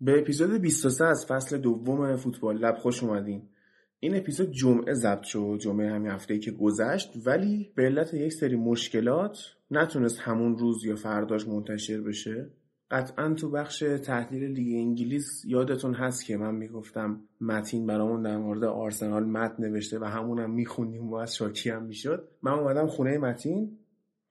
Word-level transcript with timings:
به 0.00 0.18
اپیزود 0.18 0.60
23 0.60 1.04
از 1.04 1.26
فصل 1.28 1.58
دوم 1.58 2.16
فوتبال 2.16 2.58
لب 2.58 2.76
خوش 2.76 3.02
اومدین. 3.02 3.42
این 4.00 4.16
اپیزود 4.16 4.50
جمعه 4.50 4.94
ضبط 4.94 5.22
شد 5.22 5.58
جمعه 5.60 5.90
همین 5.90 6.10
هفته 6.10 6.38
که 6.38 6.50
گذشت 6.50 7.12
ولی 7.26 7.72
به 7.74 7.82
علت 7.82 8.14
یک 8.14 8.32
سری 8.32 8.56
مشکلات 8.56 9.38
نتونست 9.70 10.18
همون 10.20 10.58
روز 10.58 10.84
یا 10.84 10.96
فرداش 10.96 11.48
منتشر 11.48 12.00
بشه 12.00 12.50
قطعا 12.90 13.34
تو 13.34 13.50
بخش 13.50 13.78
تحلیل 13.78 14.44
لیگ 14.44 14.76
انگلیس 14.76 15.44
یادتون 15.44 15.94
هست 15.94 16.24
که 16.24 16.36
من 16.36 16.54
می‌گفتم 16.54 17.20
متین 17.40 17.86
برامون 17.86 18.22
در 18.22 18.36
مورد 18.36 18.64
آرسنال 18.64 19.24
متن 19.24 19.64
نوشته 19.64 19.98
و 19.98 20.04
همونم 20.04 20.50
میخوندیم 20.50 21.08
و 21.08 21.14
از 21.14 21.36
شاکی 21.36 21.70
هم 21.70 21.82
می‌شد 21.82 22.28
من 22.42 22.52
اومدم 22.52 22.86
خونه 22.86 23.18
متین 23.18 23.78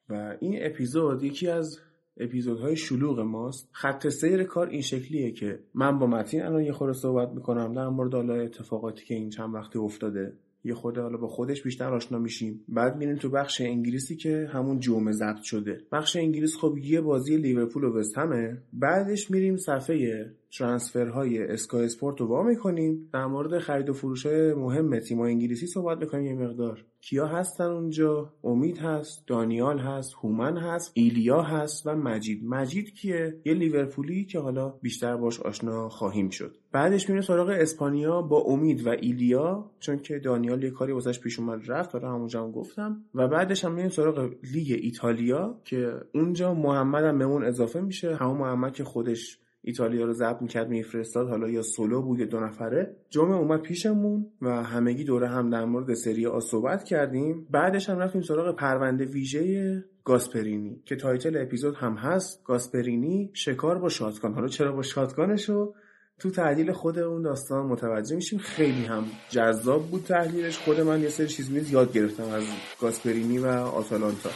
و 0.10 0.36
این 0.40 0.58
اپیزود 0.62 1.24
یکی 1.24 1.48
از 1.48 1.80
اپیزودهای 2.20 2.76
شلوغ 2.76 3.20
ماست. 3.20 3.70
خط 3.72 4.08
سیر 4.08 4.44
کار 4.44 4.68
این 4.68 4.82
شکلیه 4.82 5.32
که 5.32 5.60
من 5.74 6.00
با 6.00 6.08
متین 6.08 6.42
الان 6.42 6.64
یه 6.64 6.72
خورده 6.72 6.94
صحبت 6.94 7.30
می‌کنم 7.30 7.74
در 7.74 7.88
مورد 7.88 8.14
حالا 8.14 8.34
اتفاقاتی 8.34 9.06
که 9.06 9.16
این 9.16 9.30
چند 9.30 9.56
وقتی 9.56 9.80
افتاده. 9.80 10.34
یه 10.64 10.74
خورده 10.74 11.02
حالا 11.02 11.18
با 11.18 11.28
خودش 11.28 11.64
بیشتر 11.64 11.94
آشنا 11.94 12.20
میشیم. 12.20 12.66
بعد 12.68 12.98
میریم 12.98 13.16
تو 13.16 13.30
بخش 13.30 13.62
انگلیسی 13.62 14.16
که 14.16 14.50
همون 14.54 14.80
جمعه 14.80 15.12
ضبط 15.12 15.42
شده. 15.42 15.82
بخش 15.92 16.16
انگلیس 16.16 16.56
خب 16.58 16.78
یه 16.78 17.02
بازی 17.02 17.38
لیورپول 17.38 17.84
و 17.84 18.00
وست 18.00 18.18
همه 18.18 18.58
بعدش 18.74 19.32
میریم 19.32 19.58
صفحه 19.58 20.32
ترانسفرهای 20.58 21.44
اسکای 21.44 21.86
اسپورت 21.86 22.22
رو 22.22 22.28
وا 22.28 22.44
می‌کنیم. 22.44 23.10
در 23.14 23.26
مورد 23.26 23.60
خرید 23.60 23.90
و 23.90 23.94
فروش 23.94 24.26
مهم 24.26 25.00
تیم 25.00 25.20
انگلیسی 25.22 25.68
صحبت 25.68 25.98
می‌کنیم 25.98 26.26
یه 26.26 26.48
مقدار. 26.48 26.86
کیا 27.02 27.28
هستن 27.28 27.64
اونجا؟ 27.64 28.34
امید 28.44 28.78
هست 28.78 29.28
دانیال 29.28 29.80
هست 29.80 30.14
هومن 30.14 30.58
هست 30.58 30.92
ایلیا 30.94 31.42
هست 31.42 31.88
و 31.88 31.96
مجید. 31.96 32.46
مجید 32.46 32.94
کیه؟ 32.94 33.42
یه 33.46 33.54
لیورپولی 33.54 34.26
که 34.26 34.40
حالا 34.40 34.70
بیشتر 34.70 35.18
باش 35.18 35.40
آشنا 35.40 35.90
خواهیم 35.90 36.30
شد. 36.30 36.56
بعدش 36.72 37.10
میره 37.10 37.22
سراغ 37.22 37.50
اسپانیا 37.50 38.22
با 38.22 38.40
امید 38.40 38.88
و 38.88 38.90
ایلیا 38.90 39.72
چون 39.80 40.00
که 40.00 40.20
دانیال 40.20 40.64
یه 40.64 40.70
کاری 40.70 40.92
واسش 40.92 41.20
پیش 41.20 41.40
اومد 41.40 41.72
رفت. 41.72 41.94
حالا 41.94 42.12
همونجا 42.12 42.44
هم 42.44 42.52
گفتم. 42.52 43.04
و 43.16 43.28
بعدش 43.28 43.66
هم 43.66 43.74
میریم 43.74 43.90
سراغ 43.90 44.32
لیگ 44.54 44.80
ایتالیا 44.82 45.62
که 45.64 45.94
اونجا 46.14 46.54
محمد 46.54 47.04
هم 47.04 47.18
بهمون 47.18 47.44
اضافه 47.44 47.82
میشه. 47.82 48.16
همون 48.16 48.38
محمد 48.38 48.74
که 48.74 48.84
خودش 48.84 49.40
ایتالیا 49.62 50.06
رو 50.06 50.14
ضبط 50.14 50.42
می‌کرد 50.42 50.70
میفرستاد. 50.70 51.30
حالا 51.30 51.50
یا 51.50 51.62
سولو 51.62 52.02
بود 52.02 52.20
یا 52.20 52.26
دو 52.26 52.40
نفره. 52.40 52.96
جمعه 53.10 53.36
اومد 53.36 53.62
پیشمون 53.62 54.26
و 54.42 54.64
همگی 54.64 55.04
دور 55.04 55.28
هم 55.28 55.50
در 55.50 55.66
مورد 55.66 55.94
سری 55.94 56.26
آ 56.26 56.40
صحبت 56.40 56.84
کردیم. 56.84 57.48
بعدش 57.50 57.90
هم 57.90 58.00
رفتیم 58.00 58.22
سراغ 58.22 58.56
پرونده 58.56 59.06
ویژه 59.06 59.84
گاسپرینی 60.04 60.82
که 60.86 60.96
title 60.96 61.38
اپیزود 61.38 61.76
هم 61.76 61.94
هست. 61.94 62.44
گاسپرینی 62.44 63.32
شکار 63.34 63.78
با 63.78 63.90
shotgun 63.90 64.34
حالا 64.34 64.48
چرا 64.48 64.72
با 64.72 64.82
shotgun 64.82 65.46
شو 65.46 65.74
تو 66.20 66.30
تحلیل 66.30 66.72
خود 66.72 67.00
اون 67.00 67.22
داستان 67.22 67.66
متوجه 67.66 68.16
میشیم. 68.16 68.40
خیلی 68.40 68.86
هم 68.86 69.04
جذاب 69.30 69.88
بود 69.88 70.04
تحلیلش. 70.04 70.58
خود 70.58 70.80
من 70.80 71.02
یه 71.02 71.10
سری 71.10 71.28
چیز 71.28 71.72
یاد 71.72 71.94
گرفتم 71.94 72.24
از 72.24 72.44
گاسپرینی 72.82 73.38
و 73.38 73.48
آتالانتا. 73.48 74.30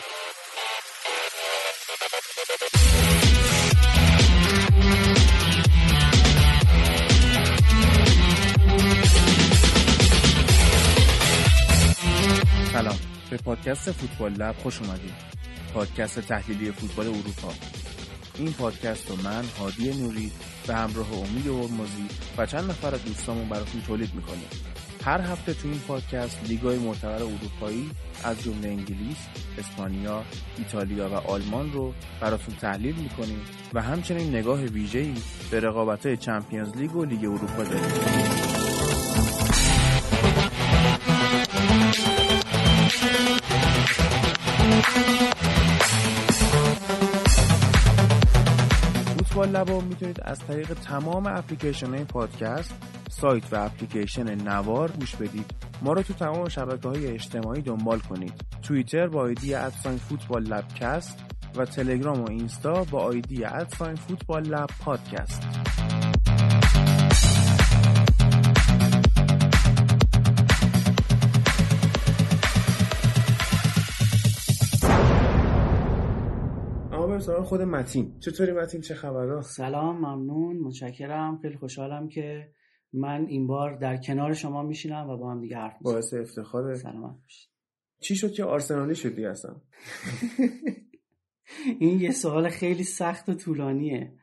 به 13.34 13.38
پادکست 13.38 13.92
فوتبال 13.92 14.34
لب 14.34 14.56
خوش 14.64 14.82
اومدید. 14.82 15.14
پادکست 15.74 16.20
تحلیلی 16.20 16.72
فوتبال 16.72 17.08
اروپا. 17.08 17.54
این 18.38 18.54
پادکست 18.54 19.10
رو 19.10 19.16
من 19.24 19.44
هادی 19.60 19.94
نوری 19.94 20.32
به 20.68 20.76
همراه 20.76 21.14
امید 21.14 21.48
ارمزی 21.48 22.06
و 22.38 22.46
چند 22.46 22.70
نفر 22.70 22.96
از 22.96 23.06
دوستامون 23.06 23.50
براتون 23.50 23.82
تولید 23.82 24.14
می‌کنیم. 24.14 24.48
هر 25.06 25.22
هفته 25.22 25.54
تو 25.54 25.68
این 25.68 25.80
پادکست 25.80 26.40
لیگای 26.48 26.78
معتبر 26.78 27.24
اروپایی 27.24 27.90
از 28.24 28.44
جمله 28.44 28.68
انگلیس، 28.68 29.18
اسپانیا، 29.58 30.24
ایتالیا 30.58 31.10
و 31.10 31.14
آلمان 31.14 31.74
رو 31.74 31.94
براتون 32.22 32.56
تحلیل 32.56 32.96
می‌کنیم 32.96 33.42
و 33.74 33.82
همچنین 33.82 34.36
نگاه 34.36 34.62
ویژه‌ای 34.62 35.14
به 35.52 35.60
رقابت‌های 35.60 36.18
چمپیونز 36.18 36.78
لیگ 36.78 36.96
و 36.96 37.06
لیگ 37.06 37.26
اروپا 37.26 37.64
داریم. 37.64 38.73
لبا 49.46 49.82
می‌تونید 49.82 50.22
از 50.22 50.40
طریق 50.40 50.74
تمام 50.74 51.28
اپلیکیشن 51.28 51.94
های 51.94 52.04
پادکست 52.04 52.74
سایت 53.10 53.54
و 53.54 53.66
اپلیکیشن 53.66 54.36
نوار 54.36 54.92
گوش 54.92 55.16
بدید. 55.16 55.46
ما 55.82 55.94
رو 55.94 56.02
تو 56.02 56.14
تمام 56.14 56.50
شبکه 56.50 56.90
های 56.90 57.08
اجتماعی 57.08 57.62
دنبال 57.62 58.00
کنید. 58.00 58.34
توییتر 58.62 59.08
با 59.08 59.22
آیدی 59.22 59.54
ادساین 59.56 59.98
فوتبال 59.98 60.44
لبکست 60.44 61.20
و 61.56 61.66
تلگرام 61.66 62.22
و 62.22 62.30
اینستا 62.30 62.84
با 62.84 63.00
آیدی 63.00 63.46
ادساین 63.46 63.96
فوتبال 63.96 64.44
لب 64.44 64.70
پادکست 64.86 65.44
بریم 77.14 77.26
سراغ 77.26 77.46
خود 77.46 77.62
متین. 77.62 78.20
چطوری 78.20 78.52
متین؟ 78.52 78.82
چه 78.82 78.96
خبرها؟ 78.96 79.42
سلام 79.42 79.98
ممنون. 79.98 80.58
متشکرم. 80.58 81.40
خیلی 81.42 81.58
خوشحالم 81.58 82.08
که 82.08 82.52
من 82.94 83.26
این 83.26 83.48
بار 83.48 83.78
در 83.78 83.98
کنار 83.98 84.34
شما 84.34 84.64
میشینم 84.64 85.10
و 85.10 85.18
با 85.18 85.32
هم 85.32 85.42
دیگه 85.42 85.58
حرف 85.58 85.74
می‌زنم 85.74 85.94
باعث 85.94 86.14
افتخاره. 86.14 86.76
سلامت 86.76 87.22
باشید. 87.22 87.50
چی 88.00 88.16
شد 88.16 88.32
که 88.32 88.44
آرسنالی 88.44 88.96
شدی 88.96 89.26
اصلا؟ 89.26 89.56
این 91.80 92.02
یه 92.02 92.12
سوال 92.12 92.50
خیلی 92.50 92.84
سخت 92.84 93.30
و 93.30 93.34
طولانیه. 93.34 94.14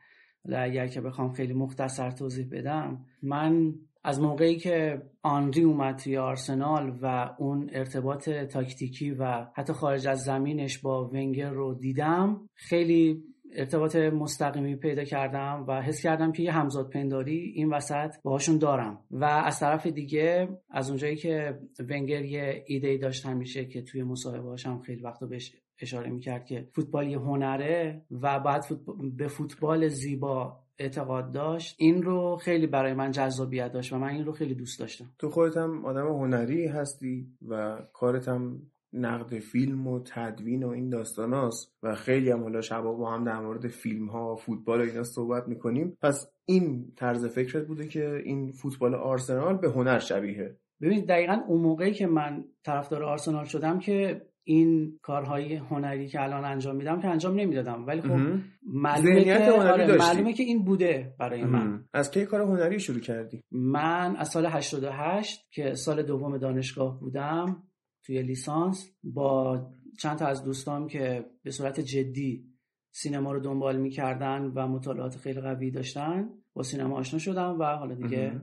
اگر 0.55 0.87
که 0.87 1.01
بخوام 1.01 1.31
خیلی 1.31 1.53
مختصر 1.53 2.11
توضیح 2.11 2.47
بدم 2.51 3.05
من 3.23 3.73
از 4.03 4.21
موقعی 4.21 4.57
که 4.57 5.01
آنری 5.23 5.63
اومد 5.63 5.95
توی 5.95 6.17
آرسنال 6.17 6.99
و 7.01 7.35
اون 7.39 7.69
ارتباط 7.73 8.29
تاکتیکی 8.29 9.11
و 9.11 9.47
حتی 9.55 9.73
خارج 9.73 10.07
از 10.07 10.23
زمینش 10.23 10.79
با 10.79 11.07
ونگر 11.07 11.49
رو 11.49 11.73
دیدم 11.73 12.49
خیلی 12.55 13.23
ارتباط 13.53 13.95
مستقیمی 13.95 14.75
پیدا 14.75 15.03
کردم 15.03 15.65
و 15.67 15.81
حس 15.81 16.01
کردم 16.01 16.31
که 16.31 16.43
یه 16.43 16.51
همزاد 16.51 16.89
پنداری 16.89 17.53
این 17.55 17.69
وسط 17.69 18.15
باهاشون 18.23 18.57
دارم. 18.57 18.99
و 19.11 19.25
از 19.25 19.59
طرف 19.59 19.87
دیگه 19.87 20.47
از 20.69 20.89
اونجایی 20.89 21.15
که 21.15 21.59
ونگر 21.89 22.25
یه 22.25 22.63
ایده 22.67 22.97
داشت 22.97 23.25
همیشه 23.25 23.65
که 23.65 23.81
توی 23.81 24.03
مصاحبه 24.03 24.55
هم 24.65 24.81
خیلی 24.81 25.01
وقتا 25.01 25.25
بهش 25.25 25.55
اشاره 25.81 26.09
می‌کرد 26.09 26.45
که 26.45 26.67
فوتبال 26.71 27.07
یه 27.07 27.19
هنره 27.19 28.05
و 28.11 28.39
بعد 28.39 28.65
به 29.17 29.27
فوتبال 29.27 29.87
زیبا 29.87 30.60
اعتقاد 30.79 31.31
داشت 31.31 31.75
این 31.79 32.03
رو 32.03 32.35
خیلی 32.35 32.67
برای 32.67 32.93
من 32.93 33.11
جذابیت 33.11 33.71
داشت 33.71 33.93
و 33.93 33.97
من 33.97 34.07
این 34.07 34.25
رو 34.25 34.31
خیلی 34.31 34.55
دوست 34.55 34.79
داشتم. 34.79 35.05
تو 35.19 35.29
خودت 35.29 35.57
هم 35.57 35.85
آدم 35.85 36.07
هنری 36.07 36.67
هستی 36.67 37.27
و 37.47 37.77
کارت 37.93 38.27
هم 38.27 38.61
نقد 38.93 39.39
فیلم 39.39 39.87
و 39.87 39.99
تدوین 40.05 40.63
و 40.63 40.69
این 40.69 40.89
داستان 40.89 41.33
هاست 41.33 41.75
و 41.83 41.95
خیلی 41.95 42.31
هم 42.31 42.41
حالا 42.41 42.61
شبا 42.61 42.93
با 42.93 43.11
هم 43.11 43.23
در 43.23 43.39
مورد 43.39 43.67
فیلم 43.67 44.07
ها 44.07 44.33
و 44.33 44.35
فوتبال 44.35 44.79
و 44.79 44.83
اینا 44.83 45.03
صحبت 45.03 45.47
می‌کنیم. 45.47 45.97
پس 46.01 46.31
این 46.45 46.93
طرز 46.95 47.25
فکرت 47.25 47.67
بوده 47.67 47.87
که 47.87 48.21
این 48.25 48.51
فوتبال 48.51 48.95
آرسنال 48.95 49.57
به 49.57 49.69
هنر 49.69 49.99
شبیه. 49.99 50.57
ببینید 50.81 51.07
دقیقا 51.07 51.41
اون 51.47 51.61
موقعی 51.61 51.93
که 51.93 52.07
من 52.07 52.45
طرفدار 52.63 53.03
آرسنال 53.03 53.45
شدم 53.45 53.79
که 53.79 54.21
این 54.51 54.99
کارهای 55.01 55.55
هنری 55.55 56.07
که 56.07 56.21
الان 56.21 56.45
انجام 56.45 56.75
میدم 56.75 57.01
که 57.01 57.07
انجام 57.07 57.39
نمی‌دادم. 57.39 57.85
ولی 57.87 58.01
خب 58.01 58.19
معلومه 58.63 59.23
که, 59.23 59.51
آره 59.51 59.97
معلومه 59.97 60.33
که 60.33 60.43
این 60.43 60.63
بوده 60.63 61.15
برای 61.19 61.43
من. 61.43 61.85
از 61.93 62.11
کی 62.11 62.25
کار 62.25 62.41
هنری 62.41 62.79
شروع 62.79 62.99
کردی؟ 62.99 63.41
من 63.51 64.15
از 64.15 64.27
سال 64.27 64.45
88 64.45 65.47
که 65.51 65.73
سال 65.73 66.03
دوم 66.03 66.37
دانشگاه 66.37 66.99
بودم 66.99 67.63
توی 68.05 68.21
لیسانس 68.21 68.95
با 69.03 69.61
چند 69.99 70.17
تا 70.17 70.25
از 70.25 70.43
دوستام 70.43 70.87
که 70.87 71.25
به 71.43 71.51
صورت 71.51 71.79
جدی 71.79 72.45
سینما 72.91 73.31
رو 73.31 73.39
دنبال 73.39 73.77
می‌کردن 73.77 74.51
و 74.55 74.67
مطالعات 74.67 75.17
خیلی 75.17 75.41
قوی 75.41 75.71
داشتن 75.71 76.29
با 76.53 76.63
سینما 76.63 76.97
آشنا 76.97 77.19
شدم 77.19 77.59
و 77.59 77.63
حالا 77.63 77.95
دیگه 77.95 78.41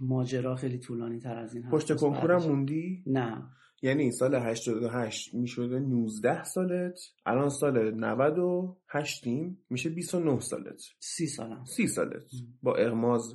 ماجرا 0.00 0.54
خیلی 0.54 0.78
طولانی 0.78 1.18
تر 1.18 1.36
از 1.36 1.54
این 1.54 1.64
هست. 1.64 1.74
پشت 1.74 1.96
کنکورم 1.96 2.42
موندی؟ 2.42 3.02
نه. 3.06 3.42
یعنی 3.82 4.12
سال 4.12 4.34
88 4.34 5.34
می‌شده 5.34 5.78
19 5.78 6.44
سالت 6.44 6.98
الان 7.26 7.48
سال 7.48 7.94
98 7.94 9.24
تیم 9.24 9.58
میشه 9.70 9.90
29 9.90 10.40
سالت. 10.40 10.80
30 11.00 11.26
سالم. 11.26 11.64
30 11.64 11.86
سالت. 11.86 12.24
با 12.62 12.76
اغماز. 12.76 13.34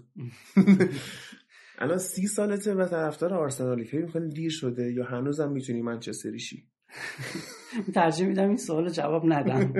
الان 1.80 1.98
30 1.98 2.28
سالته 2.28 2.74
و 2.74 2.86
طرفدار 2.86 3.34
آرسنالی 3.34 3.86
فکر 3.86 4.06
می‌کنی 4.06 4.30
دیر 4.30 4.52
شده 4.52 4.92
یا 4.92 5.06
هنوزم 5.06 5.52
می‌تونی 5.52 5.82
منچستری 5.82 6.40
شی 6.40 6.68
ترجیح 7.96 8.28
میدم 8.28 8.48
این 8.48 8.58
سوال 8.58 8.90
جواب 8.90 9.24
ندم. 9.26 9.74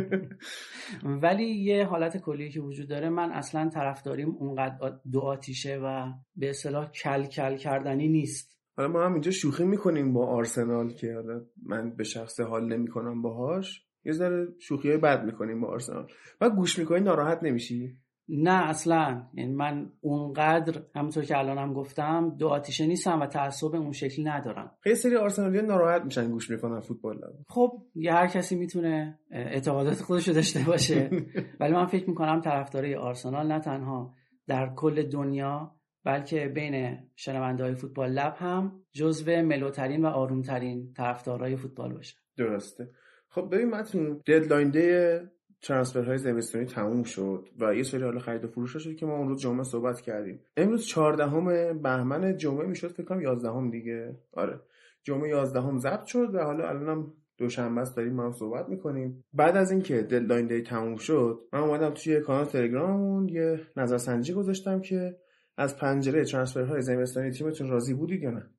ولی 1.24 1.46
یه 1.46 1.86
حالت 1.86 2.18
کلی 2.18 2.50
که 2.50 2.62
وجود 2.62 2.90
داره 2.90 3.10
من 3.10 3.32
اصلا 3.32 3.70
طرفداریم 3.70 4.30
اونقدر 4.30 5.00
دو 5.12 5.20
آتیشه 5.20 5.78
و 5.84 6.14
به 6.36 6.50
اصطلاح 6.50 6.92
کل 6.92 7.24
کل 7.24 7.58
کردنی 7.58 8.08
نیست. 8.08 8.53
حالا 8.78 8.90
ما 8.90 9.06
هم 9.06 9.14
اینجا 9.14 9.32
شوخی 9.32 9.64
می‌کنیم 9.64 10.14
با 10.14 10.28
آرسنال 10.28 10.90
که 10.90 11.14
حالا 11.14 11.42
من 11.66 11.96
به 11.96 12.04
شخص 12.04 12.40
حال 12.40 12.74
نمی‌کنم 12.74 13.22
باهاش. 13.22 13.82
یه 14.06 14.12
ذره 14.12 14.48
شوخی 14.60 14.90
های 14.90 14.98
بد 14.98 15.26
می‌کنیم 15.26 15.62
با 15.62 15.68
آرسنال. 15.68 16.08
و 16.42 16.50
گوش 16.50 16.80
می‌کنی 16.80 17.00
ناراحت 17.00 17.44
نمیشی؟ 17.44 17.98
نه 18.30 18.70
اصلا. 18.70 19.28
یعنی 19.34 19.54
من 19.54 19.92
اونقدر 20.02 20.82
همونطور 20.96 21.24
که 21.24 21.38
الانم 21.38 21.62
هم 21.62 21.74
گفتم 21.74 22.36
دو 22.40 22.48
آتیشه 22.48 22.88
نیستم 22.88 23.22
و 23.22 23.26
تعصب 23.26 23.76
اون 23.76 23.92
شکلی 23.92 24.26
ندارم. 24.26 24.72
خیلی 24.82 24.96
سری 24.96 25.16
آرسنالی 25.16 25.62
ناراحت 25.62 26.02
میشن 26.02 26.32
گوش 26.32 26.50
می‌کنن 26.50 26.80
فوتبال 26.80 27.20
خب 27.48 27.72
یه 27.96 28.14
هر 28.14 28.28
کسی 28.28 28.56
می‌تونه 28.56 29.20
اعتقادات 29.32 30.02
خودش 30.02 30.28
رو 30.28 30.34
داشته 30.34 30.60
باشه. 30.68 31.10
ولی 31.60 31.74
من 31.74 31.86
فکر 31.86 32.10
می‌کنم 32.10 32.42
طرفدارای 32.42 32.96
آرسنال 32.96 33.48
نه 33.48 33.60
تنها 33.60 34.14
در 34.48 34.74
کل 34.76 35.10
دنیا 35.10 35.76
بلکه 36.06 36.48
بین 36.48 36.98
شنونده 37.16 37.64
های 37.64 37.76
فوتبال 37.76 38.12
لب 38.12 38.36
هم 38.38 38.84
جزو 38.92 39.32
ملوترین 39.32 40.06
و 40.06 40.08
آرومترین 40.08 40.94
طرفدارای 40.94 41.56
فوتبال 41.56 41.94
باشه. 41.94 42.18
درسته. 42.38 42.90
خب 43.30 43.50
ببین 43.52 43.70
متن 43.70 44.22
ددلاین 44.28 44.70
دی 44.70 44.92
های 45.96 46.18
زمستانی 46.18 46.66
تموم 46.66 47.04
شد 47.04 47.50
و 47.60 47.76
یه 47.76 47.84
سری 47.84 48.04
حالا 48.04 48.20
خرید 48.20 48.46
و 48.46 48.48
فروش 48.48 48.78
شد 48.78 48.96
که 48.96 49.06
ما 49.06 49.18
اون 49.18 49.28
روز 49.28 49.42
جمعه 49.42 49.64
صحبت 49.64 50.02
کردیم. 50.02 50.40
امروز 50.58 50.86
14 50.86 51.74
بهمن 51.74 52.38
جمعه 52.38 52.68
می‌شد 52.68 52.88
فکر 52.92 53.04
کنم 53.04 53.22
11 53.22 53.70
دیگه. 53.72 54.16
آره. 54.34 54.60
جمعه 55.04 55.30
11 55.30 55.62
هم 55.62 55.78
ضبط 55.78 56.06
شد 56.06 56.36
و 56.36 56.40
حالا 56.40 56.70
الانم 56.70 57.14
دوشنبه 57.38 57.82
است 57.82 57.98
داریم 57.98 58.14
ما 58.14 58.24
هم 58.24 58.32
صحبت 58.32 58.70
می‌کنیم. 58.70 59.24
بعد 59.34 59.58
از 59.58 59.72
اینکه 59.72 60.02
ددلاین 60.02 60.48
دی 60.48 60.62
تموم 60.62 60.96
شد 60.96 61.40
من 61.54 61.60
اومدم 61.60 61.90
توی 61.90 62.20
کانال 62.20 62.46
تلگراممون 62.46 63.30
یه 63.30 63.60
نظرسنجی 63.78 64.34
گذاشتم 64.34 64.82
که 64.82 65.18
از 65.58 65.78
پنجره 65.78 66.26
های 66.56 66.82
زمستانی 66.82 67.32
تیمتون 67.32 67.70
راضی 67.70 67.94
بودید 67.94 68.24
یا 68.24 68.32
نه؟ 68.32 68.50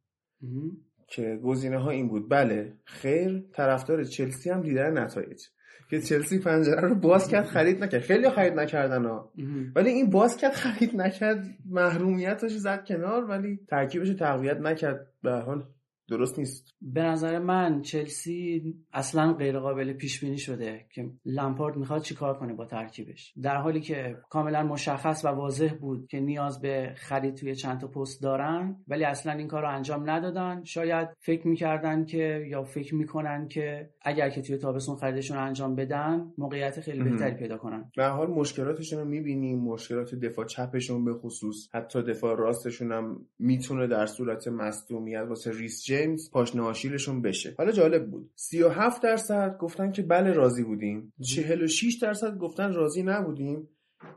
که 1.06 1.40
گزینه 1.44 1.78
ها 1.78 1.90
این 1.90 2.08
بود. 2.08 2.30
بله 2.30 2.72
خیر 2.84 3.44
طرفدار 3.52 4.04
چلسی 4.04 4.50
هم 4.50 4.62
لیدر 4.62 4.90
نتایج. 4.90 5.42
که 5.90 6.00
چلسی 6.00 6.38
پنجره 6.38 6.88
رو 6.88 6.94
باز 6.94 7.28
کرد 7.28 7.44
خرید 7.44 7.84
نکرد. 7.84 8.00
خیلی 8.00 8.30
خرید 8.30 8.52
نکردن 8.52 9.04
ها. 9.04 9.32
ولی 9.74 9.90
این 9.90 10.10
باز 10.10 10.36
کرد 10.36 10.52
خرید 10.52 10.96
نکرد 10.96 11.44
محرومیتش 11.70 12.52
زد 12.52 12.84
کنار 12.84 13.24
ولی 13.24 13.60
ترکیبش 13.68 14.08
تقویت 14.08 14.56
نکرد. 14.56 15.06
به 15.22 15.32
حال 15.32 15.64
درست 16.08 16.38
نیست. 16.38 16.74
به 16.82 17.02
نظر 17.02 17.38
من 17.38 17.80
چلسی 17.80 18.62
اصلا 18.92 19.32
غیر 19.32 19.58
قابل 19.58 19.92
پیش 19.92 20.20
بینی 20.20 20.38
شده 20.38 20.86
که 20.94 21.10
لامپارد 21.24 21.76
می‌خواد 21.76 22.02
چیکار 22.02 22.38
کنه 22.38 22.54
با 22.54 22.64
ترکیبش. 22.64 23.34
در 23.42 23.56
حالی 23.56 23.80
که 23.80 24.16
کاملا 24.30 24.62
مشخص 24.62 25.24
و 25.24 25.28
واضح 25.28 25.74
بود 25.80 26.06
که 26.06 26.20
نیاز 26.20 26.60
به 26.60 26.92
خرید 26.96 27.34
توی 27.34 27.54
چند 27.54 27.80
تا 27.80 27.88
پست 27.88 28.22
دارن 28.22 28.76
ولی 28.88 29.04
اصلا 29.04 29.32
این 29.32 29.48
کار 29.48 29.62
رو 29.62 29.68
انجام 29.68 30.10
ندادن. 30.10 30.64
شاید 30.64 31.08
فکر 31.18 31.48
می‌کردن 31.48 32.04
که 32.04 32.46
یا 32.50 32.62
فکر 32.62 32.94
می‌کنن 32.94 33.48
که 33.48 33.90
اگر 34.02 34.30
که 34.30 34.42
توی 34.42 34.56
تابستون 34.56 34.96
خریدشون 34.96 35.36
انجام 35.38 35.74
بدن 35.74 36.32
موقعیت 36.38 36.80
خیلی 36.80 37.02
بهتری 37.02 37.34
پیدا 37.34 37.56
کنن. 37.56 37.90
به 37.96 38.06
حال 38.06 38.30
مشکلاتشون 38.30 38.98
رو 38.98 39.04
می‌بینیم. 39.04 39.58
مشکلات 39.58 40.14
دفاع 40.14 40.44
چپشون 40.44 41.04
به 41.04 41.14
خصوص. 41.14 41.68
حتی 41.74 42.02
دفاع 42.02 42.36
راستشون 42.36 42.92
هم 42.92 43.26
می‌تونه 43.38 43.86
در 43.86 44.06
صورت 44.06 44.48
مصدومیت 44.48 45.24
واسه 45.28 45.50
ریس 45.58 45.84
جیمز 45.94 46.30
پاشنه 46.30 46.62
آشیلشون 46.62 47.22
بشه. 47.22 47.54
حالا 47.58 47.72
جالب 47.72 48.10
بود. 48.10 48.30
37 48.34 49.02
درصد 49.02 49.56
گفتن 49.58 49.92
که 49.92 50.02
بله 50.02 50.32
راضی 50.32 50.64
بودیم. 50.64 51.12
46 51.22 51.94
درصد 52.02 52.38
گفتن 52.38 52.72
راضی 52.72 53.02
نبودیم 53.02 53.68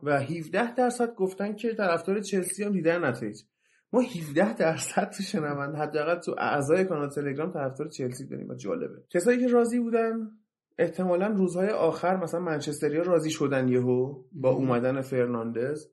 و 0.03 0.19
17 0.19 0.75
درصد 0.75 1.13
گفتن 1.15 1.55
که 1.55 1.73
طرفدار 1.73 2.21
چلسی 2.21 2.63
هم 2.63 2.71
دیدن 2.71 3.05
نتایج. 3.05 3.41
ما 3.93 4.01
17 4.01 4.53
درصد 4.53 5.09
تو 5.09 5.23
شنوند 5.23 5.75
حداقل 5.75 6.19
تو 6.19 6.35
اعضای 6.37 6.85
کانال 6.85 7.09
تلگرام 7.09 7.51
طرفدار 7.51 7.87
چلسی 7.87 8.27
داریم 8.27 8.49
و 8.49 8.55
جالبه. 8.55 9.03
کسایی 9.09 9.39
که 9.39 9.47
راضی 9.47 9.79
بودن 9.79 10.31
احتمالا 10.77 11.27
روزهای 11.27 11.69
آخر 11.69 12.17
مثلا 12.17 12.39
منچستریا 12.39 13.01
راضی 13.01 13.29
شدن 13.29 13.67
یهو 13.67 14.23
با 14.31 14.49
اومدن 14.49 15.01
فرناندز 15.01 15.87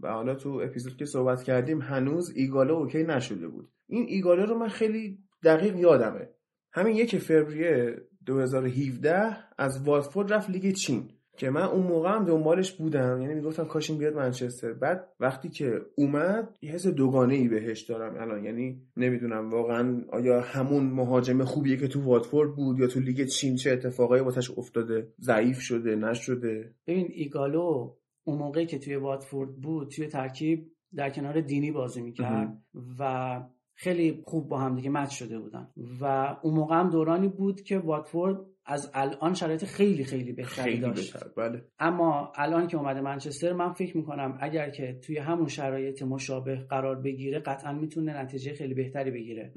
و 0.00 0.08
حالا 0.08 0.34
تو 0.34 0.60
اپیزود 0.64 0.96
که 0.96 1.04
صحبت 1.04 1.42
کردیم 1.42 1.80
هنوز 1.80 2.32
ایگالو 2.36 2.72
OK 2.72 3.02
نشده 3.02 3.48
بود. 3.48 3.68
این 3.86 4.04
ایگالو 4.08 4.44
رو 4.44 4.58
من 4.58 4.68
خیلی 4.68 5.18
دقیق 5.44 5.76
یادمه. 5.76 6.28
همین 6.72 6.96
یک 6.96 7.18
فوریه 7.18 7.96
2017 8.26 9.36
از 9.58 9.82
واتفورد 9.82 10.32
رفت 10.32 10.50
لیگ 10.50 10.74
چین 10.74 11.10
که 11.36 11.50
من 11.50 11.62
اون 11.62 11.86
موقع 11.86 12.10
هم 12.10 12.24
دنبالش 12.24 12.72
بودم. 12.72 13.22
یعنی 13.22 13.34
می‌گفتم 13.34 13.64
کاش 13.64 13.90
این 13.90 13.98
بیاد 13.98 14.14
منچستر. 14.14 14.72
بعد 14.72 15.08
وقتی 15.20 15.48
که 15.48 15.80
اومد 15.96 16.56
یه 16.62 16.70
حس 16.70 16.86
دوگانه 16.86 17.34
ای 17.34 17.48
بهش 17.48 17.82
دارم 17.82 18.16
الان. 18.20 18.44
یعنی 18.44 18.82
نمی‌دونم 18.96 19.50
واقعا 19.50 20.04
آیا 20.08 20.40
همون 20.40 20.84
مهاجم 20.84 21.44
خوبیه 21.44 21.76
که 21.76 21.88
تو 21.88 22.02
واتفورد 22.02 22.54
بود 22.54 22.78
یا 22.78 22.86
تو 22.86 23.00
لیگ 23.00 23.24
چین 23.24 23.56
چه 23.56 23.70
اتفاقایی 23.70 24.22
واسش 24.22 24.50
افتاده 24.58 25.12
ضعیف 25.20 25.60
شده 25.60 25.96
نشده؟ 25.96 26.74
ببین 26.86 27.08
ایگالو 27.10 27.94
اون 28.24 28.38
موقعی 28.38 28.66
که 28.66 28.78
توی 28.78 28.96
واتفورد 28.96 29.56
بود 29.56 29.88
توی 29.88 30.06
ترکیب 30.06 30.72
در 30.96 31.10
کنار 31.10 31.40
دینی 31.40 31.72
بازی 31.72 32.02
می‌کرد 32.02 32.62
و 32.98 33.40
خیلی 33.80 34.22
خوب 34.24 34.48
با 34.48 34.58
هم 34.58 34.76
دیگه 34.76 34.90
match 34.90 35.10
شده 35.10 35.38
بودن. 35.38 35.68
و 36.00 36.04
اون 36.42 36.54
موقع 36.54 36.76
هم 36.76 36.90
دورانی 36.90 37.28
بود 37.28 37.60
که 37.60 37.78
واتفورد 37.78 38.36
از 38.66 38.90
الان 38.94 39.34
شرایط 39.34 39.64
خیلی 39.64 40.04
خیلی 40.04 40.32
بهتری 40.32 40.78
داشت. 40.78 41.16
بله. 41.36 41.64
اما 41.78 42.32
الان 42.36 42.66
که 42.66 42.76
اومده 42.76 43.00
منچستر 43.00 43.52
من 43.52 43.72
فکر 43.72 43.96
می‌کنم 43.96 44.38
اگر 44.40 44.70
که 44.70 45.00
توی 45.06 45.18
همون 45.18 45.48
شرایط 45.48 46.02
مشابه 46.02 46.56
قرار 46.56 47.00
بگیره 47.00 47.38
قطعا 47.38 47.72
می‌تونه 47.72 48.22
نتیجه 48.22 48.54
خیلی 48.54 48.74
بهتری 48.74 49.10
بگیره. 49.10 49.52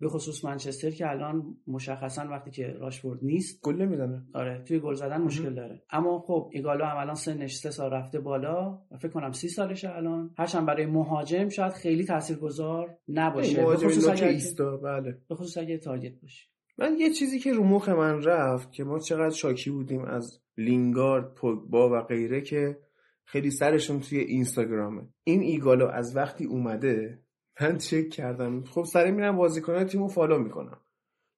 به 0.00 0.08
خصوص 0.08 0.44
منچستر 0.44 0.90
که 0.90 1.10
الان 1.10 1.56
مشخصا 1.66 2.28
وقتی 2.30 2.50
که 2.50 2.66
راشفورد 2.66 3.18
نیست 3.22 3.60
گل 3.62 3.74
نمی‌زنه. 3.74 4.22
آره 4.34 4.62
توی 4.68 4.78
گل 4.78 4.94
زدن 4.94 5.20
مشکل 5.20 5.54
داره. 5.54 5.82
اما 5.90 6.18
خب 6.18 6.50
ایگالو 6.52 6.84
هم 6.84 6.96
الان 6.96 7.14
سنش 7.14 7.56
سه 7.56 7.70
سال 7.70 7.90
رفته 7.90 8.20
بالا 8.20 8.78
و 8.90 8.96
فکر 8.96 9.12
کنم 9.12 9.32
سی 9.32 9.48
سالشه 9.48 9.90
الان. 9.90 10.34
هرچند 10.38 10.66
برای 10.66 10.86
مهاجم 10.86 11.48
شاید 11.48 11.72
خیلی 11.72 12.04
تاثیرگذار 12.04 12.98
نباشه. 13.08 13.66
به 13.66 13.76
خصوص 13.76 14.08
اگه 14.08 14.26
ایستا 14.26 14.76
بله. 14.76 15.18
به 15.28 15.34
خصوص 15.34 15.58
اگه 15.58 15.78
target 15.78 16.20
باشه. 16.22 16.48
من 16.78 16.96
یه 16.98 17.10
چیزی 17.10 17.38
که 17.38 17.52
رو 17.52 17.64
مخ 17.64 17.88
من 17.88 18.22
رفت 18.22 18.72
که 18.72 18.84
ما 18.84 18.98
چقدر 18.98 19.34
شاکی 19.34 19.70
بودیم 19.70 20.04
از 20.04 20.40
لینگارد 20.58 21.34
پوگبا 21.34 21.90
و 21.90 22.00
غیره 22.02 22.40
که 22.40 22.78
خیلی 23.24 23.50
سرشون 23.50 24.00
توی 24.00 24.18
اینستاگرامه. 24.18 25.02
این 25.24 25.40
ایگالو 25.40 25.86
از 25.86 26.16
وقتی 26.16 26.44
اومده 26.44 27.22
من 27.60 27.78
چک 27.78 28.10
کردم. 28.10 28.64
خب 28.64 28.84
سری 28.84 29.10
میرم 29.10 29.36
بازیکنان 29.36 29.84
تیمو 29.84 30.08
follow 30.08 30.38
می‌کنم. 30.38 30.80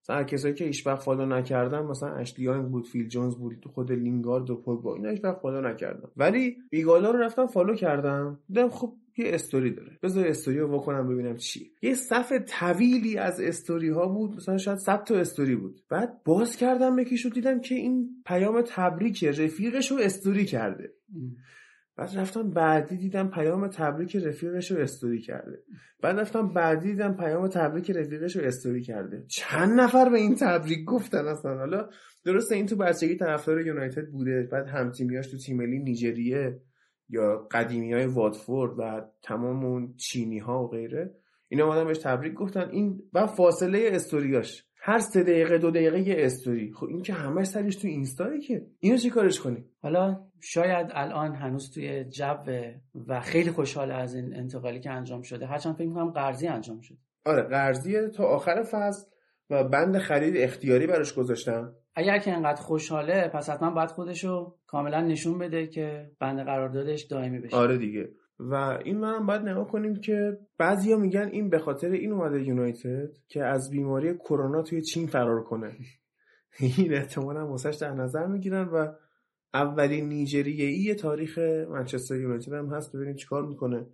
مثلا 0.04 0.24
کسایی 0.24 0.54
که 0.54 0.64
هیچ 0.64 0.86
وقت 0.86 1.02
follow 1.02 1.26
نکردم 1.26 1.86
مثلا 1.86 2.14
اشلی 2.14 2.45
یانگ 2.45 2.68
بود 2.68 2.86
فیل 2.86 3.08
جونز 3.08 3.36
بود 3.36 3.64
خود 3.74 3.92
لینگارد 3.92 4.50
و 4.50 4.56
پوگبا 4.56 4.94
اینا 4.94 5.10
هیچ 5.10 5.24
وقت 5.24 5.40
follow 5.40 5.68
نکردم. 5.68 6.10
ولی 6.16 6.56
ایگالو 6.70 7.10
رو 7.10 7.18
رفتم 7.18 7.46
follow 7.46 7.74
کردم. 7.74 8.38
دیدم 8.48 8.68
خب 8.68 8.94
یه 9.18 9.34
استوری 9.34 9.70
داره. 9.70 9.98
بذار 10.02 10.26
استوری 10.26 10.58
رو 10.58 10.68
بکنم 10.68 11.08
ببینم 11.08 11.36
چی 11.36 11.70
یه 11.82 11.94
صف 11.94 12.32
طویلی 12.46 13.18
از 13.18 13.40
استوری 13.40 13.88
ها 13.88 14.06
بود. 14.06 14.36
مثلا 14.36 14.58
شاید 14.58 14.78
100 14.78 15.04
تا 15.04 15.14
استوری 15.16 15.56
بود. 15.56 15.82
بعد 15.88 16.22
باز 16.24 16.56
کردم 16.56 16.98
یکیشو 16.98 17.28
دیدم 17.28 17.60
که 17.60 17.74
این 17.74 18.08
پیام 18.26 18.62
تبریک 18.66 19.24
رفیقش 19.24 19.90
رو 19.90 19.98
استوری 19.98 20.44
کرده. 20.44 20.92
بعد 21.98 22.18
رفتم 22.18 22.50
بعدی 22.50 22.96
دیدم 22.96 23.28
پیام 23.28 23.68
تبریک 23.68 24.16
رفیقش 24.16 24.70
رو 24.70 24.80
استوری 24.80 25.20
کرده. 25.20 25.62
بعد 26.02 26.20
رفتم 26.20 26.48
بعدی 26.48 26.88
دیدم 26.88 27.14
پیام 27.14 27.48
تبریک 27.48 27.90
رفیقش 27.90 28.36
رو 28.36 28.44
استوری 28.44 28.82
کرده. 28.82 29.24
چند 29.28 29.80
نفر 29.80 30.08
به 30.08 30.18
این 30.18 30.34
تبریک 30.34 30.84
گفتن 30.84 31.26
اصلا؟ 31.26 31.58
حالا 31.58 31.88
درسته 32.24 32.54
این 32.54 32.66
تو 32.66 32.76
بچگی 32.76 33.16
طرفدار 33.16 33.66
یونایتد 33.66 34.06
بوده 34.06 34.48
بعد 34.52 34.66
همتیمیاش 34.66 35.30
تو 35.30 35.38
تیم 35.38 35.56
ملی 35.56 35.78
نیجریه 35.78 36.60
یا 37.08 37.48
قدیمی 37.50 37.92
های 37.92 38.06
واتفورد 38.06 38.72
و 38.78 39.00
تمام 39.22 39.64
اون 39.64 39.94
چینی 39.96 40.38
ها 40.38 40.64
و 40.64 40.68
غیره 40.68 41.14
اینا 41.48 41.66
اومدن 41.66 41.86
بهش 41.86 41.98
تبریک 41.98 42.34
گفتن. 42.34 42.70
این 42.70 43.02
و 43.12 43.26
فاصله 43.26 43.88
استوریاش 43.92 44.67
هر 44.88 44.98
سه 44.98 45.22
دقیقه 45.22 45.58
دو 45.58 45.70
دقیقه 45.70 46.00
یه 46.00 46.14
استوری 46.18 46.72
خب 46.72 46.86
این 46.86 47.02
که 47.02 47.12
همه 47.12 47.44
سرش 47.44 47.76
تو 47.76 47.88
اینستایی 47.88 48.40
که. 48.40 48.66
اینو 48.78 48.96
چی 48.96 49.10
کارش 49.10 49.40
کنی؟ 49.40 49.64
حالا 49.82 50.20
شاید 50.40 50.86
الان 50.90 51.34
هنوز 51.34 51.70
توی 51.70 52.04
جو 52.04 52.34
و 53.08 53.20
خیلی 53.20 53.50
خوشحال 53.50 53.90
از 53.90 54.14
این 54.14 54.36
انتقالی 54.36 54.80
که 54.80 54.90
انجام 54.90 55.22
شده 55.22 55.46
هرچند 55.46 55.74
فکر 55.74 55.86
می‌کنم 55.86 56.10
قرضی 56.10 56.46
انجام 56.46 56.80
شده. 56.80 56.98
آره 57.24 57.42
قرضیه 57.42 58.08
تا 58.08 58.24
آخر 58.24 58.62
فصل 58.62 59.06
و 59.50 59.64
بند 59.64 59.98
خرید 59.98 60.36
اختیاری 60.36 60.86
براش 60.86 61.14
گذاشتم. 61.14 61.74
اگر 61.94 62.18
که 62.18 62.32
انقدر 62.32 62.62
خوشحاله 62.62 63.28
پس 63.28 63.50
حتما 63.50 63.70
باید 63.70 63.90
خودشو 63.90 64.56
کاملا 64.66 65.00
نشون 65.00 65.38
بده 65.38 65.66
که 65.66 66.10
بند 66.20 66.44
قراردادش 66.44 67.02
دائمی 67.02 67.38
بشه. 67.38 67.56
آره 67.56 67.78
دیگه. 67.78 68.08
و 68.38 68.54
این 68.84 68.98
منم 68.98 69.26
باید 69.26 69.42
نگاه 69.42 69.68
کنیم 69.68 69.96
که 69.96 70.38
بعضیا 70.58 70.96
میگن 70.96 71.28
این 71.32 71.50
به 71.50 71.58
خاطر 71.58 71.90
این 71.90 72.12
اومده 72.12 72.42
یونایتد 72.42 73.10
که 73.28 73.44
از 73.44 73.70
بیماری 73.70 74.14
کرونا 74.14 74.62
توی 74.62 74.82
چین 74.82 75.06
فرار 75.06 75.44
کنه. 75.44 75.76
این 76.60 76.94
احتمال 76.94 77.36
هم 77.36 77.56
در 77.80 77.94
نظر 77.94 78.26
می‌گیرن 78.26 78.68
و 78.68 78.92
اولین 79.54 80.08
نیجریه‌ای 80.08 80.94
تاریخ 80.94 81.38
منچستر 81.68 82.16
یونایتد 82.16 82.52
هم 82.52 82.74
هست. 82.74 82.96
ببینیم 82.96 83.16
چیکار 83.16 83.46
می‌کنه. 83.46 83.86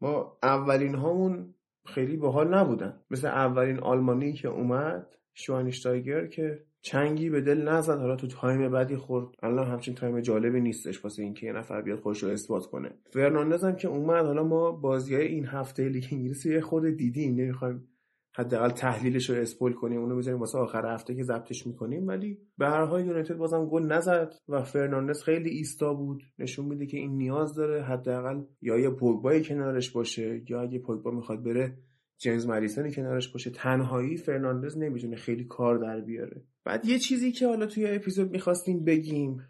ما 0.00 0.38
اولین 0.42 0.94
هامون 0.94 1.54
خیلی 1.86 2.16
باحال 2.16 2.54
نبودن. 2.54 3.00
مثل 3.10 3.26
اولین 3.26 3.78
آلمانی 3.78 4.32
که 4.32 4.48
اومد 4.48 5.14
شوانشتایگر 5.34 6.26
که 6.26 6.64
چنگی 6.82 7.30
به 7.30 7.40
دل 7.40 7.68
نزد. 7.68 7.98
حالا 7.98 8.16
تو 8.16 8.26
time 8.26 8.70
بدی 8.70 8.96
خورد. 8.96 9.28
الان 9.42 9.66
همچین 9.66 9.94
time 9.94 10.20
جالبی 10.20 10.60
نیستش 10.60 11.04
واسه 11.04 11.22
اینکه 11.22 11.46
یه 11.46 11.52
نفر 11.52 11.82
بیاد 11.82 12.00
خودش 12.00 12.22
رو 12.22 12.30
اثبات 12.30 12.66
کنه. 12.66 12.90
فرناندز 13.10 13.64
هم 13.64 13.76
که 13.76 13.88
اومد. 13.88 14.26
حالا 14.26 14.44
ما 14.44 14.72
بازی 14.72 15.14
های 15.14 15.26
این 15.26 15.46
هفته 15.46 15.88
لیگ 15.88 16.04
انگلیس 16.12 16.46
یه 16.46 16.60
خورده 16.60 16.84
دیدیم. 16.86 17.34
نمی‌خوایم 17.34 17.88
حداقل 18.36 18.68
تحلیلش 18.68 19.30
رو 19.30 19.36
spoil 19.36 19.72
کنیم. 19.72 20.00
اونو 20.00 20.16
بذاریم 20.16 20.40
واسه 20.40 20.58
آخر 20.58 20.94
هفته 20.94 21.14
که 21.14 21.22
ضبطش 21.22 21.66
می‌کنیم. 21.66 22.06
ولی 22.08 22.38
به 22.58 22.66
هر 22.66 22.84
حال 22.84 23.06
یونایتد 23.06 23.36
بازم 23.36 23.66
گل 23.66 23.82
نزد 23.82 24.34
و 24.48 24.62
فرناندز 24.62 25.22
خیلی 25.22 25.50
ایستا 25.50 25.94
بود. 25.94 26.22
نشون 26.38 26.66
میده 26.66 26.86
که 26.86 26.96
این 26.96 27.16
نیاز 27.16 27.54
داره. 27.54 27.82
حداقل 27.82 28.42
یا 28.60 28.78
یه 28.78 28.90
پوگبای 28.90 29.42
کنارش 29.42 29.90
باشه 29.90 30.42
یا 30.48 30.60
اگه 30.60 30.78
پوگبا 30.78 31.10
می‌خواد 31.10 31.44
بره 31.44 31.78
جیمز 32.18 32.46
مدیسونی 32.46 32.92
کنارش 32.92 33.32
باشه 33.32 33.50
تنهایی 33.50 34.16
فرناندز 34.16 34.78
نمی‌تونه 34.78 35.16
خیلی 35.16 35.44
کار 35.44 35.78
در 35.78 36.00
بیاره. 36.00 36.42
بعد 36.64 36.84
یه 36.84 36.98
چیزی 36.98 37.32
که 37.32 37.46
حالا 37.46 37.66
توی 37.66 37.86
اپیزود 37.86 38.30
می‌خواستیم 38.30 38.84
بگیم 38.84 39.42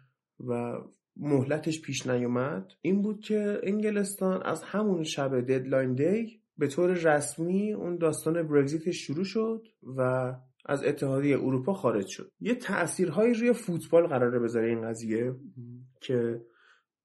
و 0.47 0.77
مهلتش 1.17 1.81
پیش 1.81 2.07
نیومد 2.07 2.71
این 2.81 3.01
بود 3.01 3.19
که 3.19 3.59
انگلستان 3.63 4.43
از 4.43 4.63
همون 4.63 5.03
شب 5.03 5.41
deadline 5.41 5.93
day 5.93 6.41
به 6.57 6.67
طور 6.67 6.93
رسمی 6.93 7.73
اون 7.73 7.97
داستان 7.97 8.47
برگزیتش 8.47 8.97
شروع 8.97 9.23
شد 9.23 9.67
و 9.97 10.33
از 10.65 10.83
اتحادیه 10.83 11.37
اروپا 11.37 11.73
خارج 11.73 12.07
شد. 12.07 12.31
یه 12.39 12.55
تاثیرهایی 12.55 13.33
روی 13.33 13.53
فوتبال 13.53 14.07
قراره 14.07 14.39
بذاره 14.39 14.69
این 14.69 14.81
قضیه 14.81 15.35
که 16.01 16.41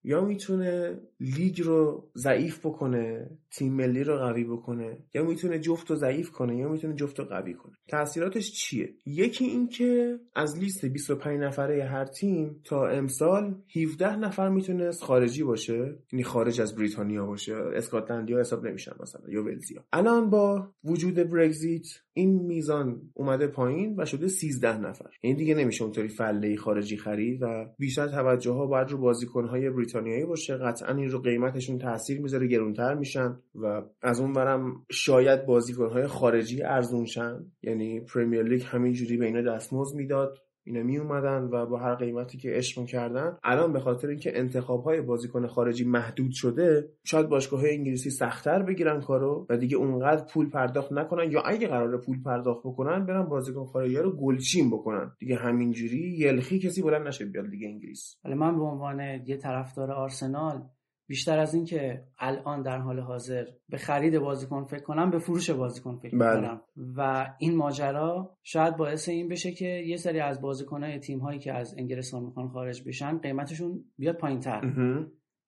یا 0.09 0.25
می‌تونه 0.25 1.01
لیگ 1.21 1.63
رو 1.63 2.11
ضعیف 2.17 2.67
بکنه 2.67 3.31
تیم 3.51 3.73
ملی 3.73 4.05
رو 4.05 4.17
قوی 4.17 4.45
بکنه 4.45 4.99
یا 5.15 5.25
می‌تونه 5.25 5.59
جفت 5.59 5.91
رو 5.91 5.97
ضعیف 5.97 6.31
کنه 6.31 6.57
یا 6.57 6.69
می‌تونه 6.69 6.95
جفت 6.95 7.19
رو 7.19 7.25
قوی 7.25 7.55
کنه. 7.55 7.73
تاثیراتش 7.89 8.53
چیه؟ 8.53 8.95
یکی 9.07 9.45
این 9.45 9.69
که 9.69 10.19
از 10.35 10.59
لیست 10.59 10.85
25 10.85 11.41
نفره 11.41 11.85
هر 11.85 12.05
تیم 12.05 12.61
تا 12.65 12.89
امسال 12.89 13.55
17 13.77 14.17
نفر 14.17 14.49
می‌تونست 14.49 15.03
خارجی 15.05 15.43
باشه 15.43 15.99
یعنی 16.13 16.25
خارج 16.25 16.61
از 16.61 16.77
بریتانیا 16.77 17.27
باشه. 17.27 17.55
اسکاتلندیا 17.55 18.41
حساب 18.41 18.67
نمیشن 18.67 18.93
مثلا 19.01 19.23
یا 19.29 19.45
ولزیا. 19.45 19.85
الان 19.93 20.31
با 20.31 20.73
وجود 20.85 21.15
برگزیت 21.15 21.87
این 22.19 22.43
میزان 22.43 23.01
اومده 23.15 23.47
پایین 23.47 23.95
و 23.99 24.05
شده 24.05 24.29
13 24.29 24.79
نفر. 24.79 25.11
این 25.21 25.37
دیگه 25.37 25.55
نمیشه 25.55 25.85
اونطوری 25.85 26.09
فله 26.09 26.57
خارجی 26.57 26.97
خرید 26.97 27.43
و 27.43 27.67
بیشتر 27.79 28.09
توجه 28.09 28.51
ها 28.51 28.67
باید 28.67 28.91
رو 28.91 28.99
بازیکن 28.99 29.47
بریتانیایی 29.47 30.25
باشه. 30.25 30.57
قطعا 30.57 30.95
این 30.95 31.11
رو 31.11 31.19
قیمتشون 31.19 31.79
تاثیر 31.79 32.21
می‌ذاره 32.21 32.47
گرونتر 32.47 32.95
میشن 32.95 33.39
و 33.55 33.83
از 34.03 34.21
اون 34.21 34.33
برم 34.33 34.85
شاید 34.91 35.47
بازیکن 35.47 35.89
های 35.89 36.07
خارجی 36.07 36.63
ارزون 36.63 37.07
شن 37.07 37.47
یعنی 37.63 38.01
پرمیر 38.01 38.43
لیگ 38.43 38.63
همینجوری 38.67 39.17
به 39.17 39.27
اینا 39.27 39.43
دستمزد 39.43 39.97
می‌داد. 39.97 40.39
اینا 40.69 40.83
می 40.83 40.99
اومدن 40.99 41.43
و 41.43 41.67
با 41.67 41.79
هر 41.79 41.95
قیمتی 41.95 42.39
که 42.39 42.51
عشق 42.51 42.87
کردن 42.87 43.37
الان 43.45 43.73
به 43.73 43.81
خاطر 43.81 44.09
اینکه 44.09 44.39
انتخاب 44.39 44.85
های 44.85 45.01
بازیکن 45.01 45.47
خارجی 45.47 45.85
محدود 45.85 46.31
شده 46.33 46.89
شاید 47.05 47.29
باشگاه 47.29 47.61
های 47.61 47.71
انگلیسی 47.71 48.11
سختتر 48.11 48.63
بگیرن 48.63 49.01
کارو 49.01 49.47
و 49.51 49.57
دیگه 49.57 49.77
اونقدر 49.77 50.25
پول 50.25 50.51
پرداخت 50.51 50.93
نکنن 50.93 51.31
یا 51.31 51.41
اگه 51.41 51.69
قرار 51.69 51.99
پول 52.01 52.23
پرداخت 52.23 52.61
بکنن 52.61 53.07
برن 53.07 53.23
بازیکن 53.23 53.65
خارجی 53.65 53.97
رو 53.97 54.17
گلچین 54.17 54.71
بکنن. 54.71 55.13
دیگه 55.19 55.37
همینجوری 55.37 56.17
یلخی 56.19 56.59
کسی 56.59 56.83
بلند 56.83 57.07
نشه 57.07 57.25
بیاد 57.25 57.51
دیگه 57.51 57.69
انگلیس. 57.69 58.17
ولی 58.25 58.35
من 58.35 58.59
به 58.59 58.65
عنوان 58.65 59.01
یه 59.01 59.37
طرفدار 59.37 59.93
آرسنال 59.93 60.63
بیشتر 61.09 61.39
از 61.39 61.55
اینکه 61.55 62.05
الان 62.19 62.63
در 62.63 62.79
حال 62.79 63.01
حاضر 63.01 63.45
به 63.69 63.77
خرید 63.77 64.19
بازیکن 64.19 64.65
فکر 64.65 64.83
کنم 64.83 65.11
به 65.11 65.19
فروش 65.19 65.51
بازیکن 65.51 65.97
فکر 65.97 66.19
بله. 66.19 66.41
کنم 66.41 66.61
و 66.97 67.27
این 67.39 67.57
ماجرا 67.57 68.37
شاید 68.43 68.77
باعث 68.77 69.09
این 69.09 69.29
بشه 69.29 69.53
که 69.53 69.67
یه 69.67 69.97
سری 69.97 70.21
از 70.21 70.41
بازیکنهای 70.41 70.99
تیم 70.99 71.19
هایی 71.19 71.39
که 71.39 71.53
از 71.53 71.75
انگلستان 71.79 72.23
می‌خوان 72.23 72.49
خارج 72.49 72.89
بشن 72.89 73.19
قیمتشون 73.19 73.85
بیاد 73.99 74.17
پایین 74.17 74.41
تر 74.41 74.75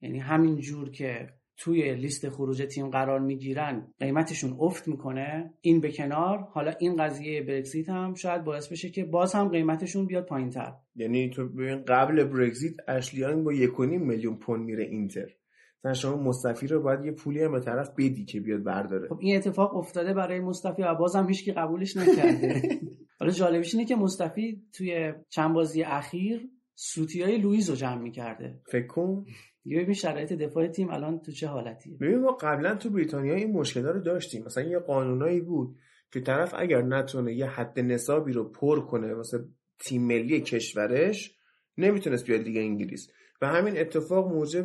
یعنی 0.02 0.18
همین 0.18 0.56
جور 0.56 0.90
که 0.90 1.28
توی 1.56 1.94
لیست 1.94 2.28
خروج 2.28 2.62
تیم 2.74 2.90
قرار 2.90 3.20
می‌گیرن 3.20 3.94
قیمتشون 3.98 4.56
افت 4.60 4.88
می‌کنه. 4.88 5.54
این 5.60 5.80
به 5.80 5.92
کنار. 5.92 6.38
حالا 6.38 6.72
این 6.78 6.96
قضیه 6.96 7.42
برگزیت 7.42 7.88
هم 7.88 8.14
شاید 8.14 8.44
باعث 8.44 8.72
بشه 8.72 8.90
که 8.90 9.04
باز 9.04 9.34
هم 9.34 9.48
قیمتشون 9.48 10.06
بیاد 10.06 10.26
پایین 10.26 10.50
تر 10.50 10.72
یعنی 10.96 11.30
تو 11.30 11.48
ببین 11.48 11.84
قبل 11.84 12.24
برگزیت 12.24 12.74
اشلیان 12.88 13.44
با 13.44 13.52
1.5 13.52 13.80
میلیون 13.80 14.36
پوند 14.36 14.64
میره 14.64 14.84
اینتر. 14.84 15.28
مثلا 15.84 15.92
شما 15.94 16.22
مصطفی 16.22 16.66
رو 16.66 16.82
باید 16.82 17.04
یه 17.04 17.12
پولی 17.12 17.42
هم 17.42 17.52
به 17.52 17.60
طرف 17.60 17.90
بدی 17.98 18.24
که 18.24 18.40
بیاد 18.40 18.62
برداره. 18.62 19.08
خب 19.08 19.18
این 19.20 19.36
اتفاق 19.36 19.76
افتاده 19.76 20.14
برای 20.14 20.40
مصطفی 20.40 20.82
و 20.82 20.94
بازم 20.94 21.28
هیچکی 21.28 21.52
قبولش 21.52 21.96
نکرده. 21.96 22.62
حالا 23.20 23.32
جالبش 23.32 23.74
اینه 23.74 23.86
که 23.86 23.96
مصطفی 23.96 24.62
توی 24.72 25.12
چند 25.28 25.54
بازی 25.54 25.82
اخیر 25.82 26.48
سوتی 26.74 27.22
های 27.22 27.38
لویز 27.38 27.70
رو 27.70 27.76
جمع 27.76 28.02
می‌کرده. 28.02 28.60
فکر 28.66 28.86
کن. 28.86 29.24
یه 29.64 29.82
ببین 29.82 29.94
شرایط 29.94 30.32
دفاع 30.32 30.68
تیم 30.68 30.90
الان 30.90 31.20
تو 31.20 31.32
چه 31.32 31.46
حالتیه. 31.46 31.96
ببین 32.00 32.18
ما 32.18 32.32
قبلا 32.32 32.74
تو 32.74 32.90
بریتانیا 32.90 33.34
این 33.34 33.52
مشکل 33.52 33.84
رو 33.84 34.00
داشتیم. 34.00 34.44
مثلا 34.44 34.64
یه 34.64 34.78
قانونایی 34.78 35.40
بود 35.40 35.76
که 36.12 36.20
طرف 36.20 36.54
اگر 36.58 36.82
نتونه 36.82 37.34
یه 37.34 37.46
حد 37.46 37.80
نصابی 37.80 38.32
رو 38.32 38.44
پر 38.44 38.80
کنه 38.80 39.14
واسه 39.14 39.38
تیم 39.78 40.06
ملی 40.06 40.40
کشورش 40.40 41.36
نمی‌تونست 41.78 42.26
بیاد 42.26 42.42
دیگه 42.42 42.60
انگلیس. 42.60 43.08
و 43.42 43.46
همین 43.46 43.78
اتفاق 43.78 44.32
موجب 44.32 44.64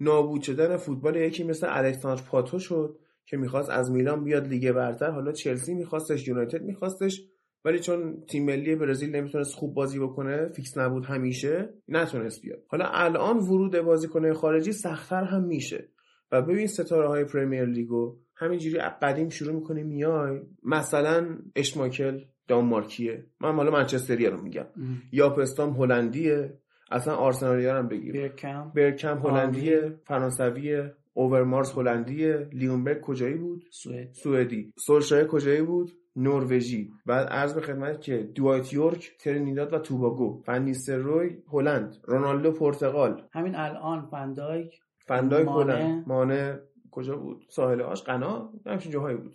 نابود 0.00 0.42
شدن 0.42 0.76
فوتبال 0.76 1.16
یکی 1.16 1.44
مثل 1.44 1.66
الکساندر 1.70 2.22
پاتو 2.22 2.58
شد 2.58 2.98
که 3.26 3.36
می‌خواست 3.36 3.70
از 3.70 3.90
میلان 3.90 4.24
بیاد 4.24 4.48
لیگ 4.48 4.72
برتر. 4.72 5.10
حالا 5.10 5.32
چلسی 5.32 5.74
میخواستش 5.74 6.28
یونایتد 6.28 6.62
میخواستش 6.62 7.22
ولی 7.64 7.78
چون 7.78 8.24
تیم 8.28 8.44
ملی 8.44 8.76
برزیل 8.76 9.16
نمی‌تونست 9.16 9.54
خوب 9.54 9.74
بازی 9.74 9.98
بکنه 9.98 10.46
fix 10.46 10.78
نبود 10.78 11.04
همیشه 11.04 11.74
نتونست 11.88 12.42
بیاد. 12.42 12.58
حالا 12.68 12.84
الان 12.84 13.36
ورود 13.38 13.80
بازیکن 13.80 14.32
خارجی 14.32 14.72
سختتر 14.72 15.24
هم 15.24 15.44
میشه. 15.44 15.88
و 16.32 16.42
ببین 16.42 16.66
ستاره 16.66 17.08
های 17.08 17.24
پرمیر 17.24 17.64
لیگو 17.64 18.16
همینجوری 18.34 18.78
قدیم 18.78 19.28
شروع 19.28 19.54
می‌کنه 19.54 19.82
میای 19.82 20.40
مثلا 20.62 21.38
اشماکل 21.56 22.20
دانمارکیه. 22.48 23.26
من 23.40 23.54
حالا 23.54 23.70
منچستری 23.70 24.26
رو 24.26 24.42
میگم. 24.42 24.66
یا 25.12 25.30
پستام 25.30 25.70
هلندیه. 25.70 26.58
اصلا 26.90 27.14
آرسنالیان 27.14 27.76
هم 27.76 27.88
بگیر. 27.88 28.12
برکم. 28.12 28.72
برکم 28.76 29.18
هلندیه 29.18 29.98
فرانسویه 30.04 30.94
اوورمارس 31.14 31.78
هلندیه 31.78 32.48
لیونبرگ 32.52 33.00
کجایی 33.00 33.34
بود؟ 33.34 33.64
سوئد 33.70 34.12
سوئدی. 34.12 34.72
سولشایر 34.86 35.26
کجایی 35.26 35.62
بود؟ 35.62 35.92
نروژی. 36.16 36.90
بعد 37.06 37.28
عرض 37.28 37.54
به 37.54 37.60
خدمت 37.60 38.00
که 38.00 38.30
دوایت 38.34 38.72
یورک 38.72 39.10
ترینیداد 39.20 39.72
و 39.72 39.78
توباگو. 39.78 40.42
روی 40.88 41.42
هلند. 41.52 41.96
رونالدو 42.04 42.52
پرتغال. 42.52 43.22
همین 43.32 43.54
الان 43.54 44.08
فندایک 44.10 44.80
فندایک 45.06 45.48
هلند. 45.48 46.04
مانه 46.08 46.60
کجا 46.90 47.16
بود؟ 47.16 47.46
ساحل 47.50 47.80
عاج؟ 47.80 48.02
غنا؟ 48.02 48.52
همچین 48.66 48.92
جاهایی 48.92 49.16
بود. 49.16 49.34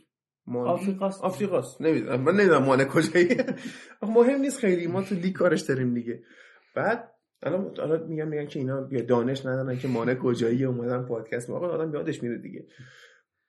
آفریقاست. 0.55 1.23
آفریقاست. 1.23 1.81
نمی‌دونم. 1.81 2.21
من 2.21 2.33
نمی‌دونم 2.33 2.63
مانه 2.63 2.85
کجایی. 2.85 3.27
مهم 4.01 4.41
نیست 4.41 4.59
خیلی. 4.59 4.87
ما 4.87 5.01
تو 5.01 5.15
لیگ 5.15 5.33
کارش 5.35 5.61
داریم 5.61 5.93
دیگه. 5.93 6.23
بعد 6.75 7.14
الان 7.45 7.73
حالا 7.77 8.05
میگم 8.07 8.27
میگن 8.27 8.45
که 8.45 8.59
اینا 8.59 8.81
بیا 8.81 9.01
دانش 9.01 9.45
ندارن 9.45 9.77
که 9.77 9.87
مانه 9.87 10.13
کجایی 10.13 10.65
اومدن 10.65 11.05
پادکست. 11.05 11.49
واقعا 11.49 11.69
آدم 11.69 11.93
یادش 11.93 12.23
میره 12.23 12.37
دیگه. 12.37 12.65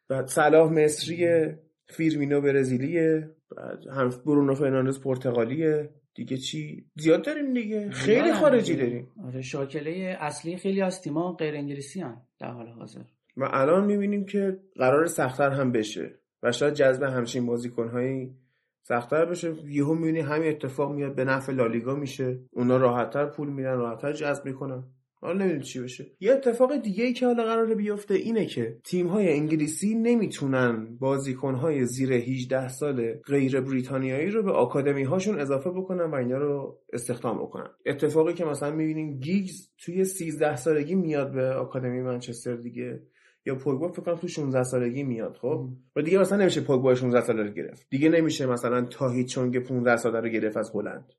بعد 0.08 0.26
صلاح 0.26 0.72
مصری 0.72 1.46
فیرمینو 1.88 2.40
برزیلیه 2.40 3.30
بعد 3.56 3.86
هم 3.92 4.10
برونو 4.26 4.54
فرناندز 4.54 5.00
پرتغالیه. 5.00 5.90
دیگه 6.14 6.36
چی؟ 6.36 6.86
زیاد 6.96 7.24
داریم 7.24 7.54
دیگه. 7.54 7.90
خیلی 7.90 8.32
خارجی 8.32 8.76
داریم. 8.76 9.08
آره 9.24 9.42
شاکله 9.42 10.16
اصلی 10.20 10.56
خیلی 10.56 10.82
از 10.82 11.02
تیم‌ها 11.02 11.32
غیر 11.32 11.54
انگلیسی 11.54 12.00
هن 12.00 12.22
در 12.40 12.50
حال 12.50 12.68
حاضر. 12.68 13.00
و 13.36 13.48
الان 13.52 13.84
می‌بینیم 13.84 14.24
که 14.24 14.58
قرار 14.76 15.06
سختتر 15.06 15.50
هم 15.50 15.72
بشه 15.72 16.18
و 16.42 16.52
شاید 16.52 16.74
جذب 16.74 17.02
همچین 17.02 17.46
بازیکن‌هایی 17.46 18.34
سختتر 18.88 19.24
بشه. 19.24 19.54
یهو 19.68 19.94
می‌بینی 19.94 20.20
همین 20.20 20.48
اتفاق 20.48 20.94
میاد 20.94 21.14
به 21.14 21.24
نفع 21.24 21.52
لالیگا 21.52 21.94
میشه. 21.94 22.40
اونا 22.52 22.76
راحتتر 22.76 23.26
پول 23.26 23.48
میدن 23.48 23.76
راحتتر 23.76 24.12
جذب 24.12 24.46
می‌کنن. 24.46 24.84
حالا 25.20 25.38
نمی‌دونم 25.38 25.62
چی 25.62 25.80
بشه. 25.80 26.06
یه 26.20 26.32
اتفاق 26.32 26.76
دیگه 26.76 27.04
ای 27.04 27.12
که 27.12 27.26
حالا 27.26 27.44
قراره 27.44 27.74
بیفته 27.74 28.14
اینه 28.14 28.46
که 28.46 28.78
تیم 28.84 29.06
های 29.06 29.32
انگلیسی 29.32 29.94
نمی‌تونن 29.94 30.96
بازیکن 31.00 31.54
های 31.54 31.86
زیر 31.86 32.12
18 32.12 32.68
سال 32.68 33.12
غیر 33.12 33.60
بریتانیایی 33.60 34.30
رو 34.30 34.42
به 34.42 34.52
آکادمی 34.52 35.02
هاشون 35.02 35.38
اضافه 35.38 35.70
بکنن 35.70 36.10
و 36.10 36.14
اینا 36.14 36.38
رو 36.38 36.78
استخدام 36.92 37.38
بکنن. 37.38 37.68
اتفاقی 37.86 38.34
که 38.34 38.44
مثلا 38.44 38.70
می‌بینیم 38.70 39.18
گیگز 39.18 39.68
توی 39.84 40.04
13 40.04 40.56
سالگی 40.56 40.94
میاد 40.94 41.32
به 41.32 41.48
آکادمی 41.48 42.02
منچستر 42.02 42.56
دیگه. 42.56 43.02
یا 43.46 43.54
پوگبا 43.54 43.88
فکر 43.88 44.02
کنم 44.02 44.14
تو 44.14 44.28
16 44.28 44.62
سالگی 44.62 45.02
میاد 45.02 45.36
خب؟ 45.40 45.68
و 45.96 46.02
دیگه 46.02 46.18
مثلا 46.18 46.38
نمیشه 46.38 46.60
پوگبا 46.60 46.94
16 46.94 47.20
ساله 47.20 47.42
رو 47.42 47.50
گرفت. 47.50 47.86
دیگه 47.90 48.08
نمیشه 48.08 48.46
مثلا 48.46 48.82
تاهی 48.82 49.24
چونگ 49.24 49.58
15 49.58 49.96
ساله 49.96 50.20
رو 50.20 50.28
گرفت 50.28 50.56
از 50.56 50.70
هلند. 50.74 51.12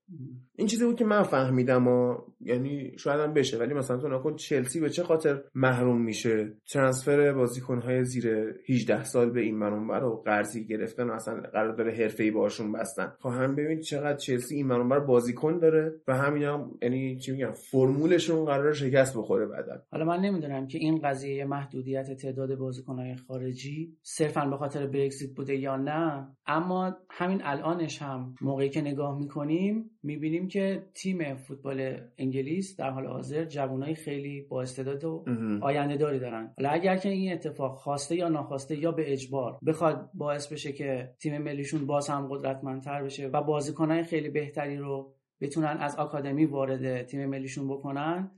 این 0.56 0.68
چیزی 0.68 0.86
بود 0.86 0.96
که 0.96 1.06
من 1.06 1.24
فهمیدم 1.24 1.88
و 1.88 2.18
یعنی 2.42 2.98
شاید 2.98 3.20
هم 3.20 3.34
بشه 3.34 3.58
ولی 3.58 3.74
مثلا 3.74 3.98
تو 3.98 4.08
نکن 4.08 4.36
چلسی 4.36 4.80
به 4.80 4.90
چه 4.90 5.04
خاطر 5.04 5.42
محروم 5.56 6.02
میشه؟ 6.02 6.54
ترانسفر 6.70 7.34
بازیکن‌های 7.34 8.04
زیر 8.04 8.56
18 8.70 9.04
سال 9.04 9.30
به 9.30 9.42
این 9.42 9.58
منور 9.58 10.00
رو 10.00 10.22
قرضی 10.26 10.68
گرفتن 10.68 11.10
و 11.10 11.14
اصلا 11.14 11.42
قرار 11.54 11.76
داره 11.76 11.92
حرفه‌ای 11.92 12.32
باشون 12.32 12.72
بستن. 12.72 13.14
خب 13.20 13.30
ببین 13.58 13.80
چقدر 13.80 14.18
چلسی 14.18 14.56
این 14.56 14.68
منور 14.68 15.00
بازیکن 15.00 15.60
داره 15.60 15.94
و 16.08 16.18
همین 16.18 16.44
هم 16.44 16.72
یعنی 16.82 17.18
چی 17.18 17.32
میگم 17.32 17.52
فرمولشون 17.52 18.46
قرار 18.46 18.74
شکست 18.74 19.18
بخوره 19.18 19.46
بعدا. 19.46 19.82
حالا 19.92 20.06
من 20.06 20.20
نمی‌دونم 20.20 20.68
که 20.68 20.78
این 20.78 21.00
قضیه 21.04 21.46
محدودیت 21.46 22.17
تعداد 22.18 22.56
بازیکن‌های 22.56 23.16
خارجی 23.16 23.98
صرفا 24.02 24.46
به 24.46 24.58
خاطر 24.58 24.88
برگزیت 24.88 25.36
بوده 25.36 25.56
یا 25.56 25.76
نه 25.76 26.28
اما 26.48 26.98
همین 27.10 27.42
الانش 27.44 28.02
هم 28.02 28.36
موقعی 28.42 28.70
که 28.70 28.82
نگاه 28.82 29.18
می‌کنیم 29.18 29.90
می‌بینیم 30.04 30.48
که 30.48 30.84
تیم 30.94 31.36
فوتبال 31.36 31.98
انگلیس 32.18 32.76
در 32.80 32.90
حال 32.90 33.06
حاضر 33.06 33.46
جوانای 33.46 33.96
خیلی 33.96 34.42
با 34.42 34.62
استعداد 34.62 35.04
و 35.04 35.26
آینده 35.62 35.98
داری 35.98 36.20
دارن. 36.20 36.54
حالا 36.58 36.70
اگر 36.70 36.98
که 36.98 37.10
این 37.10 37.34
اتفاق 37.34 37.78
خواسته 37.78 38.16
یا 38.16 38.30
ناخواسته 38.30 38.78
یا 38.78 38.92
به 38.92 39.14
اجبار 39.14 39.60
بخواد 39.68 40.10
باعث 40.14 40.52
بشه 40.52 40.72
که 40.72 41.14
تیم 41.20 41.38
ملیشون 41.38 41.86
باز 41.86 42.10
هم 42.10 42.28
قدرتمندتر 42.28 43.04
بشه 43.04 43.28
و 43.28 43.42
بازیکنهای 43.42 44.04
خیلی 44.04 44.30
بهتری 44.30 44.78
رو 44.78 45.14
بتونن 45.42 45.78
از 45.80 45.96
آکادمی 45.96 46.46
وارد 46.46 47.06
تیم 47.06 47.26
ملیشون 47.26 47.68
بکنن 47.68 48.32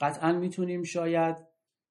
قطعا 0.00 0.32
می‌تونیم 0.32 0.82
شاید 0.82 1.36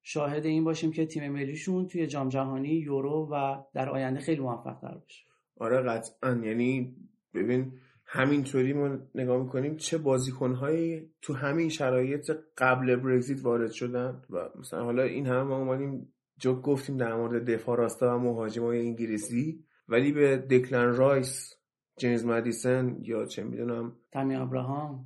شاهد 0.03 0.45
این 0.45 0.63
باشیم 0.63 0.91
که 0.91 1.05
تیم 1.05 1.31
ملیشون 1.31 1.87
توی 1.87 2.07
جام 2.07 2.29
جهانی 2.29 2.69
یورو 2.69 3.29
و 3.31 3.63
در 3.73 3.89
آینده 3.89 4.19
خیلی 4.19 4.41
موفق 4.41 4.77
تر 4.81 4.97
بشه 5.05 5.25
آره 5.57 5.81
قطعا. 5.81 6.41
یعنی 6.43 6.95
ببین 7.33 7.71
همینطوری 8.05 8.73
ما 8.73 8.97
نگاه 9.15 9.43
می‌کنیم 9.43 9.75
چه 9.75 9.97
بازیکنهایی 9.97 11.09
تو 11.21 11.33
همین 11.33 11.69
شرایط 11.69 12.31
قبل 12.57 12.95
برگزیت 12.95 13.45
وارد 13.45 13.71
شدن 13.71 14.21
و 14.29 14.49
مثلا 14.59 14.83
حالا 14.83 15.03
این 15.03 15.27
هم 15.27 15.41
ما 15.41 15.57
اومدیم 15.57 16.13
جو 16.39 16.61
گفتیم 16.61 16.97
در 16.97 17.15
مورد 17.15 17.51
دفاع 17.51 17.77
راستا 17.77 18.15
و 18.15 18.19
مهاجمای 18.19 18.79
انگلیسی 18.79 19.65
ولی 19.87 20.11
به 20.11 20.37
دکلن 20.37 20.95
رایس 20.95 21.53
جیمز 21.97 22.25
مدیسن 22.25 22.97
یا 23.01 23.25
چه 23.25 23.43
می‌دونم 23.43 23.95
تامی 24.11 24.35
ابراهام 24.35 25.05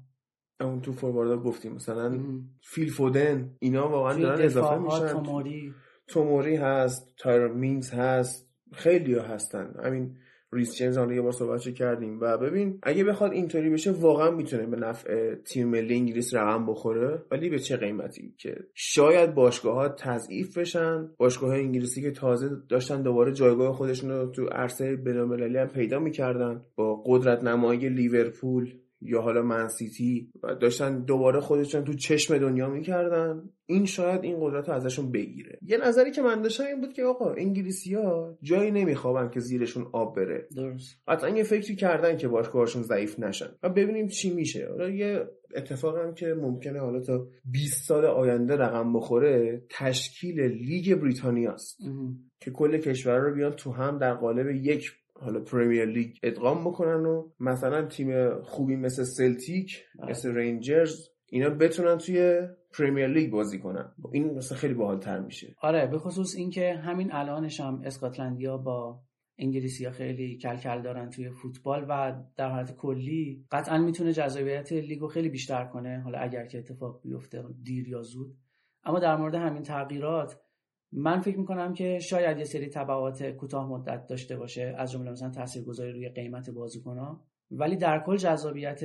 اون 0.61 0.81
تو 0.81 0.91
فورواردا 0.91 1.37
گفتیم. 1.37 1.73
مثلا 1.73 2.19
فیل 2.61 2.89
فودن 2.89 3.55
اینا 3.59 3.89
واقعا 3.89 4.19
دارن 4.19 4.41
اضافه 4.41 4.77
میشن. 4.77 5.07
توموری. 5.07 5.73
توموری 6.07 6.55
هست 6.55 7.13
تایرون 7.17 7.47
مینگز 7.47 7.91
هست 7.91 8.49
خیلی 8.73 9.13
ها 9.13 9.23
هستن 9.23 9.73
همین 9.83 10.15
ریس 10.53 10.75
جیمز 10.75 10.97
یه 10.97 11.21
بار 11.21 11.31
صحبتش 11.31 11.67
کردیم. 11.67 12.19
و 12.21 12.37
ببین 12.37 12.79
اگه 12.83 13.03
بخواد 13.03 13.31
اینطوری 13.31 13.69
بشه 13.69 13.91
واقعا 13.91 14.31
می‌تونه 14.31 14.65
به 14.65 14.77
نفع 14.77 15.35
تیم 15.35 15.67
ملی 15.67 15.95
انگلیس 15.95 16.33
رقم 16.33 16.65
بخوره. 16.65 17.25
ولی 17.31 17.49
به 17.49 17.59
چه 17.59 17.77
قیمتی؟ 17.77 18.35
که 18.37 18.55
شاید 18.73 19.33
باشگاه 19.33 19.75
ها 19.75 19.89
تضعیف 19.89 20.57
بشن. 20.57 21.09
باشگاه 21.17 21.49
های 21.49 21.61
انگلیسی 21.61 22.01
که 22.01 22.11
تازه 22.11 22.49
داشتن 22.69 23.01
دوباره 23.01 23.31
جایگاه 23.33 23.73
خودشون 23.73 24.09
رو 24.09 24.31
تو 24.31 24.45
عرصه 24.45 24.95
بینالمللی 24.95 25.57
هم 25.57 25.67
پیدا 25.67 25.99
می‌کردن. 25.99 26.61
با 26.75 27.03
قدرت 27.05 27.43
نمایی 27.43 27.89
لیورپول. 27.89 28.73
یا 29.01 29.21
حالا 29.21 29.41
منسیتی 29.41 30.31
و 30.43 30.55
داشتن 30.55 31.03
دوباره 31.03 31.39
خودشون 31.39 31.83
تو 31.83 31.93
چشم 31.93 32.37
دنیا 32.37 32.69
می‌کردن. 32.69 33.49
این 33.65 33.85
شاید 33.85 34.23
این 34.23 34.37
قدرت 34.39 34.69
رو 34.69 34.75
ازشون 34.75 35.11
بگیره. 35.11 35.59
یه 35.61 35.77
نظری 35.77 36.11
که 36.11 36.21
من 36.21 36.41
داشتم 36.41 36.65
این 36.65 36.81
بود 36.81 36.93
که 36.93 37.03
آقا 37.03 37.31
انگلیسی 37.33 37.93
ها 37.93 38.37
جایی 38.41 38.71
نمیخوابن 38.71 39.29
که 39.29 39.39
زیرشون 39.39 39.87
آب 39.93 40.15
بره. 40.15 40.47
درست. 40.55 41.01
قطعا 41.07 41.29
یه 41.29 41.43
فکری 41.43 41.75
کردن 41.75 42.17
که 42.17 42.27
باشگاهشون 42.27 42.81
ضعیف 42.81 43.19
نشن. 43.19 43.49
و 43.63 43.69
ببینیم 43.69 44.07
چی 44.07 44.33
میشه. 44.33 44.67
حالا 44.69 44.89
یه 44.89 45.27
اتفاق 45.55 45.97
هم 45.97 46.13
که 46.13 46.33
ممکنه 46.33 46.79
حالا 46.79 46.99
تا 46.99 47.27
20 47.45 47.87
سال 47.87 48.05
آینده 48.05 48.55
رقم 48.55 48.93
بخوره 48.93 49.63
تشکیل 49.69 50.41
لیگ 50.41 50.95
بریتانیاست. 50.95 51.77
که 52.39 52.51
کل 52.51 52.77
کشورها 52.77 53.27
رو 53.27 53.35
بیان 53.35 53.51
تو 53.51 53.71
هم 53.71 53.97
در 53.97 54.13
قالب 54.13 54.49
یک 54.49 54.91
حالا 55.19 55.39
پریمیر 55.39 55.85
لیگ 55.85 56.15
ادغام 56.23 56.63
بکنن 56.63 57.05
و 57.05 57.29
مثلا 57.39 57.85
تیم 57.85 58.41
خوبی 58.41 58.75
مثل 58.75 59.03
سلتیک 59.03 59.83
مثل 60.09 60.35
رینجرز 60.35 61.09
اینا 61.29 61.49
بتونن 61.49 61.97
توی 61.97 62.41
پریمیر 62.77 63.07
لیگ 63.07 63.31
بازی 63.31 63.59
کنن. 63.59 63.91
این 64.13 64.33
مثلا 64.33 64.57
خیلی 64.57 64.73
باحالتر 64.73 65.19
میشه. 65.19 65.55
آره 65.61 65.87
به 65.87 65.97
خصوص 65.97 66.35
اینکه 66.35 66.73
همین 66.73 67.13
الانش 67.13 67.59
هم 67.59 67.81
اسکاتلندیا 67.85 68.57
با 68.57 69.01
انگلیسی 69.37 69.85
ها 69.85 69.91
خیلی 69.91 70.37
کلکل 70.37 70.81
دارن 70.81 71.09
توی 71.09 71.29
فوتبال 71.29 71.85
و 71.89 72.21
در 72.37 72.49
حالت 72.49 72.75
کلی 72.75 73.45
قطعا 73.51 73.77
می‌تونه 73.77 74.13
جذابیت 74.13 74.71
لیگو 74.71 75.07
خیلی 75.07 75.29
بیشتر 75.29 75.65
کنه 75.65 76.01
حالا 76.01 76.19
اگر 76.19 76.45
که 76.45 76.57
اتفاق 76.57 77.01
بیفته 77.03 77.43
دیر 77.63 77.87
یا 77.87 78.01
زود. 78.01 78.35
اما 78.83 78.99
در 78.99 79.15
مورد 79.15 79.35
همین 79.35 79.63
تغییرات 79.63 80.41
من 80.97 81.19
فکر 81.19 81.37
می‌کنم 81.37 81.73
که 81.73 81.99
شاید 81.99 82.37
یه 82.37 82.43
سری 82.43 82.69
تبعات 82.69 83.23
کوتاه 83.23 83.69
مدت 83.69 84.07
داشته 84.07 84.37
باشه 84.37 84.75
از 84.77 84.91
جمله 84.91 85.11
مثلا 85.11 85.29
تاثیرگذاری 85.29 85.91
روی 85.91 86.09
قیمت 86.09 86.49
بازیکن‌ها. 86.49 87.25
ولی 87.51 87.75
در 87.75 88.03
کل 88.05 88.17
جذابیت 88.17 88.81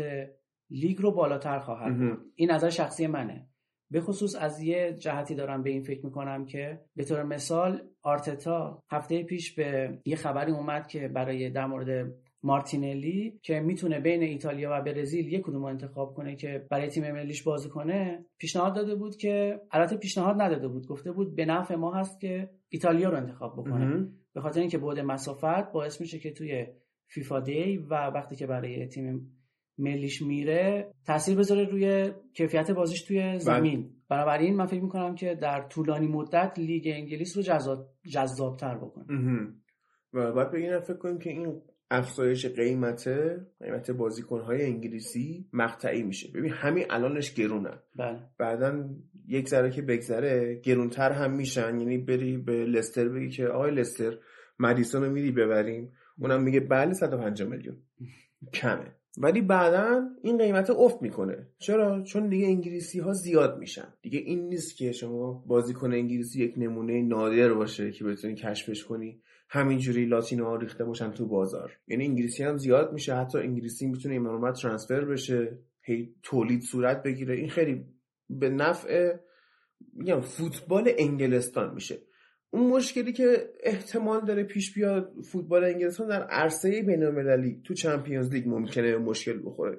لیگ 0.70 0.98
رو 0.98 1.12
بالاتر 1.12 1.58
خواهد 1.58 2.18
این 2.34 2.50
نظر 2.50 2.68
شخصی 2.70 3.06
منه. 3.06 3.46
به 3.90 4.00
خصوص 4.00 4.36
از 4.40 4.60
یه 4.60 4.92
جهتی 4.92 5.34
دارم 5.34 5.62
به 5.62 5.70
این 5.70 5.82
فکر 5.82 6.04
می‌کنم 6.06 6.44
که 6.44 6.80
به 6.96 7.04
طور 7.04 7.22
مثال 7.22 7.82
آرتتا 8.02 8.82
هفته 8.90 9.22
پیش 9.22 9.54
به 9.54 9.98
یه 10.04 10.16
خبری 10.16 10.52
اومد 10.52 10.86
که 10.86 11.08
برای 11.08 11.50
در 11.50 11.66
مورد 11.66 12.14
مارتینلی 12.42 13.40
که 13.42 13.60
می‌تونه 13.60 14.00
بین 14.00 14.22
ایتالیا 14.22 14.70
و 14.72 14.82
برزیل 14.82 15.32
یک 15.32 15.42
کدوم 15.42 15.64
انتخاب 15.64 16.14
کنه 16.14 16.36
که 16.36 16.66
برای 16.70 16.88
تیم 16.88 17.12
ملیش 17.12 17.42
بازی 17.42 17.68
کنه 17.68 18.24
پیشنهاد 18.38 18.74
داده 18.74 18.94
بود 18.94 19.16
که 19.16 19.60
البته 19.70 19.96
پیشنهاد 19.96 20.42
نداده 20.42 20.68
بود 20.68 20.86
گفته 20.86 21.12
بود 21.12 21.36
به 21.36 21.44
نفع 21.44 21.74
ما 21.74 21.94
هست 21.94 22.20
که 22.20 22.50
ایتالیا 22.68 23.10
رو 23.10 23.16
انتخاب 23.16 23.52
بکنه. 23.52 24.08
به 24.34 24.40
خاطر 24.40 24.60
اینکه 24.60 24.78
بعد 24.78 24.98
مسافت 24.98 25.72
باعث 25.72 26.00
میشه 26.00 26.18
که 26.18 26.32
توی 26.32 26.66
فیفا 27.06 27.40
دی 27.40 27.76
و 27.76 27.94
وقتی 27.94 28.36
که 28.36 28.46
برای 28.46 28.86
تیم 28.86 29.36
ملیش 29.78 30.22
میره 30.22 30.90
تاثیر 31.06 31.38
بذاره 31.38 31.64
روی 31.64 32.10
کیفیت 32.34 32.70
بازیش 32.70 33.02
توی 33.02 33.38
زمین. 33.38 33.90
بنابراین 34.08 34.56
من 34.56 34.66
فکر 34.66 34.82
می‌کنم 34.82 35.14
که 35.14 35.34
در 35.34 35.68
طولانی 35.68 36.06
مدت 36.06 36.58
لیگ 36.58 36.82
انگلیس 36.86 37.36
رو 37.36 37.42
جذابتر 38.12 38.78
بکنه. 38.78 39.06
و 40.12 40.32
باید 40.32 40.50
به 40.50 40.80
فکر 40.80 40.96
کنیم 40.96 41.18
که 41.18 41.30
این 41.30 41.62
افزایش 41.90 42.46
قیمت 42.46 43.08
قیمت 43.60 43.90
بازیکنهای 43.90 44.64
انگلیسی 44.64 45.46
مقطعی 45.52 46.02
میشه. 46.02 46.28
ببین 46.34 46.52
همین 46.52 46.84
الانش 46.90 47.34
گرونن. 47.34 47.78
بله. 47.96 48.18
بعدا 48.38 48.88
یک 49.28 49.48
ذره 49.48 49.70
که 49.70 49.82
بگذره 49.82 50.60
گرونتر 50.62 51.12
هم 51.12 51.32
میشن. 51.32 51.80
یعنی 51.80 51.98
بری 51.98 52.36
به 52.36 52.64
لستر 52.64 53.08
بگی 53.08 53.28
که 53.28 53.46
آقای 53.46 53.70
لستر 53.70 54.18
مدیسون 54.58 55.04
رو 55.04 55.10
میری 55.10 55.30
ببریم. 55.30 55.92
اونم 56.18 56.42
میگه 56.42 56.60
بله 56.60 56.94
150 56.94 57.48
میلیون. 57.48 57.76
کمه. 58.54 58.94
ولی 59.18 59.40
بعدا 59.40 60.08
این 60.22 60.38
قیمت 60.38 60.70
افت 60.70 61.02
می‌کنه. 61.02 61.46
چرا؟ 61.58 62.02
چون 62.02 62.28
دیگه 62.28 62.46
انگلیسی 62.46 62.98
ها 62.98 63.12
زیاد 63.12 63.58
میشن. 63.58 63.94
دیگه 64.02 64.18
این 64.18 64.48
نیست 64.48 64.76
که 64.76 64.92
شما 64.92 65.44
بازیکن 65.46 65.92
انگلیسی 65.92 66.44
یک 66.44 66.54
نمونه 66.56 67.02
نادر 67.02 67.52
باشه 67.52 67.92
که 67.92 68.04
بتونی 68.04 68.34
کشفش 68.34 68.84
کنی. 68.84 69.20
همینجوری 69.52 70.06
لاتینو 70.06 70.44
ها 70.44 70.56
ریخته 70.56 70.84
باشن 70.84 71.10
تو 71.10 71.26
بازار. 71.26 71.72
یعنی 71.88 72.04
انگلیسی 72.04 72.42
هم 72.42 72.56
زیاد 72.56 72.92
میشه 72.92 73.14
حتی 73.14 73.38
انگلیسی 73.38 73.86
می‌تونه 73.86 74.14
این 74.14 74.52
ترانسفر 74.52 75.04
بشه 75.04 75.58
هی 75.82 76.14
تولید 76.22 76.62
صورت 76.62 77.02
بگیره. 77.02 77.34
این 77.34 77.48
خیلی 77.48 77.84
به 78.30 78.50
نفع 78.50 79.16
میگم 79.92 80.20
فوتبال 80.20 80.92
انگلستان 80.98 81.74
میشه. 81.74 81.98
اون 82.50 82.70
مشکلی 82.70 83.12
که 83.12 83.50
احتمال 83.62 84.24
داره 84.24 84.42
پیش 84.42 84.74
بیاد 84.74 85.12
فوتبال 85.32 85.64
انگلستان 85.64 86.08
در 86.08 86.22
عرصه 86.22 86.82
بین‌المللی 86.82 87.60
تو 87.64 87.74
چمپیونز 87.74 88.32
لیگ 88.32 88.48
ممکنه 88.48 88.96
مشکل 88.96 89.40
بخوره. 89.44 89.78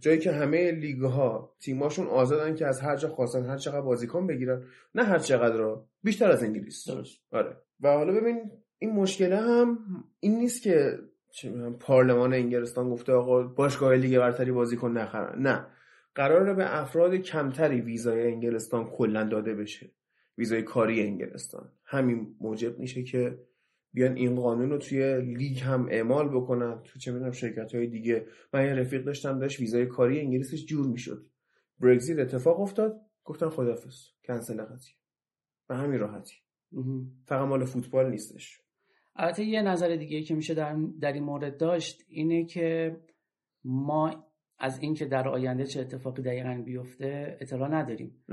جایی 0.00 0.18
که 0.18 0.32
همه 0.32 0.70
لیگ 0.72 1.00
ها 1.00 1.56
تیماشون 1.60 2.06
آزادن 2.06 2.54
که 2.54 2.66
از 2.66 2.80
هر 2.80 2.96
جا 2.96 3.08
خواستن 3.08 3.46
هر 3.46 3.56
چقدر 3.56 3.80
بازیکن 3.80 4.26
بگیرن 4.26 4.62
نه 4.94 5.04
هر 5.04 5.18
چقدر 5.18 5.56
را 5.56 5.88
بیشتر 6.02 6.30
از 6.30 6.42
انگلیس. 6.42 6.88
درست. 6.88 7.18
آره. 7.30 7.56
و 7.80 7.88
حالا 7.88 8.12
ببین 8.12 8.50
این 8.82 8.92
مشکله 8.92 9.36
هم 9.36 9.78
این 10.20 10.38
نیست 10.38 10.62
که 10.62 10.98
پارلمان 11.80 12.34
انگلستان 12.34 12.90
گفته 12.90 13.12
آقا 13.12 13.42
باشگاه 13.42 13.94
لیگ 13.94 14.18
برتری 14.18 14.52
بازیکن 14.52 14.92
نخرن. 14.92 15.42
نه. 15.42 15.66
قراره 16.14 16.54
به 16.54 16.80
افراد 16.80 17.14
کمتری 17.14 17.80
ویزای 17.80 18.26
انگلستان 18.26 18.84
کلا 18.84 19.24
داده 19.24 19.54
بشه. 19.54 19.90
ویزای 20.38 20.62
کاری 20.62 21.02
انگلستان. 21.02 21.72
همین 21.84 22.36
موجب 22.40 22.78
میشه 22.78 23.02
که 23.02 23.38
بیان 23.92 24.16
این 24.16 24.34
قانون 24.34 24.70
رو 24.70 24.78
توی 24.78 25.20
لیگ 25.20 25.58
هم 25.60 25.86
اعمال 25.90 26.28
بکنن. 26.28 26.82
تو 26.84 26.98
چه 26.98 27.12
می‌دونم 27.12 27.32
شرکت 27.32 27.74
های 27.74 27.86
دیگه. 27.86 28.26
من 28.52 28.66
یه 28.66 28.74
رفیق 28.74 29.04
داشتم 29.04 29.38
داشت 29.38 29.60
ویزای 29.60 29.86
کاری 29.86 30.20
انگلیسش 30.20 30.66
جور 30.66 30.86
می‌شد. 30.86 31.26
برگزیت 31.80 32.18
اتفاق 32.18 32.60
افتاد. 32.60 33.00
گفتن 33.24 33.48
خدافظ 33.48 33.96
کنسل 34.24 34.62
قضیه 34.62 34.94
به 35.68 35.76
همین 35.76 35.98
راحتی. 35.98 36.34
فقط 37.26 37.48
مال 37.48 37.64
فوتبال 37.64 38.10
نیستش. 38.10 38.60
البته 39.20 39.44
یه 39.44 39.62
نظر 39.62 39.96
دیگه 39.96 40.22
که 40.22 40.34
میشه 40.34 40.54
در, 40.54 40.76
در 41.00 41.12
این 41.12 41.24
مورد 41.24 41.56
داشت 41.56 42.04
اینه 42.08 42.44
که 42.44 42.96
ما 43.64 44.24
از 44.58 44.78
اینکه 44.82 45.04
در 45.04 45.28
آینده 45.28 45.66
چه 45.66 45.80
اتفاقی 45.80 46.22
دقیقا 46.22 46.62
بیفته 46.64 47.38
اطلاع 47.40 47.68
نداریم. 47.68 48.24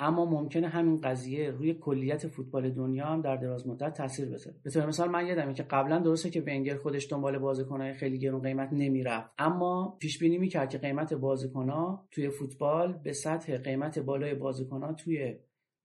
اما 0.00 0.24
ممکنه 0.24 0.68
همین 0.68 1.00
قضیه 1.00 1.50
روی 1.50 1.74
کلیت 1.74 2.26
فوتبال 2.26 2.70
دنیا 2.70 3.06
هم 3.06 3.20
در 3.20 3.36
دراز 3.36 3.68
مدت 3.68 3.94
تاثیر 3.94 4.28
بذاره. 4.28 4.56
به 4.62 4.70
طور 4.70 4.86
مثال 4.86 5.10
من 5.10 5.26
یادمه 5.26 5.54
که 5.54 5.62
قبلا 5.62 5.98
درسته 5.98 6.30
که 6.30 6.40
ونگر 6.40 6.76
خودش 6.76 7.12
دنبال 7.12 7.38
بازیکنهای 7.38 7.92
خیلی 7.92 8.18
گرون 8.18 8.42
قیمت 8.42 8.68
نمی‌رفت. 8.72 9.30
اما 9.38 9.96
پیش 10.00 10.18
بینی 10.18 10.38
می‌کرد 10.38 10.70
که 10.70 10.78
قیمت 10.78 11.14
بازیکنها 11.14 12.08
توی 12.10 12.28
فوتبال 12.28 12.92
به 12.92 13.12
سطح 13.12 13.58
قیمت 13.58 13.98
بالای 13.98 14.34
بازیکنها 14.34 14.92
توی 14.92 15.34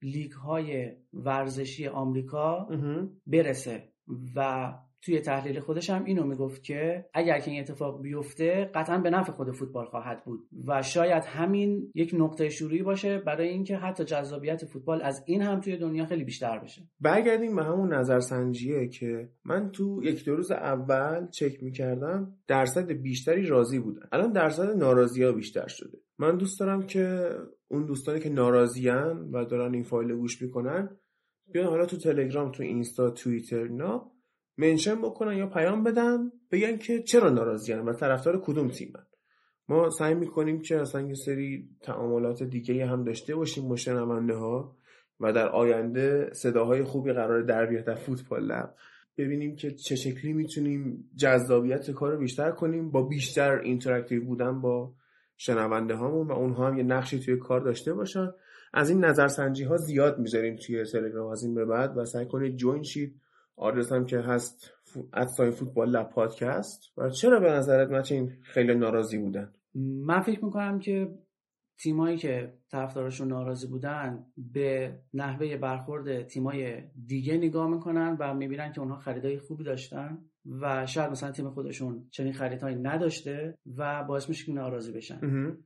لیگ 0.02 0.32
های 0.32 0.92
ورزشی 1.12 1.86
آمریکا 1.86 2.68
برسه. 3.26 3.95
و 4.36 4.72
توی 5.02 5.20
تحلیل 5.20 5.60
خودش 5.60 5.90
هم 5.90 6.04
اینو 6.04 6.24
می‌گفت 6.24 6.62
که 6.62 7.04
اگر 7.14 7.38
که 7.38 7.50
این 7.50 7.60
اتفاق 7.60 8.02
بیفته 8.02 8.70
قطعا 8.74 8.98
به 8.98 9.10
نفع 9.10 9.32
خود 9.32 9.50
فوتبال 9.50 9.86
خواهد 9.86 10.24
بود 10.24 10.40
و 10.66 10.82
شاید 10.82 11.24
همین 11.24 11.90
یک 11.94 12.14
نقطه 12.18 12.48
شروعی 12.48 12.82
باشه 12.82 13.18
برای 13.18 13.48
اینکه 13.48 13.76
حتی 13.76 14.04
جذابیت 14.04 14.64
فوتبال 14.64 15.02
از 15.02 15.24
این 15.26 15.42
هم 15.42 15.60
توی 15.60 15.76
دنیا 15.76 16.06
خیلی 16.06 16.24
بیشتر 16.24 16.58
بشه. 16.58 16.82
برگردیم 17.00 17.56
به 17.56 17.64
همون 17.64 17.94
نظرسنجیه 17.94 18.88
که 18.88 19.28
من 19.44 19.70
تو 19.70 20.00
یک 20.04 20.24
دو 20.24 20.36
روز 20.36 20.50
اول 20.50 21.26
چک 21.30 21.62
می‌کردم 21.62 22.32
درصد 22.48 22.92
بیشتری 22.92 23.46
راضی 23.46 23.78
بودن. 23.78 24.08
الان 24.12 24.32
درصد 24.32 24.76
ناراضی 24.76 25.22
ها 25.22 25.32
بیشتر 25.32 25.66
شده. 25.68 25.98
من 26.18 26.36
دوست 26.36 26.60
دارم 26.60 26.82
که 26.82 27.30
اون 27.68 27.86
دوستانی 27.86 28.20
که 28.20 28.28
ناراضیان 28.28 29.30
و 29.32 29.44
دارن 29.44 29.74
این 29.74 29.82
فایل 29.82 30.16
گوش 30.16 30.42
می‌کنن 30.42 30.96
بیان 31.52 31.66
حالا 31.66 31.86
تو 31.86 31.96
تلگرام 31.96 32.52
تو 32.52 32.62
اینستا 32.62 33.10
توییتر 33.10 33.62
اینا 33.62 34.10
mention 34.58 35.02
بکنن 35.02 35.36
یا 35.36 35.46
پیام 35.46 35.84
بدن 35.84 36.32
بگن 36.50 36.76
که 36.76 37.02
چرا 37.02 37.30
ناراضیان 37.30 37.88
و 37.88 37.92
طرفدار 37.92 38.40
کدوم 38.40 38.68
تیمن 38.68 39.06
ما 39.68 39.90
سعی 39.90 40.14
می‌کنیم 40.14 40.60
که 40.60 40.80
اصلا 40.80 41.00
یه 41.00 41.14
سری 41.14 41.68
تعاملات 41.82 42.42
دیگه 42.42 42.86
هم 42.86 43.04
داشته 43.04 43.34
باشیم 43.34 43.68
با 43.68 43.76
شنونده 43.76 44.34
ها 44.34 44.76
و 45.20 45.32
در 45.32 45.48
آینده 45.48 46.30
صداهای 46.32 46.84
خوبی 46.84 47.12
قراره 47.12 47.42
در 47.42 47.66
بیاد 47.66 47.84
در 47.84 47.94
فوتبال 47.94 48.44
لب. 48.44 48.74
ببینیم 49.18 49.56
که 49.56 49.70
چه 49.70 49.96
شکلی 49.96 50.32
می‌تونیم 50.32 51.10
جذابیت 51.16 51.90
کار 51.90 52.12
رو 52.12 52.18
بیشتر 52.18 52.50
کنیم 52.50 52.90
با 52.90 53.02
بیشتر 53.02 53.58
interactive 53.58 54.24
بودن 54.24 54.60
با 54.60 54.94
شنونده 55.36 55.94
هامون 55.94 56.26
و 56.26 56.32
اونها 56.32 56.66
هم 56.66 56.78
یه 56.78 56.84
نقشی 56.84 57.18
توی 57.18 57.36
کار 57.36 57.60
داشته 57.60 57.94
باشن. 57.94 58.30
از 58.74 58.90
این 58.90 59.04
نظرسنجی 59.04 59.64
ها 59.64 59.76
زیاد 59.76 60.18
می‌ذاریم 60.18 60.56
توی 60.56 60.84
تلگرام. 60.84 61.30
از 61.30 61.44
این 61.44 61.54
به 61.54 61.64
بعد 61.64 61.96
و 61.96 62.04
سعی 62.04 62.26
کنید 62.26 62.56
جوین 62.56 62.82
شید. 62.82 63.20
آدرس 63.56 63.92
هم 63.92 64.06
که 64.06 64.18
هست 64.18 64.72
ادساین 65.12 65.50
فوتبال 65.50 65.90
لب 65.90 66.10
پادکست. 66.10 66.92
و 66.96 67.10
چرا 67.10 67.40
به 67.40 67.50
نظرت 67.50 67.90
مچین 67.90 68.32
خیلی 68.42 68.74
ناراضی 68.74 69.18
بودن؟ 69.18 69.52
من 69.74 70.20
فکر 70.20 70.44
می‌کنم 70.44 70.78
که 70.78 71.18
تیمایی 71.78 72.16
که 72.16 72.52
طرفدارشون 72.70 73.28
ناراضی 73.28 73.66
بودن 73.66 74.26
به 74.36 74.98
نحوه 75.14 75.56
برخورد 75.56 76.22
تیمای 76.22 76.82
دیگه 77.06 77.36
نگاه 77.36 77.70
می‌کنن 77.70 78.16
و 78.20 78.34
می‌بینن 78.34 78.72
که 78.72 78.80
اونها 78.80 78.96
خریدای 78.96 79.38
خوبی 79.38 79.64
داشتن. 79.64 80.18
و 80.60 80.86
شاید 80.86 81.10
مثلا 81.10 81.30
تیم 81.30 81.50
خودشون 81.50 82.04
چنین 82.10 82.32
خریدهایی 82.32 82.76
نداشته 82.76 83.58
و 83.76 84.04
باعث 84.04 84.28
میشه 84.28 84.46
که 84.46 84.52
ناراضی 84.52 84.92
بشن. 84.92 85.20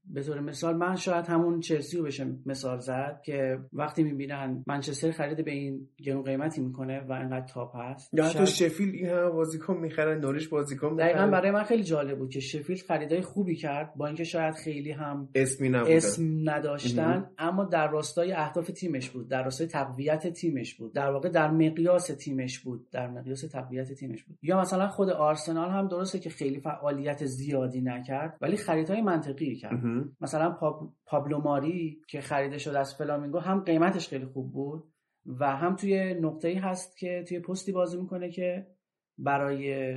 به 0.04 0.22
طور 0.22 0.40
مثال 0.40 0.76
من 0.76 0.96
شاید 0.96 1.26
همون 1.26 1.60
چلسی 1.60 1.96
رو 1.96 2.04
بشه 2.04 2.26
مثال 2.46 2.78
زد 2.78 3.20
که 3.24 3.58
وقتی 3.72 4.02
می‌بینن 4.02 4.64
منچستر 4.66 5.10
خرید 5.10 5.44
به 5.44 5.50
این 5.50 5.88
گرون 6.04 6.22
قیمتی 6.22 6.60
می‌کنه 6.60 7.00
و 7.00 7.12
اینقدر 7.12 7.46
تاپ 7.46 7.76
هست 7.76 8.14
یا 8.14 8.24
حتی 8.24 8.46
شفیل 8.46 8.94
این 8.94 9.06
همه 9.08 9.30
بازیکن 9.30 9.76
می‌خرن 9.76 10.20
نوریش 10.20 10.48
بازیکن 10.48 10.96
دقیقا 10.96 11.26
برای 11.26 11.50
من 11.50 11.64
خیلی 11.64 11.82
جالب 11.82 12.18
بود 12.18 12.30
که 12.30 12.40
شفیل 12.40 12.76
خریدای 12.88 13.20
خوبی 13.20 13.56
کرد 13.56 13.94
با 13.96 14.06
اینکه 14.06 14.24
شاید 14.24 14.54
خیلی 14.54 14.92
هم 14.92 15.28
اسمی 15.34 15.68
نبودن. 15.68 15.96
اسم 15.96 16.50
نداشتن 16.50 17.30
اما 17.38 17.64
در 17.64 17.90
راستای 17.90 18.32
اهداف 18.32 18.66
تیمش 18.66 19.10
بود 19.10 19.28
در 19.28 19.42
راستای 19.42 19.66
تقویت 19.66 20.26
تیمش 20.26 20.74
بود 20.74 20.92
در 20.92 21.10
واقع 21.10 21.28
در 21.28 21.50
مقیاس 21.50 22.06
تیمش 22.06 22.58
بود 22.58 22.90
در 22.90 23.10
مقیاس 23.10 23.40
تقویت 23.40 23.92
تیمش 23.92 24.24
بود. 24.24 24.38
یا 24.42 24.60
مثلا 24.70 24.88
خود 24.88 25.10
آرسنال 25.10 25.70
هم 25.70 25.88
درسته 25.88 26.18
که 26.18 26.30
خیلی 26.30 26.60
فعالیت 26.60 27.24
زیادی 27.24 27.80
نکرد 27.80 28.38
ولی 28.40 28.56
خریدهای 28.56 29.02
منطقی 29.02 29.56
کرد. 29.56 29.84
مثلا 30.20 30.50
پاب... 30.50 30.94
پابلو 31.06 31.38
ماری 31.40 32.02
که 32.08 32.20
خریده 32.20 32.58
شد 32.58 32.74
از 32.74 32.94
فلامینگو 32.94 33.38
هم 33.38 33.60
قیمتش 33.60 34.08
خیلی 34.08 34.26
خوب 34.26 34.52
بود 34.52 34.84
و 35.26 35.56
هم 35.56 35.76
توی 35.76 36.14
نقطه 36.14 36.48
ای 36.48 36.54
هست 36.54 36.96
که 36.98 37.24
توی 37.28 37.40
پستی 37.40 37.72
بازی 37.72 38.00
می‌کنه 38.00 38.30
که 38.30 38.66
برای 39.18 39.94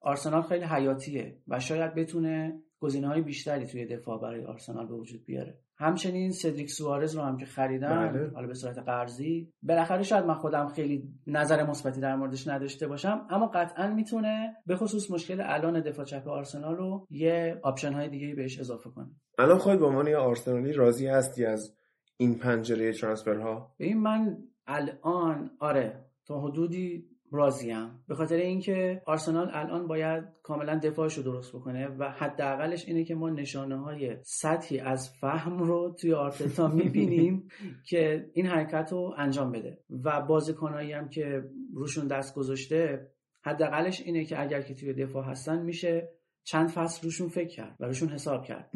آرسنال 0.00 0.42
خیلی 0.42 0.64
حیاتیه 0.64 1.38
و 1.48 1.60
شاید 1.60 1.94
بتونه 1.94 2.62
گزینه 2.80 3.08
های 3.08 3.22
بیشتری 3.22 3.66
توی 3.66 3.86
دفاع 3.86 4.20
برای 4.20 4.44
آرسنال 4.44 4.86
به 4.86 4.94
وجود 4.94 5.24
بیاره. 5.24 5.58
همچنین 5.78 6.30
سدریک 6.30 6.70
سوارز 6.70 7.16
رو 7.16 7.22
هم 7.22 7.36
که 7.36 7.46
خریدن 7.46 8.08
بله. 8.08 8.30
حالا 8.34 8.46
به 8.46 8.54
صورت 8.54 8.78
قرضی. 8.78 9.52
بالاخره 9.62 10.02
شاید 10.02 10.24
من 10.24 10.34
خودم 10.34 10.68
خیلی 10.68 11.02
نظر 11.26 11.66
مثبتی 11.66 12.00
در 12.00 12.16
موردش 12.16 12.48
نداشته 12.48 12.86
باشم 12.88 13.26
اما 13.30 13.46
قطعا 13.46 13.94
می‌تونه 13.94 14.56
به 14.66 14.76
خصوص 14.76 15.10
مشکل 15.10 15.40
الان 15.40 15.80
دفاع 15.80 16.04
چپ 16.04 16.28
آرسنال 16.28 16.76
رو 16.76 17.06
یه 17.10 17.60
option 17.62 17.92
های 17.92 18.08
دیگه 18.08 18.34
بهش 18.34 18.60
اضافه 18.60 18.90
کنه. 18.90 19.10
الان 19.38 19.58
خود 19.58 19.78
به 19.78 19.86
عنوان 19.86 20.06
یه 20.06 20.16
آرسنالی 20.16 20.72
راضی 20.72 21.06
هستی 21.06 21.46
از 21.46 21.76
این 22.16 22.38
پنجره 22.38 22.92
ترانسفرها؟ 22.92 23.74
ببین 23.78 23.98
من 23.98 24.36
الان 24.66 25.50
آره 25.60 26.04
تا 26.26 26.40
حدودی 26.40 27.15
راضیم. 27.30 28.04
به 28.08 28.14
خاطر 28.14 28.36
اینکه 28.36 29.02
آرسنال 29.06 29.50
الان 29.52 29.86
باید 29.86 30.24
کاملا 30.42 30.78
دفاعش 30.78 31.14
رو 31.14 31.22
درست 31.22 31.56
بکنه 31.56 31.88
و 31.88 32.10
حداقلش 32.10 32.88
اینه 32.88 33.04
که 33.04 33.14
ما 33.14 33.30
نشانه 33.30 33.76
های 33.76 34.16
سطحی 34.22 34.78
از 34.78 35.10
فهم 35.20 35.58
رو 35.58 35.96
توی 36.00 36.12
آرتتا 36.12 36.68
می‌بینیم 36.82 37.48
که 37.84 38.30
این 38.32 38.46
حرکت 38.46 38.88
رو 38.92 39.14
انجام 39.18 39.52
بده. 39.52 39.78
و 40.04 40.20
بازیکنایی 40.20 40.92
هم 40.92 41.08
که 41.08 41.44
روشون 41.74 42.06
دست 42.06 42.34
گذاشته 42.34 43.10
حداقلش 43.42 44.00
اینه 44.00 44.24
که 44.24 44.40
اگر 44.40 44.62
که 44.62 44.74
توی 44.74 44.92
دفاع 44.92 45.24
هستن 45.24 45.62
میشه 45.62 46.08
چند 46.44 46.68
فصل 46.68 47.02
روشون 47.04 47.28
فکر 47.28 47.48
کرد 47.48 47.76
و 47.80 47.84
روشون 47.84 48.08
حساب 48.08 48.44
کرد. 48.44 48.70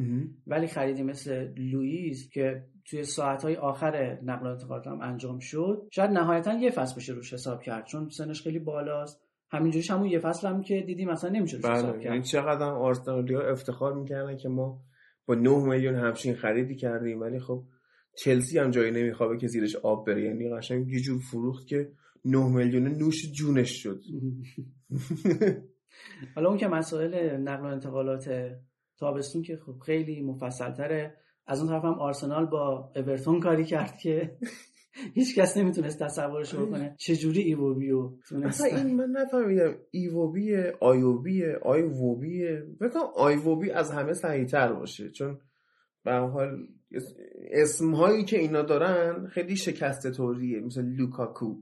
ولی 0.47 0.67
خریدی 0.67 1.03
مثل 1.03 1.55
لوئیس 1.57 2.31
که 2.33 2.65
توی 2.91 3.05
ساعتهای 3.05 3.57
آخر 3.57 4.19
نقل 4.23 4.47
و 4.47 4.51
انتقالات 4.51 4.87
هم 4.87 5.01
انجام 5.01 5.39
شد. 5.39 5.89
شاید 5.93 6.11
نهایتا 6.11 6.55
یه 6.55 6.71
فصل 6.71 6.97
بشه 6.97 7.13
روش 7.13 7.33
حساب 7.33 7.63
کرد 7.63 7.85
چون 7.85 8.09
سنش 8.09 8.43
خیلی 8.43 8.59
بالاست. 8.59 9.21
همینجوریش 9.51 9.91
همون 9.91 10.07
یه 10.07 10.19
فصل 10.19 10.49
هم 10.49 10.63
که 10.63 10.81
دیدیم 10.81 11.09
اصلا 11.09 11.31
نمیشه 11.31 11.57
روش 11.57 11.67
حساب 11.67 11.93
بله 11.93 12.03
کرد. 12.03 12.13
این 12.13 12.23
چقدر 12.23 12.67
هم 12.67 12.75
آرسنالیا 12.75 13.41
افتخار 13.41 13.95
می‌کردن 13.95 14.37
که 14.37 14.49
ما 14.49 14.81
با 15.27 15.35
9 15.35 15.51
میلیون 15.51 15.95
همچین 15.95 16.35
خریدی 16.35 16.77
کردیم. 16.77 17.21
ولی 17.21 17.41
خب 17.41 17.65
چلسی 18.17 18.59
هم 18.59 18.71
جایی 18.71 18.91
نمیخوابه 18.91 19.39
که 19.39 19.47
زیرش 19.47 19.77
آب 19.77 20.07
بره. 20.07 20.25
یعنی 20.25 20.51
قشنگ 20.51 20.89
یه 20.89 21.01
جور 21.01 21.21
فروخت 21.21 21.67
که 21.67 21.93
9 22.25 22.49
میلیون 22.49 22.89
نوش 22.89 23.33
جونش 23.33 23.83
شد. 23.83 24.01
حالا 26.35 26.49
اون 26.49 26.59
که 26.59 26.69
مسائل 26.69 27.37
نقل 27.37 27.63
و 27.63 27.67
انتقالات 27.67 28.53
تابستون 28.99 29.43
که 29.43 29.57
خب 29.57 29.79
خیلی 29.79 30.23
مفصل 30.23 30.73
تره 30.73 31.17
از 31.51 31.61
اون 31.61 31.69
طرف 31.69 31.85
هم 31.85 31.95
آرسنال 31.95 32.47
با 32.47 32.93
اورتون 32.97 33.41
کاری 33.41 33.65
کرد 33.65 33.99
که 33.99 34.37
هیچ 35.15 35.39
کس 35.39 35.57
نمی‌تونست 35.57 36.03
تصورش 36.03 36.55
بکنه. 36.55 36.95
چجوری 36.99 37.41
ایووبیو 37.41 38.11
تونست؟ 38.29 38.61
اصلا 38.65 38.79
این 38.79 38.97
من 38.97 39.11
نفهمیدم. 39.11 39.75
ایووبی 39.91 40.57
آیوبی 40.81 41.45
آیووبی 41.63 42.45
بکنم 42.81 43.03
آیووبی 43.17 43.71
از 43.71 43.91
همه 43.91 44.13
صحیح 44.13 44.45
تر 44.45 44.73
باشه. 44.73 45.11
چون 45.11 45.39
به 46.05 46.11
هر 46.11 46.27
حال 46.27 46.67
اسم 47.51 47.95
هایی 47.95 48.25
که 48.25 48.39
اینا 48.39 48.63
دارن 48.63 49.27
خیلی 49.27 49.57
شکسته 49.57 50.11
طوریه. 50.11 50.61
مثل 50.61 50.83
لوکاکو. 50.83 51.55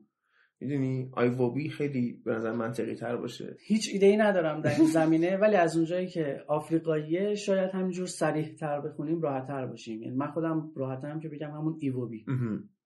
می‌دونی؟ 0.60 1.10
آیووبی 1.12 1.68
خیلی 1.68 2.22
به 2.24 2.34
نظر 2.34 2.52
منطقی 2.52 2.94
تر 2.94 3.16
باشه. 3.16 3.56
هیچ 3.60 3.90
ایده 3.92 4.06
ای 4.06 4.16
ندارم 4.16 4.60
در 4.60 4.74
این 4.78 4.86
زمینه 4.86 5.36
ولی 5.36 5.56
از 5.56 5.76
اونجایی 5.76 6.06
که 6.06 6.42
آفریقاییه 6.48 7.34
شاید 7.34 7.70
همینجور 7.70 8.06
سریح 8.06 8.54
تر 8.54 8.80
بخونیم 8.80 9.20
راحت 9.20 9.46
تر 9.46 9.66
باشیم. 9.66 10.02
یعنی 10.02 10.16
من 10.16 10.26
خودم 10.26 10.72
راحت 10.76 11.04
هم 11.04 11.20
که 11.20 11.28
بگم 11.28 11.50
همون 11.50 11.76
ایووبی 11.80 12.24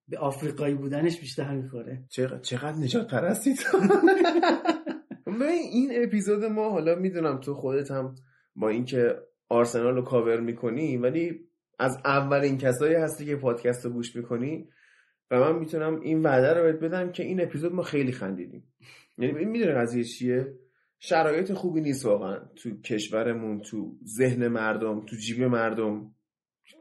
به 0.07 0.17
آفریقایی 0.17 0.75
بودنش 0.75 1.19
بیشتر 1.19 1.55
می‌خوره. 1.55 2.03
چقدر, 2.09 2.39
چقدر 2.39 2.77
نجات 2.77 3.11
پرستی 3.11 3.55
تو؟ 3.55 3.77
ببین 5.25 5.49
این 5.71 5.91
اپیزود 6.03 6.43
ما 6.43 6.69
حالا 6.69 6.95
می‌دونم 6.95 7.37
تو 7.37 7.53
خودت 7.53 7.91
هم 7.91 8.15
با 8.55 8.69
اینکه 8.69 9.15
آرسنال 9.49 9.95
رو 9.95 10.01
کاور 10.01 10.39
می‌کنی 10.39 10.97
ولی 10.97 11.39
از 11.79 11.97
اولین 12.05 12.57
کسایی 12.57 12.95
هستی 12.95 13.25
که 13.25 13.35
پادکست 13.35 13.85
رو 13.85 13.91
گوش 13.91 14.15
می‌کنی 14.15 14.69
و 15.33 15.39
من 15.39 15.59
می‌تونم 15.59 15.99
این 15.99 16.23
وعده 16.23 16.53
رو 16.53 16.63
بهت 16.63 16.79
بدم 16.79 17.11
که 17.11 17.23
این 17.23 17.41
اپیزود 17.41 17.73
ما 17.73 17.83
خیلی 17.83 18.11
خندیدیم. 18.11 18.73
یعنی 19.17 19.45
می‌دونه 19.45 19.71
قضیه 19.71 20.03
چیه؟ 20.03 20.53
شرایط 20.99 21.53
خوبی 21.53 21.81
نیست 21.81 22.05
واقعا 22.05 22.39
تو 22.55 22.81
کشورمون 22.81 23.61
تو 23.61 23.97
ذهن 24.05 24.47
مردم 24.47 25.05
تو 25.05 25.15
جیب 25.15 25.43
مردم. 25.43 26.15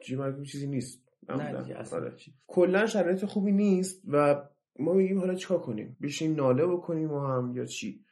جیب 0.07 0.19
مردم 0.19 0.43
چیزی 0.43 0.67
نیست. 0.67 1.03
آره. 1.29 2.17
کلا 2.47 2.87
شرایط 2.87 3.25
خوبی 3.25 3.53
نیست 3.53 4.03
و 4.09 4.43
ما 4.79 4.93
میگیم 4.93 5.19
حالا 5.19 5.35
چیکار 5.35 5.59
کنیم؟ 5.59 5.97
بشین 6.03 6.35
ناله 6.35 6.67
بکنیم 6.67 7.09
ما 7.09 7.37
هم 7.37 7.53
یا 7.57 7.65
چی؟ 7.65 8.05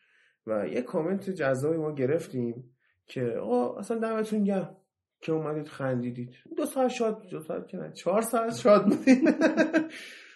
و 0.46 0.68
یه 0.68 0.82
کامنت 0.82 1.30
جذابی 1.30 1.76
ما 1.76 1.94
گرفتیم 1.94 2.76
که 3.06 3.22
آقا 3.22 3.78
اصلا 3.78 3.98
دمتون 3.98 4.44
گرم 4.44 4.76
که 5.20 5.32
اومدید 5.32 5.68
خندیدید. 5.68 6.34
دو 6.56 6.66
ساعت 6.66 6.90
شاد 6.90 7.28
دو 7.30 7.40
ساعت 7.40 7.68
که 7.68 7.76
نه 7.76 7.92
چهار 7.92 8.22
ساعت 8.22 8.56
شاد 8.56 8.84
بودیم 8.84 9.24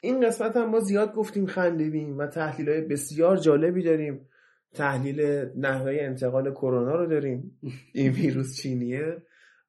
این 0.05 0.27
قسمت 0.27 0.57
هم 0.57 0.71
ما 0.71 0.81
زیاد 0.81 1.15
گفتیم 1.15 1.47
خندیدیم 1.47 2.19
و 2.19 2.27
تحلیل 2.27 2.69
های 2.69 2.81
بسیار 2.81 3.37
جالبی 3.37 3.83
داریم. 3.83 4.29
تحلیل 4.75 5.21
نحوه 5.57 5.97
انتقال 6.01 6.51
کرونا 6.51 6.95
رو 6.95 7.07
داریم. 7.07 7.59
این 7.95 8.13
ویروس 8.13 8.57
چینیه. 8.57 9.23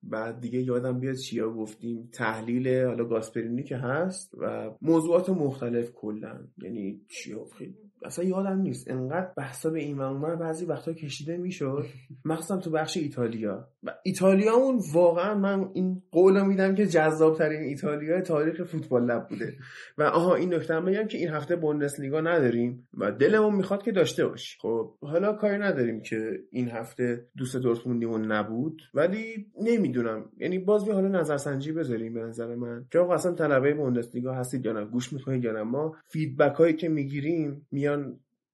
بعد 0.04 0.39
دیگه 0.39 0.60
یادم 0.60 1.00
بیاد 1.00 1.15
چیا 1.15 1.50
گفتیم. 1.50 2.10
تحلیل 2.13 2.86
حالا 2.86 3.06
گاسپرینی 3.06 3.63
که 3.63 3.78
هست 3.78 4.34
و 4.38 4.71
موضوعات 4.82 5.30
مختلف 5.30 5.91
کلا. 5.93 6.48
یعنی 6.58 7.02
چیا 7.10 7.45
خیلی 7.58 7.85
اصلا 8.06 8.26
یادم 8.26 8.62
نیست. 8.62 8.91
انقدر 8.91 9.32
بحثا 9.38 9.70
به 9.70 9.80
این 9.80 10.00
و 10.00 10.36
بعضی 10.36 10.65
وقتا 10.65 10.94
کشیده 10.94 11.38
می‌شد. 11.38 11.86
مخصوصا 12.26 12.58
تو 12.58 12.72
بخش 12.72 12.98
ایتالیا. 12.98 13.68
و 13.84 13.94
ایتالیا 14.04 14.54
اون 14.54 14.80
واقعا 14.94 15.36
من 15.36 15.70
این 15.74 16.02
قول 16.12 16.46
میدم 16.46 16.76
که 16.76 16.86
جذاب 16.86 17.38
ترین 17.38 17.62
ایتالیا 17.62 18.22
تاریخ 18.22 18.63
فوتبال 18.63 19.06
لب 19.06 19.28
بوده. 19.30 19.54
و 19.98 20.04
آها 20.04 20.36
این 20.36 20.54
نکته 20.54 20.80
بگم 20.80 21.08
که 21.08 21.18
این 21.18 21.30
هفته 21.30 21.56
بوندسلیگا 21.56 22.22
نداریم 22.22 22.88
و 22.94 23.12
دلمون 23.12 23.56
می‌خواد 23.56 23.84
که 23.84 23.91
داشته 23.91 24.28
باشی 24.28 24.58
خب 24.62 24.96
حالا 25.02 25.34
کاری 25.34 25.58
نداریم 25.58 26.02
که 26.02 26.39
این 26.52 26.70
هفته 26.70 27.26
دوست 27.38 27.56
دورتموندیمون 27.56 28.32
نبود. 28.32 28.82
ولی 28.94 29.48
نمی‌دونم. 29.62 30.30
یعنی 30.38 30.60
باز 30.60 30.89
حالا 30.89 31.08
نظرسنجی 31.08 31.72
بذاریم 31.72 32.13
به 32.13 32.20
نظر 32.22 32.56
من. 32.56 32.86
که 32.91 33.00
آقا 33.00 33.13
اصلا 33.13 33.32
طالب 33.32 33.74
بوندسلیگا 33.74 34.34
هستید 34.34 34.65
یا 34.65 34.74
نه؟ 34.74 34.86
گوش 34.86 35.13
می‌کنید 35.13 35.44
یا 35.44 35.52
نه؟ 35.52 35.63
ما 35.63 35.96
feedback 36.08 36.56
هایی 36.56 36.74
که 36.74 36.89
می‌گیریم 36.89 37.68
میان 37.72 37.94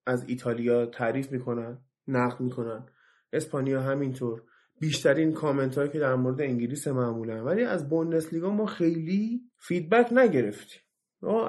از 0.06 0.26
ایتالیا 0.28 0.86
تعریف 0.86 1.32
می‌کنن 1.32 1.78
نقد 2.08 2.42
می‌کنن. 2.42 2.86
اسپانیا 3.34 3.82
همینطور. 3.82 4.44
بیشترین 4.80 5.32
کامنت 5.32 5.78
هایی 5.78 5.90
که 5.90 6.00
در 6.00 6.16
مورد 6.16 6.42
انگلیس 6.42 6.88
معمولا. 6.88 7.46
ولی 7.46 7.64
از 7.64 7.90
بوندسلیگا 7.90 8.50
ما 8.50 8.66
خیلی 8.66 9.42
feedback 9.58 10.14
نگرفتیم. 10.14 10.82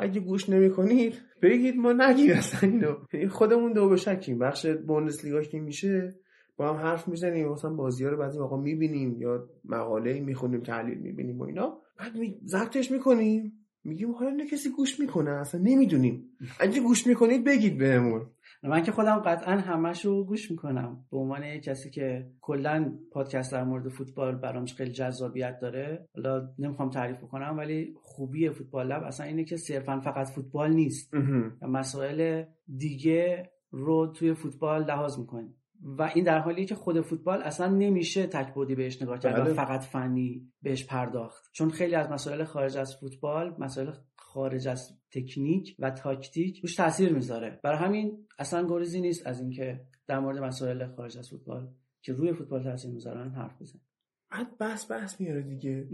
اگه 0.01 0.21
گوش 0.21 0.49
نمی‌کنید 0.49 1.15
بگید 1.43 1.77
ما 1.77 1.93
نگیر 1.93 2.33
اصلا 2.33 2.71
اینو. 2.71 2.97
یعنی 3.13 3.29
خودمون 3.29 3.73
دو 3.73 3.89
بشکیم 3.89 4.39
بخش 4.39 4.67
بوندسلیگا 4.67 5.43
که 5.43 5.61
میشه 5.61 6.15
با 6.57 6.69
هم 6.69 6.77
حرف 6.77 7.09
می‌زنیم 7.09 7.49
مثلا 7.49 7.75
بازی 7.75 8.05
ها 8.05 8.11
رو 8.11 8.17
بعضی 8.17 8.39
موقع 8.39 8.57
می‌بینیم 8.57 9.21
یا 9.21 9.49
مقاله 9.65 10.21
می‌خونیم 10.21 10.61
تحلیل 10.61 10.99
می‌بینیم 10.99 11.41
و 11.41 11.43
اینا. 11.43 11.79
بعد. 11.99 12.13
ضبطش 12.47 12.91
می‌کنیم. 12.91 13.62
میگیم 13.85 14.13
حالا 14.13 14.31
نه 14.31 14.47
کسی 14.47 14.71
گوش 14.71 15.01
می‌کنه؟ 15.01 15.31
اصلا 15.31 15.61
نمی‌دونیم. 15.65 16.25
اگه 16.61 16.81
گوش 16.81 17.07
می‌کنید 17.07 17.45
بگید 17.45 17.79
بهمون. 17.79 18.27
من 18.63 18.83
که 18.83 18.93
خودم 18.93 19.17
قطعا 19.17 19.57
همش 19.57 20.05
رو 20.05 20.25
گوش 20.25 20.51
می‌کنم. 20.51 21.05
به 21.11 21.17
عنوان 21.17 21.59
کسی 21.59 21.91
که 21.91 22.31
کلا 22.41 22.93
پادکست 23.13 23.53
در 23.53 23.65
مورد 23.65 23.89
فوتبال 23.89 24.35
برام 24.37 24.67
خیلی 24.67 24.91
جذابیت 24.91 25.59
داره 25.59 26.09
حالا 26.15 26.49
نمی‌خوام 26.59 26.91
تعریف 26.91 27.17
بکنم 27.17 27.55
ولی 27.59 27.95
خوبی 28.03 28.51
فوتبال 28.51 28.87
لب 28.87 29.03
اصلا 29.03 29.27
اینه 29.27 29.45
که 29.45 29.57
صرفا 29.57 30.01
فقط 30.01 30.29
فوتبال 30.29 30.73
نیست. 30.73 31.15
و 31.63 31.69
مسائل 31.69 32.45
دیگه 32.77 33.51
رو 33.71 34.07
توی 34.07 34.35
فوتبال 34.35 34.85
لحاظ 34.85 35.19
می‌کنیم. 35.19 35.55
و 35.83 36.11
این 36.15 36.25
در 36.25 36.39
حالی 36.39 36.67
که 36.67 36.75
خود 36.75 37.01
فوتبال 37.01 37.43
اصلا 37.43 37.69
نمیشه 37.69 38.27
تکبودی 38.27 38.75
بهش 38.75 39.03
نگاه 39.03 39.19
کرد 39.19 39.45
بله. 39.45 39.53
فقط 39.53 39.83
فنی 39.85 40.53
بهش 40.63 40.87
پرداخت. 40.87 41.51
چون 41.53 41.71
خیلی 41.71 41.95
از 41.95 42.11
مسائل 42.11 42.45
خارج 42.45 42.77
از 42.77 42.97
فوتبال 42.97 43.57
مسائل 43.59 43.91
خارج 44.17 44.69
از 44.69 44.99
تکنیک 45.11 45.77
و 45.79 45.91
تاکتیک 45.91 46.59
روش 46.59 46.75
تاثیر 46.75 47.13
می‌ذاره. 47.13 47.61
برای 47.63 47.79
همین 47.79 48.27
اصلا 48.39 48.67
گریزی 48.69 49.01
نیست 49.01 49.27
از 49.27 49.41
اینکه 49.41 49.87
در 50.07 50.19
مورد 50.19 50.39
مسائل 50.39 50.87
خارج 50.87 51.19
از 51.19 51.31
فوتبال 51.31 51.69
که 52.03 52.13
روی 52.13 52.33
فوتبال 52.33 52.63
تاثیر 52.63 52.91
می‌ذارن 52.91 53.31
حرف 53.31 53.63
بزنیم. 53.63 53.85
بعد 54.33 54.59
بحث 54.59 54.91
بحث 54.91 55.21
میاره 55.21 55.43
دیگه. 55.43 55.89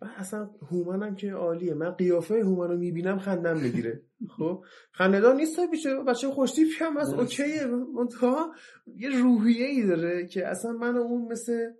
بعد 0.00 0.10
اصلا 0.16 0.50
هومنم 0.70 1.14
که 1.14 1.32
عالیه. 1.32 1.74
من 1.74 1.90
قیافه 1.90 2.34
هومن 2.34 2.68
رو 2.68 2.76
می‌بینم 2.76 3.18
خندم 3.18 3.60
می‌گیره. 3.60 4.02
خب؟ 4.28 4.64
خندهدار 4.92 5.34
نیست 5.34 5.60
بیشه 5.70 5.96
بچه 6.08 6.28
خوشتیپ 6.28 6.68
هم 6.80 6.96
از 6.96 7.14
اوکیه. 7.14 7.66
منتها 7.66 8.52
یه 8.96 9.22
روحیه 9.22 9.66
ای 9.66 9.86
داره 9.86 10.26
که 10.26 10.48
اصلا 10.48 10.72
من 10.72 10.96
اون 10.96 11.32
مثل 11.32 11.70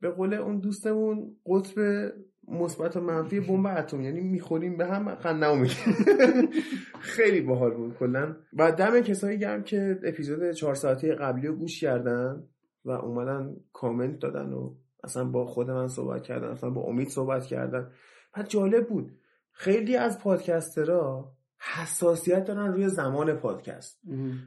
به 0.00 0.10
قول 0.10 0.34
اون 0.34 0.58
دوستمون 0.60 1.36
قطب 1.46 2.12
مثبت 2.48 2.96
و 2.96 3.00
منفی 3.00 3.40
بمب 3.40 3.66
اتم. 3.66 4.00
یعنی 4.00 4.20
می‌خوریم 4.20 4.76
به 4.76 4.86
هم 4.86 5.14
خندمو 5.14 5.56
می‌گیره. 5.56 6.48
خیلی 7.16 7.40
باحال 7.40 7.74
بود 7.74 7.94
کلا. 7.94 8.36
و 8.52 8.72
دم 8.72 9.00
کسایی 9.00 9.38
گرم 9.38 9.62
که 9.62 10.00
اپیزود 10.04 10.50
چهار 10.50 10.74
ساعته 10.74 11.14
قبلی 11.14 11.46
رو 11.46 11.56
گوش 11.56 11.80
کردن 11.80 12.42
و 12.84 12.90
اومدن 12.90 13.56
کامنت 13.72 14.18
دادن 14.18 14.52
و 14.52 14.74
اصلا 15.06 15.24
با 15.24 15.46
خود 15.46 15.70
من 15.70 15.88
صحبت 15.88 16.22
کردن 16.22 16.48
اصلا 16.48 16.70
با 16.70 16.80
امید 16.80 17.08
صحبت 17.08 17.44
کردن. 17.44 17.90
بعد 18.34 18.48
جالب 18.48 18.88
بود. 18.88 19.12
خیلی 19.52 19.96
از 19.96 20.20
پادکسترها 20.20 21.36
حساسیت 21.58 22.44
دارن 22.44 22.72
روی 22.72 22.88
زمان 22.88 23.32
پادکست. 23.32 24.00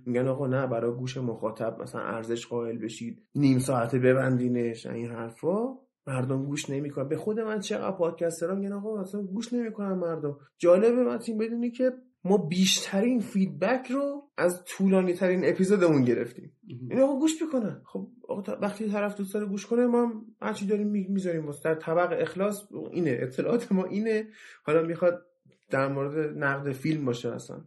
میگن 0.06 0.28
آقا 0.28 0.48
نه 0.48 0.67
برای 0.67 0.91
گوش 0.91 1.17
مخاطب 1.17 1.82
مثلا 1.82 2.02
ارزش 2.02 2.48
قائل 2.48 2.78
بشید 2.78 3.28
نیم 3.36 3.60
ساعته 3.60 4.00
ببندینش 4.00 4.86
این 4.86 5.12
حرفا. 5.12 5.76
مردم 6.08 6.45
گوش 6.45 6.69
نمی‌کنن. 6.69 7.08
به 7.08 7.17
خود 7.17 7.39
من 7.39 7.60
چقدر 7.60 7.98
پادکسترها 7.98 8.56
میگن 8.56 8.74
آقا 8.74 9.02
اصلا 9.02 9.22
گوش 9.22 9.54
نمی‌کنن 9.54 9.93
مردم. 9.93 10.38
جالبه 10.58 11.04
متین 11.04 11.38
بدونی 11.38 11.72
که 11.72 11.91
ما 12.23 12.38
بیشترین 12.38 13.19
فیدبک 13.19 13.91
رو 13.91 14.29
از 14.38 14.63
طولانی 14.63 15.13
ترین 15.13 15.41
اپیزودمون 15.45 16.03
گرفتیم. 16.03 16.53
این 16.89 16.99
آقا 16.99 17.19
گوش 17.19 17.43
بکنن 17.43 17.82
خب 17.86 18.08
آقا 18.27 18.58
وقتی 18.62 18.88
طرف 18.88 19.17
دوست 19.17 19.34
داره 19.34 19.45
گوش 19.45 19.65
کنه 19.65 19.86
ما 19.86 20.25
هر 20.41 20.53
چی 20.53 20.67
داریم 20.67 20.88
می‌ذاریم. 20.88 21.51
در 21.63 21.75
طبق 21.75 22.17
اخلاص 22.21 22.67
اینه 22.91 23.17
اطلاعات 23.21 23.71
ما 23.71 23.86
اینه. 23.86 24.27
حالا 24.63 24.82
می‌خواد 24.82 25.25
در 25.69 25.88
مورد 25.88 26.38
نقد 26.38 26.71
فیلم 26.71 27.05
باشه 27.05 27.34
اصلا. 27.34 27.65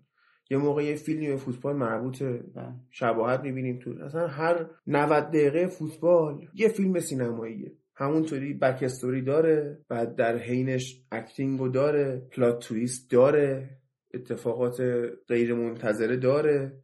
یه 0.51 0.59
موقع 0.59 0.85
یه 0.85 0.95
فیلمی 0.95 1.37
فوتبال 1.37 1.77
مربوطه 1.77 2.45
بله. 2.55 2.75
شباهت 2.91 3.41
می‌بینیم 3.41 3.79
تو. 3.79 4.05
اصلا 4.05 4.27
هر 4.27 4.67
90 4.87 5.29
دقیقه 5.29 5.67
فوتبال 5.67 6.49
یه 6.55 6.69
فیلم 6.69 7.01
سینماییه. 7.01 7.73
همونطوری 7.97 8.55
backstory 8.55 9.23
داره 9.23 9.79
بعد 9.89 10.15
در 10.15 10.39
حینش 10.39 11.03
acting 11.13 11.61
و 11.61 11.69
داره 11.69 12.29
plot 12.33 12.59
twist 12.59 13.11
داره. 13.11 13.71
اتفاقات 14.15 14.81
غیر 15.29 15.55
منتظره 15.55 16.17
داره 16.17 16.83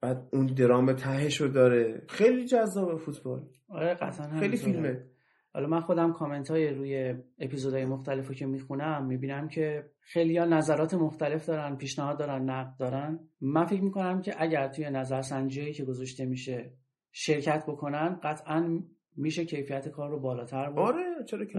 بعد 0.00 0.28
اون 0.32 0.46
درام 0.46 0.92
تهشو 0.92 1.46
داره. 1.46 2.02
خیلی 2.08 2.44
جذاب 2.44 2.96
فوتبال. 2.96 3.48
آره 3.68 3.94
قطعا 3.94 4.40
خیلی 4.40 4.56
فیلمه. 4.56 5.04
حالا 5.52 5.66
من 5.66 5.80
خودم 5.80 6.12
کامنت 6.12 6.50
های 6.50 6.70
روی 6.70 7.14
اپیزودهای 7.38 7.84
مختلف 7.84 8.28
رو 8.28 8.34
که 8.34 8.46
می‌خونم 8.46 9.06
می‌بینم 9.06 9.48
که 9.48 9.90
خیلی 10.00 10.38
ها 10.38 10.44
نظرات 10.44 10.94
مختلف 10.94 11.46
دارن 11.46 11.76
پیشنهاد 11.76 12.18
دارن 12.18 12.50
نقد 12.50 12.76
دارن. 12.78 13.20
من 13.40 13.64
فکر 13.64 13.82
می‌کنم 13.82 14.20
که 14.20 14.34
اگر 14.38 14.68
توی 14.68 14.90
نظرسنجی 14.90 15.72
که 15.72 15.84
گذاشته 15.84 16.26
میشه 16.26 16.72
شرکت 17.12 17.64
بکنن 17.68 18.20
قطعا 18.22 18.82
میشه 19.16 19.44
کیفیت 19.44 19.88
کار 19.88 20.10
رو 20.10 20.20
بالاتر 20.20 20.70
برد 20.70 20.94
آره 20.94 21.24
چرا 21.26 21.44
که 21.44 21.58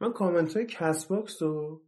من 0.00 0.12
کامنت 0.12 0.56
های 0.56 0.66
کست 0.66 1.06
باکس 1.06 1.42
رو 1.42 1.82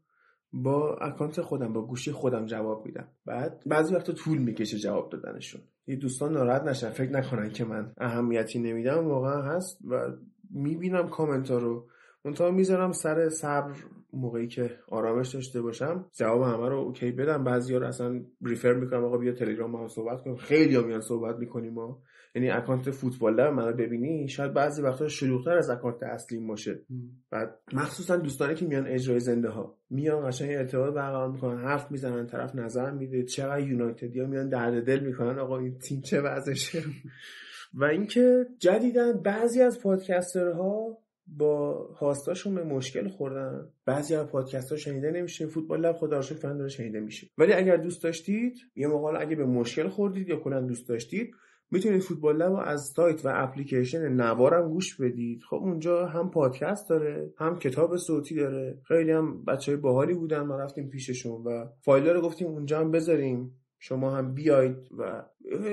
با 0.52 0.96
اکانت 0.96 1.40
خودم 1.40 1.72
با 1.72 1.86
گوشی 1.86 2.12
خودم 2.12 2.46
جواب 2.46 2.86
میدم. 2.86 3.08
بعد 3.26 3.62
بعضی 3.66 3.94
وقتا 3.94 4.12
طول 4.12 4.38
می‌کشه 4.38 4.78
جواب 4.78 5.10
دادنشون. 5.10 5.60
یه 5.86 5.96
دوستان 5.96 6.32
ناراحت 6.32 6.62
نشن 6.62 6.90
فکر 6.90 7.10
نکنن 7.10 7.50
که 7.50 7.64
من 7.64 7.92
اهمیتی 7.98 8.58
نمیدم 8.58 9.06
واقعا 9.06 9.42
هست 9.42 9.78
و 9.90 10.00
می‌بینم 10.50 11.08
کامنت 11.08 11.50
ها 11.50 11.58
رو. 11.58 11.86
منتها 12.24 12.50
می‌ذارم 12.50 12.92
سر 12.92 13.28
صبر 13.28 13.72
موقعی 14.12 14.48
که 14.48 14.78
آرامش 14.88 15.34
داشته 15.34 15.62
باشم. 15.62 16.06
جواب 16.12 16.42
همه 16.42 16.68
رو 16.68 16.78
okay 16.78 17.12
بدم. 17.12 17.44
بعضی 17.44 17.74
رو 17.74 17.86
اصلا 17.86 18.20
refer 18.42 18.72
می‌کنم 18.72 19.04
آقا 19.04 19.18
بیا 19.18 19.32
تلگرام 19.32 19.70
ما 19.70 19.88
صحبت 19.88 20.22
کنیم. 20.22 20.36
خیلی 20.36 20.74
ها 20.74 20.82
میان 20.82 21.00
صحبت 21.00 21.36
می‌کنیم 21.36 21.72
ما. 21.72 22.02
یعنی 22.34 22.50
اکانت 22.50 22.90
فوتبال 22.90 23.34
لب 23.34 23.52
منو 23.52 23.72
ببینی 23.72 24.28
شاید 24.28 24.52
بعضی 24.52 24.82
وقتا 24.82 25.08
شلوغتر 25.08 25.58
از 25.58 25.70
اکانت 25.70 26.02
اصلی 26.02 26.38
باشه. 26.38 26.80
بعد 27.30 27.58
مخصوصا 27.72 28.16
دوستانی 28.16 28.54
که 28.54 28.66
میان 28.66 28.86
اجرای 28.86 29.20
زنده 29.20 29.48
ها 29.48 29.78
میان 29.90 30.28
قشنگ 30.28 30.50
ارتباط 30.50 30.94
برقرار 30.94 31.30
می‌کنن 31.30 31.64
حرف 31.64 31.90
می‌زنن 31.90 32.26
طرف 32.26 32.54
نظر 32.54 32.90
میده 32.90 33.22
چه 33.22 33.39
خبر 33.39 33.60
یونایتد؟ 33.60 34.16
یا 34.16 34.26
میان 34.26 34.48
درد 34.48 34.84
دل 34.86 35.00
می‌کنن 35.00 35.38
آقا 35.38 35.58
این 35.58 35.78
تیم 35.78 36.00
چه 36.00 36.20
وضعشه؟ 36.20 36.82
و 37.74 37.84
اینکه 37.84 38.46
جدیدن 38.58 39.12
بعضی 39.12 39.62
از 39.62 39.80
پادکسترها 39.80 40.98
با 41.26 41.86
هاستاشون 41.86 42.54
به 42.54 42.64
مشکل 42.64 43.08
خوردن. 43.08 43.68
بعضی 43.86 44.14
از 44.14 44.26
پادکست 44.26 44.72
ها 44.72 44.78
شنیده 44.78 45.10
نمیشه 45.10 45.46
فوتبال 45.46 45.80
لب 45.80 45.96
خدا 45.96 46.18
رو 46.18 46.36
داره 46.42 46.68
شنیده 46.68 47.00
میشه. 47.00 47.26
ولی 47.38 47.52
اگر 47.52 47.76
دوست 47.76 48.02
داشتید 48.02 48.58
یه 48.76 48.86
موقع 48.86 49.20
اگه 49.20 49.36
به 49.36 49.46
مشکل 49.46 49.88
خوردید 49.88 50.28
یا 50.28 50.36
کلا 50.36 50.60
دوست 50.60 50.88
داشتید 50.88 51.34
می‌تونید 51.72 52.02
فوتبال 52.02 52.36
لب 52.36 52.52
از 52.64 52.92
سایت 52.96 53.26
و 53.26 53.32
اپلیکیشن 53.34 54.08
نوارم 54.08 54.68
گوش 54.68 55.00
بدید. 55.00 55.42
خب 55.50 55.56
اونجا 55.56 56.06
هم 56.06 56.30
پادکست 56.30 56.88
داره 56.88 57.32
هم 57.38 57.58
کتاب 57.58 57.96
صوتی 57.96 58.34
داره. 58.34 58.78
خیلی 58.88 59.10
هم 59.10 59.44
بچه 59.44 59.72
های 59.72 59.80
باحالی 59.80 60.14
بودن. 60.14 60.40
ما 60.40 60.56
رفتیم 60.56 60.88
پیششون 60.88 61.42
و 61.42 61.66
فایل 61.80 62.08
رو 62.08 62.20
گفتیم 62.20 62.48
اونجا 62.48 62.80
هم 62.80 62.90
بذاریم. 62.90 63.58
شما 63.78 64.16
هم 64.16 64.34
بیاید 64.34 64.76
و 64.98 65.24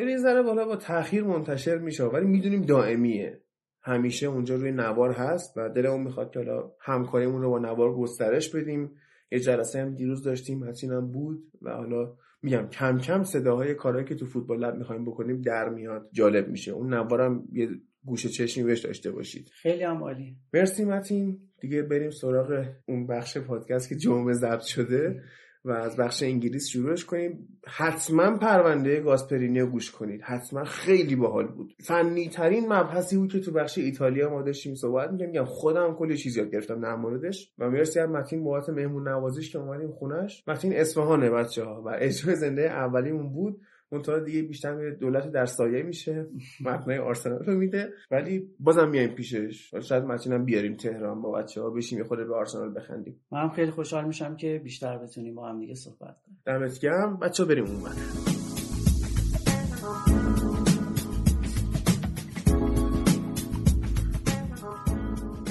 یه 0.07 0.17
ذره 0.17 0.43
بالا 0.43 0.65
با 0.65 0.75
تاخیر 0.75 1.23
منتشر 1.23 1.77
میشه. 1.77 2.03
ولی 2.03 2.25
می‌دونیم 2.25 2.61
دائمیه. 2.61 3.41
همیشه 3.81 4.27
اونجا 4.27 4.55
روی 4.55 4.71
نوار 4.71 5.11
هست 5.11 5.57
و 5.57 5.69
دلمون 5.69 6.03
می‌خواد 6.03 6.31
که 6.31 6.39
حالا 6.39 6.71
همکاریمون 6.81 7.41
رو 7.41 7.49
با 7.49 7.59
نوار 7.59 7.95
گسترش 7.95 8.55
بدیم. 8.55 8.91
یه 9.31 9.39
جلسه 9.39 9.79
هم 9.79 9.95
دیروز 9.95 10.23
داشتیم 10.23 10.63
هم 10.63 11.11
بود 11.11 11.43
و 11.61 11.69
حالا 11.69 12.15
میگم 12.41 12.67
کم 12.67 12.97
کم 12.97 13.23
صداهای 13.23 13.75
کارهایی 13.75 14.07
که 14.07 14.15
تو 14.15 14.25
فوتبال 14.25 14.59
لب 14.59 14.75
می‌خوایم 14.75 15.05
بکنیم 15.05 15.41
در 15.41 15.69
میاد. 15.69 16.09
جالب 16.13 16.49
میشه. 16.49 16.71
اون 16.71 16.93
نوارم 16.93 17.43
یه 17.51 17.69
گوشه 18.05 18.29
چشمی 18.29 18.63
بهش 18.63 18.79
داشته 18.79 19.11
باشید. 19.11 19.49
خیلی 19.53 19.83
هم 19.83 20.03
عالی. 20.03 20.37
مرسی 20.53 20.85
متین. 20.85 21.39
دیگه 21.61 21.81
بریم 21.81 22.11
سراغ 22.11 22.65
اون 22.85 23.07
بخش 23.07 23.37
پادکست 23.37 23.89
که 23.89 23.95
جمعه 23.95 24.33
ضبط 24.33 24.61
شده. 24.61 25.23
و 25.65 25.71
از 25.71 25.97
بخش 25.97 26.23
انگلیس 26.23 26.67
شروعش 26.67 27.05
کنیم. 27.05 27.59
حتما 27.67 28.37
پرونده 28.37 28.99
گاسپرینی 28.99 29.61
گوش 29.61 29.91
کنید. 29.91 30.21
حتما 30.21 30.63
خیلی 30.63 31.15
باحال 31.15 31.47
بود. 31.47 31.73
فنی 31.83 32.29
ترین 32.29 32.73
مبحثی 32.73 33.17
بود 33.17 33.31
که 33.31 33.39
تو 33.39 33.51
بخش 33.51 33.77
ایتالیا 33.77 34.29
ما 34.29 34.41
داشتیم 34.41 34.75
صحبت 34.75 35.11
میگم 35.11 35.45
خودم 35.45 35.95
کلی 35.95 36.17
چیز 36.17 36.37
یاد 36.37 36.51
گرفتم 36.51 36.81
در 36.81 36.95
موردش. 36.95 37.53
و 37.57 37.69
مرسی 37.69 37.99
از 37.99 38.09
متین 38.09 38.43
بابت 38.43 38.69
مهمون 38.69 39.07
نوازیش 39.07 39.51
که 39.51 39.59
اومدیم 39.59 39.91
خونش. 39.91 40.43
متین 40.47 40.73
اصفهانه 40.73 41.29
بچه 41.29 41.63
ها 41.63 41.81
و 41.85 41.95
اجرای 41.99 42.35
زنده 42.35 42.61
اولیمون 42.61 43.33
بود. 43.33 43.61
منتها 43.91 44.19
دیگه 44.19 44.41
بیشتر 44.41 44.75
میره 44.75 44.91
دولت 44.91 45.31
در 45.31 45.45
سایه 45.45 45.83
میشه 45.83 46.27
متنای 46.61 46.97
آرسنال 46.97 47.39
رو 47.39 47.53
میده. 47.53 47.89
ولی 48.11 48.49
بازم 48.59 48.89
میایم 48.89 49.15
پیشش. 49.15 49.75
شاید 49.81 50.03
متینم 50.03 50.45
بیاریم 50.45 50.75
تهران 50.75 51.21
با 51.21 51.31
بچه 51.31 51.61
ها 51.61 51.69
بشیم 51.69 51.97
یه 51.97 52.03
خود 52.03 52.27
به 52.27 52.35
آرسنال 52.35 52.73
بخندیم. 52.75 53.19
من 53.31 53.41
هم 53.41 53.49
خیلی 53.49 53.71
خوشحال 53.71 54.05
میشم 54.05 54.35
که 54.35 54.61
بیشتر 54.63 54.97
بتونیم 54.97 55.35
با 55.35 55.49
هم 55.49 55.59
دیگه 55.59 55.75
صحبت 55.75 56.17
کنیم. 56.25 56.41
دمت 56.45 56.79
گرم. 56.79 57.17
بچه 57.17 57.45
بریم 57.45 57.65
اون 57.65 58.38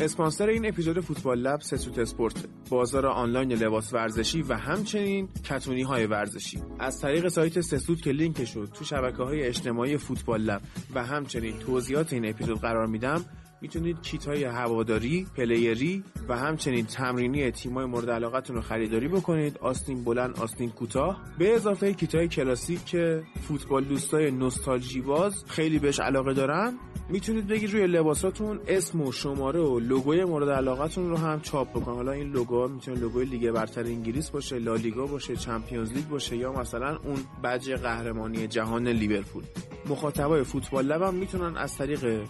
اسپانسر 0.03 0.49
این 0.49 0.67
اپیزود 0.67 1.01
فوتبال 1.01 1.39
لب 1.39 1.61
سسوت 1.61 1.99
اسپورت. 1.99 2.35
بازار 2.71 3.07
آنلاین 3.07 3.53
لباس 3.53 3.93
ورزشی 3.93 4.43
و 4.43 4.55
همچنین 4.55 5.29
کتونی 5.45 5.83
های 5.83 6.07
ورزشی. 6.07 6.59
از 6.79 7.01
طریق 7.01 7.29
سایت 7.29 7.61
سسوت 7.61 8.03
که 8.03 8.11
لینک 8.11 8.45
شد 8.45 8.69
تو 8.75 8.85
شبکه 8.85 9.23
های 9.23 9.43
اجتماعی 9.43 9.97
فوتبال 9.97 10.41
لب 10.41 10.61
و 10.95 11.05
همچنین 11.05 11.59
توضیحات 11.59 12.13
این 12.13 12.29
اپیزود 12.29 12.61
قرار 12.61 12.87
میدم 12.87 13.25
می‌تونید 13.61 14.03
کیت 14.03 14.29
های 14.29 14.45
هواداری، 14.45 15.27
پلیری 15.37 16.05
و 16.29 16.37
همچنین 16.37 16.87
تمرینی 16.87 17.51
تیمای 17.51 17.87
مورد 17.87 18.11
علاقتون 18.11 18.57
رو 18.57 18.63
خریداری 18.63 19.09
بکنید. 19.09 19.59
آستین 19.59 20.05
بلند، 20.05 20.39
آستین 20.39 20.71
کوتاه. 20.71 21.23
به 21.39 21.55
اضافه 21.55 21.93
کیت 21.93 22.15
های 22.15 22.29
کلاسیک 22.29 22.85
که 22.85 23.23
فوتبال 23.49 23.85
دوستای 23.85 24.31
نوستالژی 24.31 25.01
باز 25.01 25.45
خیلی 25.49 25.79
بهش 25.79 26.01
علاقه 26.01 26.35
دارن 26.35 26.79
می‌تونید 27.11 27.47
بگید 27.47 27.73
روی 27.73 27.87
لباساتون 27.87 28.61
اسم 28.67 29.01
و 29.01 29.13
شماره 29.13 29.61
و 29.61 29.79
لوگوی 29.79 30.25
مورد 30.25 30.49
علاقتون 30.49 31.11
رو 31.11 31.17
هم 31.17 31.41
چاپ 31.41 31.71
بکنید. 31.71 31.97
حالا 31.97 32.13
این 32.13 32.33
لوگو 32.33 32.69
می‌تونه 32.69 33.01
لوگوی 33.01 33.25
لیگ 33.25 33.51
برتر 33.51 33.83
انگلیس 33.83 34.31
باشه 34.31 34.59
لالیگا 34.59 35.07
باشه 35.07 35.37
چمپیونز 35.37 35.93
لیگ 35.93 36.09
باشه 36.09 36.37
یا 36.37 36.53
مثلا 36.53 36.99
اون 37.05 37.19
بج 37.45 37.71
قهرمانی 37.71 38.47
جهان 38.47 38.89
لیورپول. 38.89 39.45
مخاطبای 39.89 40.45
فوتبال 40.45 40.85
لب 40.85 41.03
هم 41.03 41.15
می‌تونن 41.15 41.57
از 41.57 41.79
طریق 41.79 42.21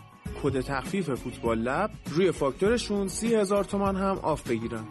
کد 0.43 0.61
تخفیف 0.61 1.11
فوتبال 1.11 1.59
لب 1.59 1.91
روی 2.11 2.33
فاکتورشون 2.33 3.09
سی 3.09 3.45
تومن 3.45 3.97
هم 3.97 4.19
آف 4.23 4.49
بگیرن. 4.49 4.85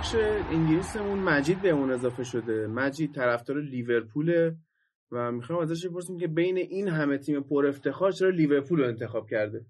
بخش 0.00 0.14
انگلیسمون 0.50 1.18
مجید 1.18 1.62
بهمون 1.62 1.90
اضافه 1.90 2.24
شده. 2.24 2.66
مجید 2.66 3.14
طرفدار 3.14 3.60
لیورپول 3.60 4.54
و 5.12 5.32
می‌خوایم 5.32 5.62
ازش 5.62 5.86
بپرسیم 5.86 6.18
که 6.18 6.26
بین 6.26 6.56
این 6.56 6.88
همه 6.88 7.18
تیم 7.18 7.40
پر 7.40 7.66
افتخار 7.66 8.12
چرا 8.12 8.30
لیورپول 8.30 8.80
رو 8.80 8.86
انتخاب 8.86 9.28
کرده؟ 9.30 9.66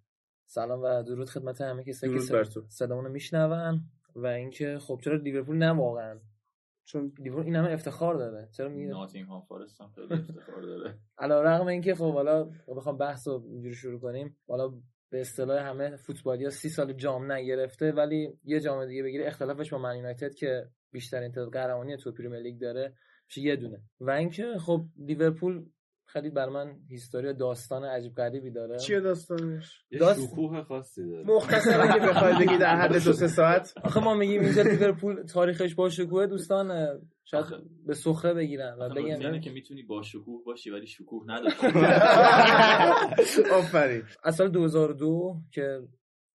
سلام 0.46 0.80
و 0.82 1.02
درود 1.02 1.28
خدمت 1.28 1.60
همه 1.60 1.84
کسایی 1.84 2.18
که. 2.18 2.44
صدامون 2.68 3.04
رو 3.04 3.10
میشنون 3.10 3.80
و 4.16 4.26
اینکه 4.26 4.78
خب 4.78 5.00
چرا 5.04 5.16
لیورپول 5.16 5.56
نه 5.56 5.70
واقعا؟ 5.70 6.20
چون 6.84 7.12
لیورپول 7.18 7.44
این 7.44 7.56
همه 7.56 7.70
افتخار 7.70 8.14
داره. 8.14 8.48
چرا 8.52 8.68
میگه 8.68 8.90
ناتینگهام 8.90 9.42
فارست 9.42 9.80
هم 9.80 9.90
خیلی 9.94 10.14
افتخار 10.14 10.62
داره. 10.62 10.98
علی 11.18 11.32
رغم 11.32 11.66
اینکه 11.66 11.94
خب 11.94 12.12
حالا 12.12 12.50
بخوام 12.76 12.96
بحث 12.98 13.28
رو 13.28 13.44
اینجوری 13.48 13.74
شروع 13.74 14.00
کنیم 14.00 14.36
حالا 14.48 14.72
به 15.10 15.20
اصطلاح 15.20 15.68
همه 15.68 15.96
فوتبالیا 15.96 16.50
سی 16.50 16.68
سال 16.68 16.92
جام 16.92 17.32
نگرفته 17.32 17.92
ولی 17.92 18.38
یه 18.44 18.60
جام 18.60 18.86
دیگه 18.86 19.02
بگیره 19.02 19.26
اختلافش 19.26 19.70
با 19.70 19.78
من 19.78 19.96
یونایتد 19.96 20.34
که 20.34 20.66
بیشترین 20.92 21.32
تعداد 21.32 21.52
قهرمانی 21.52 21.96
تو 21.96 22.12
پرمیر 22.12 22.40
لیگ 22.40 22.60
داره 22.60 22.94
میشه 23.26 23.40
یه 23.40 23.56
دونه. 23.56 23.80
و 24.00 24.10
اینکه 24.10 24.58
خب 24.58 24.84
لیورپول 24.96 25.64
خیلی 26.12 26.30
بر 26.30 26.48
من 26.48 26.76
هیستوری 26.88 27.34
داستان 27.34 27.84
عجیب 27.84 28.14
غریبی 28.14 28.50
داره. 28.50 28.78
چیه 28.78 29.00
داستانش؟ 29.00 29.84
داست- 30.00 30.26
شکوه 30.26 30.62
خاصی 30.62 31.08
داره. 31.10 31.24
مختصرا 31.26 31.86
که 31.98 32.06
بخوای 32.06 32.34
بگی 32.46 32.58
در 32.58 32.76
حد 32.76 32.92
دو 33.04 33.12
سه 33.12 33.28
ساعت. 33.28 33.72
آخه 33.84 34.00
ما 34.00 34.14
میگیم 34.14 34.40
اینجا 34.40 34.62
لیورپول 34.62 35.22
تاریخش 35.22 35.74
با 35.74 35.88
شکوه 35.88 36.26
دوستان 36.26 36.98
شاید 37.24 37.44
آخه- 37.44 37.56
به 37.86 37.94
سخره 37.94 38.34
بگیرن 38.34 38.76
و 38.80 38.88
بگن 38.88 39.40
که 39.40 39.50
می‌تونی 39.50 39.82
با 39.82 40.02
شکوه 40.02 40.44
باشی 40.44 40.70
ولی 40.70 40.86
شکوه 40.86 41.24
نداشتی 41.26 41.66
آفرین. 43.58 44.02
از 44.24 44.34
سال 44.36 44.48
2002 44.48 45.36
که 45.52 45.80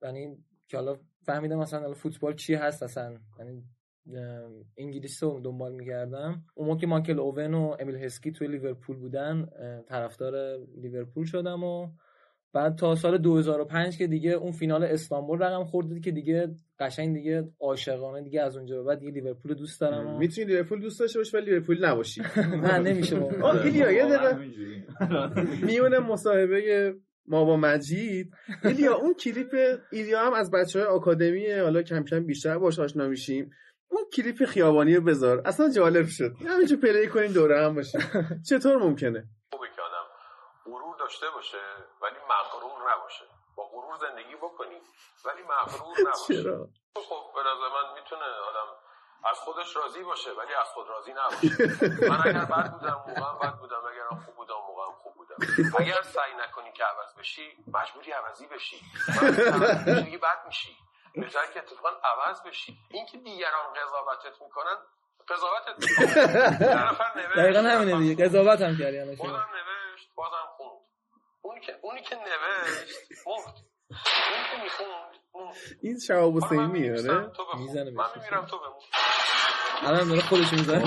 یعنی 0.03 0.37
که 0.67 0.77
حالا 0.77 0.97
فهمیدم 1.25 1.55
مثلا 1.59 1.93
فوتبال 1.93 2.35
چی 2.35 2.53
هست 2.53 2.83
اصلا. 2.83 3.17
یعنی 3.39 3.63
اه، 4.13 4.49
انگلیس 4.77 5.23
رو 5.23 5.39
دنبال 5.43 5.71
می‌کردم 5.75 6.43
اون 6.55 6.67
موقع 6.67 6.79
که 6.79 6.87
مایکل 6.87 7.19
اوون 7.19 7.53
و 7.53 7.75
امیل 7.79 7.95
هسکی 7.95 8.31
توی 8.31 8.47
لیورپول 8.47 8.97
بودن 8.97 9.47
طرفدار 9.87 10.57
لیورپول 10.81 11.25
شدم 11.25 11.63
و 11.63 11.87
بعد 12.53 12.75
تا 12.75 12.95
سال 12.95 13.17
2005 13.17 13.97
که 13.97 14.07
دیگه 14.07 14.31
اون 14.31 14.51
فینال 14.51 14.83
استانبول 14.83 15.39
رقم 15.39 15.63
خورد 15.63 16.01
که 16.01 16.11
دیگه 16.11 16.55
قشنگ 16.79 17.15
دیگه 17.15 17.43
عاشقانه 17.59 18.21
دیگه 18.21 18.41
از 18.41 18.57
اونجا 18.57 18.77
به 18.77 18.83
بعد 18.83 18.99
دیگه 18.99 19.11
لیورپول 19.11 19.53
دوست 19.53 19.81
دارم. 19.81 20.17
می‌تونی 20.17 20.47
لیورپول 20.47 20.81
دوست 20.81 20.99
داشته 20.99 21.19
باشی 21.19 21.37
ولی 21.37 21.45
لیورپول 21.45 21.85
نباشی 21.85 22.21
نه 22.63 22.79
نمیشه 22.79 23.17
واقعا. 23.19 23.61
ایلیا، 23.61 23.91
یه 23.91 24.05
دقیقه. 24.05 24.37
میونه 25.67 25.99
مصاحبه 25.99 26.93
ما 27.27 27.45
با 27.45 27.57
مجید 27.57 28.31
ایلیا 28.63 28.95
اون 28.95 29.13
کلیپ 29.13 29.55
ایلیا 29.91 30.19
هم 30.25 30.33
از 30.33 30.51
بچه 30.51 30.79
های 30.79 30.87
آکادمی 30.87 31.51
حالا 31.51 31.81
کم 31.81 32.03
کم 32.03 32.25
بیشتر 32.25 32.57
باش 32.57 32.79
آشنا 32.79 33.07
میشیم 33.07 33.49
اون 33.95 34.05
کلیپ 34.15 34.45
خیابانی 34.45 34.95
رو 34.95 35.01
بذار. 35.01 35.41
اصلا 35.45 35.69
جالب 35.75 36.07
شد. 36.07 36.31
همینجور 36.49 36.79
پلی 36.79 37.07
کنیم 37.09 37.33
دوره 37.33 37.65
هم 37.65 37.75
باشیم 37.75 38.01
چطور 38.49 38.77
ممکنه؟ 38.77 39.23
خوبه 39.51 39.67
که 39.75 39.81
آدم 39.81 40.05
غرور 40.65 40.95
داشته 40.99 41.25
باشه 41.35 41.57
ولی 42.01 42.15
مغرور 42.29 42.91
نباشه. 42.93 43.25
با 43.55 43.63
غرور 43.67 43.95
زندگی 43.97 44.35
بکنی 44.35 44.77
ولی 45.25 45.41
مغرور 45.43 45.95
نباشه. 46.09 46.43
چرا؟ 46.43 46.67
خب 47.09 47.23
به 47.35 47.41
نظر 47.41 47.67
من 47.75 47.93
می‌تونه 48.01 48.21
آدم 48.49 48.67
از 49.31 49.37
خودش 49.37 49.75
راضی 49.75 50.03
باشه 50.03 50.29
ولی 50.31 50.53
از 50.53 50.67
خود 50.67 50.85
راضی 50.87 51.11
نباشه. 51.19 52.09
من 52.09 52.19
اگر 52.29 52.45
بد 52.45 52.71
بودم 52.71 53.03
موقعم 53.07 53.39
بد 53.39 53.55
بودم. 53.59 53.81
اگر 53.91 54.07
خوب 54.25 54.35
بودم 54.35 54.53
موقعم 54.67 54.93
خوب 55.03 55.13
بودم. 55.15 55.35
اگر 55.79 56.01
سعی 56.01 56.31
نکنی 56.43 56.71
که 56.71 56.83
عوض 56.83 57.15
بشی 57.19 57.47
مجبوری 57.67 58.11
عوضی 58.11 58.47
بشی. 58.47 58.75
من 59.21 60.17
بد 60.23 60.45
میشی. 60.47 60.77
بهتر 61.21 61.45
که 61.53 61.59
اتفاقا 61.59 61.89
عوض 61.89 62.41
بشی. 62.47 62.77
اینکه 62.91 63.17
دیگران 63.17 63.73
قضاوتت 63.73 64.41
می‌کنن 64.41 64.75
قضاوت 65.29 65.65
در 66.59 66.87
نفر 66.87 67.03
نوشت 67.15 67.37
دقیقا 67.37 67.59
همینه 67.61 67.99
دیگه. 67.99 68.25
قضاوت 68.25 68.61
هم 68.61 68.77
کردی. 68.77 68.97
بازم 68.97 69.33
نوشت 69.33 70.09
بازم 70.15 70.47
خوند. 70.57 70.81
اونی 71.41 71.59
که 71.59 71.79
اونی 71.81 72.01
که 72.01 72.15
نوشت 72.15 73.27
مرد 73.27 73.55
اونی 74.31 74.43
که 74.51 74.63
می‌خوند 74.63 75.15
این 75.81 75.97
من 76.09 76.41
حسینی 76.41 76.89
آره؟ 76.89 77.29
تو. 77.29 77.43
می‌زنه 77.57 77.91
من. 77.91 78.05
میمیرم 78.15 78.45
تو 78.45 78.57
بمون 78.59 78.81
الان 79.81 80.09
داره 80.09 80.21
خودش 80.21 80.53
می‌زنه. 80.53 80.79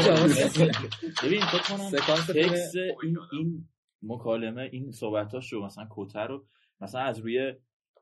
ببین 1.22 1.46
فکر 1.46 1.62
کنم 1.68 1.90
سکانس 1.90 2.26
تکس 2.26 2.72
این 3.02 3.18
این 3.32 3.68
مکالمه 4.02 4.68
این 4.72 4.92
صحبتاش 4.92 5.52
رو 5.52 5.64
مثلا 5.64 5.88
کتر 5.96 6.26
رو 6.26 6.44
مثلا 6.80 7.00
از 7.00 7.18
روی 7.18 7.54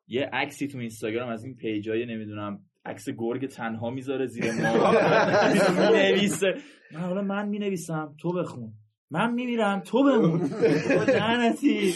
یه 0.09 0.31
عکسی 0.33 0.69
تو 0.69 0.79
اینستاگرام 0.79 1.29
از 1.29 1.45
این 1.45 1.57
پیجای 1.57 2.07
نمی‌دونم 2.07 2.61
عکس 2.85 3.09
گرگ 3.19 3.47
تنها 3.47 3.91
می‌ذاره 3.91 4.27
زیر 4.27 4.45
ما. 4.53 4.91
می‌نویسه. 5.93 6.55
من 6.93 7.01
حالا 7.01 7.23
من 7.23 7.49
می‌نویسم 7.49 8.15
تو 8.21 8.33
بخون. 8.33 8.73
من 9.11 9.35
میمیرم 9.35 9.81
تو 9.81 10.03
بمون. 10.03 10.49
تو 10.49 11.13
لعنتی. 11.13 11.95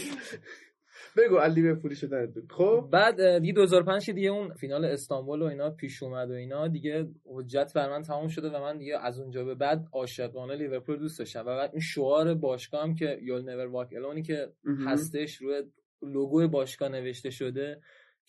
بگو 1.16 1.36
علی 1.36 1.62
بپوری 1.62 1.96
شدن 1.96 2.32
خب؟ 2.50 2.88
بعد 2.92 3.38
دیگه 3.38 3.52
2005 3.52 4.06
که 4.06 4.12
دیگه 4.12 4.28
اون 4.28 4.54
فینال 4.54 4.84
استانبول 4.84 5.42
و 5.42 5.44
اینا 5.44 5.70
پیش 5.70 6.02
اومد 6.02 6.30
و 6.30 6.32
اینا 6.32 6.68
دیگه 6.68 7.08
حجت 7.24 7.72
بر 7.74 7.90
من 7.90 8.02
تمام 8.02 8.28
شده 8.28 8.48
و 8.50 8.60
من 8.60 8.78
دیگه 8.78 8.98
از 8.98 9.20
اونجا 9.20 9.44
به 9.44 9.54
بعد 9.54 9.84
عاشقانه 9.92 10.56
لیورپول 10.56 10.98
دوست 10.98 11.18
داشتم. 11.18 11.40
و 11.40 11.44
بعد 11.44 11.70
این 11.72 11.80
شعار 11.80 12.34
باشگاه 12.34 12.82
هم 12.82 12.94
که 12.94 13.18
یول 13.22 13.42
نور 13.42 13.66
واک 13.66 13.88
الونی 13.96 14.22
که. 14.22 14.48
هستش 14.86 15.36
روی 15.36 15.62
لوگوی 16.02 16.46
باشگاه 16.46 16.88
نوشته 16.88 17.30
شده 17.30 17.80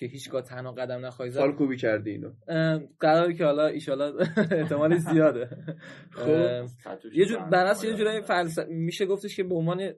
که 0.02 0.08
هیچگاه 0.08 0.42
تنها 0.42 0.72
قدم 0.72 1.06
نخواهی 1.06 1.32
زد. 1.32 1.40
سال 1.40 1.52
خوبی 1.52 1.78
کردی 1.78 2.12
اینو. 2.12 2.32
قراره 3.00 3.34
که 3.34 3.46
حالا 3.46 3.68
ایشالا 3.68 4.14
احتمال 4.52 4.98
زیاده. 4.98 5.50
خب. 6.12 6.66
یه 7.14 7.26
جور 7.26 7.40
برعکس 7.40 7.84
یه 7.84 7.94
جورایی 7.94 8.22
فلسفه 8.22 8.68
میشه 8.70 9.06
گفتش 9.06 9.36
که 9.36 9.44
به 9.44 9.56
عنوان 9.56 9.94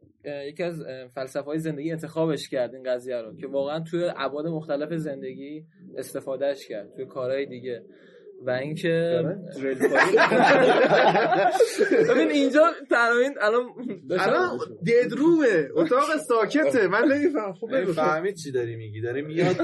یکی 0.47 0.63
از 0.63 0.83
فلسفه 1.15 1.45
های 1.45 1.59
زندگی 1.59 1.91
انتخابش 1.91 2.49
کرد 2.49 2.75
این 2.75 2.83
قضیه 2.83 3.21
رو 3.21 3.35
که 3.35 3.47
واقعا 3.47 3.79
توی 3.79 4.11
ابعاد 4.15 4.47
مختلف 4.47 4.93
زندگی 4.93 5.65
استفادهش 5.97 6.67
کرد 6.67 6.93
توی 6.95 7.05
کارهای 7.05 7.45
دیگه. 7.45 7.83
و 8.47 8.49
اینکه. 8.49 9.23
ببین 12.09 12.31
اینجا 12.31 12.71
ترامین 12.89 13.33
الان 13.41 13.63
الان 14.19 14.59
ددرومه 14.87 15.67
اتاق 15.75 16.17
ساکته. 16.27 16.87
من 16.87 17.03
نمیفهم. 17.03 17.53
خب 17.53 17.91
فهمید 17.91 18.35
چی 18.35 18.51
داری 18.51 18.75
میگی؟ 18.75 19.01
داره 19.01 19.21
میاد 19.21 19.55
تو. 19.55 19.63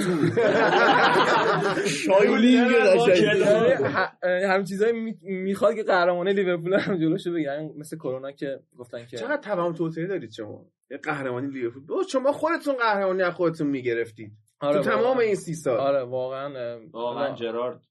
شایلینگ 1.87 2.71
یعنی 2.71 3.73
ه- 3.75 4.25
هم 4.25 4.63
چیزایی 4.63 4.93
می- 4.93 5.17
می‌خواد 5.21 5.75
که 5.75 5.83
قهرمانه 5.83 6.33
لیورپول 6.33 6.73
هم 6.73 6.97
جلوشو 6.97 7.31
بگیرن 7.33 7.69
مثل 7.77 7.97
کرونا 7.97 8.31
که 8.31 8.59
گفتن 8.77 9.05
که 9.05 9.17
چقدر 9.17 9.41
توهم 9.41 9.73
توطئه 9.73 10.05
دارید 10.07 10.31
شما؟ 10.31 10.65
یه 10.91 10.97
قهرمانی 10.97 11.47
لیورپول. 11.47 11.85
بابا 11.85 12.03
شما 12.03 12.31
خودتون 12.31 12.75
قهرمانی 12.75 13.21
از 13.21 13.33
خودتون 13.33 13.67
می‌گرفتید. 13.67 14.31
آره 14.61 14.77
تو 14.81 14.89
تمام. 14.89 15.17
این 15.17 15.35
سی 15.35 15.53
سال. 15.53 15.77
آره 15.77 16.03
واقعا 16.03 16.79
واقعا. 16.91 17.35
جرارد. 17.35 17.81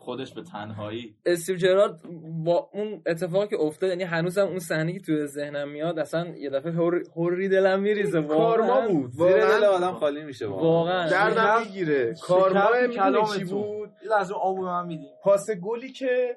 خودش 0.00 0.32
به 0.34 0.42
تنهایی. 0.42 1.14
استیو 1.26 1.56
جرارد 1.56 2.00
با 2.44 2.70
اون 2.72 3.02
اتفاقی 3.06 3.48
که 3.48 3.56
افتاد 3.60 3.90
یعنی 3.90 4.02
هنوزم 4.02 4.46
اون 4.46 4.58
صحنه 4.58 4.92
که 4.92 5.00
توی 5.00 5.26
ذهنم 5.26 5.68
میاد 5.68 5.98
اصلا 5.98 6.26
یه 6.28 6.50
دفعه 6.50 6.72
هور- 6.72 7.02
هوری 7.16 7.48
دلم 7.48 7.80
میریزه 7.80 8.20
واقعا. 8.20 8.38
کارما 8.56 8.88
بود 8.88 9.10
زیر 9.10 9.26
دل 9.26 9.40
واقعا. 9.40 9.68
آدم 9.68 9.92
خالی 9.92 10.24
میشه 10.24 10.46
واقعا. 10.46 10.64
واقعا. 10.68 11.10
دردم 11.10 11.60
می‌گیره 11.66 12.14
کارما 12.22 12.68
می‌دونی 12.88 13.38
چی 13.38 13.44
بود؟ 13.44 13.90
لحظه 14.10 14.34
آبو 14.34 14.60
به 14.60 14.66
من 14.66 14.86
میدی 14.86 15.06
پاس 15.22 15.50
گلی 15.50 15.92
که 15.92 16.36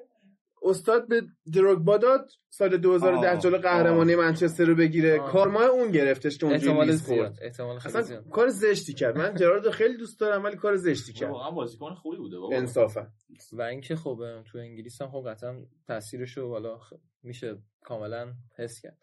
استاد 0.64 1.08
به 1.08 1.22
دروگبا 1.52 1.96
داد 1.98 2.30
سال 2.48 2.76
2010 2.76 3.30
آه، 3.30 3.38
جلو 3.38 3.58
قهرمانی 3.58 4.14
منچستر 4.16 4.64
رو 4.64 4.74
بگیره. 4.74 5.20
آه. 5.20 5.32
کارما 5.32 5.64
اون 5.64 5.90
گرفتش 5.90 6.38
که 6.38 6.46
اونجوری 6.46 6.70
احتمال 6.70 6.90
زیاد 6.90 7.38
احتمال 7.42 7.78
خیلی 7.78 7.88
اصلا 7.90 8.02
زیاد. 8.02 8.28
کار 8.30 8.48
زشتی 8.48 8.92
کرد. 8.94 9.16
من 9.18 9.34
جرارد 9.34 9.64
رو 9.64 9.70
خیلی 9.70 9.96
دوست 9.96 10.20
دارم 10.20 10.44
ولی 10.44 10.56
کار 10.56 10.76
زشتی 10.76 11.12
کرد. 11.12 11.30
واقعا 11.30 11.50
بازیکن 11.50 11.94
خوبی 11.94 12.16
بوده 12.16 12.38
بابا. 12.38 12.56
انصافا. 12.56 13.06
و 13.52 13.62
اینکه 13.62 13.96
خب 13.96 14.20
تو 14.52 14.58
انگلیس 14.58 15.02
هم 15.02 15.10
خب 15.10 15.24
قطعا 15.28 15.62
تاثیرش 15.86 16.36
رو 16.36 16.48
والا 16.48 16.80
میشه 17.22 17.58
کاملا 17.84 18.32
حس 18.58 18.80
کرد. 18.80 18.98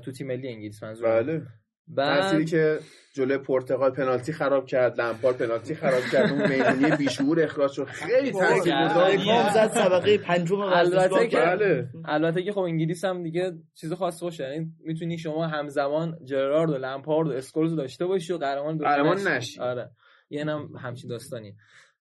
تو 0.00 0.12
تیم 0.12 0.26
ملی 0.26 0.48
انگلیس 0.48 0.82
منظور 0.82 1.08
بله. 1.22 1.46
بعد 1.88 2.44
که 2.44 2.78
جلوی 3.14 3.38
پرتغال 3.38 3.90
پنالتی 3.90 4.32
خراب 4.32 4.66
کرد 4.66 5.00
لمپار 5.00 5.32
پنالتی 5.32 5.74
خراب 5.74 6.02
کرد 6.12 6.32
اون 6.32 6.48
میمونی 6.48 6.96
بیشعور 6.96 7.42
اخراج 7.42 7.72
شد. 7.72 7.84
خیلی 7.84 8.32
تاثیرگذار 8.32 9.16
بود. 9.16 9.52
زد 9.54 9.68
طبقه 9.74 10.18
پنجم 10.18 10.60
البته 10.60 11.28
که 11.28 11.36
بله. 11.36 11.88
البته 12.04 12.42
که 12.42 12.52
خب 12.52 12.60
انگلیس 12.60 13.04
هم 13.04 13.22
دیگه 13.22 13.52
چیز 13.74 13.92
خاص 13.92 14.22
باشه. 14.22 14.44
یعنی 14.44 14.72
می‌تونی 14.84 15.18
شما 15.18 15.46
همزمان 15.46 16.18
جرارد 16.24 16.70
و 16.70 16.78
لمپارد 16.78 17.28
و 17.28 17.32
اسکولز 17.32 17.70
رو 17.70 17.76
داشته 17.76 18.06
باشی 18.06 18.32
و 18.32 18.38
قهرمان 18.38 18.76
دوتا 18.76 18.90
قهرمان 18.90 19.28
نشی. 19.28 19.60
آره. 19.60 19.90
یه 20.30 20.44
هم 20.44 20.68
همچین 20.80 21.10
داستانی. 21.10 21.54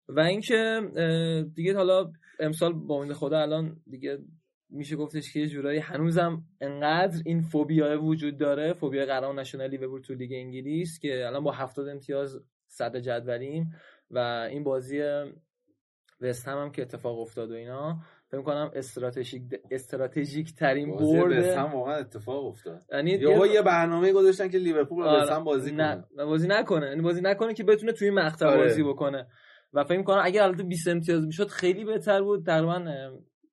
و 0.08 0.20
اینکه 0.20 0.80
دیگه 1.54 1.76
حالا 1.76 2.12
امسال 2.40 2.72
با 2.72 2.94
امید 2.94 3.12
خدا 3.12 3.38
الان 3.38 3.76
دیگه 3.90 4.18
میشه 4.70 4.96
گفتش 4.96 5.32
که 5.32 5.40
یه 5.40 5.46
جورایی 5.46 5.78
هنوزم 5.78 6.44
انقدر 6.60 7.22
این 7.24 7.40
فوبیا 7.40 8.02
وجود 8.02 8.38
داره 8.38 8.72
فوبیا 8.72 9.06
قهرمان 9.06 9.38
نشنال 9.38 9.70
لیورپول 9.70 10.00
تو 10.00 10.14
لیگ 10.14 10.32
انگلیس 10.32 10.98
که 10.98 11.26
الان 11.26 11.44
با 11.44 11.52
70 11.52 11.88
امتیاز 11.88 12.40
صدر 12.66 13.00
جدولیم 13.00 13.70
و 14.10 14.18
این 14.50 14.64
بازی 14.64 15.02
وست 16.20 16.48
هم, 16.48 16.58
هم 16.58 16.70
که 16.70 16.82
اتفاق 16.82 17.18
افتاد 17.18 17.50
و 17.50 17.54
اینا 17.54 17.98
فکر 18.30 18.42
کنم 18.42 18.70
استراتژیک 18.74 19.42
استراتژیک 19.70 20.54
ترین 20.54 20.96
برد 20.96 21.38
وست 21.38 21.56
هم 21.56 21.72
واقعا 21.72 21.94
اتفاق 21.94 22.44
افتاد. 22.46 22.82
یعنی 22.92 23.10
یهو 23.10 23.46
یه 23.46 23.62
برنامه 23.62 24.12
گذاشتن 24.12 24.48
که 24.48 24.58
لیورپول 24.58 25.04
با 25.04 25.10
آره. 25.10 25.22
وست 25.22 25.32
هم 25.32 25.44
بازی 25.44 25.72
نه 25.72 26.04
کنه. 26.16 26.24
بازی 26.24 26.48
نکنه. 26.48 26.86
یعنی 26.86 27.02
بازی 27.02 27.20
نکنه 27.20 27.54
که 27.54 27.64
بتونه 27.64 27.92
توی 27.92 28.10
مقطع 28.10 28.46
آره. 28.46 28.62
بازی 28.62 28.82
بکنه. 28.82 29.26
و 29.72 29.84
فکر 29.84 30.02
کنم 30.02 30.20
اگه 30.24 30.42
البته 30.42 30.62
20 30.62 30.88
امتیاز 30.88 31.26
می‌شد 31.26 31.48
خیلی 31.48 31.84
بهتر 31.84 32.22
بود. 32.22 32.46
تقریبا 32.46 32.78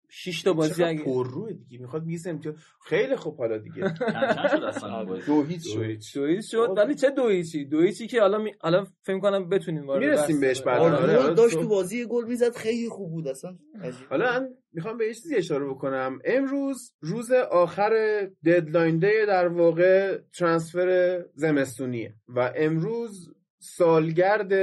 6 0.09 0.41
تا 0.41 0.53
بازی 0.53 0.83
اگه 0.83 1.03
پرروه 1.03 1.53
دیگه 1.53 1.77
می‌خواد 1.81 2.05
20 2.05 2.27
امتیاز 2.27 2.55
خیلی 2.85 3.15
خوب 3.15 3.37
حالا 3.37 3.57
دیگه 3.57 3.81
کم 3.99 4.33
کم 4.35 4.47
شد 4.57 4.63
اصلا 4.63 4.99
این 4.99 5.07
بازی. 5.09 5.25
دو 5.25 5.43
هیچ 5.43 5.73
شد 5.73 6.41
شد 6.41 6.73
ولی 6.77 6.95
چه 6.95 7.09
دویچی 7.09 7.65
دویچی 7.65 8.07
که 8.07 8.21
حالا 8.21 8.37
می... 8.37 8.51
حالا 8.59 8.85
فکر 9.03 9.19
کنم 9.19 9.49
بتونیم 9.49 9.87
وارد 9.87 10.03
می‌رسیم 10.03 10.39
بهش. 10.39 10.61
بعدا. 10.61 10.83
آره. 10.83 10.95
آره، 10.95 11.17
آره. 11.17 11.33
داشت 11.33 11.59
تو 11.59 11.67
بازی 11.67 12.05
گل 12.05 12.25
می‌زد 12.27 12.55
خیلی 12.55 12.89
خوب 12.89 13.11
بود 13.11 13.27
اصلا 13.27 13.57
عجیب. 13.81 14.07
حالا 14.09 14.31
من 14.31 14.49
می‌خوام 14.73 14.97
به 14.97 15.07
یه 15.07 15.13
چیزی 15.13 15.35
اشاره 15.35 15.65
بکنم 15.65 16.19
امروز 16.25 16.93
روز 16.99 17.31
آخر 17.31 17.91
ددلاین 18.45 18.97
دی 18.99 19.25
در 19.27 19.47
واقع 19.47 20.17
ترانسفر 20.37 21.21
زمستونیه 21.35 22.15
و 22.27 22.53
امروز 22.55 23.29
سالگرد 23.59 24.53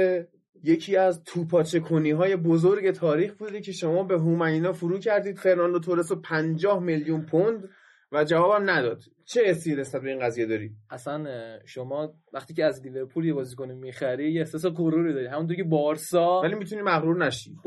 یکی 0.65 0.97
از 0.97 1.23
توپاچه 1.23 1.79
کنی 1.79 2.11
های 2.11 2.35
بزرگ 2.35 2.91
تاریخ 2.91 3.33
بوده 3.33 3.61
که 3.61 3.71
شما 3.71 4.03
به 4.03 4.17
هومنینا 4.17 4.73
فرو 4.73 4.99
کردید. 4.99 5.37
فرناندو 5.37 5.79
تورس 5.79 6.11
رو 6.11 6.21
50 6.21 6.79
میلیون 6.79 7.21
پوند 7.21 7.69
و 8.11 8.23
جوابم 8.23 8.69
نداد. 8.69 9.01
چه 9.25 9.45
حسی 9.45 9.75
نسبت 9.75 10.01
به 10.01 10.09
این 10.09 10.19
قضیه 10.19 10.45
داری؟ 10.45 10.71
اصلا 10.89 11.25
شما 11.65 12.13
وقتی 12.33 12.53
که 12.53 12.65
از 12.65 12.81
لیورپول 12.83 13.25
یه 13.25 13.33
بازیکن 13.33 13.71
می‌خری 13.71 14.31
یه 14.31 14.39
احساس 14.39 14.65
غروری 14.65 15.13
داری. 15.13 15.27
همونطور 15.27 15.55
که 15.55 15.63
بارسا 15.63 16.41
ولی 16.41 16.55
می‌تونی 16.55 16.81
مغرور 16.81 17.25
نشی. 17.25 17.55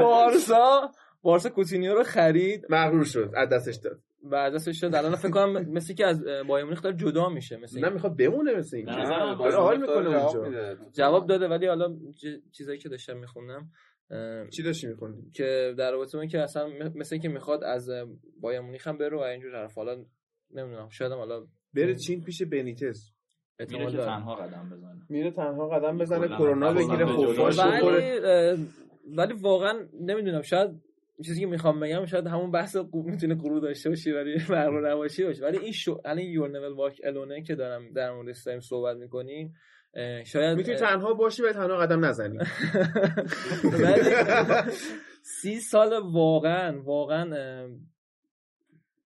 بارسا 0.00 0.90
بارسا 1.22 1.48
کوتینیو 1.48 1.94
رو 1.94 2.02
خرید. 2.02 2.66
مغرور 2.70 3.04
شد. 3.04 3.32
از 3.36 3.48
دستش 3.48 3.76
داد. 3.76 4.00
و 4.24 4.34
از 4.34 4.54
دستش 4.54 4.80
شد 4.80 4.94
الان 4.94 5.16
فکر 5.16 5.30
کنم 5.30 5.52
مثل 5.52 5.94
که 5.94 6.06
از 6.06 6.24
بایر 6.48 6.64
مونیخ 6.64 6.82
داره 6.82 6.96
جدا 6.96 7.28
میشه 7.28 7.56
مثل 7.56 7.80
نه. 7.80 7.88
می‌خواد 7.88 8.16
بمونه 8.16 8.54
مثل 8.54 8.76
این 8.76 8.88
آره، 8.88 9.56
حال 9.56 9.80
می‌کنه 9.80 10.10
جواب 10.10 10.36
اونجا. 10.36 10.42
میده. 10.48 10.76
جواب 10.92 11.26
داده 11.26 11.48
ولی 11.48 11.66
حالا 11.66 11.96
ج- 12.16 12.50
چیزایی 12.52 12.78
که 12.78 12.88
داشتم 12.88 13.16
میخوندم 13.16 13.70
چی 14.50 14.62
داشتی 14.62 14.86
میخوندی؟ 14.86 15.30
که 15.30 15.74
در 15.78 15.92
رابطه 15.92 16.18
با 16.18 16.26
که 16.26 16.40
اصلا 16.40 16.68
مثل 16.94 17.18
که 17.18 17.28
می‌خواد 17.28 17.64
از 17.64 17.90
بایر 18.40 18.60
مونیخ 18.60 18.86
هم 18.86 18.98
بره 18.98 19.16
و 19.16 19.20
اینجور 19.20 19.56
حرف 19.56 19.74
حالا 19.74 20.04
نمی‌دونم 20.54 20.88
شاید 20.88 21.12
حالا 21.12 21.46
بره 21.74 21.94
چین 21.94 22.24
پیش 22.24 22.42
بنیتز 22.42 23.10
میره 23.60 23.86
که 23.86 23.96
داره 23.96 24.04
تنها 24.04 24.34
قدم 24.34 24.70
بزنه. 24.70 25.02
میره 25.08 25.30
تنها 25.30 25.68
قدم 25.68 25.98
بزنه 25.98 26.28
کرونا 26.28 26.72
بگیره 26.72 27.06
جدا 27.06 27.48
بخوره. 27.48 28.20
ولی 28.20 28.66
ولی 29.16 29.32
واقعا 29.32 29.88
نمی‌دونم 30.00 30.42
شاید 30.42 30.70
چیزی 31.22 31.40
که 31.40 31.46
می‌خوام 31.46 31.80
بگم 31.80 32.04
شاید 32.06 32.26
همون 32.26 32.50
بحث 32.50 32.76
قو- 32.76 33.04
می‌تونه 33.04 33.34
غرور 33.34 33.60
داشته 33.60 33.88
باشی 33.88 34.12
ولی 34.12 34.34
مغرور 34.50 34.90
نباشی 34.90 35.24
باشه. 35.24 35.44
ولی 35.44 35.58
این 35.58 35.72
شو 35.72 36.00
الان 36.04 36.18
یور 36.24 36.48
نول 36.48 36.72
واک 36.72 37.00
الونه 37.04 37.42
که 37.42 37.54
دارم 37.54 37.92
در 37.92 38.12
موردش 38.12 38.42
داریم 38.42 38.60
صحبت 38.60 38.96
می‌کنیم 38.96 39.54
شاید 40.24 40.56
می‌تونی 40.56 40.76
تنها 40.76 41.14
باشی 41.14 41.42
و 41.42 41.52
تنها 41.52 41.76
قدم 41.76 42.04
نزنی. 42.04 42.38
سی 45.40 45.60
سال 45.60 46.00
واقعا 46.12 46.82
واقعا 46.82 47.68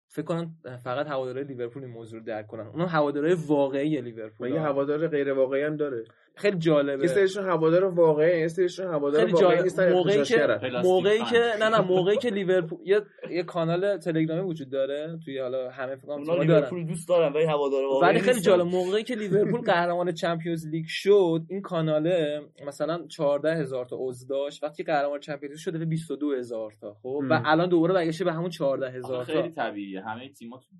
فکر 0.08 0.24
کنم 0.24 0.54
فقط 0.84 1.06
هوادارهای 1.06 1.44
لیورپول 1.44 1.84
این 1.84 1.92
موضوع 1.92 2.18
رو 2.18 2.26
درک 2.26 2.46
کنن. 2.46 2.66
اونم 2.66 2.86
هوادارهای 2.86 3.36
واقعی 3.46 4.00
لیورپول 4.00 4.50
یه 4.50 4.60
هوادار 4.60 5.08
غیر 5.08 5.32
واقعی 5.32 5.62
هم 5.62 5.76
داره. 5.76 6.04
خیلی 6.36 6.58
جالبه. 6.58 7.02
یه 7.02 7.08
سریشون 7.08 7.44
هوادار 7.44 7.84
واقعی 7.84 8.40
یه 8.40 8.48
سریشون 8.48 8.86
هوادار 8.86 9.20
خیلی 9.20 9.32
واقعی 9.32 9.48
جالب. 9.48 9.62
نیستن 9.64 9.92
موقعی 9.92 10.22
که 10.24 10.58
موقعی. 10.82 11.18
که 11.24 11.52
نه 11.60 11.68
نه 11.68 11.80
موقعی 11.80 12.16
که 12.16 12.30
لیورپول 12.30 12.78
یه 12.84 13.00
یه 13.30 13.42
کانال 13.42 13.98
تلگرامی 13.98 14.48
وجود 14.50 14.70
داره 14.70 15.18
توی 15.24 15.38
حالا 15.38 15.70
همه 15.70 15.96
فکر 15.96 16.06
کنم 16.06 16.40
لیورپول 16.42 16.86
دوست 16.86 17.08
دارن 17.08 17.32
ولی 17.32 17.44
هوادار 17.44 17.84
واقعی 17.84 18.08
ولی 18.10 18.18
خیلی. 18.20 18.40
جالب. 18.40 18.66
موقعی 18.66 19.02
که 19.02 19.14
لیورپول 19.14 19.60
قهرمان 19.60 20.12
چمپیونز 20.12 20.66
لیگ 20.68 20.84
شد 20.88 21.42
این 21.50 21.60
کاناله 21.62 22.40
مثلا 22.66 23.06
14 23.06 23.54
هزار 23.54 23.84
تا 23.86 23.96
عضو 24.00 24.26
داشت. 24.28 24.64
وقتی 24.64 24.82
قهرمان 24.82 25.20
چمپیونز 25.20 25.52
لیگ 25.52 25.60
شده 25.60 25.78
به 25.78 25.84
22 25.84 26.32
هزار 26.32 26.72
تا. 26.80 26.94
خب 27.02 27.20
و. 27.30 27.42
الان 27.44 27.68
دوباره 27.68 27.94
برگشته 27.94 28.24
به 28.24 28.32
همون 28.32 28.50
14 28.50 28.86
آخه 28.86 28.96
هزار 28.98 29.24
خیلی 29.24 29.48
تا 29.48 29.70
طبیعیه. 29.70 30.00
همه 30.02 30.28
تیم‌ها 30.28 30.58
تو- 30.58 30.76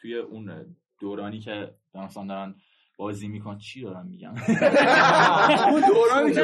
توی 0.00 0.14
اون 0.18 0.76
دورانی 1.00 1.40
که 1.40 1.70
مثلا 1.94 2.26
دارن 2.26 2.54
بازی 2.96 3.28
میکن 3.28 3.58
چی 3.58 3.82
دارم 3.82 4.06
میگم؟ 4.06 4.34
اون 5.72 5.82
دورانی 5.88 6.32
که 6.32 6.42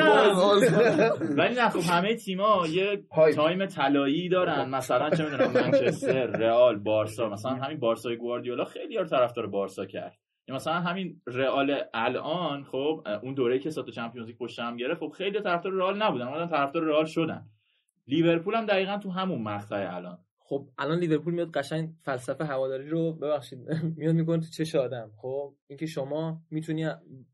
ولی 1.37 1.55
نه 1.55 1.69
خب 1.69 1.81
همه 1.81 2.15
تیم‌ها 2.15 2.67
یه. 2.67 3.05
تایم 3.35 3.67
طلایی 3.67 4.29
دارن. 4.29 4.69
مثلا 4.71 5.11
چه 5.11 5.25
می‌دونم 5.25 5.53
منچستر 5.53 6.27
رئال 6.27 6.79
بارسا. 6.79 7.29
مثلا 7.29 7.53
همین 7.53 7.79
بارسای 7.79 8.17
گواردیولا 8.17 8.65
خیلی 8.65 8.95
یار 8.95 9.07
طرفدار 9.07 9.47
بارسا 9.47 9.87
کرد. 9.87 10.19
یا 10.49 10.55
مثلا 10.55 10.75
همین 10.75 11.21
رئال 11.27 11.81
الان 11.95 12.65
خب 12.65 13.07
اون 13.23 13.35
دوره 13.35 13.59
که 13.59 13.71
سه 13.71 13.84
تا 13.84 13.91
چمپیونز 13.91 14.29
لیگ 14.29 14.37
پشت 14.37 14.59
هم 14.59 14.77
گرفت 14.77 15.01
خب 15.01 15.13
خیلی 15.17 15.41
طرفدار 15.41 15.73
رئال 15.73 16.03
نبودن 16.03 16.29
اومدن 16.29 16.47
طرفدار 16.47 16.83
رئال 16.83 17.05
شدن. 17.05 17.47
لیورپول 18.07 18.55
هم 18.55 18.67
دقیقا 18.67 18.99
تو 18.99 19.11
همون 19.11 19.43
مقطع 19.43 19.97
الان. 19.97 20.19
خب 20.51 20.69
الان 20.79 20.99
لیورپول 20.99 21.35
میاد 21.35 21.51
قشنگ 21.51 21.91
فلسفه 22.03 22.45
هواداری 22.45 22.89
رو 22.89 23.13
ببخشید 23.13 23.59
میاد 23.97 24.15
می‌کنه 24.15 24.41
تو 24.41 24.47
چش 24.51 24.75
آدم. 24.75 25.11
خب 25.17 25.55
اینکه 25.67 25.87
شما 25.87 26.43
می‌تونی 26.51 26.87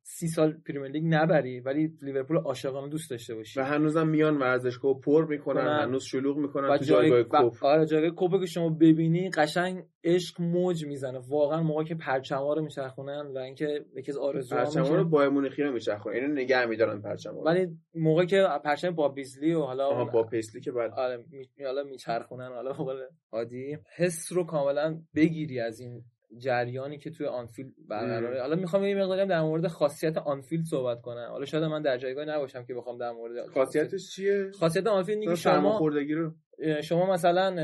سی 0.09 0.29
سال 0.29 0.53
پریمیر 0.53 0.91
لیگ 0.91 1.05
نبری 1.07 1.61
ولی 1.61 1.93
لیورپول 2.03 2.37
عاشقانه 2.37 2.89
دوست 2.89 3.11
داشته 3.11 3.35
باشی. 3.35 3.61
و 3.61 3.65
هنوزم 3.65 4.09
میان 4.09 4.39
ورزشگاه 4.39 5.01
پر 5.01 5.27
می‌کنن 5.27 5.65
کنن. 5.65 5.83
هنوز 5.83 6.05
شلوغ 6.05 6.37
می‌کنن 6.37 6.69
و 6.69 6.77
تو 6.77 6.85
جای 6.85 7.11
جایگاه 7.11 7.43
کف 7.43 7.65
آره 7.65 7.87
جایگاه 7.87 8.11
کپو 8.17 8.39
که 8.41 8.47
شما 8.47 8.69
ببینی 8.69 9.31
قشنگ 9.31 9.85
عشق 10.05 10.41
موج 10.41 10.87
می‌زنه. 10.87 11.19
واقعا 11.29 11.63
موقعی 11.63 11.85
که 11.85 11.95
پرچما 11.95 12.55
رو 12.55 12.63
میچرخونن 12.63 13.27
و 13.35 13.39
اینکه 13.39 13.85
یکی 13.97 14.13
از 14.13 14.19
آرزوها 14.19 14.65
پرچما 14.65 14.97
رو 14.97 15.05
با 15.05 15.29
مونیخی 15.29 15.63
رو 15.63 15.73
میچرخون 15.73 16.13
اینو 16.13 16.35
نگه 16.35 16.67
میدارن 16.67 17.01
پرچما. 17.01 17.43
ولی 17.43 17.69
موقعی 17.95 18.27
که 18.27 18.47
پرچم 18.65 18.91
با 18.91 19.09
بیزلی 19.09 19.55
و 19.55 19.61
حالا 19.61 20.05
با 20.05 20.23
پیسلی 20.23 20.61
که 20.61 20.73
بعد. 20.73 20.91
آره 20.97 21.25
می... 21.31 21.65
حالا 21.65 21.83
میچرخونن 21.83 22.49
حالا 22.49 22.73
عادی. 23.33 23.79
حس 23.97 24.33
رو 24.33 24.45
کاملا 24.45 25.01
بگیری 25.15 25.61
از 25.61 25.81
این 25.81 26.03
جریانی 26.39 26.99
که 26.99 27.11
توی 27.11 27.27
آنفیلد 27.27 27.73
برقراره. 27.89 28.41
حالا 28.41 28.57
می‌خوام 28.57 28.85
یه 28.85 28.95
مقداری 28.95 29.29
در 29.29 29.43
مورد 29.43 29.67
خاصیت 29.69 30.19
آنفیلد 30.19 30.65
صحبت 30.65 31.01
کنم. 31.01 31.29
حالا 31.31 31.45
شاید 31.45 31.65
من 31.65 31.83
در 31.83 31.99
جایگاه 31.99 32.25
نباشم 32.25 32.65
که 32.65 32.75
بخوام 32.75 32.99
در 32.99 33.11
مورد 33.11 33.47
خاصیتش 33.47 34.11
چیه؟ 34.11 34.51
خاصیت 34.61 34.87
آنفیلد 34.87 35.19
اینه 35.19 35.35
که 35.35 35.41
شما 35.41 35.79
رو. 35.79 36.35
شما 36.83 37.13
مثلا 37.13 37.57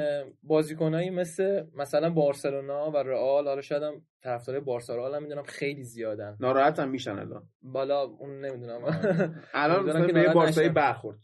بازیکنایی 0.42 1.10
مثل 1.10 1.64
مثلا 1.76 2.10
بارسلونا 2.10 2.90
و 2.90 2.96
رئال 2.96 3.48
حالا 3.48 3.60
شاید 3.60 3.82
هم 3.82 4.02
طرفدار 4.22 4.60
بارسا 4.60 4.96
رئال 4.96 5.14
هم 5.14 5.22
می‌دونم 5.22 5.42
خیلی 5.42 5.84
زیادن. 5.84 6.36
ناراحت 6.40 6.78
هم 6.78 6.90
میشن 6.90 7.18
الان. 7.18 7.42
بالا 7.62 8.02
اون 8.02 8.44
نمی‌دونم. 8.44 8.80
الان 9.54 9.90
امیدوارم 9.90 10.10
مثلا 10.10 10.34
بارسایی. 10.34 10.68
برخورد. 10.68 11.18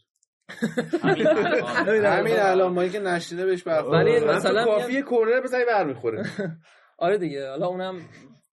همین 1.03 2.05
الان. 2.05 2.39
الان 2.39 2.73
ما 2.73 2.87
که 2.87 2.99
نشینه 2.99 3.45
بهش 3.45 3.63
برخورد. 3.63 3.93
ولی 3.93 4.19
من 4.19 4.35
مثلا 4.35 4.63
تو 4.63 4.69
کافیه 4.69 5.01
corner 5.01 5.41
بزنی 5.41 5.65
برمیخوره. 5.65 6.23
آره 6.99 7.17
دیگه 7.17 7.49
حالا 7.49 7.67
اونم 7.67 7.99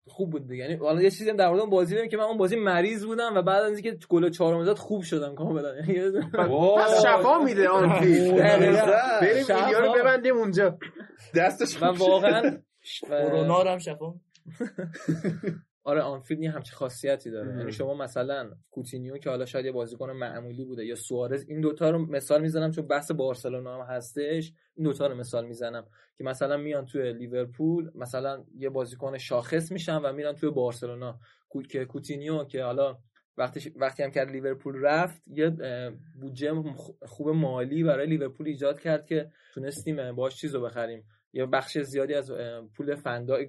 خوب 0.09 0.31
بود 0.31 0.49
دیگه. 0.49 0.65
یعنی 0.65 0.75
حالا 0.77 1.03
یه 1.03 1.11
چیزی 1.11 1.31
هم 1.31 1.37
در 1.37 1.49
مورد 1.49 1.61
اون 1.61 1.71
بازی 1.71 1.97
بگم 1.97 2.09
که 2.09 2.17
من 2.17 2.25
اون 2.25 2.37
بازی 2.39 2.57
مریض 2.57 3.05
بودم 3.05 3.35
و 3.37 3.43
بعد 3.43 3.63
از 3.63 3.73
اینکه 3.73 3.99
گل 4.09 4.31
چهارم 4.31 4.65
زد 4.65 4.79
خوب 4.79 5.03
شدم 5.03 5.35
کاملا. 5.35 5.77
یعنی 5.77 6.21
پس 6.79 7.03
شفا 7.03 7.39
میده 7.39 7.69
آنفیلد. 7.69 8.37
دقیقاً. 8.43 8.87
بریم. 9.21 9.45
ویدیو 9.49 9.81
رو 9.81 9.93
ببندیم 9.93 10.37
اونجا. 10.37 10.79
دستش 11.35 11.83
و 11.83 11.87
واقعا 11.87 12.59
کرونا 13.09 13.63
رو 13.63 13.69
هم 13.69 13.79
شفا. 13.79 14.15
آره 15.87 16.01
آنفیلد 16.01 16.43
یه 16.43 16.51
همچین 16.51 16.75
خاصیتی 16.75 17.31
داره. 17.31 17.59
یعنی 17.59 17.73
شما 17.73 17.95
مثلا 17.95 18.51
کوتینیو 18.71 19.19
که 19.19 19.31
حالا 19.31 19.47
شاید 19.47 19.67
یه 19.67 19.73
بازیکن 19.73 20.11
معمولی 20.11 20.65
بوده 20.65 20.85
یا 20.85 20.95
سوارز 20.95 21.45
این 21.49 21.61
دوتا 21.61 21.91
رو 21.91 21.99
مثال 21.99 22.43
می‌زنم 22.43 22.71
چون 22.71 22.87
بحث 22.87 23.11
بارسلونا 23.11 23.75
هم 23.75 23.95
هستش. 23.95 24.53
این 24.75 24.85
دوتا 24.85 25.07
رو 25.07 25.15
مثال 25.15 25.47
می‌زنم 25.47 25.87
که 26.19 26.25
مثلا 26.25 26.57
میان 26.57 26.85
توی 26.85 27.13
لیورپول 27.13 27.91
مثلا 27.95 28.45
یه 28.55 28.69
بازیکن 28.69 29.19
شاخص 29.19 29.73
میشن 29.73 29.97
و 29.97 30.13
میرن 30.13 30.33
توی 30.33 30.51
بارسلونا. 30.51 31.19
که 31.71 31.85
کوتینیو 31.85 32.45
که 32.45 32.65
حالا 32.65 32.99
وقتی 33.37 33.73
وقتی 33.77 34.03
هم 34.03 34.11
کرد 34.11 34.31
لیورپول 34.31 34.81
رفت 34.81 35.23
یه 35.29 35.57
بودجه 36.21 36.65
خوب 37.03 37.29
مالی 37.29 37.85
برای 37.85 38.07
لیورپول 38.07 38.47
ایجاد 38.47 38.81
کرد 38.81 39.07
که 39.07 39.31
تونستیم 39.55 40.13
باش 40.13 40.37
چیز 40.37 40.55
رو 40.55 40.61
بخریم. 40.61 41.05
یه 41.37 41.47
بخش 41.47 41.79
زیادی 41.79 42.15
از 42.15 42.33
پول 42.77 42.95
فندای 42.95 43.49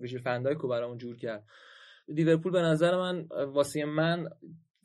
ویژل 0.00 0.18
فندایک 0.18 0.58
رو 0.58 0.68
برامون 0.68 0.98
جور 0.98 1.16
کرد. 1.16 1.44
لیورپول 2.08 2.52
به 2.52 2.62
نظر 2.62 2.96
من 2.96 3.26
واسه 3.54 3.84
من 3.84 4.28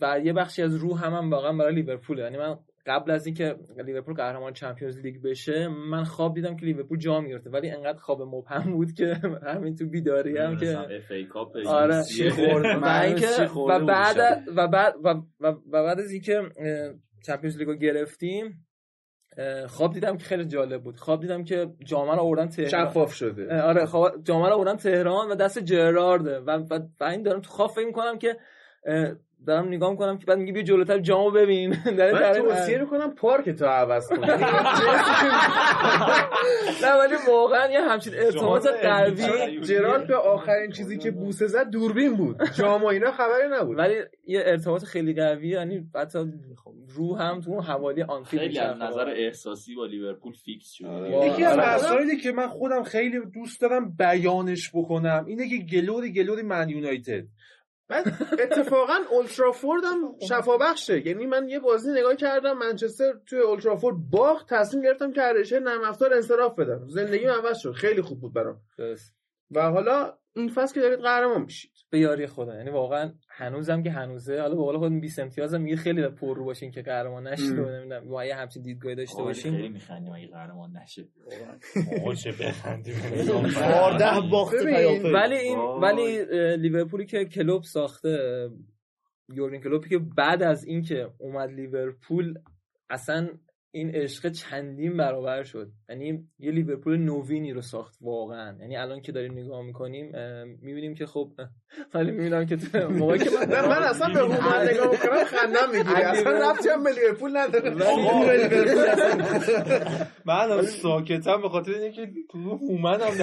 و 0.01 0.19
یه 0.23 0.33
بخشی 0.33 0.61
از 0.61 0.75
روح 0.75 1.05
هم, 1.05 1.13
هم 1.13 1.31
واقعا 1.31 1.53
برای 1.53 1.75
لیورپول 1.75 2.17
یعنی 2.17 2.37
من 2.37 2.57
قبل 2.85 3.11
از 3.11 3.25
اینکه 3.25 3.55
لیورپول 3.85 4.13
قهرمان 4.13 4.53
چمپیونز 4.53 4.97
لیگ 4.97 5.21
بشه 5.21 5.67
من 5.67 6.03
خواب 6.03 6.35
دیدم 6.35 6.55
که 6.55 6.65
لیورپول 6.65 6.99
جام 6.99 7.23
می‌گرفته 7.23 7.49
ولی 7.49 7.69
انقدر 7.69 7.97
خواب 7.97 8.21
مبهم 8.21 8.71
بود 8.71 8.91
که 8.91 9.05
همین 9.53 9.75
تو 9.75 9.85
بیداری 9.85 10.37
هم 10.37 10.57
که 10.57 10.65
نمی‌دونستم 10.65 10.95
FA 10.95 11.11
Cup 11.11 11.57
آره. 11.67 12.03
و 12.83 13.01
اینکه 13.05 13.47
خورده 13.47 13.83
و 13.83 13.85
بعد. 13.85 14.43
و 14.55 14.67
بعد 14.67 14.93
و, 15.03 15.09
و, 15.39 15.47
و 15.47 15.83
بعد 15.83 15.99
از 15.99 16.11
اینکه 16.11 16.41
چمپیونز 17.25 17.57
لیگو 17.57 17.73
گرفتیم 17.73 18.66
خواب 19.67 19.93
دیدم 19.93 20.17
که 20.17 20.23
خیلی 20.23 20.45
جالب 20.45 20.83
بود. 20.83 20.97
خواب 20.97 21.21
دیدم 21.21 21.43
که 21.43 21.67
جام 21.85 22.11
رو 22.11 22.19
آوردن 22.19 22.47
تهران. 22.47 22.89
شفاف 22.89 23.13
شده. 23.13 23.61
آره 23.61 23.85
خواب 23.85 24.23
جام 24.23 24.43
رو 24.43 24.53
آوردن 24.53 24.75
تهران 24.75 25.31
و 25.31 25.35
دست 25.35 25.59
جرارده. 25.59 26.39
و, 26.39 26.51
و, 26.51 26.79
و 26.99 27.03
این 27.03 27.23
دارم 27.23 27.41
تو 27.41 27.49
خواب 27.49 27.71
فکر 27.71 27.85
می‌کنم 27.85 28.17
که 28.17 28.37
دارم 29.47 29.67
نگاه 29.67 29.91
می‌کنم 29.91 30.17
که 30.17 30.25
بعد 30.25 30.37
میگه 30.37 30.53
بیا 30.53 30.63
جلوتر 30.63 30.99
جامو 30.99 31.31
ببین. 31.31 31.69
در 31.97 32.11
من 32.11 32.19
در- 32.19 32.39
توصیه 32.39 32.77
می‌کنم 32.77 33.15
پارک 33.15 33.49
تو 33.49 33.65
عوض 33.65 34.07
کنی. 34.07 34.27
نه 36.83 36.93
ولی 36.99 37.15
واقعا 37.27 37.71
یه 37.71 37.81
همچین 37.81 38.13
ارتباط 38.15 38.67
قلبی 38.67 39.61
جرارد 39.61 40.07
به 40.07 40.15
آخرین 40.15 40.71
چیزی 40.71 40.97
که 40.97 41.11
بوسه 41.11 41.47
زد 41.47 41.69
دوربین 41.69 42.15
بود. 42.15 42.43
جام 42.57 42.83
و 42.83 42.85
اینا 42.87 43.11
خبری 43.11 43.47
نبود. 43.51 43.77
ولی 43.77 43.95
یه 44.27 44.43
ارتباط 44.45 44.83
خیلی 44.83 45.13
قوی 45.13 45.47
یعنی 45.47 45.89
حتی 45.95 46.19
رو 46.95 47.15
هم 47.15 47.41
تو 47.41 47.51
اون 47.51 47.63
حوالی 47.63 48.01
آنفیلد 48.01 48.41
خیلی 48.41 48.59
از. 48.59 48.77
نظر 48.81 49.09
احساسی 49.09 49.75
با 49.75 49.85
لیورپول 49.85 50.33
فیکس 50.33 50.71
شد. 50.71 50.85
یکی 51.25 51.43
از 51.43 51.53
آره. 51.57 51.75
مسائلی 51.75 52.17
که 52.17 52.31
من 52.31 52.47
خودم 52.47 52.83
خیلی 52.83 53.19
دوست 53.33 53.61
دارم 53.61 53.95
بیانش 53.97 54.71
بکنم 54.73 55.25
اینه 55.27 55.49
که 55.49 55.57
گلوری 55.57 56.13
گلوری 56.13 56.41
من 56.41 56.69
یونایتد. 56.69 57.23
بعد 57.89 58.07
اتفاقا 58.39 58.97
اولترافورد 59.11 59.83
هم 59.83 60.15
شفا 60.29 60.57
بخشه 60.57 61.07
یعنی 61.07 61.25
من 61.25 61.49
یه 61.49 61.59
بازی 61.59 61.91
نگاه 61.91 62.15
کردم 62.15 62.57
منچستر 62.57 63.13
توی 63.25 63.39
اولترافورد 63.39 63.95
باخت 64.11 64.53
تصمیم 64.53 64.83
گرفتم 64.83 65.11
که 65.11 65.21
هرشه 65.21 65.59
نرم 65.59 65.83
افزار 65.83 66.13
انصراف 66.13 66.59
بدم. 66.59 66.87
زندگی 66.87 67.25
عوض 67.25 67.57
شد. 67.57 67.71
خیلی 67.71 68.01
خوب 68.01 68.21
بود 68.21 68.33
برام. 68.33 68.61
و 69.51 69.61
حالا 69.61 70.17
این 70.35 70.49
فصل 70.49 70.73
که 70.73 70.81
دارید 70.81 70.99
قهرمان 70.99 71.41
میشید. 71.41 71.71
به 71.89 71.99
یاری 71.99 72.27
خدا. 72.27 72.55
یعنی 72.55 72.69
واقعا 72.69 73.11
هنوزم 73.29 73.83
که 73.83 73.91
هنوزه 73.91 74.39
حالا 74.41 74.55
به 74.55 74.61
قول 74.61 74.77
خود 74.77 75.01
20 75.01 75.19
امتیاز 75.19 75.53
هم 75.53 75.61
میگه 75.61 75.75
خیلی 75.75 76.07
پر 76.07 76.35
رو 76.37 76.45
باشین 76.45 76.71
که 76.71 76.81
قهرمان 76.81 77.27
نشید 77.27 77.59
و. 77.59 77.69
نمی‌دونم. 77.69 78.03
ما 78.07 78.25
یه 78.25 78.35
همچین 78.35 78.63
دیدگاهی 78.63 78.95
داشته 78.95 79.15
خیلی 79.15 79.27
باشیم. 79.27 79.71
میخندیم 79.71 80.13
اگه 80.13 80.27
قهرمان 80.27 80.77
نشه. 80.77 81.07
چه 82.23 82.31
بخندیم. 82.31 82.95
14 83.25 84.21
باخت 84.31 84.53
ولی 85.13 85.35
این. 85.35 85.59
ولی 85.59 86.25
لیورپولی 86.57 87.05
که 87.05 87.25
کلوب 87.25 87.63
ساخته 87.63 88.49
یورگن 89.33 89.59
کلوپی 89.59 89.89
که 89.89 89.97
بعد 89.97 90.43
از 90.43 90.63
اینکه 90.63 91.09
اومد 91.17 91.49
لیورپول 91.51 92.33
اصلا 92.89 93.29
این 93.71 93.95
عشق 93.95 94.29
چندین 94.29 94.97
برابر 94.97 95.43
شد. 95.43 95.67
یعنی 95.89 96.27
یه 96.39 96.51
لیورپول 96.51 96.97
نوینی 96.97 97.53
رو 97.53 97.61
ساخت 97.61 97.97
واقعا. 98.01 98.57
یعنی 98.59 98.77
الان 98.77 99.01
که 99.01 99.11
داریم 99.11 99.33
نگاه 99.33 99.61
می‌کنیم 99.61 100.11
می‌بینیم 100.61 100.95
که 100.95 101.05
خب 101.05 101.31
ولی 101.93 102.11
می‌بینم 102.11 102.45
که 102.45 102.57
تو 102.57 102.89
موقعی 102.89 103.19
که 103.19 103.29
نه 103.49 103.67
من 103.67 103.83
اصلا 103.83 104.13
به 104.13 104.19
هومن 104.19 104.69
نگاه 104.69 104.91
می‌کنم 104.91 105.23
خندم 105.23 105.71
می‌گیره 105.71 106.09
اصلا 106.09 106.51
ربطی 106.51 106.69
هم 106.69 106.83
به 106.83 106.91
لیورپول 106.91 107.37
نداره. 107.37 107.69
من 110.25 110.61
ساکتم 110.61 111.41
به 111.41 111.49
خاطر 111.49 111.71
اینکه 111.71 112.09
تو 112.31 112.37
هومن 112.39 113.01
هم 113.01 113.17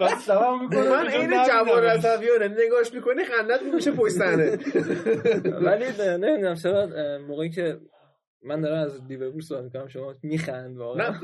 بس 0.00 0.24
سلام 0.26 0.62
می‌کنم 0.62 0.88
من 0.88 1.08
این 1.08 1.30
جوار 1.30 1.82
رضویانه 1.82 2.48
نگاش 2.48 2.94
می‌کنی 2.94 3.24
خندت 3.24 3.62
میشه 3.74 3.92
پشت 3.92 4.12
صحنه 4.12 4.58
ولی 5.60 5.84
نمی‌دونم 6.18 6.54
چرا 6.54 6.88
موقعی 7.28 7.50
که 7.50 7.76
من 8.44 8.60
دارم 8.60 8.84
از 8.84 9.00
لیورپول 9.08 9.40
صحبت 9.40 9.64
می‌کنم 9.64 9.88
شما 9.88 10.14
میخند 10.22 10.76
واقعا. 10.76 11.10
نه. 11.10 11.20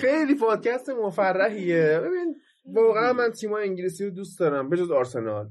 خیلی 0.00 0.34
پادکست 0.34 0.90
مفرحیه. 0.90 2.00
ببین 2.04 2.36
واقعا 2.66 3.12
من 3.12 3.30
تیمای 3.30 3.68
انگلیسی 3.68 4.04
رو 4.04 4.10
دوست 4.10 4.40
دارم 4.40 4.68
به 4.68 4.76
جز 4.76 4.90
آرسنال. 4.90 5.48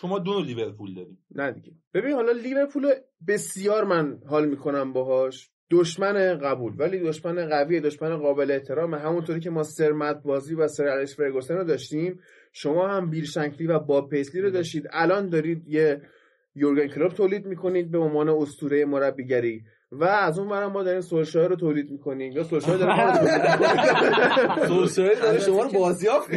شما 0.00 0.18
دو 0.18 0.42
لیورپول 0.42 0.94
داریم 0.94 1.24
نه 1.34 1.52
دیگه. 1.52 1.72
ببین 1.94 2.12
حالا 2.12 2.32
لیورپول 2.32 2.92
بسیار 3.28 3.84
من 3.84 4.18
حال 4.26 4.48
می‌کنم 4.48 4.92
باهاش. 4.92 5.50
دشمن 5.70 6.38
قبول 6.38 6.72
ولی 6.78 6.98
دشمن 6.98 7.48
قوی 7.48 7.80
دشمن 7.80 8.16
قابل 8.16 8.50
احترام. 8.50 8.94
همونطوری 8.94 9.40
که 9.40 9.50
ما 9.50 9.62
سر 9.62 9.92
مت 9.92 10.22
بازبی 10.22 10.54
و 10.54 10.68
سر 10.68 10.88
الیکس 10.88 11.16
فرگوسن 11.16 11.54
رو 11.54 11.64
داشتیم 11.64 12.20
شما 12.52 12.88
هم 12.88 13.10
بیل 13.10 13.24
شنکلی 13.24 13.66
و 13.66 13.78
باب 13.78 14.10
پیسلی 14.10 14.40
رو 14.40 14.50
داشتید. 14.50 14.88
الان 14.90 15.28
دارید 15.28 15.68
یه 15.68 16.02
یورگن 16.58 16.86
کلوپ 16.94 17.12
تولید 17.14 17.46
می‌کنید 17.46 17.90
به 17.90 17.98
عنوان 17.98 18.28
اسطوره 18.28 18.84
مربیگری. 18.84 19.62
و 19.92 20.04
از 20.04 20.38
اون 20.38 20.48
برم 20.48 20.72
ما 20.72 20.82
داریم 20.82 21.00
سولشایر 21.00 21.48
رو 21.48 21.56
تولید 21.56 21.90
می‌کنیم. 21.90 22.32
یا 22.32 22.42
سولشایر 22.44 22.78
داره 22.78 22.96
ما 22.96 23.10
رو 23.10 23.16
تولید 23.18 23.42
می‌کنه. 23.42 24.66
سوشال 24.88 25.14
داره 25.14 25.38
شما 25.38 25.62
رو 25.62 25.70
بازیافت 25.70 26.30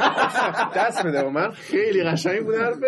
دست 0.76 1.06
بده 1.06 1.30
من. 1.30 1.50
خیلی 1.50 2.02
قشنگ 2.04 2.44
بود 2.44 2.54
حرفت. 2.54 2.82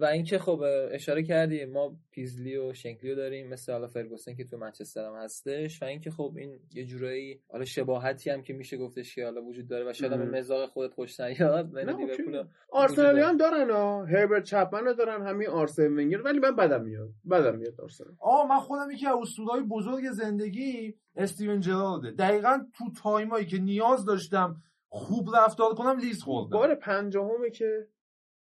و 0.00 0.04
اینکه 0.04 0.38
خب 0.38 0.62
اشاره 0.90 1.22
کردی 1.22 1.64
ما 1.64 1.96
پیسلی 2.10 2.56
و 2.56 2.72
شنکلی 2.74 3.10
رو 3.10 3.16
داریم 3.16 3.48
مثل 3.48 3.72
حالا 3.72 3.86
فرگوسن 3.86 4.34
که 4.34 4.44
تو 4.44 4.56
منچستر 4.56 5.04
هم 5.06 5.14
هستش 5.14 5.82
و 5.82 5.84
اینکه 5.84 6.10
خب 6.10 6.34
این 6.38 6.58
یه 6.74 6.84
جورایی 6.84 7.40
حالا 7.48 7.64
شباهتی 7.64 8.30
هم 8.30 8.42
که 8.42 8.52
میشه 8.52 8.76
گفتش 8.76 9.14
که 9.14 9.24
حالا 9.24 9.42
وجود 9.42 9.68
داره 9.68 9.90
و 9.90 9.92
شاید 9.92 10.12
هم. 10.12 10.18
به 10.30 10.38
مذاق 10.38 10.68
خودت 10.68 10.94
خوش 10.94 11.20
نیاد 11.20 11.74
و- 11.74 12.44
آرسنالی 12.70 13.20
هم 13.20 13.36
دارن 13.36 13.70
ها 13.70 14.04
هربرت 14.04 14.44
چپمن 14.44 14.84
رو 14.84 14.92
دارن 14.92 15.26
همین 15.26 15.48
آرسن 15.48 15.92
ونگر 15.92 16.22
ولی 16.22 16.38
من 16.38 16.56
بدم 16.56 16.82
میاد 16.84 17.08
بدم 17.30 17.56
میاد 17.58 17.80
آرسنال. 17.80 18.14
آه 18.20 18.48
من 18.48 18.58
خودم 18.58 18.90
یکی 18.90 19.06
از 19.06 19.14
اسطوره‌های 19.22 19.62
بزرگ 19.62 20.10
زندگی 20.10 20.94
استیون 21.16 21.60
جرارده. 21.60 22.10
دقیقا 22.10 22.60
تو 22.78 22.84
تایمایی 23.02 23.46
که 23.46 23.58
نیاز 23.58 24.04
داشتم 24.04 24.62
خوب 24.88 25.36
رفتار 25.36 25.74
کنم 25.74 25.98
لیز 25.98 26.22
خوردم. 26.22 26.50
بار 26.50 26.74
پنجاهمه 26.74 27.50
که 27.50 27.86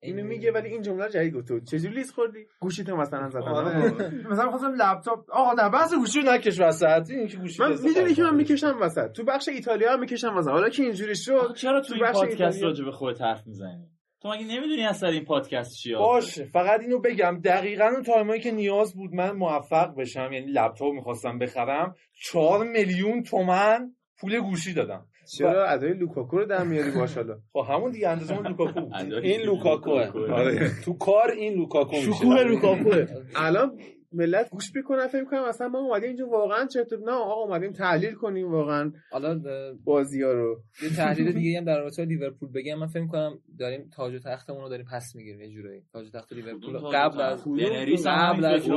اینو 0.04 0.24
میگه 0.24 0.52
ولی 0.52 0.70
این 0.70 0.82
جمله 0.82 1.10
جدید 1.10 1.34
گفته 1.34 1.54
بود. 1.54 1.64
چجوری 1.64 1.94
لیز 1.96 2.12
خوردی؟ 2.12 2.46
گوشیتو 2.60 2.96
مثلا 2.98 3.30
زدن 3.30 3.42
آره. 3.42 4.12
مثلا 4.32 4.50
خواستم 4.50 4.74
لپتاپ 4.74 5.32
آقا 5.32 5.54
نه 5.64 5.70
بحث 5.70 5.94
گوشی 5.94 6.22
رو 6.22 6.32
نکش 6.32 6.60
وسط. 6.60 7.10
این 7.10 7.28
که 7.28 7.38
گوشی 7.38 7.62
من 7.64 7.70
می‌دونی 7.84 8.14
که 8.14 8.24
من. 8.24 8.36
می‌کشم 8.36 8.78
وسط. 8.82 9.12
تو 9.12 9.24
بخش 9.24 9.50
ایتالیا 9.50 9.94
هم 9.94 10.00
می‌کشم 10.00 10.38
وسط. 10.38 10.50
حالا 10.50 10.70
که 10.70 10.84
اینجوری 10.84 11.16
شد 11.16 11.54
چرا 11.56 11.82
تو 11.82 11.94
این 11.94 12.04
بخش 12.04 12.16
پادکست 12.16 12.42
ایتالیا- 12.42 12.64
راجع 12.64 12.86
به 12.86 12.92
خودت 12.92 13.22
حرف 13.22 13.48
می‌زنی؟ 13.48 13.88
تو 14.22 14.30
مگه 14.30 14.46
نمی‌دونی 14.46 14.86
اصلا 14.86 15.10
این 15.10 15.26
پادکست 15.26 15.76
چیه 15.76 15.98
باشه. 15.98 16.46
فقط 16.46 16.80
اینو 16.80 17.00
بگم. 17.00 17.40
دقیقا 17.44 17.86
اون 17.86 18.04
تایمایی 18.04 18.42
که 18.42 18.52
نیاز 18.52 18.96
بود 18.96 19.14
من 19.14 19.32
موفق 19.32 19.96
بشم 19.98 20.30
یعنی 20.34 20.52
لپتاپ 20.52 20.94
می‌خواستم 20.94 21.40
بخرم 21.40 21.96
چهار 22.24 22.68
میلیون 22.68 23.24
تومن 23.24 23.92
پول 24.20 24.40
گوشی 24.40 24.74
دادم. 24.74 25.06
چرا 25.26 25.68
ادای 25.68 25.94
لوکاکو 25.94 26.38
رو 26.38 26.46
در 26.46 26.64
میاری 26.64 26.92
ماشاءالله؟ 26.92 27.38
خب 27.54 27.66
همون 27.70 27.92
دیگه 27.92 28.10
اندازه 28.14 28.38
اون 28.38 28.48
لوکاکو 28.48 28.80
این 29.24 29.42
لوکاکوه. 29.42 30.06
لوکاکوه. 30.06 30.32
آره. 30.34 30.72
تو 30.86 30.94
کار 30.94 31.32
این 31.32 31.54
لوکاکو 31.54 31.96
میشه. 31.96 32.12
شکوه 32.14 32.44
لوکاکوه. 32.44 33.06
الان 33.36 33.80
ملت 34.14 34.50
گوش 34.50 34.76
می‌کنن 34.76 35.08
فکر 35.08 35.22
می‌کنم 35.22 35.44
اصلا 35.44 35.68
ما 35.68 35.80
اومدیم 35.80 36.08
اینجا 36.08 36.28
واقعا 36.28 36.66
چطور 36.66 37.00
نه 37.00 37.12
آقا 37.12 37.34
اومدیم 37.34 37.72
تحلیل 37.72 38.14
کنیم 38.14 38.52
واقعا 38.52 38.92
حالا 39.12 39.42
بازی 39.84 40.22
ها 40.22 40.32
رو. 40.32 40.62
یه 40.84 40.90
تحلیل 40.90 41.32
دیگه 41.32 41.58
هم 41.58 41.66
در 41.66 41.80
رابطه 41.80 42.06
با 42.06 42.10
لیورپول 42.10 42.52
بگم. 42.52 42.76
من 42.76 42.88
فکر 42.88 43.08
کنم 43.08 43.40
داریم 43.60 43.90
تاج 43.96 44.16
و 44.16 44.20
تختمون 44.20 44.62
رو 44.62 44.70
داریم 44.70 44.86
پس 44.92 45.16
می‌گیریم 45.16 45.42
یه 45.42 45.50
جورایی. 45.50 45.82
تاج 45.94 46.08
و 46.08 46.20
تخت 46.20 46.34
لیورپول 46.34 46.78
قبل؟ 46.78 47.22
از 47.22 47.44
قبل 48.06 48.46
از. 48.46 48.64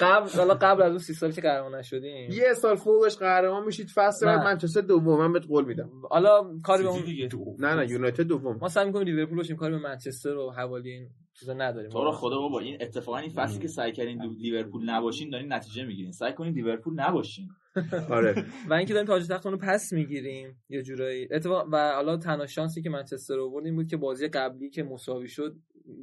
قبل 0.00 0.28
حالا 0.36 0.54
قبل 0.54 0.82
از 0.82 0.90
اون 0.90 0.98
سی 0.98 1.14
سالی 1.14 1.32
که 1.32 1.40
قهرمان 1.40 1.74
نشدیم. 1.74 2.30
یه 2.30 2.52
سال 2.54 2.76
فوقش 2.76 3.16
قهرمان 3.16 3.64
میشید. 3.64 3.88
فصل 3.94 4.26
بعد. 4.26 4.44
منچستر 4.44 4.80
دوم 4.80 5.18
من 5.18 5.32
بهت 5.32 5.46
قول 5.46 5.64
میدم. 5.64 5.90
حالا 6.10 6.58
کاری 6.62 6.82
به 6.82 6.88
اون 6.88 7.04
دیگه. 7.04 7.28
نه 7.58 7.74
نه 7.74 7.90
یونایتد 7.90 8.22
دوم. 8.22 8.58
ما 8.60 8.68
سعی 8.68 8.86
می‌کنیم 8.86 9.06
لیورپول 9.06 9.36
باشیم. 9.36 9.56
کاری 9.56 9.74
به 9.74 9.80
منچستر 9.80 10.36
و 10.36 10.50
حوالی 10.50 10.90
این 10.90 11.08
چیزا 11.40 11.52
نداریم. 11.52 11.90
تو 11.90 12.04
رو 12.04 12.12
خدا 12.12 12.38
بابا 12.38 12.60
این 12.60 12.76
اتفاقا 12.80 13.18
این 13.18 13.30
فصلی 13.30 13.62
که 13.62 13.68
سعی 13.68 13.92
کردین 13.92 14.22
لیورپول 14.22 14.90
نباشین 14.90 15.30
دارین 15.30 15.52
نتیجه 15.52 15.84
می‌گیرین. 15.84 16.12
سعی 16.12 16.32
کنین 16.32 16.54
لیورپول 16.54 16.94
نباشین. 17.00 17.48
آره. 18.10 18.44
و 18.68 18.74
اینکه 18.74 18.94
داریم 18.94 19.06
تاج 19.06 19.26
تختمون 19.28 19.52
رو 19.52 19.66
پس 19.66 19.92
می‌گیریم 19.92 20.62
یه 20.68 20.82
جورایی. 20.82 21.28
اتفاق 21.30 21.68
و 21.72 21.92
حالا 21.94 22.16
تنها 22.16 22.46
شانسی 22.46 22.82
که 22.82 22.90
منچستر 22.90 23.40
آورد 23.40 23.66
این 23.66 23.76
بود 23.76 23.86
که 23.86 23.96
بازی 23.96 24.28
قبلی 24.28 24.70
که 24.70 24.82
مساوی 24.82 25.28
شد 25.28 25.56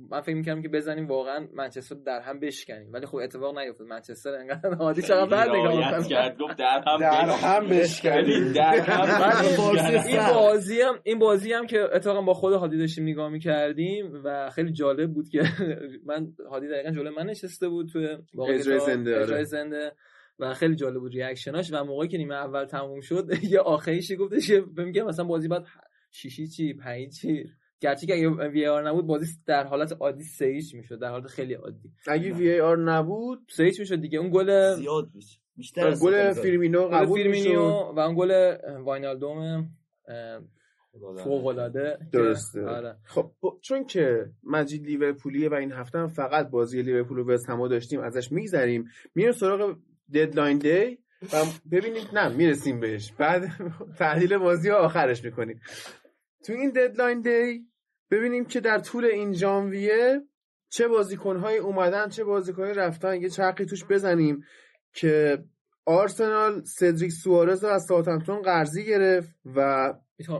من 0.09 0.21
فکر 0.21 0.35
می‌کردم 0.35 0.61
که 0.61 0.69
بزنیم 0.69 1.07
واقعا 1.07 1.47
منچستر 1.53 1.95
در 1.95 2.19
هم 2.19 2.39
بشکنیم 2.39 2.93
ولی 2.93 3.05
خب 3.05 3.15
اتفاق 3.15 3.57
نیفتاد 3.57 3.87
منچستر 3.87 4.35
انقدر 4.35 4.73
عادی 4.73 5.01
چقدر 5.01 5.25
بد 5.25 5.49
نگاه. 5.49 6.07
کرد 6.07 6.37
گفت 6.37 6.57
در 6.57 6.83
هم 6.87 6.99
در. 6.99 7.29
هم 7.29 7.67
بشکنیم 7.67 8.53
در 8.53 8.79
هم 8.79 9.19
بعد. 9.19 9.45
این 10.07 10.33
بازی 10.33 10.81
هم 10.81 10.99
این 11.03 11.19
بازی 11.19 11.53
هم 11.53 11.67
که 11.67 11.79
اتفاقا 11.93 12.21
با 12.21 12.33
خود 12.33 12.53
هادی 12.53 12.77
داشتیم 12.77 13.03
نگاه 13.03 13.29
می‌کردیم 13.29 14.21
و 14.23 14.49
خیلی 14.49 14.71
جالب 14.71 15.13
بود 15.13 15.29
که 15.29 15.43
من 16.07 16.27
هادی 16.49 16.67
دقیقا 16.67 16.91
جلوی 16.91 17.15
من 17.15 17.25
نشسته 17.25 17.69
بود 17.69 17.89
تو 17.89 17.99
اجرای 18.49 18.79
زنده، 18.79 19.13
آره. 19.13 19.23
اجرای 19.23 19.45
زنده 19.45 19.91
و 20.39 20.53
خیلی 20.53 20.75
جالب 20.75 20.99
بود 20.99 21.13
ریاکشناش 21.13 21.73
و 21.73 21.83
موقعی 21.83 22.07
که 22.07 22.17
نیمه 22.17 22.35
اول 22.35 22.65
تموم 22.65 23.01
شد 23.01 23.29
یه 23.51 23.59
آخریشی 23.59 24.15
گفتش 24.15 24.47
که 24.47 24.63
میگم 24.77 25.05
مثلا 25.05 25.25
بازی 25.25 25.47
بعد 25.47 25.65
شیش 26.11 26.47
هیچی 26.47 26.73
پنج 26.73 27.21
هیچی 27.21 27.45
گرچه 27.81 28.07
که 28.07 28.13
اگه 28.13 28.29
VAR 28.29 28.89
نبود 28.89 29.07
بازی 29.07 29.25
در 29.45 29.63
حالت 29.63 29.91
عادی 29.99 30.23
سه 30.23 30.45
هیچ 30.45 30.75
می‌شد 30.75 30.99
در 30.99 31.09
حالت 31.09 31.27
خیلی 31.27 31.53
عادی. 31.53 31.91
اگه 32.07 32.33
وی 32.33 32.59
آر 32.59 32.77
نبود 32.77 33.39
سه 33.49 33.63
هیچ 33.63 33.79
می‌شد 33.79 33.95
دیگه. 34.01 34.19
اون 34.19 34.29
گل 34.33 34.75
زیاد 34.75 35.09
میشه 35.13 35.39
بیشتر 35.57 35.87
از 35.87 36.03
گل. 36.03 36.33
فیرمینو 36.33 36.81
قبول 36.87 37.17
فیرمینو 37.17 37.49
می‌شد. 37.61 37.93
و 37.95 37.99
اون 37.99 38.15
گل 38.15 38.55
واینالدوم 38.83 39.69
فوق 41.23 41.45
العاده 41.45 41.97
درسته. 42.11 42.65
آره. 42.65 42.97
خب 43.05 43.31
با- 43.39 43.59
چون 43.61 43.85
که 43.85 44.25
مجید 44.43 44.85
لیورپولیه 44.85 45.49
و 45.49 45.53
این 45.53 45.71
هفته 45.71 45.99
هم 45.99 46.07
فقط 46.07 46.49
بازی 46.49 46.81
لیورپول 46.81 47.19
و 47.19 47.31
وست 47.31 47.49
همو 47.49 47.67
داشتیم 47.67 47.99
ازش 47.99 48.31
میگذریم. 48.31 48.85
میریم 49.15 49.31
سراغ 49.31 49.77
deadline 50.13 50.57
day 50.57 50.97
و 51.33 51.45
ببینید 51.71 52.07
نه 52.13 52.29
می‌رسیم 52.37 52.79
بهش. 52.79 53.11
بعد 53.11 53.43
تحلیل 53.99 54.37
بازی 54.37 54.69
ها 54.69 54.77
آخرش 54.77 55.23
می‌کنیم. 55.25 55.59
تو 56.45 56.53
این 56.53 56.69
deadline 56.69 57.21
day 57.21 57.67
ببینیم 58.11 58.45
که 58.45 58.59
در 58.59 58.79
طول 58.79 59.05
این 59.05 59.33
ژانویه 59.33 60.21
چه 60.69 60.87
بازیکنهایی 60.87 61.57
اومدن 61.57 62.09
چه 62.09 62.23
بازیکنهایی 62.23 62.73
رفتن. 62.73 63.21
یه 63.21 63.29
چرخی 63.29 63.65
توش 63.65 63.85
بزنیم 63.85 64.43
که 64.93 65.43
آرسنال 65.85 66.63
سدریک 66.63 67.11
سوارز 67.11 67.63
رو 67.63 67.69
از 67.69 67.85
ساوثهمپتون 67.85 68.41
قرضی 68.41 68.85
گرفت 68.85 69.35
و 69.55 69.93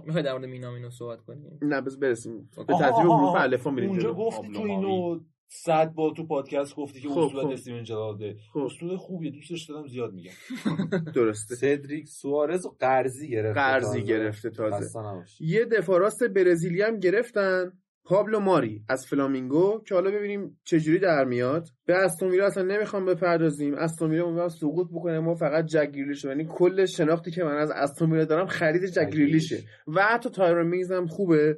می‌خوای 0.05 0.23
در 0.23 0.31
مورد 0.31 0.45
مینامینو 0.45 0.89
صحبت 0.89 1.21
کنیم؟ 1.21 1.59
نه 1.61 1.81
بس 1.81 1.97
برسیم. 1.97 2.49
به 2.67 2.73
ترتیب 2.79 3.05
حروف. 3.05 3.35
الفا 3.35 3.71
میریم 3.71 3.89
اونجا. 3.89 4.13
گفتی 4.13 4.51
تو 4.51 4.61
اینو 4.61 5.19
صد 5.53 5.93
بار 5.93 6.11
تو 6.17 6.25
پادکست 6.25 6.75
گفتی 6.75 7.01
که 7.01 7.09
خب، 7.09 7.17
اصولت 7.17 7.43
خب. 7.45 7.49
استیون 7.51 7.83
جرارده 7.83 8.35
خب. 8.53 8.59
اصول 8.59 8.97
خوبیه 8.97 9.31
دوستش 9.31 9.63
دارم 9.69 9.87
زیاد 9.87 10.13
میگم. 10.13 10.31
درسته. 11.15 11.55
سدریک 11.55 12.07
سوارز 12.07 12.65
و 12.65 12.69
قرضی 12.79 13.29
گرفته 13.29 13.53
قرضی 13.53 13.85
تازه. 13.85 14.01
گرفته 14.01 14.49
تازه. 14.49 14.99
یه 15.39 15.65
دفاع 15.65 15.99
راست 15.99 16.23
برزیلی 16.23 16.81
هم 16.81 16.99
گرفتن. 16.99 17.71
پابلو 18.03 18.39
ماری 18.39 18.83
از 18.89 19.05
فلامینگو 19.07 19.81
که 19.87 19.95
حالا 19.95 20.11
ببینیم 20.11 20.59
چجوری 20.63 20.99
در 20.99 21.25
میاد. 21.25 21.67
به 21.85 21.95
استون 21.95 22.29
ویلا 22.29 22.45
اصلا 22.45 22.63
نمی‌خوام 22.63 23.05
بپردازیم. 23.05 23.73
استون 23.73 24.11
ویلا 24.11 24.23
امیدوارم 24.25 24.49
سقوط 24.49 24.87
بکنه. 24.91 25.19
ما 25.19 25.35
فقط 25.35 25.65
جک 25.65 25.91
گریلیش 25.91 26.25
رو- 26.25 26.31
یعنی 26.31 26.47
کل 26.49 26.85
شناختی 26.85 27.31
که 27.31 27.43
من 27.43 27.57
از 27.57 27.71
استون 27.71 28.11
ویلا 28.11 28.25
دارم 28.25 28.45
خرید 28.47 28.85
جک 28.85 29.09
گریلیشه. 29.09 29.63
و 29.87 30.01
حتی 30.03 30.29
تایرون 30.29 30.67
میگز 30.67 30.91
هم 30.91 31.07
خوبه 31.07 31.57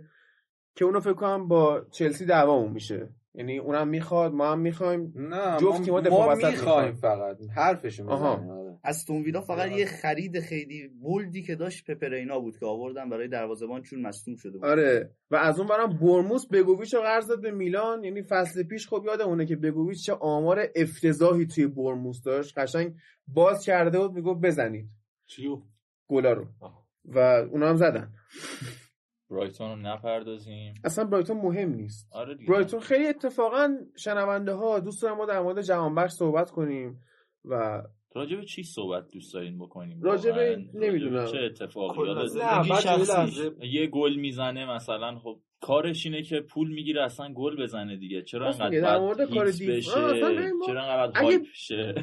که 0.76 0.86
اونو 0.86 1.00
فکر 1.00 1.14
کنم 1.14 1.48
با 1.48 1.86
چلسی 1.92 2.26
دعوامون 2.26 2.72
میشه. 2.72 3.10
یعنی 3.36 3.58
اونم 3.58 3.88
می‌خواد 3.88 4.34
ما 4.34 4.52
هم 4.52 4.60
می‌خوایم. 4.60 5.14
نه 5.16 5.58
جفت 5.58 5.90
ما, 5.90 6.02
ما 6.02 6.36
می‌خوایم. 6.36 6.94
فقط. 6.94 7.38
حرفشو 7.56 8.10
آها. 8.10 8.36
می‌زنیم 8.36 8.52
آره. 8.52 8.80
استون 8.84 9.24
ویلا 9.24 9.42
فقط 9.42 9.72
یه 9.72 9.86
خرید 9.86 10.40
خیلی 10.40 10.88
بولدی 10.88 11.44
که 11.44 11.56
داشت 11.56 11.92
پپرینا 11.92 12.40
بود 12.40 12.58
که 12.58 12.66
آوردن 12.66 13.10
برای 13.10 13.28
دروازه‌بان 13.28 13.82
چون 13.82 14.02
مصدوم 14.02 14.36
شده 14.36 14.52
بود. 14.52 14.66
آره. 14.66 15.12
و 15.32 15.36
از 15.36 15.60
اون 15.60 15.68
برم 15.68 15.98
برموس 15.98 16.48
بگوویچ 16.48 16.94
رو 16.94 17.02
قرض 17.02 17.28
داد 17.28 17.42
به 17.42 17.52
میلان. 17.52 18.04
یعنی 18.04 18.22
فصل 18.24 18.64
پیش 18.64 18.88
خب 18.88 19.04
یادمونه 19.06 19.46
که 19.46 19.56
بگوویچ 19.56 20.06
چه 20.06 20.14
آمار 20.14 20.68
افتضاحی 20.76 21.46
توی 21.46 21.68
برموس 21.68 22.24
داشت. 22.24 22.58
قشنگ 22.58 22.94
باز 23.28 23.66
کرده 23.66 24.00
بود 24.00 24.14
می‌گفت 24.14 24.42
بزنید. 24.42 24.90
چیو؟ 25.26 25.62
گلا 26.08 26.34
رو. 26.34 26.46
و 27.06 27.20
اونا 27.52 27.70
هم 27.70 27.76
زدن. 27.76 28.14
برایتون 29.34 29.70
رو 29.70 29.76
نپردازیم 29.76 30.74
اصلا 30.84 31.06
برایتون 31.06 31.38
مهم 31.38 31.70
نیست 31.70 32.08
آره 32.12 32.36
دیگه 32.36 32.52
برایتون 32.52 32.80
خیلی 32.80 33.08
اتفاقا 33.08 33.78
شنونده 33.96 34.54
ها 34.54 34.80
دوست 34.80 35.02
دارم 35.02 35.18
ما 35.18 35.26
در 35.26 35.42
مورد 35.42 35.62
جهانبخش 35.62 36.12
صحبت 36.12 36.52
کنیم 36.52 37.02
و 37.46 37.84
راجع 38.16 38.36
به 38.36 38.46
چی 38.46 38.64
صحبت 38.64 39.10
دوست 39.12 39.34
دارین 39.34 39.60
بکنیم 39.60 40.02
راجع 40.02 40.32
به-؟ 40.32 40.66
نمی‌دونم. 40.74 41.26
چه 41.26 41.38
اتفاقی. 41.38 42.14
لحظه. 42.14 43.54
یه 43.62 43.88
گل 43.88 44.16
می‌زنه 44.16 44.76
مثلا 44.76 45.20
خب 45.20 45.40
کارش 45.64 46.06
اینه 46.06 46.22
که 46.22 46.40
پول 46.40 46.74
می‌گیره 46.74 47.04
اصلا 47.04 47.34
گل 47.34 47.64
بزنه 47.64 47.98
دیگه. 47.98 48.22
چرا 48.22 48.46
انقدر 48.48 48.82
در 48.82 49.00
مورد 49.00 49.30
کار 49.34 49.46
بشه؟ 49.46 49.66
ما- 50.60 50.66
چرا 50.66 50.82
انقدر 50.84 51.12
اگه- 51.20 51.28
هایپ 51.28 51.46
شه؟ 51.54 51.96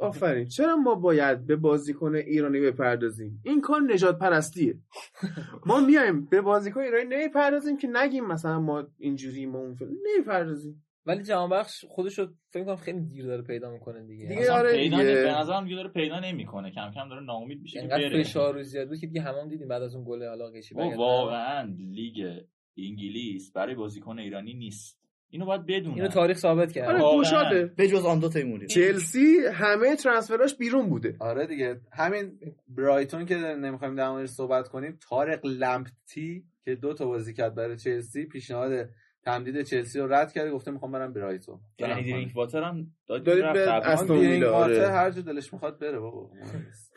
آفرین. 0.00 0.46
چرا 0.46 0.76
ما 0.76 0.94
باید 0.94 1.46
به 1.46 1.56
بازیکن 1.56 2.14
ایرانی 2.14 2.60
بپردازیم؟ 2.60 3.40
این 3.44 3.60
کار 3.60 3.80
نجات 3.80 4.18
پرستیه. 4.18 4.74
ما 5.66 5.80
میایم 5.80 6.26
به 6.26 6.40
بازیکن 6.40 6.80
ایرانی 6.80 7.04
نمی‌پردازیم 7.16 7.76
که 7.78 7.88
نگیم 7.92 8.26
مثلا 8.26 8.60
ما 8.60 8.86
اینجوری 8.98 9.46
ما 9.46 9.58
اون 9.58 9.78
نمی‌پردازیم. 10.16 10.84
ولی 11.06 11.22
جهان 11.22 11.50
بخش 11.50 11.84
خودش 11.88 12.18
رو 12.18 12.26
فکر 12.50 12.64
کنم 12.64 12.76
خیلی 12.76 13.00
دیر 13.00 13.26
داره 13.26 13.42
پیدا 13.42 13.70
می‌کنه 13.70 14.06
دیگه. 14.06 14.26
دیگه 14.28 14.52
آره 14.52 14.72
پیدا 14.72 14.98
دیگه. 14.98 15.14
به 15.14 15.30
نظرم 15.38 15.64
دیگه 15.64 15.76
داره 15.76 15.88
پیدا 15.88 16.20
نمی‌کنه. 16.20 16.70
کم 16.70 16.90
کم 16.94 17.08
داره 17.08 17.24
ناامید 17.24 17.60
میشه 17.62 17.80
که 17.80 17.88
بره. 17.88 18.22
فشار 18.22 18.54
رو 18.54 18.62
زیاد 18.62 18.88
بود 18.88 18.98
که 18.98 19.06
دیگه 19.06 19.20
همه 19.20 19.40
هم 19.42 19.48
دیدیم 19.48 19.68
بعد 19.68 19.82
از 19.82 19.94
اون 19.94 20.04
گل 20.08 20.22
علاقه 20.22 20.60
و 20.76 20.80
واقعا 20.96 21.74
لیگ 21.78 22.40
انگلیس 22.78 23.52
برای 23.52 23.74
بازیکن 23.74 24.18
ایرانی 24.18 24.54
نیست. 24.54 25.02
اینو 25.30 25.46
باید 25.46 25.66
بدونن 25.66 25.94
اینو 25.94 26.08
تاریخ 26.08 26.38
ثابت 26.38 26.72
کرد. 26.72 26.88
آره. 26.88 27.16
گوشاده 27.16 27.64
به 27.76 27.88
جز 27.88 28.04
آن 28.04 28.18
دو 28.18 28.28
تیموری 28.28 28.66
چلسی 28.66 29.38
همه 29.52 29.96
ترانسفراش 29.96 30.56
بیرون 30.56 30.88
بوده. 30.88 31.16
آره 31.20 31.46
دیگه. 31.46 31.80
همین 31.92 32.38
برایتون 32.68 33.26
که 33.26 33.36
نمی‌خوایم 33.36 33.94
در 33.94 34.10
موردش 34.10 34.28
صحبت 34.28 34.68
کنیم 34.68 34.98
تارق 35.08 35.46
لمپتی 35.46 36.44
که 36.64 36.74
دو 36.74 36.94
تا 36.94 37.06
بازی 37.06 37.34
کرد 37.34 37.54
برای 37.54 37.76
چلسی 37.76 38.26
پیشنهاد 38.26 38.88
تمدید 39.24 39.62
چلسی 39.62 40.00
رو 40.00 40.12
رد 40.12 40.32
کرده 40.32 40.50
گفته 40.50 40.70
می‌خوام 40.70 40.92
برم 40.92 41.12
برایتون. 41.12 41.60
یعنی 41.78 42.10
درینک 42.10 42.36
واتر 42.36 42.62
هم 42.62 42.86
داد 43.06 43.24
دارید 43.24 43.44
رفت 43.44 43.84
به. 43.84 43.90
استون 43.90 44.18
ویلا، 44.18 44.30
این 44.30 44.44
آره. 44.44 44.88
هر 44.88 45.10
جا 45.10 45.22
دلش 45.22 45.52
می‌خواد 45.52 45.78
بره 45.78 45.98
بابا. 45.98 46.30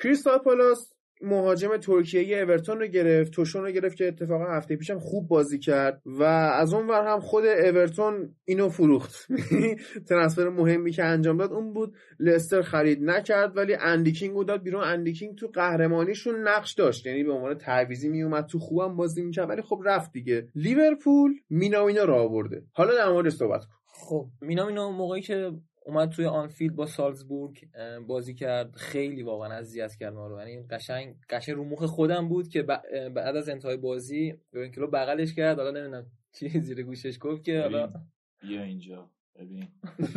کریستال 0.03 0.37
پالاس 0.37 0.94
مهاجم 1.21 1.77
ترکیه 1.77 2.37
اورتون 2.37 2.79
رو 2.79 2.87
گرفت 2.87 3.31
توشون 3.31 3.63
رو 3.63 3.71
گرفت 3.71 3.97
که 3.97 4.07
اتفاقا 4.07 4.45
هفته 4.45 4.75
پیشم 4.75 4.99
خوب 4.99 5.27
بازی 5.27 5.59
کرد 5.59 6.01
و 6.05 6.23
از 6.23 6.73
اون 6.73 6.87
ور 6.87 7.07
هم 7.07 7.19
خود 7.19 7.45
اورتون 7.45 8.35
اینو 8.45 8.69
فروخت. 8.69 9.27
transfer 10.09 10.49
مهمی 10.49 10.91
که 10.91 11.03
انجام 11.03 11.37
داد 11.37 11.53
اون 11.53 11.73
بود 11.73 11.95
لستر 12.19 12.61
خرید 12.61 13.03
نکرد 13.03 13.57
ولی 13.57 13.75
اندی 13.75 13.98
کینگ 13.98 14.35
رو 14.35 14.43
داد 14.43 14.63
بیرون. 14.63 14.83
اندی 14.83 15.03
کینگ 15.03 15.35
تو 15.35 15.47
قهرمانیشون 15.47 16.47
نقش 16.47 16.73
داشت 16.73 17.05
یعنی 17.05 17.23
به 17.23 17.31
عنوان 17.31 17.57
تعویضی 17.57 18.09
میومد 18.09 18.45
تو 18.45 18.59
خوبم 18.59 18.95
بازی 18.95 19.23
می‌کرد 19.23 19.49
ولی 19.49 19.61
خب 19.61 19.81
رفت 19.85 20.11
دیگه. 20.11 20.47
لیورپول 20.55 21.33
مینامینو 21.49 22.03
رو 22.03 22.13
آورده. 22.13 22.63
حالا 22.73 22.95
در 22.95 23.11
موردش 23.11 23.33
صحبت 23.33 23.61
کن. 23.61 23.75
خب 23.97 24.27
مینامینو 24.41 24.91
موقعی 24.91 25.21
که 25.21 25.51
اومد 25.85 26.09
توی 26.09 26.25
آنفیلد 26.25 26.75
با 26.75 26.85
سالزبورگ 26.85 27.67
بازی 28.07 28.33
کرد. 28.33 28.75
خیلی 28.75 29.23
واقعا 29.23 29.53
اذیت 29.53 29.95
کرد 29.95 30.13
ما 30.13 30.27
رو. 30.27 30.39
یعنی 30.39 30.63
قشنگ 30.67 31.15
قشنگ 31.29 31.55
رو 31.55 31.65
مخ 31.65 31.83
خودم 31.83 32.29
بود 32.29 32.47
که 32.49 32.63
بعد 32.63 33.35
از 33.35 33.49
انتهای 33.49 33.77
بازی 33.77 34.33
ببین 34.53 34.71
کلوپ 34.71 34.87
بغلش 34.87 35.33
کرد. 35.33 35.57
حالا 35.57 35.71
نمی‌دونم 35.71 36.05
چی 36.33 36.49
زیر 36.59 36.83
گوشش 36.83 37.17
گفت 37.21 37.43
که 37.43 37.61
حالا 37.61 37.93
بیا 38.41 38.63
اینجا. 38.63 39.09
ببین. 39.35 39.67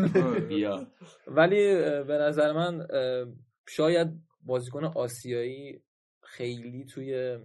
بیا. 0.48 0.86
ولی 1.26 1.74
به 2.04 2.18
نظر 2.20 2.52
من 2.52 2.86
شاید 3.68 4.08
بازیکن 4.46 4.84
آسیایی 4.84 5.82
خیلی 6.30 6.84
توی 6.84 7.38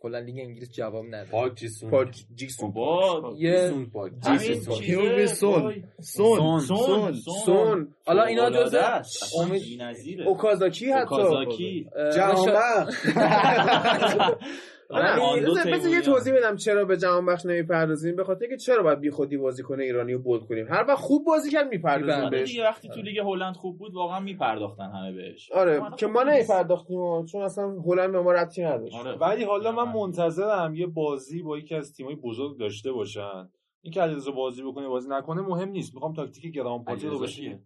کلا 0.00 0.18
لیگ 0.18 0.38
انگلیس 0.38 0.70
جواب 0.72 1.04
نده 1.06 1.30
پارک 1.30 1.54
جی‌سونگ. 1.54 1.90
پارک 1.90 2.24
جی‌سونگ 2.34 2.70
بابا 2.72 3.34
یه 3.38 3.52
جی‌سونگ 3.52 3.90
پارک. 3.90 4.12
جیسون 4.38 5.26
سون. 5.26 5.84
سون. 6.00 6.60
سون. 6.60 7.12
سون. 7.44 7.94
حالا 8.06 8.22
اینا 8.22 8.50
جزء 8.50 9.02
امید-. 9.38 10.20
اوکازاکی 10.26 10.92
حتی. 10.92 11.00
اوکازاکی. 11.00 11.88
اه، 11.96 12.10
آره، 14.90 15.40
بذار- 15.42 15.90
یه. 15.92 16.00
توضیح 16.00 16.34
بدم 16.34 16.56
چرا 16.56 16.84
به 16.84 16.96
جهان 16.96 17.26
بخش 17.26 17.46
نمی‌پردازیم 17.46 18.16
به 18.16 18.24
خاطر 18.24 18.46
که 18.46 18.56
چرا 18.56 18.82
باید 18.82 19.00
بی 19.00 19.10
خودی 19.10 19.36
بازیکن 19.36 19.80
ایرانی 19.80 20.12
رو 20.12 20.18
بولد 20.18 20.42
کنیم 20.42 20.66
هر 20.68 20.84
وقت 20.88 20.98
خوب 20.98 21.26
بازی 21.26 21.50
کرد 21.50 21.68
می‌پردازیم. 21.68 22.24
آره 22.24 22.30
بهش 22.38 22.50
دیگه 22.50 22.64
وقتی 22.64 22.88
تو 22.88 23.00
لیگ 23.00 23.18
هلند 23.18 23.54
خوب 23.56 23.78
بود 23.78 23.94
واقعا 23.94 24.20
میپرداختن 24.20 24.90
همه 24.90 25.12
بهش 25.12 25.52
آره 25.52 25.82
که 25.96 26.06
ما. 26.06 26.22
نمیپرداختیم 26.22 27.24
چون 27.26 27.42
اصلا 27.42 27.64
هلند 27.86 28.12
به 28.12 28.20
ما 28.20 28.32
ربطی 28.32 28.62
نداشت 28.62 28.94
آره. 28.94 29.12
ولی 29.18 29.44
حالا 29.44 29.72
من 29.72 29.92
منتظرم 29.92 30.74
یه 30.74 30.86
بازی 30.86 31.42
با 31.42 31.58
یکی 31.58 31.74
از 31.74 31.92
تیمای 31.92 32.14
بزرگ 32.14 32.58
داشته 32.58 32.92
باشن 32.92 33.48
اینکه 33.82 34.00
علیرضا 34.00 34.30
بازی 34.32 34.62
بکنه 34.62 34.88
بازی 34.88 35.08
نکنه 35.10 35.40
مهم 35.42 35.68
نیست 35.68 35.94
می‌خوام 35.94 36.12
تاکتیک 36.14 36.54
گراهام 36.54 36.84
پاتر 36.84 37.08
رو؟ 37.08 37.24
علیرضا 37.24 37.58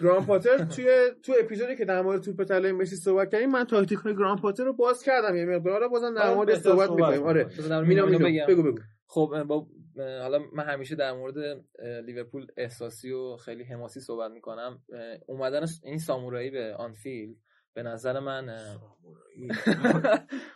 گراهام 0.00 0.26
پاتر 0.26 0.64
توی 0.64 0.86
تو 1.22 1.32
اپیزودی 1.40 1.76
که 1.76 1.84
در 1.84 2.02
مورد 2.02 2.22
توپ 2.22 2.44
طلای 2.44 2.72
مسی 2.72 2.96
صحبت 2.96 3.32
کردیم 3.32 3.50
من 3.50 3.64
تاکتیک 3.64 3.98
های 3.98 4.14
گراهام 4.16 4.40
پاتر 4.40 4.64
رو 4.64 4.72
باز 4.72 5.02
کردم. 5.02 5.36
یه 5.36 5.44
مقدار. 5.44 5.88
بازم 5.88 6.14
در 6.14 6.22
آره، 6.22 6.34
مورد 6.34 6.54
صحبت 6.54 6.90
می‌کنیم. 6.90 7.20
کنیم. 7.20 7.72
آره 7.72 8.18
بگم. 8.18 8.46
بگو 8.48 8.62
بگو. 8.62 8.78
خب 9.06 9.42
با 9.48 9.66
حالا 9.96 10.38
من 10.52 10.64
همیشه 10.64 10.94
در 10.96 11.12
مورد 11.12 11.64
لیورپول 12.06 12.46
احساسی 12.56 13.12
و 13.12 13.36
خیلی 13.36 13.64
حماسی 13.64 14.00
صحبت 14.00 14.30
می‌کنم. 14.30 14.82
اومدن 15.26 15.66
این 15.84 15.98
سامورایی 15.98 16.50
به 16.50 16.74
آنفیلد 16.74 17.36
به 17.74 17.82
نظر 17.82 18.20
من 18.20 18.48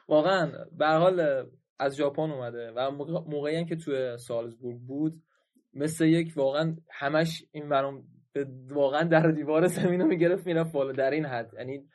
واقعا 0.08 0.52
به 0.78 0.86
هر 0.86 0.98
حال 0.98 1.46
از 1.78 1.96
ژاپن 1.96 2.30
اومده 2.30 2.72
و 2.76 2.90
موقع- 2.90 3.30
موقعی 3.30 3.56
هم 3.56 3.66
که 3.66 3.76
توی 3.76 4.16
سالزبورگ 4.18 4.78
بود 4.80 5.22
مثل 5.74 6.04
یک 6.04 6.32
واقعا 6.36 6.76
همش 6.90 7.44
این 7.52 7.68
برام 7.68 8.04
واقعا 8.68 9.02
در 9.02 9.30
دیوار 9.30 9.66
زمین 9.66 10.00
رو 10.00 10.06
می‌گرفت 10.06 10.46
می‌رفت 10.46 10.72
بالا. 10.72 10.92
در 10.92 11.10
این 11.10 11.24
حد. 11.24 11.54
یعنی 11.58 11.88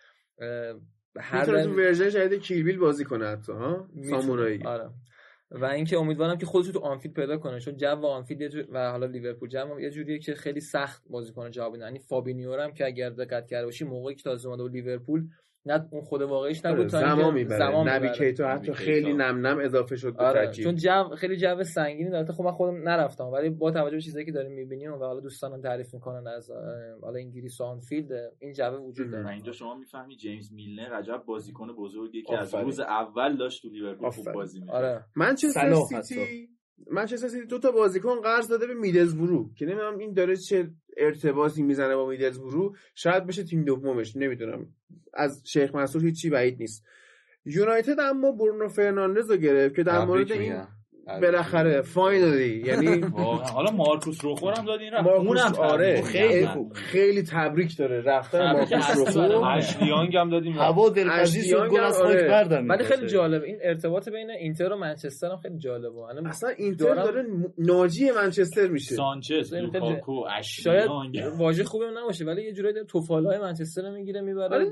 هر 1.20 1.46
دل- 1.46 1.64
تو 1.64 1.74
ورژن 1.76 2.10
جدید 2.10 2.42
کیل 2.42 2.62
بیل 2.62 2.78
بازی 2.78 3.04
کنه 3.04 3.28
حتی 3.28 3.52
ها. 3.52 3.90
سامورایی. 4.10 4.64
آره. 4.64 4.90
و 5.52 5.66
اینکه 5.66 5.98
امیدوارم 5.98 6.38
که 6.38 6.46
خودش 6.46 6.68
تو 6.68 6.80
آنفیلد 6.80 7.14
پیدا 7.14 7.38
کنه 7.38 7.60
چون 7.60 7.78
جو 7.78 7.88
آنفیلد 8.06 8.48
جور- 8.48 8.68
و 8.72 8.92
حالا 8.92 9.06
لیورپول 9.06 9.50
جو 9.50 9.80
یه 9.80 9.90
جوریه 9.90 10.20
که 10.20 10.34
خیلی 10.36 10.60
سخت 10.60 11.04
بازی 11.10 11.34
کنه 11.34 11.50
جواب 11.50 11.76
یعنی 11.76 12.00
فابینیو 12.00 12.60
هم 12.62 12.72
که 12.74 12.86
اگر 12.86 13.10
دقت 13.10 13.48
کرده 13.48 13.66
باشی 13.66 13.86
موقعی 13.86 14.16
که 14.16 14.24
تازه 14.24 14.50
اومده 14.50 14.68
لیورپول 14.68 15.28
نه 15.70 15.88
اون 15.92 16.02
خود 16.02 16.22
واقعیش 16.22 16.66
آره، 16.66 16.74
نبود 16.74 16.88
تا 16.88 17.00
اینکه 17.00 17.16
زمان 17.16 17.34
می‌بره 17.34 17.58
زمان 17.58 17.90
نبی 17.90 18.08
می‌بره. 18.08 18.18
کیتا 18.18 18.48
حتی 18.48 18.72
نبی 18.72 18.74
خیلی. 18.74 19.14
نم 19.14 19.48
نم 19.48 19.60
اضافه 19.60 19.96
شد 19.96 20.18
به 20.18 20.24
آره 20.24 20.52
چون 20.52 20.76
جو 20.76 21.04
خیلی 21.18 21.38
جو 21.38 21.64
سنگینی 21.64 22.10
داره 22.10 22.34
خب 22.34 22.44
من 22.44 22.52
خودم 22.52 22.90
نرفتم 22.90 23.26
ولی 23.26 23.50
با 23.50 23.72
توجه 23.72 23.96
به 23.96 24.02
چیزایی 24.02 24.26
که 24.26 24.32
داریم 24.32 24.52
می‌بینیم 24.52 24.94
و 24.94 24.98
حالا 24.98 25.20
دوستانم 25.20 25.62
تعریف 25.62 25.94
می‌کنن 25.94 26.28
از 26.28 26.52
حالا 27.02 27.20
انگلیس 27.20 27.62
و 27.62 27.64
آنفیلد 27.64 28.12
این 28.40 28.54
جو 28.54 28.64
وجود 28.64 29.12
داره 29.12 29.30
اینجا 29.30 29.52
شما 29.52 29.76
می‌فهمی 29.76 30.16
جیمز 30.16 30.54
میلنر 30.54 30.94
عجب 30.94 31.24
بازیکن 31.26 31.68
بزرگی 31.74 32.22
که 32.22 32.40
از. 32.40 32.56
روز 32.56 32.80
اول 32.80 33.38
داشت 33.38 33.62
تو 33.62 33.70
لیورپول 33.70 34.10
خوب. 34.10 34.32
بازی 34.32 34.60
می‌کرد 34.60 34.76
آره 34.76 35.06
منچستر 35.16 35.74
سیتی 35.74 36.50
منچستر 36.92 37.28
سیتی 37.28 37.46
دو 37.46 37.60
تا 37.60 37.72
بازیکن 37.72 38.22
قرض 38.22 38.48
داده 38.48 38.68
به 38.68 38.74
میدلزبرو 38.74 39.50
که 39.58 39.66
نمی‌دونم 39.66 39.98
این 39.98 40.14
داره 40.14 40.36
چه 40.36 40.70
ارتباطی 41.00 41.62
می‌زنه 41.64 41.96
با 41.96 42.06
میدلزبرو 42.06 42.76
شاید 42.96 43.26
بشه 43.26 43.44
تیم 43.44 43.64
دومش 43.64 44.16
نمی‌دونم 44.16 44.68
از 45.14 45.42
شیخ 45.46 45.76
منصور 45.76 46.06
هیچی 46.06 46.30
بعید 46.30 46.60
نیست 46.60 46.86
یونایتد 47.46 48.00
اما 48.00 48.32
برونو 48.32 48.68
فرناندز 48.68 49.32
رو 49.32 49.38
گرفت 49.38 49.76
که 49.76 49.84
در 49.84 50.06
مورد 50.06 50.32
این. 50.32 50.64
بالاخره 51.22 51.82
finally 51.82 52.64
یعنی 52.66 53.02
حالا 53.56 53.72
مارکوس 53.72 54.24
روخو 54.26 54.46
رو 54.46 54.54
هم 54.58 54.66
داد 54.66 54.80
این 54.80 54.92
رفت 54.92 55.04
مارکوس 55.04 55.42
اونم 55.42 55.70
آره. 55.72 56.02
خیلی. 56.02 56.46
خوب. 56.48 56.74
خیلی 56.74 57.24
تبریک 57.24 57.78
داره. 57.78 58.02
رفتن 58.02 58.52
مارکوس 58.52 58.98
روخو 58.98 59.26
رو 59.26 59.38
من. 59.38 59.58
اشلیانگ 59.58 60.16
هم 60.16 60.30
دادیم. 60.30 60.54
هوا 60.54 60.90
دلپذیر 60.90 61.44
شد 61.44 61.68
گل 61.70 61.80
از 61.80 62.02
آره. 62.02 62.20
خاک 62.20 62.30
بردم. 62.30 62.70
ولی 62.70 62.84
خیلی. 62.84 63.08
جالب. 63.08 63.44
این 63.44 63.58
ارتباط 63.64 64.10
بین 64.10 64.30
اینتر 64.30 64.74
و 64.74 64.78
منچستر 64.78 65.28
هم 65.28 65.38
خیلی 65.38 65.58
جالبه. 65.58 66.00
الان 66.00 66.28
اصلا 66.28 66.50
اینتر 66.50 66.96
داره 66.96 67.26
ناجی 67.58 68.12
منچستر 68.12 68.68
میشه. 68.68 68.96
سانچز 68.96 69.54
لوکاکو 69.54 70.26
شاید 70.44 70.90
اشلیانگ 70.90 71.40
واژه 71.40 71.64
خوبی 71.64 71.86
هم 71.86 71.98
نباشه 71.98 72.26
ولی 72.26 72.44
یه 72.44 72.54
جورایی 72.54 72.76
توفالای 72.88 73.40
منچستر 73.40 73.82
رو 73.82 73.92
می‌گیره 73.92 74.22
می‌بره. 74.22 74.56
آره 74.56 74.66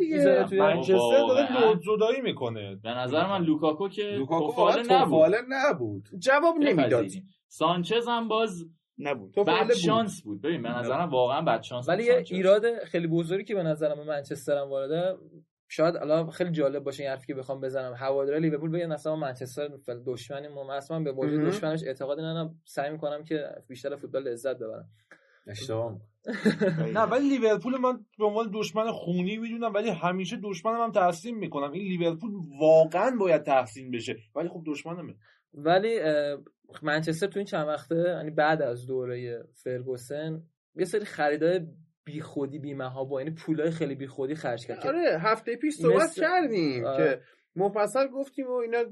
منچستر 0.52 1.28
داره 1.28 1.48
زدایی 1.96 2.22
می‌کنه. 2.22 2.78
به 2.84 2.90
نظر 2.90 3.28
من 3.28 3.44
لوکاکو 3.44 3.90
که 3.90 4.20
توفاله 4.30 5.38
نبود. 5.50 6.04
جواب 6.28 6.56
نمی‌داد. 6.60 7.06
سانچز 7.48 8.08
هم 8.08 8.28
باز 8.28 8.66
نبود. 8.98 9.36
بد 9.36 9.64
بود. 9.64 9.74
شانس 9.74 10.22
بود. 10.22 10.42
ببین 10.42 10.62
به 10.62 10.70
نظرم 10.70 11.10
واقعا 11.10 11.42
بد 11.42 11.62
شانس 11.62 11.90
ولی 11.90 12.04
یه. 12.04 12.24
ایراد 12.32 12.84
خیلی 12.84 13.08
بزرگی 13.08 13.44
که 13.44 13.56
به 13.56 13.64
نظرم 13.64 13.96
به 13.96 14.04
منچستر 14.04 14.58
هم 14.58 14.70
وارده 14.70 15.18
شاید 15.70 15.96
الان 15.96 16.30
خیلی 16.30 16.52
جالب 16.52 16.84
باشه 16.84 17.04
این 17.04 17.12
حرفی 17.12 17.28
که 17.28 17.34
بخوام 17.34 17.62
بزنم. 17.62 17.94
هوادارهای 17.98 18.42
لیورپول 18.42 18.72
بگن 18.72 18.92
اصلا 18.92 19.16
منچستر 19.16 19.70
دشمنیم 20.06 20.52
ما 20.52 20.74
اصلا 20.74 21.00
به 21.00 21.12
وجود. 21.12 21.46
دشمنش 21.46 21.84
اعتقاد 21.84 22.20
ندارم. 22.20 22.62
سعی 22.66 22.92
می‌کنم 22.92 23.24
که 23.24 23.48
بیشتر 23.68 23.96
فوتبال 23.96 24.24
لذت 24.24 24.56
ببرم. 24.56 24.90
اشتباه. 25.48 25.98
نه 26.94 27.02
ولی 27.02 27.30
لیورپول 27.30 27.78
من 27.78 28.06
به 28.18 28.26
عنوان 28.26 28.52
دشمن 28.54 28.92
خونی 28.92 29.38
می‌دونم 29.38 29.74
ولی 29.74 29.90
همیشه 29.90 30.38
دشمنم 30.44 30.82
هم 30.82 30.92
تحسین 30.92 31.36
می‌کنم. 31.38 31.72
این 31.72 31.84
لیورپول 31.84 32.32
واقعا 32.60 33.16
باید 33.20 33.44
تحسین 33.44 33.92
بشه. 33.92 34.16
ولی 34.36 34.50
خب 34.50 34.64
دشمنمه. 34.68 35.16
ولی 35.58 36.00
منچستر 36.82 37.28
تو 37.28 37.40
این 37.40 37.46
چند 37.46 37.68
وقته 37.68 37.96
یعنی 37.96 38.32
بعد 38.32 38.62
از 38.62 38.88
دوره 38.88 39.44
فرگوسن 39.64 40.44
یه 40.76 40.86
سری 40.86 41.06
خریدای 41.06 41.68
بی 42.06 42.22
خودی 42.22 42.60
بی 42.60 42.74
با 42.74 43.22
یعنی 43.22 43.36
پولای 43.36 43.72
خیلی 43.72 43.96
بی 43.96 44.08
خودی 44.08 44.36
خرج 44.36 44.66
کرد 44.66 44.88
آره 44.88 45.20
هفته 45.20 45.56
پیش 45.56 45.76
صحبت 45.76 46.04
مثل- 46.04 46.22
کردیم 46.22 46.86
آره. 46.86 47.16
که 47.16 47.22
مفصل 47.56 48.08
گفتیم 48.08 48.48
و 48.48 48.54
اینا 48.54 48.84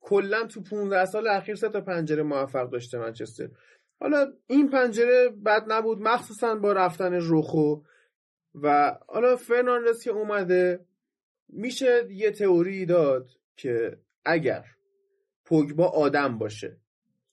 کلا 0.00 0.46
تو 0.46 0.62
15 0.62 1.04
سال 1.04 1.28
اخیر 1.28 1.54
سه 1.54 1.68
تا 1.68 1.80
پنجره 1.80 2.22
موفق 2.22 2.70
داشته 2.70 2.98
منچستر 2.98 3.48
حالا 4.00 4.32
این 4.46 4.70
پنجره 4.70 5.28
بد 5.46 5.64
نبود 5.68 5.98
مخصوصا 6.00 6.54
با 6.54 6.72
رفتن 6.72 7.14
روخو 7.14 7.76
و 8.62 8.98
حالا 9.08 9.36
فرناندز 9.36 10.02
که 10.02 10.10
اومده 10.10 10.86
میشه 11.48 12.06
یه 12.10 12.30
تئوری 12.30 12.86
داد 12.86 13.30
که 13.56 13.98
اگر 14.24 14.64
پوگبا 15.44 15.86
آدم 15.86 16.38
باشه. 16.38 16.76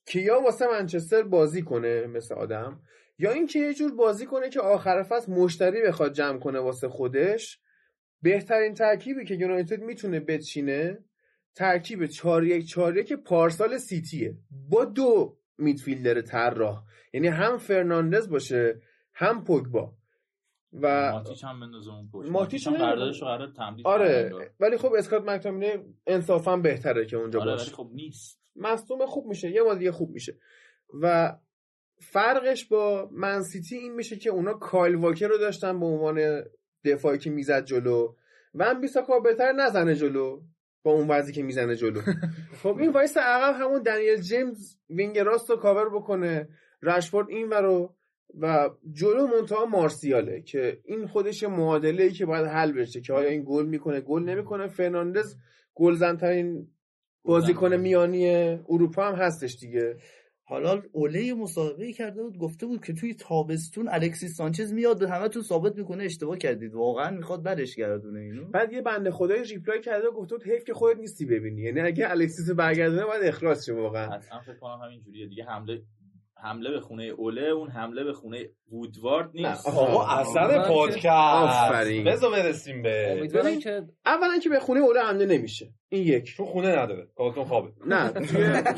که 0.05 0.19
یا 0.19 0.41
واسه 0.41 0.67
منچستر 0.67 1.23
بازی 1.23 1.61
کنه 1.61 2.07
مثل 2.07 2.35
آدم؟ 2.35 2.79
یا 3.19 3.31
اینکه 3.31 3.59
یه 3.59 3.73
جور 3.73 3.95
بازی 3.95 4.25
کنه 4.25 4.49
که 4.49 4.59
آخر 4.59 5.03
فصل 5.03 5.31
مشتری 5.31 5.81
بخواد 5.81 6.13
جمع 6.13 6.39
کنه 6.39 6.59
واسه 6.59 6.89
خودش؟ 6.89 7.59
بهترین 8.21 8.73
ترکیبی 8.73 9.25
که 9.25 9.35
یونایتد 9.35 9.81
می‌تونه 9.81 10.19
بچینه 10.19 10.97
ترکیب 11.55 12.05
4 12.05 12.43
1 12.43 12.67
4 12.67 13.01
که 13.01 13.15
پارسال 13.15 13.77
سیتیه. 13.77 14.37
با 14.69 14.85
دو 14.85 15.37
midfielder 15.57 16.21
طراح. 16.21 16.83
یعنی 17.13 17.27
هم 17.27 17.57
فرناندز 17.57 18.29
باشه 18.29 18.81
هم 19.13 19.43
پوگبا. 19.43 19.93
و 20.73 21.11
ماتیچ 21.11 21.43
هم 21.43 21.59
بندازه 21.59 21.93
اون 21.93 22.09
پشت. 22.13 22.29
ماتیچ 22.29 22.67
هم 22.67 22.73
رو 22.73 22.79
قرار 22.79 23.51
تمدید 23.57 23.87
آره. 23.87 24.31
ولی 24.59 24.77
خب 24.77 24.93
اسکات 24.93 25.23
مکتامینه 25.23 25.85
انصافا 26.07 26.57
بهتره 26.57 27.05
که 27.05 27.17
اونجا 27.17 27.41
آره 27.41 27.51
باشه. 27.51 27.63
ولی 27.63 27.75
خب 27.75 27.89
نیست. 27.93 28.41
مصدوم 28.55 29.05
خوب 29.05 29.25
میشه 29.25 29.51
یه 29.51 29.75
دیگه 29.75 29.91
خوب 29.91 30.11
میشه. 30.11 30.37
و 31.01 31.35
فرقش 32.01 32.65
با 32.65 33.09
منسیتی 33.11 33.75
این 33.75 33.95
میشه 33.95 34.15
که 34.15 34.29
اونا 34.29 34.53
کایل 34.53 34.95
واکر 34.95 35.27
رو 35.27 35.37
داشتن 35.37 35.79
به 35.79 35.85
عنوان 35.85 36.43
دفاعی 36.85 37.17
که 37.17 37.29
می‌زد 37.29 37.65
جلو 37.65 38.15
و 38.55 38.65
هم 38.65 38.81
بیساکا 38.81 39.19
بهتر 39.19 39.51
نزنه 39.51 39.95
جلو 39.95 40.41
با 40.83 40.91
اون 40.91 41.07
وضعی 41.07 41.33
که 41.33 41.43
می‌زنه 41.43 41.75
جلو. 41.75 42.01
خب 42.63 42.77
این 42.77 42.91
وایسه 42.91 43.17
عقب 43.17 43.61
همون 43.61 43.81
دنیل 43.81 44.21
جیمز 44.21 44.77
wing 44.89 45.19
راست 45.19 45.49
رو 45.49 45.55
کاور 45.55 45.89
بکنه. 45.89 46.49
رشفورد 46.81 47.29
این 47.29 47.51
رو 47.51 47.95
و 48.39 48.69
جلو 48.91 49.27
منتها 49.27 49.65
مارسیاله 49.65 50.41
که 50.41 50.79
این 50.85 51.07
خودش 51.07 51.43
معادله 51.43 52.03
ای 52.03 52.11
که 52.11 52.25
باید 52.25 52.45
حل 52.45 52.71
بشه 52.71 53.01
که 53.01 53.13
آیا 53.13 53.29
این 53.29 53.43
گل 53.47 53.65
می‌کنه 53.65 54.01
گل 54.01 54.23
نمی‌کنه. 54.23 54.67
فرناندز 54.67 55.35
گلزنترین 55.75 56.67
بازیکن 57.23 57.75
میانی 57.75 58.29
اروپا 58.69 59.07
هم 59.07 59.15
هستش 59.15 59.57
دیگه. 59.59 59.95
حالا 60.43 60.81
اوله 60.91 61.33
مصاحبه 61.33 61.93
کرده 61.93 62.23
بود 62.23 62.37
گفته 62.37 62.65
بود 62.65 62.85
که 62.85 62.93
توی 62.93 63.13
تابستون 63.13 63.87
الکسیس 63.87 64.35
سانچز 64.37 64.73
میاد 64.73 65.03
همه 65.03 65.27
تو 65.27 65.41
ثابت 65.41 65.75
می‌کنه 65.75 66.03
اشتباه 66.03 66.37
کردید. 66.37 66.73
واقعا 66.73 67.11
می‌خواد 67.11 67.43
برش 67.43 67.75
گردونه 67.75 68.19
اینو. 68.19 68.45
بعد 68.45 68.73
یه 68.73 68.81
بنده 68.81 69.11
خدای 69.11 69.43
reply 69.43 69.81
کرده 69.81 70.07
و 70.07 70.11
گفته 70.11 70.35
بود 70.35 70.47
حیف 70.47 70.63
که 70.63 70.73
خودت 70.73 70.99
نیستی 70.99 71.25
ببینی. 71.25 71.61
یعنی 71.61 71.81
اگه 71.81 72.11
الکسیس 72.11 72.51
برگردونه 72.51 73.05
باید 73.05 73.23
اخراج 73.23 73.57
شه 73.65 73.73
واقعا. 73.73 74.09
حتما 74.09 74.39
فکر 74.39 74.57
کنم 74.57 74.79
همین 74.85 75.01
جوریه 75.01 75.27
دیگه 75.27 75.43
حمله 75.43 75.81
حمله 76.43 76.71
به 76.71 76.79
خونه 76.79 77.03
اوله 77.03 77.41
اون 77.41 77.69
حمله 77.69 78.03
به 78.03 78.13
خونه 78.13 78.49
وودوارد 78.71 79.29
نیست. 79.33 79.67
آقا 79.67 80.07
اثر. 80.07 80.67
پادکست. 80.67 82.05
بذار 82.05 82.31
برسیم 82.31 82.81
به. 82.81 83.27
که 83.63 83.83
اولا 84.05 84.39
که 84.43 84.49
به 84.49 84.59
خونه 84.59 84.79
اوله 84.79 85.01
حمله 85.01 85.25
نمیشه. 85.25 85.73
این 85.89 86.07
یک. 86.07 86.23
چون 86.23 86.45
خونه 86.45 86.67
نداره. 86.67 87.07
کارتون 87.15 87.43
خوابه. 87.43 87.71
نه 87.87 88.07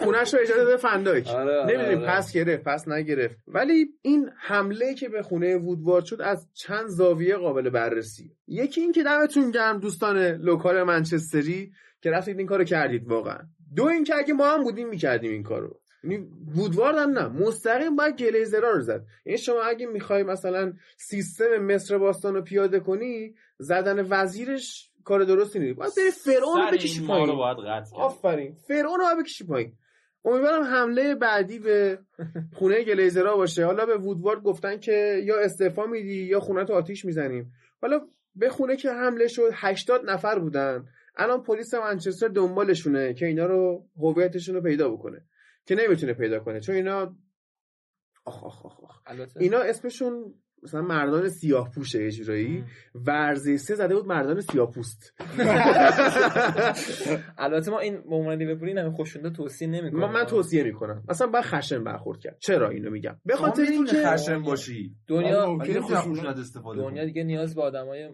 خونش 0.03 0.34
رو 0.34 0.39
اجازه 0.39 0.66
بده 0.66 0.78
فن‌دایک. 0.77 1.27
آره، 1.28 1.59
آره، 1.59 1.74
نمی‌دونیم 1.74 1.97
آره. 1.97 2.18
پس 2.18 2.34
گرفت 2.34 2.64
پس 2.64 2.88
نگرفت. 2.88 3.38
ولی 3.47 3.86
این 4.01 4.30
حمله 4.38 4.93
که 4.93 5.09
به 5.09 5.22
خونه 5.22 5.57
وودوارد 5.57 6.05
شد 6.05 6.22
از 6.22 6.49
چند 6.53 6.88
زاویه 6.88 7.36
قابل 7.36 7.70
بررسی 7.70 8.32
یکی 8.47 8.82
این 8.82 8.91
که 8.91 9.03
دمتون 9.03 9.51
گرم 9.51 9.80
دوستان 9.80 10.18
local 10.17 10.84
منچستری 10.84 11.72
که 12.01 12.11
رفتید 12.11 12.38
این 12.38 12.47
کارو 12.47 12.64
کردید 12.64 13.07
واقعا. 13.07 13.39
دو 13.76 13.86
این 13.86 14.03
که 14.03 14.16
اگه 14.16 14.34
ما 14.34 14.47
هم 14.47 14.64
بودیم 14.64 14.89
می‌کردیم 14.89 15.32
این 15.32 15.43
کارو. 15.43 15.80
یعنی 16.03 16.27
وودوارد 16.55 16.97
هم 16.97 17.09
نه. 17.09 17.27
مستقیم 17.27 17.95
باید 17.95 18.15
گلیزرا 18.15 18.71
رو 18.71 18.81
زد. 18.81 19.05
یعنی 19.25 19.37
شما 19.37 19.61
اگه 19.61 19.85
می‌خوای 19.85 20.23
مثلا 20.23 20.73
سیستم 20.97 21.57
مصر 21.57 21.97
باستان 21.97 22.35
رو 22.35 22.41
پیاده 22.41 22.79
کنی 22.79 23.35
زدن 23.57 24.07
وزیرش 24.09 24.89
کار 25.03 25.23
درستی 25.23 25.59
نیست. 25.59 25.77
باید 25.77 25.91
بری 25.97 26.11
فرعون 26.11 26.61
رو 26.61 26.71
بکشی 26.71 26.99
رو 26.99 27.07
پایین. 27.07 27.35
باید 27.35 27.57
قطع 27.57 27.91
کرد. 27.91 28.01
آفرین. 28.01 28.55
فرعون 28.67 28.99
رو 28.99 29.05
باید 29.05 29.19
بکشی 29.19 29.43
پایین. 29.45 29.73
امیدوارم 30.25 30.63
حمله 30.63 31.15
بعدی 31.15 31.59
به 31.59 31.99
خونه 32.53 32.83
گلیزرا 32.83 33.37
باشه. 33.37 33.65
حالا 33.65 33.85
به 33.85 33.97
وودوارد 33.97 34.43
گفتن 34.43 34.79
که 34.79 35.21
یا 35.25 35.39
استعفا 35.39 35.85
میدی 35.85 36.23
یا 36.23 36.39
خونه 36.39 36.65
تو 36.65 36.73
آتیش 36.73 37.05
می‌زنیم. 37.05 37.53
حالا 37.81 38.01
به 38.35 38.49
خونه 38.49 38.75
که 38.75 38.91
حمله 38.91 39.27
شد 39.27 39.49
80 39.53 40.09
نفر 40.09 40.39
بودن. 40.39 40.85
الان 41.17 41.43
پلیس 41.43 41.73
منچستر 41.73 42.27
دنبالشونه 42.27 43.13
که 43.13 43.25
اینا 43.25 43.45
رو 43.45 43.85
هویتشون 43.97 44.55
رو 44.55 44.61
پیدا 44.61 44.89
بکنه. 44.89 45.21
که 45.66 45.76
نمی‌تونه 45.76 46.14
پیدا 46.14 46.39
کنه. 46.39 46.59
چون 46.59 46.76
اینا 46.76 47.16
آخ 48.26 48.43
آخ 48.43 48.66
آخ, 48.66 48.80
آخ. 48.84 49.01
البته. 49.05 49.41
اینا 49.41 49.59
اسمشون 49.59 50.34
مثلا 50.64 50.82
مردان 50.82 51.30
سیاه 51.30 51.72
پوشه 51.76 52.03
یه 52.03 52.11
جورایی. 52.11 52.64
ورزیسته 52.95 53.76
زده 53.76 53.95
بود 53.95 54.07
مردان 54.07 54.41
سیاه 54.41 54.72
پوست 54.72 55.14
البته 57.38 57.72
ما 57.72 57.80
این 57.80 58.01
به 58.01 58.16
عنوان 58.16 58.38
لیورپولی 58.38 58.74
نمی 58.74 58.91
خوشونده 58.91 59.30
توصیه 59.30 59.68
نمی‌کنیم 59.68 60.03
من, 60.05 60.11
من 60.11 60.26
توصیه 60.26 60.64
می‌کنم. 60.64 61.03
مثلا 61.09 61.28
باید 61.28 61.45
خشن 61.45 61.84
برخورد 61.84 62.20
کرد. 62.20 62.38
چرا 62.39 62.70
اینو 62.70 62.91
میگم؟ 62.91 63.20
به 63.26 63.36
خاطر 63.36 63.61
اینکه 63.61 64.07
خشن 64.07 64.41
باشی. 64.41 64.95
دنیا 65.07 65.57
دنیا. 66.76 67.05
دیگه 67.05 67.24
نیاز 67.24 67.55
به 67.55 67.61
آدمای 67.61 68.09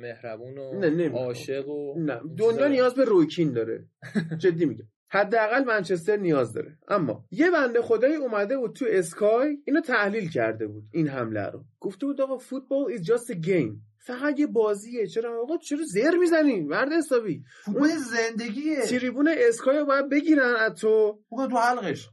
مهربون 0.00 0.58
و. 0.58 1.16
عاشق 1.16 1.68
و 1.68 1.98
نه. 1.98 2.20
دنیا 2.38 2.68
نیاز 2.68 2.94
به 2.94 3.04
رویکین 3.04 3.52
داره. 3.52 3.88
جدی 4.42 4.66
میگم. 4.66 4.86
حداقل 5.14 5.64
منچستر 5.64 6.16
نیاز 6.16 6.52
داره. 6.52 6.78
اما 6.88 7.24
یه 7.30 7.50
بنده 7.50 7.82
خدایی 7.82 8.14
اومده 8.14 8.58
بود 8.58 8.74
تو 8.74 8.84
اسکای 8.88 9.58
اینو 9.66 9.80
تحلیل 9.80 10.30
کرده 10.30 10.66
بود 10.66 10.84
این 10.92 11.08
حمله 11.08 11.46
رو. 11.46 11.64
گفته 11.80 12.06
بود 12.06 12.20
آقا 12.20 12.38
فوتبال 12.38 12.96
is 12.96 13.00
just 13.00 13.36
a 13.36 13.46
game. 13.46 13.76
فقط 13.98 14.40
یه 14.40 14.46
بازیه. 14.46 15.06
چرا؟ 15.06 15.42
آقا 15.42 15.56
چرا 15.56 15.78
زر 15.84 16.16
می‌زنی؟ 16.20 16.60
مرد 16.60 16.92
حسابی. 16.92 17.42
فوتبال 17.64 17.88
زندگیه. 17.88 18.82
تریبون 18.82 19.28
اسکای 19.48 19.78
رو 19.78 19.84
باید 19.84 20.08
بگیرن 20.08 20.54
از 20.58 20.74
تو. 20.74 21.18
تو 21.30 21.58
حلقش. 21.58 22.08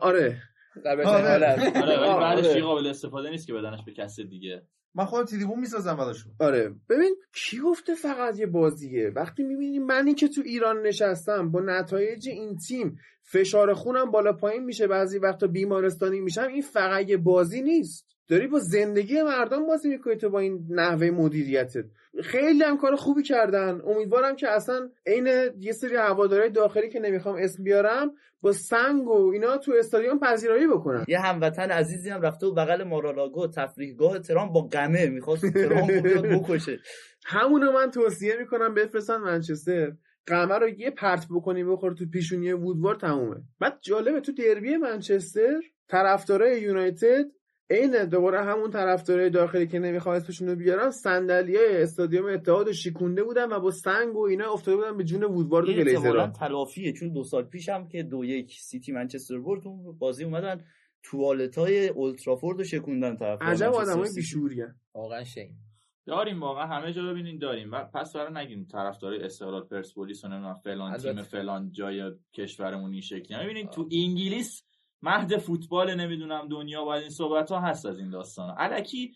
آره. 0.00 0.36
در 0.84 0.96
بهترین 0.96 1.26
حالت. 1.26 1.76
آره 1.76 1.96
بعدش 1.96 2.44
آره. 2.44 2.54
دیگه 2.54 2.66
قابل 2.66 2.86
استفاده 2.86 3.30
نیست 3.30 3.46
که 3.46 3.52
بدنش 3.52 3.84
به 3.86 3.92
کس 3.92 4.20
دیگه. 4.20 4.62
من 4.96 5.04
خودم 5.04 5.24
تریبون 5.24 5.60
می‌سازم 5.60 5.96
براشون 5.96 6.32
آره. 6.40 6.74
ببین 6.88 7.16
کی 7.34 7.58
گفته 7.58 7.94
فقط 7.94 8.38
یه 8.38 8.46
بازیه؟ 8.46 9.10
وقتی 9.16 9.42
می‌بینی 9.42 9.78
منی 9.78 10.14
که 10.14 10.28
تو 10.28 10.42
ایران 10.44 10.82
نشستم 10.82 11.50
با 11.50 11.60
نتایج 11.60 12.28
این 12.28 12.56
تیم 12.56 12.98
فشار 13.22 13.74
خونم 13.74 14.10
بالا 14.10 14.32
پایین 14.32 14.64
میشه 14.64 14.86
بعضی 14.86 15.18
وقتا 15.18 15.46
بیمارستانی 15.46 16.20
میشم 16.20 16.46
این 16.46 16.62
فقط 16.62 17.08
یه 17.08 17.16
بازی 17.16 17.62
نیست. 17.62 18.15
داری 18.28 18.46
با 18.46 18.58
زندگی 18.58 19.22
مردم 19.22 19.66
بازی 19.66 19.88
می‌کنی 19.88 20.16
تو 20.16 20.30
با 20.30 20.38
این 20.38 20.66
نحوه 20.70 21.10
مدیریتت. 21.10 21.84
خیلی 22.22 22.62
هم 22.62 22.78
کار 22.78 22.96
خوبی 22.96 23.22
کردن. 23.22 23.80
امیدوارم 23.86 24.36
که 24.36 24.48
اصلا 24.48 24.90
عین 25.06 25.26
یه 25.58 25.72
سری 25.72 25.96
هوادارهای 25.96 26.50
داخلی 26.50 26.88
که 26.88 27.00
نمی‌خوام 27.00 27.36
اسم 27.36 27.62
بیارم 27.62 28.10
با 28.40 28.52
سنگ 28.52 29.08
و 29.08 29.30
اینا 29.32 29.56
تو 29.56 29.72
استادیوم 29.78 30.18
پذیرایی 30.18 30.66
بکنن. 30.66 31.04
یه 31.08 31.18
هموطن 31.18 31.70
عزیزی 31.70 32.10
هم 32.10 32.22
رفته 32.22 32.46
و 32.46 32.54
بغل 32.54 32.84
مارالاگو 32.84 33.46
تفریحگاه 33.46 34.18
ترام 34.18 34.52
با 34.52 34.60
قمه 34.60 35.06
می‌خواست 35.06 35.46
ترام 35.46 35.86
بکشه. 36.32 36.78
همونو 37.24 37.72
من 37.72 37.90
توصیه 37.90 38.36
می‌کنم 38.36 38.74
بفرستن 38.74 39.16
منچستر. 39.16 39.92
قمه 40.26 40.58
رو 40.58 40.68
یه 40.68 40.90
پرت 40.90 41.26
بکنی 41.30 41.64
بخور 41.64 41.94
تو 41.94 42.06
پیشونی 42.12 42.52
وودوار 42.52 42.94
تمومه. 42.94 43.36
بعد 43.60 43.78
جالبه 43.80 44.20
تو 44.20 44.32
دربی 44.32 44.76
منچستر 44.76 45.60
طرفدارای 45.88 46.60
یونایتد 46.60 47.24
عین 47.70 48.04
دوباره 48.04 48.44
همون 48.44 48.70
طرفدارای 48.70 49.30
داخلی 49.30 49.66
که 49.66 49.78
نمی‌خوام 49.78 50.16
اسمشون 50.16 50.48
رو 50.48 50.56
بیارم 50.56 50.90
صندلیای 50.90 51.82
استادیوم 51.82 52.26
اتحاد 52.26 52.66
رو 52.66 52.72
شیکونده 52.72 53.24
بودن 53.24 53.52
و 53.52 53.60
با 53.60 53.70
سنگ 53.70 54.16
و 54.16 54.22
اینا 54.22 54.52
افتاده 54.52 54.76
بودن 54.76 54.96
به 54.96 55.04
جون 55.04 55.24
وودوارد 55.24 55.68
و 55.68 55.72
گلیزرا 55.72 56.26
تلافیه 56.26 56.92
چون 56.92 57.12
دو 57.12 57.24
سال 57.24 57.44
پیش 57.44 57.68
هم 57.68 57.88
که 57.88 58.02
دو 58.02 58.24
یک 58.24 58.52
سیتی 58.60 58.92
منچستر 58.92 59.38
برد 59.38 59.66
اون 59.66 59.98
بازی 59.98 60.24
اومدن 60.24 60.64
توالت 61.02 61.58
های 61.58 61.88
اولترافورد 61.88 62.58
رو 62.58 62.64
شکوندن 62.64 63.16
طرف 63.16 63.42
عجب 63.42 63.72
آدمای 63.72 64.10
بیشوری 64.14 64.62
واقعا 64.94 65.24
شیم 65.24 65.58
داریم 66.06 66.40
واقعا 66.40 66.66
همه 66.66 66.92
جا 66.92 67.02
ببینین 67.02 67.38
داریم. 67.38 67.72
و 67.72 67.84
پس 67.94 68.16
برای 68.16 68.44
نگیم 68.44 68.66
طرفدارای 68.72 69.22
استقلال 69.22 69.64
پرسپولیس 69.64 70.24
و 70.24 70.28
نمی‌دونم 70.28 70.54
فلان 70.54 70.96
تیم. 70.96 71.22
فلان 71.22 71.70
جای 71.70 72.12
کشورمون 72.34 72.92
این 72.92 73.00
شکلی. 73.00 73.44
ببینین 73.44 73.66
تو 73.66 73.88
انگلیس 73.92 74.62
مهد 75.02 75.36
فوتبال 75.36 75.94
نمی‌دونم 75.94 76.48
دنیا 76.48 76.84
باید 76.84 77.02
این 77.02 77.10
صحبت 77.10 77.52
ها 77.52 77.60
هست 77.60 77.86
از 77.86 77.98
این 77.98 78.10
داستان. 78.10 78.54
الکی 78.58 79.14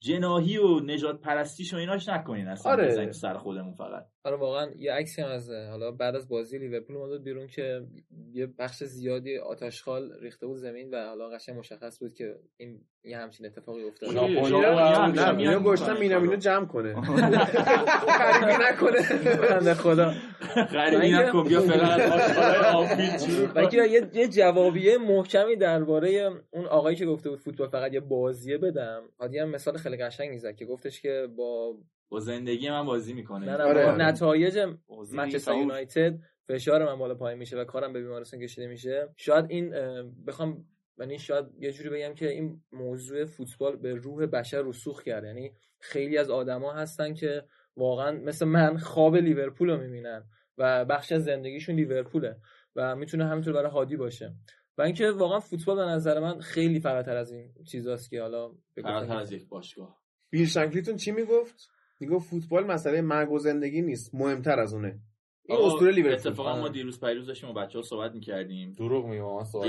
جناهی 0.00 0.58
و 0.58 0.80
نجات 0.80 1.20
پرستیش 1.20 1.74
و 1.74 1.76
ایناش 1.76 2.08
نکنین 2.08 2.48
اصلا. 2.48 2.72
آره. 2.72 3.12
سر 3.12 3.38
خودمون 3.38 3.74
فقط. 3.74 4.11
آره 4.24 4.36
واقعا 4.36 4.70
یه 4.76 4.92
عکسی 4.92 5.22
هم 5.22 5.28
از 5.28 5.50
حالا 5.50 5.90
بعد 5.90 6.16
از 6.16 6.28
بازی 6.28 6.58
لیورپول 6.58 6.96
اومد 6.96 7.22
بیرون 7.22 7.46
که 7.46 7.82
یه 8.32 8.46
بخش 8.58 8.84
زیادی 8.84 9.38
آتشخال 9.38 10.12
ریخته 10.20 10.46
بود 10.46 10.56
زمین 10.56 10.90
و 10.94 11.06
حالا 11.08 11.28
قشنگ 11.28 11.58
مشخص 11.58 11.98
بود 11.98 12.14
که 12.14 12.36
این 12.56 12.80
یه 13.04 13.18
همچین 13.18 13.46
اتفاقی 13.46 13.82
افتاده. 13.82 14.12
ژاپنیا- 14.12 15.38
اینا- 15.38 15.60
گشتن 15.62 15.96
اینو. 15.96 16.36
جمع 16.36 16.66
کنه. 16.66 16.94
غریبی 18.18 18.62
نکنه. 18.64 19.00
بنده 19.50 19.74
خدا. 19.74 20.12
غریبی 20.72 21.10
نکن 21.12 21.44
بیا 21.48 21.60
فعلا 21.60 21.96
یه, 23.86 24.10
یه 24.14 24.28
جوابیه 24.28 24.98
محکمی 24.98 25.56
درباره 25.56 26.30
اون 26.50 26.64
آقایی 26.66 26.96
که 26.96 27.06
گفته 27.06 27.30
بود 27.30 27.38
فوتبال 27.40 27.68
فقط 27.68 27.92
یه 27.92 28.00
بازیه 28.00 28.58
بدم 28.58 29.02
هادی 29.20 29.38
هم 29.38 29.48
مثال 29.50 29.76
خیلی 29.76 29.96
قشنگی 29.96 30.38
زد 30.38 30.54
که 30.56 30.64
گفتش 30.64 31.00
که 31.02 31.28
با 31.36 31.74
با 32.12 32.20
زندگی 32.20 32.70
من 32.70 32.86
بازی 32.86 33.12
می‌کنه. 33.12 33.46
نه 33.46 33.56
نه 33.56 33.62
آره. 33.64 33.86
با 33.86 33.92
نتایج 33.92 34.58
منچستر. 35.12 35.54
یونایتد 35.54 36.18
فشار 36.48 36.84
من 36.84 36.98
بالا 36.98 37.14
پایین 37.14 37.38
میشه 37.38 37.56
و 37.56 37.64
کارم 37.64 37.92
به 37.92 38.00
بیمارستان 38.02 38.40
کشیده 38.40 38.66
میشه. 38.66 39.08
شاید 39.16 39.46
این 39.48 39.74
بخوام 40.26 40.64
یعنی 40.98 41.18
شاید 41.18 41.46
یه 41.58 41.72
جوری 41.72 41.88
بگم 41.88 42.14
که 42.14 42.28
این 42.30 42.62
موضوع 42.72 43.24
فوتبال 43.24 43.76
به 43.76 43.94
روح 43.94 44.26
بشر 44.26 44.62
رسوخ 44.62 45.02
کرد. 45.02 45.24
یعنی 45.24 45.52
خیلی 45.80 46.18
از 46.18 46.30
آدما 46.30 46.72
هستن 46.72 47.14
که 47.14 47.44
واقعا 47.76 48.12
مثل 48.12 48.46
من 48.46 48.76
خواب 48.76 49.16
لیورپول 49.16 49.70
رو 49.70 49.76
می‌بینن 49.76 50.24
و 50.58 50.84
بخش 50.84 51.12
از 51.12 51.24
زندگیشون 51.24 51.74
لیورپوله 51.74 52.36
و 52.76 52.96
می‌تونه 52.96 53.26
همینطور 53.26 53.52
برای 53.52 53.70
هادی 53.70 53.96
باشه. 53.96 54.34
و 54.78 54.82
اینکه 54.82 55.10
واقعا 55.10 55.40
فوتبال 55.40 55.76
به 55.76 55.82
نظر 55.82 56.20
من 56.20 56.40
خیلی 56.40 56.80
فراتر 56.80 57.16
از 57.16 57.32
این 57.32 57.54
چیزاست 57.70 58.10
که 58.10 58.20
حالا 58.20 58.52
فراتر 58.82 59.16
از 59.16 59.32
یک 59.32 59.48
باشگاه. 59.48 60.02
بیل 60.30 60.46
شنکلیتون 60.46 60.96
چی 60.96 61.12
می‌گفت؟ 61.12 61.68
می‌گفت 62.02 62.30
فوتبال 62.30 62.66
مسئله 62.66 63.00
مرگ 63.00 63.32
و 63.32 63.38
زندگی 63.38 63.82
نیست 63.82 64.14
مهمتر 64.14 64.60
از 64.60 64.74
اونه. 64.74 64.98
این 65.48 65.58
اسطوره 65.58 65.92
لیورپول. 65.92 66.14
اتفاقا 66.28 66.56
ما 66.56 66.62
آره. 66.62 66.72
دیروز 66.72 67.00
پیروز 67.00 67.26
داشتیم 67.26 67.52
با 67.52 67.60
بچه 67.60 67.78
ها 67.78 67.82
صحبت 67.82 68.12
می‌کردیم. 68.14 68.72
دروغ 68.78 69.06
میگم 69.06 69.34
من 69.36 69.44
سوال 69.44 69.68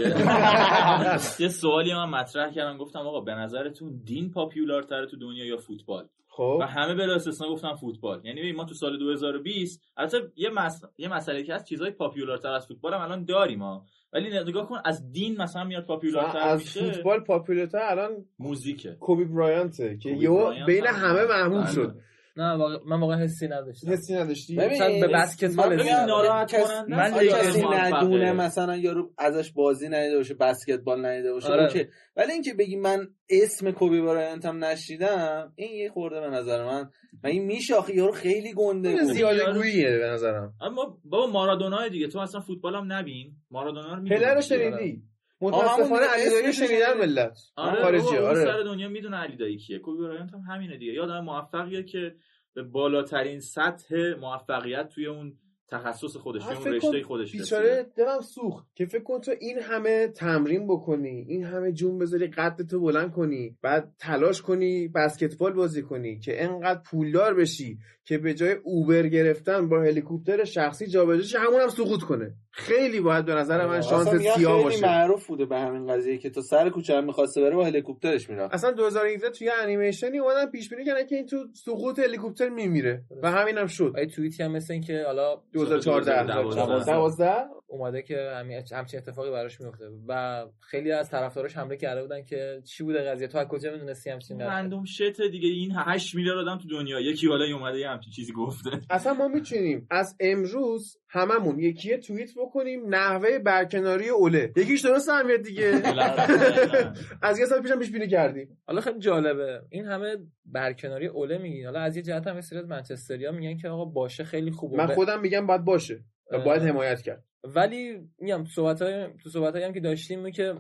یه 1.40 1.48
سوالی 1.48 1.94
من 1.94 2.10
مطرح 2.10 2.52
کردم 2.52 2.78
گفتم 2.78 3.00
آقا 3.00 3.22
به 3.22 3.32
نظرتون 3.32 4.02
دین 4.06 4.32
پاپیولارتره 4.32 5.06
تو 5.06 5.18
دنیا 5.18 5.46
یا 5.46 5.58
فوتبال؟ 5.58 6.08
خب. 6.28 6.58
و 6.62 6.64
همه 6.68 6.96
بلا 6.96 7.16
استثنا 7.16 7.50
گفتن 7.50 7.74
فوتبال. 7.74 8.22
یعنی 8.26 8.42
ببین 8.42 8.56
ما 8.56 8.66
تو 8.66 8.74
سال 8.74 9.00
2020 9.00 9.82
البته 9.98 10.18
یه 10.36 10.50
مس... 10.50 10.82
یه 10.98 11.08
مسئله 11.08 11.44
که 11.44 11.54
از 11.54 11.66
چیزای 11.66 11.92
پاپیولارتر 11.92 12.50
از 12.52 12.68
فوتبال 12.68 12.94
هم 12.94 13.02
الان 13.02 13.26
داریم 13.26 13.62
ها 13.62 13.86
ولی 14.14 14.40
نگاه 14.40 14.70
کن 14.70 14.78
از 14.86 15.12
دین 15.12 15.38
مثلا 15.38 15.64
میاد 15.64 15.86
پاپیولارتر 15.86 16.38
از 16.38 16.60
میشه. 16.60 16.92
فوتبال 16.92 17.20
پاپولارتر 17.20 17.78
الان 17.82 18.26
موزیکه. 18.40 18.98
کوبی 19.00 19.26
برایانته 19.26 19.98
که 19.98 20.10
یهو 20.10 20.66
بین 20.66 20.86
هم 20.86 21.10
همه 21.10 21.26
محبوب 21.26 21.64
بله. 21.64 21.72
شد. 21.72 21.96
نه 22.38 22.52
واقع- 22.54 22.78
من 22.86 23.00
واقعا 23.00 23.18
حسی 23.18 23.48
نداشتم 23.48 23.92
حسی 23.92 24.14
نداشتی 24.16 24.56
مثلا 24.56 24.88
به 25.02 25.08
بسکتبال. 25.08 25.84
ناراحت 26.08 26.52
کننده 26.52 26.96
من 26.98 27.12
کسی. 27.28 27.62
ندونه 27.62 28.34
مثلا 28.34 28.78
یارو 28.78 29.14
ازش 29.18 29.52
بازی 29.52 29.90
ندیده 29.90 30.18
باشه 30.18 30.34
بسکتبال 30.34 31.06
ندیده 31.06 31.34
باشه 31.34 31.48
آره. 31.48 31.64
اوکی 31.64 31.86
ولی 32.16 32.32
اینکه 32.32 32.54
بگی 32.54 32.76
من 32.76 33.08
اسم 33.30 33.72
کوبی 33.72 34.02
برایانت 34.02 34.46
هم 34.46 34.64
نشیدم 34.64 35.54
این 35.56 35.72
یه 35.76 35.90
خورده 35.90 36.20
به 36.22 36.28
نظر 36.30 36.66
من 36.66 36.90
من 37.24 37.30
این 37.30 37.46
میشه 37.46 37.76
آخه 37.76 37.96
یارو 37.96 38.12
خیلی 38.12 38.54
گنده. 38.54 39.04
زیاده 39.04 39.54
گوییه 39.54 39.98
به 39.98 40.06
نظرم 40.08 40.54
اما 40.62 40.98
بابا 41.06 41.28
مارادونا 41.28 41.88
دیگه 41.88 42.08
تو 42.08 42.20
اصلا 42.20 42.42
فوتبال 42.42 42.76
هم 42.76 42.94
نبین 42.94 43.32
مارادونا 43.52 43.94
رو 43.96 44.04
کیه. 44.04 44.42
شنیدی 44.42 45.04
متاسفانه 45.44 46.06
علی 46.06 46.30
دایی 46.30 46.54
شنیدن 46.54 46.94
شنیدی. 46.94 47.00
ملت. 47.00 47.38
آره 47.56 47.82
خارجی 47.82 48.18
آره. 48.18 48.44
سر 48.46 48.64
دنیا 48.64 48.90
می‌دونه 48.90 49.18
علی 49.18 49.38
دایی 49.38 49.58
کیه. 49.58 49.80
کوبی 49.80 50.04
برایانت 50.04 50.34
هم 50.34 50.40
همینه 50.40 50.78
دیگه. 50.78 50.94
یه 50.94 51.02
آدم 51.02 51.20
موفقیه 51.20 51.84
که 51.84 52.16
به 52.54 52.64
بالاترین 52.64 53.40
سطح 53.40 53.96
موفقیت 54.20 54.90
توی 54.90 55.06
اون 55.08 55.38
تخصص 55.70 56.18
خودش 56.18 56.42
اون 56.48 56.74
رشته 56.74 57.04
خودش 57.04 57.32
بیچاره. 57.32 57.86
دلم 57.98 58.22
سوخت 58.22 58.68
که 58.76 58.86
فکر 58.86 59.04
کن 59.04 59.22
تو 59.22 59.32
این 59.40 59.60
همه 59.60 60.08
تمرین 60.08 60.68
بکنی 60.68 61.26
این 61.30 61.44
همه 61.44 61.72
جون 61.72 61.98
بذاری 62.00 62.28
قد 62.28 62.62
تو 62.70 62.80
بلند 62.80 63.12
کنی 63.12 63.58
بعد 63.62 63.92
تلاش 64.00 64.42
کنی 64.42 64.88
بسکتبال 64.88 65.54
بازی 65.54 65.82
کنی 65.82 66.20
که 66.20 66.44
انقدر 66.44 66.82
پولدار 66.92 67.34
بشی. 67.34 67.80
که 68.06 68.18
به 68.18 68.34
جای 68.34 68.56
اوبر 68.64 69.08
گرفتن 69.08 69.70
با 69.70 69.82
هلیکوپتر 69.82 70.44
شخصی 70.44 70.88
جابجا 70.88 71.24
شی 71.24 71.38
همون 71.38 71.62
هم 71.62 71.70
سقوط 71.70 72.02
کنه. 72.02 72.34
خیلی 72.52 73.00
باید 73.02 73.26
به 73.26 73.34
نظر 73.34 73.66
من 73.68 73.82
شانس 73.82 74.08
سیاه 74.08 74.36
خیلی 74.36 74.64
باشه. 74.64 74.86
معروف 74.86 75.28
بوده 75.28 75.46
به 75.46 75.60
همین 75.60 75.88
قضیه 75.88 76.18
که 76.18 76.30
تا 76.30 76.42
سر 76.42 76.70
کوچه 76.70 76.96
هم 76.96 77.06
می‌خواسته 77.06 77.42
بره 77.42 77.56
با 77.56 77.66
هلیکوپترش 77.66 78.30
می‌رفت. 78.30 78.54
اصلا 78.54 78.72
2017 78.72 79.30
توی 79.30 79.50
انیمیشنی 79.64 80.20
اومدن 80.20 80.52
پیش 80.52 80.70
بینی 80.70 80.86
کردن 80.86 81.06
که 81.06 81.16
این 81.16 81.26
تو 81.26 81.38
سقوط 81.54 82.00
هلیکوپتر 82.00 82.50
میمیره 82.50 83.04
و 83.24 83.32
همینم 83.32 83.68
شد. 83.68 83.92
و 83.96 84.00
یه 84.00 84.06
توییتی 84.06 84.44
هم 84.44 84.52
مثل 84.52 84.74
این 84.74 84.82
که 84.82 85.04
حالا 85.06 85.42
2014 85.54 86.26
2012. 86.26 86.94
12 86.94 87.34
اومده 87.68 88.02
که 88.02 88.32
همین 88.36 88.62
همچین 88.72 89.00
اتفاقی 89.00 89.32
براش 89.32 89.62
میفته 89.62 89.86
و 90.08 90.46
خیلی 90.60 90.92
از 90.92 91.10
طرفداراش 91.10 91.58
حمله 91.58 91.78
کرده 91.78 92.02
بودن 92.02 92.24
که 92.24 92.62
چی 92.66 92.84
بوده 92.84 93.02
قضیه؟ 93.12 93.28
تو 93.28 93.38
از 93.38 93.48
کجا 93.48 93.72
می‌دونستی 93.72 94.10
همچین 94.10 94.38
قضیه؟ 94.38 94.50
رندوم 94.50 94.86
شت 94.86 95.22
دیگه 95.22 95.50
این 95.50 95.72
8 95.76 96.16
میلیارد 96.16 96.48
آدم 96.48 96.58
تو 96.58 96.68
دنیا 96.68 97.00
یکی 97.00 97.28
حالا 97.28 97.46
یه 97.46 97.56
اومده 97.56 97.80
یه 97.80 97.90
همچین 97.94 98.12
چیزی 98.12 98.34
گفته. 98.34 98.70
اصلا 98.90 99.14
ما 99.14 99.28
می‌تونیم 99.28 99.88
از 99.90 100.16
امروز 100.20 100.98
هممون 101.10 101.60
یکی 101.60 101.90
یه 101.90 101.98
توییت 101.98 102.30
بکنیم 102.38 102.96
نحوه 102.96 103.40
برکناری 103.40 104.10
اوله. 104.10 104.54
یکیش 104.56 104.82
درست 104.82 105.10
هم 105.10 105.38
دیگه. 105.38 105.72
از 107.22 107.40
یه 107.40 107.46
سال 107.46 107.62
پیشم 107.62 107.80
پیش 107.80 107.92
بینی 107.92 108.08
کردیم. 108.08 108.58
حالا 108.68 108.82
خیلی 108.82 109.00
جالبه. 109.00 109.62
این 109.70 109.86
همه 109.86 110.18
برکناری 110.46 111.08
اوله 111.08 111.38
میگین. 111.38 111.66
حالا 111.66 111.80
از 111.80 111.96
یه 111.96 112.02
جهت 112.02 112.28
هم 112.28 112.38
مثل 112.38 112.66
منچستریا 112.66 113.32
میگن 113.32 113.58
که 113.58 113.70
آقا 113.70 113.86
باشه 113.86 114.24
خیلی 114.24 114.52
خوبه 114.52 114.78
من 114.78 114.88
خودم 114.88 115.22
میگم 115.22 115.48
باید 115.48 115.64
باشه 115.64 116.04
باید. 116.46 116.62
حمایت 116.62 117.02
کرد. 117.02 117.24
ولی 117.44 118.10
میگم 118.18 118.46
صحبت 118.46 118.82
های 118.82 119.08
تو 119.24 119.30
صحبت 119.30 119.56
هم 119.56 119.74
که 119.74 119.80
داشتیم 119.80 120.32
که 120.32 120.56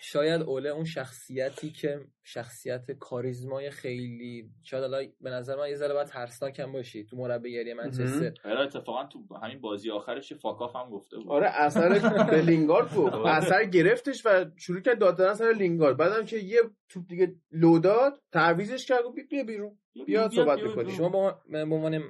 شاید 0.00 0.42
اوله 0.42 0.68
اون 0.68 0.84
شخصیتی 0.84 1.70
که 1.70 2.00
شخصیت 2.22 2.90
کاریزمای 2.90 3.70
خیلی 3.70 4.50
شاید 4.62 4.82
حالا 4.82 5.06
به 5.20 5.30
نظر 5.30 5.56
من 5.56 5.68
یه 5.68 5.74
ذره 5.74 5.94
باید 5.94 6.06
ترسناک 6.06 6.60
هم 6.60 6.72
باشی 6.72 7.04
تو 7.04 7.16
مربیگری 7.16 7.74
منچستر. 7.74 8.34
حالا 8.44 8.62
اتفاقا 8.62 9.04
تو 9.04 9.18
همین 9.42 9.60
بازی 9.60 9.90
آخرش 9.90 10.30
یه 10.30 10.36
فاکاف 10.36 10.76
هم 10.76 10.90
گفته 10.90 11.16
بود. 11.16 11.28
آره 11.28 11.46
اثر 11.46 11.88
به 12.30 12.42
لینگارد 12.42 12.94
گفت 12.94 13.14
اثر 13.14 13.64
گرفتش 13.64 14.26
و 14.26 14.44
شروع 14.56 14.80
کرد 14.80 14.98
داد 14.98 15.18
دادن 15.18 15.34
سر 15.34 15.52
لینگارد. 15.52 15.96
بعدم 15.96 16.24
که 16.24 16.36
یه 16.36 16.60
توپ 16.88 17.06
دیگه 17.08 17.34
لو 17.52 17.78
داد 17.78 18.20
تعویضش 18.32 18.86
کرد 18.86 19.04
و 19.04 19.12
بیا 19.12 19.44
بیرون. 19.44 19.78
بیا 20.06 20.28
صحبت 20.28 20.60
بکنیم 20.60 20.96
شما 20.96 21.08
با 21.08 21.40
به 21.48 21.58
عنوان 21.58 22.02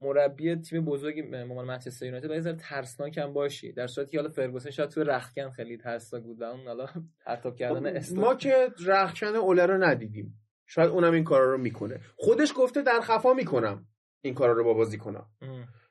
مربی 0.00 0.56
تیم 0.56 0.84
بزرگی 0.84 1.22
به 1.22 1.42
عنوان 1.42 1.64
منچستر 1.64 2.06
یونایتد 2.06 2.28
باید 2.28 2.42
ذره 2.42 2.56
ترسناک 2.56 3.18
هم 3.18 3.32
باشی. 3.32 3.72
در 3.72 3.86
صورتی 3.86 4.10
که 4.10 4.18
حالا 4.18 4.30
فرگوسن 4.30 4.70
شاید 4.70 4.90
تو 4.90 5.04
رختکن 5.04 5.50
خیلی 5.50 5.76
ترسناک 5.76 6.22
بود 6.22 6.40
و 6.40 6.44
اون 6.44 6.66
حالا 6.66 6.86
پرتاب 7.26 7.56
کردن 7.56 7.96
استون 7.96 8.20
ما 8.20 8.34
که 8.34 8.68
رخشن 8.86 9.36
اوله 9.36 9.66
رو 9.66 9.84
ندیدیم. 9.84 10.40
شاید 10.66 10.90
اونم 10.90 11.12
این 11.12 11.24
کارا 11.24 11.52
رو 11.52 11.58
می‌کنه. 11.58 12.00
خودش 12.16 12.52
گفته 12.56 12.82
در 12.82 13.00
خفا 13.00 13.32
می‌کنم 13.32 13.86
این 14.20 14.34
کارا 14.34 14.52
رو 14.52 14.64
با 14.64 14.74
بازی 14.74 14.98
کنم. 14.98 15.26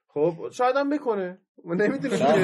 خب 0.07 0.49
شاید 0.51 0.75
هم 0.75 0.89
بکنه. 0.89 1.41
ما 1.63 1.73
نمی‌دونیم. 1.73 2.19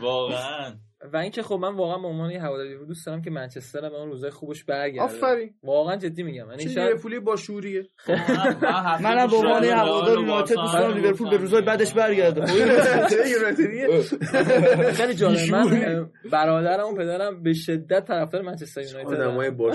واقعا. 0.00 0.74
و 1.12 1.16
اینکه 1.16 1.42
خب 1.42 1.54
من 1.54 1.76
واقعا 1.76 1.98
به 1.98 2.08
عنوان 2.08 2.30
یه 2.30 2.42
هوادار 2.42 2.66
لیورپول 2.66 2.86
دوست 2.86 3.06
دارم 3.06 3.22
که 3.22 3.30
منچستر 3.30 3.80
به 3.80 3.96
اون 3.96 4.08
روزای 4.08 4.30
خوبش 4.30 4.64
برگرده. 4.64 5.02
آفرین. 5.02 5.54
واقعا 5.62 5.96
جدی 5.96 6.22
میگم. 6.22 6.50
یعنی 6.50 6.64
لیورپولی 6.64 7.20
با 7.20 7.36
شوریه؟ 7.36 7.88
منم 9.04 9.26
به 9.26 9.36
عنوان 9.36 9.64
یه 9.64 9.74
هوادار 9.74 10.18
یونایتد 10.18 10.54
دوست 10.54 10.72
دارم. 10.74 10.94
لیورپول 10.94 11.30
به 11.30 11.36
روزای 11.36 11.62
بعدش 11.62 11.92
برگرده. 11.92 12.46
چه 13.10 13.30
یونایتدیه؟ 13.30 14.02
خیلی 14.98 15.14
جالب. 15.14 15.50
من 15.50 16.10
برادرم 16.32 16.86
و 16.88 16.94
پدرم 16.94 17.42
به 17.42 17.52
شدت 17.52 18.04
طرفدار 18.04 18.42
منچستر 18.42 18.82
یونایتد 18.82 19.20
آدمای 19.20 19.50
با 19.50 19.70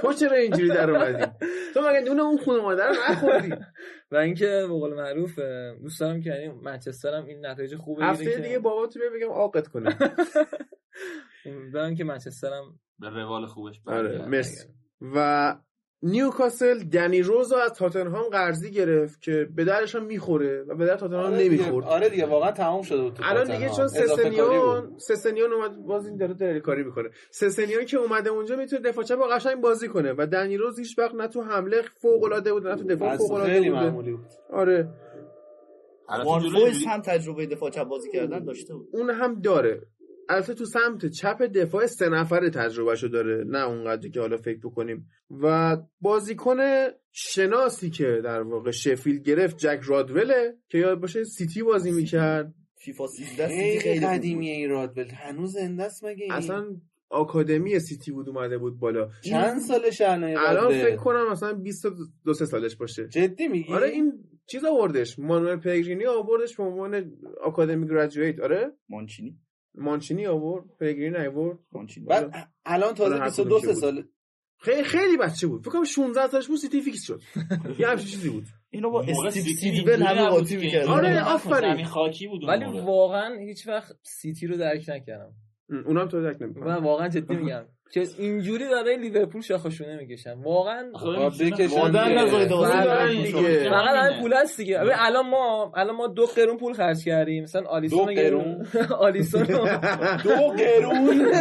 تو 0.00 0.12
چرا 0.12 0.36
اینجوری 0.36 0.68
در 0.68 0.90
اومدی؟ 0.90 1.26
تو 1.74 1.80
مگه 1.80 2.00
نون 2.00 2.20
اون 2.20 2.38
خانواده 2.38 2.82
رو 2.84 2.94
نخوردی؟ 3.10 3.54
و 4.10 4.16
اینکه 4.16 4.46
به 4.46 4.66
قول 4.66 4.94
معروف 4.94 5.38
دوست 5.82 6.00
دارم 6.00 6.20
که 6.20 6.30
یعنی 6.30 6.48
منچستر 6.48 7.14
هم 7.14 7.26
این 7.26 7.46
نتایج 7.46 7.76
خوب 7.76 7.96
بگیره 7.96 8.10
هفته 8.10 8.40
دیگه 8.40 8.58
بابا 8.58 8.86
تو 8.86 9.00
بگم 9.16 9.32
عاقت 9.32 9.68
کنه 9.68 9.98
امیدوارم 11.46 11.94
که 11.94 12.04
منچستر 12.04 12.52
هم 12.52 12.78
به 12.98 13.08
روال 13.08 13.46
خوبش 13.46 13.80
آره. 13.86 14.26
مرسی 14.26 14.68
و 15.00 15.56
نیوکاسل 16.02 16.78
دنی 16.78 17.22
روز 17.22 17.52
رو 17.52 17.58
از 17.58 17.72
تاتنهام 17.72 18.22
قرضی 18.24 18.70
گرفت 18.70 19.22
که 19.22 19.48
به 19.56 19.64
دردش 19.64 19.94
هم 19.94 20.04
می‌خوره 20.04 20.62
و 20.62 20.74
به 20.74 20.86
درد 20.86 20.96
تاتنهام 20.96 21.24
آره 21.24 21.36
دیگه- 21.48 21.62
نمی‌خورد. 21.62 21.86
آره 21.86 22.08
دیگه 22.08 22.26
واقعا 22.26 22.52
تمام 22.52 22.82
شده 22.82 23.02
بود 23.02 23.14
تو 23.14 23.22
الان. 23.26 23.44
دیگه 23.56 23.70
چون. 23.70 23.88
سسنیون 23.88 24.94
سسنیون 24.98 25.52
اومد 25.52 25.76
باز 25.86 26.06
این 26.06 26.16
داره 26.16 26.34
داره 26.34 26.60
کاری 26.60 26.84
می‌کنه. 26.84 27.10
سسنیون 27.30 27.84
که 27.84 27.96
اومده 27.96 28.30
اونجا 28.30 28.56
می‌تونه 28.56 28.82
دفاع 28.82 29.04
چپ 29.04 29.16
با 29.16 29.26
قشنگ 29.26 29.60
بازی 29.60 29.88
کنه 29.88 30.14
و 30.18 30.26
دنی 30.26 30.56
روز 30.56 30.78
هیچ 30.78 30.98
وقت 30.98 31.14
نه 31.14 31.28
تو 31.28 31.42
حمله 31.42 31.82
فوق 31.82 32.24
العاده 32.24 32.52
بود 32.52 32.66
نه 32.66 32.76
تو 32.76 32.84
دفاع 32.84 33.16
فوق 33.16 33.32
العاده 33.32 33.52
خیلی 33.52 33.70
بود 33.70 33.78
معمولی 33.78 34.12
بود. 34.12 34.26
آره. 34.52 34.88
وان 36.24 36.42
هم 36.88 37.00
تجربه 37.02 37.46
دفاع 37.46 37.70
چپ 37.70 37.84
بازی 37.84 38.10
کردن 38.10 38.44
داشته 38.44 38.74
بود. 38.74 38.88
اون 38.92 39.10
هم 39.10 39.40
داره. 39.40 39.82
البته 40.28 40.54
تو 40.54 40.64
سمت 40.64 41.06
چپ 41.06 41.42
دفاع 41.42 41.86
سه 41.86 42.08
نفره 42.08 42.50
تجربهشو 42.50 43.08
داره 43.08 43.44
نه 43.46 43.58
اونقدری 43.58 44.10
که 44.10 44.20
حالا 44.20 44.36
فکر 44.36 44.58
بکنیم. 44.58 45.10
و 45.30 45.76
بازیکن 46.00 46.56
شناسی 47.12 47.90
که 47.90 48.20
در 48.24 48.42
واقع 48.42 48.70
شفیل 48.70 49.18
گرفت 49.18 49.56
جک 49.56 49.80
رادول 49.84 50.54
که 50.68 50.78
یاد 50.78 51.00
باشه 51.00 51.24
سیتی 51.24 51.62
بازی 51.62 51.90
می‌کرد. 51.90 52.54
فیفا 52.78 53.06
13 53.06 53.48
سیتی 53.48 53.60
خیلی 53.60 53.80
خیلی. 53.80 54.06
قدیمیه 54.06 54.52
این 54.52 54.70
رادول 54.70 55.08
هنوز 55.08 55.52
زنده 55.52 55.82
است 55.82 56.04
مگه 56.04 56.24
این؟ 56.24 56.32
اصلا 56.32 56.76
آکادمی 57.08 57.78
سیتی 57.78 58.12
بود 58.12 58.28
اومده 58.28 58.58
بود 58.58 58.78
بالا. 58.78 59.08
چند 59.20 59.60
سالش 59.60 60.00
الان؟ 60.00 60.70
فکر 60.70 60.96
کنم 60.96 61.30
مثلا 61.32 61.52
20 61.52 61.86
دو 62.24 62.34
سه 62.34 62.46
سالش 62.46 62.76
باشه. 62.76 63.08
جدی 63.08 63.48
میگی؟ 63.48 63.72
آره 63.72 63.88
این 63.88 64.12
چیز 64.46 64.64
آوردش. 64.64 65.18
مانوئل 65.18 65.56
پلگرینی 65.56 66.06
آوردش 66.06 66.56
به 66.56 66.62
عنوان 66.62 67.12
academy 67.42 67.88
graduate. 67.88 68.40
آره؟ 68.40 68.72
مانچینی. 68.88 69.38
مانچینی 69.76 70.26
آورد 70.26 70.64
پلگرینی 70.80 71.26
آورد 71.26 71.58
مانچینی. 71.72 72.06
بعد 72.06 72.48
الان 72.64 72.94
تازه 72.94 73.14
آره، 73.14 73.22
هر 73.22 73.28
22 73.28 73.58
کدوم 73.58 73.68
که 73.68 73.80
ساله. 73.80 74.04
خیلی 74.58 74.84
خیلی 74.84 75.16
بچه 75.16 75.46
بود؟ 75.46 75.62
فکر 75.62 75.70
کنم 75.70 75.84
16 75.84 76.28
سالش 76.28 76.46
بود 76.46 76.56
سیتی 76.58 76.80
fix 76.80 77.02
شد. 77.06 77.22
یه 77.78 77.88
همچین 77.88 78.06
چیزی 78.06 78.30
بود. 78.30 78.44
اینو 78.70 78.90
با 78.90 79.02
استیو 79.02 79.42
سیدول 79.44 80.02
همه 80.02 80.28
قاطی 80.28 80.56
که 80.56 80.64
می‌کردن. 80.64 80.88
آره، 80.88 81.08
زمین 81.08 81.18
آفرین. 81.18 81.84
خاکی 81.84 82.26
بود 82.26 82.44
اون 82.44 82.62
ولی. 82.64 82.80
واقعا 82.80 83.38
هیچ 83.38 83.68
وقت 83.68 83.96
سیتی 84.02 84.46
رو 84.46 84.56
درک 84.56 84.84
نکردم. 84.88 85.32
اونم 85.68 86.08
تو 86.08 86.22
درک 86.22 86.42
من 86.42 86.46
نمی‌کنه 86.46 86.74
واقعا 86.74 87.08
جدی 87.08 87.36
میگم. 87.36 87.64
که 87.90 88.06
اینجوری 88.18 88.64
برای 88.64 88.96
لیورپول 88.96 89.42
شاخشونه 89.42 89.96
می‌کشن. 89.96 90.34
واقعا 90.42 90.90
مادر. 91.76 92.14
نذارید. 92.14 92.48
فقط 92.48 92.74
همه 92.74 93.98
همینه. 93.98 94.20
پول 94.20 94.32
هست 94.32 94.56
دیگه. 94.56 94.80
الان 94.80 95.28
ما 95.28 95.72
الان 95.76 95.96
ما 95.96 96.06
دو 96.06 96.26
قرون 96.26 96.56
پول 96.56 96.72
خرج 96.72 97.04
کردیم. 97.04 97.42
مثلا 97.42 97.66
آلیسون 97.66 97.98
دو 97.98 98.06
رو 98.06 98.14
گرون 98.14 98.42
قرون؟ 98.72 98.86
آلیسون 99.06 99.42
دو 99.42 99.56
قرون. 100.48 101.32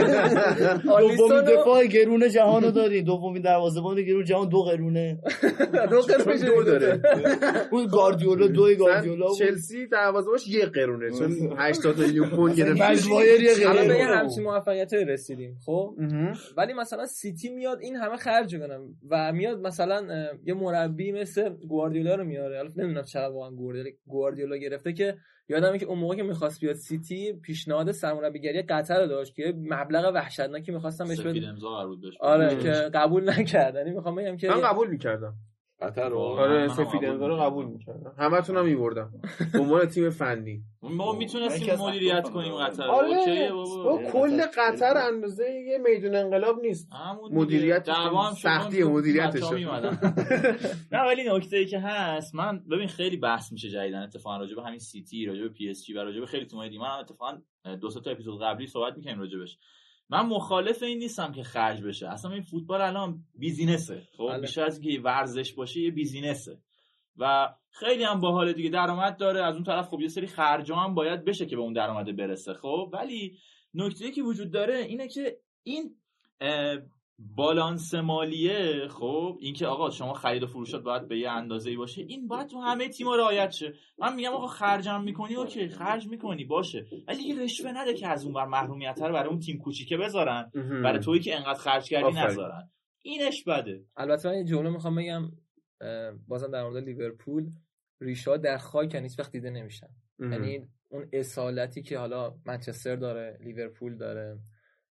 دومین 1.18 1.41
دفاع 1.41 1.86
گرون 1.86 2.30
جهان 2.30 2.64
رو 2.64 2.72
داری. 2.72 3.02
دومین 3.02 3.41
دروازه‌بان 3.41 4.02
گرون 4.02 4.24
جهان 4.24 4.50
دو 4.50 4.62
قرونه. 4.62 5.20
دو 5.91 6.02
قرون 6.02 6.38
دو 6.38 6.64
داره. 6.64 7.02
اون 7.72 7.88
گاردیولا 7.88 8.48
دوی 8.48 8.76
گاردیولا 8.76 9.28
چلسی 9.39 9.88
دروازه‌باش 9.88 10.48
یه 10.48 10.66
قرونه. 10.66 11.12
چون 11.12 11.54
80 11.58 12.00
میلیون 12.00 12.30
پوند 12.30 12.56
گرفت. 12.56 12.82
الان 12.82 13.88
به 13.88 14.04
همچین 14.04 14.43
موفقیت 14.43 14.93
رسیدیم 14.93 15.58
خب؟ 15.66 15.93
ولی 16.58 16.74
مثلا 16.74 17.06
سیتی 17.06 17.50
میاد 17.50 17.80
این 17.82 17.96
همه 17.96 18.18
خرج 18.18 18.58
کنم 18.58 18.96
و 19.10 19.34
میاد 19.34 19.60
مثلا 19.60 20.28
یه 20.46 20.54
مربی 20.54 21.12
مثل 21.12 21.50
گواردیولا 21.50 22.16
رو 22.16 22.24
میاره. 22.24 22.60
البته 22.60 22.82
نمی‌دونم 22.82 23.06
چقدر 23.06 23.34
واقعا 23.34 23.52
گواردیولا 23.52 23.90
گواردیولا 24.08 24.58
گرفته 24.58 24.94
که 24.94 25.18
یادمه 25.50 25.80
که 25.80 25.86
اون 25.86 26.00
موقع 26.00 26.16
که 26.16 26.24
می‌خواست 26.24 26.62
بیاد 26.62 26.76
سیتی 26.76 27.34
پیشنهاد 27.34 27.92
سرمربیگری 27.92 28.62
قطر 28.62 29.02
رو 29.02 29.08
داشت 29.08 29.36
که 29.36 29.44
یه 29.44 29.54
مبلغ 29.58 30.12
وحشتناکی 30.16 30.72
می‌خواستم 30.72 31.08
بهش 31.08 31.20
بهش 31.20 32.18
آره. 32.20 32.56
که 32.64 32.72
قبول 32.72 33.30
نکرد. 33.30 33.76
یعنی 33.76 33.92
می‌خوام 33.92 34.16
بگم 34.16 34.38
که 34.38 34.50
من 34.50 34.62
قبول 34.62 34.90
می‌کردم. 34.90 35.34
قطر 35.82 36.09
رو 36.09 36.19
آره 36.19 36.67
سفید 36.67 37.05
رو. 37.05 37.36
قبول 37.38 37.65
می‌کردم 37.65 38.15
همتون 38.17 38.57
هم 38.57 38.65
میبردم. 38.65 39.11
به 39.53 39.59
عنوان 39.59 39.86
تیم 39.86 40.09
فنی. 40.09 40.63
ما 40.82 41.13
می‌تونستیم 41.13 41.76
مدیریت 41.76 42.30
کنیم 42.30 42.55
قطر 42.55 42.84
آره 42.84 43.51
بابا. 43.51 44.03
کل 44.11 44.41
قطر 44.57 44.97
اندازه 44.97 45.43
یه 45.67 45.78
میدون 45.78 46.15
انقلاب 46.15 46.59
نیست. 46.61 46.89
مدیریت 47.32 47.89
سختی 48.41 48.84
مدیریتش. 48.84 49.43
نه 50.91 51.01
ولی 51.05 51.23
نکته 51.30 51.57
ای 51.57 51.65
که 51.65 51.80
هست 51.80 52.36
من 52.36 52.63
ببین 52.71 52.88
خیلی 52.88 53.17
بحث 53.17 53.51
میشه 53.51 53.69
جدیدن 53.69 54.03
اتفاقا 54.03 54.38
راجع 54.38 54.55
به 54.55 54.63
همین 54.63 54.80
سیتی 54.80 55.26
راجع 55.26 55.41
به 55.41 55.49
پی 55.49 55.69
اس 55.69 55.86
جی 55.86 55.93
و 55.93 56.03
راجع 56.03 56.19
به 56.19 56.26
خیلی 56.26 56.45
تیم‌های 56.45 56.69
دیگه. 56.69 56.82
من 56.82 56.88
هم 56.88 56.99
اتفاقا 56.99 57.38
دو 57.82 57.89
سه 57.89 57.99
تا 57.99 58.11
اپیزود 58.11 58.41
قبلی 58.41 58.67
صحبت 58.67 58.97
می‌کردیم 58.97 59.19
راجع 59.19 59.38
من 60.10 60.26
مخالف 60.26 60.84
این 60.84 60.97
نیستم 60.97 61.32
که 61.32 61.43
خرج 61.43 61.82
بشه. 61.84 62.08
اصلا 62.08 62.32
این 62.32 62.41
فوتبال 62.41 62.82
الان 62.82 63.24
business 63.36 63.93
ه. 63.93 64.08
خب 64.18 64.28
بله. 64.28 64.41
بیشتر 64.41 64.64
از 64.64 64.80
اینکه 64.80 64.93
یه 64.93 65.01
ورزش 65.01 65.53
باشه 65.53 65.80
یه 65.80 65.91
business 65.91 66.44
ه. 66.44 66.58
و 67.18 67.53
خیلی 67.72 68.03
هم 68.03 68.20
باحال 68.20 68.53
دیگه 68.53 68.70
درآمد 68.70 69.18
داره. 69.18 69.43
از 69.43 69.56
اون 69.56 69.64
طرف 69.64 69.89
خب 69.89 69.99
یه 69.99 70.08
سری 70.08 70.28
خرجا 70.28 70.76
هم 70.76 70.93
باید 70.93 71.26
بشه 71.26 71.45
که 71.45 71.56
به 71.56 71.62
اون 71.62 71.74
درآمد 71.74 72.16
برسه. 72.16 72.53
خب 72.53 72.89
ولی 72.93 73.38
نکته 73.74 74.12
که 74.12 74.24
وجود 74.24 74.51
داره 74.51 74.78
اینه 74.78 75.08
که 75.08 75.38
این 75.64 75.95
بالانس 77.20 77.93
مالیه 77.93 78.88
خب 78.88 79.38
اینکه 79.39 79.68
آقا 79.68 79.89
شما 79.89 80.13
خرید 80.13 80.43
و 80.43 80.47
فروشات 80.47 80.84
باید 80.84 81.07
به 81.07 81.20
یه 81.20 81.30
اندازه‌ای 81.30 81.76
باشه. 81.76 82.01
این 82.01 82.28
باید 82.28 82.47
تو 82.47 82.61
همه 82.61 82.89
تیم‌ها 82.89 83.16
رعایت 83.16 83.51
شه. 83.51 83.74
من 83.97 84.16
میگم 84.16 84.32
آقا 84.32 84.47
خرجم 84.47 85.03
می‌کنی 85.03 85.36
اوکی 85.36 85.68
خرج 85.68 86.07
می‌کنی 86.07 86.45
باشه. 86.45 86.86
ولی 87.07 87.18
دیگه 87.18 87.43
رشوه 87.43 87.72
نده 87.72 87.93
که 87.93 88.07
از 88.07 88.26
اون 88.26 88.34
بر 88.34 88.45
محرومیت 88.45 89.01
رو 89.01 89.13
برای 89.13 89.30
اون 89.30 89.39
تیم 89.39 89.57
کوچیکه 89.57 89.97
بذارن. 89.97 90.51
برای 90.84 90.99
تویی 90.99 91.22
که 91.22 91.36
انقدر 91.36 91.59
خرج 91.59 91.89
کردی. 91.89 92.11
نذارن. 92.11 92.70
اینش 93.01 93.43
بده. 93.43 93.86
البته 93.97 94.30
من 94.30 94.38
یه 94.38 94.43
جمله 94.43 94.70
می‌خوام 94.70 94.95
بگم 94.95 95.32
بازم 96.28 96.51
در 96.51 96.63
مورد 96.63 96.84
لیورپول 96.84 97.51
ریشا 98.01 98.38
در 98.38 98.57
خاک 98.57 98.95
هیچ 98.95 99.20
وقت 99.20 99.32
دیده 99.32 99.49
نمیشن. 99.49 99.89
یعنی 100.20 100.68
اون 100.89 101.09
اصالتی 101.13 101.82
که 101.82 101.97
حالا 101.97 102.36
منچستر 102.45 102.95
داره 102.95 103.38
لیورپول 103.41 103.97
داره 103.97 104.38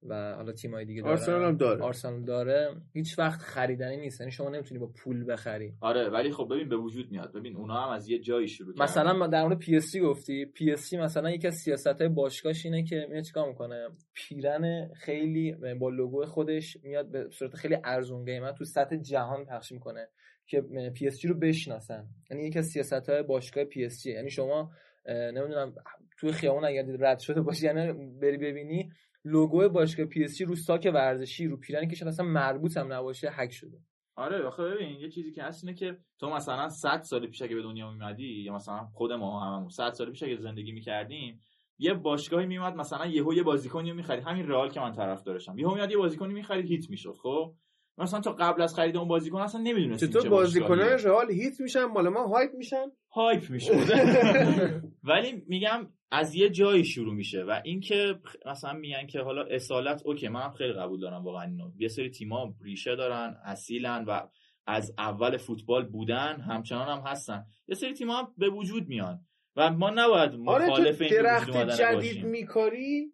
و 0.03 0.33
حالا 0.35 0.51
تیم‌های 0.51 0.85
دیگه 0.85 1.01
داره 1.01 1.11
آرسنال 1.11 1.43
هم 1.43 1.57
داره. 1.57 1.81
آرسنال 1.81 2.23
داره. 2.23 2.75
هیچ 2.93 3.19
وقت 3.19 3.41
خریدنی 3.41 3.97
نیست. 3.97 4.21
یعنی 4.21 4.31
شما 4.31 4.49
نمی‌تونی 4.49 4.79
با 4.79 4.87
پول 4.87 5.25
بخری. 5.31 5.73
آره 5.81 6.09
ولی 6.09 6.31
خب 6.31 6.47
ببین 6.51 6.69
به 6.69 6.77
وجود 6.77 7.11
میاد. 7.11 7.33
ببین 7.33 7.55
اونا 7.55 7.81
هم 7.81 7.89
از 7.89 8.09
یه 8.09 8.19
جایی 8.19 8.47
شروع 8.47 8.73
کردن. 8.73 8.83
مثلا 8.83 9.13
ما 9.13 9.27
در 9.27 9.43
مورد 9.43 9.57
پی 9.57 9.75
اس 9.75 9.97
گفتی. 9.97 10.45
پی 10.45 10.71
اس 10.71 10.93
مثلا 10.93 11.31
یکی 11.31 11.47
از 11.47 11.55
سیاست‌های 11.55 12.09
باشگاهش 12.09 12.65
اینه 12.65 12.83
که 12.83 13.07
میاد 13.09 13.23
چیکار 13.23 13.49
می‌کنه؟ 13.49 13.89
پیرهن 14.13 14.93
خیلی 14.93 15.55
با 15.79 15.89
لوگو 15.89 16.25
خودش 16.25 16.77
میاد 16.83 17.11
به 17.11 17.29
صورت 17.29 17.55
خیلی 17.55 17.77
ارزون 17.83 18.25
قیمت 18.25 18.55
تو 18.55 18.65
سطح 18.65 18.95
جهان 18.95 19.45
پخش 19.45 19.71
می‌کنه 19.71 20.07
که 20.47 20.61
پی 20.95 21.07
اس 21.07 21.25
رو 21.25 21.35
بشناسن. 21.39 22.07
یعنی 22.31 22.43
یکی 22.43 22.59
از 22.59 22.65
سیاست‌های 22.65 23.23
باشگاه 23.23 23.63
پی 23.63 23.85
اس 23.85 24.05
یعنی 24.05 24.29
شما 24.29 24.71
نمی‌دونم 25.07 25.73
توی 26.17 26.31
خیابون 26.31 26.65
اگر 26.65 26.81
دید 26.81 27.03
رد 27.03 27.19
شده 27.19 27.41
باشی 27.41 27.65
یعنی 27.65 27.93
بری 28.21 28.37
ببینی 28.37 28.89
لوگو 29.25 29.69
باشگاه 29.69 30.05
پی 30.05 30.23
اس 30.23 30.41
رو 30.41 30.55
ساک 30.55 30.91
ورزشی 30.93 31.47
رو 31.47 31.57
پیرنی 31.57 31.87
که 31.87 31.95
شاید 31.95 32.07
اصلا 32.07 32.25
مربوط 32.25 32.77
هم 32.77 32.93
نباشه 32.93 33.29
هک 33.31 33.51
شده. 33.51 33.77
آره 34.15 34.43
آخه 34.47 34.63
ببین 34.63 34.99
یه 34.99 35.09
چیزی 35.09 35.31
که 35.31 35.43
هست 35.43 35.63
اینه 35.63 35.75
که 35.75 35.97
تو 36.19 36.29
مثلا 36.29 36.69
100 36.69 37.01
سال 37.01 37.27
پیش 37.27 37.41
اگه 37.41 37.55
به 37.55 37.61
دنیا 37.61 37.91
میمدی 37.91 38.43
یا 38.43 38.53
مثلا 38.53 38.87
خود 38.93 39.11
ما 39.11 39.39
هممون 39.39 39.69
100 39.69 39.91
سال 39.91 40.11
پیش 40.11 40.23
اگه 40.23 40.35
زندگی 40.35 40.71
می‌کردیم 40.71 41.39
یه 41.77 41.93
باشگاهی 41.93 42.45
میومد 42.45 42.75
مثلا 42.75 43.05
یهو 43.05 43.33
یه 43.33 43.43
بازیکنی 43.43 43.89
رو 43.89 43.95
می‌خرید. 43.95 44.23
همین 44.23 44.47
رئال 44.47 44.69
که 44.69 44.79
من 44.79 44.91
طرفدارشم. 44.91 45.57
یهو 45.57 45.75
میاد 45.75 45.91
یه 45.91 45.97
بازیکنی 45.97 46.33
می‌خرید 46.33 46.65
hate 46.65 46.89
می‌شد 46.89 47.15
خب؟ 47.23 47.53
مثلا 47.97 48.19
تا 48.19 48.31
قبل 48.31 48.61
از 48.61 48.75
خرید 48.75 48.97
اون 48.97 49.07
بازیکن 49.07 49.41
اصلا 49.41 49.61
نمی‌دونستیم 49.61 50.09
چطور 50.09 50.29
باشگاهیه. 50.29 50.95
رئال 50.95 51.31
hate 51.31 51.61
میشن 51.61 51.83
مال 51.83 52.09
ما 52.09 52.27
hype 52.27 52.51
میشن؟ 52.53 52.85
hype 53.11 53.49
می‌شد. 53.49 53.73
ولی 55.03 55.43
میگم 55.47 55.87
از 56.11 56.35
یه 56.35 56.49
جایی 56.49 56.85
شروع 56.85 57.13
میشه 57.13 57.43
و 57.43 57.61
اینکه 57.63 58.19
مثلا 58.45 58.73
میگن 58.73 59.07
که 59.07 59.19
حالا 59.19 59.43
اصالت 59.43 60.01
okay 60.05 60.27
من 60.27 60.41
هم 60.41 60.51
خیلی 60.51 60.73
قبول 60.73 60.99
دارم 60.99 61.23
واقعا 61.23 61.43
اینو. 61.43 61.71
یه 61.77 61.87
سری 61.87 62.09
تیم‌ها 62.09 62.55
ریشه 62.61 62.95
دارن 62.95 63.37
اصیلن 63.45 64.05
و 64.07 64.27
از 64.67 64.93
اول 64.97 65.37
فوتبال 65.37 65.85
بودن 65.85 66.41
همچنان 66.41 66.97
هم 66.97 67.03
هستن. 67.07 67.45
یه 67.67 67.75
سری 67.75 67.93
تیم‌ها 67.93 68.19
هم 68.19 68.33
به 68.37 68.49
وجود 68.49 68.87
میان 68.87 69.19
و 69.55 69.71
ما 69.71 69.89
نباید 69.89 70.31
آره 70.47 70.65
مخالف 70.65 70.97
تو 70.97 71.03
این 71.03 71.13
درخت 71.13 71.57
جدید 71.81 72.25
میکاری 72.25 73.13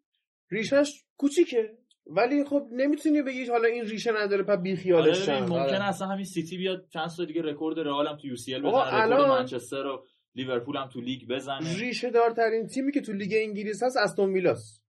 ریشش 0.52 1.04
کوچیکه. 1.18 1.78
ولی 2.10 2.44
خب 2.44 2.68
نمی‌تونی 2.72 3.22
بگی 3.22 3.46
حالا 3.46 3.68
این 3.68 3.86
ریشه 3.86 4.12
نداره 4.12 4.44
پس 4.44 4.50
آره 4.50 4.62
بیخیالش 4.62 5.18
شن 5.18 5.40
ممکنه 5.40 5.60
آره. 5.60 5.84
اصلا 5.84 6.08
همین 6.08 6.26
سیتی 6.26 6.58
بیاد 6.58 6.88
چند 6.94 7.08
سال 7.08 7.26
دیگه 7.26 7.42
رکورد 7.42 7.80
رئال 7.80 8.08
هم 8.08 8.18
تو 8.18 8.28
UCL 8.28 8.62
بزنه 8.62 9.04
رکورد 9.04 9.30
منچستر 9.30 9.86
و 9.86 10.06
لیورپول 10.38 10.78
هم 10.78 10.88
تو 10.88 11.02
لیگ 11.02 11.28
بزنه. 11.30 11.78
ریشه 11.78 12.10
دارترین 12.10 12.68
تیمی 12.68 12.92
که 12.92 13.02
تو 13.02 13.14
لیگ 13.14 13.34
انگلیس 13.36 13.84
هست 13.84 13.98
استون 13.98 14.34
ویلاست 14.34 14.84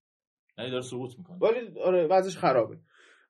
یعنی 0.58 0.70
داره 0.70 0.82
سقوط 0.82 1.18
می‌کنه. 1.18 1.38
ولی 1.38 1.80
آره 1.80 2.06
وضعش 2.06 2.36
خرابه. 2.36 2.78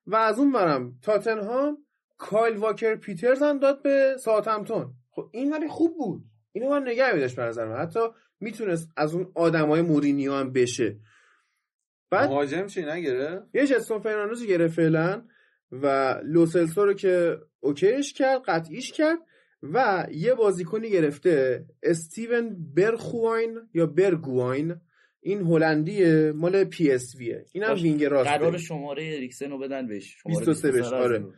و 0.07 0.15
از 0.15 0.39
اون 0.39 0.51
برم 0.51 0.99
تاتنهام 1.01 1.77
کایل 2.17 2.57
واکر 2.57 2.95
پیترز 2.95 3.41
هم 3.41 3.59
داد 3.59 3.83
به 3.83 4.15
ساوثهمپتون. 4.19 4.93
خب 5.11 5.29
این 5.33 5.53
ولی 5.53 5.67
خوب 5.67 5.97
بود. 5.97 6.23
اینو 6.51 6.69
من 6.69 6.87
نگه 6.87 7.13
می‌داشت 7.13 7.35
به 7.35 7.43
نظر 7.43 7.65
من 7.65 7.77
حتی 7.77 7.99
می‌تونست 8.39 8.89
از 8.97 9.15
اون 9.15 9.31
آدمای 9.35 9.81
مورینیو 9.81 10.33
هم 10.33 10.53
بشه. 10.53 10.99
بعد 12.09 12.29
مهاجم 12.29 12.67
چی 12.67 12.81
نگره 12.81 13.43
یه 13.53 13.67
جستون 13.67 13.99
فرناندز 13.99 14.45
گرفت 14.45 14.75
فعلا 14.75 15.27
و 15.71 16.15
لوسلسو 16.23 16.85
رو 16.85 16.93
که 16.93 17.37
okay 17.59 17.95
ش 17.95 18.13
کرد 18.13 18.41
قطعیش 18.41 18.91
کرد. 18.91 19.19
و 19.63 20.07
یه 20.11 20.33
بازیکنی 20.33 20.89
گرفته 20.89 21.65
استیون 21.83 22.73
برخواین 22.75 23.59
یا 23.73 23.85
برگواین 23.85 24.75
این 25.21 25.41
هلندیه 25.41 26.31
مال 26.31 26.63
پی 26.63 26.91
اس 26.91 27.15
ویه 27.15 27.45
اینم 27.53 27.73
wing 27.73 28.03
راسته 28.03 28.37
قرار 28.37 28.57
شماره 28.57 29.03
اریکسن 29.03 29.51
رو 29.51 29.57
بدن 29.57 29.87
بهش 29.87 30.15
شماره 30.23 30.45
23 30.45 30.71
بهش، 30.71 30.81
23 30.81 30.95
رو 30.95 31.01
از 31.01 31.11
آره. 31.11 31.17
این. 31.17 31.33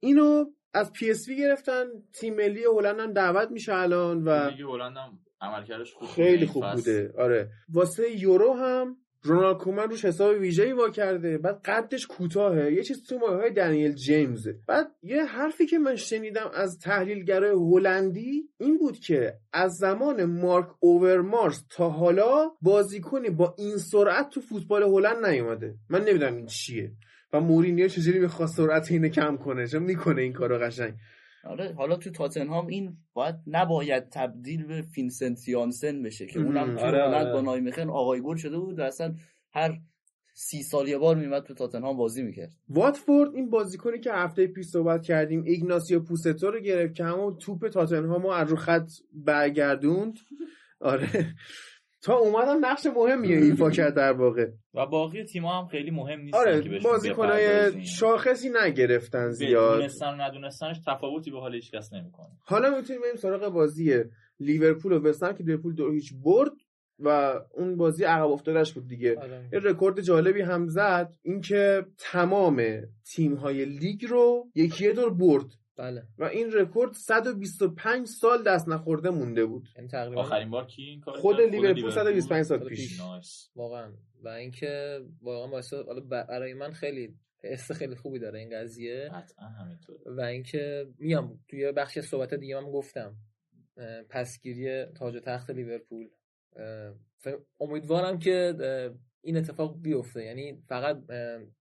اینو 0.00 0.44
از 0.74 0.92
پی 0.92 1.10
اس 1.10 1.28
وی 1.28 1.36
گرفتن 1.36 1.84
تیم 2.12 2.34
ملی 2.34 2.64
هلند 2.64 3.00
هم 3.00 3.12
دعوت 3.12 3.50
میشه 3.50 3.74
الان 3.74 4.24
و 4.24 4.30
هلند 4.50 4.96
هم 4.96 5.18
عملکردش 5.40 5.92
خوب 5.92 6.08
خیلی 6.08 6.46
خوب. 6.46 6.72
بوده 6.72 7.14
آره 7.18 7.50
واسه 7.68 8.20
یورو 8.20 8.52
هم 8.52 8.96
رونالد 9.24 9.56
کومن 9.56 9.90
روش 9.90 10.04
حساب 10.04 10.40
ویژه‌ای 10.40 10.72
وا 10.72 10.90
کرده. 10.90 11.38
بعد 11.38 11.60
قدش 11.64 12.06
کوتاهه. 12.06 12.72
یه 12.72 12.82
چیز 12.82 13.06
تو 13.06 13.18
مایه 13.18 13.36
های 13.36 13.50
دنیل 13.50 13.94
جیمزه. 13.94 14.58
بعد 14.68 14.86
یه 15.02 15.24
حرفی 15.24 15.66
که 15.66 15.78
من 15.78 15.96
شنیدم 15.96 16.50
از 16.54 16.78
تحلیلگرای 16.78 17.50
هلندی 17.50 18.48
این 18.58 18.78
بود 18.78 18.98
که 18.98 19.34
از 19.52 19.72
زمان 19.72 20.24
مارک 20.24 20.68
اوورمارس 20.80 21.64
تا 21.70 21.88
حالا 21.88 22.50
بازیکنی 22.62 23.30
با 23.30 23.54
این 23.58 23.76
سرعت 23.76 24.30
تو 24.30 24.40
فوتبال 24.40 24.82
هلند 24.82 25.26
نیومده. 25.26 25.74
من 25.88 26.04
نمی‌دونم 26.04 26.36
این 26.36 26.46
چیه. 26.46 26.92
و 27.32 27.40
مورینیو 27.40 27.88
چجوری 27.88 28.18
می‌خواست 28.18 28.56
سرعت 28.56 28.90
اینو 28.90 29.08
کم 29.08 29.36
کنه. 29.36 29.66
چون 29.66 29.82
می‌کنه 29.82 30.22
این 30.22 30.32
کارو 30.32 30.58
قشنگ. 30.58 30.94
آره 31.44 31.72
حالا 31.72 31.96
تو 31.96 32.10
تاتنهام 32.10 32.66
این 32.66 32.96
باید 33.12 33.34
نباید 33.46 34.08
تبدیل 34.08 34.66
به 34.66 34.82
فینسنت 34.82 35.48
یانسن 35.48 36.02
بشه 36.02 36.26
که 36.26 36.40
اونم. 36.40 36.76
تو 36.76 36.84
آره، 36.84 37.02
آره. 37.02 37.32
با 37.32 37.40
نایمخن 37.40 37.88
آقای 37.90 38.20
گل 38.20 38.36
شده 38.36 38.58
بود 38.58 38.78
و 38.78 38.82
اصلا 38.82 39.14
هر 39.52 39.80
سی 40.34 40.62
سال 40.62 40.88
یه 40.88 40.98
بار 40.98 41.16
میمد 41.16 41.42
تو 41.42 41.54
تاتنهام 41.54 41.96
بازی 41.96 42.22
می‌کرد 42.22 42.52
واتفورد 42.68 43.34
این 43.34 43.50
بازیکنی 43.50 44.00
که 44.00 44.12
هفته 44.12 44.46
پیش 44.46 44.66
صحبت 44.66 45.02
کردیم 45.02 45.42
ایگناسیو 45.42 46.00
پوستو 46.00 46.50
رو 46.50 46.60
گرفت 46.60 46.94
که 46.94 47.04
همون 47.04 47.38
توپ 47.38 47.68
تاتنهام 47.68 48.22
رو 48.22 48.28
از 48.28 48.50
رو 48.50 48.56
خط 48.56 48.88
برگردوند 49.12 50.18
آره 50.80 51.34
تا 52.02 52.16
اومدم 52.16 52.66
نقش 52.66 52.86
مهمی 52.86 53.32
ایفا 53.32 53.70
کرد 53.78 53.94
در 53.94 54.12
واقع. 54.12 54.50
و 54.74 54.86
باقی 54.86 55.24
تیم‌ها 55.24 55.60
هم 55.60 55.66
خیلی 55.66 55.90
مهم 55.90 56.20
نیستن 56.20 56.38
آره 56.38 56.80
بازیکنای. 56.84 57.84
شاخصی 57.86 58.50
نگرفتن 58.62 59.30
زیاد. 59.30 59.78
دونستن 59.78 60.06
و 60.14 60.22
ندونستنش 60.22 60.76
تفاوتی 60.86 61.30
به 61.30 61.40
حال 61.40 61.54
هیچ 61.54 61.70
کس 61.70 61.92
نمی‌کنه. 61.92 62.28
حالا 62.40 62.76
می‌تونیم 62.76 63.02
بریم 63.02 63.16
سراغ 63.16 63.48
بازی 63.48 64.04
لیورپول 64.40 64.92
و 64.92 65.02
وستهم 65.08 65.32
که 65.32 65.44
لیورپول 65.44 65.74
دو 65.74 65.90
هیچ 65.92 66.12
برد 66.24 66.52
و 66.98 67.40
اون 67.54 67.76
بازی 67.76 68.04
عقب 68.04 68.30
افتادش 68.30 68.72
بود 68.72 68.88
دیگه. 68.88 69.18
آره. 69.18 69.48
یه 69.52 69.58
رکورد 69.58 70.00
جالبی 70.00 70.40
هم 70.40 70.66
زد. 70.68 71.14
اینکه 71.22 71.86
تمام 71.98 72.62
تیم 73.12 73.34
های 73.34 73.64
لیگ 73.64 74.04
رو 74.04 74.46
یکی 74.54 74.84
یه 74.84 74.92
دور 74.92 75.14
برد. 75.14 75.46
بله. 75.82 76.02
و 76.18 76.24
این 76.24 76.52
رکورد 76.52 76.92
125 76.92 78.06
سال 78.06 78.42
دست 78.42 78.68
نخورده 78.68 79.10
مونده 79.10 79.44
بود. 79.44 79.68
این 79.78 79.88
تقریبا 79.88 80.20
آخرین 80.20 80.50
بار 80.50 80.66
کی 80.66 80.82
این 80.82 81.00
کار 81.00 81.18
خود؟ 81.18 81.40
لیورپول 81.40 81.90
125 81.90 82.42
سال 82.42 82.68
پیش. 82.68 83.00
نایس. 83.00 83.50
واقعا. 83.56 83.92
و 84.24 84.28
اینکه 84.28 85.00
واقعا 85.22 85.50
باعث 85.50 85.72
حالا 85.72 86.00
برای 86.00 86.54
من 86.54 86.72
خیلی 86.72 87.14
حس 87.44 87.72
خیلی 87.72 87.94
خوبی 87.94 88.18
داره 88.18 88.38
این 88.38 88.50
قضیه. 88.60 89.10
قطعا 89.14 89.46
همینطور 89.46 89.96
و 90.06 90.20
اینکه 90.20 90.86
میگم 90.98 91.38
توی 91.48 91.72
بخش 91.72 91.98
صحبت 91.98 92.34
دیگه 92.34 92.56
هم 92.56 92.70
گفتم. 92.70 93.16
پسگیری 94.10 94.84
تاج 94.84 95.16
و 95.16 95.20
تخت 95.20 95.50
لیورپول. 95.50 96.08
امیدوارم 97.60 98.18
که 98.18 98.54
این 99.24 99.36
اتفاق 99.36 99.74
بیفته 99.82 100.24
یعنی 100.24 100.58
فقط 100.68 100.96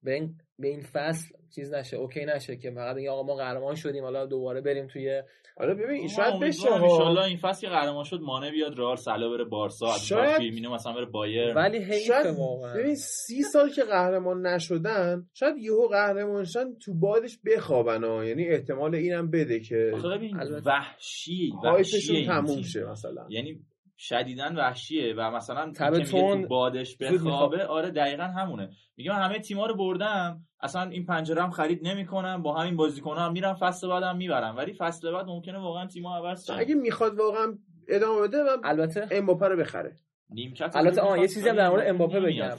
به 0.03 0.13
این, 0.13 0.35
به 0.59 0.67
این 0.67 0.81
فصل 0.81 1.33
چیز 1.55 1.73
نشه 1.73 1.97
اوکی 1.97 2.25
نشه 2.25 2.57
که 2.57 2.71
فقط 2.71 2.95
این 2.95 3.09
آقا 3.09 3.23
ما 3.23 3.35
قهرمان 3.35 3.75
شدیم 3.75 4.03
حالا 4.03 4.25
دوباره 4.25 4.61
بریم 4.61 4.87
توی 4.87 5.23
حالا 5.57 5.73
ببین 5.75 6.07
شاید 6.07 6.39
بشه. 6.39 6.71
انشالله 6.71 7.23
این 7.23 7.37
فصل 7.37 7.61
که 7.61 7.67
قهرمان 7.67 8.03
شد 8.03 8.19
مانه 8.21 8.51
بیاد 8.51 8.77
رئال 8.79 8.95
سلا 8.95 9.29
بره 9.29 9.43
بارسا 9.43 9.97
شاید- 9.97 10.37
فیرمینو 10.37 10.73
مثلا 10.73 10.93
بره 10.93 11.05
بایر 11.05 11.53
ولی 11.55 11.77
حیف 11.77 12.03
شاید 12.07 12.25
واقعا 12.37 12.73
ببین 12.77 12.95
سی 12.95 13.41
سال 13.53 13.69
که 13.69 13.83
قهرمان 13.83 14.47
نشدن 14.47 15.25
شاید 15.33 15.57
یهو 15.57 15.87
قهرمان 15.87 16.43
شدن 16.45 16.75
تو 16.75 16.93
بادش 16.93 17.39
بخوابن 17.45 18.03
ها 18.03 18.25
یعنی 18.25 18.47
احتمال 18.47 18.95
اینم 18.95 19.31
بده 19.31 19.59
که 19.59 19.91
آخه 19.93 20.07
ببین 20.07 20.39
البته. 20.39 20.69
وحشی 20.69 21.51
وحشی 21.63 22.25
تموم. 22.25 22.61
شه 22.61 22.85
مثلا 22.85 23.25
یعنی 23.29 23.59
شدیدن 24.03 24.55
وحشیه 24.55 25.13
و 25.17 25.31
مثلا 25.31 25.71
تب 25.75 25.93
اینکه 25.93 26.15
میگه 26.15 26.33
تند 26.33 26.41
تو 26.41 26.47
بادش 26.47 26.97
بخوابه. 26.97 27.65
آره 27.65 27.91
دقیقا 27.91 28.23
همونه. 28.23 28.69
میگه 28.97 29.11
من 29.11 29.21
همه 29.21 29.39
تیما 29.39 29.65
رو 29.65 29.75
بردم 29.75 30.41
اصلا 30.61 30.89
این 30.89 31.05
پنجره 31.05 31.43
هم 31.43 31.49
خرید 31.49 31.87
نمی‌کنم 31.87 32.41
با 32.41 32.53
همین 32.53 32.75
بازیکن 32.77 33.17
هم 33.17 33.31
میرم 33.31 33.53
فصل 33.53 33.87
بعدم 33.87 34.17
می‌برم. 34.17 34.57
ولی 34.57 34.73
فصل 34.73 35.11
بعد 35.11 35.25
ممکنه 35.25 35.57
واقعا 35.57 35.87
تیما 35.87 36.17
عوض 36.17 36.45
شه 36.45 36.53
اگه 36.53 36.75
می‌خواد 36.75 37.19
واقعا 37.19 37.57
ادامه 37.87 38.27
بده 38.27 38.37
و 38.37 38.47
البته 38.63 39.07
امباپه 39.11 39.47
رو 39.47 39.57
بخره. 39.57 39.95
نیمکت 40.29 40.75
البته 40.75 41.01
آه، 41.01 41.19
یه 41.19 41.27
چیزی 41.27 41.49
هم 41.49 41.55
در 41.55 41.69
مورد 41.69 41.87
امباپه 41.87 42.19
بگم. 42.19 42.49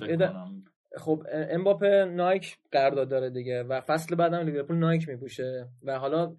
خب 0.99 1.23
امباپه 1.33 2.05
نایک 2.05 2.59
قرارداد 2.73 3.09
داره 3.09 3.31
دیگه 3.31 3.63
و 3.63 3.81
فصل 3.81 4.17
بعدم 4.17 4.39
لیورپول 4.39 4.77
نایک 4.77 5.09
میپوشه 5.09 5.69
و 5.83 5.99
حالا 5.99 6.37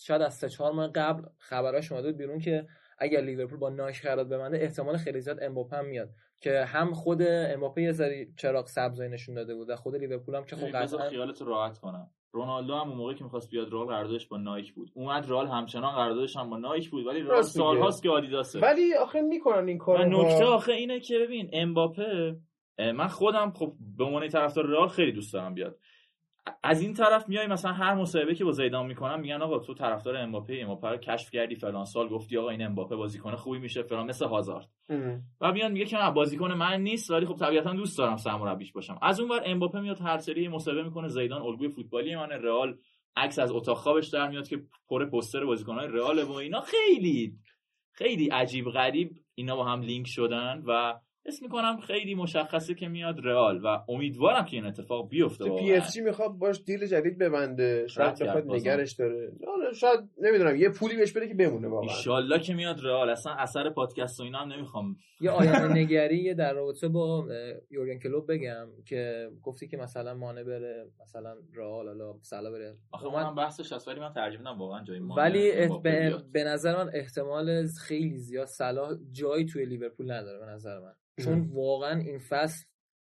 شاید 0.00 0.22
از 0.22 0.34
سه 0.34 0.48
چهار 0.48 0.72
ماه 0.72 0.88
قبل 0.88 1.22
خبراش 1.38 1.92
اومده 1.92 2.08
بود 2.08 2.18
بیرون 2.18 2.38
که 2.38 2.66
اگر 3.02 3.20
لیورپول 3.20 3.58
با 3.58 3.70
نایک 3.70 4.02
قرارداد 4.02 4.28
ببنده 4.28 4.58
احتمال 4.58 4.96
خیلی 4.96 5.20
زیاد 5.20 5.38
امباپه 5.42 5.76
هم 5.76 5.84
میاد. 5.84 6.10
که 6.40 6.64
هم 6.64 6.92
خود 6.92 7.22
امباپه 7.22 7.82
یه 7.82 7.92
ذره 7.92 8.26
چراغ 8.36 8.66
سبزی 8.66 9.08
نشون 9.08 9.34
داده 9.34 9.54
بود 9.54 9.70
و 9.70 9.76
خود 9.76 9.94
لیورپول 9.96 10.34
هم 10.34 10.44
که 10.44 10.56
خب 10.56 10.66
قطعا 10.66 11.08
خیالت 11.08 11.42
راحت 11.42 11.78
کنم. 11.78 12.10
رونالدو 12.32 12.74
هم 12.74 12.88
اون 12.88 12.98
موقع 12.98 13.14
که 13.14 13.24
می‌خواست 13.24 13.50
بیاد 13.50 13.72
رئال 13.72 13.86
قراردادش 13.86 14.26
با 14.26 14.36
نایک 14.36 14.72
بود. 14.72 14.90
اومد 14.94 15.30
رئال 15.30 15.46
همچنان 15.46 15.94
قراردادش 15.94 16.36
هم 16.36 16.50
با 16.50 16.58
نایک 16.58 16.90
بود 16.90 17.06
ولی 17.06 17.22
میگه. 17.22 17.42
سالهاست 17.42 18.02
که 18.02 18.10
آدیداسه. 18.10 18.60
ولی 18.60 18.94
آخه 18.94 19.20
می‌کنن 19.20 19.68
این 19.68 19.78
کارو 19.78 20.04
نکته 20.04 20.44
آخه 20.44 20.72
اینه 20.72 21.00
که 21.00 21.18
ببین 21.18 21.50
امباپه 21.52 22.36
من 22.78 23.06
خودم 23.06 23.50
خب 23.50 23.72
به 23.98 24.04
عنوان 24.04 24.28
طرفدار 24.28 24.66
رئال 24.66 24.88
خیلی 24.88 25.12
دوست 25.12 25.32
دارم 25.32 25.54
بیاد. 25.54 25.78
از 26.62 26.82
این 26.82 26.94
طرف 26.94 27.28
میای 27.28 27.46
مثلا 27.46 27.72
هر 27.72 27.94
مصاحبه 27.94 28.34
که 28.34 28.44
با 28.44 28.52
زیدان 28.52 28.86
می‌کنم 28.86 29.20
میگن 29.20 29.42
آقا 29.42 29.58
تو 29.58 29.74
طرفدار 29.74 30.16
امباپه 30.16 30.58
امباپه 30.60 30.88
رو 30.88 30.96
کشف 30.96 31.30
کردی 31.30 31.54
فلان 31.54 31.84
سال 31.84 32.08
گفتی 32.08 32.38
آقا 32.38 32.50
این 32.50 32.62
امباپه 32.62 32.96
بازیکن 32.96 33.34
خوبی 33.34 33.58
میشه 33.58 33.82
فلان 33.82 34.06
مثل 34.06 34.26
هازارد. 34.26 34.68
و 35.40 35.52
میاد 35.52 35.72
میگه 35.72 35.84
که 35.84 35.98
نه 35.98 36.10
بازیکن 36.10 36.52
من 36.52 36.80
نیست 36.80 37.10
ولی 37.10 37.26
خب 37.26 37.36
طبیعتا 37.36 37.72
دوست 37.72 37.98
دارم 37.98 38.16
سرمربیش 38.16 38.72
باشم. 38.72 38.98
از 39.02 39.20
اون 39.20 39.30
ور 39.30 39.42
امباپه 39.44 39.80
میاد 39.80 40.00
هر 40.00 40.18
سری 40.18 40.48
مصاحبه 40.48 40.82
می‌کنه 40.82 41.08
زیدان 41.08 41.42
الگوی 41.42 41.68
فوتبالی 41.68 42.16
من 42.16 42.30
رئال 42.30 42.78
عکس 43.16 43.38
از 43.38 43.52
اتاق 43.52 43.76
خوابش 43.76 44.08
در 44.08 44.28
میاد 44.28 44.48
که 44.48 44.62
پر 44.88 45.06
پوستر 45.06 45.44
بازیکن‌های 45.44 45.88
رئال 45.88 46.22
و 46.22 46.32
اینا. 46.32 46.60
خیلی 46.60 47.38
خیلی 47.92 48.28
عجیب 48.28 48.70
غریب 48.70 49.18
اینا 49.34 49.56
با 49.56 49.64
هم 49.64 49.80
لینک 49.80 50.06
شدن 50.06 50.62
و 50.66 51.00
اسم 51.26 51.44
می‌کنم 51.44 51.80
خیلی 51.80 52.14
مشخصه 52.14 52.74
که 52.74 52.88
میاد 52.88 53.16
رئال 53.24 53.60
و 53.64 53.78
امیدوارم 53.88 54.44
که 54.44 54.56
این 54.56 54.66
اتفاق 54.66 55.08
بیفته. 55.08 55.50
پی 55.58 55.72
اس 55.72 55.92
جی 55.94 56.00
می‌خواد 56.00 56.30
باش 56.30 56.62
deal 56.66 56.86
جدید 56.86 57.18
ببنده 57.18 57.86
شاید 57.86 58.18
بخواد. 58.18 58.46
نگهش 58.46 58.92
داره. 58.92 59.32
شاید 59.74 60.00
نمی‌دونم 60.18 60.56
یه 60.56 60.68
پولی 60.68 60.96
بهش 60.96 61.12
بده 61.12 61.28
که 61.28 61.34
بمونه 61.34 61.68
واقعا. 61.68 61.88
ایشالله 61.88 62.38
که 62.38 62.54
میاد 62.54 62.80
رئال. 62.84 63.10
اصلا 63.10 63.32
اثر 63.32 63.70
پادکست 63.70 64.20
و 64.20 64.22
اینا 64.22 64.38
هم 64.38 64.52
نمی‌خوام. 64.52 64.96
یه 65.20 65.30
آینده 65.30 65.68
نگری 65.80 66.34
در 66.34 66.52
رابطه 66.52 66.88
با 66.88 67.26
یورگن 67.70 67.98
کلوپ 67.98 68.32
بگم 68.32 68.66
که 68.86 69.28
گفتی 69.42 69.68
که 69.68 69.76
مثلا 69.76 70.14
مانه 70.14 70.44
بره 70.44 70.86
مثلا 71.02 71.34
رئال 71.54 71.86
حالا 71.86 72.14
صلاح 72.22 72.50
بره. 72.50 72.76
آخه 72.92 73.06
اونم 73.06 73.34
بحثش 73.34 73.72
هست 73.72 73.88
ولی 73.88 74.00
من 74.00 74.12
میدم 74.38 74.58
واقعا 74.58 74.84
جای 74.84 74.98
مانه 74.98 75.22
ولی 75.22 75.68
به. 75.82 76.16
به 76.32 76.44
نظر 76.44 76.76
من 76.84 76.90
احتمال 76.94 77.66
خیلی 77.66 78.18
زیاد 78.18 78.46
صلاح 78.46 78.90
جایی 79.12 79.44
توی 79.44 79.64
لیورپول 79.64 80.12
نداره 80.12 80.38
به 80.38 80.46
نظر 80.46 80.78
من. 80.78 80.92
چون 81.24 81.50
واقعا 81.52 82.00
این 82.00 82.18
فصل 82.18 82.66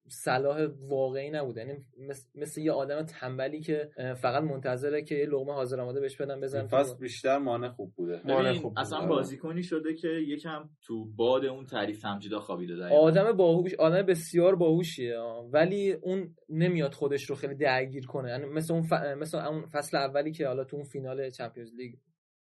صلاح 0.08 0.66
واقعی 0.88 1.30
نبوده 1.30 1.60
یعنی 1.60 1.84
مثل, 2.08 2.28
مثل 2.34 2.60
یه 2.60 2.72
آدم 2.72 3.02
تنبلی 3.02 3.60
که 3.60 3.90
فقط 4.16 4.42
منتظره 4.42 5.02
که 5.02 5.14
یه 5.14 5.26
لقمه 5.26 5.52
حاضر 5.52 5.80
آماده 5.80 6.00
بهش 6.00 6.16
بدن 6.16 6.40
بزن 6.40 6.66
فصل 6.66 6.96
بیشتر 6.98 7.38
مانع 7.38 7.68
خوب 7.68 7.94
بوده. 7.96 8.20
مانع 8.24 8.52
خوب 8.52 8.78
اصلا 8.78 9.00
بود. 9.00 9.08
بازیکنی 9.08 9.62
شده 9.62 9.94
که 9.94 10.08
یکم 10.08 10.68
تو 10.82 11.04
باد 11.04 11.44
اون 11.44 11.66
تعریف 11.66 12.02
تمجیدا 12.02 12.40
خوابیده 12.40 12.76
دقیقاً. 12.76 12.96
آدم 12.96 13.32
باهوش 13.32 13.74
آدم 13.74 14.02
بسیار 14.02 14.54
باهوشیه. 14.56 15.18
ولی 15.52 15.92
اون 15.92 16.36
نمیاد 16.48 16.94
خودش 16.94 17.24
رو 17.30 17.36
خیلی 17.36 17.54
درگیر 17.54 18.06
کنه. 18.06 18.28
یعنی 18.28 18.46
مثل 18.46 18.74
اون, 18.74 18.82
ف... 18.82 18.92
مثل 18.92 19.38
اون 19.38 19.66
فصل 19.66 19.96
اولی 19.96 20.32
که 20.32 20.46
حالا 20.46 20.64
تو 20.64 20.76
اون 20.76 20.84
فینال 20.84 21.30
Champions 21.30 21.74
League 21.74 21.94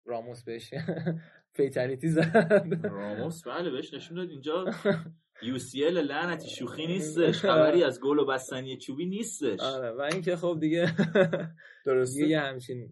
راموس 0.06 0.44
بهش 0.44 0.74
fatality 1.56 2.08
زد. 2.08 2.80
راموس؟ 2.84 3.48
بله 3.48 3.70
بهش 3.72 3.94
نشون 3.94 4.18
داد. 4.18 4.30
اینجا 4.30 4.66
UCL 5.44 5.78
لعنتی 5.94 6.50
شوخی 6.50 6.88
نیستش. 6.88 7.40
خبری 7.40 7.84
از 7.84 8.00
گل 8.00 8.20
و 8.20 8.26
بستنی 8.26 8.78
چوبی 8.78 9.06
نیستش. 9.06 9.60
آره 9.60 9.92
و 9.92 10.02
اینکه 10.02 10.36
خب 10.36 10.58
دیگه 10.60 10.94
درسته. 11.86 12.16
دیگه 12.22 12.28
یه 12.32 12.40
همچین 12.40 12.90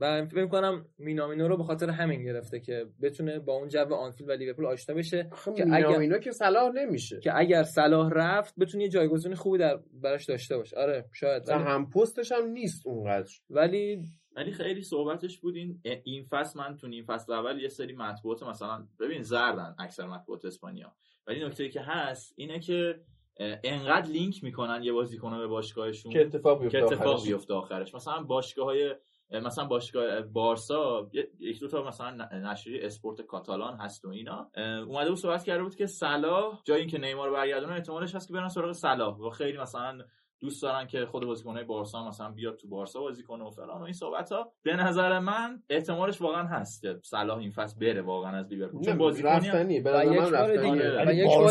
و 0.00 0.26
فکر 0.26 0.46
کنم 0.46 0.86
مینامینو 0.98 1.48
رو 1.48 1.56
به 1.56 1.62
خاطر 1.64 1.90
همین 1.90 2.24
گرفته 2.24 2.60
که 2.60 2.86
بتونه 3.02 3.38
با 3.38 3.52
اون 3.52 3.68
جو 3.68 3.94
آنفیلد 3.94 4.28
و 4.28 4.32
لیورپول 4.32 4.66
آشنا 4.66 4.94
بشه 4.94 5.28
آخه 5.32 5.52
که 5.52 5.64
مینا 5.64 5.76
اگر- 5.76 5.98
اینا 5.98 6.18
که 6.18 6.32
صلاح 6.32 6.72
نمیشه. 6.74 7.20
که 7.20 7.38
اگر 7.38 7.62
صلاح 7.62 8.10
رفت 8.12 8.54
بتونه 8.58 8.84
یه 8.84 8.88
جایگزین 8.90 9.34
خوبی 9.34 9.58
در 9.58 9.80
براش 9.92 10.24
داشته 10.24 10.56
باشه 10.56 10.76
آره 10.76 11.04
شاید. 11.12 11.48
ولی, 11.48 11.58
هم 11.58 11.90
پستش 11.90 12.32
هم 12.32 12.44
نیست 12.46 12.86
اونقدر. 12.86 13.30
ولی 13.50 14.04
ولی 14.36 14.52
خیلی 14.52 14.82
صحبتش 14.82 15.38
بود 15.38 15.56
این 15.56 15.80
این 16.04 16.24
فصل 16.30 16.58
من 16.58 16.76
تو 16.76 16.86
این 16.86 17.04
فصل 17.04 17.32
اول 17.32 17.60
یه 17.60 17.68
سری 17.68 17.92
مطبوعات 17.96 18.42
مثلا 18.42 18.86
ببین 19.00 19.22
زردن 19.22 19.74
اکثر 19.78 20.06
مطبوعات 20.06 20.44
اسپانیا. 20.44 20.92
ولی 21.30 21.44
نکته 21.44 21.68
که 21.68 21.80
هست 21.80 22.34
اینه 22.36 22.60
که 22.60 23.00
انقدر 23.64 24.10
لینک 24.10 24.44
می‌کنن 24.44 24.82
یه 24.82 24.92
بازیکن 24.92 25.38
به 25.38 25.46
باشگاهشون 25.46 26.12
که 26.12 26.20
اتفاق 26.20 26.58
که 26.58 26.62
بیفته 26.62 26.84
اتفاق 26.84 27.14
آخرش. 27.14 27.26
بیفته 27.26 27.54
آخرش. 27.54 27.94
مثلا 27.94 28.22
باشگاه 28.22 28.64
های 28.66 28.94
مثلا 29.30 29.64
باشگاه 29.64 30.20
بارسا 30.20 31.10
یک 31.40 31.60
دو 31.60 31.68
تا 31.68 31.82
مثلا 31.82 32.28
نشریه 32.32 32.86
اسپورت 32.86 33.20
کاتالان 33.20 33.76
هست 33.76 34.04
و 34.04 34.08
اینا. 34.08 34.50
اومده 34.86 35.08
بود 35.08 35.18
صحبت 35.18 35.44
کرده 35.44 35.62
بود 35.62 35.74
که 35.74 35.86
صلاح 35.86 36.60
جای 36.64 36.80
اینکه 36.80 36.98
نیمار 36.98 37.30
برگردونه 37.30 37.72
احتمالش 37.72 38.14
هست 38.14 38.28
که 38.28 38.34
برن 38.34 38.48
سراغ 38.48 38.72
صلاح. 38.72 39.18
و 39.18 39.30
خیلی 39.30 39.58
مثلا 39.58 39.98
دوست 40.40 40.62
دارن 40.62 40.86
که 40.86 41.06
خود 41.06 41.26
بازیکنای 41.26 41.64
بارسا 41.64 42.08
مثلا 42.08 42.30
بیاد 42.30 42.56
تو 42.56 42.68
بارسا 42.68 43.00
بازی 43.00 43.22
کنه 43.22 43.44
و 43.44 43.50
فلان 43.50 43.80
و 43.80 43.84
این 43.84 43.92
صحبت 43.92 44.32
ها 44.32 44.52
به 44.62 44.76
نظر 44.76 45.18
من 45.18 45.62
احتمالش 45.70 46.20
واقعا 46.20 46.44
هست 46.44 46.82
که 46.82 47.00
صلاح 47.02 47.38
این 47.38 47.50
فصل 47.50 47.80
بره 47.80 48.02
واقعا 48.02 48.36
از 48.36 48.46
لیورپول. 48.46 48.84
چون 48.84 48.98
بازیکنی 48.98 49.80
به 49.80 49.90
نظر 49.90 50.36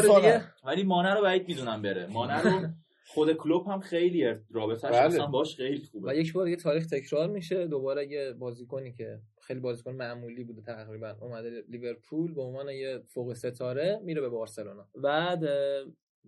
آره. 0.10 0.44
ولی 0.64 0.84
مانه 0.84 1.14
رو 1.14 1.22
بعید 1.22 1.48
می‌دونم 1.48 1.82
بره. 1.82 2.08
مانه 2.08 2.42
رو 2.42 2.68
خود 3.14 3.34
کلوب 3.34 3.68
هم 3.68 3.80
خیلی 3.80 4.36
رابطه‌اش 4.52 4.92
بله. 4.94 5.02
اصلا 5.02 5.26
باش 5.28 5.56
خیلی 5.56 5.86
خوبه. 5.92 6.12
و 6.12 6.16
یک 6.16 6.34
بار 6.34 6.46
دیگه 6.46 6.58
تاریخ 6.58 6.86
تکرار 6.86 7.28
میشه. 7.28 7.68
دوباره 7.68 8.12
یه 8.12 8.34
بازیکنی 8.34 8.94
که 8.94 9.20
خیلی 9.42 9.60
بازیکن 9.60 9.92
معمولی 9.92 10.44
بوده 10.44 10.62
تقریبا 10.62 11.16
اومده 11.22 11.64
لیورپول 11.70 12.34
به 12.34 12.42
عنوان 12.42 12.70
یه 12.70 13.00
فوق 13.08 13.34
ستاره 13.34 14.00
میره 14.04 14.22
به 14.22 14.30
بارسلونا. 14.30 14.88
بعد 14.96 15.44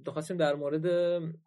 خواستیم 0.10 0.38
در 0.38 0.56
مورد 0.56 0.86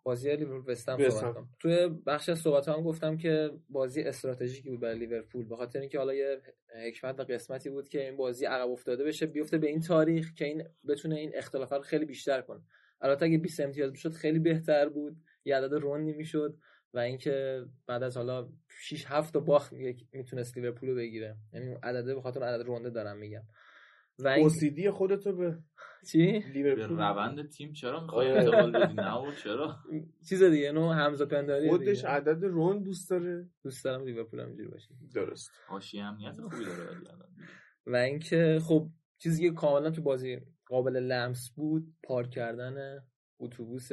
بازی 0.03 0.37
لیورپول 0.37 0.73
وستهم. 0.73 1.09
صحبت 1.09 1.35
کنم 1.35 1.49
توی 1.61 1.89
بخش 2.07 2.29
از 2.29 2.39
صحبت 2.39 2.69
هم 2.69 2.83
گفتم 2.83 3.17
که 3.17 3.51
بازی 3.69 4.03
استراتژیکی 4.03 4.71
بود 4.71 4.81
برای 4.81 4.99
لیورپول 4.99 5.49
به 5.49 5.57
خاطر 5.57 5.81
اینکه 5.81 5.99
حالا 5.99 6.15
یه 6.15 6.41
حکمت 6.87 7.21
و 7.21 7.25
قسمتی 7.25 7.71
بود 7.71 7.89
که 7.89 8.05
این 8.05 8.17
بازی 8.17 8.45
عقب 8.45 8.71
افتاده 8.71 9.05
بشه 9.05 9.27
بیفته 9.27 9.59
به 9.59 9.67
این 9.67 9.81
تاریخ 9.81 10.35
که 10.35 10.45
این 10.45 10.65
بتونه 10.89 11.17
این 11.17 11.33
اختلافات 11.35 11.79
رو 11.79 11.85
خیلی 11.85 12.05
بیشتر 12.05 12.41
کنه. 12.41 12.61
البته 13.01 13.25
اگه 13.25 13.39
20 13.39 13.61
امتیاز 13.61 13.91
می‌شد 13.91 14.13
خیلی 14.13 14.39
بهتر 14.39 14.89
بود 14.89 15.17
یه 15.45 15.57
عدد 15.57 15.75
روندی 15.75 16.13
می‌شد 16.13 16.59
و 16.95 16.99
اینکه 16.99 17.65
بعد 17.87 18.03
از 18.03 18.17
حالا 18.17 18.49
6 18.69 19.05
7 19.09 19.33
تا 19.33 19.41
باخت 19.41 19.73
می‌تونست 20.13 20.57
لیورپول 20.57 20.89
رو 20.89 20.95
بگیره. 20.95 21.37
یعنی 21.53 21.77
عدده 21.83 22.15
به 22.15 22.21
خاطر 22.21 22.43
عدد 22.43 22.67
رونده 22.67 22.91
دارم 22.91 23.17
میگم. 23.17 23.43
و 24.19 24.29
این 24.29 24.91
خودتو 24.91 25.37
به 25.37 25.59
چی 26.05 26.39
لیورپول 26.39 26.97
روند 26.99 27.49
تیم 27.49 27.73
چرا 27.73 28.01
می‌خوای 28.01 28.31
آره. 28.31 28.41
انتقال 28.41 28.73
بدی 28.73 28.95
نه 28.95 29.15
و 29.15 29.33
چرا 29.33 29.77
چیز 30.29 30.43
دیگه 30.43 30.73
نوع 30.73 30.95
حمزه 30.95 31.25
پنداری 31.25 31.69
خودش. 31.69 32.05
عدد 32.05 32.45
رون 32.45 32.83
دوست 32.83 33.11
داره 33.11 33.49
دوست 33.63 33.85
دارم 33.85 34.05
لیورپول 34.05 34.41
هم 34.41 34.47
اینجوری 34.47 34.69
باشه 34.69 34.89
درست 35.15 35.51
حاشیه 35.67 36.05
امنیت 36.05 36.41
خوبی 36.41 36.65
داره 36.65 36.85
ولی 36.91 37.09
الان. 37.09 37.29
و 37.87 37.97
اینکه 37.97 38.59
خب 38.63 38.89
چیزی 39.19 39.49
که 39.49 39.55
کاملا 39.55 39.91
تو 39.91 40.03
بازی 40.03 40.41
قابل 40.67 40.97
لمس 40.97 41.51
بود 41.57 41.95
پارک 42.03 42.31
کردن 42.31 43.01
اتوبوس 43.39 43.89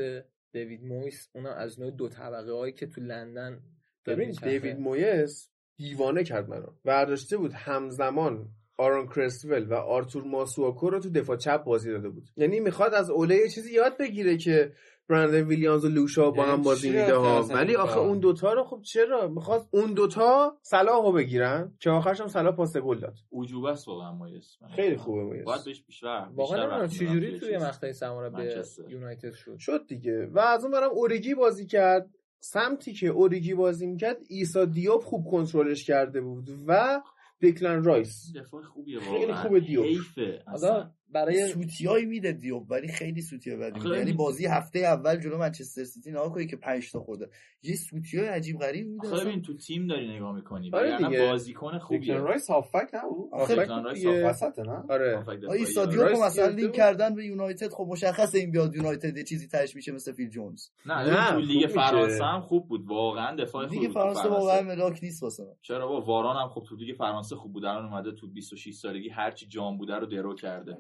دیوید 0.52 0.84
مویس 0.84 1.30
اونم 1.36 1.54
از 1.58 1.80
نوع 1.80 1.92
دو 1.92 2.10
طبقه 2.10 2.52
هایی 2.52 2.74
که 2.74 2.88
تو 2.88 3.02
لندن 3.02 3.64
ببین. 4.06 4.32
دیوید 4.44 4.80
مویس 4.80 5.52
دیوانه 5.78 6.24
کرد 6.24 6.50
منو 6.50 6.68
برداشته 6.86 7.38
بود 7.38 7.54
همزمان 7.54 8.50
آرون 8.82 9.08
کرسول 9.08 9.68
و 9.68 9.74
آرتور 9.74 10.24
ماسواکو 10.24 10.90
رو 10.90 11.00
تو 11.00 11.10
دفاع 11.10 11.38
چپ 11.38 11.64
بازی 11.64 11.92
داده 11.92 12.10
بود. 12.10 12.24
یعنی 12.36 12.60
می‌خواد 12.60 12.94
از 12.94 13.10
اوله 13.10 13.36
یه 13.36 13.50
چیزی 13.50 13.74
یاد 13.74 13.98
بگیره 13.98 14.38
که 14.38 14.74
برندن 15.10 15.48
ویلیامز 15.48 15.86
و 15.86 15.90
لوشا 15.90 16.32
با 16.32 16.38
یعنی 16.38 16.52
هم 16.52 16.62
بازی 16.62 16.82
چی 16.82 16.98
میده 16.98 17.16
ها. 17.16 17.42
ولی 17.42 17.76
آخه؟ 17.76 18.00
اون 18.00 18.20
دوتا 18.20 18.54
رو 18.54 18.64
خب 18.64 18.82
چرا؟ 18.82 19.28
می‌خواد 19.28 19.68
اون 19.72 19.94
دوتا 19.94 20.58
صلاح 20.62 21.04
رو 21.04 21.12
بگیرن 21.12 21.74
که 21.80 21.90
آخرش 21.90 22.22
هم 22.22 22.28
صلاح 22.28 22.56
پاس 22.56 22.78
گل 22.78 23.00
داد. 23.00 23.16
عجوبه 23.34 23.70
است 23.70 23.88
واقعا 23.88 24.12
مایس 24.12 24.58
خیلی 24.76 24.98
خوبه 24.98 25.24
مویس 25.24 25.46
باید 25.46 25.66
بهش 25.66 25.84
بیشتر 25.84 26.28
واقعا 26.36 26.64
نمی‌دونم 26.64 26.88
چجوری 26.88 27.40
توی. 27.40 27.58
مقطع 27.58 27.92
سماره 27.92 28.30
به. 28.30 28.64
یونایتد 28.90 29.34
شد. 29.34 29.58
شد 29.58 29.88
دیگه. 29.88 30.30
و 30.34 30.40
از 30.40 30.64
اون 30.64 30.74
برم 30.74 30.92
اوریگی 30.92 31.36
بازی 31.36 31.66
کرد. 31.66 32.10
سمتی 32.40 32.94
که 32.94 33.08
اوریگی 33.08 33.54
بازی 33.54 33.88
می‌کرد 33.88 34.18
ایسا 34.30 34.66
دیوب 34.66 35.02
خوب 35.02 35.26
کنترلش 35.32 35.84
کرده 35.84 36.22
بود 36.22 36.50
و 36.68 37.02
دکلن 37.42 37.84
رایس. 37.84 38.34
دفاع 38.36 38.64
خوبیه 38.64 39.00
خیلی 39.00 39.26
واقعا. 39.26 39.44
خوبه 39.44 39.60
دیوب. 39.60 39.86
حیفه. 39.86 40.44
اصلا 40.48 40.92
برای 41.14 41.48
سوتیایی 41.48 42.06
میده 42.06 42.32
دیوب 42.32 42.72
ولی 42.72 42.88
خیلی 42.88 43.22
سوتیای 43.22 43.58
بدی 43.58 43.80
میده. 43.80 43.90
یعنی 43.96 44.08
این- 44.08 44.18
بازی 44.18 44.46
هفته 44.46 44.80
اول 44.80 45.16
جلو 45.20 45.38
منچستر 45.38 45.84
سیتی 45.84 46.12
نها 46.12 46.30
کنی 46.30 46.48
که 46.48 46.56
5 46.56 46.92
تا 46.92 47.00
خورده. 47.00 47.30
یه 47.64 47.76
سوتیای 47.76 48.28
عجیب 48.28 48.60
غریب 48.60 48.88
میده 48.88 49.08
اصلا. 49.08 49.24
ببین 49.26 49.42
تو 49.42 49.54
تیم 49.58 49.88
داری 49.88 50.16
نگاه 50.16 50.36
می‌کنی. 50.36 50.72
آره 50.74 50.98
دیگه. 50.98 51.28
بازیکن 51.32 51.78
خوبیه. 51.80 52.16
رایس 52.16 52.50
هافبک 52.50 52.92
آخه 53.32 53.56
دکلن 53.56 53.84
رایس 53.84 54.06
وسطه 54.06 54.62
نه 54.64 54.84
آره. 54.90 55.16
آ 55.18 55.20
آره. 55.20 55.38
دیوب 55.38 55.94
رایس 56.02 56.18
رو 56.20 56.26
مثلا 56.26 56.48
لینک. 56.48 56.74
کردن 56.74 57.16
به 57.16 57.26
یونایتد 57.26 57.70
خب 57.74 57.88
مشخصه 57.90 58.38
این 58.40 58.52
بیاد 58.52 58.76
یونایتد 58.76 59.18
یه 59.18 59.24
چیزی 59.24 59.48
تهش 59.48 59.76
میشه 59.76 59.92
مثل 59.92 60.12
فیل 60.14 60.30
جونز. 60.30 60.68
نه 60.86 60.94
نه، 60.96 61.26
تو 61.28 61.32
خوب 61.34 61.40
لیگ. 61.44 61.68
فرانسه 61.68 62.24
هم 62.24 62.42
خوب 62.42 62.68
بود. 62.68 62.86
واقعا 62.88 63.36
دفاع 63.36 63.68
خوبی 63.68 63.80
لیگ 63.80 63.92
فرانسه 63.92 64.30
واقعا 64.30 64.62
ملاک 64.62 65.00
نیست 65.04 65.24
واسه 65.24 65.44
من. 65.44 65.54
چرا 65.62 65.88
با 65.88 66.02
واران 66.02 66.36
هم 66.44 66.50
خب 66.50 66.64
تو 66.70 66.76
لیگ 66.76 66.96
فرانسه 66.98 67.36
خوب 67.36 67.54
بود. 67.54 67.66
الان 67.66 67.86
اومده 67.86 68.12
تو 68.12 68.28
26 68.28 68.74
سالگی 68.74 69.10
هرچی 69.10 69.46
جام 69.48 69.78
بوده 69.78 69.96
رو 69.96 70.06
درو 70.06 70.36
کرده. 70.36 70.78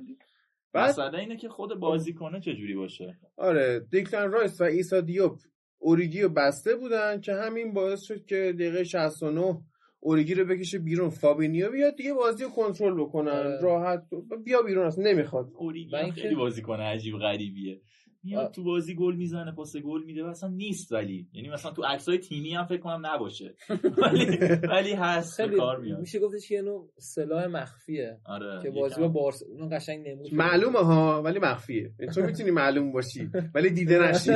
مسئله 0.74 1.20
اینه 1.20 1.38
که 1.38 1.50
خود 1.50 1.80
بازیکنه 1.80 2.40
چجوری 2.40 2.76
باشه؟ 2.76 3.18
آره 3.38 3.80
دیکلن 3.92 4.32
رایس 4.32 4.62
و 4.62 4.64
ایسا 4.64 5.02
دیوب 5.02 5.38
اوریگی 5.80 6.22
رو 6.22 6.30
بسته 6.30 6.76
بودن 6.76 7.22
که 7.22 7.34
همین 7.34 7.74
باعث 7.74 8.02
شد 8.02 8.26
که 8.26 8.54
دقیقه 8.56 8.84
69 8.84 9.62
اوریگی 10.00 10.34
رو 10.34 10.46
بکشه 10.46 10.80
بیرون. 10.80 11.10
فابینیو 11.10 11.72
بیاد 11.72 11.96
دیگه 11.96 12.14
بازی 12.14 12.44
رو 12.44 12.50
کنترل 12.50 13.02
بکنن. 13.02 13.32
آره. 13.32 13.62
راحت 13.62 14.04
بیا 14.46 14.62
بیرون 14.62 14.88
اصلا 14.88 15.04
نمی‌خواد. 15.04 15.52
اوریگی 15.56 16.12
خیلی 16.12 16.36
بازیکن 16.36 16.80
عجیب 16.80 17.18
غریبیه. 17.18 17.82
میاد. 18.24 18.52
تو 18.52 18.64
بازی 18.64 18.96
گل 18.96 19.16
می‌زنه 19.16 19.52
پاس 19.52 19.78
گل 19.78 20.04
میده 20.04 20.30
اصلا 20.30 20.50
نیست 20.50 20.92
ولی. 20.92 21.28
یعنی 21.34 21.50
مثلا 21.50 21.72
تو 21.72 21.84
عکسای 21.84 22.18
تیمی 22.18 22.54
هم 22.54 22.66
فکر 22.66 22.78
کنم 22.78 23.06
نباشه. 23.06 23.56
ولی 24.04 24.38
ولی 24.70 24.94
هست 24.94 25.42
به 25.42 25.58
کار 25.58 25.80
میاد. 25.80 26.00
میشه 26.00 26.20
گفتش 26.20 26.52
یه 26.52 26.62
نوع 26.62 26.92
سلاح 26.98 27.46
مخفیه 27.46 28.20
آره 28.26 28.64
که 28.64 28.70
بازی 28.72 29.02
با 29.02 29.08
بارس 29.08 29.44
اون 29.44 29.78
قشنگ 29.78 30.08
نمود 30.08 30.34
معلومه 30.34 30.80
ها 30.80 31.22
ولی 31.22 31.40
مخفیه. 31.40 31.94
تو 32.16 32.22
می‌تونی 32.22 32.52
معلوم 32.52 32.92
باشی 32.92 33.30
ولی 33.56 33.70
دیده 33.70 34.00
نشی. 34.00 34.32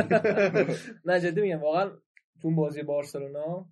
نه 1.06 1.20
جدی 1.22 1.42
میگم 1.42 1.62
واقعا 1.62 1.92
تو 2.42 2.56
بازی 2.56 2.84
بارسلونا 2.84 3.70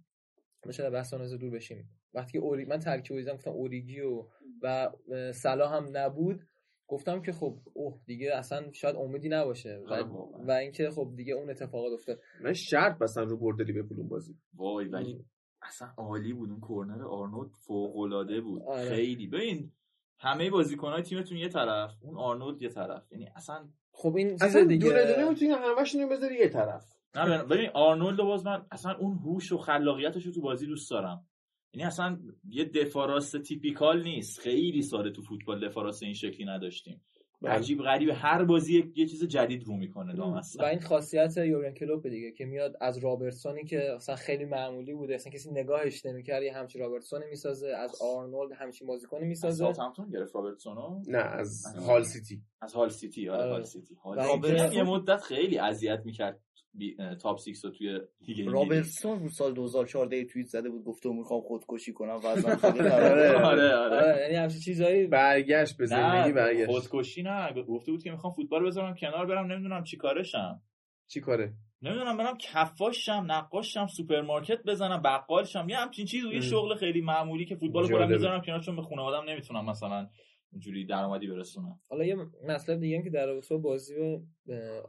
میشه 0.65 0.89
بحث 0.89 1.13
از 1.13 1.33
دور 1.33 1.49
بشیم. 1.49 1.89
وقتی 2.13 2.31
که 2.31 2.39
اوری... 2.39 2.65
من 2.65 2.79
ترکیب 2.79 3.17
دیدم 3.17 3.33
گفتم 3.33 3.51
اوریگی 3.51 3.99
و 4.01 4.23
و 4.61 4.89
صلاح 5.31 5.75
هم 5.75 5.89
نبود. 5.93 6.41
گفتم 6.87 7.21
که 7.21 7.31
خب 7.31 7.57
اوه 7.73 7.99
دیگه 8.05 8.35
اصلا 8.35 8.71
شاید 8.71 8.95
امیدی 8.95 9.29
نباشه. 9.29 9.83
و, 9.87 9.93
آره 9.93 10.03
واقعا. 10.03 10.45
و 10.45 10.51
اینکه 10.51 10.89
خب 10.89 11.13
دیگه 11.15 11.33
اون 11.33 11.49
اتفاقات 11.49 11.93
افتاد. 11.93 12.19
من 12.41 12.53
شرط 12.53 12.97
بستم 12.99 13.21
رو 13.21 13.37
برد 13.37 13.61
لیورپول 13.61 13.97
اون 13.99 14.07
بازی. 14.07 14.35
وای 14.53 14.87
ولی 14.87 15.25
اصلا 15.61 15.87
عالی 15.97 16.33
بود. 16.33 16.49
اون 16.49 16.61
کرنر 16.61 17.03
آرنولد 17.03 17.51
فوق 17.51 17.97
العاده 17.97 18.41
بود. 18.41 18.61
آره. 18.61 18.89
خیلی. 18.89 19.27
ببین 19.27 19.71
همه 20.19 20.49
بازیکن‌های 20.49 21.01
تیمتون 21.01 21.37
یه 21.37 21.49
طرف 21.49 21.91
اون 22.01 22.17
آرنولد 22.17 22.61
یه 22.61 22.69
طرف. 22.69 23.11
یعنی 23.11 23.27
اصلا 23.35 23.69
خب 23.91 24.15
این 24.15 24.29
چیز 24.29 24.43
اصلا 24.43 24.63
دیگه. 24.63 24.89
دونه 24.89 25.05
دونه 25.15 25.29
می‌تونی 25.29 25.51
همشون 25.51 26.01
رو 26.01 26.09
بذاری 26.09 26.35
یه 26.35 26.49
طرف. 26.49 26.93
نه 27.15 27.43
ببین- 27.43 27.69
آرنولد 27.73 28.17
باز 28.17 28.45
من 28.45 28.65
اصلا 28.71 28.97
اون 28.97 29.17
هوش 29.17 29.51
و 29.51 29.57
خلاقیتش 29.57 30.25
رو 30.25 30.31
تو 30.31 30.41
بازی 30.41 30.67
دوست 30.67 30.91
دارم. 30.91 31.25
یعنی 31.73 31.87
اصلا 31.87 32.19
یه 32.49 32.65
دفاع 32.65 33.07
راست 33.07 33.37
typical 33.37 34.03
نیست. 34.03 34.39
خیلی 34.39 34.81
ساله 34.81 35.11
تو 35.11 35.21
فوتبال 35.21 35.67
دفاع 35.67 35.83
راست 35.83 36.03
این 36.03 36.13
شکلی 36.13 36.45
نداشتیم. 36.45 37.01
بله. 37.41 37.51
عجیب 37.51 37.81
غریبه 37.81 38.13
هر 38.13 38.43
بازی 38.43 38.91
یه, 38.95 39.05
چیز 39.05 39.23
جدید 39.23 39.63
رو 39.63 39.77
می‌کنه 39.77 40.13
و 40.59 40.63
این 40.63 40.79
خاصیت 40.79 41.37
یورگن 41.37 41.73
کلوپ 41.73 42.07
دیگه 42.07 42.31
که 42.31 42.45
میاد 42.45 42.77
از 42.81 42.97
رابرتسونی 42.97 43.63
که 43.63 43.93
اصلا 43.95 44.15
خیلی 44.15 44.45
معمولی 44.45 44.93
بوده. 44.93 45.15
اصلا 45.15 45.31
کسی 45.33 45.51
نگاهش 45.51 46.05
نمی‌کرد. 46.05 46.43
یه 46.43 46.53
همچین 46.53 46.81
رابرتسونی 46.81 47.25
می‌سازه 47.29 47.67
از 47.67 48.01
آرنولد 48.01 48.51
همچین 48.51 48.87
بازیکنی 48.87 49.21
از 49.21 49.27
می‌سازه. 49.27 49.63
ساوثهمپتون 49.63 50.09
گرفت 50.09 50.35
رابرتسونو؟ 50.35 51.01
نه 51.07 51.17
از. 51.17 51.65
هال 51.87 52.03
سیتی. 52.03 52.41
از 52.61 52.73
هال 52.73 52.89
سیتی 52.89 53.29
آره 53.29 53.41
آره. 53.41 53.51
هال 53.51 53.63
سیتی. 53.63 53.95
هال 53.95 54.73
یه 54.73 54.83
مدت 54.83 55.21
خیلی 55.21 55.57
اذیت 55.57 56.01
می‌کرد. 56.05 56.39
بی... 56.73 56.97
top 57.21 57.39
6 57.39 57.63
رو 57.63 57.69
توی 57.69 57.99
لیگ 58.21 58.39
انگلیس 58.39 58.53
رابرتسون 58.53 59.19
رو 59.19 59.29
سال 59.29 59.53
2014 59.53 60.25
توییت 60.25 60.47
زده 60.47 60.69
بود 60.69 60.83
گفته 60.83 61.09
می‌خوام 61.09 61.41
خودکشی 61.41 61.93
کنم 61.93 62.19
وزنم 62.23 62.55
خیلی 62.71 62.89
خرابه. 62.89 63.09
آره. 63.09 63.37
آره 63.37 63.75
آره 63.75 63.95
آره 63.95 64.21
یعنی 64.21 64.35
همچین 64.35 64.59
چیزایی 64.59 65.07
برگشت 65.07 65.77
به 65.77 65.85
زندگی 65.85 66.29
نه 66.29 66.33
برگشت 66.33 66.87
خودکشی 66.87 67.23
نه 67.23 67.53
گفته 67.53 67.91
بود 67.91 68.03
که 68.03 68.11
می‌خوام 68.11 68.33
فوتبال 68.33 68.65
بذارم 68.65 68.95
کنار 68.95 69.25
برم 69.25 69.51
نمی‌دونم 69.51 69.83
چی 69.83 69.97
کارشم 69.97 70.61
چی 71.07 71.21
کاره 71.21 71.53
نمی‌دونم 71.81 72.17
برم 72.17 72.37
کفاشم 72.37 73.25
نقاشم 73.27 73.87
سوپرمارکت 73.87 74.63
بزنم 74.63 75.01
بقالشم 75.01 75.69
یه 75.69 75.77
همچین 75.77 76.05
چیز 76.05 76.25
و 76.25 76.33
یه. 76.33 76.41
شغل 76.41 76.75
خیلی 76.75 77.01
معمولی 77.01 77.45
که 77.45 77.55
فوتبال 77.55 77.83
رو 77.83 77.97
خودم. 77.97 78.11
می‌ذارم 78.11 78.41
کنار 78.41 78.59
چون 78.59 78.75
به 78.75 78.81
خانوادم 78.81 79.29
نمی‌تونم 79.29 79.65
مثلا 79.65 80.09
اونجوری 80.51 80.85
درآمدی 80.85 81.27
برسونم 81.27 81.79
حالا 81.89 82.05
یه 82.05 82.15
مطلب 82.47 82.79
دیگه 82.79 82.97
هم 82.97 83.03
که 83.03 83.09
در 83.09 83.25
رابطه 83.25 83.55
با 83.55 83.61
بازی 83.61 83.95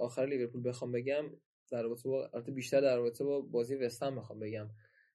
آخر 0.01 0.27
لیورپول 0.27 0.69
بخوام 0.69 0.93
بگم 0.93 1.25
در 1.71 1.83
رابطه 1.83 2.09
با 2.09 2.31
البته 2.35 2.53
بیشتر 2.53 2.81
در 2.81 2.97
رابطه 2.97 3.25
با 3.25 3.41
بازی 3.41 3.75
وستهم 3.75 4.17
بخوام 4.17 4.39
بگم 4.39 4.67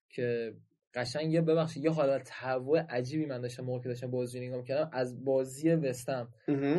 که 0.08 0.54
قشنگ 0.94 1.32
یه 1.32 1.40
ببخشید 1.40 1.84
یه 1.84 1.90
حالت 1.90 2.22
تهوع 2.24 2.80
عجیبی 2.80 3.26
من 3.26 3.40
داشتم 3.40 3.64
موقعی 3.64 3.82
که 3.82 3.88
داشتم 3.88 4.10
بازی 4.10 4.40
نگاه 4.40 4.64
کردم 4.64 4.90
از 4.92 5.24
بازی 5.24 5.70
وستهم 5.70 6.28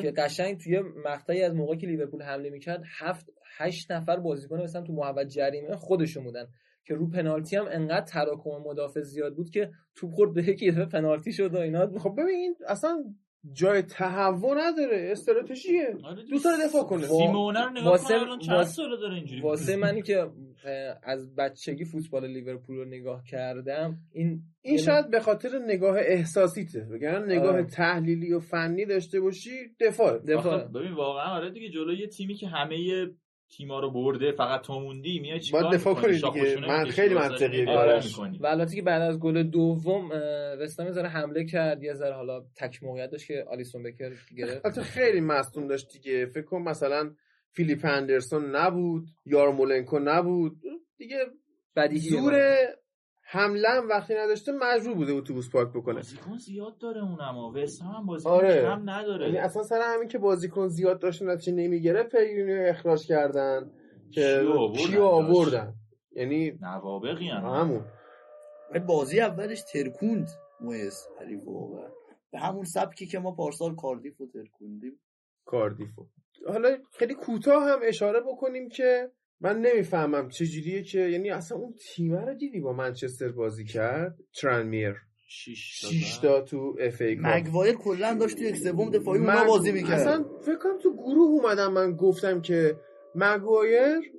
که 0.02 0.12
قشنگ 0.18 0.58
توی 0.58 0.80
مقطعی 0.80 1.44
از 1.44 1.56
موقعی 1.56 1.78
که 1.78 1.88
لیورپول 1.88 2.22
حمله 2.22 2.50
می‌کرد 2.50 2.84
هفت 3.00 3.30
هشت 3.58 3.92
نفر 3.92 4.18
بازیکن 4.18 4.60
وستهم 4.60 4.84
تو 4.84 4.94
محوط 4.94 5.28
جریمه 5.28 5.76
خودشون 5.76 6.24
بودن 6.24 6.48
که 6.86 6.94
رو 6.94 7.10
پنالتی 7.10 7.56
هم 7.56 7.66
انقدر 7.72 8.06
تراکم 8.06 8.50
مدافع 8.50 9.02
زیاد 9.02 9.36
بود 9.36 9.50
که 9.50 9.72
توپ 9.96 10.12
خورد 10.12 10.34
به 10.34 10.50
یکی 10.50 10.72
دفعه 10.72 10.86
پنالتی 10.86 11.34
شد 11.34 11.54
و 11.54 11.58
اینا. 11.58 12.00
خب 12.00 12.16
ببین 12.18 12.56
اصلا 12.68 13.04
جای 13.54 13.82
تهوع 13.82 14.56
نداره 14.58 15.10
استراتژیه. 15.12 15.96
دوست 16.30 16.46
داره 16.46 16.58
دفاع 16.66 16.84
کنه. 16.84 17.08
سیمونه 17.08 17.64
رو 17.64 17.70
نگاه 17.70 17.86
واسه- 17.90 18.08
کن 18.08 18.20
الان 18.20 18.40
چند 18.40 18.56
واسه- 18.56 18.72
ساله 18.74 18.98
داره 18.98 19.16
اینجوری 19.16 19.42
واسه 19.42 19.76
منی 19.76 20.02
که 20.02 20.28
از 21.04 21.36
بچگی 21.36 21.86
فوتبال 21.86 22.28
لیورپول 22.28 22.76
رو 22.78 22.86
نگاه 22.86 23.24
کردم 23.24 23.98
این 24.14 24.42
این 24.62 24.78
شاید 24.78 25.10
به 25.12 25.20
خاطر 25.20 25.50
نگاه 25.68 25.98
احساسیته. 26.00 26.88
وگرنه 26.92 27.36
نگاه 27.36 27.54
آره. 27.54 27.64
تحلیلی 27.64 28.34
و 28.34 28.40
فنی 28.40 28.86
داشته 28.86 29.20
باشی 29.20 29.50
دفاع 29.80 30.18
دفاع 30.20 30.64
ببین 30.68 30.94
واقعا 30.94 31.26
آره 31.36 31.52
دیگه 31.52 31.70
جلوی 31.70 31.98
یه 31.98 32.08
تیمی 32.08 32.36
که 32.36 32.48
همه 32.48 33.08
تیما 33.58 33.80
رو 33.80 33.92
برده 33.92 34.32
فقط 34.32 34.62
تو 34.62 34.80
موندی 34.80 35.20
میای 35.20 35.40
چیکار 35.40 35.62
باید 35.62 35.74
دفاع؟ 35.74 35.94
کنی 35.94 36.14
دیگه. 36.14 36.68
من 36.68 36.86
خیلی 36.86 37.16
منطقیه 37.16 37.70
آره. 37.70 38.04
می‌کنی. 38.06 38.38
و 38.38 38.48
البته 38.48 38.76
که 38.76 38.82
بعد 38.82 39.02
از 39.02 39.20
گل 39.20 39.44
دوم 39.44 40.12
وستام 40.60 40.86
یه 40.86 40.92
ذره 40.92 41.10
حمله 41.10 41.46
کرد 41.46 41.84
یه 41.84 41.94
ذره 41.94 42.14
حالا 42.14 42.44
تک 42.56 42.84
موقعیت 42.84 43.10
داشت 43.12 43.28
که 43.28 43.46
آلیسون 43.52 43.84
بکر 43.84 44.12
گرفت 44.38 44.66
البته 44.66 44.82
خیلی 44.82 45.22
مصدوم 45.22 45.68
داشت 45.68 45.92
دیگه 45.94 46.26
فکر 46.26 46.46
کن 46.46 46.62
مثلا 46.62 47.12
فیلیپ 47.52 47.86
اندرسون 47.86 48.56
نبود 48.56 49.08
یارمولنکو 49.26 50.00
نبود 50.00 50.62
دیگه 50.98 51.18
بدیهیه 51.76 52.10
زور 52.10 52.34
حمله 53.34 53.70
هم 53.70 53.90
وقتی 53.90 54.14
نداشته 54.14 54.52
مجبور 54.52 54.94
بوده 54.94 55.14
اتوبوس 55.14 55.50
پارک 55.50 55.70
بکنه. 55.70 55.96
بازیکن 55.96 56.38
زیاد 56.38 56.78
داره 56.78 57.02
اونم 57.02 57.38
و 57.38 57.58
هم 57.82 57.96
هم 57.98 58.06
بازیکن 58.06 58.30
آره. 58.30 58.62
کم 58.62 58.90
نداره. 58.90 59.26
یعنی 59.26 59.38
اصلا 59.38 59.64
سر 59.64 59.82
همین 59.84 60.08
که 60.08 60.18
بازیکن 60.18 60.68
زیاد 60.68 61.00
داشت 61.00 61.22
و 61.22 61.26
نتیجه 61.26 61.52
نمی‌گیره 61.52 62.04
پیگیری 62.04 62.58
رو 62.58 62.70
اخراج 62.70 63.08
کردن 63.08 63.72
که 64.14 64.44
کیو 64.78 65.04
آوردن 65.04 65.74
یعنی 66.12 66.52
نوابقی 66.62 67.28
هم. 67.30 67.46
همون. 67.46 67.86
بازی 68.88 69.20
اولش 69.22 69.62
ترکوند 69.74 70.30
مویس 70.62 71.08
حریف 71.20 71.48
واقعا. 71.48 71.90
به 72.32 72.40
همون 72.40 72.64
سبکی 72.64 73.08
که 73.08 73.20
ما 73.20 73.32
پارسال 73.32 73.76
کاردیف 73.76 74.18
رو 74.18 74.28
ترکوندیم. 74.28 75.00
کاردیفو. 75.46 76.06
حالا 76.48 76.78
خیلی 76.92 77.14
کوتاه 77.14 77.64
هم 77.64 77.80
اشاره 77.84 78.20
بکنیم 78.20 78.70
که 78.70 79.12
من 79.42 79.62
نمی‌فهمم 79.62 80.30
چجوریه 80.30 80.84
که 80.84 81.00
یعنی 81.00 81.30
اصلا 81.30 81.58
اون 81.58 81.74
تیمه 81.74 82.26
رو 82.26 82.34
دیدی 82.34 82.60
با 82.60 82.74
منچستر 82.74 83.30
بازی 83.30 83.66
کرد؟ 83.66 84.16
ترانمیر. 84.42 84.96
شیش 85.28 85.60
شیش 85.60 86.18
تا 86.18 86.42
تو 86.42 86.76
FA 86.80 87.16
مگوایر 87.20 87.76
کلا 87.76 88.18
داشت 88.20 88.38
تو 88.38 88.44
یک 88.44 88.58
سوم 88.58 88.90
دفاعی 88.90 89.20
اونا 89.20 89.44
بازی 89.44 89.72
می‌کرد. 89.72 90.00
اصلا 90.00 90.26
فکر 90.42 90.56
کنم 90.56 90.78
تو 90.78 90.94
گروه 90.94 91.30
اومدم 91.30 91.74
من 91.74 91.96
گفتم 91.96 92.42
که 92.42 92.76
مگوایر 93.16 94.12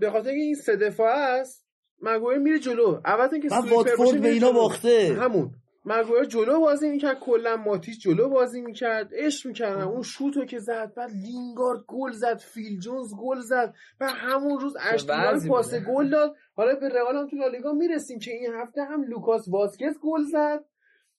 به 0.00 0.10
خاطر 0.10 0.28
اینکه 0.28 0.44
این 0.44 0.54
سه 0.54 0.76
دفاع 0.76 1.14
است 1.14 1.66
مگوایر 2.02 2.38
میره 2.38 2.58
جلو. 2.58 3.00
اول 3.04 3.28
اینکه 3.32 3.48
من 3.50 3.60
باشه 3.60 3.74
واتفورد 3.74 4.20
به 4.20 4.28
اینا. 4.28 4.52
باخته. 4.52 5.16
همون. 5.20 5.50
مگوایر 5.86 6.24
جلو 6.24 6.60
بازی 6.60 6.88
می‌کرد 6.88 7.18
کلا 7.20 7.56
ماتیچ 7.56 7.98
جلو 7.98 8.28
بازی 8.28 8.60
می‌کرد 8.60 9.10
عشق 9.12 9.46
می‌کردن. 9.46 9.82
اون 9.82 10.02
شوتو 10.02 10.44
که 10.44 10.58
زد 10.58 10.94
بعد 10.94 11.10
لینگارد 11.10 11.84
گل 11.88 12.12
زد 12.12 12.38
فیل 12.38 12.80
جونز 12.80 13.14
گل 13.14 13.40
زد. 13.40 13.74
و 14.00 14.08
همون 14.08 14.60
روز 14.60 14.76
وضعی 15.08 15.48
پاس. 15.48 15.74
گل 15.74 16.10
داد. 16.10 16.36
حالا 16.54 16.74
به 16.74 16.88
رئال 16.88 17.16
هم 17.16 17.28
تو 17.28 17.36
لالیگا 17.36 17.72
می‌رسیم 17.72 18.18
که 18.18 18.30
این 18.30 18.54
هفته 18.54 18.84
هم 18.84 19.02
لوکاس 19.02 19.48
واسکز 19.48 19.98
گل 20.02 20.22
زد. 20.22 20.64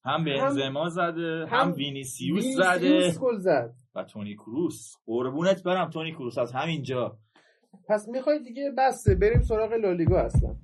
هم 0.03 0.25
بنزما 0.25 0.89
زده 0.89 1.45
هم, 1.45 1.67
هم 1.67 1.73
وینیسیوس 1.73 2.43
وینیسیوس 2.43 3.13
زده. 3.13 3.19
گل 3.19 3.37
زد. 3.37 3.73
و 3.95 4.03
تونی 4.03 4.35
کروس. 4.35 4.95
قربونت 5.05 5.63
برم 5.63 5.89
تونی 5.89 6.11
کروس 6.11 6.37
از 6.37 6.51
همینجا. 6.51 7.17
پس 7.89 8.07
می‌خوای 8.07 8.39
دیگه 8.39 8.73
بسته 8.77 9.15
بریم 9.15 9.41
سراغ 9.41 9.73
لالیگا 9.73 10.19
اصلا. 10.19 10.55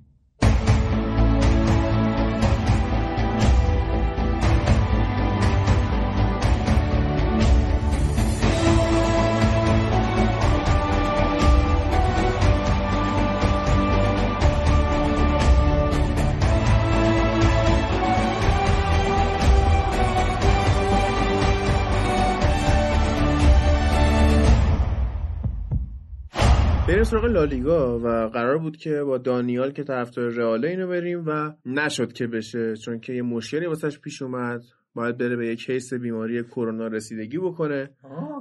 بریم 26.92 27.04
سراغ 27.04 27.24
لالیگا 27.24 27.98
و 27.98 28.28
قرار 28.28 28.58
بود 28.58 28.76
که 28.76 29.02
با 29.02 29.18
دانیال 29.18 29.72
که 29.72 29.84
طرفدار 29.84 30.30
رئاله 30.30 30.68
اینو 30.68 30.88
بریم 30.88 31.24
و 31.26 31.52
نشد 31.66 32.12
که 32.12 32.26
بشه 32.26 32.76
چون 32.76 33.00
که 33.00 33.12
یه 33.12 33.22
مشکلی 33.22 33.66
واسش 33.66 34.00
پیش 34.00 34.22
اومد. 34.22 34.62
باید 34.94 35.18
بره 35.18 35.36
به 35.36 35.46
یه 35.46 35.56
کیس 35.56 35.94
بیماری 35.94 36.42
کرونا 36.42 36.86
رسیدگی 36.86 37.38
بکنه. 37.38 37.90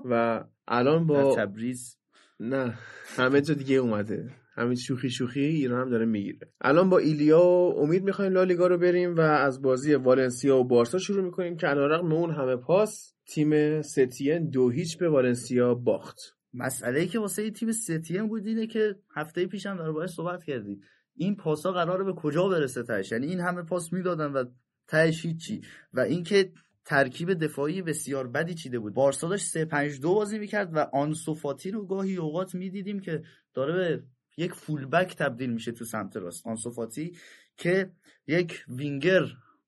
و 0.06 0.44
الان 0.68 1.08
با 1.08 1.36
تبریز. 1.36 1.98
نه 2.40 2.74
همه 3.16 3.42
جا 3.42 3.54
دیگه 3.54 3.76
اومده. 3.76 4.30
همین 4.56 4.76
شوخی 4.76 5.10
شوخی 5.10 5.42
ایران 5.42 5.82
هم 5.82 5.90
داره 5.90 6.06
می‌گیره. 6.06 6.48
الان 6.62 6.90
با 6.90 6.98
ایلیا 6.98 7.42
و 7.42 7.80
امید 7.80 8.04
می‌خوایم 8.04 8.34
لالیگا 8.34 8.68
رو 8.68 8.78
بریم 8.78 9.16
و 9.16 9.22
از 9.22 9.62
بازی 9.62 9.96
والنسیا 9.96 10.58
و 10.58 10.64
بارسا 10.64 10.98
شروع 10.98 11.24
می‌کنیم 11.24 11.58
که 11.58 11.68
علیرغم 11.68 12.14
اون 12.14 12.32
همه 12.32 12.56
پاس 12.56 13.14
تیم 13.26 13.82
ستین 13.82 14.50
دو 14.50 14.70
هیچ 14.70 14.98
به 14.98 15.10
والنسیا 15.10 15.74
باخت. 15.74 16.18
مسئله 16.54 17.00
ای 17.00 17.08
که 17.08 17.20
واسه 17.20 17.44
یه 17.44 17.52
تیم 17.52 17.72
ستیم 17.72 18.28
بود 18.28 18.46
اینه 18.46 18.68
که 18.68 18.96
هفته 19.16 19.46
پیشم 19.46 19.78
در 19.78 19.92
باید 19.92 20.10
صحبت 20.10 20.44
کردیم. 20.44 20.82
این 21.16 21.36
پاسا 21.36 21.72
قراره 21.72 22.04
به 22.04 22.14
کجا 22.14 22.48
برسه 22.48 22.84
تهش؟ 22.84 23.12
یعنی 23.12 23.28
این 23.28 23.40
همه 23.40 23.62
پاس 23.62 23.94
می‌دادن 23.94 24.32
و 24.32 24.46
تهش 24.88 25.26
هیچی. 25.26 25.62
و 25.94 26.00
اینکه 26.00 26.52
ترکیب 26.86 27.34
دفاعی 27.34 27.82
بسیار 27.82 28.28
بدی 28.28 28.54
چیده 28.54 28.80
بود. 28.80 28.94
بارسا 28.94 29.30
داشت 29.30 29.46
3 29.46 29.66
5 29.66 30.00
2 30.00 30.14
بازی 30.14 30.40
می‌کرد 30.40 30.70
و 30.74 30.80
آنسوفاتی 30.94 31.72
رو 31.72 31.86
گاهی 31.86 32.16
اوقات 32.16 32.56
می‌دیدیم 32.56 33.00
که 33.00 33.24
داره 33.54 33.74
به 33.74 34.04
یک 34.38 34.54
فولبک 34.54 35.16
تبدیل 35.16 35.54
میشه 35.54 35.72
تو 35.72 35.86
سمت 35.86 36.18
راست. 36.18 36.48
آنسوفاتی 36.48 37.18
که 37.58 37.92
یک 38.28 38.66
وینگر 38.68 39.24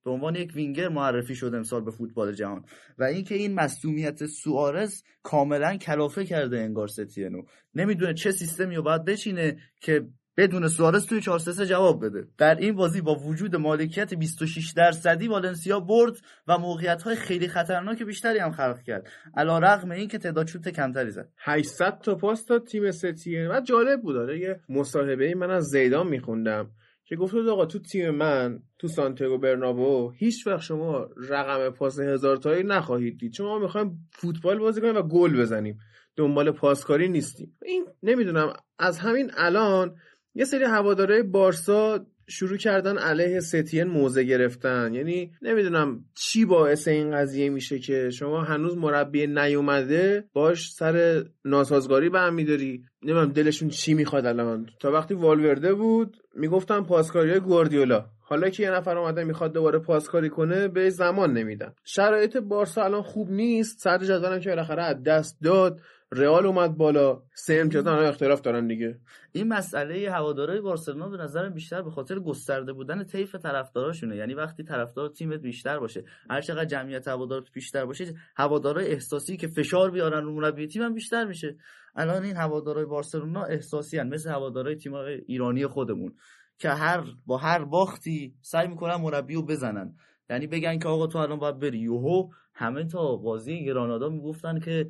به 0.06 0.12
عنوان 0.12 0.36
یک 0.36 0.52
وینگر 0.56 0.90
معرفی 0.90 1.36
شد 1.36 1.56
امسال 1.56 1.84
به 1.84 1.92
فوتبال 1.92 2.34
جهان. 2.34 2.66
و 2.98 3.04
اینکه 3.04 3.36
این 3.36 3.56
مصدومیت 3.56 4.26
سوارز 4.26 5.04
کاملا 5.24 5.78
کلافه 5.78 6.26
کرده 6.26 6.60
انگار 6.60 6.88
ستینو. 6.88 7.42
نمی‌دونه 7.76 8.14
چه 8.14 8.32
سیستمی 8.32 8.76
رو 8.76 8.84
باید 8.84 9.06
بچینه 9.06 9.58
که 9.82 10.08
بدون 10.38 10.68
سوارز 10.68 11.06
توی 11.06 11.22
4 11.22 11.40
3 11.40 11.66
جواب 11.66 12.06
بده. 12.06 12.28
در 12.38 12.56
این 12.56 12.76
بازی 12.76 13.02
با 13.02 13.16
وجود 13.16 13.56
مالکیت 13.56 14.14
26 14.14 14.74
درصدی 14.76 15.28
والنسیا 15.28 15.80
برد 15.80 16.14
و 16.48 16.58
موقعیت 16.58 17.02
های 17.02 17.16
خیلی 17.16 17.48
خطرناک 17.48 18.04
بیشتری 18.04 18.40
هم 18.40 18.52
خلق 18.52 18.82
کرد. 18.82 19.08
علیرغم 19.38 19.92
اینکه 19.92 20.18
تعداد 20.18 20.48
شوت 20.48 20.70
کمتری 20.70 21.12
زد. 21.12 21.30
800 21.38 22.00
تا 22.00 22.16
پاس 22.16 22.46
داد 22.46 22.68
تیم 22.68 22.92
ستیه 22.92 23.50
و 23.50 23.62
جالب 23.62 24.02
بود. 24.02 24.30
یه 24.30 24.60
مصاحبه 24.70 25.36
من 25.36 25.52
از 25.52 25.64
زیدان 25.64 26.08
میخوندم. 26.08 26.70
که 27.14 27.18
گفت 27.18 27.34
بود 27.34 27.48
آقا 27.48 27.66
تو 27.66 27.80
تیم 27.80 28.10
من 28.10 28.60
تو 28.80 28.88
سانتیاگو 28.88 29.38
برنابو 29.38 30.10
هیچ 30.10 30.48
وقت 30.48 30.62
شما 30.62 31.10
رقم 31.30 31.70
پاس 31.70 32.00
هزار 32.00 32.38
تایی 32.38 32.64
نخواهید 32.64 33.18
دید. 33.18 33.32
چون 33.32 33.46
ما 33.46 33.60
می‌خوایم 33.60 34.10
فوتبال 34.12 34.60
بازی 34.60 34.82
کنیم 34.82 34.96
و 34.96 35.02
گل 35.02 35.42
بزنیم. 35.42 35.78
دنبال 36.16 36.52
پاسکاری 36.52 37.10
نیستیم. 37.10 37.58
این 37.66 37.86
نمی‌دونم 38.04 38.54
از 38.80 39.00
همین 39.00 39.32
الان 39.38 39.96
یه 40.36 40.46
سری 40.46 40.64
هواداره 40.64 41.24
بارسا 41.24 42.06
شروع 42.28 42.58
کردن 42.58 42.98
علیه 42.98 43.40
ستین 43.40 43.84
موزه 43.84 44.24
گرفتن. 44.24 44.94
یعنی 44.94 45.32
نمی‌دونم 45.42 46.06
چی 46.16 46.46
باعث 46.46 46.88
این 46.88 47.12
قضیه 47.12 47.50
میشه 47.50 47.80
که 47.80 48.10
شما 48.10 48.42
هنوز 48.42 48.78
مربی 48.78 49.28
نیومده 49.28 50.24
باش 50.34 50.74
سر 50.74 51.24
ناسازگاری 51.46 52.10
برمیداری 52.10 52.84
نمی‌دونم 53.04 53.32
دلشون 53.32 53.70
چی 53.70 53.94
می‌خواد 53.94 54.26
الان. 54.26 54.70
تا 54.80 54.92
وقتی 54.92 55.14
والورده 55.14 55.74
بود 55.74 56.18
می‌گفتن 56.36 56.82
پاسکاری 56.82 57.30
های 57.32 57.40
گواردیولا. 57.40 58.06
حالا 58.20 58.50
که 58.50 58.64
یه 58.64 58.72
نفر 58.72 58.98
اومده 58.98 59.24
می‌خواد 59.24 59.54
دوباره 59.54 59.80
پاسکاری 59.80 60.30
کنه 60.30 60.68
به 60.68 60.90
زمان 60.90 61.34
نمیدن. 61.34 61.74
شرایط 61.84 62.38
بارسا 62.38 62.84
الان 62.84 63.02
خوب 63.02 63.32
نیست. 63.32 63.80
سر 63.80 63.98
جدولم 63.98 64.40
که 64.40 64.50
بالاخره 64.50 64.84
از 64.84 65.04
دست 65.04 65.38
داد. 65.44 65.80
رئال 66.16 66.46
اومد 66.46 66.78
بالا. 66.78 67.24
سه 67.34 67.54
امتیاز 67.62 67.88
الان 67.88 68.06
اختلاف 68.06 68.42
دارن 68.42 68.68
دیگه. 68.68 69.00
این 69.32 69.48
مسئله 69.48 70.12
هوادارهای 70.12 70.62
بارسلونا 70.62 71.10
به 71.10 71.18
نظر 71.18 71.50
بیشتر 71.50 71.82
به 71.82 71.92
خاطر 71.92 72.20
گسترده 72.20 72.74
بودن 72.74 73.04
طیف 73.04 73.36
طرفداراشونه. 73.36 74.16
یعنی 74.16 74.34
وقتی 74.34 74.64
طرفدار 74.64 75.10
تیمت 75.10 75.40
بیشتر 75.40 75.80
باشه 75.80 76.04
هر 76.30 76.42
چقدر 76.42 76.66
جمعیت 76.66 77.08
هوادارت 77.08 77.52
بیشتر 77.52 77.86
باشه 77.86 78.14
هوادارهای 78.36 78.88
احساسی 78.88 79.38
که 79.38 79.48
فشار 79.48 79.92
بیارن 79.92 80.24
رو 80.24 80.34
مربی 80.34 80.68
تیم 80.68 80.82
هم 80.82 80.94
بیشتر 80.94 81.26
میشه. 81.26 81.58
الان 81.96 82.24
این 82.24 82.36
هوادارهای 82.36 82.86
بارسلونا 82.86 83.44
احساسی 83.44 83.98
هن. 83.98 84.08
مثل 84.08 84.30
هوادارهای 84.30 84.76
تیم 84.76 84.94
ایرانی 85.28 85.68
خودمون 85.68 86.16
که 86.58 86.70
هر 86.70 87.04
با 87.26 87.38
هر 87.38 87.66
باختی 87.66 88.36
سعی 88.42 88.68
می‌کنن 88.68 88.96
مربی 88.96 89.36
رو 89.36 89.46
بزنن. 89.46 89.96
یعنی 90.30 90.48
بگن 90.48 90.80
که 90.80 90.88
آقا 90.88 91.08
تو 91.08 91.18
الان 91.18 91.40
باید 91.40 91.60
بری. 91.60 91.80
یوهو 91.80 92.30
همه 92.54 92.86
تا 92.86 93.16
بازی 93.16 93.66
گرانادا 93.66 94.10
می‌گفتن 94.10 94.60
که 94.60 94.88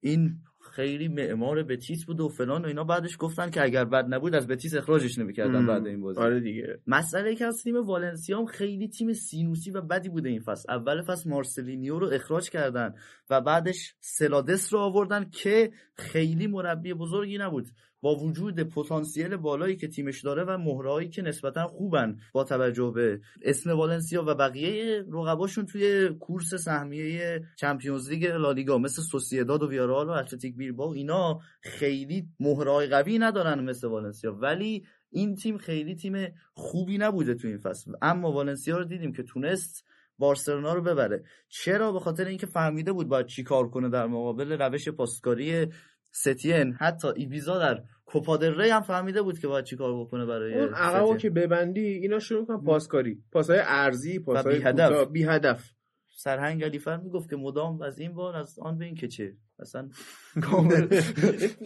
این 0.00 0.38
خیلی 0.72 1.08
معمار 1.08 1.62
بتیس 1.62 2.04
بود 2.04 2.20
و 2.20 2.28
فلان 2.28 2.64
و 2.64 2.66
اینا. 2.66 2.84
بعدش 2.84 3.16
گفتن 3.18 3.50
که 3.50 3.62
اگر 3.62 3.84
بد 3.84 4.14
نبود 4.14 4.34
از 4.34 4.46
بتیس 4.46 4.74
اخراجش 4.74 5.18
نمی‌کردن. 5.18 5.66
بعد 5.66 5.86
این 5.86 6.00
بازی. 6.00 6.20
آره 6.20 6.40
دیگه. 6.40 6.78
مسئله 6.86 7.34
که 7.34 7.44
از 7.46 7.62
تیم 7.62 7.76
والنسیا 7.76 8.38
هم 8.38 8.46
خیلی 8.46 8.88
تیم 8.88 9.12
سینوسی 9.12 9.70
و 9.70 9.80
بدی 9.80 10.08
بوده 10.08 10.28
این 10.28 10.40
فصل. 10.40 10.72
اول 10.72 11.02
فصل 11.02 11.30
مارسلینیو 11.30 11.98
رو 11.98 12.10
اخراج 12.12 12.50
کردن 12.50 12.94
و 13.30 13.40
بعدش 13.40 13.94
سلادس 14.00 14.72
رو 14.72 14.78
آوردن 14.78 15.30
که 15.30 15.70
خیلی 15.94 16.46
مربی 16.46 16.94
بزرگی 16.94 17.38
نبود. 17.38 17.66
با 18.02 18.14
وجود 18.14 18.60
پتانسیل 18.60 19.36
بالایی 19.36 19.76
که 19.76 19.88
تیمش 19.88 20.24
داره 20.24 20.44
و 20.44 20.58
مهرهایی 20.58 21.08
که 21.08 21.22
نسبتا 21.22 21.66
خوبن 21.66 22.16
با 22.32 22.44
توجه 22.44 22.92
به 22.94 23.20
اسم 23.42 23.70
والنسیا 23.70 24.24
و 24.26 24.34
بقیه 24.34 25.04
رقباشون 25.12 25.66
توی 25.66 26.08
کورس 26.08 26.54
سهمیه 26.54 27.42
Champions 27.56 28.10
League 28.10 28.26
لالیگا 28.26 28.78
مثل 28.78 29.02
سوسییداد 29.02 29.62
و 29.62 29.68
ویارال 29.68 30.08
و 30.08 30.10
اتلتیک 30.10 30.56
بیلبائو 30.56 30.90
اینا 30.90 31.40
خیلی 31.60 32.28
مهرهای 32.40 32.86
قوی 32.86 33.18
ندارن 33.18 33.64
مثل 33.64 33.88
والنسیا. 33.88 34.32
ولی 34.32 34.86
این 35.10 35.34
تیم 35.34 35.58
خیلی 35.58 35.94
تیم 35.94 36.34
خوبی 36.54 36.98
نبوده 36.98 37.34
تو 37.34 37.48
این 37.48 37.58
فصل. 37.58 37.92
اما 38.02 38.32
والنسیا 38.32 38.78
رو 38.78 38.84
دیدیم 38.84 39.12
که 39.12 39.22
تونست 39.22 39.84
بارسلونا 40.18 40.74
رو 40.74 40.82
ببره. 40.82 41.24
چرا؟ 41.48 41.92
به 41.92 42.00
خاطر 42.00 42.24
اینکه 42.24 42.46
فهمیده 42.46 42.92
بود 42.92 43.08
باید 43.08 43.26
چی 43.26 43.42
کار 43.42 43.68
کنه 43.68 43.88
در 43.88 44.06
مقابل 44.06 44.52
روش 44.52 44.88
پاسکاری 44.88 45.66
ستین 46.12 46.72
حتی 46.72 47.08
ایبیزا 47.16 47.58
در 47.58 47.82
کوپا 48.06 48.36
ری 48.36 48.70
هم 48.70 48.80
فهمیده 48.80 49.22
بود 49.22 49.38
که 49.38 49.48
باید 49.48 49.64
چی 49.64 49.76
کار 49.76 50.00
بکنه 50.00 50.26
برای 50.26 50.54
اون 50.54 50.74
عقبو 50.74 51.06
ستین. 51.06 51.18
که 51.18 51.30
ببندی 51.30 51.86
اینا 51.86 52.18
شروع 52.18 52.46
کنن 52.46 52.64
پاسکاری. 52.64 53.22
پاسهای 53.32 53.60
ارزی 53.62 54.18
پاسهای 54.18 54.58
بی 54.58 54.64
هدف. 54.64 55.08
بی 55.08 55.24
هدف 55.24 55.70
سرهنگ 56.16 56.64
علیفر 56.64 56.96
می‌گفت 56.96 57.30
که 57.30 57.36
مدام 57.36 57.82
از 57.82 57.98
این 57.98 58.14
بار 58.14 58.36
از 58.36 58.58
آن 58.58 58.78
به 58.78 58.84
این 58.84 58.94
که 58.94 59.08
چه؟ 59.08 59.32
اصلا 59.58 59.88
کامل. 60.50 61.00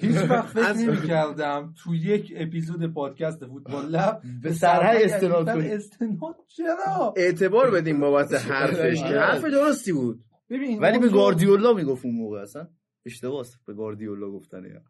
هیچ 0.01 0.17
وقت 0.31 0.47
فکر 0.47 0.73
نمی‌کردم 0.73 1.75
تو 1.85 1.95
یک 1.95 2.33
اپیزود 2.37 2.95
پادکست 2.95 3.47
فوتبال 3.47 3.87
لب 3.87 4.23
به 4.43 4.53
سرهنگ 4.53 5.03
استناد 5.03 5.47
چرا؟ 6.47 7.15
اعتبار 7.17 7.71
بدیم 7.71 8.01
بابت 8.01 8.35
حرفش 8.35 8.99
که 8.99 9.21
حرف 9.21 9.45
درستی 9.45 9.93
بود. 9.93 10.25
ببین 10.51 10.79
ولی 10.79 10.99
به 10.99 11.09
گاردیولا 11.09 11.73
می‌گفت 11.73 12.05
اون 12.05 12.15
موقع 12.15 12.41
اصلا. 12.41 12.69
اشتباهه 13.07 13.47
به 13.67 13.75
گاردیولا 13.75 14.31
گفتن 14.31 14.65
یا 14.65 14.83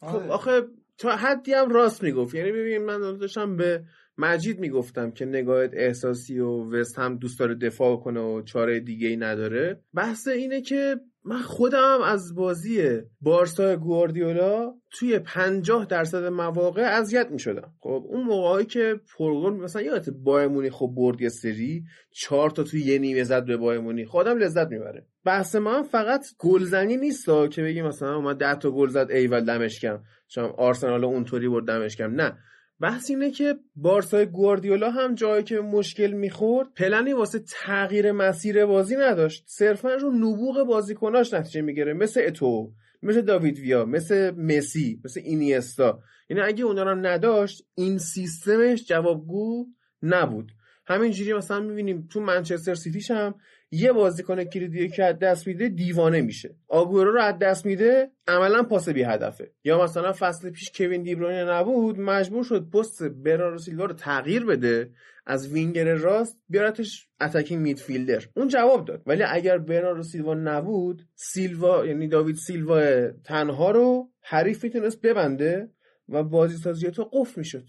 خب 0.00 0.16
آره. 0.16 0.30
آخه 0.30 0.62
تا 0.98 1.16
حدی 1.16 1.52
هم 1.52 1.70
راست 1.70 2.02
می‌گفت. 2.02 2.34
یعنی 2.34 2.52
ببین 2.52 2.84
من 2.84 3.16
داشتم 3.18 3.56
به 3.56 3.84
مجید 4.18 4.60
می‌گفتم 4.60 5.10
که 5.10 5.24
نگاهت 5.24 5.70
احساسی 5.74 6.38
و 6.38 6.48
وست 6.48 6.98
هم 6.98 7.16
دوست 7.16 7.38
داره 7.38 7.54
دفاع 7.54 7.96
کنه 7.96 8.20
و 8.20 8.42
چاره 8.42 8.80
دیگه 8.80 9.08
ای 9.08 9.16
نداره. 9.16 9.80
بحث 9.94 10.28
اینه 10.28 10.60
که 10.60 10.96
من 11.24 11.42
خودم 11.42 11.98
از 12.04 12.34
بازی 12.34 13.00
بارسا 13.20 13.76
گواردیولا 13.76 14.74
توی 14.90 15.18
پنجاه 15.18 15.84
درصد 15.86 16.24
مواقع 16.24 16.82
اذیت 16.82 17.30
می‌شدم. 17.30 17.74
خب 17.80 18.04
اون 18.08 18.24
موقعی 18.24 18.64
که 18.64 19.00
پرگل 19.18 19.52
مثلا 19.52 19.82
یادت 19.82 20.10
بایمونی 20.10 20.70
خب 20.70 20.92
برد 20.96 21.20
یه 21.20 21.28
سری 21.28 21.84
چهار 22.10 22.50
تا 22.50 22.62
توی 22.62 22.80
یه 22.80 22.98
نیمه 22.98 23.24
زد 23.24 23.46
به 23.46 23.56
بایمونی 23.56 24.04
خودم 24.04 24.38
لذت 24.38 24.68
می‌بره. 24.68 25.06
بحث 25.24 25.54
من 25.54 25.82
فقط 25.82 26.26
گلزنی 26.38 26.96
نیست 26.96 27.26
که 27.50 27.62
بگی 27.62 27.82
مثلا 27.82 28.16
اومد 28.16 28.38
10 28.38 28.54
تا 28.54 28.70
گل 28.70 28.88
زد 28.88 29.10
ایول 29.10 29.44
دمش 29.44 29.80
کم. 29.80 29.98
چون 30.28 30.44
آرسنال 30.44 31.04
اونطوری 31.04 31.48
برد 31.48 31.64
دمش 31.64 31.96
کم. 31.96 32.14
نه. 32.14 32.38
بحث 32.80 33.10
اینه 33.10 33.30
که 33.30 33.54
بارسای 33.76 34.26
گواردیولا 34.26 34.90
هم 34.90 35.14
جایی 35.14 35.44
که 35.44 35.60
مشکل 35.60 36.12
می‌خورد 36.12 36.68
پلنی 36.76 37.12
واسه 37.12 37.38
تغییر 37.38 38.12
مسیر 38.12 38.66
بازی 38.66 38.96
نداشت. 38.96 39.44
صرفا 39.46 39.94
رو 39.94 40.10
نبوغ 40.10 40.66
بازیکناش 40.66 41.34
نتیجه 41.34 41.62
می‌گیره 41.62 41.92
مثل 41.92 42.22
اتو 42.26 42.72
مثل 43.02 43.20
داوید 43.20 43.58
ویا 43.58 43.84
مثل 43.84 44.30
مسی 44.30 45.00
مثل 45.04 45.20
اینیستا. 45.24 46.00
یعنی 46.30 46.42
اگه 46.42 46.64
اونا 46.64 46.90
هم 46.90 47.06
نداشت 47.06 47.62
این 47.74 47.98
سیستمش 47.98 48.84
جوابگو 48.84 49.66
نبود. 50.02 50.52
همینجوری 50.86 51.32
مثلا 51.32 51.60
می‌بینیم 51.60 52.08
تو 52.10 52.20
منچستر 52.20 52.74
سیتیش 52.74 53.10
هم 53.10 53.34
یه 53.74 53.92
بازیکن 53.92 54.44
کلیدی 54.44 54.88
که 54.88 55.04
از 55.04 55.18
دست 55.18 55.46
میده 55.46 55.68
دیوانه 55.68 56.20
میشه. 56.20 56.54
آگوئرو 56.68 57.12
رو 57.12 57.20
از 57.22 57.38
دست 57.38 57.66
میده 57.66 58.10
عملا 58.28 58.62
پاس 58.62 58.88
بی 58.88 59.02
هدفه. 59.02 59.50
یا 59.64 59.84
مثلا 59.84 60.12
فصل 60.18 60.50
پیش 60.50 60.70
کوین 60.74 61.02
دیبروینه 61.02 61.44
نبود 61.44 62.00
مجبور 62.00 62.44
شد 62.44 62.70
پست 62.70 63.02
برناردو 63.02 63.58
سیلوا 63.58 63.84
رو 63.84 63.92
تغییر 63.92 64.44
بده 64.44 64.90
از 65.26 65.52
وینگر 65.52 65.94
راست 65.94 66.38
بیارتش 66.48 67.08
attacking 67.20 67.62
midfielder. 67.62 68.24
اون 68.36 68.48
جواب 68.48 68.84
داد. 68.84 69.02
ولی 69.06 69.22
اگر 69.22 69.58
برناردو 69.58 70.02
سیلوا 70.02 70.34
نبود 70.34 71.02
سیلوا 71.14 71.86
یعنی 71.86 72.08
داوید 72.08 72.36
سیلوا 72.36 73.08
تنها 73.24 73.70
رو 73.70 74.10
حریف 74.20 74.64
می‌تونست 74.64 75.00
ببنده 75.00 75.70
و 76.08 76.22
بازی 76.22 76.56
سازی 76.56 76.90
تو 76.90 77.04
قفل 77.12 77.34
می‌شد. 77.36 77.64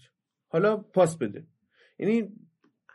حالا 0.48 0.76
پاس 0.76 1.18
بده. 1.18 1.44
یعنی 1.98 2.32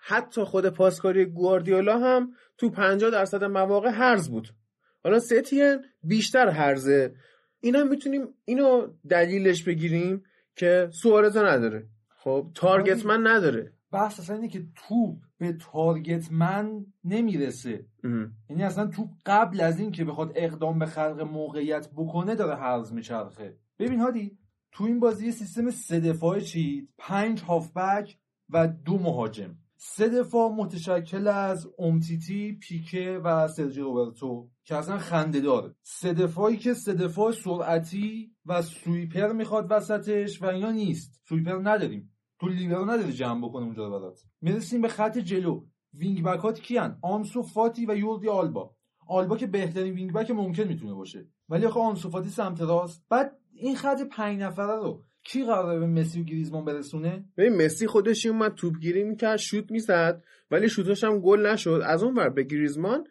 حتی 0.02 0.44
خود 0.44 0.70
پاسکاری 0.70 1.26
گواردیولا 1.26 2.00
هم 2.00 2.32
تو 2.58 2.70
50 2.70 3.10
درصد 3.10 3.44
مواقع 3.44 3.90
هرز 3.90 4.30
بود. 4.30 4.50
حالا 5.04 5.20
ستین 5.20 5.78
بیشتر 6.04 6.48
هرزه 6.48 7.16
اینا 7.60 7.84
می‌تونیم 7.84 8.28
اینو 8.46 8.88
دلیلش 9.10 9.64
بگیریم 9.64 10.24
که 10.56 10.90
سوارز 10.92 11.38
نداره. 11.38 11.88
خب 12.10 12.52
تارگت 12.56 13.06
من 13.06 13.28
نداره. 13.28 13.74
بحث 13.92 14.20
اصلا 14.20 14.36
اینه 14.36 14.48
که 14.48 14.66
توپ 14.76 15.18
به 15.38 15.54
تارگت 15.72 16.32
من 16.32 16.86
نمی‌رسه. 17.04 17.86
یعنی 18.50 18.64
اصلا 18.64 18.88
توپ 18.88 19.10
قبل 19.26 19.62
از 19.62 19.80
این 19.80 19.92
که 19.92 20.06
بخواد 20.06 20.32
اقدام 20.36 20.80
به 20.80 20.86
خلق 20.86 21.22
موقعیت 21.22 21.90
بکنه 21.96 22.36
داره 22.36 22.56
حرز 22.56 22.94
میچرخه. 22.94 23.58
ببین 23.80 24.00
هادی 24.00 24.38
تو 24.72 24.84
این 24.84 25.00
بازی 25.00 25.32
سیستم 25.32 25.72
سه 25.72 26.00
دفاعه 26.00 26.42
چید 26.42 26.90
پنج 26.98 27.42
هافبک 27.42 28.18
و 28.50 28.68
دو 28.68 28.98
مهاجم. 28.98 29.56
سه 29.82 30.10
دفاع 30.10 30.52
متشکل 30.52 31.28
از 31.28 31.68
امتیتی 31.80 32.54
پیکه 32.54 33.22
و 33.24 33.48
سرجی 33.48 33.82
روبرتو 33.82 34.50
که 34.64 34.76
اصلا 34.76 34.98
خنده 34.98 35.40
داره. 35.40 35.76
سه 35.82 36.14
دفاعی 36.14 36.58
که 36.58 36.74
سه 36.74 36.94
دفاع 36.94 37.32
سرعتی 37.32 38.32
و 38.46 38.62
sweeper 38.62 39.32
می‌خواد 39.32 39.68
وسطش 39.70 40.42
و 40.42 40.46
اینا 40.46 40.72
نیست. 40.72 41.22
sweeper 41.30 41.60
نداریم. 41.64 42.16
تو 42.40 42.48
لیبرو 42.48 42.86
نداری 42.86 43.14
جمع 43.14 43.48
بکنه 43.48 43.66
اونجا 43.66 43.88
رو 43.88 44.00
برات. 44.00 44.20
می‌رسیم 44.42 44.82
به 44.82 44.88
خط 44.88 45.18
جلو. 45.18 45.66
wing 45.94 46.24
back 46.24 46.53
ات 46.53 46.60
کیان؟ 46.60 47.00
آنسو 47.02 47.44
فاتی 47.44 47.86
و 47.86 47.96
یوردی 47.96 48.30
آلبا. 48.30 48.76
آلبا 49.08 49.38
که 49.38 49.48
بهترین 49.48 49.94
wing 49.94 50.14
back 50.14 50.32
ممکن 50.32 50.64
می‌تونه 50.64 50.94
باشه. 50.94 51.28
ولی 51.50 51.66
آخه 51.66 51.80
آنسو 51.80 52.10
فاتی 52.10 52.30
سمت 52.30 52.62
راست. 52.62 53.06
بعد 53.10 53.38
این 53.54 53.76
خط 53.76 54.02
پنج 54.02 54.40
نفره 54.40 54.76
رو 54.76 55.06
کی 55.24 55.44
قراره 55.44 55.80
به 55.80 55.88
مسی 55.88 56.22
و 56.22 56.24
گریزمان 56.24 56.66
برسونه؟ 56.66 57.26
ببین 57.38 57.66
مسی 57.66 57.88
خودش 57.88 58.26
اومد 58.26 58.54
توپگیری 58.54 59.04
می‌کرد 59.04 59.38
شوت 59.38 59.72
می‌زد 59.72 60.24
ولی 60.52 60.70
شوتاش 60.70 61.04
هم 61.04 61.20
گل 61.20 61.46
نشد. 61.46 61.82
از 61.86 62.04
اون 62.04 62.16
ور 62.16 62.30
به 62.30 62.44
گریزمان 62.44 63.04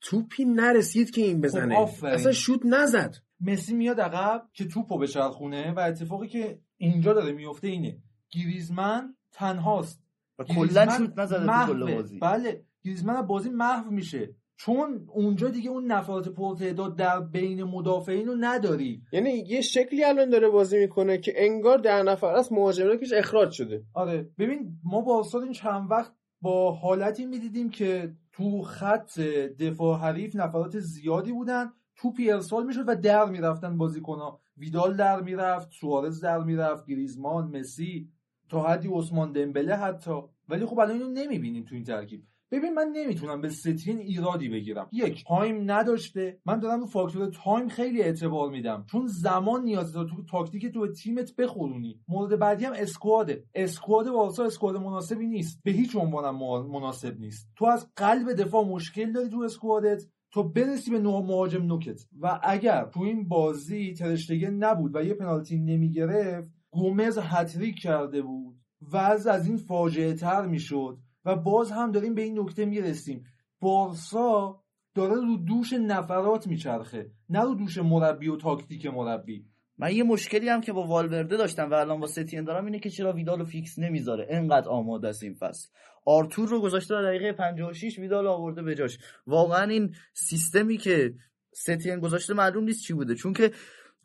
توپی 0.00 0.44
نرسید 0.44 1.10
که 1.10 1.20
این 1.20 1.40
بزنه. 1.40 1.86
خب. 1.86 2.04
اصلا 2.04 2.32
شوت 2.32 2.60
نزد. 2.64 3.16
مسی 3.40 3.74
میاد 3.74 4.00
عقب 4.00 4.48
که 4.52 4.64
توپو 4.64 4.98
بچرخونه 4.98 5.72
و 5.72 5.80
اتفاقی 5.80 6.28
که 6.28 6.58
اینجا 6.76 7.12
داره 7.12 7.32
میفته 7.32 7.68
اینه. 7.68 7.98
گریزمن 8.30 9.14
تنهاست. 9.32 10.02
و 10.38 10.44
کلا 10.44 10.56
گریزمن 10.56 10.98
شوت 10.98 11.18
نزده 11.18 11.66
تو. 11.66 11.72
کل 11.72 11.94
بازی. 11.94 12.18
بله 12.18 12.64
گریزمن 12.84 13.16
از 13.16 13.26
بازی 13.26 13.50
محو 13.50 13.90
میشه. 13.90 14.34
چون 14.58 15.06
اونجا 15.08 15.48
دیگه 15.48 15.70
اون 15.70 15.84
نفرات 15.84 16.28
پرتعداد 16.28 16.96
در 16.96 17.20
بین 17.20 17.64
مدافعین 17.64 18.26
رو 18.26 18.34
نداری. 18.40 19.02
یعنی 19.12 19.30
یه 19.30 19.60
شکلی 19.60 20.04
الان 20.04 20.30
داره 20.30 20.48
بازی 20.48 20.78
می‌کنه 20.78 21.18
که 21.18 21.32
انگار 21.36 21.78
ده 21.78 22.02
نفره 22.02 22.34
است 22.34 22.52
مهاجم 22.52 22.96
کش 22.96 23.12
اخراج 23.12 23.50
شده. 23.50 23.84
آره. 23.94 24.30
ببین 24.38 24.78
ما 24.84 25.00
با 25.00 25.26
این 25.34 25.52
چند 25.52 25.90
وقت 25.90 26.12
با 26.40 26.72
حالتی 26.72 27.26
می‌دیدیم 27.26 27.70
که 27.70 28.14
تو 28.32 28.62
خط 28.62 29.20
دفاع 29.60 29.98
حریف 29.98 30.36
نفرات 30.36 30.78
زیادی 30.78 31.32
بودن 31.32 31.72
توپی 31.96 32.30
ارسال 32.30 32.66
می‌شد 32.66 32.88
و 32.88 32.94
در 32.94 33.24
می‌رفتن 33.24 33.76
بازیکنها. 33.76 34.40
ویدال 34.56 34.96
در 34.96 35.20
می‌رفت 35.20 35.72
سوارز 35.72 36.20
در 36.20 36.38
می‌رفت 36.38 36.86
گریزمان 36.86 37.56
مسی 37.58 38.08
تا 38.48 38.62
حدی 38.62 38.88
عثمان 38.92 39.32
دمبله 39.32 39.76
حتی. 39.76 40.20
ولی 40.48 40.66
خب 40.66 40.78
الان 40.78 40.90
اینو 40.90 41.08
نمی‌بینیم 41.08 41.64
تو 41.64 41.74
این 41.74 41.84
ترکیب. 41.84 42.22
ببین 42.50 42.74
من 42.74 42.92
نمی‌تونم 42.96 43.40
به 43.40 43.48
ستین 43.48 43.98
ایرادی 43.98 44.48
بگیرم. 44.48 44.88
یک 44.92 45.24
time 45.28 45.70
نداشته 45.70 46.40
من 46.46 46.60
دارم 46.60 46.80
رو 46.80 46.86
فاکتور 46.86 47.26
تایم 47.26 47.68
خیلی 47.68 48.02
اعتبار 48.02 48.50
میدم. 48.50 48.84
چون 48.90 49.06
زمان 49.06 49.64
نیاز 49.64 49.92
داره. 49.92 50.08
تو 50.08 50.24
تاکتیک 50.30 50.66
تو 50.66 50.92
تیمت 50.92 51.36
بخورونی. 51.36 52.00
مورد 52.08 52.38
بعدی 52.38 52.64
هم 52.64 52.72
squad 52.76 53.25
ه. 53.25 53.44
squad 53.54 54.06
بارسا 54.06 54.44
squad 54.44 54.76
مناسبی 54.76 55.26
نیست. 55.26 55.60
به 55.64 55.70
هیچ 55.70 55.96
عنوان 55.96 56.24
هم 56.24 56.66
مناسب 56.66 57.20
نیست. 57.20 57.48
تو 57.56 57.64
از 57.64 57.90
قلب 57.96 58.32
دفاع 58.32 58.64
مشکل 58.64 59.12
داری 59.12 59.28
تو 59.28 59.40
squad 59.40 59.84
ت. 59.84 60.02
تو 60.32 60.42
برسی 60.42 60.90
به 60.90 60.98
نوع 60.98 61.22
مهاجم 61.26 61.62
نوکت. 61.62 62.00
و 62.20 62.40
اگر 62.42 62.84
تو 62.84 63.00
این 63.00 63.28
بازی 63.28 63.94
ترشتگن 63.94 64.50
نبود 64.50 64.96
و 64.96 65.02
یه 65.02 65.14
پنالتی 65.14 65.58
نمی‌گرفت 65.58 66.50
گومز 66.70 67.18
هتریک 67.22 67.78
کرده 67.82 68.22
بود. 68.22 68.56
و 68.80 68.96
از 68.96 69.26
از 69.26 69.46
این 69.48 69.56
فاجعه 69.56 70.14
تر 70.14 70.46
می‌شد. 70.46 70.98
و 71.26 71.36
باز 71.36 71.70
هم 71.70 71.92
داریم 71.92 72.14
به 72.14 72.22
این 72.22 72.38
نکته 72.38 72.64
می‌رسیم. 72.64 73.24
بارسا 73.60 74.62
داره 74.94 75.14
رو 75.14 75.36
دوش 75.36 75.72
نفرات 75.72 76.46
میچرخه 76.46 77.10
نه 77.30 77.40
رو 77.40 77.54
دوش 77.54 77.78
مربی 77.78 78.28
و 78.28 78.36
تاکتیک 78.36 78.86
مربی. 78.86 79.46
من 79.78 79.92
یه 79.92 80.02
مشکلی 80.02 80.48
هم 80.48 80.60
که 80.60 80.72
با 80.72 80.86
والورده 80.86 81.36
داشتم 81.36 81.70
و 81.70 81.74
الان 81.74 82.00
با 82.00 82.06
ستین 82.06 82.44
دارم 82.44 82.64
اینه 82.64 82.78
که 82.78 82.90
چرا 82.90 83.12
ویدال 83.12 83.44
فیکس 83.44 83.78
نمی‌ذاره؟ 83.78 84.26
انقدر 84.30 84.68
آماده 84.68 85.08
است 85.08 85.22
این 85.22 85.34
فصل. 85.34 85.68
آرتور 86.04 86.48
رو 86.48 86.60
گذاشته 86.60 86.94
در 86.94 87.02
دقیقه 87.02 87.32
56 87.32 87.98
ویدال 87.98 88.26
آورده 88.26 88.62
به 88.62 88.74
جاش. 88.74 88.98
واقعا 89.26 89.62
این 89.70 89.94
سیستمی 90.14 90.76
که 90.76 91.14
ستین 91.52 92.00
گذاشته 92.00 92.34
معلوم 92.34 92.64
نیست 92.64 92.82
چی 92.82 92.94
بوده. 92.94 93.14
چون 93.14 93.32
که 93.32 93.52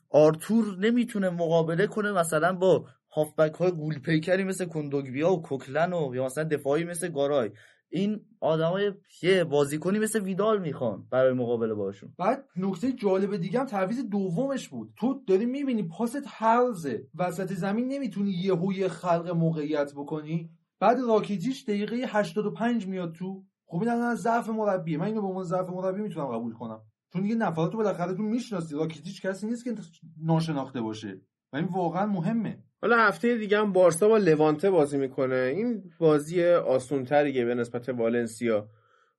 آرتور 0.09 0.77
نمی‌تونه 0.79 1.29
مقابله 1.29 1.87
کنه 1.87 2.11
مثلا 2.11 2.53
با 2.53 2.85
هافبک 3.13 3.53
های 3.53 3.71
گول 3.71 3.99
پیکری 3.99 4.43
مثل 4.43 4.65
کندوگبیا 4.65 5.31
و 5.31 5.41
کوکلن 5.41 5.93
و 5.93 6.15
یا 6.15 6.25
مثلا 6.25 6.43
دفاعی 6.43 6.83
مثل 6.83 7.09
گارای. 7.09 7.51
این 7.89 8.25
آدمای 8.39 8.91
یه 9.23 9.43
بازیکنی 9.43 9.99
مثل 9.99 10.23
ویدال 10.23 10.61
می‌خوان 10.61 11.07
برای 11.11 11.33
مقابله 11.33 11.73
باشون. 11.73 12.13
بعد 12.19 12.45
نکته 12.57 12.91
جالب 12.91 13.37
دیگه 13.37 13.59
هم 13.59 13.65
تعویض 13.65 13.99
دومش 13.99 14.69
بود. 14.69 14.93
تو 14.97 15.23
داری 15.27 15.45
می‌بینی 15.45 15.83
پاست 15.83 16.23
هرزه 16.27 17.07
وسط 17.15 17.53
زمین 17.53 17.87
نمی‌تونی 17.87 18.31
یه 18.75 18.87
خلق 18.87 19.29
موقعیت 19.29 19.93
بکنی؟ 19.93 20.49
بعد 20.79 20.97
راکیتیش 21.07 21.63
دقیقه 21.63 21.95
85 22.07 22.87
میاد 22.87 23.13
تو. 23.13 23.43
خب 23.65 23.79
این 23.79 23.89
الان 23.89 24.15
ضعف 24.15 24.49
مربیه. 24.49 24.97
من 24.97 25.05
اینو 25.05 25.21
به 25.21 25.27
عنوان 25.27 25.43
ضعف 25.43 25.69
مربی 25.69 26.01
می‌تونم 26.01 26.27
قبول 26.27 26.53
کنم. 26.53 26.81
چون 27.13 27.21
دیگه 27.21 27.35
نفراتو 27.35 27.77
بالاخره 27.77 28.13
تو 28.13 28.23
می‌شناسی. 28.23 28.75
راکیتیش 28.75 29.25
کسی 29.25 29.47
نیست 29.47 29.63
که 29.63 29.75
ناشناخته 30.23 30.81
باشه. 30.81 31.21
و 31.53 31.57
این 31.57 31.65
واقعا 31.65 32.05
مهمه. 32.05 32.63
حالا 32.81 32.97
هفته 32.97 33.37
دیگه 33.37 33.59
هم 33.59 33.73
بارسا 33.73 34.07
با 34.07 34.17
لوانته 34.17 34.69
بازی 34.69 34.97
می‌کنه. 34.97 35.35
این 35.35 35.83
بازی 35.99 36.45
آسونتریه 36.45 37.45
به 37.45 37.55
نسبت 37.55 37.89
والنسیا. 37.89 38.69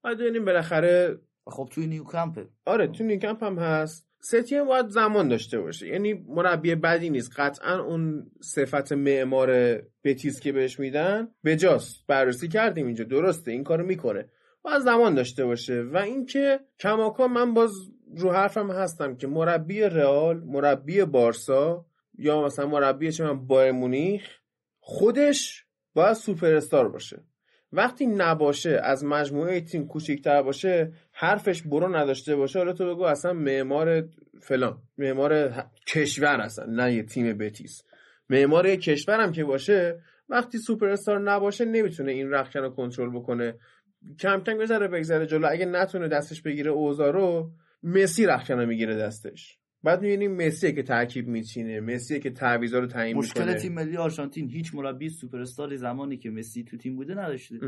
باید 0.04 0.18
ببینیم 0.18 0.44
بالاخره 0.44 1.18
خب 1.46 1.68
توی 1.72 1.86
نیوکمپه 1.86 2.48
آره 2.66 2.86
تو 2.86 3.04
نیوکمپ 3.04 3.44
هم 3.44 3.58
هست. 3.58 4.08
ستی 4.20 4.56
هم 4.56 4.66
باید 4.66 4.88
زمان 4.88 5.28
داشته 5.28 5.60
باشه. 5.60 5.88
یعنی 5.88 6.12
مربی 6.28 6.74
بدی 6.74 7.10
نیست. 7.10 7.40
قطعا 7.40 7.82
اون 7.82 8.30
صفت 8.40 8.92
معمار 8.92 9.82
بتیس 10.04 10.40
که 10.40 10.52
بهش 10.52 10.80
میدن 10.80 11.28
بجاست. 11.44 12.06
بررسی 12.06 12.48
کردیم 12.48 12.86
اینجا. 12.86 13.04
درسته 13.04 13.50
این 13.50 13.64
کارو 13.64 13.86
می‌کنه. 13.86 14.28
باید 14.62 14.82
زمان 14.82 15.14
داشته 15.14 15.44
باشه. 15.44 15.82
و 15.82 15.96
اینکه 15.96 16.60
کماکان 16.80 17.30
من 17.30 17.54
باز 17.54 17.72
رو 18.16 18.30
حرفم 18.30 18.70
هستم 18.70 19.16
که 19.16 19.26
مربی 19.26 19.80
رئال 19.80 20.40
مربی 20.40 21.04
بارسا 21.04 21.86
یا 22.22 22.42
مثلا 22.42 22.66
مربی 22.66 23.12
چه 23.12 23.24
من 23.24 23.46
بایر 23.46 23.72
مونیخ 23.72 24.38
خودش 24.80 25.64
باید 25.94 26.12
سوپر 26.12 26.54
استار 26.54 26.88
باشه. 26.88 27.24
وقتی 27.72 28.06
نباشه 28.06 28.80
از 28.84 29.04
مجموعه 29.04 29.60
تیم 29.60 29.86
کوچیک‌تر 29.86 30.42
باشه 30.42 30.92
حرفش 31.12 31.62
برو 31.62 31.96
نداشته 31.96 32.36
باشه 32.36 32.58
حالا 32.58 32.72
تو 32.72 32.94
بگو 32.94 33.02
اصلا 33.02 33.32
معمار 33.32 34.08
فلان 34.42 34.82
معمار 34.98 35.54
کشور 35.86 36.40
اصلا 36.40 36.64
نه 36.64 36.94
یه 36.94 37.02
تیم 37.02 37.38
بتیس. 37.38 37.82
معمار 38.30 38.76
کشور 38.76 39.20
هم 39.20 39.32
که 39.32 39.44
باشه 39.44 40.00
وقتی 40.28 40.58
سوپر 40.58 40.88
استار 40.88 41.20
نباشه 41.20 41.64
نمی‌تونه 41.64 42.12
این 42.12 42.30
رخکن 42.30 42.60
رو 42.60 42.70
کنترل 42.70 43.10
بکنه. 43.10 43.54
کم 44.20 44.40
کم 44.40 44.58
بذاره 44.58 44.88
بگذره 44.88 45.26
جلو. 45.26 45.48
اگه 45.50 45.66
نتونه 45.66 46.08
دستش 46.08 46.42
بگیره 46.42 46.70
اوزارو 46.70 47.20
رو 47.20 47.50
مسی 47.82 48.26
رخکن 48.26 48.58
رو 48.58 48.66
می‌گیره 48.66 48.96
دستش. 48.96 49.58
بعد 49.84 50.02
می‌بینیم 50.02 50.46
مسی 50.46 50.72
که 50.72 50.82
ترکیب 50.82 51.28
میچینه 51.28 51.80
مسی 51.80 52.20
که 52.20 52.30
تعویضا 52.30 52.78
رو 52.78 52.86
تعیین 52.86 53.16
مشکل 53.16 53.40
می‌کنه. 53.40 53.60
تیم 53.60 53.72
ملی 53.72 53.96
آرژانتین 53.96 54.50
هیچ 54.50 54.74
مربی 54.74 55.08
سوپر 55.08 55.40
استار 55.40 55.76
زمانی 55.76 56.16
که 56.16 56.30
مسی 56.30 56.64
تو 56.64 56.76
تیم 56.76 56.96
بوده 56.96 57.14
نداشته. 57.14 57.58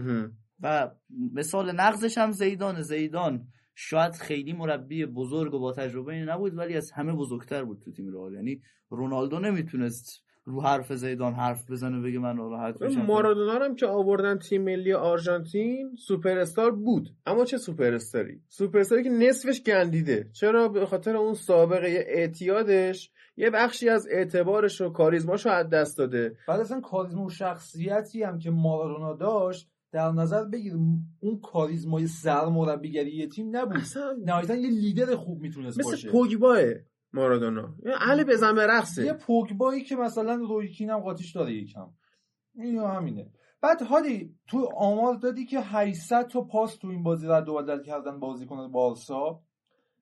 و 0.60 0.90
مثال 1.32 1.72
نقضش 1.72 2.18
هم 2.18 2.32
زیدان. 2.32 2.82
زیدان 2.82 3.46
شاید 3.74 4.12
خیلی 4.12 4.52
مربی 4.52 5.06
بزرگ 5.06 5.54
و 5.54 5.58
با 5.58 5.72
تجربه 5.72 6.24
نبود 6.24 6.58
ولی 6.58 6.76
از 6.76 6.90
همه 6.90 7.12
بزرگتر 7.12 7.64
بود 7.64 7.80
تو 7.84 7.92
تیم 7.92 8.12
رئال. 8.12 8.34
یعنی 8.34 8.62
رونالدو 8.90 9.38
نمی‌تونست 9.38 10.23
رو 10.44 10.62
حرف 10.62 10.92
زیدان 10.92 11.34
حرف 11.34 11.70
بزنه 11.70 12.00
بگه 12.00 12.18
من 12.18 12.36
راحت 12.36 12.82
میشم. 12.82 13.02
مارادونا 13.02 13.52
هم 13.52 13.74
که 13.74 13.86
آوردن 13.86 14.38
تیم 14.38 14.64
ملی 14.64 14.92
آرژانتین 14.92 15.96
سوپر 16.06 16.38
استار 16.38 16.70
بود. 16.70 17.08
اما 17.26 17.44
چه 17.44 17.58
سوپر 17.58 17.94
استاری 17.94 18.40
سوپر 18.48 18.78
استاری 18.78 19.02
که 19.02 19.10
نصفش 19.10 19.62
گندیده. 19.62 20.28
چرا؟ 20.32 20.68
به 20.68 20.86
خاطر 20.86 21.16
اون 21.16 21.34
سابقه 21.34 22.04
اعتیادش 22.06 23.10
یه 23.36 23.50
بخشی 23.50 23.88
از 23.88 24.08
اعتبارش 24.10 24.80
و 24.80 24.88
کاریزماش 24.88 25.46
رو 25.46 25.52
از 25.52 25.70
دست 25.70 25.98
داده. 25.98 26.36
بعد 26.48 26.60
اصلا 26.60 26.80
کاریزما 26.80 27.24
و 27.24 27.30
شخصیتی 27.30 28.22
هم 28.22 28.38
که 28.38 28.50
مارادونا 28.50 29.12
داشت 29.12 29.68
در 29.92 30.10
نظر 30.10 30.44
بگیر 30.44 30.74
اون 31.20 31.40
کاریزمای 31.42 32.06
سرمربیگری 32.06 33.16
یه 33.16 33.26
تیم 33.26 33.56
نبود. 33.56 33.76
نهایتا 34.24 34.54
یه 34.54 34.70
لیدر 34.70 35.16
خوب 35.16 35.40
می‌تونست 35.40 35.78
مثل 35.78 35.90
باشه. 35.90 36.10
پوگباه. 36.10 36.58
مارادونا. 37.14 37.74
اهل 38.00 38.24
بزن 38.24 38.54
به 38.54 38.66
رقصه. 38.66 39.04
یه 39.04 39.12
پوگبایی 39.12 39.84
که 39.84 39.96
مثلا 39.96 40.34
رویکین 40.34 40.90
هم 40.90 41.00
قاطیش 41.00 41.32
داره 41.32 41.52
یکم. 41.52 41.90
این 42.54 42.78
همینه. 42.78 43.30
بعد 43.60 43.82
هادی 43.82 44.34
تو 44.46 44.68
آمار 44.76 45.14
دادی 45.14 45.46
که 45.46 45.60
800 45.60 46.26
تا 46.26 46.40
پاس 46.40 46.76
تو 46.76 46.88
این 46.88 47.02
بازی 47.02 47.26
رد 47.26 47.48
و 47.48 47.54
بدل 47.54 47.82
کردن 47.82 48.20
بازیکن 48.20 48.72
بارسا. 48.72 49.42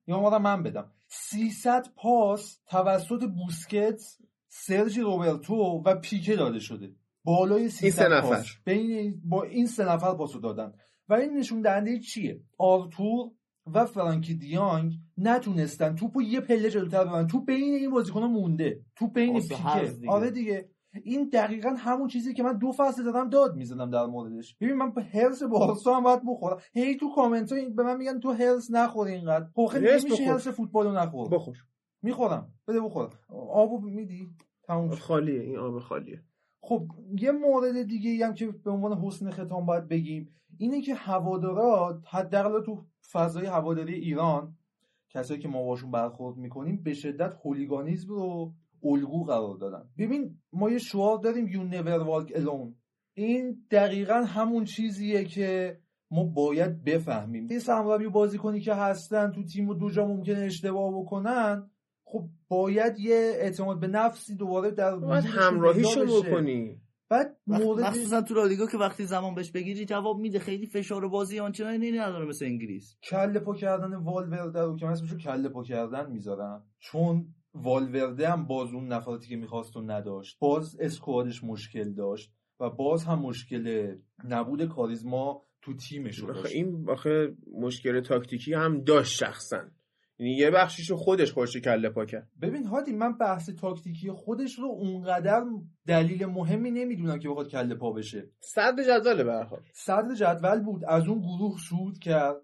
یا 0.07 0.15
آمار 0.15 0.37
من 0.37 0.63
بدم. 0.63 0.91
300 1.07 1.87
پاس 1.95 2.59
توسط 2.67 3.23
بوسکتس 3.23 4.21
سرژی 4.47 5.01
روبرتو 5.01 5.55
و 5.85 5.95
پیکه 5.95 6.35
داده 6.35 6.59
شده. 6.59 6.95
بالای 7.23 7.69
300 7.69 8.11
این. 8.11 8.21
پاس. 8.21 8.45
بین 8.65 9.21
با 9.25 9.43
این 9.43 9.67
سه 9.67 9.85
نفر 9.85 10.13
پاسو 10.13 10.39
دادن. 10.39 10.73
و 11.09 11.13
این 11.13 11.37
نشون 11.37 11.61
دهنده 11.61 11.99
چیه؟ 11.99 12.41
آرتور 12.57 13.31
و 13.73 13.85
فرانکی 13.85 14.33
دیانگ 14.33 14.93
نتونستن. 15.17 15.95
توپو 15.95 16.21
یه 16.21 16.39
پله 16.39 16.69
جلوتر 16.69 17.05
ببرن. 17.05 17.27
تو 17.27 17.39
بین 17.39 17.73
این 17.73 17.91
بازیکن‌ها 17.91 18.27
مونده. 18.27 18.81
تو 18.95 19.07
بین 19.07 19.39
پیکه 19.39 19.93
دیگه. 19.99 20.11
آره 20.11 20.31
دیگه. 20.31 20.69
این 21.03 21.29
دقیقا 21.33 21.69
همون 21.69 22.07
چیزی 22.07 22.33
که 22.33 22.43
من 22.43 22.57
دو 22.57 22.71
فصل 22.71 23.03
دارم 23.03 23.29
داد 23.29 23.55
می‌زدم 23.55 23.89
در 23.89 24.05
موردش. 24.05 24.55
ببین 24.61 24.73
من 24.73 24.93
هرس 25.13 25.43
بارسا 25.43 25.95
هم 25.95 26.03
باید 26.03 26.21
بخورم. 26.27 26.57
هی 26.73 26.95
تو 26.95 27.15
کامنت 27.15 27.51
ها 27.51 27.69
به 27.75 27.83
من 27.83 27.97
میگن 27.97 28.19
تو 28.19 28.31
هرس 28.31 28.71
نخور 28.71 29.07
اینقدر. 29.07 29.47
خب 29.55 29.65
خیلی 29.65 30.25
هرس 30.25 30.47
فوتبالو 30.47 30.91
نخور. 30.91 31.29
بخور. 31.29 31.57
می‌خورم. 32.01 32.53
بده 32.67 32.81
بخورم. 32.81 33.09
آبو 33.29 33.79
میدی؟ 33.79 34.29
تموم. 34.63 34.95
خالیه. 34.95 35.41
این 35.41 35.57
آب 35.57 35.79
خالیه. 35.79 36.23
خب 36.61 36.87
یه 37.19 37.31
مورد 37.31 37.83
دیگه 37.83 38.09
ای 38.09 38.23
هم 38.23 38.33
که 38.33 38.47
به 38.47 38.71
عنوان 38.71 38.97
حسن 38.97 39.31
ختام 39.31 39.65
باید 39.65 39.87
بگیم 39.87 40.29
اینه 40.57 40.81
که 40.81 40.95
هوادارا 40.95 42.01
حداقل 42.05 42.65
تو 42.65 42.85
فضای 43.11 43.45
هواداری 43.45 43.93
ایران 43.93 44.57
کسایی 45.09 45.39
که 45.39 45.47
ما 45.47 45.63
باشون 45.63 45.91
برخورد 45.91 46.37
می‌کنیم 46.37 46.83
به 46.83 46.93
شدت 46.93 47.33
هولیگانیزم 47.45 48.09
رو 48.09 48.53
الگو 48.83 49.23
قرار 49.23 49.57
دادن. 49.57 49.89
ببین 49.97 50.37
ما 50.53 50.69
یه 50.69 50.77
شعار 50.77 51.17
داریم 51.17 51.47
you 51.47 51.73
never 51.73 52.05
walk 52.05 52.35
alone. 52.35 52.73
این 53.13 53.65
دقیقا 53.71 54.13
همون 54.13 54.63
چیزیه 54.63 55.23
که 55.23 55.77
ما 56.11 56.23
باید 56.23 56.83
بفهمیم. 56.83 57.51
یه 57.51 57.59
سرمربی 57.59 58.05
و 58.05 58.09
بازیکنی 58.09 58.59
که 58.59 58.73
هستن 58.73 59.31
تو 59.31 59.43
تیم 59.43 59.69
و 59.69 59.73
دو 59.73 59.89
جا 59.89 60.07
ممکنه 60.07 60.39
اشتباه 60.39 61.01
بکنن 61.01 61.69
خب 62.03 62.29
باید 62.47 62.99
یه 62.99 63.15
اعتماد 63.15 63.79
به 63.79 63.87
نفسی 63.87 64.35
دوباره 64.35 64.71
در 64.71 64.95
باید 64.95 65.23
وجودشون 65.23 65.43
همراهیشو 65.43 65.99
پیدا 65.99 66.19
بشه. 66.19 66.29
بکنی. 66.29 66.81
بعد 67.13 67.37
وقت- 67.47 67.61
مورد 67.61 67.83
مخصوصا 67.83 68.21
تو 68.21 68.33
لالیگا 68.33 68.67
که 68.67 68.77
وقتی 68.77 69.05
زمان 69.05 69.35
بهش 69.35 69.51
بگیری 69.51 69.85
جواب 69.85 70.19
میده. 70.19 70.39
خیلی 70.39 70.67
فشار 70.67 71.07
بازی 71.07 71.39
آنچنانی 71.39 71.91
نداره 71.91 72.25
مثل 72.25 72.45
انگلیس. 72.45 72.97
کله 73.03 73.39
پا 73.39 73.55
کردن 73.55 73.95
والورده 73.95 74.61
رو 74.61 74.75
که 74.77 74.85
من 74.85 74.91
اسمشو 74.91 75.17
کله 75.17 75.49
پا 75.49 75.63
کردن 75.63 76.11
می‌ذارم. 76.11 76.63
چون 76.79 77.25
والورده 77.53 78.29
هم 78.29 78.45
باز 78.47 78.73
اون 78.73 78.87
نفراتی 78.87 79.27
که 79.29 79.35
می‌خواست 79.35 79.77
و 79.77 79.81
نداشت. 79.81 80.37
باز 80.39 80.77
اسکوادش 80.79 81.43
مشکل 81.43 81.93
داشت 81.93 82.31
و 82.59 82.69
باز 82.69 83.03
هم 83.03 83.19
مشکل 83.19 83.95
نبود 84.23 84.65
کاریزما 84.65 85.41
تو 85.61 85.73
تیمش 85.73 86.19
داشت. 86.23 86.55
این 86.55 86.89
آخه 86.89 87.35
مشکل 87.59 88.01
تاکتیکی 88.01 88.53
هم 88.53 88.81
داشت 88.83 89.17
شخصا. 89.17 89.57
یعنی 90.19 90.33
یه 90.33 90.51
بخشیشو 90.51 90.95
خودش 90.95 91.31
خوش 91.31 91.57
کله 91.57 91.89
پا 91.89 92.05
کرد. 92.05 92.29
ببین 92.41 92.63
هادی 92.63 92.91
من 92.93 93.17
بحث 93.17 93.49
تاکتیکی 93.49 94.11
خودش 94.11 94.59
رو 94.59 94.65
اونقدر 94.65 95.43
دلیل 95.87 96.25
مهمی 96.25 96.71
نمی‌دونم 96.71 97.19
که 97.19 97.29
بخواد 97.29 97.49
کله 97.49 97.75
پا 97.75 97.91
بشه. 97.91 98.29
صدر 98.39 98.83
جدول 98.83 99.23
به 99.23 99.33
حال. 99.33 99.61
صدر 99.73 100.15
جدول 100.15 100.59
بود. 100.59 100.85
از 100.87 101.07
اون 101.07 101.19
گروه 101.19 101.57
صعود 101.69 101.99
کرد. 101.99 102.35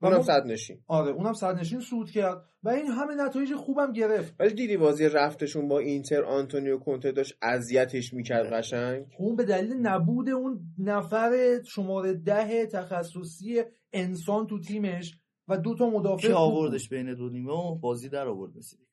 و 0.00 0.06
اونم 0.06 0.22
صد 0.22 0.46
نشین. 0.46 0.80
آره 0.86 1.12
اونم 1.12 1.32
صدرنشین 1.32 1.80
صعود 1.80 2.10
کرد. 2.10 2.44
و 2.62 2.68
این 2.68 2.86
همه 2.86 3.14
نتایج 3.14 3.54
خوبم 3.54 3.92
گرفت. 3.92 4.34
ولی 4.40 4.54
دیدی 4.54 4.76
بازی 4.76 5.08
رفتشون 5.08 5.68
با 5.68 5.78
اینتر 5.78 6.24
آنتونیو 6.24 6.78
کونته 6.78 7.12
داشت 7.12 7.34
اذیتش 7.42 8.14
می‌کرد 8.14 8.52
قشنگ؟ 8.52 9.06
اون 9.18 9.36
به 9.36 9.44
دلیل 9.44 9.72
نبود 9.72 10.28
اون 10.28 10.60
نفر 10.78 11.60
شماره 11.66 12.14
ده 12.14 12.66
تخصصی 12.66 13.62
انسان 13.92 14.46
تو 14.46 14.60
تیمش 14.60 15.18
و 15.48 15.58
دو 15.58 15.74
تا 15.74 15.90
مدافع 15.90 16.28
که 16.28 16.34
آوردش 16.34 16.88
بین 16.88 17.14
دو 17.14 17.28
نیمه 17.28 17.52
و 17.52 17.74
بازی 17.74 18.08
در 18.08 18.28
آورد 18.28 18.56
مسی 18.56 18.76
بود. 18.76 18.88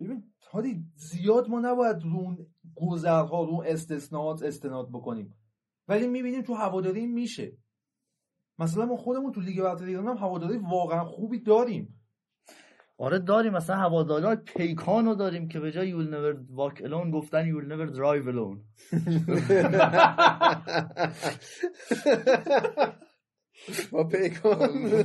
ببین 0.00 0.24
هادی 0.52 0.84
زیاد 0.96 1.48
ما 1.48 1.60
نباید 1.60 2.02
رو 2.02 2.10
اون 2.10 2.46
گذرها 2.74 3.44
رو 3.44 3.50
اون 3.50 3.66
استثناءات 3.66 4.42
استناد 4.42 4.88
بکنیم. 4.88 5.34
ولی 5.88 6.06
می‌بینیم 6.06 6.42
تو 6.42 6.54
هواداری 6.54 7.06
میشه. 7.06 7.56
مثلا 8.58 8.86
ما 8.86 8.96
خودمون 8.96 9.32
تو 9.32 9.40
لیگ 9.40 9.62
برتر 9.62 9.84
ایران 9.84 10.06
هم 10.06 10.16
هواداری 10.16 10.58
واقعا 10.58 11.04
خوبی 11.04 11.40
داریم. 11.40 12.00
آره 12.98 13.18
داریم. 13.18 13.52
مثلا 13.52 13.76
هواداران 13.76 14.36
پیکان 14.36 15.04
رو 15.06 15.14
داریم 15.14 15.48
که 15.48 15.60
به 15.60 15.72
جای 15.72 15.88
You'll 15.88 16.08
Never 16.08 16.44
Walk 16.50 16.82
Alone 16.84 17.10
گفتن 17.10 17.46
You'll 17.46 17.66
Never 17.66 17.86
Drive 17.86 18.28
Alone. 18.28 18.64
با 23.90 24.04
پیکان 24.04 25.04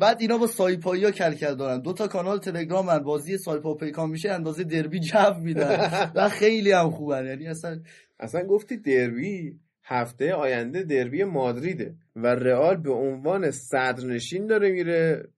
بعد 0.00 0.16
اینا 0.20 0.38
با 0.38 0.46
سایپایی 0.46 1.04
ها 1.04 1.10
کلکل 1.10 1.54
دارن. 1.54 1.80
دو 1.80 1.92
تا 1.92 2.08
کانال 2.08 2.38
تلگرام 2.38 2.88
هن. 2.88 2.98
بازی 2.98 3.38
سایپا 3.38 3.70
و 3.70 3.76
پیکان 3.76 4.10
میشه 4.10 4.30
اندازه 4.30 4.64
دربی 4.64 5.00
جو 5.00 5.34
میدن. 5.40 6.10
و 6.14 6.28
خیلی 6.28 6.72
هم 6.72 6.90
خوبن. 6.90 7.26
یعنی 7.26 7.48
اصلا 7.48 7.80
اصلا 8.20 8.42
گفتی 8.42 8.76
دربی 8.76 9.60
هفته 9.84 10.32
آینده 10.32 10.82
دربی 10.82 11.24
مادریده 11.24 11.94
و 12.16 12.26
رئال 12.26 12.76
به 12.76 12.92
عنوان 12.92 13.50
صدرنشین 13.50 14.46
داره 14.46 14.70
میره 14.70 15.28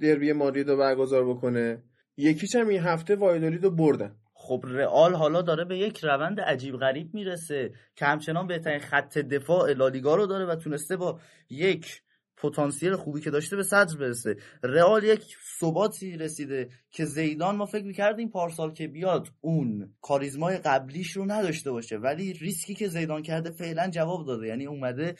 دربی 0.00 0.32
مادرید 0.32 0.68
رو 0.68 0.76
برگزار 0.76 1.28
بکنه. 1.28 1.82
یکیش 2.16 2.56
هم 2.56 2.68
این 2.68 2.80
هفته 2.80 3.16
وایدولید 3.16 3.64
رو 3.64 3.70
بردن. 3.70 4.16
خب 4.52 4.64
رئال 4.68 5.14
حالا 5.14 5.42
داره 5.42 5.64
به 5.64 5.78
یک 5.78 5.98
روند 6.04 6.40
عجیب 6.40 6.76
غریب 6.76 7.14
می‌رسه 7.14 7.72
که 7.96 8.04
همچنان 8.04 8.46
بهترین 8.46 8.80
خط 8.80 9.18
دفاع 9.18 9.72
لالیگا 9.72 10.14
رو 10.14 10.26
داره 10.26 10.44
و 10.44 10.56
تونسته 10.56 10.96
با 10.96 11.20
یک 11.50 12.02
پتانسیل 12.36 12.96
خوبی 12.96 13.20
که 13.20 13.30
داشته 13.30 13.56
به 13.56 13.62
صدر 13.62 13.96
برسه. 13.96 14.36
رئال 14.62 15.04
یک 15.04 15.36
ثباتی 15.60 16.16
رسیده 16.16 16.68
که 16.90 17.04
زیدان 17.04 17.56
ما 17.56 17.66
فکر 17.66 17.84
می‌کردیم 17.84 18.28
پارسال 18.28 18.72
که 18.72 18.88
بیاد 18.88 19.28
اون 19.40 19.94
کاریزمای 20.00 20.58
قبلیش 20.58 21.10
رو 21.12 21.24
نداشته 21.24 21.70
باشه 21.70 21.96
ولی 21.96 22.32
ریسکی 22.32 22.74
که 22.74 22.88
زیدان 22.88 23.22
کرده 23.22 23.50
فعلا 23.50 23.88
جواب 23.90 24.26
داده. 24.26 24.46
یعنی 24.46 24.66
اومده 24.66 25.14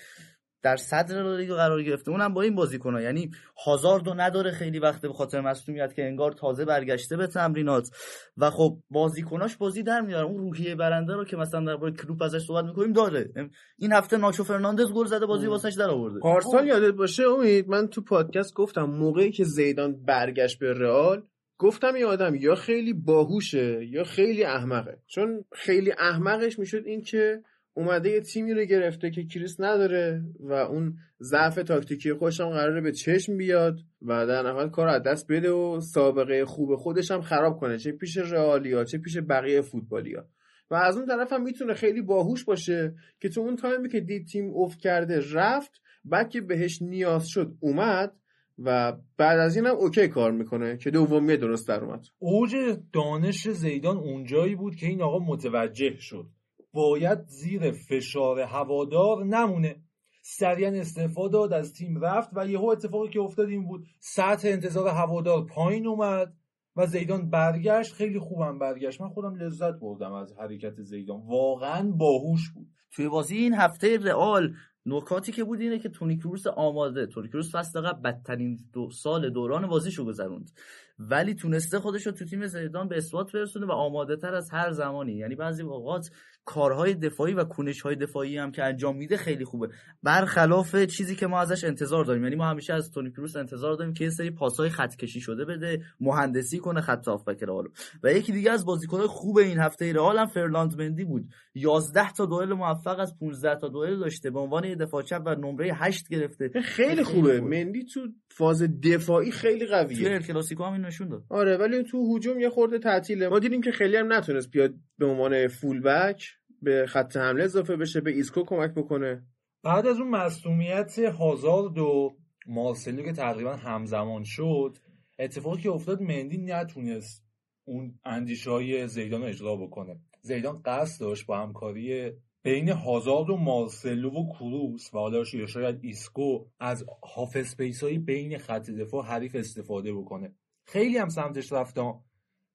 در 0.63 0.77
صدر 0.77 1.23
لالیگا 1.23 1.57
قرار 1.57 1.83
گرفته. 1.83 2.11
اونم 2.11 2.35
با 2.35 2.43
این 2.43 2.55
بازیکن‌ها. 2.55 3.01
یعنی 3.01 3.31
هازاردو 3.65 4.15
نداره 4.15 4.51
خیلی 4.51 4.79
وقته 4.79 5.09
به 5.09 5.15
خاطر 5.15 5.41
مصونیت 5.41 5.95
که 5.95 6.05
انگار 6.05 6.33
تازه 6.33 6.65
برگشته 6.65 7.17
به 7.17 7.27
تمرینات. 7.27 7.89
و 8.37 8.51
خب 8.51 8.79
بازیکناش 8.91 9.57
بازی 9.57 9.83
در 9.83 10.01
میارن. 10.01 10.27
اون 10.27 10.39
روحیه 10.39 10.75
برنده 10.75 11.15
رو 11.15 11.25
که 11.25 11.37
مثلا 11.37 11.65
درباره 11.65 11.93
کلوپ 11.93 12.23
ازش 12.23 12.47
صحبت 12.47 12.65
می‌کنیم 12.65 12.93
داره. 12.93 13.31
این 13.79 13.93
هفته 13.93 14.17
ناچو 14.17 14.45
فرناندز 14.45 14.93
گل 14.93 15.07
زده 15.07 15.27
بازی 15.27 15.47
واسش 15.47 15.75
در 15.79 15.91
آورده 15.91 16.21
پارسال 16.21 16.67
یادت 16.67 16.95
باشه 16.95 17.23
امید؟ 17.23 17.69
من 17.69 17.89
تو 17.89 18.03
پادکست 18.03 18.55
گفتم 18.55 18.85
موقعی 18.85 19.31
که 19.31 19.45
زیدان 19.45 20.05
برگشت 20.05 20.59
به 20.59 20.73
رئال 20.73 21.23
گفتم 21.59 21.95
این 21.95 22.05
آدم 22.05 22.35
یا 22.35 22.55
خیلی 22.55 22.93
باهوشه 22.93 23.87
یا 23.87 24.05
خیلی 24.05 24.45
احمقه. 24.45 24.99
چون 25.07 25.45
خیلی 25.53 25.93
احمقش 25.99 26.59
می‌شد 26.59 26.83
این 26.87 27.03
که 27.03 27.43
اومده 27.75 28.11
یه 28.11 28.21
تیمی 28.21 28.55
رو 28.55 28.65
گرفته 28.65 29.11
که 29.11 29.25
کریس 29.25 29.61
نداره 29.61 30.23
و 30.41 30.53
اون 30.53 30.97
ضعف 31.21 31.55
تاکتیکی 31.55 32.13
خودش 32.13 32.41
هم 32.41 32.49
قراره 32.49 32.81
به 32.81 32.93
چشم 32.93 33.37
بیاد 33.37 33.79
و 34.03 34.27
در 34.27 34.43
نهایت 34.43 34.71
کار 34.71 34.89
از 34.89 35.03
دست 35.03 35.33
بده 35.33 35.51
و 35.51 35.81
سابقه 35.81 36.45
خوب 36.45 36.77
خودش 36.77 37.11
هم 37.11 37.21
خراب 37.21 37.59
کنه. 37.59 37.79
چه 37.79 37.93
پیش 37.93 38.17
رئالیا 38.17 38.85
چه 38.85 38.99
پیش 38.99 39.19
بقیه 39.29 39.61
فوتبالیا. 39.61 40.27
و 40.71 40.75
از 40.75 40.97
اون 40.97 41.07
طرف 41.07 41.33
هم 41.33 41.43
می‌تونه 41.43 41.75
خیلی 41.75 42.03
باهوش 42.03 42.45
باشه 42.45 42.95
که 43.21 43.29
تو 43.29 43.41
اون 43.41 43.57
تایمی 43.57 43.89
که 43.89 44.01
دید 44.01 44.27
تیم 44.27 44.53
افت 44.57 44.79
کرده 44.79 45.21
رفت 45.33 45.81
بعد 46.05 46.29
که 46.29 46.41
بهش 46.41 46.83
نیاز 46.83 47.27
شد 47.29 47.55
اومد 47.61 48.17
و 48.59 48.93
بعد 49.17 49.39
از 49.39 49.57
این 49.57 49.67
هم 49.67 49.77
اوکی 49.77 50.09
کار 50.09 50.33
می‌کنه 50.33 50.77
که 50.77 50.91
دومیه 50.91 51.37
درست 51.37 51.69
در 51.69 51.85
اومد. 51.85 52.05
اوج 52.19 52.55
دانش 52.93 53.51
زیدان 53.51 53.97
اونجایی 53.97 54.55
بود 54.55 54.77
که 54.77 54.87
این 54.87 55.03
آقا 55.03 55.19
متوجه 55.19 55.97
شد. 55.99 56.27
باید 56.73 57.19
زیر 57.27 57.71
فشار 57.71 58.41
هوادار 58.41 59.25
نمونه. 59.25 59.77
سریعا 60.23 60.71
استعفا 60.71 61.29
داد 61.29 61.53
از 61.53 61.73
تیم 61.73 62.01
رفت 62.01 62.31
و 62.33 62.47
یهو 62.47 62.65
اتفاقی 62.65 63.09
که 63.09 63.21
افتاد 63.21 63.49
این 63.49 63.65
بود 63.65 63.85
سطح 64.01 64.49
انتظار 64.49 64.89
هوادار 64.89 65.47
پایین 65.47 65.87
اومد 65.87 66.35
و 66.77 66.87
زیدان 66.87 67.31
برگشت. 67.31 67.93
خیلی 67.93 68.19
خوبم 68.19 68.59
برگشت. 68.59 69.01
من 69.01 69.09
خودم 69.09 69.35
لذت 69.35 69.81
بردم 69.81 70.13
از 70.13 70.33
حرکت 70.39 70.83
زیدان. 70.83 71.21
واقعا 71.27 71.91
باهوش 71.91 72.51
بود. 72.55 72.67
توی 72.91 73.09
بازی 73.09 73.37
این 73.37 73.55
هفته 73.55 73.99
رئال 73.99 74.55
نکاتی 74.87 75.33
که 75.33 75.45
بود 75.45 75.61
اینه 75.61 75.79
که 75.79 75.89
تونی 75.89 76.19
کروس 76.19 76.47
آماده. 76.47 77.07
تونی 77.07 77.29
کروس 77.29 77.55
فصل 77.55 77.81
قبل 77.81 78.03
بدترین 78.03 78.59
دو 78.73 78.91
سال 78.91 79.31
دوران 79.31 79.67
بازیشو 79.67 80.05
گذروند. 80.05 80.51
ولی 80.99 81.35
تونسته 81.35 81.81
خودش 81.81 82.07
رو 82.07 82.13
تو 82.13 82.25
تیم 82.25 82.47
زیدان 82.47 82.89
به 82.89 82.97
اثبات 82.97 83.33
برسونه 83.33 83.67
و 83.67 83.73
آماده 83.73 84.17
تر 84.17 84.35
از 84.35 84.51
هر 84.51 84.73
زمانی. 84.73 85.13
یعنی 85.13 85.35
بعضی 85.35 85.63
اوقات 85.63 86.11
کارهای 86.45 86.95
دفاعی 86.95 87.35
و 87.35 87.45
کونش 87.45 87.81
های 87.81 87.97
دفاعی 87.97 88.39
هم 88.39 88.53
که 88.53 88.65
انجام 88.65 88.97
میده 88.97 89.17
خیلی 89.17 89.45
خوبه. 89.45 89.69
برخلاف 90.03 90.77
چیزی 90.77 91.17
که 91.17 91.27
ما 91.27 91.41
ازش 91.41 91.65
انتظار 91.65 92.05
داریم. 92.05 92.23
یعنی 92.25 92.37
ما 92.37 92.47
همیشه 92.47 92.75
از 92.75 92.91
تونی 92.91 93.11
کروس 93.11 93.37
انتظار 93.37 93.75
داریم 93.75 93.95
که 93.95 94.05
یه 94.05 94.11
سری 94.11 94.31
پاسهای 94.31 94.71
خط 94.71 94.97
کشی 94.97 95.21
شده 95.21 95.45
بده 95.45 95.83
مهندسی 96.01 96.59
کنه 96.59 96.81
خط 96.81 97.09
هافبک 97.09 97.43
رئال. 97.43 97.69
و 98.03 98.13
یکی 98.13 98.33
دیگه 98.33 98.51
از 98.51 98.65
بازیکن‌های 98.65 99.07
خوب 99.07 99.39
این 99.39 99.59
هفته 99.59 99.93
رئال 99.93 100.19
هم 100.19 100.27
فرلاند 100.27 100.83
مندی 100.83 101.05
بود. 101.05 101.29
11 101.55 102.13
تا 102.13 102.27
دوئل 102.27 102.53
موفق 102.53 102.99
از 102.99 103.19
15 103.21 103.61
تا 103.61 103.69
دوئل 103.69 103.99
داشته. 103.99 104.31
به 104.31 104.39
عنوان 104.39 104.65
یه 104.65 104.75
دفاع 104.75 105.03
چپ 105.03 105.23
و 105.27 105.35
نمره 105.35 105.75
8 105.75 106.09
گرفته. 106.09 106.51
خیلی 106.65 107.05
خوبه. 107.05 107.41
مندی 107.41 107.85
تو 107.85 108.01
فاز 108.33 108.81
دفاعی 108.81 109.31
خیلی 109.31 109.67
قویه. 109.67 110.19
توی 110.19 110.27
کلاسیکو 110.27 110.65
هم 110.65 110.73
این 110.73 110.83
نشون 110.83 111.09
داد. 111.09 111.25
آره 111.29 111.57
ولی 111.57 111.83
تو 111.83 112.17
هجوم 112.17 112.41
یه 112.41 112.51
خورده 112.51 112.79
تعطیله. 112.79 113.29
ما 113.29 113.39
دیدیم 113.39 113.61
که 113.61 113.71
خیلی 113.71 113.97
هم 113.97 114.13
نتونست 114.13 114.51
بیاد 114.51 114.75
به 114.99 115.07
عنوان 115.07 115.49
full 115.49 115.81
back 115.81 116.29
به 116.63 116.87
خط 116.89 117.17
حمله 117.17 117.45
اضافه 117.45 117.77
بشه 117.77 118.01
به 118.01 118.11
ایسکو 118.11 118.45
کمک 118.45 118.75
بکنه. 118.75 119.23
بعد 119.63 119.87
از 119.87 119.99
اون 119.99 120.09
مصدومیت 120.09 120.99
هازارد 120.99 121.79
و 121.79 122.17
مارسلو 122.47 123.03
که 123.03 123.13
تقریبا 123.13 123.57
همزمان 123.57 124.25
شد 124.25 124.77
اتفاقی 125.19 125.63
که 125.63 125.71
افتاد 125.71 126.03
مندی 126.03 126.39
نتونست 126.39 127.25
اون 127.65 127.99
اندیشه 128.05 128.51
های 128.51 128.89
زیدان 128.89 129.21
رو 129.21 129.27
اجرا 129.27 129.57
بکنه. 129.57 130.01
زیدان 130.23 130.63
قصد 130.65 131.01
داشت 131.01 131.27
با 131.27 131.39
همکاری 131.39 132.13
بین 132.43 132.69
هازارد 132.69 133.31
و 133.31 133.37
مارسلو 133.37 134.11
و 134.11 134.33
کروس 134.33 134.95
و 134.95 134.99
حالا 134.99 135.25
شاید 135.25 135.79
ایسکو 135.83 136.45
از 136.61 136.85
half 137.15 137.37
space 137.37 137.83
های 137.83 137.99
بین 137.99 138.39
خط 138.39 138.71
دفاع 138.71 139.05
حریف 139.05 139.35
استفاده 139.35 139.95
بکنه. 139.95 140.35
خیلی 140.65 140.99
هم 140.99 141.09
سمتش 141.09 141.53
رفتن 141.53 141.95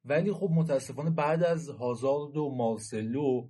ولی 0.05 0.31
خب 0.31 0.49
متاسفانه 0.51 1.09
بعد 1.09 1.43
از 1.43 1.69
هازارد 1.69 2.37
و 2.37 2.55
مارسلو 2.55 3.47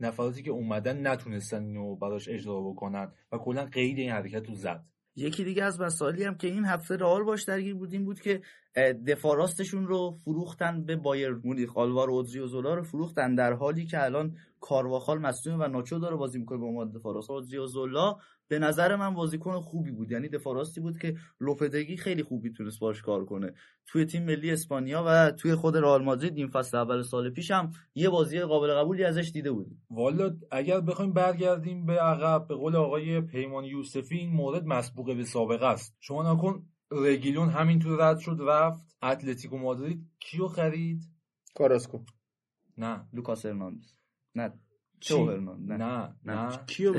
نفراتی 0.00 0.42
که 0.42 0.50
اومدن 0.50 1.06
نتونستن 1.06 1.64
اینو 1.64 1.96
براش 1.96 2.28
اجرا 2.28 2.60
بکنن 2.60 3.12
و 3.32 3.38
کلا 3.38 3.64
قید 3.64 3.98
این 3.98 4.10
حرکت 4.10 4.48
رو 4.48 4.54
زد. 4.54 4.84
یکی 5.16 5.44
دیگه 5.44 5.64
از 5.64 5.80
مسائلی 5.80 6.24
هم 6.24 6.34
که 6.34 6.48
این 6.48 6.64
هفته 6.64 6.96
رئال 6.96 7.24
باش 7.24 7.44
درگیر 7.44 7.74
بودیم 7.74 8.04
بود 8.04 8.20
که 8.20 8.42
دفاع 9.06 9.36
راستشون 9.36 9.86
رو 9.86 10.18
فروختن 10.24 10.84
به 10.84 10.96
بایر 10.96 11.40
مونیخ. 11.44 11.76
آلوار 11.76 12.10
اودریوزولا 12.10 12.74
رو 12.74 12.82
فروختن 12.82 13.34
در 13.34 13.52
حالی 13.52 13.86
که 13.86 14.04
الان 14.04 14.36
کارواخال 14.60 15.18
مصدوم 15.18 15.60
و 15.60 15.66
ناچو 15.68 15.98
داره 15.98 16.16
بازی 16.16 16.38
می‌کنه 16.38 16.58
به 16.58 16.66
عنوان 16.66 16.90
دفاع 16.90 17.14
راست. 17.14 17.30
اودریوزولا 17.30 18.16
به 18.48 18.58
نظر 18.58 18.96
من 18.96 19.14
بازیکن 19.14 19.60
خوبی 19.60 19.90
بود. 19.90 20.10
یعنی 20.10 20.28
دفاع 20.28 20.54
راستی 20.54 20.80
بود 20.80 20.98
که 20.98 21.16
لوپدگی 21.40 21.96
خیلی 21.96 22.22
خوبی 22.22 22.50
تونست 22.50 22.80
باش 22.80 23.02
کار 23.02 23.24
کنه. 23.24 23.52
توی 23.86 24.04
تیم 24.04 24.24
ملی 24.24 24.50
اسپانیا 24.50 25.04
و 25.06 25.30
توی 25.30 25.54
خود 25.54 25.76
رئال 25.76 26.04
مادرید 26.04 26.36
این 26.36 26.48
فصل 26.48 26.76
اول 26.76 27.02
سال 27.02 27.30
پیش 27.30 27.50
هم 27.50 27.72
یه 27.94 28.08
بازی 28.08 28.40
قابل 28.40 28.74
قبولی 28.74 29.04
ازش 29.04 29.30
دیده 29.30 29.52
بودیم. 29.52 29.86
والا 29.90 30.36
اگر 30.50 30.80
بخوایم 30.80 31.12
برگردیم 31.12 31.86
به 31.86 31.92
عقب 31.92 32.46
به 32.48 32.54
قول 32.54 32.76
آقای 32.76 33.20
پیمان 33.20 33.64
یوسفی 33.64 34.16
این 34.16 34.30
مورد 34.30 34.66
مسبوقه 34.66 35.14
به 35.14 35.24
سابقه 35.24 35.66
است. 35.66 35.96
شما 36.00 36.32
نکن 36.32 36.66
رگیلون 36.90 37.48
همینطور 37.48 38.10
رد 38.10 38.18
شد 38.18 38.38
رفت. 38.48 38.96
اتلتیکو 39.02 39.58
مادرید 39.58 40.06
کیو 40.20 40.48
خرید؟ 40.48 41.02
کاراسکو. 41.54 42.04
نه. 42.78 43.08
لوکاس 43.12 43.46
هرناندز. 43.46 43.92
نه. 44.34 44.52
نه 45.10 45.76
نه. 45.76 46.14
نه. 46.24 46.60
کیو 46.66 46.94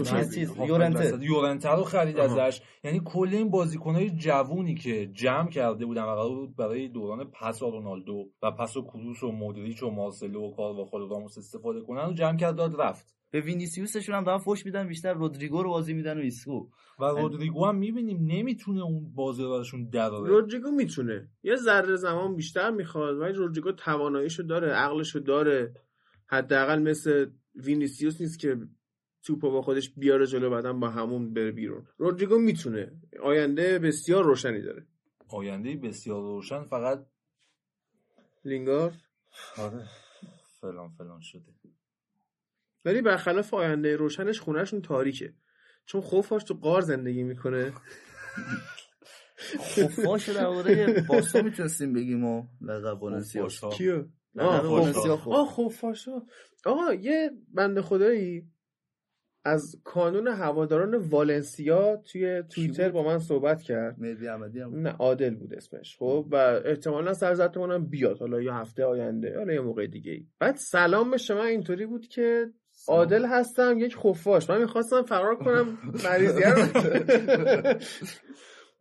یورنته 0.67 1.23
یورنته 1.23 1.69
رو 1.69 1.83
خرید 1.83 2.19
ازش. 2.19 2.61
یعنی 2.83 3.01
کل 3.05 3.29
این 3.31 3.49
بازیکنهای 3.49 4.09
جوونی 4.09 4.75
که 4.75 5.07
جمع 5.07 5.49
کرده 5.49 5.85
بودن 5.85 6.01
و 6.01 6.15
قرار 6.15 6.35
بود 6.35 6.55
برای 6.55 6.87
دوران 6.87 7.31
پسا 7.31 7.63
رونالدو 7.63 8.25
و 8.43 8.51
پسا 8.51 8.81
کروس 8.81 9.23
و 9.23 9.31
مودریچ 9.31 9.83
و 9.83 9.89
مارسلو 9.89 10.41
و 10.41 10.55
کارواخال 10.55 11.01
و 11.01 11.07
راموس 11.07 11.37
استفاده 11.37 11.81
کنن 11.81 12.05
و 12.09 12.13
جمع 12.13 12.37
کرد 12.37 12.55
داد 12.55 12.81
رفت. 12.81 13.17
به 13.31 13.41
وینیسیوسشون 13.41 14.15
هم 14.15 14.23
دارن 14.23 14.37
فوش 14.37 14.65
میدن 14.65 14.87
بیشتر 14.87 15.13
رودریگو 15.13 15.63
رو 15.63 15.69
بازی 15.69 15.93
میدن 15.93 16.17
و 16.17 16.21
ایسکو. 16.21 16.67
و 16.99 17.05
رودریگو 17.05 17.65
هم 17.65 17.75
می‌بینیم 17.75 18.25
نمی‌تونه 18.25 18.81
اون 18.81 19.13
بازی 19.15 19.43
رو 19.43 19.49
براشون 19.49 19.89
دراره 19.89 20.29
رودریگو 20.29 20.71
می‌تونه. 20.71 21.29
یه 21.43 21.55
ذره 21.55 21.95
زمان 21.95 22.35
بیشتر 22.35 22.71
می‌خواد 22.71 23.17
ولی 23.17 23.33
رودریگو 23.33 23.71
تواناییشو 23.71 24.43
داره 24.43 24.71
عقلشو 24.71 25.19
داره. 25.19 25.73
حداقل 26.29 26.81
مثل 26.81 27.25
وینیسیوس 27.57 28.21
نیست 28.21 28.39
که 28.39 28.57
توپو 29.23 29.51
با 29.51 29.61
خودش 29.61 29.89
بیاره 29.89 30.27
جلو 30.27 30.49
بعدم 30.49 30.79
با 30.79 30.89
همون 30.89 31.33
بره 31.33 31.51
بیرون. 31.51 31.87
رودریگو 31.97 32.39
می‌تونه. 32.39 32.91
آینده 33.23 33.79
بسیار 33.79 34.23
روشنی 34.23 34.61
داره. 34.61 34.85
آینده 35.29 35.75
بسیار 35.75 36.21
روشن 36.21 36.63
فقط 36.63 37.05
لینگارد؟ 38.45 39.01
آره 39.57 39.85
فلان 40.61 40.89
فلان 40.89 41.21
شده. 41.21 41.53
ولی 42.85 43.01
برخلاف 43.01 43.53
آینده 43.53 43.95
روشنش 43.95 44.39
خونهشون 44.39 44.81
تاریکه. 44.81 45.33
چون 45.85 46.01
خوفاش 46.01 46.43
تو 46.43 46.53
قار 46.53 46.81
زندگی 46.81 47.23
می‌کنه. 47.23 47.73
خفاش 49.59 50.29
در 50.29 50.47
مورد 50.47 51.07
بارسا 51.07 51.41
می‌تونستیم 51.41 51.93
بگیم 51.93 52.23
و 52.23 52.47
لقب 52.61 53.23
کیو؟ 53.73 54.05
آه 54.39 54.67
والنسیا 54.67 55.17
خب 55.17 55.45
خفاشا 55.45 56.21
آقا 56.65 56.93
یه 56.93 57.31
بنده 57.53 57.81
خدایی 57.81 58.43
از 59.45 59.75
کانون 59.83 60.27
هواداران 60.27 60.95
والنسیا 60.95 61.95
توی 61.95 62.43
توییتر 62.49 62.89
با 62.89 63.03
من 63.03 63.19
صحبت 63.19 63.61
کرد. 63.61 63.95
مهدی 63.99 64.27
احمدی 64.27 64.59
هم 64.59 64.75
نه 64.75 64.89
عادل 64.89 65.35
بود 65.35 65.53
اسمش. 65.53 65.97
خب 65.99 66.27
و 66.31 66.35
احتمالا 66.65 67.13
سرزدمونم 67.13 67.85
بیاد. 67.85 68.19
حالا 68.19 68.41
یا 68.41 68.53
هفته 68.53 68.85
آینده 68.85 69.37
حالا 69.37 69.53
یه 69.53 69.59
موقع 69.59 69.87
دیگه 69.87 70.11
ای 70.11 70.25
بعد 70.39 70.55
سلام 70.55 71.11
به 71.11 71.17
شما 71.17 71.43
اینطوری 71.43 71.85
بود 71.85 72.07
که 72.07 72.45
عادل 72.87 73.25
هستم 73.25 73.79
یک 73.79 73.97
خفاش. 73.97 74.49
من 74.49 74.61
می‌خواستم 74.61 75.01
فرار 75.01 75.35
کنم 75.35 75.77
مریضیه 76.03 76.53
رو 76.53 76.61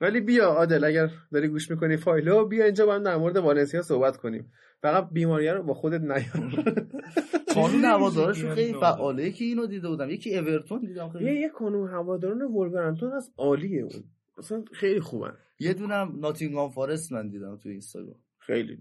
ولی 0.00 0.20
بیا 0.20 0.46
عادل 0.46 0.84
اگر 0.84 1.10
داری 1.32 1.48
گوش 1.48 1.70
می‌کنی 1.70 1.96
فایلو 1.96 2.46
بیا 2.46 2.64
اینجا 2.64 2.86
با 2.86 2.94
هم 2.94 3.02
در 3.02 3.16
مورد 3.16 3.36
والنسیا 3.36 3.82
صحبت 3.82 4.16
کنیم. 4.16 4.52
فقط 4.82 5.08
بیماریه 5.12 5.52
رو 5.52 5.62
با 5.62 5.74
خودت 5.74 6.00
نیار. 6.00 6.64
قانون 7.54 7.84
هوادارشون 7.84 8.54
خیلی 8.54 8.72
فعاله 8.72 9.24
یکی 9.24 9.44
اینو 9.44 9.66
دیده 9.66 9.88
بودم. 9.88 10.10
یکی 10.10 10.38
اورتون 10.38 10.80
دیدم 10.80 11.06
یه 11.06 11.12
خیلی 11.12 11.40
یه 11.40 11.48
کانون 11.48 11.90
هواداران 11.90 12.42
ولورهمپتون 12.42 13.12
هست 13.12 13.32
عالیه 13.38 13.82
اون. 13.82 14.04
اصلا 14.38 14.64
خیلی 14.72 15.00
خوبن 15.00 15.36
یه 15.60 15.74
دونم 15.74 16.12
ناتینگهام 16.20 16.70
فارست 16.70 17.12
من 17.12 17.28
دیدم 17.28 17.56
تو 17.56 17.68
اینستاگرام. 17.68 18.20
خیلی. 18.38 18.78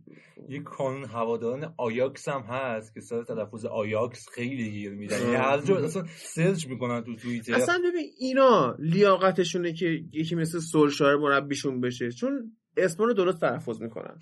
یک 0.49 0.63
کانون 0.63 1.05
هواداران 1.05 1.73
آیاکس 1.77 2.27
هم 2.30 2.41
هست 2.41 2.93
که 2.93 3.01
سر 3.01 3.23
تلفظ 3.23 3.65
آیاکس 3.65 4.30
خیلی 4.30 4.72
گیر 4.72 4.91
میدن 4.91 5.22
یعنی 5.22 5.35
هر 5.35 5.61
جا 5.61 5.77
اصلا 5.77 6.03
سرچ 6.15 6.67
می‌کنن 6.67 7.03
تو 7.03 7.15
توییتر. 7.15 7.55
اصلا 7.55 7.77
ببین 7.77 8.05
اینا 8.19 8.76
لیاقتشونه 8.80 9.73
که 9.73 9.85
یکی 10.13 10.35
مثل 10.35 10.59
سولشایر 10.59 11.15
مربیشون 11.15 11.81
بشه. 11.81 12.11
چون 12.11 12.51
اسم 12.77 13.03
رو 13.03 13.13
درست 13.13 13.41
تلفظ 13.41 13.81
می‌کنن. 13.81 14.19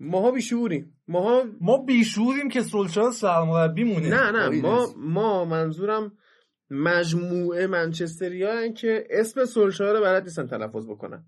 ماها 0.00 0.30
بی‌شعوریم 0.30 0.96
ماها 1.08 1.44
ما 1.60 1.78
بی‌شعوریم 1.78 2.48
که 2.48 2.62
سولشار 2.62 3.12
سرمربی 3.12 3.84
مونه. 3.84 4.08
نه 4.08 4.30
نه 4.30 4.44
آقای 4.44 4.60
ما. 4.60 4.94
ما 4.96 5.44
منظورم 5.44 6.12
مجموعه 6.70 7.66
منچستریا 7.66 8.68
که 8.68 9.06
اسم 9.10 9.44
سولشایر 9.44 9.92
رو 9.92 10.00
بلد 10.00 10.22
نیستن 10.22 10.46
تلفظ 10.46 10.86
بکنن. 10.86 11.24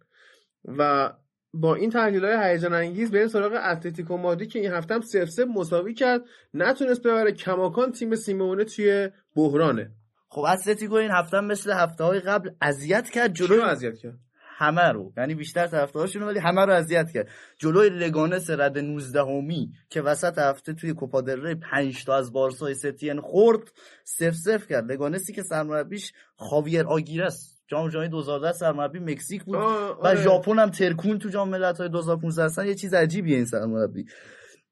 و 0.65 1.13
با 1.55 1.75
این 1.75 1.91
تحلیل 1.91 2.25
های 2.25 2.53
هیجان 2.53 2.73
انگیز 2.73 3.11
بریم 3.11 3.27
سراغ 3.27 3.53
اتلتیکو 3.65 4.17
مادرید 4.17 4.47
که 4.47 4.59
این 4.59 4.73
هفته 4.73 4.95
هم 4.95 5.01
صفر 5.01 5.29
صفر 5.29 5.47
مساوی 5.55 5.95
کرد. 5.95 6.23
نتونست 6.55 7.03
ببره 7.03 7.33
کماکان 7.33 7.93
تیم 7.93 8.15
سیمئونه 8.17 8.65
توی 8.65 9.09
بحرانه. 9.37 9.91
خب 10.29 10.41
اتلتیکو 10.41 10.95
این 10.95 11.11
هفته 11.11 11.37
هم 11.37 11.45
مثل 11.45 11.73
هفته 11.73 12.05
های 12.05 12.21
قبل 12.21 12.51
اذیت 12.61 13.11
کرد 13.11 13.35
چرا 13.35 13.67
اذیت 13.67 13.99
کرد؟ 13.99 14.19
همه 14.63 14.89
رو. 14.89 15.13
یعنی 15.17 15.35
بیشتر 15.35 15.67
طرفداراشونو 15.67 16.27
ولی 16.27 16.39
همه 16.39 16.65
رو 16.65 16.73
اذیت 16.73 17.11
کرد. 17.11 17.29
جلوی 17.59 17.89
لگانس 17.89 18.51
رده 18.51 18.79
19 18.79 19.21
همی 19.21 19.73
که 19.89 20.03
وسط 20.03 20.39
هفته 20.39 20.73
توی 20.73 20.93
کوپا 20.93 21.21
دل 21.21 21.47
ری 21.47 21.55
5 21.55 22.05
تا 22.05 22.17
از 22.17 22.33
بارسای 22.33 22.75
ستین 22.75 23.21
خورد 23.21 23.73
صفر 24.05 24.35
صفر 24.35 24.67
کرد. 24.67 24.93
لگانسی 24.93 25.33
که 25.33 25.43
سرمربیش 25.43 26.13
خاویر 26.37 26.87
آگیرس 26.87 27.53
جام 27.67 27.89
جهانی 27.89 28.09
2010 28.09 28.53
سرمربی 28.53 28.99
مکزیک 28.99 29.45
بود 29.45 29.57
آه، 29.57 29.99
و 30.01 30.07
آره. 30.07 30.23
ژاپن 30.23 30.59
هم 30.59 30.71
ترکون 30.71 31.19
تو 31.19 31.29
جام 31.29 31.49
ملت‌های 31.49 31.89
2015 31.89 32.45
اصلا 32.45 32.65
یه 32.65 32.75
چیز 32.75 32.95
عجیبیه 32.95 33.37
این 33.37 33.45
سرمربی. 33.45 34.05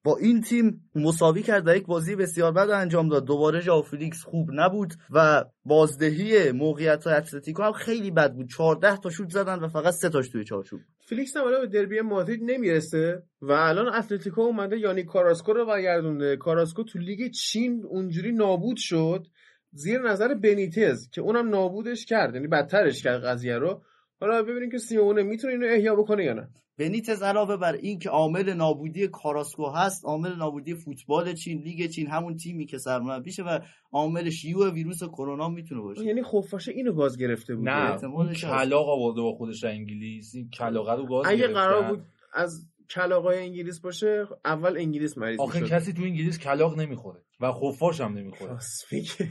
با 0.04 0.16
این 0.16 0.40
تیم 0.40 0.90
مساوی 0.94 1.42
کرد 1.42 1.68
و 1.68 1.76
یک 1.76 1.86
بازی 1.86 2.16
بسیار 2.16 2.52
بد 2.52 2.70
انجام 2.70 3.08
داد. 3.08 3.24
دوباره 3.24 3.60
ژائو 3.60 3.82
فلیکس 3.82 4.22
خوب 4.22 4.48
نبود 4.52 4.94
و 5.10 5.44
بازدهی 5.64 6.52
موقعیت 6.52 7.06
اتلتیکو 7.06 7.62
هم 7.62 7.72
خیلی 7.72 8.10
بد 8.10 8.34
بود. 8.34 8.48
14 8.48 8.96
تا 8.96 9.10
شوت 9.10 9.30
زدن 9.30 9.58
و 9.58 9.68
فقط 9.68 9.94
3 9.94 10.08
تاش 10.08 10.28
توی 10.28 10.44
چارچوب 10.44 10.80
فلیکس 11.08 11.36
هم 11.36 11.44
به 11.60 11.66
دربی 11.66 12.00
مادرید 12.00 12.40
نمی‌رسه 12.42 13.22
و 13.42 13.52
الان 13.52 13.94
اتلتیکو 13.94 14.40
اومده 14.40 14.78
یعنی 14.78 15.04
کاراسکو 15.04 15.52
رو 15.52 15.66
برگردونده. 15.66 16.36
کاراسکو 16.36 16.84
تو 16.84 16.98
لیگ 16.98 17.30
چین 17.30 17.84
اونجوری 17.88 18.32
نابود 18.32 18.76
شد 18.76 19.26
زیر 19.72 20.00
نظر 20.00 20.34
بنیتز 20.34 21.10
که 21.10 21.20
اونم 21.20 21.48
نابودش 21.48 22.06
کرد. 22.06 22.34
یعنی 22.34 22.46
بدترش 22.46 23.02
کرد 23.02 23.24
قضیه 23.24 23.58
رو. 23.58 23.82
حالا 24.20 24.42
ببینیم 24.42 24.70
که 24.70 24.78
سیمونه 24.78 25.22
می‌تونه 25.22 25.52
اینو 25.52 25.66
احیا 25.66 25.94
بکنه 25.94 26.24
یا 26.24 26.32
نه. 26.32 26.48
بنیتز 26.78 27.22
علاوه 27.22 27.56
بر 27.56 27.72
این 27.72 27.98
که 27.98 28.10
عامل 28.10 28.52
نابودی 28.52 29.08
کاراسکو 29.08 29.66
هست 29.66 30.04
عامل 30.04 30.36
نابودی 30.36 30.74
فوتبال 30.74 31.34
چین 31.34 31.62
لیگ 31.62 31.90
چین 31.90 32.06
همون 32.06 32.36
تیمی 32.36 32.66
که 32.66 32.78
سرمربیشه 32.78 33.42
و 33.42 33.58
عامل 33.92 34.30
شیوع 34.30 34.70
ویروس 34.70 35.02
کرونا 35.04 35.48
می‌تونه 35.48 35.80
باشه. 35.80 36.04
یعنی 36.04 36.22
خفاشه 36.22 36.72
اینو 36.72 36.92
باز 36.92 37.18
گرفته 37.18 37.56
بود 37.56 37.68
نه. 37.68 37.98
کلاق 38.34 38.88
آورده 38.88 39.20
با 39.20 39.32
خودش 39.32 39.64
انگلیس. 39.64 40.34
این 40.34 40.50
کلاقه 40.50 40.92
رو 40.92 41.06
گاز 41.06 41.26
اگه 41.26 41.38
گرفتن. 41.38 41.54
قرار 41.54 41.90
بود 41.90 42.04
از 42.34 42.66
کلاقای 42.90 43.38
انگلیس 43.38 43.80
باشه 43.80 44.26
اول 44.44 44.76
انگلیس 44.76 45.18
مریض 45.18 45.40
آخه 45.40 45.60
می‌شد. 45.60 45.74
کسی 45.74 45.92
تو 45.92 46.02
انگلیس 46.02 46.38
کلاق 46.38 46.80
نمی‌خوره 46.80 47.20
و 47.40 47.52
خفاش 47.52 48.00
هم 48.00 48.18
نمی‌خوره. 48.18 48.50
راست 48.50 48.92
میگه 48.92 49.30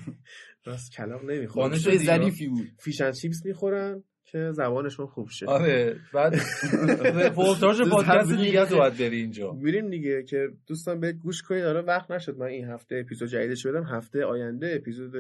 راست 0.66 0.92
کلاق 0.92 1.24
نمی‌خورن 1.24 1.70
دانش. 1.70 1.98
ظریفی 1.98 2.48
بود. 2.48 2.68
فیشن 2.80 3.12
چیپس 3.12 3.46
می‌خورن. 3.46 4.04
که 4.32 4.52
زبانشون 4.52 5.08
خوب 5.08 5.30
شه. 5.30 5.46
آره 5.46 5.96
بعد 6.14 6.36
رپورتاج 7.24 7.82
پادکست 7.90 8.32
دیگه 8.32 8.66
تو 8.66 8.78
باید 8.78 8.94
بری 8.94 9.18
اینجا. 9.22 9.52
میریم 9.52 9.90
دیگه 9.90 10.24
که 10.24 10.48
دوستان 10.68 11.00
به 11.00 11.14
گوش 11.14 11.42
کنید. 11.42 11.64
آره 11.64 11.82
وقت 11.82 12.12
نشد 12.12 12.38
من 12.38 12.46
این 12.46 12.66
هفته 12.66 12.96
اپیزود 12.96 13.30
جدیدش 13.30 13.68
بدم. 13.68 13.84
هفته 13.84 14.26
آینده 14.26 14.76
اپیزود 14.76 15.12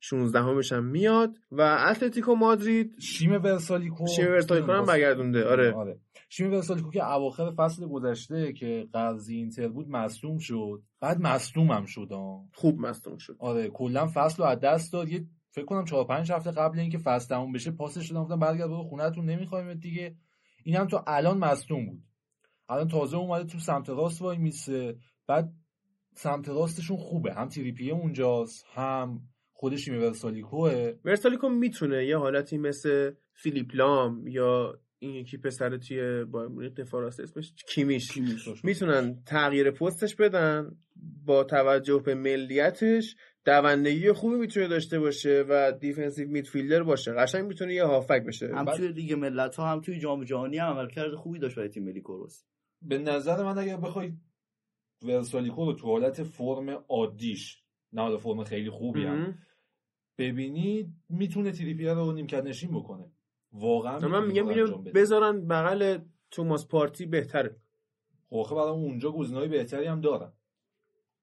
16 0.00 0.40
همش 0.40 0.72
هم 0.72 0.84
میاد. 0.84 1.30
و 1.52 1.62
اتلتیکو 1.90 2.34
مادرید 2.34 3.00
شیم 3.00 3.32
ورسالیکو. 3.32 4.06
شیم 4.06 4.26
ورسالیکو 4.26 4.72
هم 4.72 4.84
برگردونده. 4.84 5.44
آره. 5.44 5.72
آره. 5.72 5.98
شیم 6.28 6.52
ورسالیکو 6.52 6.90
که 6.90 7.04
اواخر 7.04 7.50
فصل 7.56 7.86
گذشته 7.86 8.52
که 8.52 8.86
قرضی 8.92 9.36
اینتر 9.36 9.68
بود 9.68 9.88
مصدوم 9.88 10.38
شد. 10.38 10.82
بعد 11.00 11.20
مصدوم 11.20 11.70
هم 11.70 11.84
شد 11.84 12.08
آه. 12.10 12.44
خوب 12.54 12.80
مصدوم 12.80 13.18
شد. 13.18 13.36
آره 13.38 13.68
کلا 13.68 14.06
فصل 14.14 14.42
رو 14.42 14.48
از 14.48 14.60
دست 14.60 14.92
داد. 14.92 15.08
یه 15.08 15.24
فکر 15.50 15.64
کنم 15.64 15.84
4 15.84 16.04
5 16.06 16.32
هفته 16.32 16.50
قبل 16.50 16.78
اینکه 16.78 16.98
فصل 16.98 17.28
تموم 17.28 17.52
بشه 17.52 17.70
پاسش 17.70 18.08
شدن 18.08 18.22
گفتم 18.22 18.38
برگرد 18.38 18.68
برو 18.68 18.82
خونهتون 18.82 19.24
نمی‌خوایم 19.24 19.74
دیگه. 19.74 20.16
این 20.64 20.76
هم 20.76 20.86
تو 20.86 21.00
الان 21.06 21.38
مصدوم 21.38 21.86
بود. 21.86 22.02
الان 22.68 22.88
تازه 22.88 23.16
اومده 23.16 23.44
تو 23.44 23.58
سمت 23.58 23.88
راست 23.88 24.22
وای 24.22 24.38
میسه. 24.38 24.96
بعد 25.26 25.52
سمت 26.14 26.48
راستشون 26.48 26.96
خوبه. 26.96 27.34
هم 27.34 27.48
تریپیه 27.48 27.92
اونجاست 27.92 28.64
هم 28.74 29.20
خودش 29.52 29.88
ورسالیکوه. 29.88 30.92
ورسالیکو 31.04 31.48
می‌تونه 31.48 32.06
یه 32.06 32.18
حالتی 32.18 32.58
مثل 32.58 33.12
فیلیپ 33.34 33.70
لام 33.74 34.26
یا 34.26 34.80
این 34.98 35.14
یکی 35.14 35.36
پسر 35.36 35.76
توی 35.76 36.24
با 36.24 36.48
دفاع 36.76 37.02
راست 37.02 37.20
اسمش 37.20 37.52
کیمیش. 37.66 38.18
می‌تونن 38.64 39.22
تغییر 39.26 39.70
پستش 39.70 40.16
بدن 40.16 40.76
با 41.26 41.44
توجه 41.44 41.98
به 41.98 42.14
ملیتش. 42.14 43.16
دوندگی 43.44 44.12
خوبی 44.12 44.36
می‌تونه 44.36 44.68
داشته 44.68 45.00
باشه 45.00 45.44
و 45.48 45.72
defensive 45.72 46.28
midfielder 46.28 46.82
باشه. 46.82 47.12
قشنگ 47.12 47.46
می‌تونه 47.46 47.74
یه 47.74 47.84
هافبک 47.84 48.24
بشه. 48.24 48.54
هم 48.54 48.64
توی 48.64 48.88
لیگ 48.88 49.12
ملت 49.12 49.56
ها 49.56 49.68
هم 49.68 49.80
توی 49.80 49.98
جام 49.98 50.24
جهانی 50.24 50.58
هم 50.58 50.66
عملکرد 50.66 51.14
خوبی 51.14 51.38
داشت 51.38 51.56
برای 51.56 51.68
تیم 51.68 51.84
ملی 51.84 52.00
کرواسی. 52.00 52.44
به 52.82 52.98
نظر 52.98 53.44
من 53.44 53.58
اگر 53.58 53.76
بخوای 53.76 54.12
ورسالیکو 55.02 55.64
رو 55.64 55.72
تو 55.72 55.86
حالت 55.86 56.22
فرم 56.22 56.84
عادیش 56.88 57.62
نه 57.92 58.02
حالا 58.02 58.18
فرم 58.18 58.44
خیلی 58.44 58.70
خوبی 58.70 59.04
هم 59.04 59.20
مهم. 59.20 59.38
ببینی 60.18 60.94
می‌تونه 61.08 61.52
تریپیه 61.52 61.94
رو 61.94 62.12
نیمکت 62.12 62.44
نشین 62.44 62.70
بکنه. 62.70 63.12
واقعا 63.52 63.98
من 63.98 64.26
میگم. 64.26 64.46
بذارن 64.94 65.46
بغل 65.46 65.98
توماس 66.30 66.68
پارتی 66.68 67.06
بهتره. 67.06 67.56
خب 68.30 68.54
برای 68.54 68.70
اونجا 68.70 69.12
گزینه‌های 69.12 69.48
بهتری 69.48 69.86
هم 69.86 70.00
دارن. 70.00 70.32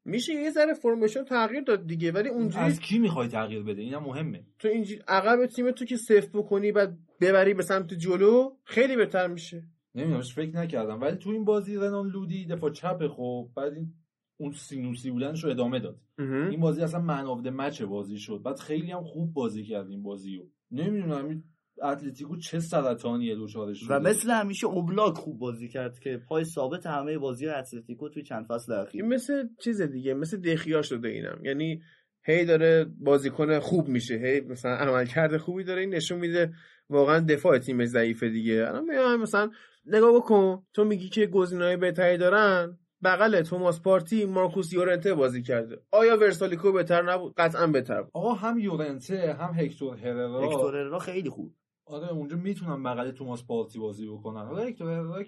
میشه 0.07 0.34
یه 0.34 0.51
ذره 0.51 0.73
فرمشون 0.73 1.23
تغییر 1.23 1.63
داد 1.63 1.88
دیگه 1.88 2.11
ولی 2.11 2.29
اونجوری 2.29 2.65
از 2.65 2.79
کی 2.79 2.99
می‌خوای 2.99 3.27
تغییر 3.27 3.63
بده؟ 3.63 3.81
اینم 3.81 4.03
مهمه. 4.03 4.45
تو 4.59 4.67
اینجوری 4.67 5.01
عقب 5.07 5.45
تیم 5.45 5.71
تو 5.71 5.85
که 5.85 5.97
سفت 5.97 6.30
بکنی 6.34 6.71
بعد 6.71 6.97
ببری 7.21 7.53
به 7.53 7.63
سمت 7.63 7.93
جلو 7.93 8.55
خیلی 8.63 8.95
بهتر 8.95 9.27
میشه. 9.27 9.63
نمی‌دونم 9.95 10.21
فکر 10.21 10.55
نکردم. 10.55 11.01
ولی 11.01 11.17
تو 11.17 11.29
این 11.29 11.45
بازی 11.45 11.75
رنان 11.75 12.07
لودی 12.07 12.45
دفاع 12.45 12.71
چپ 12.71 13.07
خب 13.07 13.49
بعد 13.55 13.73
این 13.73 13.93
اون 14.38 14.51
سینوسی 14.51 15.11
بودنش 15.11 15.43
رو 15.43 15.49
ادامه 15.49 15.79
داد. 15.79 15.99
این 16.19 16.59
بازی 16.59 16.81
اصلا 16.81 17.01
man 17.01 17.26
of 17.26 17.45
the 17.45 17.59
match 17.59 17.81
بازی 17.81 18.17
شد. 18.17 18.41
بعد 18.45 18.59
خیلی 18.59 18.91
هم 18.91 19.03
خوب 19.03 19.34
بازی 19.34 19.63
کرد 19.63 19.89
این 19.89 20.03
بازی 20.03 20.35
رو 20.35 20.45
نمی‌دونم 20.71 21.25
این 21.25 21.43
اتلتیکو 21.83 22.37
چه 22.37 22.59
سرطانیه 22.59 23.35
دوچارش 23.35 23.89
و. 23.89 23.99
مثل 23.99 24.31
همیشه 24.31 24.67
اوبلاک 24.67 25.13
خوب 25.13 25.39
بازی 25.39 25.67
کرد 25.67 25.99
که 25.99 26.21
پای 26.29 26.43
ثابت 26.43 26.85
همه 26.85 27.17
بازی 27.17 27.47
اتلتیکو 27.47 28.09
توی 28.09 28.23
چند 28.23 28.45
فصل 28.45 28.73
اخیر. 28.73 29.03
این 29.03 29.13
مثل 29.13 29.47
چیز 29.59 29.81
دیگه 29.81 30.13
مثل 30.13 30.37
دخیا 30.37 30.81
شده 30.81 31.07
اینم. 31.07 31.39
یعنی 31.43 31.81
هی 32.25 32.45
داره 32.45 32.85
بازیکن 32.99 33.59
خوب 33.59 33.87
میشه 33.87 34.15
هی 34.15 34.41
مثلا 34.41 34.71
عملکرد 34.71 35.37
خوبی 35.37 35.63
داره 35.63 35.81
این 35.81 35.93
نشون 35.93 36.19
میده 36.19 36.53
واقعا 36.89 37.19
دفاع 37.19 37.57
تیم 37.57 37.85
ضعیفه 37.85 38.29
دیگه. 38.29 38.65
الان 38.67 38.83
میام 38.83 39.21
مثلا 39.21 39.49
نگاه 39.85 40.15
بکن 40.15 40.63
تو 40.73 40.85
میگی 40.85 41.09
که 41.09 41.25
گزینه‌های 41.25 41.77
بهتری 41.77 42.17
دارن؟ 42.17 42.77
بغل 43.03 43.41
توماس 43.41 43.81
پارتی 43.81 44.25
مارکوس 44.25 44.73
یورنته 44.73 45.13
بازی 45.13 45.41
کرده. 45.41 45.77
آیا 45.91 46.17
ورسالیکو 46.17 46.71
بهتر 46.71 47.11
نبود؟ 47.11 47.33
قطعا 47.37 47.67
بهتر 47.67 48.01
بود. 48.01 48.11
آقا 48.13 48.33
هم 48.33 48.59
یورنته 48.59 49.33
هم 49.39 49.53
هکتور 49.53 49.97
هررا. 49.97 50.41
هکتور 50.41 50.83
را 50.83 50.99
خیلی 50.99 51.29
خوب. 51.29 51.53
آره 51.89 52.11
اونجا 52.11 52.38
می‌تونن 52.38 52.84
بغل 52.84 53.11
توماس 53.11 53.43
پارتی 53.43 53.80
بازی 53.80 54.07
بکنن. 54.07 54.45
حالا 54.45 54.69
یک 54.69 54.77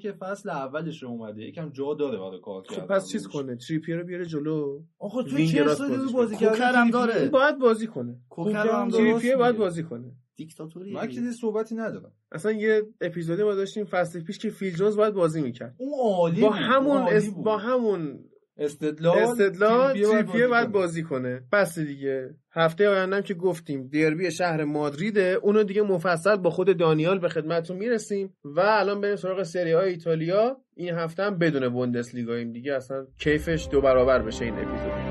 که 0.02 0.12
فصل 0.12 0.50
اولش 0.50 1.04
اومده 1.04 1.42
یکم 1.42 1.70
جا 1.70 1.94
داره 1.94 2.18
برای 2.18 2.40
کار 2.42 2.64
خب 2.64 2.76
کردن. 2.76 2.96
پس 2.96 3.10
چیز 3.10 3.28
کنه؟ 3.28 3.56
تریپیر 3.56 3.98
رو 3.98 4.04
بیاره 4.04 4.26
جلو. 4.26 4.82
آخه 5.00 5.24
تو 5.24 5.38
چه 5.38 5.68
سالی 5.68 6.14
بازی 6.14 6.36
کنه. 6.36 6.50
هم 6.50 6.92
داره. 6.92 7.22
این 7.22 7.32
باید 7.32 7.60
بازی 7.60 7.88
کنه. 7.88 8.20
کوکر 8.30 8.68
هم 8.68 8.90
تریپیر 8.90 9.38
باید. 9.38 9.58
بازی 9.58 9.84
کنه. 9.84 10.12
دیکتاتوری 10.36 10.94
من 10.94 11.08
دیگه. 11.08 11.32
صحبتی 11.32 11.76
ندارم. 11.76 12.12
اصلا 12.32 12.52
یه 12.52 12.82
اپیزودی 13.02 13.44
ما 13.44 13.56
داشتیم 13.56 13.86
فصل 13.86 14.24
پیش 14.24 14.38
که 14.40 14.50
فیل 14.50 14.76
جونز 14.76 14.96
باید 14.96 15.14
بازی 15.14 15.42
می‌کرد. 15.42 15.76
اون 15.78 16.00
عالی 16.00 16.42
با. 16.42 16.50
همون 16.50 17.02
اس... 17.02 17.30
با 17.30 17.58
همون 17.58 18.29
استدلال 18.60 19.18
استدلال 19.18 19.94
تریپیه 19.94 20.48
باید. 20.48 20.72
بازی 20.72 21.04
کنه. 21.04 21.42
بس 21.52 21.80
دیگه. 21.80 22.30
هفته 22.52 22.90
آینده 22.90 23.16
هم 23.16 23.22
که 23.22 23.34
گفتیم 23.34 23.88
دربی 23.88 24.32
شهر 24.32 24.64
مادریده. 24.64 25.40
اونو 25.42 25.64
دیگه 25.64 25.82
مفصل 25.82 26.36
با 26.36 26.50
خود 26.50 26.78
دانیال 26.78 27.20
به 27.20 27.30
خدمتتون 27.30 27.78
می‌رسیم 27.78 28.34
و 28.44 28.60
الان 28.60 29.02
بریم 29.02 29.16
سراغ 29.16 29.44
سری 29.44 29.72
های 29.72 29.90
ایتالیا. 29.90 30.58
این 30.76 30.94
هفته 30.94 31.24
هم 31.24 31.38
بدون 31.38 31.70
بوندسلیگاییم 31.70 32.52
دیگه. 32.52 32.74
اصلا 32.74 33.08
کیفش 33.18 33.68
دو 33.72 33.82
برابر 33.82 34.22
بشه 34.22 34.46
این 34.46 34.54
اپیزود. 34.54 35.09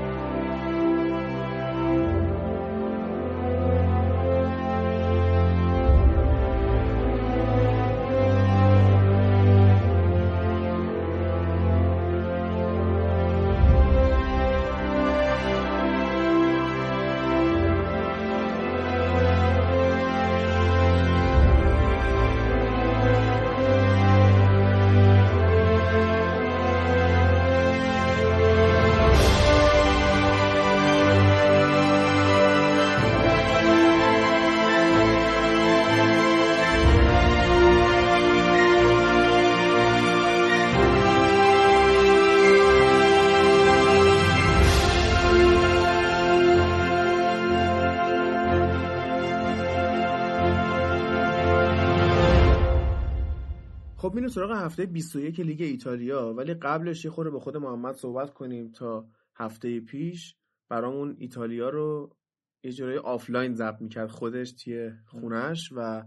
سراغ 54.39 54.51
هفته 54.51 54.85
21 54.85 55.39
لیگ 55.39 55.61
ایتالیا 55.61 56.33
ولی 56.33 56.53
قبلش 56.53 57.05
یه 57.05 57.11
خورده 57.11 57.29
با 57.29 57.39
خود 57.39 57.57
محمد 57.57 57.95
صحبت 57.95 58.33
کنیم 58.33 58.71
تا 58.71 59.07
هفته 59.35 59.79
پیش. 59.79 60.35
برامون 60.69 61.15
ایتالیا 61.19 61.69
رو 61.69 62.15
یه 62.63 62.71
جورای 62.71 62.97
آفلاین 62.97 63.53
ضبط 63.53 63.81
می‌کرد 63.81 64.09
خودش 64.09 64.51
توی 64.51 64.91
خونش 65.05 65.69
و 65.75 66.03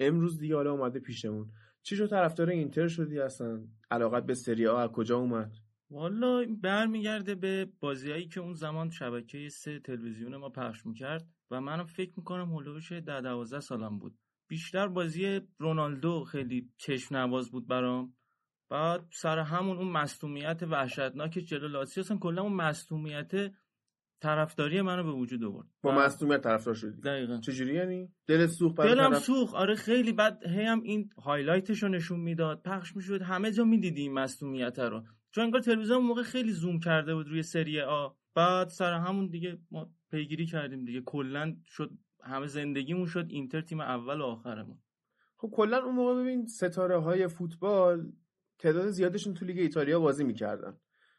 امروز 0.00 0.38
دیگه 0.38 0.56
حالا 0.56 0.72
اومده 0.72 1.00
پیشمون. 1.00 1.50
چی 1.82 1.96
شد؟ 1.96 2.10
طرفدار 2.10 2.50
اینتر 2.50 2.88
شدی 2.88 3.20
اصلا؟ 3.20 3.64
علاقت 3.90 4.26
به 4.26 4.34
سری 4.34 4.66
آ 4.66 4.76
از 4.76 4.90
کجا 4.90 5.18
اومد؟ 5.18 5.52
والا 5.90 6.44
برمیگرده 6.62 7.34
به 7.34 7.68
بازیایی 7.80 8.28
که 8.28 8.40
اون 8.40 8.54
زمان 8.54 8.90
شبکه 8.90 9.48
سه 9.48 9.80
تلویزیون 9.80 10.36
ما 10.36 10.48
پخش 10.48 10.86
می‌کرد 10.86 11.26
و 11.50 11.60
منم 11.60 11.84
فکر 11.84 12.12
می‌کنم 12.16 12.54
هلوش 12.54 12.92
ده 12.92 13.20
دوازده 13.20 13.60
سالم 13.60 13.98
بود. 13.98 14.18
بیشتر 14.48 14.88
بازی 14.88 15.40
رونالدو 15.58 16.24
خیلی 16.24 16.72
چشم 16.76 17.16
نواز 17.16 17.50
بود 17.50 17.66
برام. 17.66 18.14
بعد 18.70 19.06
سر 19.12 19.38
همون 19.38 19.76
اون 19.76 19.88
مصونیت 19.88 20.62
وحشتناک 20.62 21.30
جلو 21.38 21.68
لاتزیو 21.68 22.04
اصلا 22.04 22.16
کلا 22.18 22.42
اون 22.42 22.52
مصونیت 22.52 23.52
طرفداری 24.22 24.82
منو 24.82 25.02
به 25.04 25.12
وجود 25.12 25.44
آورد. 25.44 25.68
با 25.82 25.90
و 25.90 25.94
مصونیت 25.94 26.40
طرفدار 26.40 26.74
شدی؟ 26.74 27.00
دقیقا. 27.00 27.40
چجوری 27.40 27.74
یعنی؟ 27.74 28.08
سوخت 28.46 28.76
برای 28.76 28.94
دلم 28.94 29.10
طرف- 29.12 29.22
سوخت. 29.22 29.54
آره 29.54 29.74
خیلی. 29.74 30.12
بعد 30.12 30.46
هی 30.46 30.62
هم 30.62 30.82
این 30.82 31.10
هایلایتش 31.18 31.82
رو 31.82 31.88
نشون 31.88 32.20
می‌داد. 32.20 32.62
پخش 32.62 32.96
می‌شد. 32.96 33.22
همه 33.22 33.52
جا 33.52 33.64
می‌دیدی 33.64 34.00
این 34.02 34.12
مصونیت 34.12 34.78
رو. 34.78 35.04
چون 35.30 35.44
انگار 35.44 35.60
تلویزیون 35.60 36.02
موقع 36.02 36.22
خیلی 36.22 36.52
زوم 36.52 36.80
کرده 36.80 37.14
بود 37.14 37.28
روی 37.28 37.42
سری 37.42 37.80
آ. 37.80 38.08
بعد 38.34 38.68
سر 38.68 38.92
همون 38.92 39.26
دیگه 39.26 39.58
ما 39.70 39.90
پیگیری 40.10 40.46
کردیم 40.46 40.84
دیگه. 40.84 41.00
کلا 41.00 41.56
شد 41.66 41.90
همه 42.26 42.46
زندگیمون 42.46 43.06
شد 43.06 43.26
اینتر 43.28 43.60
تیم 43.60 43.80
اول 43.80 44.20
و 44.20 44.24
آخرمون. 44.24 44.78
خب 45.36 45.50
کلا 45.52 45.84
اون 45.84 45.94
موقع 45.94 46.20
ببین 46.22 46.46
ستاره 46.46 46.98
های 46.98 47.26
فوتبال 47.26 48.12
تعداد 48.58 48.90
زیادشون 48.90 49.34
تو 49.34 49.44
لیگ 49.44 49.58
ایتالیا 49.58 50.00
بازی 50.00 50.24
می‌کردن. 50.24 50.76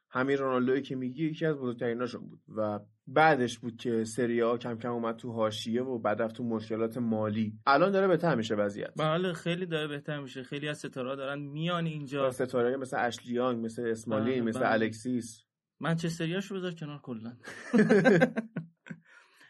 همین 0.10 0.38
رونالدوی 0.38 0.82
که 0.82 0.96
میگی 0.96 1.26
یکی 1.26 1.46
از 1.46 1.56
بزرگتریناشون 1.56 2.30
بود 2.30 2.42
و 2.56 2.80
بعدش 3.08 3.60
بود 3.60 3.78
که 3.78 4.04
سری 4.04 4.42
آ 4.42 4.58
کم 4.58 4.78
کم 4.78 4.92
اومد 4.92 5.16
تو 5.16 5.32
حاشیه 5.32 5.84
و 5.84 6.00
بعد 6.00 6.22
رفت 6.22 6.36
تو 6.36 6.44
مشکلات 6.44 6.98
مالی. 6.98 7.60
الان 7.66 7.92
داره 7.92 8.08
بهتر 8.08 8.36
میشه 8.36 8.56
وضعیت. 8.56 8.94
بله 8.98 9.34
خیلی 9.34 9.66
داره 9.66 9.88
بهتر 9.88 10.20
میشه. 10.20 10.44
خیلی 10.44 10.70
از 10.70 10.78
ستاره 10.78 11.16
دارن 11.16 11.40
میان 11.40 11.86
اینجا. 11.86 12.32
ستاره 12.32 12.78
مثل 12.78 12.98
اشلیانگ 13.00 13.66
مثل 13.66 13.88
اسمالی 13.88 14.32
بله، 14.32 14.42
مثل 14.42 14.60
بله. 14.60 14.72
الکسیس. 14.72 15.44
منچستریاشو 15.80 16.56
بذار 16.56 16.74
کنار 16.74 17.00
کلا. 17.02 17.38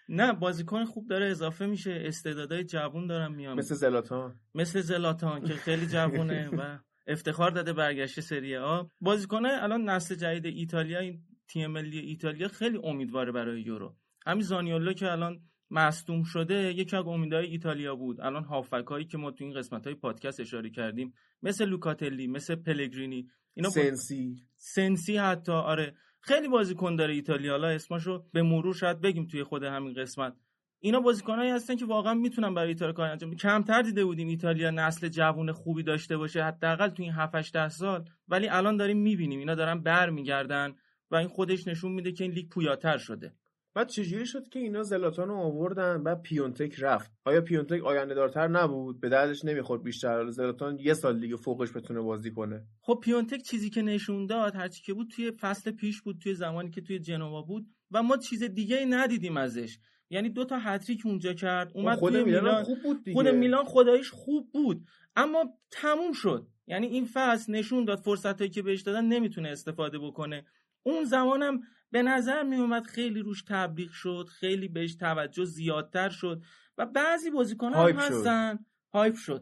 نه 0.10 0.34
بازیکن 0.34 0.86
خوب 0.86 1.08
داره 1.08 1.26
اضافه 1.32 1.66
میشه. 1.66 2.04
استعدادای 2.06 2.64
جوون 2.64 3.08
دارن 3.08 3.32
میان 3.32 3.58
مثل 3.58 3.76
زلاتان. 3.76 4.40
مثل 4.56 4.82
زلاتان 4.82 5.42
که 5.42 5.54
خیلی 5.54 5.88
جوونه 5.88 6.50
و 6.50 6.78
افتخار 7.08 7.52
داده 7.52 7.74
برگشت 7.74 8.20
سری 8.20 8.58
آ. 8.58 8.84
بازیکنه 9.02 9.50
الان 9.64 9.90
نسل 9.90 10.16
جدید 10.16 10.46
ایتالیا 10.46 11.00
این 11.00 11.22
تیم 11.48 11.68
ملی 11.72 12.00
ایتالیا 12.00 12.48
خیلی 12.48 12.80
امیدواره 12.84 13.32
برای 13.32 13.62
یورو. 13.62 13.96
همین 14.26 14.44
زانیولو 14.44 14.94
که 14.94 15.12
الان 15.12 15.42
مصدوم 15.72 16.24
شده 16.24 16.74
یکی 16.74 16.96
از 16.96 17.06
امیدهای 17.06 17.46
ایتالیا 17.46 17.96
بود. 17.96 18.22
الان 18.22 18.44
هافک 18.44 18.86
هایی 18.90 19.06
که 19.06 19.18
ما 19.18 19.32
تو 19.32 19.44
این 19.44 19.54
قسمت 19.54 19.86
های 19.88 19.96
پادکست 19.96 20.40
اشاره 20.40 20.70
کردیم 20.70 21.14
مثل 21.42 21.66
لوکاتلی 21.66 22.28
مثل 22.28 22.56
پلگرینی 22.56 23.30
اینا 23.54 23.70
سنسی. 23.70 24.36
سنسی 24.56 25.18
حتی 25.18 25.52
آره. 25.52 25.96
خیلی 26.20 26.48
بازیکن 26.48 26.96
داره 26.96 27.14
ایتالیا. 27.14 27.52
حالا 27.52 27.68
اسمشو 27.68 28.24
به 28.34 28.42
مرور 28.42 28.74
شاید 28.74 29.02
بگیم 29.02 29.28
توی 29.28 29.44
خود 29.44 29.64
همین 29.64 29.94
قسمت. 29.94 30.34
اینا 30.80 31.00
بازیکنایی 31.00 31.52
هستن 31.52 31.76
که 31.76 31.86
واقعا 31.86 32.14
می‌تونن 32.14 32.54
برای 32.54 32.68
ایتالیا 32.68 32.94
کار 32.94 33.10
انجام 33.10 33.30
بدن. 33.30 33.40
کمتر 33.40 33.82
دیده 33.82 34.06
بودیم 34.06 34.28
ایتالیا 34.28 34.72
نسل 34.72 35.08
جوون 35.08 35.52
خوبی 35.52 35.84
داشته 35.84 36.18
باشه 36.18 36.44
حداقل 36.44 36.90
تو 36.90 37.04
این 37.04 37.12
7 37.12 37.36
8 37.36 37.68
سال 37.68 38.06
ولی 38.28 38.48
الان 38.48 38.78
داریم 38.78 38.98
می‌بینیم. 38.98 39.40
اینا 39.40 39.56
دارن 39.56 39.82
برمیگردن 39.82 40.76
و 41.12 41.16
این 41.16 41.28
خودش 41.28 41.68
نشون 41.68 41.92
میده 41.92 42.12
که 42.12 42.24
این 42.24 42.34
لیگ 42.34 42.50
پویاتر 42.50 42.98
شده. 42.98 43.34
بعد 43.78 43.88
چجوری 43.88 44.26
شد 44.26 44.50
که 44.50 44.60
اینا 44.60 44.84
زلاتان 44.84 45.28
رو 45.28 45.36
آوردن 45.36 46.04
بعد 46.04 46.22
پیونتک 46.22 46.76
رفت؟ 46.80 47.12
آیا 47.26 47.42
پیونتک 47.42 47.84
آینده 47.84 48.14
دارتر 48.14 48.48
نبود؟ 48.48 49.00
به 49.00 49.10
دردش 49.10 49.46
نمی‌خورد 49.46 49.84
بیشتر. 49.84 50.30
زلاتان 50.30 50.80
یه 50.80 50.94
سال 50.94 51.20
دیگه 51.20 51.36
فوقش 51.36 51.72
بتونه 51.76 52.02
بازی 52.02 52.32
کنه. 52.32 52.66
خب 52.82 53.00
پیونتک 53.04 53.42
چیزی 53.42 53.70
که 53.70 53.82
نشون 53.82 54.26
داد 54.26 54.56
هرچی 54.56 54.84
که 54.84 54.94
بود 54.94 55.10
توی 55.16 55.32
فصل 55.32 55.72
پیش 55.72 56.02
بود 56.02 56.20
توی 56.24 56.34
زمانی 56.34 56.70
که 56.70 56.82
توی 56.82 57.00
جنوا 57.00 57.42
بود 57.42 57.68
و 57.92 58.04
ما 58.04 58.18
چیز 58.18 58.44
دیگه 58.44 58.78
ای 58.78 58.86
ندیدیم 58.86 59.38
ازش. 59.38 59.78
یعنی 60.10 60.30
دو 60.30 60.46
تا 60.46 60.60
هتریک 60.60 61.02
اونجا 61.06 61.34
کرد 61.34 61.72
اومد 61.76 61.98
خود 61.98 62.14
توی 62.14 62.24
میلان 62.24 62.44
میلان. 62.44 62.64
خوب 62.64 62.84
بود 62.84 63.04
دیگه. 63.04 63.16
خود 63.16 63.28
میلان 63.28 63.66
خداییش 63.66 64.12
خوب 64.12 64.52
بود. 64.52 64.86
اما 65.16 65.46
تموم 65.72 66.12
شد. 66.14 66.48
یعنی 66.68 66.88
این 66.88 67.06
فصل 67.14 67.52
نشون 67.54 67.86
داد 67.86 68.00
فرصتایی 68.00 68.50
که 68.50 68.62
بهش 68.62 68.82
دادن 68.82 69.06
نمی‌تونه 69.06 69.50
استفاده 69.50 70.00
بکنه. 70.00 70.46
اون 70.84 71.04
زمانم 71.04 71.62
به 71.92 72.04
نظر 72.04 72.44
می 72.44 72.56
اومد 72.56 72.84
خیلی 72.88 73.20
روش 73.20 73.44
تبلیغ 73.48 73.92
شد 73.92 74.26
خیلی 74.40 74.68
بهش 74.68 74.96
توجه 74.96 75.46
زیادتر 75.46 76.10
شد 76.10 76.42
و 76.78 76.86
بعضی 76.86 77.32
بازیکن 77.32 77.74
هم. 77.74 77.92
هستن. 77.92 78.60
هایپ 78.94 79.16
شد. 79.16 79.42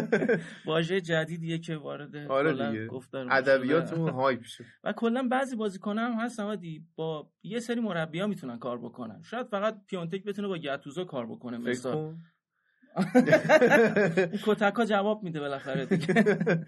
واژه 0.66 1.00
جدیدیه 1.00 1.58
که 1.58 1.76
وارد 1.76 2.16
آره 2.16 2.86
گفتار 2.86 3.26
ادبیاتمون 3.30 4.06
شده. 4.08 4.16
هایپ 4.16 4.42
شد. 4.42 4.64
و 4.84 4.92
کلا 4.92 5.28
بعضی 5.30 5.56
بازیکن 5.56 5.98
هم 5.98 6.12
هستن 6.12 6.42
عادی 6.42 6.84
با 6.96 7.30
یه 7.42 7.60
سری 7.60 7.80
مربی 7.80 8.26
می‌تونن 8.26 8.58
کار 8.58 8.78
بکنن. 8.78 9.22
شاید 9.22 9.46
فقط 9.46 9.86
پیونتک 9.86 10.24
بتونه 10.24 10.48
با 10.48 10.58
گتوزو 10.58 11.04
کار 11.04 11.26
بکنه 11.26 11.58
مثلا. 11.58 12.14
این 14.16 14.40
کتکا 14.44 14.84
جواب 14.84 15.22
میده 15.22 15.40
بالاخره 15.40 15.86
دیگه. 15.86 16.14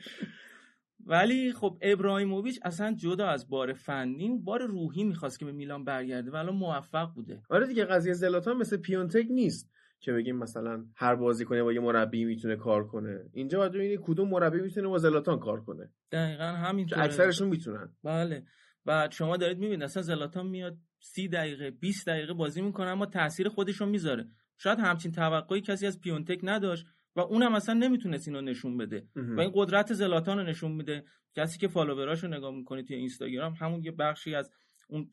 ولی 1.09 1.52
خب 1.52 1.78
ابراهیموویچ 1.80 2.60
اصلا 2.62 2.93
جدا 2.93 3.26
از 3.26 3.48
بار 3.48 3.72
فنی 3.72 4.39
بار 4.44 4.62
روحی 4.62 5.05
می‌خواست 5.05 5.39
که 5.39 5.44
به 5.44 5.52
میلان 5.52 5.85
برگرده 5.85 6.30
و 6.30 6.36
الان 6.36 6.55
موفق 6.55 7.14
بوده. 7.14 7.43
آره 7.51 7.66
دیگه 7.66 7.85
قضیه 7.85 8.12
زلاتان 8.12 8.56
مثل 8.56 8.76
پیونتک 8.76 9.26
نیست 9.30 9.70
که 10.01 10.12
بگیم 10.12 10.36
مثلا 10.36 10.85
هر 10.97 11.14
بازیکنی 11.14 11.62
با 11.62 11.72
یه 11.72 11.80
مربی 11.80 12.24
می‌تونه 12.24 12.56
کار 12.56 12.86
کنه. 12.86 13.20
اینجا 13.32 13.59
باید 13.59 13.72
ببینی 13.72 13.98
کدوم 14.02 14.28
مربی 14.28 14.60
می‌تونه 14.60 14.89
با 14.89 14.98
زلاتان 14.98 15.39
کار 15.39 15.60
کنه. 15.60 15.90
دقیقا 16.12 16.44
همینطوره. 16.44 17.02
اکثرشون 17.02 17.48
می‌تونن. 17.48 17.89
بله. 18.05 18.44
بعد 18.85 19.12
شما 19.12 19.36
دارید 19.36 19.59
می‌بینید 19.59 19.82
اصلا 19.82 20.02
زلاتان 20.02 20.47
میاد 20.47 20.76
سی 21.01 21.28
دقیقه 21.28 21.70
20 21.70 22.06
دقیقه 22.06 22.32
بازی 22.32 22.62
می‌کنه 22.62 22.86
اما 22.86 23.06
تاثیر 23.06 23.48
خودش 23.48 23.76
رو 23.76 23.86
می‌ذاره. 23.86 24.28
شاید 24.59 24.78
همچین 24.78 25.12
توقعی 25.12 25.60
کسی 25.60 25.86
از 25.86 26.01
پیونتک 26.01 26.40
نداشت. 26.43 26.86
و 27.18 27.20
اونم 27.20 27.54
اصلا 27.54 27.74
نمی‌تونست 27.74 28.28
اینو 28.28 28.40
نشون 28.40 28.76
بده. 28.76 29.06
و 29.36 29.40
این 29.40 29.50
قدرت 29.54 29.92
زلاتان 29.92 30.38
رو 30.38 30.44
نشون 30.44 30.72
میده. 30.72 31.04
کسی 31.36 31.58
که 31.58 31.68
فالووراش 31.68 32.24
رو 32.24 32.28
نگاه 32.28 32.54
می‌کنه 32.54 32.82
توی 32.82 32.96
اینستاگرام 32.96 33.52
همون 33.52 33.84
یه 33.84 33.92
بخشی 33.92 34.34
از 34.34 34.50
اون 34.89 35.10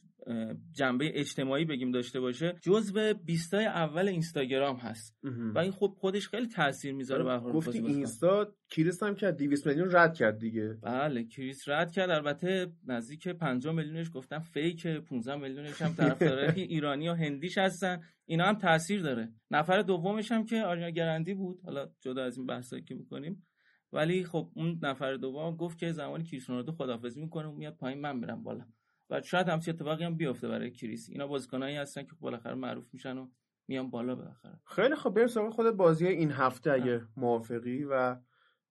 جنبه 0.71 1.19
اجتماعی 1.19 1.65
بگیم 1.65 1.91
داشته 1.91 2.19
باشه 2.19 2.55
جزو 2.61 3.13
بیستای 3.13 3.65
اول 3.65 4.07
اینستاگرام 4.07 4.75
هست. 4.75 5.17
و 5.55 5.59
این 5.59 5.71
خب 5.71 5.93
خودش 5.97 6.27
خیلی 6.27 6.47
تاثیر 6.47 6.93
می‌ذاره 6.93 7.23
به 7.23 7.31
هر 7.31 7.39
گفتی 7.39 7.79
اینستا 7.79 8.53
کریس 8.69 9.03
هم 9.03 9.15
کرد 9.15 9.37
200 9.37 9.67
میلیون 9.67 9.89
رد 9.91 10.13
کرد 10.13 10.39
دیگه. 10.39 10.77
بله 10.81 11.23
کریس 11.23 11.69
رد 11.69 11.91
کرد. 11.91 12.09
البته 12.09 12.67
نزدیک 12.87 13.27
50 13.27 13.75
میلیونش 13.75 14.09
گفتم 14.13 14.39
fake 14.39 14.87
15 14.87 15.35
میلیونش 15.35 15.81
هم 15.81 15.93
طرفدار 15.93 16.39
ایرانی 16.55 17.09
و 17.09 17.13
هندیش 17.13 17.57
هستن. 17.57 18.01
اینا 18.25 18.45
هم 18.45 18.55
تاثیر 18.55 19.01
داره. 19.01 19.33
نفر 19.51 19.81
دومش 19.81 20.31
هم 20.31 20.45
که 20.45 20.61
آریانا 20.61 20.89
گرندی 20.89 21.33
بود. 21.33 21.59
حالا 21.63 21.89
جدا 22.01 22.23
از 22.23 22.37
این 22.37 22.45
بحثایی 22.45 22.83
که 22.83 22.95
می‌کنیم. 22.95 23.47
ولی 23.93 24.23
خب 24.23 24.51
اون 24.55 24.79
نفر 24.81 25.13
دوم 25.13 25.55
گفت 25.55 25.77
که 25.77 25.91
زمانی 25.91 26.23
کریس 26.23 26.49
رونالدو 26.49 26.71
خدافظی 26.71 27.21
می‌کنه 27.21 27.51
میاد 27.51 27.75
پایین 27.75 28.01
من 28.01 28.17
میرم 28.17 28.43
بالا. 28.43 28.65
و 29.09 29.21
شاید 29.21 29.49
همچین 29.49 29.73
اتفاقی 29.73 30.03
هم 30.03 30.15
بیفته 30.15 30.47
برای 30.47 30.71
کریس. 30.71 31.09
اینا 31.09 31.27
بازیکنایی 31.27 31.75
هستن 31.75 32.03
که 32.03 32.11
بالاخره 32.19 32.55
معروف 32.55 32.93
میشن 32.93 33.17
و 33.17 33.27
میان 33.67 33.89
بالا 33.89 34.15
بالاخره. 34.15 34.59
خیلی 34.65 34.95
خب 34.95 35.09
بریم 35.09 35.27
سراغ 35.27 35.53
خود 35.53 35.71
بازی 35.71 36.07
این 36.07 36.31
هفته 36.31 36.71
اگه 36.71 37.01
موافقی. 37.17 37.83
و 37.83 38.15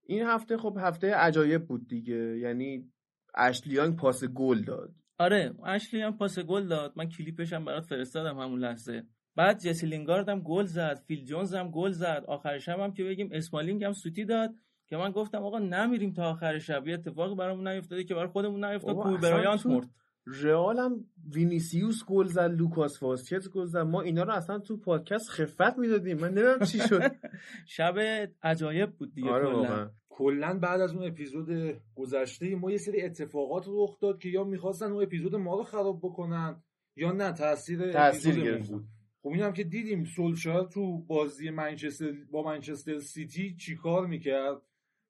این 0.07 0.23
هفته 0.23 0.57
خب 0.57 0.79
هفته 0.81 1.15
عجایب 1.15 1.67
بود 1.67 1.89
دیگه. 1.89 2.39
یعنی 2.39 2.93
اشلی 3.35 3.70
یانگ 3.70 3.97
پاس 3.97 4.25
گل 4.25 4.63
داد. 4.63 4.95
آره 5.19 5.55
اشلیانگ 5.65 6.17
پاس 6.17 6.39
گل 6.39 6.69
داد. 6.69 6.93
من 6.97 7.09
کلیپش 7.09 7.53
هم 7.53 7.65
برات 7.65 7.85
فرستادم 7.85 8.39
همون 8.39 8.61
لحظه. 8.61 9.03
بعد 9.37 9.59
جسی 9.59 9.87
لینگارد 9.87 10.29
هم 10.29 10.41
گل 10.41 10.65
زد 10.65 11.03
فیل 11.07 11.25
جونز 11.25 11.55
هم 11.55 11.71
گل 11.71 11.91
زد. 11.91 12.25
آخر 12.29 12.59
شب 12.59 12.81
هم 12.81 12.93
که 12.93 13.05
بگیم 13.05 13.29
اسمالینگ 13.33 13.85
هم 13.85 13.93
سوتی 13.93 14.25
داد 14.25 14.55
که 14.87 14.97
من 14.97 15.11
گفتم 15.11 15.39
آقا 15.39 15.59
نمیریم 15.59 16.13
تا 16.13 16.31
آخر 16.31 16.59
شب. 16.59 16.87
یه 16.87 16.95
اتفاقی 16.95 17.35
برامون 17.35 17.69
نیفتاده 17.69 18.05
که 18.05 18.15
برای 18.15 18.29
خودمون 18.29 18.65
نیفتاد. 18.65 18.97
کوبی 18.97 19.17
برایانت 19.17 19.67
مرد. 19.67 19.91
رئال 20.27 20.79
هم 20.79 21.05
وینیسیوس 21.35 22.05
گل 22.07 22.27
زد 22.27 22.51
لوکاس 22.51 23.03
واسکت 23.03 23.49
گل 23.49 23.67
زد. 23.67 23.79
ما 23.79 24.01
اینا 24.01 24.23
رو 24.23 24.33
اصلا 24.33 24.59
تو 24.59 24.77
پادکست 24.77 25.31
خفت 25.31 25.79
می‌دادیم. 25.79 26.17
من 26.17 26.29
نمی‌دونم 26.29 26.65
چی 26.65 26.79
شد. 26.79 27.13
شب 27.77 27.95
عجایب 28.43 28.91
بود 28.91 29.15
دیگه 29.15 29.31
آره 29.31 29.47
کلا. 29.47 29.91
کلا 30.09 30.59
بعد 30.59 30.81
از 30.81 30.95
اون 30.95 31.07
اپیزود 31.07 31.49
گذشته 31.95 32.57
ما 32.57 32.71
یه 32.71 32.77
سری 32.77 33.03
اتفاقات 33.03 33.65
رخ 33.69 34.01
داد 34.01 34.19
که 34.19 34.29
یا 34.29 34.45
می‌خواستن 34.45 34.93
اون 34.93 35.03
اپیزود 35.03 35.37
ما 35.37 35.57
رو 35.57 35.63
خراب 35.63 35.99
بکنن 35.99 36.63
یا 36.97 37.13
نه 37.13 37.33
تاثیر 37.33 37.93
تاثیر 37.93 38.59
بود. 38.59 38.85
خب 39.23 39.29
اینم 39.29 39.53
که 39.53 39.65
دیدیم 39.65 40.05
سولشار 40.05 40.67
تو 40.67 40.99
بازی 40.99 41.51
منچستر 41.51 42.13
با 42.31 42.43
منچستر 42.43 42.99
سیتی 42.99 43.57
چیکار 43.57 44.07
می‌کرد؟ 44.07 44.63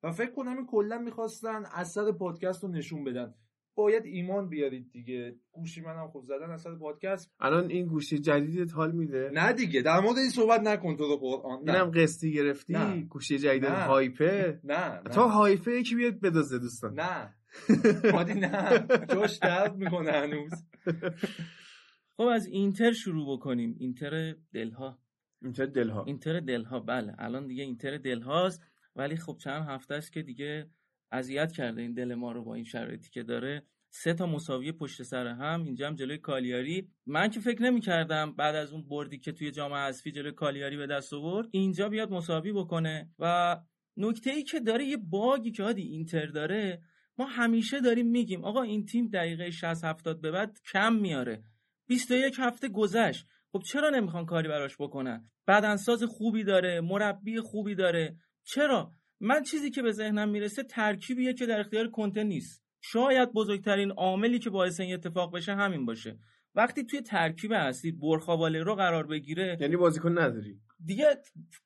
و 0.02 0.12
فکر 0.12 0.30
کنم 0.30 0.56
این 0.56 0.66
کلا 0.66 0.98
می‌خواستن 0.98 1.62
اثر 1.74 2.12
پادکست 2.12 2.64
رو 2.64 2.70
نشون 2.70 3.04
بدن. 3.04 3.34
باید 3.74 4.04
ایمان 4.04 4.48
بیارید 4.48 4.90
دیگه. 4.92 5.36
گوشی 5.52 5.80
منم 5.80 6.08
خب 6.08 6.22
زدن 6.24 6.50
اثر 6.50 6.74
پادکست. 6.74 7.30
الان 7.40 7.70
این 7.70 7.86
گوشی 7.86 8.18
جدیدت 8.18 8.72
حال 8.74 8.92
میده؟ 8.92 9.30
نه 9.34 9.52
دیگه. 9.52 9.82
در 9.82 10.00
مورد 10.00 10.18
این 10.18 10.30
صحبت 10.30 10.60
نکن 10.60 10.96
تو 10.96 11.04
رو 11.04 11.16
قرآن. 11.16 11.58
اینم 11.58 11.90
قسطی 11.90 12.32
گرفتی؟ 12.32 12.72
نه. 12.72 13.00
گوشی 13.00 13.38
جدید 13.38 13.66
نه. 13.66 13.84
هایپه؟ 13.84 14.60
نه, 14.64 14.90
نه. 14.90 15.02
تا 15.02 15.28
هایپه 15.28 15.72
یکی 15.72 15.94
بیاد 15.94 16.20
بدازه 16.20 16.58
دوستان. 16.58 16.94
نه. 17.00 17.34
مادی 18.14 18.34
نه. 18.34 18.86
جاش 19.10 19.38
درد 19.38 19.76
می‌کنه 19.76 20.12
هنوز. 20.12 20.52
خب 22.16 22.22
از 22.22 22.46
اینتر 22.46 22.92
شروع 22.92 23.36
بکنیم. 23.36 23.76
اینتر 23.78 24.34
دلها. 24.52 24.98
اینتر 25.42 25.66
دلها. 25.66 26.04
اینتر 26.04 26.40
دلها. 26.40 26.80
بله. 26.80 27.14
الان 27.18 27.46
دیگه 27.46 27.62
اینتر 27.62 27.96
دلهاست. 27.96 28.62
ولی 28.96 29.16
خب 29.16 29.36
چند 29.36 29.68
هفته 29.68 29.94
است 29.94 30.12
که 30.12 30.22
دیگه 30.22 30.70
اذیت 31.14 31.52
کرده 31.52 31.82
این 31.82 31.94
دل 31.94 32.14
ما 32.14 32.32
رو 32.32 32.44
با 32.44 32.54
این 32.54 32.64
شرایطی 32.64 33.10
که 33.10 33.22
داره. 33.22 33.62
سه 33.90 34.14
تا 34.14 34.26
مساوی 34.26 34.72
پشت 34.72 35.02
سر 35.02 35.26
هم 35.26 35.64
اینجا 35.64 35.86
هم 35.86 35.94
جلوی 35.94 36.18
کالیاری. 36.18 36.88
من 37.06 37.30
که 37.30 37.40
فکر 37.40 37.62
نمی 37.62 37.80
کردم 37.80 38.32
بعد 38.32 38.54
از 38.54 38.72
اون 38.72 38.88
بردی 38.88 39.18
که 39.18 39.32
توی 39.32 39.50
جام 39.50 39.72
حذفی 39.72 40.12
جلوی 40.12 40.32
کالیاری 40.32 40.76
به 40.76 40.86
دست 40.86 41.12
آورد 41.12 41.48
اینجا 41.50 41.88
بیاد 41.88 42.10
مساوی 42.10 42.52
بکنه. 42.52 43.10
و 43.18 43.56
نکته 43.96 44.30
ای 44.30 44.42
که 44.42 44.60
داره 44.60 44.84
یه 44.84 44.96
باگی 44.96 45.50
که 45.50 45.62
هادی 45.62 45.82
اینتر 45.82 46.26
داره 46.26 46.82
ما 47.18 47.26
همیشه 47.26 47.80
داریم 47.80 48.06
میگیم 48.06 48.44
آقا 48.44 48.62
این 48.62 48.84
تیم 48.84 49.08
دقیقه 49.08 49.50
60 49.50 49.84
70 49.84 50.20
به 50.20 50.30
بعد 50.30 50.60
کم 50.72 50.92
میاره. 50.92 51.44
21 51.86 52.34
هفته 52.38 52.68
گذشت. 52.68 53.26
خب 53.52 53.62
چرا 53.72 53.90
نمی‌خوان 53.90 54.26
کاری 54.26 54.48
براش 54.48 54.76
بکنن؟ 54.78 55.30
بدنساز 55.48 56.02
خوبی 56.02 56.44
داره 56.44 56.80
مربی 56.80 57.40
خوبی 57.40 57.74
داره. 57.74 58.16
چرا؟ 58.44 58.90
من 59.20 59.42
چیزی 59.42 59.70
که 59.70 59.82
به 59.82 59.92
ذهنم 59.92 60.28
می‌رسه 60.28 60.62
ترکیبیه 60.62 61.34
که 61.34 61.46
در 61.46 61.60
اختیار 61.60 61.88
کنته 61.90 62.24
نیست. 62.24 62.64
شاید 62.80 63.32
بزرگترین 63.32 63.90
عاملی 63.90 64.38
که 64.38 64.50
باعث 64.50 64.80
این 64.80 64.94
اتفاق 64.94 65.34
بشه 65.34 65.54
همین 65.54 65.86
باشه. 65.86 66.18
وقتی 66.54 66.84
توی 66.84 67.00
ترکیب 67.00 67.52
اصلی 67.52 67.92
برخاواله 67.92 68.62
رو 68.62 68.74
قرار 68.74 69.06
بگیره 69.06 69.56
یعنی 69.60 69.76
بازیکن 69.76 70.18
نداری؟ 70.18 70.60
دیگه 70.84 71.06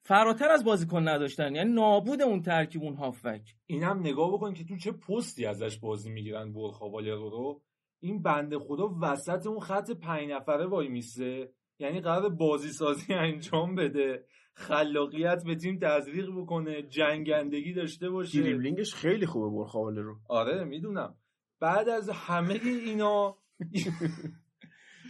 فراتر 0.03 0.49
از 0.51 0.65
بازیکن 0.65 1.09
نداشتن 1.09 1.55
یعنی 1.55 1.73
نابود 1.73 2.23
اون 2.23 2.43
ترکیب 2.43 2.83
اون 2.83 2.95
هافک 2.95 3.43
اینم 3.67 4.01
نگاه 4.01 4.33
بکن 4.33 4.55
که 4.55 4.65
تو 4.65 4.77
چه 4.77 4.93
پستی 4.93 5.47
ازش 5.47 5.79
بازی 5.79 6.11
می‌گیرن 6.11 6.53
برخاواله 6.53 7.15
رو 7.15 7.31
رو. 7.31 7.63
این 8.01 8.23
بنده 8.23 8.59
خدا 8.59 8.97
وسط 9.03 9.47
اون 9.47 9.61
خط 9.61 9.91
پنج 9.91 10.31
نفره 10.31 10.67
وای 10.67 10.89
میسه. 10.89 11.53
یعنی 11.79 12.01
قرار 12.01 12.29
بازی 12.29 12.69
سازی 12.69 13.15
انجام 13.25 13.75
بده. 13.75 14.25
خلاقیت 14.59 15.45
به 15.45 15.55
تیم 15.55 15.79
تزریق 15.83 16.27
بکنه 16.37 16.83
جنگندگی 16.83 17.73
داشته 17.73 18.11
باشه. 18.11 18.43
دریبلینگش 18.43 18.95
خیلی 18.95 19.27
خوبه 19.27 19.57
برخواله 19.57 20.03
رو. 20.03 20.17
آره 20.29 20.65
می‌دونم. 20.65 21.15
بعد 21.61 21.89
از 21.89 22.11
همه 22.11 22.55
اینا 22.65 23.37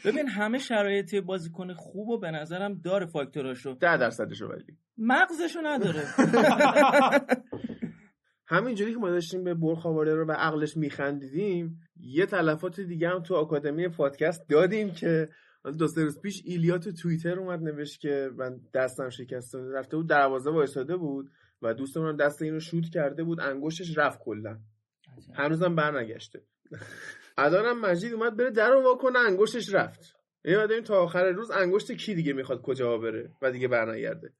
ببین 0.04 0.28
همه 0.28 0.58
شرایط 0.58 1.14
بازیکن 1.14 1.74
خوب 1.74 2.08
و 2.08 2.18
به 2.18 2.30
نظرم 2.30 2.74
داره 2.74 3.06
فاکتوراشو. 3.06 3.74
ده 3.74 3.96
درصدشو 3.96 4.46
ولی. 4.46 4.78
مغزشو 4.98 5.60
نداره. 5.64 6.04
همینجوری 8.50 8.92
که 8.92 8.98
ما 8.98 9.10
داشتیم 9.10 9.44
به 9.44 9.54
برخاواله 9.54 10.14
رو 10.14 10.26
به 10.26 10.32
عقلش 10.32 10.76
میخندیدیم 10.76 11.80
یه 12.00 12.26
تلفات 12.26 12.80
دیگه 12.80 13.08
هم 13.08 13.22
تو 13.22 13.34
آکادمی 13.34 13.88
پادکست 13.88 14.48
دادیم 14.48 14.90
که 14.90 15.28
دو 15.70 15.88
سه 15.88 16.04
روز 16.04 16.20
پیش 16.20 16.42
ایلیا 16.44 16.78
تو 16.78 16.92
توییتر 16.92 17.38
اومد 17.38 17.62
نوشت 17.62 18.00
که 18.00 18.30
من 18.36 18.60
دستم 18.74 19.08
شکسته 19.08 19.58
رفته 19.58 19.96
بود 19.96 20.08
دروازه 20.08 20.50
وایساده 20.50 20.96
بود 20.96 21.30
و 21.62 21.74
دوستمون 21.74 22.16
دست 22.16 22.42
اینو 22.42 22.60
شوت 22.60 22.84
کرده 22.94 23.24
بود. 23.24 23.40
انگشتش 23.40 23.98
رفت 23.98 24.18
کلا. 24.20 24.58
هنوزم 25.34 25.74
برنگشته. 25.74 26.42
الانم 27.38 27.80
مجید 27.80 28.12
اومد 28.12 28.36
بره 28.36 28.50
در 28.50 28.70
رو 28.70 28.82
واکنه 28.82 29.18
انگشتش 29.18 29.74
رفت. 29.74 30.16
یعنی 30.44 30.66
بعد 30.66 30.80
تا 30.80 31.02
آخر 31.02 31.30
روز 31.30 31.50
انگشت 31.50 31.92
کی 31.92 32.14
دیگه 32.14 32.32
می‌خواد 32.32 32.62
کجا 32.62 32.98
بره 32.98 33.32
و 33.42 33.52
دیگه 33.52 33.68
برنگرده. 33.68 34.32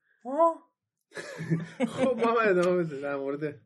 خب 1.95 2.17
ما 2.25 2.41
ادامه 2.41 2.85
بده. 2.85 3.01
در 3.01 3.17
مورد 3.17 3.61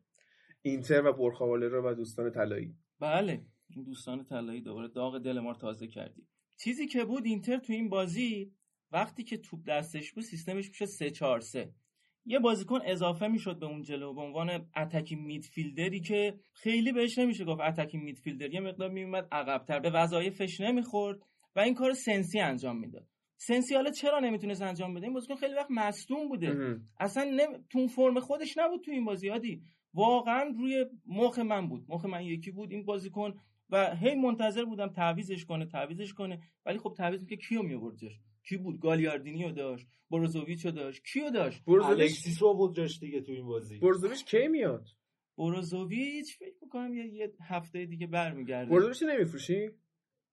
اینتر 0.61 1.05
و 1.05 1.13
برخاواله 1.13 1.67
رو 1.67 1.89
و 1.89 1.93
دوستان 1.93 2.31
طلایی. 2.31 2.75
بله. 2.99 3.45
این 3.69 3.83
دوستان 3.83 4.23
طلایی 4.23 4.61
دوباره 4.61 4.87
داغ 4.87 5.23
دل 5.23 5.39
ما 5.39 5.51
رو 5.51 5.57
تازه 5.57 5.87
کردی. 5.87 6.27
چیزی 6.57 6.87
که 6.87 7.05
بود 7.05 7.25
اینتر 7.25 7.57
تو 7.57 7.73
این 7.73 7.89
بازی 7.89 8.51
وقتی 8.91 9.23
که 9.23 9.37
توپ 9.37 9.59
دستش 9.67 10.13
بود 10.13 10.23
سیستمش 10.23 10.67
میشه 10.69 10.85
3 10.85 11.11
4 11.11 11.39
3 11.39 11.73
یه 12.25 12.39
بازیکن 12.39 12.79
اضافه 12.85 13.27
می‌شد 13.27 13.59
به 13.59 13.65
اون 13.65 13.81
جلو 13.81 14.13
به 14.13 14.21
عنوان 14.21 14.69
اتکی 14.75 15.15
میدفیلدری 15.15 15.99
که 15.99 16.33
خیلی 16.53 16.91
بهش 16.91 17.17
نمیشه 17.17 17.45
گفت 17.45 17.61
اتکی 17.61 17.97
میدفیلدر. 17.97 18.53
یه 18.53 18.59
مقدار 18.59 18.89
میومد 18.89 19.27
عقبتر 19.31 19.79
به 19.79 19.89
وظایفش 19.89 20.61
نمی‌خورد 20.61 21.19
و 21.55 21.59
این 21.59 21.73
کار 21.73 21.93
سنسی 21.93 22.39
انجام 22.39 22.79
می‌داد. 22.79 23.07
سنسی 23.37 23.75
حالا 23.75 23.91
چرا 23.91 24.19
نمی‌تونست 24.19 24.61
انجام 24.61 24.93
بده؟ 24.93 25.03
این 25.03 25.13
بازیکن 25.13 25.35
خیلی 25.35 25.53
وقت 25.53 25.71
مصدوم 25.71 26.27
بوده. 26.27 26.77
اصلا 26.99 27.23
نم... 27.23 27.63
تو 27.69 27.87
فرم 27.87 28.19
خودش 28.19 28.57
نبود 28.57 28.81
تو 28.81 28.91
این 28.91 29.05
بازی 29.05 29.27
عادی 29.27 29.61
واقعا 29.93 30.43
روی 30.57 30.85
مخ 31.05 31.39
من 31.39 31.67
بود. 31.67 31.85
مخ 31.89 32.05
من 32.05 32.23
یکی 32.23 32.51
بود. 32.51 32.71
این 32.71 32.85
بازیکن 32.85 33.33
و 33.69 33.95
هی 33.95 34.15
منتظر 34.15 34.65
بودم 34.65 34.87
تعویزش 34.87 35.45
کنه 35.45 35.65
تعویزش 35.65 36.13
کنه. 36.13 36.41
ولی 36.65 36.77
خب 36.77 36.93
تعویض 36.97 37.25
که 37.25 37.37
کیو 37.37 37.63
می 37.63 37.77
کی 38.43 38.57
بود؟ 38.57 38.79
گالیاردینیو 38.79 39.51
داشت 39.51 39.87
بروزوویچو 40.11 40.71
داشت. 40.71 41.03
کیو 41.03 41.29
داشت؟ 41.29 41.63
الکسیس 41.67 42.41
رو 42.41 42.47
آورد 42.47 42.75
جاش 42.75 42.99
دیگه 42.99 43.21
تو 43.21 43.31
این 43.31 43.45
بازی. 43.45 43.79
بروزوویچ 43.79 44.25
کی 44.25 44.47
میاد؟ 44.47 44.87
بروزوویچ 45.37 46.37
فکر 46.37 46.55
می‌کنم 46.61 46.93
یه, 46.93 47.05
یه 47.05 47.33
هفته 47.41 47.85
دیگه 47.85 48.07
برمیگرده. 48.07 48.71
بروزوویچ 48.71 49.03
نمیفروشی؟ 49.03 49.69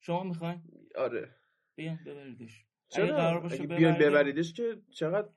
شما 0.01 0.25
می‌خواین 0.25 0.63
آره. 0.95 1.37
بیان 1.77 1.99
ببریدش. 2.07 2.65
چرا؟ 2.89 3.17
قرار 3.17 3.41
باشه 3.41 3.67
بیان 3.67 3.99
ببریدش 3.99 4.53
که 4.53 4.77
چقدر 4.91 5.29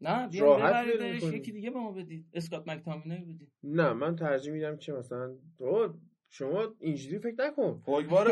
نه 0.00 0.28
بیان 0.28 0.60
ببریدش. 0.60 1.22
یکی 1.22 1.52
دیگه 1.52 1.70
به 1.70 1.78
ما 1.78 1.92
بدید. 1.92 2.26
اسکات 2.32 2.68
مکتامینی 2.68 3.24
بدید. 3.24 3.52
نه 3.62 3.92
من 3.92 4.16
ترجیح 4.16 4.52
میدم 4.52 4.76
که 4.76 4.92
مثلا 4.92 5.38
شما 6.30 6.74
اینجوری 6.80 7.18
فکر 7.18 7.34
نکن. 7.38 7.82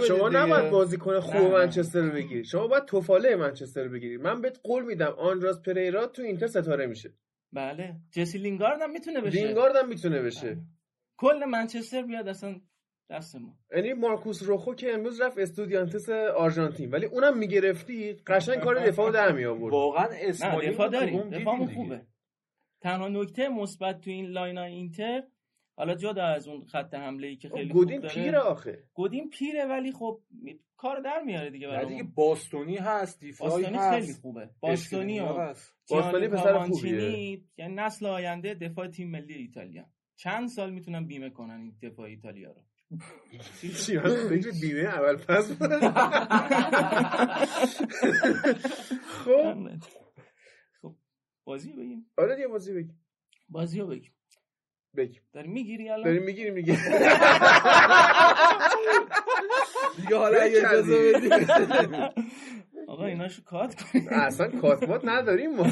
شما 0.09 0.29
نباید 0.29 0.71
بازیکن 0.71 1.21
خوب 1.21 1.53
منچستر 1.53 2.01
رو 2.01 2.11
بگیری. 2.11 2.45
شما 2.45 2.67
باید 2.67 2.85
توفاله 2.85 3.37
منچستر 3.37 3.85
رو 3.85 3.91
بگیری. 3.91 4.17
من 4.17 4.41
بهت 4.41 4.61
قول 4.63 4.85
میدم 4.85 5.15
آندراس 5.19 5.63
پریرا 5.63 6.07
تو 6.07 6.23
اینتر 6.23 6.47
ستاره 6.47 6.87
میشه. 6.87 7.15
بله. 7.53 7.97
جسی 8.13 8.39
لینگارد 8.39 8.83
هم 8.83 8.91
می‌تونه 8.91 9.21
بشه. 9.21 9.45
لینگارد 9.45 9.77
هم 9.77 9.89
می‌تونه 9.89 10.23
بشه. 10.23 10.59
کل 11.17 11.45
منچستر 11.45 12.03
بیاد 12.03 12.29
اصلا 12.29 12.61
دست 13.11 13.37
ما. 13.37 13.57
یعنی 13.77 13.93
مارکوس 13.93 14.43
روخو 14.43 14.75
که 14.75 14.95
امروز 14.95 15.21
رفت 15.21 15.39
استودیانتس 15.39 16.11
آرژانتین. 16.37 16.91
ولی 16.91 17.07
اونم 17.07 17.39
می‌گرفتی. 17.39 18.13
قشنگ 18.27 18.59
کار 18.59 18.87
دفاع 18.87 19.13
در 19.13 19.33
می 19.33 19.45
آورد. 19.45 19.73
واقعا 19.73 20.07
نه 20.07 20.17
اسماعیل 20.21 20.73
دفاع 20.73 20.89
داریم. 20.89 21.31
دیگه. 21.31 21.75
خوبه. 21.75 22.07
تنها 22.81 23.09
نکته 23.09 23.49
مثبت 23.49 24.01
تو 24.01 24.11
این 24.11 24.27
لاین 24.27 24.59
اینتر 24.59 25.23
حالا 25.83 25.95
جدا 25.95 26.25
از 26.25 26.49
اون 26.49 26.65
خط 26.67 26.95
حمله 26.95 27.27
ای 27.27 27.37
که 27.37 27.49
خیلی 27.49 27.63
خوب 27.73 27.73
گودین 27.73 28.01
داره. 28.01 28.15
پیره 28.15 28.39
آخه. 28.39 28.85
گودین 28.95 29.31
پیره 29.31 29.65
ولی 29.65 29.93
خب 29.93 30.21
می- 30.31 30.61
کار 30.77 31.01
در 31.01 31.23
میاره 31.23 31.51
دیگه 31.51 31.69
برامون. 31.69 31.89
دیگه 31.89 32.03
باستونی 32.15 32.77
هست 32.77 33.21
دیفاعی 33.21 33.51
باستانی 33.51 33.77
هست. 33.79 34.01
خیلی 34.01 34.13
خوبه. 34.13 34.45
و. 34.45 34.49
باستانی 34.61 35.19
جیانی 35.87 36.29
پسر 36.29 36.59
خوبیه. 36.59 37.41
یعنی 37.57 37.75
نسل 37.75 38.07
آینده 38.07 38.55
دفاع 38.55 38.89
تیم 38.89 39.11
ملی 39.11 39.35
ایتالیا. 39.35 39.85
چند 40.17 40.49
سال 40.49 40.73
می‌تونن 40.73 41.07
بیمه 41.07 41.31
کنن 41.31 41.61
این 41.61 41.77
دفاع 41.83 42.07
ایتالیا 42.07 42.53
رو؟ 42.53 42.63
چی 43.87 43.99
فکر 43.99 44.51
بیمه 44.61 44.81
اول 44.81 45.17
پس. 45.17 45.53
خب. 49.25 49.69
خب 50.83 50.95
بازی 51.45 51.73
بگیم. 51.73 52.11
آره 52.19 52.41
یه 52.41 52.49
بازی 52.49 52.73
بگی 52.75 52.93
بازی 53.49 53.81
رو 53.81 53.87
بگیم. 53.87 54.13
بگی 54.97 55.21
داری 55.33 55.49
می‌گیری 55.49 55.89
الان 55.89 56.05
داریم 56.05 56.23
می‌گیریم 56.23 56.55
دیگه 56.55 56.79
دیگه 59.97 60.17
حالا 60.17 60.41
اگه 60.41 60.57
اجازه 60.57 61.13
بدی 61.13 61.29
آقا 62.89 63.07
ایناشو 63.07 63.43
کات 63.43 63.83
کنیم 63.83 64.09
اصلا 64.09 64.61
کاتمات 64.61 65.01
نداریم 65.05 65.55
ما 65.55 65.67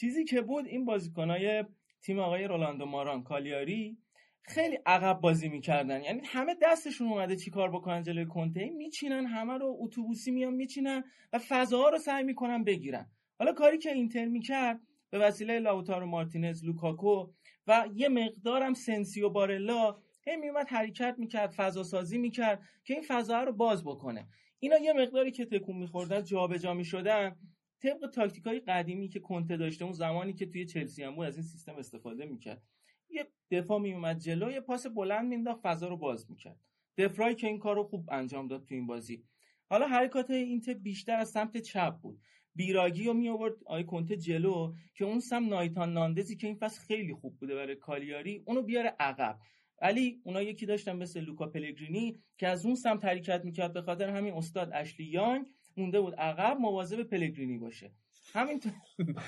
چیزی 0.00 0.24
که 0.24 0.40
بود 0.40 0.66
این 0.66 0.84
بازیکنای 0.84 1.64
تیم 2.02 2.18
آقای 2.18 2.44
رولاندو 2.44 2.86
ماران 2.86 3.22
کالیاری 3.22 3.98
خیلی 4.42 4.78
عقب 4.86 5.20
بازی 5.20 5.48
می‌کردن 5.48 6.02
یعنی 6.02 6.20
همه 6.24 6.56
دستشون 6.62 7.08
اومده 7.08 7.36
چیکار 7.36 7.70
بکنن 7.70 8.02
جلوی 8.02 8.26
کنته 8.26 8.70
میچینن 8.70 9.26
همه 9.26 9.58
رو 9.58 9.76
اتوبوسی 9.80 10.30
میان 10.30 10.54
میچینن 10.54 11.04
و 11.32 11.38
فضاها 11.48 11.88
رو 11.88 11.98
سعی 11.98 12.24
می‌کنن 12.24 12.64
بگیرن 12.64 13.06
حالا 13.38 13.52
کاری 13.52 13.78
که 13.78 13.92
اینتر 13.92 14.24
می‌کرد 14.24 14.80
به 15.10 15.18
وسیله 15.18 15.58
لاوتارو 15.58 16.06
مارتینز 16.06 16.64
لوکاکو 16.64 17.32
و 17.66 17.88
یه 17.94 18.08
مقدارم 18.08 18.74
سنسی 18.74 19.17
و 19.17 19.28
بارلا 19.28 19.96
هی 20.26 20.36
میومد 20.36 20.68
حرکت 20.68 21.14
می‌کرد 21.18 21.50
فضا 21.50 21.82
سازی 21.82 22.18
می‌کرد 22.18 22.62
که 22.84 22.94
این 22.94 23.02
فضا 23.08 23.42
رو 23.42 23.52
باز 23.52 23.84
بکنه. 23.84 24.28
اینا 24.58 24.78
یه 24.78 24.92
مقداری 24.92 25.30
که 25.30 25.44
تکون 25.44 25.76
میخوردن 25.76 26.24
جابجا 26.24 26.74
می‌شدن. 26.74 27.36
طبق 27.82 28.06
تاکتیک 28.06 28.44
های 28.44 28.60
قدیمی 28.60 29.08
که 29.08 29.20
کنته 29.20 29.56
داشته 29.56 29.84
اون 29.84 29.92
زمانی 29.92 30.32
که 30.32 30.46
توی 30.46 30.66
چلسی 30.66 31.02
هم 31.02 31.14
بود 31.14 31.26
از 31.26 31.36
این 31.36 31.44
سیستم 31.44 31.74
استفاده 31.74 32.24
می‌کرد. 32.24 32.62
یه 33.10 33.26
دفاع 33.50 33.80
میومد 33.80 34.18
جلو 34.18 34.50
یه 34.50 34.60
پاس 34.60 34.86
بلند 34.86 35.28
مینداخت 35.28 35.60
فضا 35.62 35.88
رو 35.88 35.96
باز 35.96 36.30
می‌کرد. 36.30 36.60
دفرای 36.98 37.34
که 37.34 37.46
این 37.46 37.58
کار 37.58 37.76
رو 37.76 37.84
خوب 37.84 38.08
انجام 38.12 38.48
داد 38.48 38.64
تو 38.64 38.74
این 38.74 38.86
بازی. 38.86 39.24
حالا 39.68 39.88
حرکات 39.88 40.30
اینتر 40.30 40.74
بیشتر 40.74 41.16
از 41.16 41.30
سمت 41.30 41.56
چپ 41.56 41.94
بود. 41.96 42.20
بیراگی 42.54 43.04
رو 43.04 43.14
می 43.14 43.28
آورد 43.28 43.54
آی 43.66 43.84
کنته 43.84 44.16
جلو 44.16 44.72
که 44.94 45.04
اون 45.04 45.20
سم 45.20 45.48
نایتان 45.48 45.92
ناندزی 45.92 46.36
که 46.36 46.46
این 46.46 46.56
فصل 46.56 46.80
خیلی 46.80 47.14
خوب 47.14 47.38
بوده 47.38 47.54
برای 47.54 47.76
کالیاری 47.76 48.42
اونو 48.46 48.62
بیاره 48.62 48.96
عقب. 49.00 49.38
ولی 49.82 50.20
اونا 50.24 50.42
یکی 50.42 50.66
داشتن 50.66 50.96
مثل 50.96 51.20
لوکا 51.20 51.46
پلگرینی 51.46 52.18
که 52.38 52.48
از 52.48 52.66
اون 52.66 52.74
سمت 52.74 53.04
حرکت 53.04 53.44
می‌کرد 53.44 53.72
به 53.72 53.82
خاطر 53.82 54.08
همین 54.08 54.34
استاد 54.34 54.70
اشلی 54.74 55.06
یانگ 55.06 55.46
مونده 55.76 56.00
بود 56.00 56.14
عقب 56.14 56.56
مواظب 56.60 57.02
پلگرینی 57.02 57.58
باشه. 57.58 57.92
همینطور 58.32 58.72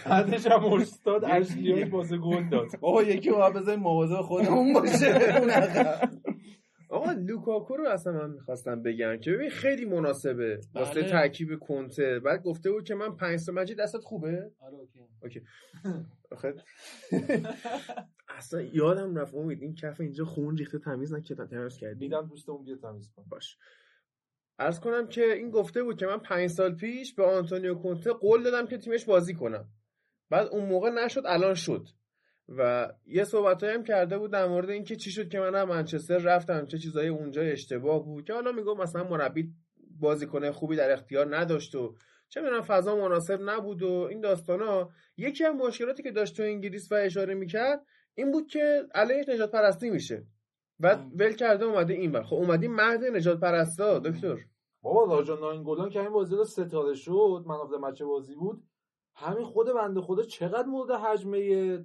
بعدش 0.07 0.47
هم 0.47 0.65
استاد 0.65 1.25
اشلیان 1.31 1.91
واسه 1.91 2.19
گل 2.19 2.49
داد. 2.49 2.81
بابا 2.81 3.03
یکی 3.03 3.31
باید 3.31 3.55
بذاریم 3.55 3.81
مواظب 3.81 4.23
خودمون 4.23 4.73
باشه. 4.73 5.07
اون 5.41 5.51
عقب. 5.51 6.22
آقا 6.93 7.13
لوکاکو 7.13 7.77
رو 7.77 7.89
اصلا 7.89 8.13
من 8.13 8.31
می‌خواستم 8.31 8.83
بگم 8.83 9.17
که 9.17 9.33
ببین 9.33 9.51
خیلی 9.51 9.85
مناسبه. 9.85 10.61
واسه 10.75 11.01
بله. 11.01 11.11
ترکیب 11.11 11.59
کنته. 11.59 12.19
بعد 12.21 12.43
گفته 12.43 12.71
بود 12.71 12.85
که 12.85 12.95
من 12.95 13.17
پنج 13.17 13.39
سال 13.41 13.55
مجید 13.55 13.79
دستت 13.79 14.01
خوبه؟ 14.05 14.53
آره 14.61 14.75
OK. 14.75 15.01
OK. 15.23 15.43
آخه 16.31 16.55
اصلا 18.39 18.63
یادم 18.63 19.17
رفت 19.17 19.35
امید 19.35 19.63
این 19.63 19.75
کف 19.75 20.01
اینجا 20.01 20.25
خون 20.25 20.57
ریخته 20.57 20.79
تمیز 20.79 21.15
نکردن 21.15 21.47
تمیز 21.47 21.77
کردی. 21.77 22.05
میدم 22.05 22.27
دوستمون 22.27 22.65
بیا 22.65 22.77
تمیز 22.77 23.11
کن 23.17 23.25
باش. 23.29 23.59
عرض 24.59 24.81
کنم 24.81 25.07
که 25.09 25.33
این 25.33 25.51
گفته 25.51 25.83
بود 25.83 25.97
که 25.97 26.07
من 26.07 26.19
پنج 26.19 26.51
سال 26.51 26.75
پیش 26.75 27.15
به 27.15 27.25
آنتونیو 27.25 27.75
کونته 27.75 28.13
قول 28.13 28.43
دادم 28.43 28.67
که 28.67 28.79
تیمش 28.79 29.05
بازی 29.05 29.35
کنم. 29.35 29.69
بعد 30.31 30.47
اون 30.49 30.65
موقع 30.69 30.91
نشد 30.91 31.23
الان 31.27 31.55
شد. 31.55 31.89
و 32.59 32.93
یه 33.07 33.25
صحبت 33.25 33.65
هم 33.65 33.85
کرده 33.85 34.19
بود 34.19 34.33
در 34.33 34.47
مورد 34.47 34.71
اینکه 34.71 34.97
چی 34.97 35.11
شد 35.11 35.29
که 35.29 35.41
من 35.41 35.55
هم 35.55 35.69
منچستر 35.69 36.19
رفتم 36.19 36.67
چه 36.67 36.79
چیزایی 36.79 37.09
اونجا 37.09 37.43
اشتباه 37.43 38.05
بود 38.05 38.25
که 38.25 38.33
حالا 38.33 38.53
میگم 38.53 38.77
مثلا 38.77 39.05
مربی 39.05 39.53
بازیکن 40.01 40.51
خوبی 40.51 40.77
در 40.77 40.93
اختیار 40.93 41.37
نداشت 41.37 41.75
و 41.75 41.95
چه 42.29 42.41
می‌دونم 42.41 42.63
فضا 42.63 42.97
مناسب 42.97 43.41
نبود 43.43 43.83
و 43.83 43.93
این 43.93 44.21
داستانا. 44.21 44.91
یکی 45.17 45.45
از 45.45 45.55
مشکلاتی 45.55 46.03
که 46.03 46.11
داشت 46.11 46.37
تو 46.37 46.43
انگلیس 46.43 46.93
و 46.93 46.95
اشاره 46.95 47.35
می‌کرد 47.35 47.81
این 48.15 48.33
بود 48.33 48.47
که 48.47 48.83
علیه 48.95 49.25
نجات 49.29 49.51
پرستی 49.51 49.91
میشه. 49.91 50.27
بعد 50.79 51.07
ول 51.19 51.33
کرده 51.33 51.65
اومده 51.65 51.95
این 51.95 52.13
بر 52.13 52.23
خب 52.23 52.37
اومدی 52.37 52.69
مهد 52.69 53.05
نجات 53.05 53.41
پرستا 53.41 53.99
دکتر. 53.99 54.37
بابا 54.83 55.17
راجا 55.17 55.37
ناینگولان 55.37 55.91
که 55.91 56.01
این 56.01 56.13
بازی 56.13 56.37
رو 56.37 56.45
ستاره 56.45 56.95
شد 56.95 57.45
من 57.47 57.89
مچ 57.89 58.03
بازی 58.03 58.35
بود. 58.35 58.63
همین 59.15 59.45
خود 59.45 59.67
بنده 59.75 60.01
خدا 60.01 60.23
چقدر 60.23 60.67
مورد 60.69 60.91
حجمه 60.91 61.39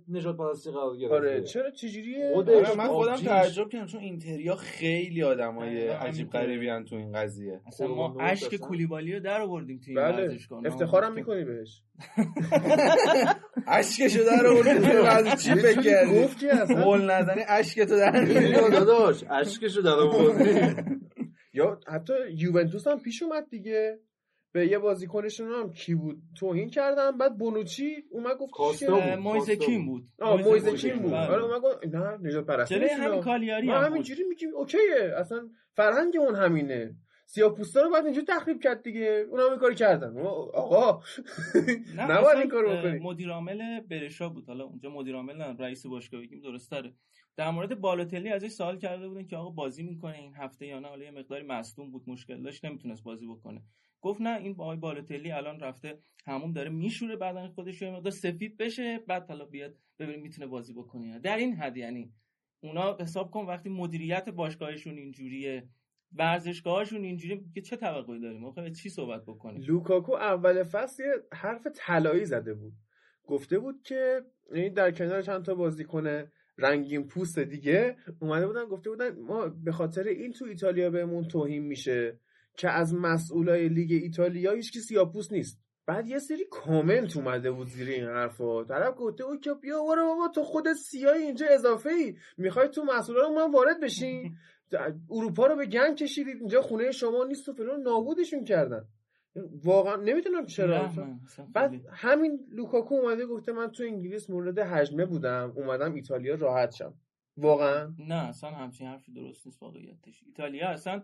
نجات 0.10 0.38
پرستی 0.38 0.72
قرار 0.72 0.98
گرفته؟ 0.98 1.16
آره 1.16 1.42
چرا 1.42 1.72
چجوریه؟ 1.72 2.32
خودش 2.34 2.68
آره، 2.68 2.78
من 2.78 2.88
خودم. 2.88 3.16
تعجب 3.16 3.70
کردم 3.70 3.86
چون 3.86 4.02
اینتریا 4.02 4.56
خیلی 4.56 5.24
آدمای 5.24 5.88
عجیب. 5.88 6.30
غریبی 6.30 6.70
ان 6.70 6.86
تو 6.86 6.96
این 6.96 7.12
قضیه. 7.12 7.62
اصلا 7.68 7.88
ما 7.88 8.16
اشک 8.20 8.54
اصلا. 8.54 8.68
کولیبالی 8.68 9.14
رو 9.14 9.20
در 9.20 9.42
آوردیم 9.42 9.80
توی 9.86 10.00
این 10.00 10.12
بله. 10.12 10.24
ورزشگاه. 10.24 10.66
افتخارم 10.66 11.14
می‌کنی 11.14 11.44
بهش. 11.46 11.82
اشکشو 13.68 14.24
در 14.24 14.48
آوردی 14.48 14.88
از 14.88 15.44
چی 15.44 15.56
فکر 15.56 15.82
کردی؟ 15.82 16.24
گفت 16.24 16.40
که 16.40 16.56
اصلا. 16.56 16.84
قول 16.84 17.12
نزنی 17.12 17.42
اشکتو 17.48 17.98
در 17.98 18.12
داداش 18.70 19.24
اشکشو 19.30 19.82
در 19.82 19.92
آوردی 19.92 20.76
یا 21.54 21.80
حتی 21.88 22.14
یوونتوس 22.36 22.88
هم 22.88 23.00
پیش 23.00 23.24
اومد 23.24 23.50
دیگه. 23.50 24.00
به 24.52 24.68
یه 24.68 24.80
بازیکنشون 24.80 25.52
هم 25.52 25.74
کی 25.74 25.96
بود؟ 25.96 26.18
توهین 26.40 26.70
کردن 26.70 27.18
بعد 27.18 27.38
بونوچی 27.38 27.96
اومد 28.12 28.38
گفت 28.38 28.52
کاستا 28.54 29.00
که- 29.00 29.08
بود. 29.16 29.20
مویز 29.20 29.50
کیم 29.52 29.86
بود. 29.86 30.04
آه 30.20 30.42
مویز 30.42 30.68
کیم 30.70 31.00
بود. 31.00 31.12
بله. 31.12 31.28
آره. 31.28 31.44
اومد 31.44 31.62
گفت 31.62 31.86
نه 31.96 32.18
نجات 32.22 32.46
پرستی 32.46 32.76
همین. 32.76 33.22
کالیاری 33.22 33.70
هم 33.70 33.84
همینجوری 33.84 34.24
میگیم 34.24 34.50
اوکیه. 34.56 35.14
اصلا 35.18 35.50
فرهنگ 35.74 36.14
اون 36.20 36.36
همینه. 36.36 36.96
سیاپوستا 37.30 37.82
رو 37.82 37.90
بعد 37.92 38.06
اینجوری 38.06 38.26
تخریب 38.26 38.62
کرد 38.64 38.84
دیگه. 38.84 39.26
اونا 39.30 39.44
هم 39.46 39.50
این 39.52 39.60
کاری 39.60 39.76
کردن. 39.76 40.18
آقا. 40.54 41.02
نه 41.96 42.06
نباید 42.12 42.38
این 42.40 42.50
کارو 42.50 42.78
بکنی 42.78 43.00
مدیر 43.00 43.30
عامل 43.30 43.80
برشا 43.80 44.30
بود. 44.30 44.48
حالا 44.48 44.64
اونجا 44.66 44.90
مدیر 44.90 45.16
عامل 45.16 45.36
نه 45.38 45.56
رئیس 45.60 45.86
باشگاه 45.86 46.22
بگیم 46.22 46.40
درست 46.40 46.70
تره 46.70 46.94
در 47.38 47.52
مورد 47.52 47.80
بالوتلی 47.82 48.30
ازش 48.30 48.48
سوال 48.48 48.78
کرده 48.78 49.08
بودن 49.08 49.26
که 49.26 49.36
آقا 49.38 49.50
بازی 49.50 49.84
می‌کنه 49.84 50.18
این 50.18 50.34
هفته 50.36 50.66
یا 50.66 50.80
نه؟ 50.80 50.88
حالا 50.88 51.04
یه 51.04 51.12
مقداری 51.12 51.46
مصدوم 51.48 51.92
بود 51.92 52.04
مشکل 52.08 52.42
داشت 52.44 52.66
نمی‌تونست 52.66 53.04
بازی 53.04 53.28
بکنه. 53.28 53.62
گفت 54.08 54.22
نه 54.22 54.40
این 54.40 54.56
آقای 54.58 54.78
بالوتلی 54.78 55.32
الان 55.32 55.60
رفته 55.60 56.00
همون 56.26 56.52
داره 56.52 56.70
میشوره 56.70 57.16
بدن 57.16 57.48
خودش 57.48 57.82
یه 57.82 57.92
مقدار 57.92 58.12
سفید 58.12 58.58
بشه 58.58 59.00
بعد 59.08 59.28
حالا 59.28 59.46
بیاد 59.46 59.76
ببینیم 60.00 60.22
می‌تونه 60.22 60.48
بازی 60.48 60.74
بکنه. 60.74 61.20
در 61.20 61.38
این 61.38 61.54
حد 61.56 61.78
یعنی 61.78 62.12
اونا 62.60 62.98
حساب 63.00 63.32
کن 63.32 63.46
وقتی 63.46 63.70
مدیریت 63.70 64.30
باشگاهشون 64.30 64.98
اینجوریه 64.98 65.70
ورزشگاهشون 66.16 67.04
اینجوری 67.04 67.46
که 67.54 67.62
چه 67.62 67.76
توقعی 67.78 68.20
داریم؟ 68.20 68.42
ما 68.42 68.70
چی 68.70 68.90
صحبت 68.90 69.24
بکنیم؟ 69.26 69.62
لوکاکو 69.62 70.12
اول 70.12 70.64
فصل 70.64 71.04
یه 71.04 71.14
حرف 71.34 71.68
طلایی 71.76 72.26
زده 72.26 72.54
بود. 72.54 72.74
گفته 73.24 73.60
بود 73.60 73.82
که 73.84 74.22
یعنی 74.56 74.70
در 74.70 74.92
کنار 74.92 75.22
چند 75.22 75.46
تا 75.46 75.56
بازیکن 75.56 76.24
رنگین 76.58 77.08
پوست 77.08 77.40
دیگه 77.40 77.96
اومده 78.20 78.48
بودن 78.48 78.66
گفته 78.66 78.90
بودن 78.90 79.20
ما 79.20 79.48
به 79.48 79.72
خاطر 79.72 80.04
این 80.04 80.32
تو 80.32 80.46
ایتالیا 80.46 80.90
بهمون 80.90 81.28
توهین 81.28 81.64
میشه. 81.64 82.20
که 82.58 82.70
از 82.70 82.94
مسئولای 82.94 83.70
لیگ 83.70 83.92
ایتالیا 83.92 84.52
هیچ 84.52 84.72
کی 84.72 84.80
سیاپوست 84.80 85.32
نیست. 85.32 85.62
بعد 85.86 86.08
یه 86.08 86.20
سری 86.20 86.46
کامنت 86.52 87.18
اومده 87.18 87.52
بود 87.52 87.68
زیر 87.68 87.90
این 87.90 88.04
حرفا. 88.04 88.64
طرف 88.64 88.94
گفته 88.98 89.26
بود 89.26 89.42
که 89.42 89.54
بیا 89.54 89.84
برو 89.84 90.06
بابا 90.08 90.28
تو 90.28 90.44
خود 90.44 90.74
سیاهی 90.74 91.22
اینجا 91.24 91.46
اضافه 91.50 91.90
ای 91.90 92.16
می‌خوای 92.38 92.68
تو 92.70 92.84
مسئولا 92.84 93.30
من 93.30 93.52
وارد 93.52 93.80
بشین. 93.80 94.36
اروپا 95.12 95.48
رو 95.48 95.56
به 95.56 95.66
گند 95.66 95.98
کشیدید. 95.98 96.38
اینجا 96.38 96.62
خونه 96.62 96.92
شما 96.92 97.24
نیست 97.24 97.50
و 97.50 97.54
فلان. 97.54 97.82
نابودشون 97.82 98.44
کردن. 98.44 98.86
واقعا 99.64 99.96
نمی‌دونم 99.96 100.46
چرا. 100.46 100.92
بعد 101.54 101.74
همین 101.92 102.48
لوکاکو 102.52 102.96
اومده 102.96 103.26
گفته 103.26 103.52
من 103.52 103.72
تو 103.72 103.84
انگلیس 103.84 104.30
مورد 104.30 104.60
هجمه 104.60 105.06
بودم. 105.06 105.54
اومدم 105.56 105.94
ایتالیا 105.94 106.36
راحت 106.36 106.72
شم. 106.72 106.94
واقعا. 107.38 107.94
نه 108.00 108.16
اصلا 108.30 108.50
همچین 108.50 108.88
حرفی 108.88 109.14
درست 109.14 109.46
نیست 109.48 109.62
واقعیتش. 109.62 110.24
ایتالیا 110.26 110.70
اصلا 110.70 111.04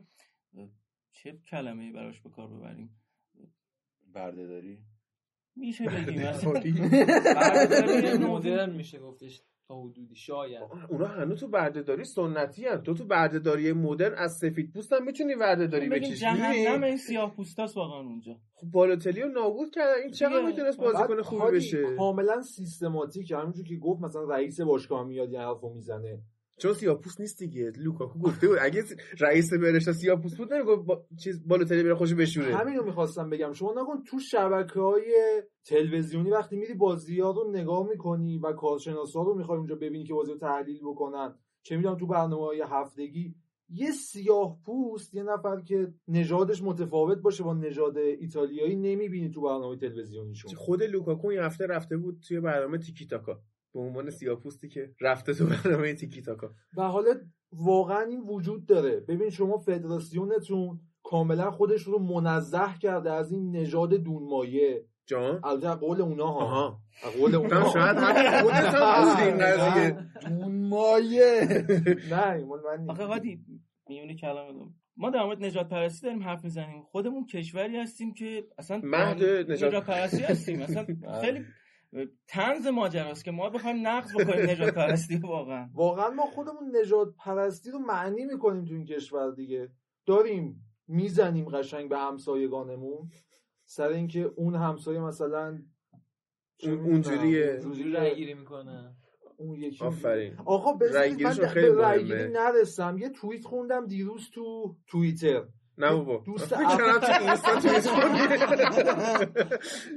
چه 1.14 1.38
کلمه 1.50 1.92
براش 1.92 2.22
به 2.22 2.30
کار 2.30 2.48
ببریم؟ 2.48 2.90
برده 4.14 4.48
داری 4.48 4.80
میشه 5.56 5.86
بگیم. 5.86 6.22
مدرن 8.32 8.76
میشه. 8.76 9.00
گفتش 9.00 9.42
تا 9.68 9.82
حدودی 9.82 10.16
شاید. 10.16 10.62
اونا 10.90 11.08
هنوز 11.08 11.40
تو 11.40 11.48
بردهداری 11.48 12.04
سنتی 12.04 12.66
هن. 12.66 12.82
تو 12.82 12.94
تو 12.94 13.06
بردهداری 13.06 13.74
مدرن 13.74 14.18
از 14.18 14.38
سفید 14.38 14.72
پوست 14.74 14.94
هم 14.94 15.06
می‌تونی 15.06 15.36
بردهداری 15.36 15.90
بگیم 15.90 16.10
بکشی. 16.10 16.16
جهنم 16.22 16.84
این 16.84 16.98
سیاه 16.98 17.36
پوستاست 17.36 17.78
واقعا 17.78 18.00
اونجا. 18.00 18.40
خب 18.54 18.68
بالاتلی 18.68 19.22
رو 19.22 19.30
نابود 19.30 19.76
کردن. 19.76 20.02
این 20.04 20.12
چقدر. 20.12 20.46
می‌تونست 20.46 20.80
بازیکن 20.80 21.22
خوبی 21.22 21.52
بشه؟ 21.52 21.96
کاملا 21.98 22.42
سیستماتیک 22.42 23.32
همونجور 23.32 23.66
که 23.66 23.76
گفت 23.78 24.02
مثلا 24.02 24.24
رئیس 24.24 24.62
باشگاه 24.62 25.08
میاد 25.08 25.32
یه 25.32 25.40
حرفو 25.40 25.74
می‌زنه. 25.74 26.22
چون 26.58 26.74
سیاپوس 26.74 27.20
نیست 27.20 27.40
دیگه. 27.40 27.72
لوکاکو 27.78 28.20
گفته 28.20 28.48
بود. 28.48 28.58
اگه 28.62 28.84
رئیس 29.20 29.54
برشتا 29.54 29.94
سیاپوس 29.94 30.38
بود 30.38 30.54
نمی‌گفت 30.54 30.86
با... 30.86 31.06
چیز 31.24 31.48
بالاتلی 31.48 31.84
بره 31.84 31.96
خوشو 31.96 32.16
بشوره. 32.16 32.56
همین 32.56 32.76
رو 32.76 32.86
می‌خواستم 32.86 33.30
بگم. 33.30 33.54
شما 33.54 33.74
نکن 33.78 34.04
تو 34.04 34.20
شبکه 34.20 34.80
های 34.80 35.44
تلویزیونی 35.66 36.30
وقتی 36.30 36.56
میری 36.56 36.74
بازی 36.74 37.20
ها 37.20 37.32
رو 37.32 37.52
نگاه 37.52 37.88
می‌کنی 37.90 38.38
و 38.38 38.54
کارشناس 38.54 39.16
ها 39.16 39.24
رو 39.24 39.36
می‌خوای 39.36 39.58
اونجا 39.58 39.76
ببینی 39.76 40.04
که 40.04 40.14
بازی 40.14 40.32
رو 40.32 40.38
تحلیل 40.38 40.80
بکنن. 40.86 41.36
چه 41.64 41.78
می‌دونم 41.78 41.98
تو 41.98 42.08
برنامه 42.08 42.46
های 42.46 42.64
هفتگی 42.68 43.36
یه 43.70 43.92
سیاه 43.92 44.60
پوست 44.66 45.16
یه 45.16 45.24
نفر 45.24 45.62
که 45.62 45.94
نژادش 46.08 46.64
متفاوت 46.64 47.18
باشه 47.18 47.44
با 47.44 47.54
نژاد 47.54 47.98
ایتالیایی 47.98 48.76
نمی‌بینی 48.76 49.30
تو 49.30 49.42
برنامه 49.42 49.78
تلویزیونیشون. 49.78 50.54
خود 50.56 50.84
لوکاکو 50.84 51.28
این 51.28 51.40
هفته 51.40 51.68
رفته 51.68 51.98
بود 51.98 52.20
توی 52.28 52.40
برنامه 52.40 52.78
تیکی 52.78 53.08
تاکا 53.08 53.42
به 53.74 53.80
عنوان 53.80 54.10
سیاپوستی 54.10 54.70
که 54.70 54.92
رفته 55.02 55.34
تو 55.34 55.46
برنامه 55.46 55.94
تیکی 55.94 56.22
تاکا 56.22 56.50
و 56.78 56.82
حالا 56.82 57.10
واقعا 57.52 58.02
این 58.02 58.22
وجود 58.22 58.66
داره. 58.66 59.00
ببین 59.00 59.30
شما 59.30 59.58
فدراسیونتون 59.58 60.80
کاملا 61.04 61.52
خودش 61.52 61.82
رو 61.82 62.00
منزه 62.00 62.78
کرده 62.82 63.12
از 63.12 63.32
این 63.32 63.56
نژاد 63.56 63.94
دونمایه. 63.94 64.86
جان؟ 65.06 65.40
البته 65.44 65.70
از 65.70 65.80
قول 65.80 66.02
اونا 66.02 66.28
ها. 66.28 66.80
قول 67.20 67.36
اونا. 67.42 67.70
شاید 67.70 67.98
این 69.24 69.38
قضیه 69.38 69.98
دونمایه. 70.30 71.66
نه 72.12 72.46
من. 72.46 72.90
آخه 72.90 73.04
هادی 73.06 73.40
میونه 73.88 74.16
کلامتون 74.16 74.74
ما 74.98 75.10
در 75.10 75.24
مورد 75.24 75.44
نجات 75.44 75.70
پرستی 75.70 76.06
داریم 76.08 76.24
حرف 76.24 76.44
می‌زنیم. 76.44 76.84
خودمون 76.84 77.26
کشوری 77.26 77.78
هستیم 77.78 78.14
که 78.14 78.44
اصلا 78.58 78.82
مهد 78.84 79.18
نجات- 79.24 79.50
نجات 79.50 79.84
پرستی 79.86 80.24
هستیم. 80.24 80.62
اصلا 80.62 80.86
خیلی 81.22 81.46
تنز 82.28 82.68
ماجراست 82.68 83.26
که 83.26 83.32
ما 83.32 83.50
بخوایم 83.50 83.88
نقض 83.88 84.12
بکنیم 84.16 84.46
نجات 84.50 84.74
پرستی 84.74 85.18
واقعا. 85.18 85.70
واقعا 85.74 86.10
ما 86.10 86.26
خودمون 86.26 86.76
نجات 86.76 87.14
پرستی 87.18 87.72
رو 87.72 87.80
معنی 87.80 88.26
می‌کنیم 88.26 88.66
تو 88.66 88.74
این 88.74 88.86
کشور 88.86 89.32
دیگه. 89.32 89.70
داریم 90.06 90.66
می‌زنیم 90.88 91.46
قشنگ 91.46 91.90
به 91.90 91.98
همسایگانمون. 91.98 93.10
سر 93.66 93.88
اینکه 93.88 94.20
اون 94.36 94.56
همسایه 94.56 95.00
مثلا 95.00 95.60
اونجوریه. 96.64 97.60
جوری 97.60 97.92
رای 97.92 98.16
گیری 98.16 98.34
می‌کنه. 98.34 98.96
اون 99.38 99.60
یکی 99.60 99.86
آفرین. 99.86 100.36
آقا 100.46 100.74
بذارید 100.74 101.24
من 101.24 101.36
به. 101.36 101.76
رأیگیری 101.76 102.30
نرسم. 102.30 102.98
یه 102.98 103.10
توییت 103.10 103.46
خوندم 103.46 103.88
دیروز 103.88 104.30
تو 104.34 104.76
توییتر. 104.88 105.44
نه 105.78 105.96
بابا. 105.96 106.24
دوست 106.26 106.52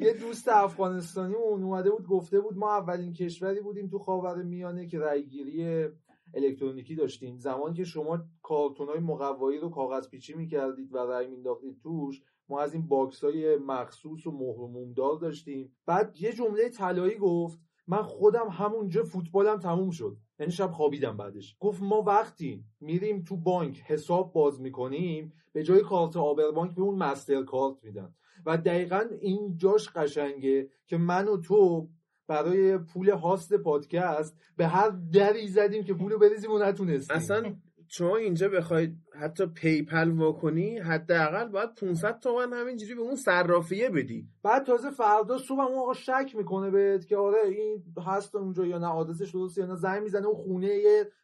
یه 0.00 0.12
دوست 0.12 0.48
افغانستانی 0.48 1.34
اون 1.34 1.62
اومده 1.62 1.90
بود 1.90 2.06
گفته 2.06 2.40
بود 2.40 2.56
ما 2.56 2.76
اولین 2.76 3.12
کشوری 3.12 3.60
بودیم 3.60 3.88
تو 3.88 3.98
خاور 3.98 4.42
میانه 4.42 4.86
که 4.86 4.98
رأیگیری 4.98 5.88
الکترونیکی 6.34 6.94
داشتیم. 6.94 7.38
زمانی 7.38 7.74
که 7.74 7.84
شما 7.84 8.18
کارتون 8.42 8.88
های 8.88 8.98
مقوایی 8.98 9.58
رو 9.58 9.70
کاغذ 9.70 10.08
پیچی 10.08 10.34
می‌کردید 10.34 10.94
و 10.94 10.98
رأی 10.98 11.26
مینداختید 11.26 11.78
توش 11.82 12.22
ما 12.48 12.60
از 12.60 12.74
این 12.74 12.88
box 12.88 13.24
های 13.24 13.56
مخصوص 13.56 14.26
و 14.26 14.30
مهر 14.30 14.60
و 14.60 14.68
موم‌دار 14.68 15.18
داشتیم. 15.18 15.72
بعد 15.86 16.16
یه 16.20 16.32
جمله 16.32 16.68
طلایی 16.68 17.18
گفت 17.18 17.58
من 17.86 18.02
خودم 18.02 18.48
همونجا 18.48 19.04
فوتبالم 19.04 19.58
تموم 19.58 19.90
شد. 19.90 20.16
یعنی 20.38 20.52
شب 20.52 20.70
خوابیدم 20.70 21.16
بعدش. 21.16 21.56
گفت 21.60 21.82
ما 21.82 22.02
وقتی 22.02 22.64
میریم 22.80 23.22
تو 23.22 23.36
بانک. 23.36 23.82
حساب 23.86 24.32
باز 24.32 24.60
می‌کنیم. 24.60 25.32
به 25.52 25.62
جای 25.62 25.80
کارت 25.80 26.16
عابربانک 26.16 26.74
به 26.74 26.82
اون 26.82 26.94
MasterCard 26.94 27.76
میدن. 27.82 28.14
و 28.46 28.56
دقیقا 28.56 29.04
این 29.20 29.56
جاش 29.56 29.88
قشنگه 29.88 30.68
که 30.86 30.96
من 30.96 31.28
و 31.28 31.36
تو 31.36 31.88
برای 32.26 32.78
پول 32.78 33.10
host 33.10 33.54
پادکست 33.54 34.38
به 34.56 34.66
هر 34.66 34.90
دری 35.12 35.48
زدیم 35.48 35.84
که 35.84 35.94
پولو 35.94 36.18
بریزیم 36.18 36.50
و 36.52 36.58
نتونستیم. 36.58 37.16
اصلا 37.16 37.56
شما 37.88 38.16
اینجا 38.16 38.48
بخواید 38.48 38.96
حتی 39.20 39.46
PayPal 39.46 40.10
وا 40.10 40.24
کنی 40.24 40.78
حداقل 40.78 41.48
باید 41.48 41.74
500 41.74 42.18
تومن 42.18 42.52
همینجوری 42.52 42.94
به 42.94 43.00
اون 43.00 43.16
صرافیه 43.16 43.90
بدی. 43.90 44.28
بعد 44.42 44.66
تازه 44.66 44.90
فردا 44.90 45.38
صبح 45.38 45.60
اون 45.60 45.78
آقا 45.78 45.92
شک 45.92 46.32
می‌کنه 46.34 46.70
بهت 46.70 47.06
که 47.06 47.16
آره 47.16 47.38
این 47.48 47.84
هست 48.06 48.34
اونجا 48.34 48.66
یا 48.66 48.78
نه 48.78 48.86
آدرسش 48.86 49.30
درسته 49.30 49.60
یا 49.60 49.66
نه. 49.66 49.76
زنگ 49.76 50.02
می‌زنه 50.02 50.26
اون 50.26 50.36
خونه 50.36 50.80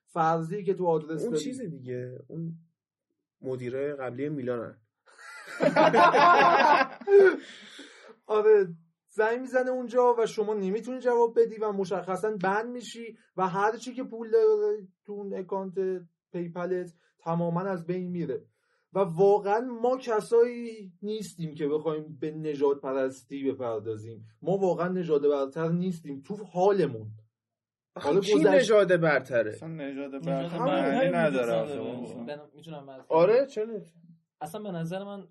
فرضی 0.07 0.65
که 0.65 0.75
تو 0.75 0.87
آدرس 0.87 1.25
اون. 1.25 1.35
چیز 1.35 1.61
دیگه. 1.61 2.19
اون 2.29 2.53
مدیره 3.43 3.95
قبلی 3.95 4.29
میلانن. 4.29 4.79
آره 8.27 8.69
زنگ 9.09 9.41
می‌زنه 9.41 9.71
اونجا 9.71 10.15
و 10.19 10.27
شما 10.27 10.55
نمی‌تونی 10.55 11.01
جواب 11.01 11.41
بدی 11.41 11.57
و 11.57 11.73
مشخصا 11.73 12.37
ban 12.43 12.71
میشی 12.71 13.17
و 13.37 13.49
هر 13.49 13.77
چی 13.77 13.95
که 13.95 14.05
پول 14.05 14.31
داره 14.31 14.87
تو 15.07 15.13
اون 15.13 15.35
account 15.35 15.75
PayPal 16.33 16.86
ت 16.86 16.95
تماما 17.19 17.61
از 17.61 17.87
بین 17.87 18.11
میره. 18.11 18.43
و 18.95 18.99
واقعا 18.99 19.61
ما 19.61 19.97
کسایی 19.97 20.93
نیستیم 21.03 21.55
که 21.55 21.69
بخوایم 21.69 22.19
به 22.21 22.31
نژاد 22.31 22.81
پرستی 22.81 23.51
بپردازیم. 23.53 24.27
ما 24.43 24.57
واقعا 24.57 24.89
نژاد 24.89 25.29
برتر 25.29 25.69
نیستیم 25.69 26.23
تو 26.27 26.37
حالمون. 26.37 27.07
حالا 27.97 28.21
کی 28.21 28.33
گذشت- 28.35 28.47
نژاد 28.47 29.01
برتره؟ 29.01 29.51
اصلا 29.51 29.69
نژاد 29.69 30.11
برتر 30.25 30.59
معنی 30.59 31.11
نداره. 31.11 32.47
می‌تونم 32.55 33.05
آره 33.09 33.47
چرا 33.47 33.67
اصلا 34.41 34.63
به 34.63 34.71
نظر 34.71 35.05
من 35.05 35.29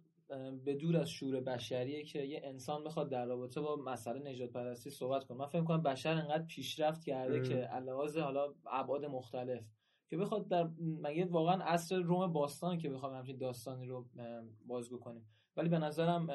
به 0.65 0.73
دور 0.75 0.97
از 0.97 1.09
شور 1.09 1.41
بشریه 1.41 2.03
که 2.03 2.19
یه 2.19 2.41
انسان 2.43 2.83
بخواد 2.83 3.09
در 3.09 3.25
رابطه 3.25 3.61
با 3.61 3.75
مسئله 3.75 4.31
نجات 4.31 4.49
پرستی 4.49 4.89
صحبت 4.89 5.23
کنه. 5.23 5.37
من 5.37 5.45
فکر 5.45 5.63
کنم 5.63 5.83
بشر 5.83 6.09
انقدر 6.13 6.45
پیشرفت 6.45 7.03
کرده 7.03 7.37
ام. 7.37 7.43
که 7.43 7.55
علاوه 7.55 8.19
حالا 8.21 8.53
ابعاد 8.71 9.05
مختلف 9.05 9.63
که 10.11 10.17
بخواد 10.17 10.47
در 10.47 10.69
مگه 10.79 11.25
واقعا 11.25 11.63
عصر 11.63 11.99
روم 11.99 12.33
باستان 12.33 12.77
که 12.77 12.89
بخوام 12.89 13.13
همچین 13.13 13.37
داستانی 13.37 13.85
رو 13.85 14.05
بازگو 14.65 14.97
کنیم. 14.97 15.25
ولی 15.57 15.69
به 15.69 15.79
نظرم 15.79 16.31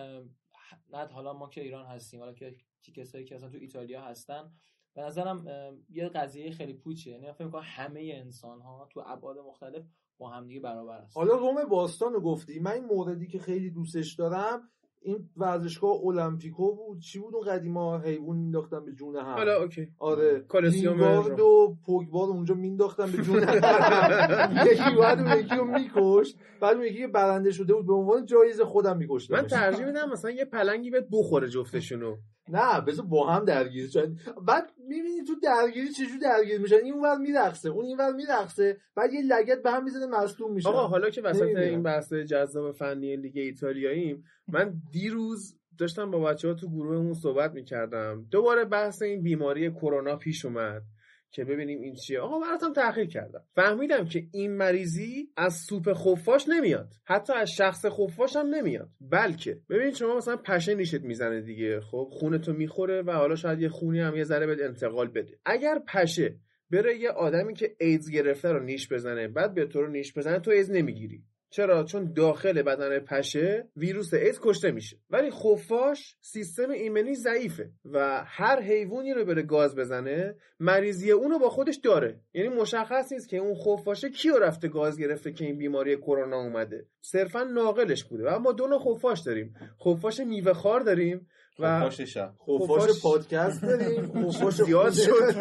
نه 0.93 1.07
حالا 1.07 1.32
ما 1.32 1.48
که 1.48 1.61
ایران 1.61 1.86
هستیم 1.86 2.20
حالا 2.20 2.32
که 2.32 2.57
کسایی 2.94 3.24
که 3.24 3.35
اصلا 3.35 3.48
تو 3.48 3.57
ایتالیا 3.57 4.03
هستن 4.03 4.53
به 4.94 5.03
نظرم 5.03 5.47
یه 5.90 6.09
قضیه 6.09 6.51
خیلی 6.51 6.74
پوچه 6.74 7.11
یعنی 7.11 7.32
فکر 7.32 7.44
می‌کنم 7.44 7.62
همه 7.65 8.11
انسان 8.15 8.61
ها 8.61 8.89
تو 8.93 9.03
ابعاد 9.07 9.39
مختلف 9.39 9.86
با 10.19 10.31
همدیگه 10.31 10.61
برابر 10.61 11.01
هست 11.01 11.16
حالا 11.16 11.35
روم 11.35 11.65
باستان 11.65 12.12
رو 12.12 12.20
گفتی. 12.20 12.59
من 12.59 12.70
این 12.70 12.85
موردی 12.85 13.27
که 13.27 13.39
خیلی 13.39 13.70
دوستش 13.70 14.15
دارم 14.15 14.70
این 15.06 15.28
ورزشگاه 15.36 16.06
المپیکو 16.06 16.74
بود. 16.74 17.00
چی 17.00 17.18
بود 17.18 17.34
اون 17.34 17.44
قدیما 17.44 17.98
حیوان 17.98 18.36
مینداختن 18.36 18.84
به 18.84 18.92
جون 18.92 19.16
هم؟ 19.16 19.22
حالا 19.22 19.62
OK. 19.62 19.88
آره. 19.98 20.44
کولوسئوم 20.48 21.01
و 21.00 21.74
پوگبا 21.86 22.24
رو 22.24 22.32
اونجا 22.32 22.54
مینداختن 22.54 23.12
به 23.12 23.22
جون 23.22 23.42
هم. 23.42 24.66
یکی 24.72 24.96
بعد 25.00 25.20
اون 25.20 25.38
یکی 25.38 25.54
رو 25.54 25.64
میکشت. 25.64 26.36
بعد 26.60 26.76
اون 26.76 26.84
یکی 26.84 26.98
که 26.98 27.06
برنده 27.06 27.50
شده 27.50 27.74
بود. 27.74 27.86
به 27.86 27.94
عنوان 27.94 28.26
جایزه 28.26 28.64
خودم 28.64 28.96
میکشتم 28.96 29.34
من 29.34 29.46
ترجیح 29.46 29.86
میدم 29.86 30.10
مثلا 30.10 30.30
یه 30.30 30.44
پلنگی 30.44 30.90
بهت 30.90 31.06
بخوره 31.12 31.48
جفتشونو. 31.48 32.16
نه 32.48 32.81
بذار 32.81 33.06
با 33.06 33.27
هم 33.27 33.44
درگیر 33.44 33.89
شن. 33.89 34.16
بعد 34.47 34.73
می‌بینی 34.78 35.24
تو 35.27 35.35
درگیری 35.43 35.89
چجور 35.89 36.18
درگیر 36.23 36.60
میشن؟ 36.60 36.77
این 36.85 36.94
اونور 36.94 37.16
میرقصه 37.16 37.68
اون 37.68 37.85
اینور 37.85 38.12
میرقصه. 38.12 38.77
بعد 38.94 39.12
یه 39.12 39.23
لگت 39.23 39.62
به 39.62 39.70
هم 39.70 39.85
می‌زنه 39.85 40.06
مصدوم 40.06 40.52
میشه 40.52 40.68
آقا 40.68 40.86
حالا 40.86 41.10
که 41.10 41.23
وسط 41.23 41.43
نمی‌دونم. 41.43 41.66
این 41.66 41.82
بحث 41.82 42.12
جذاب 42.12 42.73
فنی 42.73 43.16
لیگ 43.16 43.36
ایتالیاییم 43.36 44.24
من 44.48 44.74
دیروز 44.93 45.59
داشتم 45.78 46.10
با 46.10 46.20
بچه 46.20 46.48
ها 46.48 46.55
تو 46.55 46.68
گروهمون 46.68 47.14
صحبت 47.14 47.52
می‌کردم. 47.52 48.27
دوباره 48.31 48.64
بحث 48.64 49.02
این 49.02 49.23
بیماری 49.23 49.70
کرونا 49.70 50.16
پیش 50.16 50.44
اومد. 50.44 50.82
که 51.31 51.44
ببینیم 51.44 51.81
این 51.81 51.94
چیه. 51.94 52.20
آقا 52.20 52.39
براتم 52.39 52.73
تحقیق 52.73 53.09
کردم. 53.09 53.44
فهمیدم 53.55 54.05
که 54.05 54.23
این 54.32 54.57
مریضی 54.57 55.32
از 55.36 55.55
سوپ 55.55 55.93
خفاش 55.93 56.48
نمیاد. 56.48 56.93
حتی 57.05 57.32
از 57.32 57.51
شخص 57.51 57.86
خفاش 57.86 58.36
هم 58.36 58.47
نمیاد. 58.47 58.89
بلکه 59.01 59.61
ببین 59.70 59.90
شما 59.90 60.16
مثلا 60.16 60.36
پشه 60.36 60.74
نیشت 60.74 61.01
می‌زنه 61.01 61.40
دیگه. 61.40 61.81
خب 61.81 62.09
خونتو 62.12 62.53
می‌خوره 62.53 63.03
و 63.03 63.11
حالا 63.11 63.36
شاید 63.36 63.61
یه 63.61 63.69
خونی 63.69 64.01
هم 64.01 64.16
یه 64.16 64.24
ذره 64.24 64.47
بهت 64.47 64.61
انتقال 64.61 65.09
بده. 65.09 65.39
اگر 65.44 65.78
پشه 65.89 66.36
بره 66.70 66.97
یه 66.97 67.11
آدمی 67.11 67.55
که 67.55 67.77
ایدز 67.81 68.11
گرفته 68.11 68.53
رو 68.53 68.62
نیش 68.65 68.93
بزنه 68.93 69.28
بعد 69.28 69.55
به 69.55 69.66
تو 69.66 69.81
رو 69.81 69.90
نیش 69.90 70.19
بزنه 70.19 70.39
تو 70.39 70.51
ایدز 70.51 70.70
نمی‌گیری. 70.70 71.24
چرا؟ 71.56 71.84
چون 71.84 72.12
داخل 72.12 72.62
بدن 72.62 72.98
پشه 72.98 73.68
ویروس 73.76 74.14
ایدز 74.14 74.40
کشته 74.42 74.70
میشه. 74.70 74.96
ولی 75.10 75.30
خفاش 75.30 76.16
سیستم 76.20 76.70
ایمنی 76.70 77.14
ضعیفه 77.14 77.70
و 77.84 78.24
هر 78.26 78.60
حیوانی 78.60 79.12
رو 79.14 79.24
بره 79.24 79.42
گاز 79.42 79.76
بزنه 79.76 80.34
مریضی 80.60 81.10
اونو 81.10 81.38
با 81.38 81.48
خودش 81.48 81.76
داره. 81.76 82.20
یعنی 82.34 82.48
مشخص 82.48 83.12
نیست 83.12 83.28
که 83.28 83.36
اون 83.36 83.54
خفاشه 83.54 84.10
کیو 84.10 84.38
رفته 84.38 84.68
گاز 84.68 84.98
گرفته 84.98 85.32
که 85.32 85.44
این 85.44 85.58
بیماری 85.58 85.96
کرونا 85.96 86.36
اومده. 86.36 86.86
صرفا 87.00 87.42
ناقلش 87.42 88.04
بوده. 88.04 88.24
و 88.24 88.38
ما 88.38 88.52
دو 88.52 88.66
نوع 88.66 88.78
خفاش 88.78 89.20
داریم. 89.20 89.54
خفاش 89.84 90.20
میوه 90.20 90.52
خار 90.52 90.80
داریم 90.80 91.26
و 91.58 91.80
خفاش 91.80 92.00
شب. 92.00 92.32
خفاش 92.46 93.02
پادکست 93.02 93.62
داریم. 93.62 94.12
خفاش 94.30 94.54
زیاد 94.54 94.92
شد. 94.92 95.34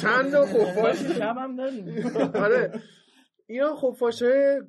چند 0.00 0.34
نوع 0.36 0.46
خفاش؟ 0.46 0.96
شب 0.96 1.36
هم 1.36 1.56
داریم. 1.56 2.06
آره. 2.34 2.72
اینا 3.46 3.76
خفاش 3.76 4.22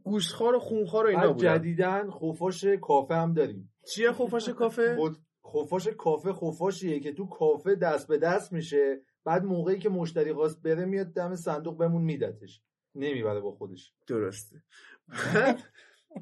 گوشتخوار 0.04 0.56
و 0.56 0.60
خونخوار 0.60 1.06
و 1.06 1.10
اینا 1.10 1.34
بودن. 1.34 1.58
جدیدن 1.58 2.12
خفاش 2.12 2.66
کافه 2.66 3.16
هم 3.16 3.34
داریم. 3.34 3.74
چیه 3.94 4.12
خفاش 4.12 4.50
کافه؟ 4.50 4.98
خفاش 5.54 5.88
کافه 5.88 6.34
خفاشیه 6.34 7.00
که 7.00 7.14
تو 7.14 7.26
کافه 7.26 7.76
دست 7.76 8.08
به 8.08 8.18
دست 8.18 8.54
میشه 8.54 9.02
بعد 9.26 9.44
موقعی 9.44 9.80
که 9.80 9.90
مشتری 9.90 10.34
خواست 10.34 10.62
بره 10.62 10.86
میاد 10.86 11.08
دم 11.08 11.36
صندوق 11.36 11.78
بمون 11.78 12.02
میدتش 12.02 12.62
نمی‌بره 12.96 13.40
با 13.40 13.52
خودش. 13.52 13.94
درسته. 14.08 14.64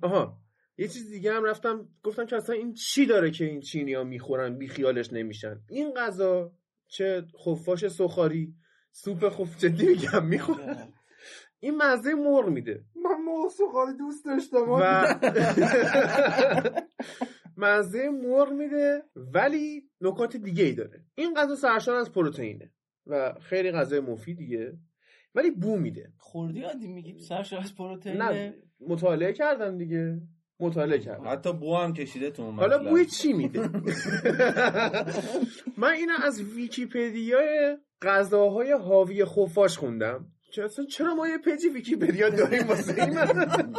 آها 0.04 0.38
یه 0.78 0.88
چیز 0.88 1.10
دیگه 1.10 1.34
هم 1.34 1.44
رفتم 1.44 1.90
گفتم 2.04 2.26
که 2.26 2.36
اصلا 2.36 2.56
این 2.56 2.74
چی 2.74 3.06
داره 3.06 3.32
که 3.32 3.46
این 3.46 3.60
چینی 3.60 3.94
ها 3.94 4.04
می‌خورن 4.04 4.58
بی 4.58 4.68
خیالش 4.68 5.14
نمیشن؟ 5.14 5.62
این 5.70 5.94
غذا 5.94 6.52
چه 6.88 7.26
خفاش 7.46 7.88
سخاری 7.88 8.56
سوپ 8.92 9.30
خف 9.30 9.58
جدی 9.58 9.86
میگم 9.86 10.26
می‌خورن. 10.26 10.94
این 11.66 11.78
مزه 11.78 12.14
مرغ 12.14 12.50
میده. 12.50 12.84
من 12.96 13.22
مرغ 13.26 13.52
سوخاری 13.52 13.98
دوست 13.98 14.26
داشتم 14.26 14.70
و 14.70 14.78
مزه 17.58 18.10
مرغ 18.10 18.52
میده 18.52 19.04
ولی 19.16 19.90
نکات 20.02 20.38
دیگه 20.38 20.64
ای 20.64 20.74
داره. 20.74 21.06
این 21.16 21.34
غذا 21.34 21.56
سرشار 21.56 21.96
از 21.96 22.12
پروتئینه 22.12 22.72
و 23.08 23.34
خیلی 23.42 23.72
غذای 23.72 24.00
مفیدیه 24.00 24.78
ولی 25.36 25.52
بو 25.52 25.78
میده. 25.78 26.14
خوردی 26.18 26.62
عادی 26.62 26.88
میگی؟ 26.88 27.20
سرش 27.20 27.54
از 27.54 27.76
پروتئین 27.76 28.18
نه 28.18 28.54
مطالعه 28.80 29.34
کردم 29.34 29.78
دیگه. 29.78 30.22
مطالعه 30.60 31.00
کردم. 31.00 31.28
حتی 31.28 31.54
بو 31.54 31.76
هم 31.76 31.94
کشیده 31.94 32.32
تو 32.32 32.44
اون 32.44 32.56
حالا. 32.56 32.90
بوی 32.90 33.06
چی 33.06 33.34
میده؟ 33.34 33.60
من 35.78 35.92
اینو 35.92 36.14
از 36.24 36.42
ویکیپدیای 36.42 37.78
غذاهای 38.02 38.72
حاوی 38.72 39.26
خفاش 39.26 39.78
خوندم. 39.78 40.35
اصلا 40.64 40.86
چرا 40.86 41.16
ما 41.16 41.28
یه 41.28 41.38
page 41.38 41.63
ی 41.63 41.70
ویکیپدیا 41.70 42.30
داریم 42.30 42.68
واسه 42.68 43.04
این؟ 43.04 43.20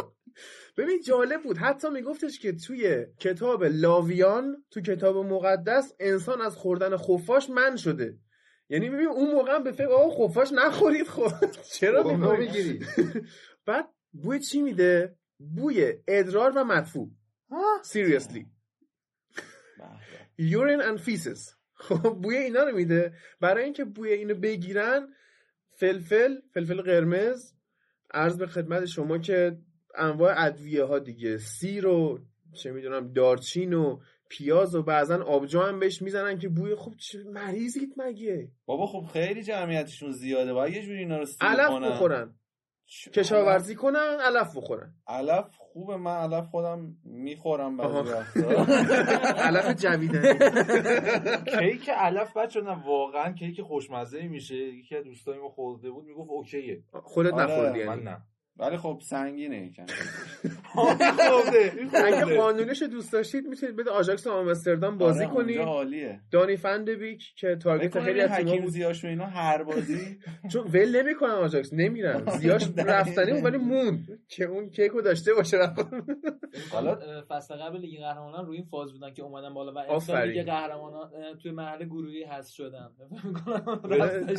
ببین 0.76 1.00
جالب 1.02 1.42
بود. 1.42 1.56
حتی 1.58 1.90
میگفتش 1.90 2.38
که 2.38 2.52
توی 2.52 3.06
کتاب 3.20 3.64
لاویان 3.64 4.64
تو 4.70 4.80
کتاب 4.80 5.16
مقدس 5.16 5.92
انسان 6.00 6.40
از 6.40 6.56
خوردن 6.56 6.96
خفاش 6.96 7.50
منع 7.50 7.76
شده. 7.76 8.18
یعنی 8.68 8.90
ببین 8.90 9.06
اون 9.06 9.30
موقع 9.30 9.58
به 9.58 9.72
فکر 9.72 9.88
آقا 9.88 10.28
خفاش 10.28 10.52
نخورید. 10.52 11.06
خب 11.06 11.32
چرا 11.72 12.02
خب،؟ 12.02 12.38
می‌گیری. 12.38 12.80
بعد 13.66 13.88
بوی 14.12 14.40
چی 14.40 14.62
میده؟ 14.62 15.16
بوی 15.38 15.92
ادرار 16.08 16.52
و 16.56 16.64
مدفوع. 16.64 17.10
seriously. 17.82 18.46
urine 20.38 20.80
and 20.80 21.00
feces. 21.00 21.56
خب 21.86 22.14
بوی 22.22 22.36
اینا 22.36 22.62
رو 22.62 22.76
میده. 22.76 23.14
برای 23.40 23.64
اینکه 23.64 23.84
بوی 23.84 24.12
اینو 24.12 24.34
بگیرن 24.34 25.08
فلفل 25.76 26.34
فلفل 26.54 26.82
قرمز. 26.82 27.52
عرض 28.14 28.38
به 28.38 28.46
خدمت 28.46 28.84
شما 28.84 29.18
که 29.18 29.58
انواع 29.94 30.34
ادویه 30.36 30.84
ها 30.84 30.98
دیگه. 30.98 31.38
سیر 31.38 31.86
و 31.86 32.18
چه 32.62 32.70
می‌دونم 32.70 33.12
دارچین 33.12 33.74
و 33.74 34.00
پیاز 34.28 34.74
و 34.74 34.82
بعضا 34.82 35.24
آبجو 35.24 35.60
هم 35.60 35.80
بهش 35.80 36.02
می‌زنن 36.02 36.38
که 36.38 36.48
بوی 36.48 36.74
خوب 36.74 36.96
چه 36.96 37.18
مریضید 37.24 37.94
مگه؟ 37.96 38.48
بابا 38.64 38.86
خب 38.86 39.06
خیلی 39.12 39.42
جمعیتشون 39.42 40.10
زیاده. 40.10 40.52
باید 40.52 40.74
یه 40.74 40.82
جوری 40.82 40.98
اینا 40.98 41.18
رو 41.18 41.26
علف. 41.40 41.92
بخورن. 41.92 42.34
کشاورزی 43.14 43.74
کنن 43.74 44.16
علف 44.20 44.56
بخورن. 44.56 44.94
علف 45.06 45.58
خوبه. 45.76 45.96
من 45.96 46.16
علف 46.16 46.46
خودم 46.46 46.96
می‌خورم 47.04 47.76
بعضی 47.76 48.10
علف 49.46 49.74
جویدنی 49.76 50.38
کیک 51.58 51.90
علف 51.90 52.36
بچه 52.36 52.60
نه 52.60 52.84
واقعا 52.86 53.32
کیک 53.32 53.62
خوشمزه 53.62 54.28
میشه. 54.28 54.54
یکی 54.54 54.96
از 54.96 55.04
دوستای 55.04 55.38
ما 55.38 55.48
خورده 55.48 55.90
بود 55.90 56.04
می‌گفت 56.04 56.30
okay 56.30 56.65
ه. 56.65 56.82
خودت 57.02 57.32
آره، 57.32 57.44
نخوردی 57.44 57.84
من 57.84 57.86
یعنی 57.86 58.02
نه. 58.02 58.22
ولی 58.58 58.76
خب 58.76 58.98
سنگینه 59.02 59.66
یکم 59.66 59.86
خورده. 60.64 62.04
اگه 62.04 62.36
قانونش 62.36 62.82
رو 62.82 62.88
دوست 62.88 63.12
داشتید 63.12 63.46
می‌تونید 63.46 63.76
بده 63.76 63.90
آژاکس 63.90 64.26
آمستردام 64.26 64.98
بازی 64.98 65.24
آره، 65.24 65.34
کنید. 65.34 65.56
اونجا 65.56 65.72
عالیه 65.72 66.20
دانی 66.30 66.56
فندبیک 66.56 67.22
که 67.36 67.56
target 67.56 68.00
خیلی 68.00 68.20
از 68.20 68.30
تیم‌ها 68.36 68.56
بود. 68.56 68.66
زیاش 68.70 69.04
و 69.04 69.08
اینا 69.08 69.26
هر 69.26 69.62
بازی. 69.62 70.18
چون 70.52 70.62
ول 70.66 71.02
نمی‌کنن 71.02 71.30
آژاکس 71.30 71.72
نمیرن. 71.72 72.24
زیاش 72.40 72.68
رفتنی 72.86 73.30
اون 73.30 73.42
ولی 73.42 73.58
موند. 73.58 74.06
که 74.28 74.44
اون 74.44 74.70
کیکو 74.70 75.00
داشته 75.00 75.34
باشه 75.34 75.56
حالا 76.72 76.98
فصل 77.28 77.54
قبل 77.56 77.78
لیگ 77.78 78.00
قهرمانان 78.00 78.46
روی 78.46 78.56
این 78.56 78.66
فاز 78.66 78.92
بودن 78.92 79.12
که 79.14 79.22
اومدن 79.22 79.54
بالا 79.54 79.72
و 79.72 79.78
امسال. 79.78 80.28
لیگ 80.30 80.44
قهرمانان 80.46 81.10
توی 81.42 81.50
مرحله 81.50 81.84
گروهی 81.84 82.24
حذف 82.24 82.54
شدن. 82.54 82.88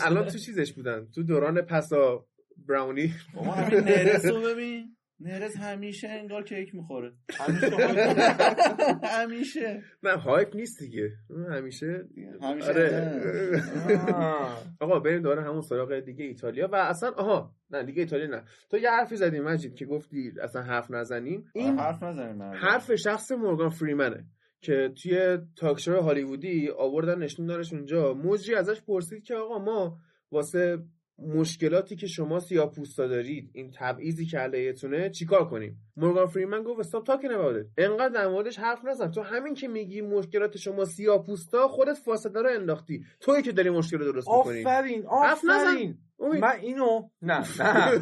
الان 0.06 0.26
تو 0.26 0.38
چیزش 0.38 0.74
بودن؟ 0.74 1.08
تو 1.16 1.24
دوران 1.24 1.62
پسا 1.62 2.26
براونی 2.70 3.14
بابا 3.36 3.56
نرس 3.70 4.26
رو 4.26 4.42
ببین. 4.54 4.94
نرس 5.20 5.56
همیشه 5.58 6.08
انگار 6.10 6.44
کیک 6.44 6.76
می‌خوره. 6.76 7.12
همیشه. 9.04 9.84
نه 10.04 10.12
هایپ 10.18 10.56
نیست 10.56 10.80
دیگه. 10.80 11.10
اون 11.30 11.54
همیشه 11.54 12.08
همیشه 12.42 12.68
آره. 12.70 13.64
آقا 14.82 15.00
بریم 15.00 15.22
دوباره 15.22 15.44
همون 15.44 15.62
سراغ 15.62 16.00
دیگه 16.00 16.26
ایتالیا. 16.26 16.68
و 16.72 16.76
اصلا 16.76 17.12
آها 17.12 17.56
نه 17.70 17.84
دیگه 17.84 18.02
ایتالیا 18.02 18.28
نه. 18.28 18.44
تو 18.70 18.78
یه 18.78 18.90
حرفی 18.90 19.16
زدی 19.16 19.40
مجید 19.40 19.76
که 19.76 19.86
گفتی 19.86 20.32
اصلا 20.44 20.62
حرف 20.62 20.92
نزنیم. 20.92 21.46
این 21.54 21.80
حرف 21.80 22.04
نزنیم 22.04 22.42
حرف 22.44 22.96
شخص 22.96 23.32
مورگان 23.32 23.70
فریمنه 23.70 24.26
که 24.62 24.92
توی 25.02 25.38
تاکشو 25.56 26.02
هالیوودی 26.02 26.70
آوردن 26.78 27.20
نشون 27.20 27.46
دارش 27.46 27.74
اونجا. 27.74 28.14
مجری 28.14 28.56
ازش 28.56 28.82
پرسید 28.82 29.24
که 29.24 29.36
آقا 29.36 29.60
ما 29.60 29.98
واسه 30.32 30.78
مشکلاتی 31.20 31.96
که 31.96 32.08
شما 32.08 32.40
سیاپوستا 32.40 33.08
دارید 33.08 33.50
این 33.54 33.72
تبعیضی 33.76 34.26
که 34.26 34.38
علیهتونه 34.38 35.10
چیکار 35.10 35.50
کنیم؟ 35.50 35.78
مورگان 35.96 36.26
فریمن 36.26 36.64
گفت 36.64 36.80
استاپ 36.80 37.06
تاکین 37.06 37.32
about 37.32 37.64
it 37.64 37.66
انقدر 37.78 38.10
در 38.10 38.28
موردش 38.28 38.60
حرف 38.60 38.86
نزن. 38.86 39.12
تو 39.12 39.22
همین 39.22 39.54
که 39.54 39.68
میگی 39.68 40.02
مشکلات 40.02 40.58
شما 40.58 40.86
سیاپوستا 40.86 41.68
خودت 41.68 41.94
فاصله 41.94 42.42
رو 42.42 42.50
انداختی. 42.50 43.06
تویی 43.20 43.42
که 43.42 43.52
داری 43.52 43.70
مشکل 43.70 43.98
رو 43.98 44.12
درست 44.12 44.28
می‌کنی. 44.28 44.62
آفرین 44.62 45.06
حرف 45.06 45.46
نزن. 45.46 45.68
آفرین. 45.68 45.98
امید. 46.20 46.42
من 46.42 46.56
اینو 46.62 47.10
نه 47.22 47.44
نه. 47.60 48.00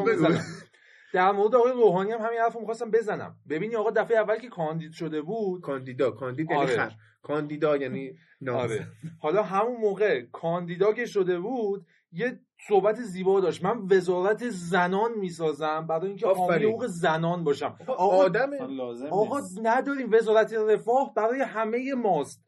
بزنم. 0.06 0.44
در 1.14 1.32
مورد 1.32 1.54
آقای 1.54 1.72
روحانی 1.72 2.12
هم 2.12 2.20
همین 2.20 2.38
حرفو 2.38 2.60
می‌خواستم 2.60 2.90
بزنم. 2.90 3.36
ببینی 3.48 3.76
آقا 3.76 3.90
دفعه 3.90 4.18
اول 4.18 4.38
که 4.38 4.48
کاندید 4.48 4.92
شده 4.92 5.22
بود 5.22 5.60
کاندیدا 5.60 6.10
کاندید 6.10 6.50
یعنی 6.50 6.62
آره. 6.62 6.76
خر. 6.76 6.92
کاندیدا 7.22 7.76
یعنی 7.76 8.18
ناز 8.40 8.70
آره 8.70 8.86
حالا 9.18 9.42
همون 9.42 9.80
موقع 9.80 10.22
کاندیدا 10.32 10.92
که 10.92 11.06
شده 11.06 11.38
بود 11.38 11.86
یه 12.12 12.40
صحبت 12.68 13.00
زیبا 13.00 13.40
داشت. 13.40 13.64
من 13.64 13.78
وزارت 13.90 14.48
زنان 14.48 15.10
می‌سازم 15.18 15.86
برای 15.86 16.08
اینکه 16.08 16.26
حامی 16.26 16.40
آفرین. 16.40 16.68
حقوق 16.68 16.86
زنان 16.86 17.44
باشم. 17.44 17.78
آقا 17.86 18.16
آدمه 18.16 18.66
لازم 18.66 19.06
آقا. 19.06 19.40
نداریم 19.62 20.12
وزارت 20.12 20.52
رفاه 20.52 21.14
برای 21.14 21.40
همه 21.40 21.94
ماست. 21.94 22.42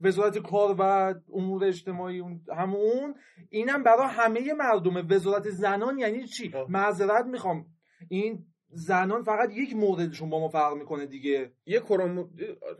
وزارت 0.00 0.38
کار 0.38 0.76
و 0.78 1.14
امور 1.34 1.64
اجتماعی 1.64 2.22
همون. 2.56 3.14
اینم 3.50 3.82
برای 3.82 4.06
همه 4.10 4.52
مردمه. 4.52 5.02
وزارت 5.02 5.50
زنان 5.50 5.98
یعنی 5.98 6.26
چی؟ 6.26 6.52
معذرت 6.68 7.26
می‌خوام. 7.26 7.66
این 8.08 8.46
زنان 8.68 9.22
فقط 9.22 9.52
یک 9.52 9.76
موردشون 9.76 10.30
با 10.30 10.40
ما 10.40 10.48
فرق 10.48 10.74
می‌کنه 10.74 11.06
دیگه. 11.06 11.52
یه 11.66 11.80
کرومو 11.80 12.28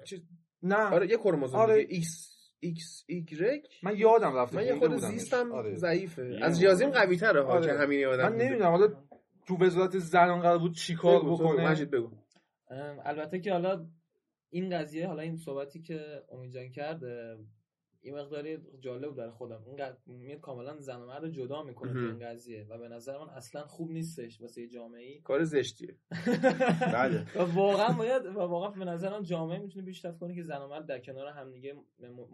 چیز 0.04 0.20
نه. 0.62 0.94
آره 0.94 1.10
یه 1.10 1.16
کروموزوم 1.16 1.60
آره. 1.60 1.76
دیگه. 1.76 1.94
ایکس. 1.94 2.25
ایکس 2.60 3.04
ایگرگ 3.06 3.66
من 3.82 3.96
یادم 3.96 4.36
رفته 4.36 4.56
من 4.56 4.66
یه 4.66 4.74
خود. 4.74 4.96
زیستم 4.96 5.52
آره. 5.52 5.74
ضعیفه 5.74 6.38
از 6.42 6.60
ریاضیم 6.60 6.90
قوی 6.90 7.16
تره 7.16 7.42
ها 7.42 7.52
آره. 7.52 7.66
که 7.66 7.72
همین 7.72 7.98
یادم 8.00 8.32
من. 8.32 8.36
نمی‌دونم 8.36 8.70
حالا 8.70 8.88
تو 9.46 9.56
وزارت 9.56 9.98
زنان 9.98 10.40
قرار 10.40 10.58
بود 10.58 10.74
چیکار 10.74 11.24
بکنه 11.24 11.70
مجید 11.70 11.90
بگو 11.90 12.10
البته 13.04 13.40
که 13.40 13.52
حالا 13.52 13.86
این 14.50 14.78
قضیه 14.78 15.06
حالا 15.06 15.22
این 15.22 15.36
صحبتی 15.36 15.82
که 15.82 16.22
امید 16.32 16.52
جان 16.52 16.70
کرد 16.70 17.00
این 18.06 18.14
مقداری 18.18 18.58
جالب 18.80 19.14
برای 19.14 19.30
خودم. 19.30 19.62
این 19.66 19.76
قد- 19.76 19.98
میاد 20.06 20.40
کاملا 20.40 20.80
زن 20.80 20.96
و 20.96 21.06
مرد 21.06 21.22
رو 21.24 21.30
جدا 21.30 21.62
می‌کنه 21.62 21.92
تو. 21.92 21.98
این 21.98 22.18
قضیه 22.18 22.66
و 22.70 22.78
به 22.78 22.88
نظر 22.88 23.18
من 23.18 23.28
اصلا 23.30 23.66
خوب 23.66 23.90
نیستش 23.90 24.40
واسه 24.40 24.60
یه 24.62 24.68
جامعه 24.68 25.02
ای 25.02 25.20
کار 25.20 25.44
زشتیه. 25.44 25.96
بله. 26.92 27.24
واقعا 27.54 27.92
باید 27.98 28.26
و 28.26 28.40
واقعا 28.40 28.70
به 28.70 28.84
نظرم 28.84 29.22
جامعه 29.22 29.58
می‌تونه 29.58 29.84
پیشرفت 29.84 30.18
کنه 30.18 30.34
که 30.34 30.42
زن 30.42 30.58
و 30.58 30.68
مرد 30.68 30.86
در 30.86 30.98
کنار 30.98 31.26
همدیگه 31.28 31.74
م- 31.74 31.80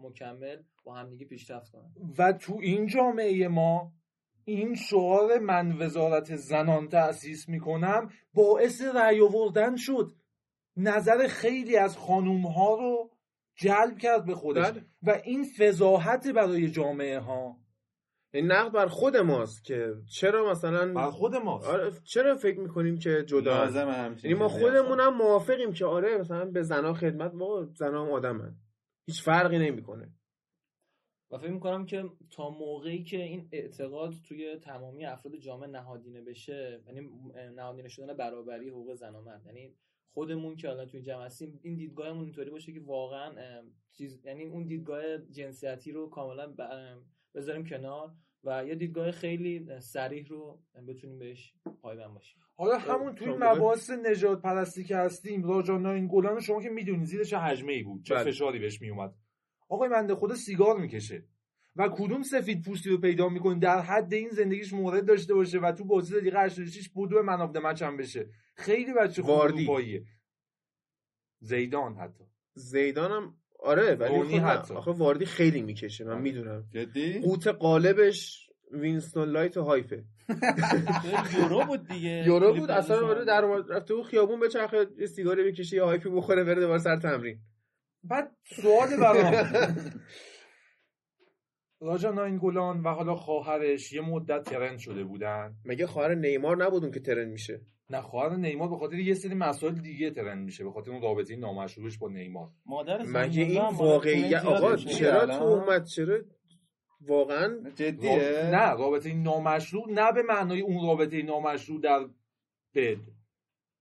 مکمل 0.07 0.57
با 0.83 0.93
همدیگه 0.95 1.25
پیشرفت 1.25 1.71
کنن. 1.71 1.91
و 2.17 2.33
تو 2.33 2.57
این 2.61 2.87
جامعه 2.87 3.47
ما 3.47 3.91
این 4.45 4.75
شعار 4.75 5.39
من 5.39 5.77
وزارت 5.81 6.35
زنان 6.35 6.87
تأسیس 6.87 7.49
می‌کنم 7.49 8.09
باعث 8.33 8.81
رأی 8.95 9.21
آوردن 9.21 9.75
شد. 9.75 10.11
نظر 10.77 11.27
خیلی 11.27 11.77
از 11.77 11.97
خانوم 11.97 12.45
ها 12.47 12.75
رو 12.75 13.09
جلب 13.55 13.97
کرد 13.97 14.25
به 14.25 14.35
خودش. 14.35 14.71
بله. 14.71 14.85
و 15.03 15.21
این 15.23 15.45
فضاحت 15.57 16.27
برای 16.27 16.71
جامعه 16.71 17.19
ها 17.19 17.57
این 18.33 18.51
نقد 18.51 18.71
بر 18.71 18.87
خود 18.87 19.17
ماست 19.17 19.63
که 19.63 19.93
چرا 20.19 20.51
مثلا 20.51 20.93
بر 20.93 21.09
خود 21.09 21.35
ماست. 21.35 21.67
آره 21.67 21.91
چرا 22.03 22.35
فکر 22.35 22.59
می‌کنیم 22.59 22.99
که 22.99 23.23
جدا؟ 23.27 23.63
لازم 23.63 24.17
یعنی 24.23 24.39
ما 24.39 24.47
خودمون 24.47 24.99
هم 24.99 25.17
موافقیم 25.17 25.73
که 25.73 25.85
آره 25.85 26.17
مثلا 26.17 26.45
به 26.45 26.61
زنا 26.63 26.93
خدمت 26.93 27.33
ما 27.33 27.63
زنا 27.75 28.05
هم 28.05 28.11
آدمن. 28.11 28.55
هیچ 29.07 29.23
فرقی 29.23 29.57
نمی‌کنه. 29.57 30.13
و 31.31 31.37
فکر 31.37 31.51
می‌کنم 31.51 31.85
که 31.85 32.03
تا 32.31 32.49
موقعی 32.49 33.03
که 33.03 33.17
این 33.17 33.49
اعتقاد 33.51 34.13
توی 34.27 34.57
تمامی 34.57 35.05
افراد 35.05 35.35
جامعه 35.35 35.69
نهادینه 35.69 36.21
بشه 36.21 36.81
یعنی 36.87 37.09
نهادینه 37.55 37.87
شدن 37.87 38.17
برابری 38.17 38.69
حقوق 38.69 38.93
زن 38.93 39.15
و 39.15 39.21
مرد 39.21 39.45
یعنی 39.45 39.75
خودمون 40.13 40.55
که 40.55 40.69
الان 40.69 40.87
توی 40.87 41.01
جمع 41.01 41.25
هستیم 41.25 41.59
این 41.63 41.75
دیدگاهمون 41.75 42.23
اینطوری 42.23 42.49
باشه 42.49 42.73
که 42.73 42.79
واقعا 42.79 43.61
چیز 43.91 44.19
یعنی 44.25 44.43
اون 44.43 44.63
دیدگاه 44.63 45.17
جنسیتی 45.17 45.91
رو 45.91 46.09
کاملا 46.09 46.53
بذاریم 47.35 47.65
کنار 47.65 48.11
و 48.43 48.65
یه 48.65 48.75
دیدگاه 48.75 49.11
خیلی 49.11 49.79
صریح 49.79 50.27
رو 50.27 50.59
بتونیم 50.87 51.19
بهش 51.19 51.53
پایبند 51.81 52.13
باشیم. 52.13 52.41
حالا 52.55 52.77
همون 52.77 53.15
توی 53.15 53.27
مباحث 53.27 53.89
نجات 53.89 54.41
پرستی 54.41 54.83
که 54.83 54.97
هستیم 54.97 55.43
راجانا 55.43 55.91
این 55.91 56.07
گلان 56.11 56.39
شما 56.39 56.61
که 56.61 56.69
می‌دونید 56.69 57.05
زیر 57.05 57.23
چه 57.23 57.37
حجمه 57.37 57.73
ای 57.73 57.83
بود 57.83 58.03
چه 58.03 58.15
بله. 58.15 58.23
فشاری 58.31 58.59
بهش 58.59 58.81
میومد 58.81 59.13
آقای 59.69 59.89
بنده 59.89 60.15
خدا 60.15 60.35
سیگار 60.35 60.79
می‌کشه 60.79 61.25
و 61.75 61.89
کدوم 61.89 62.23
سفید 62.23 62.61
پوستی 62.65 62.89
رو 62.89 62.97
پیدا 62.97 63.29
می‌کنه 63.29 63.59
در 63.59 63.79
حد 63.81 64.13
این 64.13 64.29
زندگیش 64.29 64.73
مورد 64.73 65.05
داشته 65.05 65.33
باشه 65.33 65.59
و 65.59 65.71
تو 65.71 65.85
بازی 65.85 66.15
دقیقه 66.19 66.39
86 66.39 66.89
بودو 66.89 67.23
من 67.23 67.41
آف 67.41 67.81
هم 67.81 67.97
بشه. 67.97 68.29
خیلی 68.55 68.93
بچه 68.93 69.21
خوب 69.21 69.31
واردی. 69.31 69.63
اروپاییه. 69.63 70.03
زیدان 71.39 71.95
حتی. 71.95 72.23
زیدانم 72.53 73.33
آره 73.59 73.95
ولی 73.95 74.23
خب 74.23 74.35
نه. 74.35 74.41
حتی. 74.41 74.73
آخه 74.73 74.91
واردی 74.91 75.25
خیلی 75.25 75.61
می‌کشه 75.61 76.05
من 76.05 76.21
می‌دونم. 76.21 76.63
جدی؟ 76.71 77.19
قوت 77.19 77.47
غالبش 77.47 78.49
وینستون 78.71 79.29
لایت 79.29 79.57
و 79.57 79.61
هایپه. 79.63 80.03
یورو 81.37 81.65
بود 81.65 81.87
دیگه. 81.87 82.23
یورو 82.27 82.53
بود 82.53 82.71
اصلا 82.71 83.07
آره 83.07 83.25
در 83.25 83.45
اومد 83.45 83.71
رفته 83.71 83.95
بود 83.95 84.05
خیابون 84.05 84.39
بچرخه 84.39 84.87
یه 84.97 85.05
سیگاری 85.07 85.51
بکشه 85.51 85.75
یه 85.75 85.83
هایپی 85.83 86.09
بخوره 86.09 86.43
بره 86.43 86.61
دوباره 86.61 86.79
سر 86.79 86.99
تمرین. 86.99 87.39
بعد 88.03 88.31
سوال 88.61 88.97
برام 88.97 89.33
راجا 91.83 92.11
ناینگولان 92.11 92.81
و 92.81 92.89
حالا 92.89 93.15
خواهرش 93.15 93.93
یه 93.93 94.01
مدت 94.01 94.43
trend 94.43 94.77
شده 94.77 95.03
بودن. 95.03 95.55
مگه 95.65 95.87
خواهر 95.87 96.15
نیمار 96.15 96.65
نبود 96.65 96.83
اون 96.83 96.91
که 96.91 96.99
trend 96.99 97.31
میشه؟ 97.31 97.61
نه 97.89 98.01
خواهر 98.01 98.35
نیمار 98.35 98.69
به 98.69 98.77
خاطر 98.77 98.95
یه 98.95 99.13
سری 99.13 99.33
مسائل 99.33 99.73
دیگه 99.73 100.11
ترند 100.11 100.45
میشه 100.45 100.63
به 100.63 100.71
خاطر 100.71 100.91
اون 100.91 101.01
رابطه 101.01 101.35
نامشروعش 101.35 101.97
با 101.97 102.09
نیمار. 102.09 102.49
مادر 102.65 103.03
مگه 103.05 103.43
این 103.43 103.61
واقعیت 103.61 104.45
آقا. 104.45 104.75
چرا 104.75 105.21
الان؟ 105.21 105.39
تهمت 105.39 105.83
چرا 105.83 106.19
واقعا 107.01 107.59
جدیه؟ 107.75 108.49
نه 108.51 108.71
رابطه 108.71 109.13
نامشروع 109.13 109.91
نه 109.91 110.11
به 110.11 110.23
معنای 110.23 110.61
اون 110.61 110.87
رابطه 110.87 111.21
نامشروع 111.21 111.81
در 111.81 112.07
بد 112.75 112.97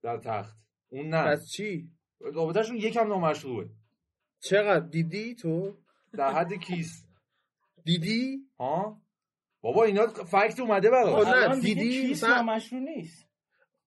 در 0.02 0.18
تخت. 0.18 0.56
اون 0.88 1.08
نه. 1.08 1.24
پس 1.24 1.50
چی؟ 1.50 1.90
رابطهشون 2.20 2.76
یکم 2.76 3.08
نامشروعه. 3.08 3.68
چقدر؟ 4.40 4.86
دیدی 4.86 5.34
تو؟ 5.34 5.76
در 6.12 6.32
حد 6.32 6.52
کیس 6.52 7.11
دیدی؟ 7.84 8.38
ها؟ 8.60 9.02
بابا 9.62 9.84
اینا 9.84 10.06
fact 10.06 10.60
اومده 10.60 10.88
خب 10.88 10.92
برات 10.94 11.26
نه، 11.28 11.34
الان 11.36 11.60
دیگه 11.60 11.74
دیدی؟ 11.82 12.02
kiss 12.08 12.24
مثلا- 12.24 12.36
نامشروع 12.36 12.80
نیست. 12.82 13.26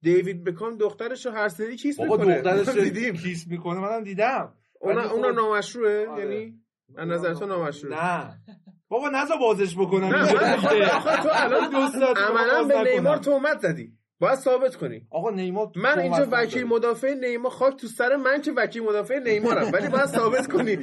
دیوید 0.01 0.43
بکام 0.43 0.77
دخترش 0.77 1.25
رو 1.25 1.31
هر 1.31 1.47
سری 1.49 1.75
kiss 1.75 1.99
بابا 1.99 2.17
می‌کنه. 2.17 2.41
دخترش 2.41 2.67
ما 2.77 2.83
دیدیم. 2.89 3.15
kiss 3.17 3.47
می‌کنه 3.47 3.79
منم 3.79 4.03
دیدم. 4.03 4.53
اونا 4.81 4.99
ولی 5.01 5.09
اونا 5.09 5.27
خب- 5.31 5.35
نامشروعه 5.35 6.07
آره. 6.07 6.23
یعنی 6.23 6.59
از 6.97 7.07
نظر 7.07 7.33
تو 7.33 7.45
نامشروعه 7.45 8.03
نه. 8.05 8.39
بابا 8.89 9.09
نذار 9.09 9.35
بازش 9.37 9.75
بکنم 9.77 10.05
نه. 10.05 10.31
آخه- 10.97 11.23
تو 11.23 11.29
الان 11.33 11.69
دو 11.69 11.99
ساعت 11.99 12.17
عملا 12.17 12.63
به. 12.63 12.93
نیمار 12.93 13.17
تهمت 13.17 13.59
زدی. 13.59 13.93
باید 14.19 14.35
ثابت 14.39 14.75
کنی. 14.75 15.07
آقا 15.09 15.29
نیمار 15.29 15.71
من 15.75 15.99
اینجا. 15.99 16.27
وکیل 16.31 16.63
مدافع 16.63 17.13
نیمار 17.13 17.51
خاک 17.51 17.75
تو 17.75 17.87
سر 17.87 18.15
من 18.15 18.41
که 18.41 18.51
وکیل 18.51 18.83
مدافع 18.83 19.19
نیمارم. 19.19 19.71
ولی 19.73 19.87
باید 19.89 20.05
ثابت 20.05 20.47
کنی. 20.51 20.77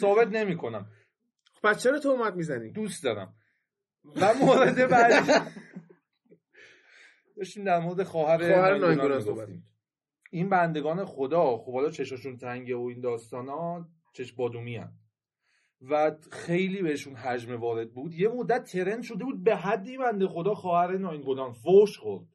ثابت 0.00 0.28
نمی‌کنم. 0.28 0.86
پس 1.62 1.82
چرا 1.82 1.98
تهمت 1.98 2.34
می‌زنی؟ 2.34 2.70
دوست 2.70 3.04
دارم. 3.04 3.34
و 4.16 4.34
مورد 4.34 4.88
بعدی 4.88 5.32
داشتیم 7.36 7.64
در 7.64 7.78
مورد 7.78 8.02
خواهر 8.02 8.54
خواهر. 8.54 9.20
صحبت 9.20 9.48
این 10.30 10.48
بندگان 10.48 11.04
خدا 11.04 11.56
خب 11.56 11.72
حالا 11.72 11.90
چشاشون 11.90 12.36
تنگه 12.36 12.76
و 12.76 12.80
این 12.80 13.00
داستانا 13.00 13.88
چش 14.12 14.32
بادومی 14.32 14.76
هم. 14.76 14.92
و 15.90 16.16
خیلی 16.32 16.82
بهشون 16.82 17.14
حجم 17.14 17.60
وارد 17.60 17.92
بود. 17.92 18.14
یه 18.14 18.28
مدت 18.28 18.64
ترند 18.64 19.02
شده 19.02 19.24
بود 19.24 19.44
به 19.44 19.56
حدی 19.56 19.98
بنده 19.98 20.26
خدا 20.26 20.54
خواهر 20.54 20.96
ناینگولان 20.96 21.52
فوش 21.52 21.98
خورد. 21.98 22.26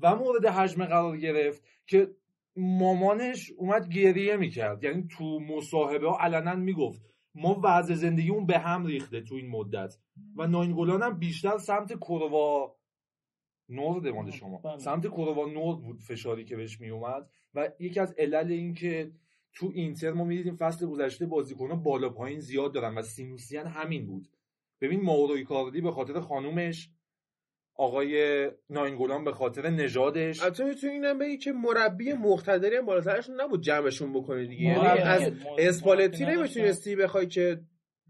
و 0.00 0.16
مورد 0.16 0.46
حجم 0.46 0.84
قرار 0.84 1.16
گرفت 1.16 1.62
که 1.86 2.10
مامانش 2.56 3.50
اومد 3.56 3.88
گریه 3.88 4.36
می‌کرد. 4.36 4.84
یعنی 4.84 5.08
تو 5.16 5.38
مصاحبه 5.40 6.08
ها 6.08 6.18
علنا 6.20 6.54
می‌گفت 6.54 7.11
ما 7.34 7.60
وضع 7.64 7.94
زندگیمون 7.94 8.46
به 8.46 8.58
هم 8.58 8.86
ریخته 8.86 9.20
تو 9.20 9.34
این 9.34 9.48
مدت. 9.48 9.98
و 10.36 10.46
ناینگولان 10.46 11.02
هم 11.02 11.18
بیشتر 11.18 11.58
سمت 11.58 11.92
کروا 11.98 12.76
نورد 13.68 14.08
مال 14.08 14.30
شما. 14.30 14.58
بله. 14.58 14.78
سمت 14.78 15.06
کروا 15.06 15.46
نورد 15.46 15.82
بود 15.82 16.00
فشاری 16.00 16.44
که 16.44 16.56
بهش 16.56 16.80
میومد 16.80 17.30
و 17.54 17.70
یکی 17.78 18.00
از 18.00 18.14
علل 18.18 18.52
این 18.52 18.74
که 18.74 19.12
تو 19.54 19.70
اینتر 19.74 20.12
ما 20.12 20.24
می‌دیدیم 20.24 20.56
فصل 20.56 20.86
گذشته 20.86 21.26
بازیکن‌ها 21.26 21.76
بالا 21.76 22.08
پایین 22.08 22.40
زیاد 22.40 22.74
دارن 22.74 22.94
و 22.98 23.02
سینوسیان 23.02 23.66
همین 23.66 24.06
بود. 24.06 24.28
ببین 24.80 25.02
ماورو 25.02 25.34
ایکاردی 25.34 25.80
به 25.80 25.90
خاطر 25.90 26.20
خانومش 26.20 26.90
آقای 27.82 28.50
ناینگولان 28.70 29.24
به 29.24 29.32
خاطر 29.32 29.70
نژادش. 29.70 30.42
البته 30.42 30.64
می‌تونی 30.64 30.92
اینم 30.92 31.18
بگی 31.18 31.38
که 31.38 31.52
مربی 31.52 32.12
مقتدری 32.12 32.76
هم 32.76 32.86
بالاترشون 32.86 33.40
نبود 33.40 33.62
جمعشون 33.62 34.12
بکنه 34.12 34.46
دیگه. 34.46 34.62
یعنی 34.62 34.86
از. 34.86 35.32
اسپالتی 35.58 36.24
نمی‌تونستی 36.24 36.96
بخوای 36.96 37.26
که 37.26 37.60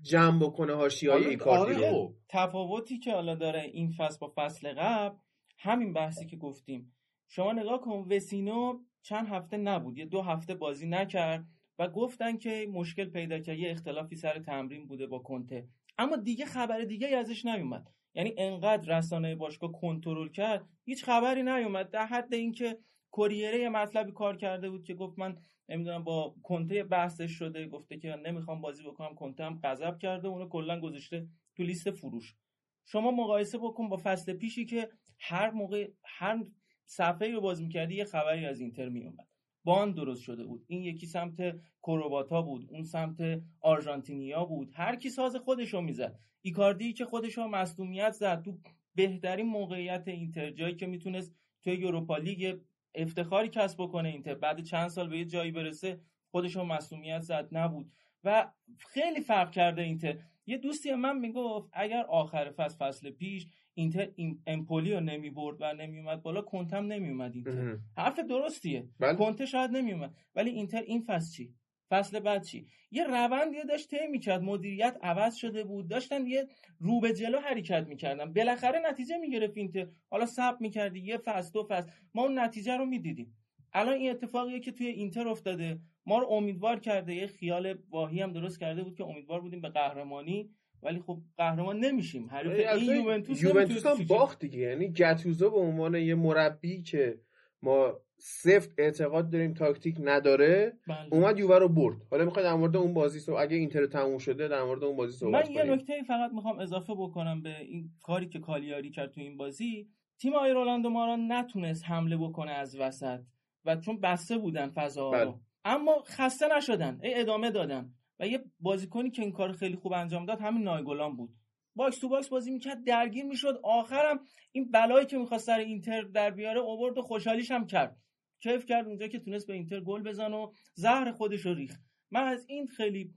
جمع 0.03 0.41
بکنه 0.41 0.75
حاشیه‌های 0.75 1.21
آره، 1.21 1.31
ایکاردی 1.31 1.75
آره، 1.75 1.91
رو 1.91 1.95
خب. 1.95 2.15
تفاوتی 2.29 2.99
که 2.99 3.13
حالا 3.13 3.35
داره 3.35 3.61
این 3.61 3.91
فصل 3.91 4.19
با 4.21 4.33
فصل 4.37 4.75
قبل 4.79 5.17
همین 5.59 5.93
بحثی 5.93 6.27
که 6.27 6.37
گفتیم. 6.37 6.95
شما 7.29 7.53
نگاه 7.53 7.81
کن 7.81 8.07
وسینو 8.11 8.79
چند 9.03 9.29
هفته 9.29 9.57
نبود 9.57 9.99
یه 9.99 10.05
دو 10.05 10.23
هفته 10.23 10.55
بازی 10.55 10.87
نکرد 10.87 11.45
و 11.79 11.89
گفتن 11.89 12.37
که 12.37 12.69
مشکل 12.73 13.05
پیدا 13.05 13.39
کرد 13.39 13.59
یه 13.59 13.71
اختلافی 13.71 14.17
سر 14.17 14.39
تمرین 14.39 14.87
بوده 14.87 15.07
با 15.07 15.19
کنته. 15.19 15.69
اما 15.99 16.17
دیگه 16.17 16.45
خبر 16.45 16.81
دیگه 16.81 17.17
ازش 17.17 17.45
نیومد 17.45 17.91
یعنی 18.15 18.35
انقدر 18.39 18.99
رسانه 18.99 19.35
باشگاه 19.35 19.73
کنترل 19.73 20.29
کرد 20.29 20.69
هیچ 20.85 21.05
خبری 21.05 21.43
نیومد. 21.43 21.91
در 21.91 22.07
حد 22.07 22.35
اینکه 22.35 22.79
کوریره 23.11 23.59
یه 23.59 23.69
مطلبی 23.69 24.13
کار 24.13 24.37
کرده 24.37 24.71
بود 24.71 24.85
که 24.85 24.95
گفت 24.95 25.19
من 25.19 25.37
نمی‌دونم 25.69 26.05
با 26.05 26.35
کنته 26.43 26.85
بحثش 26.85 27.31
شده 27.31 27.69
گفته 27.69 27.97
که 27.99 28.17
نمی‌خوام 28.17 28.61
بازی 28.61 28.83
بکنم 28.83 29.15
کنته 29.15 29.45
هم 29.45 29.61
غضب 29.65 29.99
کرده 29.99 30.29
اونو 30.29 30.49
کلا 30.49 30.81
گذاشته 30.81 31.27
تو 31.57 31.63
لیست 31.63 31.91
فروش. 31.91 32.37
شما 32.85 33.11
مقایسه 33.11 33.59
بکن 33.59 33.89
با 33.89 34.01
فصل 34.05 34.33
پیشی 34.33 34.67
که 34.67 34.91
هر 35.21 35.51
موقع 35.51 35.91
هر 36.05 36.45
صفحه 36.85 37.29
رو 37.29 37.41
باز 37.41 37.63
می‌کردی 37.63 37.95
یه 37.95 38.05
خبری 38.05 38.47
از 38.47 38.61
اینتر 38.61 38.89
میومد 38.89 39.32
باند 39.65 39.95
درست 39.95 40.23
شده 40.23 40.45
بود. 40.45 40.65
این 40.67 40.83
یکی 40.83 41.07
سمت 41.07 41.61
کرواتا 41.83 42.43
بود 42.43 42.67
اون 42.71 42.83
سمت 42.83 43.43
آرژانتینیا 43.61 44.45
بود. 44.45 44.71
هر 44.75 44.97
کی 44.97 45.11
ساز 45.11 45.37
خودش 45.37 45.75
رو 45.75 45.81
می‌زد. 45.81 46.19
ایکاردی 46.43 46.93
که 46.93 47.05
خودش 47.05 47.39
رو 47.39 47.49
مصدومیت 47.49 48.13
زد 48.13 48.43
تو 48.43 48.59
بهترین 48.95 49.47
موقعیت 49.47 50.09
اینتر 50.09 50.51
جایی 50.51 50.75
که 50.75 50.87
می‌تونست 50.87 51.35
توی 51.65 51.75
یوروپا 51.75 52.17
لیگ 52.17 52.59
افتخاری 52.95 53.49
کسب 53.49 53.83
بکنه 53.83 54.09
اینتر. 54.09 54.35
بعد 54.35 54.63
چند 54.63 54.89
سال 54.89 55.09
به 55.09 55.19
یه 55.19 55.25
جایی 55.25 55.51
برسه 55.51 56.01
خودش 56.31 56.57
رو 56.57 56.65
مصدومیت 56.65 57.21
زد 57.21 57.49
نبود. 57.53 57.93
و 58.25 58.53
خیلی 58.79 59.21
فرق 59.21 59.51
کرده 59.51 59.83
اینتر. 59.83 60.19
یه 60.47 60.59
دوستی 60.59 60.95
من 60.95 61.19
می‌گفت 61.19 61.71
اگر 61.73 62.05
آخر 62.05 62.51
فصل 62.51 62.77
فصل 62.77 63.11
پیش 63.11 63.47
اینتر 63.75 64.09
این 64.17 64.43
امپولی 64.47 64.95
رو 64.95 65.01
نمی‌برد 65.01 65.57
و 65.61 65.73
نمیومد 65.73 66.23
بالا 66.23 66.43
کنتم 66.43 66.87
نمیومد 66.87 67.35
اینتر. 67.35 67.79
حرف 67.97 68.19
درستیه. 68.19 68.89
بله. 69.01 69.15
کنته 69.17 69.47
شاید 69.47 69.71
نمیومد 69.71 70.15
ولی 70.35 70.51
اینتر 70.51 70.83
این 70.83 71.03
فصل 71.07 71.33
چی؟ 71.33 71.55
فصل 71.91 72.21
بعد 72.21 72.43
چی؟ 72.43 72.67
یه 72.91 73.05
روندی 73.05 73.59
رو 73.59 73.65
داشت 73.65 73.91
طی 73.91 74.07
می‌کرد. 74.07 74.43
مدیریت 74.43 74.97
عوض 75.03 75.35
شده 75.35 75.65
بود. 75.65 75.89
داشتن 75.89 76.27
یه 76.27 76.47
رو 76.79 77.01
به 77.01 77.13
جلو 77.13 77.39
حرکت 77.39 77.87
می‌کردن. 77.89 78.33
بالاخره 78.33 78.81
نتیجه 78.91 79.17
می‌گرفت 79.17 79.57
اینتر. 79.57 79.87
حالا 80.11 80.27
صبر 80.27 80.57
می‌کردی. 80.61 81.01
یه 81.01 81.19
فصل 81.19 81.53
دو 81.53 81.67
فصل. 81.71 81.91
ما 82.15 82.23
اون 82.23 82.39
نتیجه 82.39 82.77
رو 82.77 82.87
می‌دیدیم. 82.87 83.37
الان 83.73 83.95
این 83.95 84.11
اتفاقیه 84.11 84.61
که 84.61 84.73
توی 84.73 84.87
اینتر 84.87 85.29
افتاده. 85.29 85.81
ما 86.07 86.19
رو 86.19 86.27
امیدوار 86.31 86.81
کرده. 86.81 87.15
یه 87.15 87.27
خیال 87.27 87.79
واهی 87.91 88.21
هم 88.21 88.33
درست 88.33 88.61
کرده 88.61 88.83
بود 88.83 88.97
که 88.97 89.05
امیدوار 89.05 89.41
بودیم 89.41 89.61
به 89.61 89.69
قهرمانی 89.69 90.51
ولی 90.83 91.01
خب 91.01 91.19
قهرمان 91.37 91.79
نمیشیم. 91.79 92.31
حریف 92.31 92.69
این 92.69 92.97
یوونتوس 92.97 93.43
یوونتوس 93.43 93.87
هم 93.87 94.05
باخت 94.09 94.39
دیگه. 94.39 94.59
یعنی 94.59 94.89
گتوزو 94.89 95.51
به 95.51 95.57
عنوان 95.57 95.95
یه 95.95 96.15
مربی 96.15 96.83
که 96.83 97.19
ما 97.63 97.93
سفت 98.17 98.71
اعتقاد 98.79 99.31
داریم 99.31 99.55
تاکتیک 99.55 99.97
نداره 100.01 100.73
بله. 100.89 101.09
اومد 101.11 101.39
یووه 101.39 101.59
رو 101.59 101.69
برد. 101.69 101.97
حالا 102.11 102.25
می‌خوای 102.25 102.45
در 102.45 102.55
مورد 102.55 102.77
اون 102.77 102.95
بازی 102.95 103.21
صحبت 103.21 103.43
اگه 103.43 103.57
اینتر 103.57 103.87
تموم 103.87 104.19
شده 104.19 104.49
در 104.49 104.63
مورد 104.63 104.85
اون 104.85 104.97
بازی 104.97 105.17
صحبت 105.17 105.47
من 105.47 105.53
یه 105.55 105.63
نکته 105.63 106.03
فقط 106.03 106.33
می‌خوام 106.33 106.59
اضافه 106.59 106.95
بکنم 106.95 107.43
به 107.43 107.61
این 107.61 107.91
کاری 108.03 108.29
که 108.29 108.39
کالیاری 108.39 108.91
کرد 108.91 109.11
تو 109.11 109.21
این 109.21 109.37
بازی. 109.37 109.89
تیم 110.19 110.35
آقای 110.35 110.51
رولاندو 110.51 110.91
ماران 110.91 111.17
نتونست 111.17 111.85
حمله 111.85 112.17
بکنه 112.17 112.51
از 112.51 112.77
وسط 112.77 113.21
و 113.65 113.77
چون 113.77 114.01
بسته 114.01 114.39
بودن 114.39 114.71
فضا 114.71 115.11
بله. 115.11 115.25
رو 115.25 115.41
اما 115.65 116.03
خسته 116.07 116.57
نشدن. 116.57 117.01
هی 117.03 117.21
ادامه 117.21 117.51
دادن. 117.51 117.95
و 118.23 118.27
یه 118.27 118.45
بازیکنی 118.61 119.11
که 119.11 119.23
این 119.23 119.33
کار 119.33 119.53
خیلی 119.53 119.77
خوب 119.77 119.93
انجام 119.93 120.27
داد 120.27 120.41
همین 120.41 120.63
نایگولان 120.63 121.17
بود. 121.17 121.35
box 121.77 121.99
to 121.99 122.09
box 122.09 122.29
بازی 122.29 122.51
می‌کرد 122.51 122.85
درگیر 122.85 123.25
می‌شد. 123.25 123.61
آخرم 123.63 124.21
این 124.53 124.71
بلایی 124.71 125.07
که 125.07 125.19
می‌خواست 125.19 125.47
سر 125.47 125.59
اینتر 125.59 126.03
در 126.03 126.31
بیاره 126.31 126.61
اوورد 126.61 126.99
و 126.99 127.03
خوشحالیش 127.03 127.51
هم 127.51 127.67
کرد. 127.67 127.97
کیف 128.43 128.67
کرد 128.67 128.87
اونجا 128.87 129.09
که 129.09 129.19
تونست 129.19 129.47
به 129.47 129.55
اینتر 129.55 129.81
گل 129.81 130.03
بزنه 130.03 130.33
و 130.33 130.53
زهر 130.75 131.13
خودش 131.13 131.41
رو 131.47 131.55
ریخت. 131.55 131.81
من 132.11 132.25
از 132.25 132.45
این 132.49 132.67
خیلی 132.67 133.15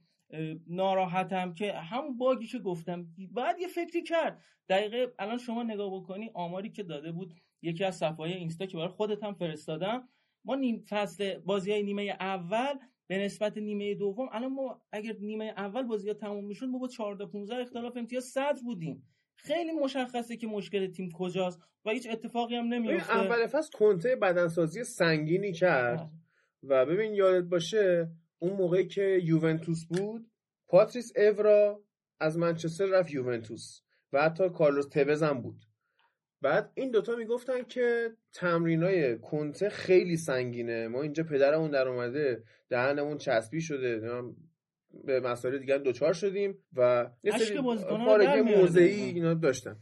ناراحتم 0.68 1.54
که 1.54 1.74
همون 1.74 2.18
باگی 2.18 2.48
که 2.48 2.60
گفتم 2.60 3.08
باید 3.32 3.60
یه 3.60 3.68
فکری 3.68 4.04
کرد. 4.04 4.42
دقیقه 4.70 5.14
الان 5.20 5.38
شما 5.38 5.64
نگاه 5.64 5.96
بکنی 5.96 6.32
آماری 6.34 6.70
که 6.70 6.84
داده 6.84 7.12
بود 7.12 7.34
یکی 7.62 7.84
از 7.84 7.98
صفحه 7.98 8.26
اینستا 8.26 8.66
که 8.66 8.78
برای 8.78 8.90
خودت 8.90 9.24
هم 9.24 9.34
فرستادم. 9.34 10.10
ما 10.46 10.56
نیم 10.56 10.86
فصل 10.90 11.38
بازی 11.38 11.72
های 11.72 11.84
نیمه 11.84 12.04
اول 12.20 12.74
به 13.08 13.18
نسبت 13.18 13.58
نیمه 13.58 13.96
دوم 13.96 14.30
الان 14.32 14.54
ما 14.54 14.82
اگر 14.92 15.16
نیمه 15.20 15.46
اول 15.46 15.84
بازی 15.84 16.08
ها 16.08 16.14
تموم 16.14 16.46
می‌شد 16.46 16.66
ما 16.66 16.78
با 16.78 16.88
14 16.88 17.26
15 17.26 17.56
اختلاف 17.56 17.98
امتیاز 17.98 18.24
صدر 18.24 18.62
بودیم. 18.64 19.04
خیلی 19.36 19.72
مشخصه 19.72 20.38
که 20.38 20.48
مشکل 20.48 20.92
تیم 20.92 21.12
کجاست 21.12 21.60
و 21.86 21.90
هیچ 21.90 22.08
اتفاقی 22.12 22.56
هم 22.56 22.66
نمیفته 22.66 23.18
اول 23.18 23.48
فصل 23.48 23.78
کنته 23.78 24.16
بدنسازی 24.16 24.84
سنگینی 24.84 25.54
کرد 25.54 26.12
و 26.64 26.86
ببین 26.86 27.14
یادت 27.14 27.46
باشه 27.46 28.12
اون 28.40 28.54
موقعی 28.54 28.88
که 28.88 29.20
یوونتوس 29.24 29.86
بود 29.86 30.32
پاتریس 30.68 31.12
اورا 31.18 31.84
از 32.20 32.38
منچستر 32.38 32.86
رفت 32.86 33.12
یوونتوس 33.12 33.82
و 34.14 34.22
حتی 34.22 34.50
کارلوس 34.50 34.88
توز 34.88 35.24
هم 35.24 35.42
بود. 35.42 35.65
بعد 36.46 36.72
این 36.74 36.92
دوتا 36.92 37.16
می‌گفتن 37.16 37.64
که 37.64 38.12
تمرینای 38.34 39.18
کنته 39.20 39.70
خیلی 39.70 40.18
سنگینه 40.18 40.88
ما 40.88 41.02
اینجا 41.02 41.24
پدرمون 41.24 41.72
در 41.72 41.88
اومده 41.88 42.44
دهنمون 42.70 43.18
چسبی 43.18 43.62
شده 43.62 44.02
به 45.04 45.20
مسائل 45.20 45.58
دیگه 45.58 45.76
هم 45.76 45.84
دوچار 45.84 46.14
شدیم 46.14 46.58
و 46.78 47.10
یه 47.24 47.38
سری. 47.38 47.60
موضعی 48.42 49.04
اینا 49.04 49.34
داشتن 49.34 49.76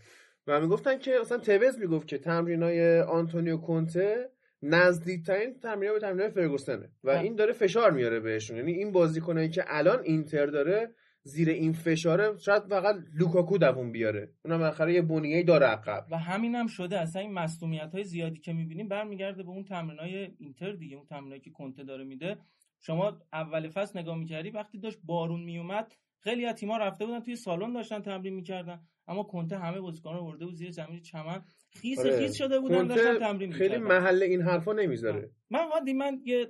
و 0.47 0.61
می‌گفتن 0.61 0.97
که 0.97 1.11
مثلا 1.21 1.37
توز 1.37 1.79
می‌گفت 1.79 2.07
که 2.07 2.17
تمرینای 2.17 2.99
آنتونیو 2.99 3.57
کونته 3.57 4.29
نزدیکترین 4.61 5.59
تمرین 5.59 5.93
به 5.93 5.99
تمرین 5.99 6.29
فرگوسنه 6.29 6.89
و 7.03 7.11
بله. 7.11 7.19
این 7.19 7.35
داره 7.35 7.53
فشار 7.53 7.91
میاره 7.91 8.19
بهشون 8.19 8.57
یعنی 8.57 8.71
این 8.71 8.91
بازیکنایی 8.91 9.49
که 9.49 9.63
الان 9.67 10.03
اینتر 10.03 10.45
داره 10.45 10.95
زیر 11.25 11.49
این 11.49 11.73
فشاره 11.73 12.37
شاید 12.37 12.63
فقط 12.63 12.95
لوکاکو 13.13 13.57
دووم 13.57 13.91
بیاره. 13.91 14.31
اونم 14.45 14.57
بالاخره 14.57 14.93
یه 14.93 15.01
بنیه‌ای 15.01 15.43
داره 15.43 15.65
عقب. 15.65 16.05
و 16.11 16.17
همین 16.17 16.55
هم 16.55 16.67
شده. 16.67 16.99
اصلا 16.99 17.21
این 17.21 17.33
مصونیت 17.33 17.91
های 17.93 18.03
زیادی 18.03 18.39
که 18.39 18.53
می‌بینیم 18.53 18.87
برمیگرده 18.87 19.43
به 19.43 19.49
اون 19.49 19.63
تمرین 19.63 19.99
های 19.99 20.29
اینتر 20.37 20.71
دیگه 20.71 20.95
اون 20.95 21.05
تمرینایی 21.05 21.41
که 21.41 21.51
کنته 21.51 21.83
داره 21.83 22.03
میده. 22.03 22.37
شما 22.79 23.17
اول 23.33 23.69
فصل 23.69 23.99
نگاه 23.99 24.17
می‌کردی 24.17 24.49
وقتی 24.49 24.79
داشت 24.79 24.99
بارون 25.03 25.43
میومد 25.43 25.93
خیلی 26.19 26.45
از 26.45 26.55
تیم‌ها 26.55 26.77
رفته 26.77 27.05
بودن 27.05 27.19
توی 27.19 27.35
سالن 27.35 27.73
داشتن 27.73 28.01
تمرین 28.01 28.33
می‌کردن 28.33 28.79
اما 29.07 29.23
کنته 29.23 29.57
همه 29.57 29.79
بازیکن‌ها 29.79 30.17
رو 30.17 30.25
برده 30.25 30.45
بود 30.45 30.55
زیر 30.55 30.71
زمین 30.71 31.01
چمن. 31.01 31.41
خیس 31.69 31.99
آره. 31.99 32.17
خیس 32.17 32.35
شده 32.37 32.59
بودن 32.59 32.87
داشتن 32.87 33.19
تمرین 33.19 33.51
خیلی 33.51 33.77
می‌کردن. 33.77 33.99
محل 33.99 34.23
این 34.23 34.41
حرفا 34.41 34.73
نمی‌ذاره. 34.73 35.29
من 35.49 35.67
هادی 35.73 35.93
من 35.93 36.21
یه 36.25 36.47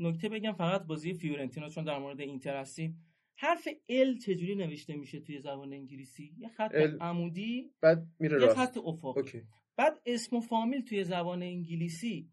نکته 0.00 0.28
بگم 0.28 0.52
فقط 0.52 0.82
بازی 0.82 1.14
فیورنتینا 1.14 1.68
چون 1.68 1.84
در 1.84 1.98
مورد 1.98 2.20
اینتر 2.20 2.56
هستیم. 2.56 3.02
حرف 3.38 3.68
L 3.88 4.18
چجوری 4.18 4.54
نوشته 4.54 4.96
میشه 4.96 5.20
توی 5.20 5.40
زبان 5.40 5.72
انگلیسی؟ 5.72 6.34
یه 6.38 6.48
خط 6.48 6.70
L. 6.74 6.98
عمودی؟ 7.00 7.70
بعد 7.80 8.06
میره 8.18 8.42
یه 8.42 8.48
خط 8.48 8.76
افقی 8.84 9.20
okay. 9.20 9.42
بعد 9.76 10.00
اسم 10.06 10.36
و 10.36 10.40
فامیل 10.40 10.80
توی 10.80 11.04
زبان 11.04 11.42
انگلیسی 11.42 12.30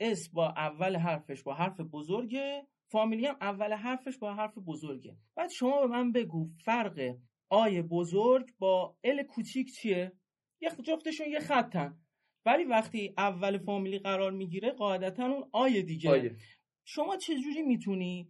اسم 0.00 0.32
با 0.32 0.48
اول 0.48 0.96
حرفش 0.96 1.42
با 1.42 1.54
حرف 1.54 1.80
بزرگه 1.80 2.66
فامیلی 2.90 3.26
هم 3.26 3.36
اول 3.40 3.72
حرفش 3.72 4.18
با 4.18 4.34
حرف 4.34 4.58
بزرگه. 4.58 5.16
بعد 5.36 5.50
شما 5.50 5.80
به 5.80 5.86
من 5.86 6.12
بگو 6.12 6.50
فرق 6.64 7.16
I 7.48 7.82
بزرگ 7.82 8.50
با 8.58 8.96
L 9.04 9.22
کوچیک 9.22 9.72
چیه؟ 9.72 10.12
یه 10.60 10.70
جفتشون 10.84 11.26
یه 11.28 11.40
خطن. 11.40 11.98
ولی 12.46 12.64
وقتی 12.64 13.14
اول 13.18 13.58
فامیلی 13.58 13.98
قرار 13.98 14.32
می‌گیره 14.32 14.70
قاعدتا 14.70 15.26
اون 15.26 15.48
I 15.52 15.82
دیگه. 15.82 16.10
I 16.10 16.19
ه. 16.19 16.36
شما 16.84 17.16
چجوری 17.16 17.62
می‌تونی 17.62 18.28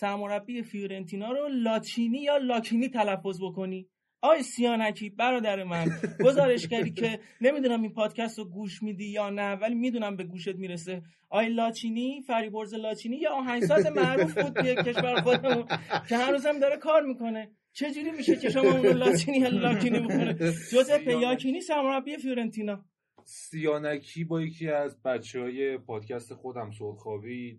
سرمربی 0.00 0.62
فیورنتینا 0.62 1.32
رو 1.32 1.48
لاچینی 1.48 2.18
یا 2.18 2.36
لاکینی 2.36 2.88
تلفظ 2.88 3.42
بکنی؟ 3.42 3.88
آقای 4.22 4.42
سیانکی 4.42 5.10
برادر 5.10 5.64
من 5.64 5.86
گزارشگری 6.24 6.90
که 6.90 7.20
نمی‌دونم 7.40 7.82
این 7.82 7.92
پادکست 7.92 8.38
رو 8.38 8.44
گوش 8.44 8.82
میدی 8.82 9.04
یا 9.04 9.30
نه 9.30 9.54
ولی 9.54 9.74
می‌دونم 9.74 10.16
به 10.16 10.24
گوشت 10.24 10.56
می‌رسه. 10.56 11.02
آقای 11.30 11.48
لاچینی 11.48 12.22
فریبرز 12.26 12.74
لاچینی 12.74 13.16
یا 13.16 13.30
آهنگساز 13.30 13.86
معروف 13.86 14.38
بود 14.38 14.52
توی 14.52 14.74
کشور 14.74 15.20
خودمون 15.20 15.64
که 16.08 16.16
هنوز 16.16 16.46
هم 16.46 16.58
داره 16.58 16.76
کار 16.76 17.02
می‌کنه. 17.02 17.50
چجوری 17.72 18.10
میشه 18.10 18.36
که 18.36 18.50
شما 18.50 18.70
اونو 18.70 18.92
لاچینی 18.92 19.38
یا 19.38 19.48
لاکینی 19.48 20.00
بکنه 20.00 20.34
جوزپ 20.72 21.08
یاکینی 21.08 21.60
سرمربی 21.60 22.16
فیورنتینا. 22.16 22.84
سیانکی 23.24 24.24
با 24.24 24.42
یکی 24.42 24.68
از 24.68 25.02
بچه 25.02 25.40
های 25.40 25.78
پادکست 25.78 26.34
خودم 26.34 26.70
سرخابی 26.70 27.58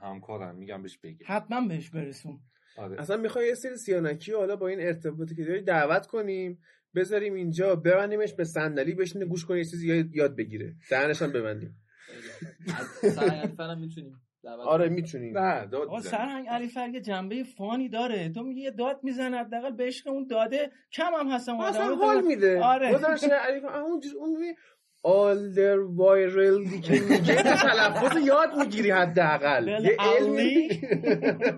همکارم 0.00 0.54
میگم 0.56 0.82
بهش 0.82 0.98
بگی. 0.98 1.24
حتما 1.24 1.68
بهش 1.68 1.90
برسون. 1.90 2.40
آره. 2.76 3.00
اصلا 3.00 3.16
می‌خوای 3.16 3.48
یه 3.48 3.54
سری 3.54 3.76
سیانکی 3.76 4.32
رو 4.32 4.38
حالا 4.38 4.56
با 4.56 4.68
این 4.68 4.80
ارتباطی 4.80 5.34
که 5.34 5.44
داری 5.44 5.62
دعوت 5.62 6.06
کنیم 6.06 6.58
بذاریم 6.94 7.34
اینجا 7.34 7.76
ببندیمش 7.76 8.34
به 8.34 8.44
صندلی 8.44 8.94
بشینه 8.94 9.24
گوش 9.24 9.44
کنه 9.44 9.58
یه 9.58 9.64
چیزی 9.64 10.10
یاد- 10.14 10.36
بگیره. 10.36 10.74
دهنش 10.90 11.22
هم 11.22 11.32
ببندیم. 11.32 11.76
می‌تونیم 13.80 14.22
دعوت 14.42 14.66
آره. 14.66 14.88
می‌تونیم. 14.88 15.38
نه 15.38 15.66
داد. 15.66 16.00
سرهنگ 16.00 16.48
علی 16.48 16.68
فر 16.68 16.88
یه 16.88 17.00
جنبه 17.00 17.44
فانی 17.44 17.88
داره. 17.88 18.28
تو 18.28 18.42
میگی 18.42 18.60
یه 18.60 18.70
داد 18.70 19.00
می‌زنه 19.02 19.36
حداقل 19.38 19.70
به 19.70 19.84
عشق 19.84 20.08
اون 20.08 20.26
داده. 20.26 20.70
کم 20.92 21.10
هم 21.20 21.28
هستن 21.28 21.52
اصلا 21.52 21.94
حال. 21.94 22.24
میده. 22.24 22.60
آره. 22.60 22.94
گزارش 22.94 23.24
علی 23.24 23.60
اون 23.60 24.00
اون 24.18 24.54
آلدر 25.06 25.78
وایرلدی 25.78 26.80
که 26.80 26.92
میگه. 26.92 27.34
تلفظ 27.42 28.16
یاد 28.26 28.48
می‌گیری 28.58 28.90
حداقل. 28.90 29.68
یه 29.68 29.96
علمی. 29.98 30.68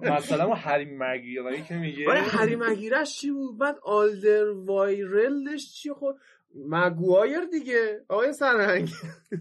مثلا 0.03 0.45
اون 0.45 0.57
حریم 0.57 0.99
مگیرایی 0.99 1.62
که 1.62 1.75
میگه. 1.75 2.09
ولی 2.09 2.20
هری 2.20 2.57
مگیرش 2.57 3.20
چی 3.20 3.31
بود؟ 3.31 3.59
بعد 3.59 3.77
آلدر 3.83 4.49
وایرلدش 4.49 5.73
چی 5.75 5.91
خود 5.93 6.17
مگوایر 6.55 7.41
دیگه. 7.52 8.01
آقای 8.09 8.33
سرهنگ 8.33 8.89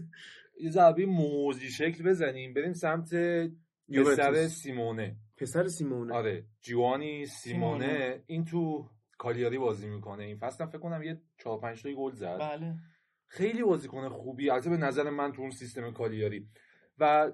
یه 0.64 0.70
ضربه 0.70 1.06
موزی 1.06 1.70
شکل 1.70 2.04
بزنیم. 2.04 2.54
بریم 2.54 2.72
سمت 2.72 3.14
پسر. 3.94 4.46
سیمونه. 4.46 5.16
پسر 5.36 5.66
سیمونه. 5.66 6.14
آره 6.14 6.44
جوانی 6.62 7.26
سیمونه. 7.26 7.86
سیمونه. 7.86 8.22
این 8.26 8.44
تو 8.44 8.88
کالیاری 9.18 9.58
بازی 9.58 9.88
می‌کنه. 9.88 10.24
این 10.24 10.36
فصل 10.36 10.66
فکر 10.66 10.78
کنم 10.78 11.02
یه 11.02 11.20
4 11.38 11.60
5 11.60 11.82
تا 11.82 11.90
گل 11.92 12.12
زد. 12.12 12.38
بله. 12.38 12.74
خیلی 13.28 13.62
بازیکن 13.62 14.08
خوبی. 14.08 14.50
البته 14.50 14.70
به 14.70 14.76
نظر 14.76 15.10
من 15.10 15.32
تو 15.32 15.42
اون 15.42 15.50
سیستم 15.50 15.92
کالیاری. 15.92 16.48
و 16.98 17.32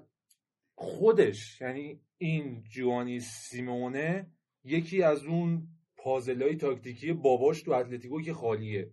خودش 0.75 1.61
یعنی 1.61 2.01
این 2.17 2.63
جوانی 2.63 3.19
سیمونه 3.19 4.31
یکی 4.63 5.03
از 5.03 5.25
اون 5.25 5.67
پازلای 5.97 6.55
تاکتیکی 6.55 7.13
باباش 7.13 7.63
تو 7.63 7.71
اتلتیکو 7.71 8.21
که 8.21 8.33
خالیه. 8.33 8.91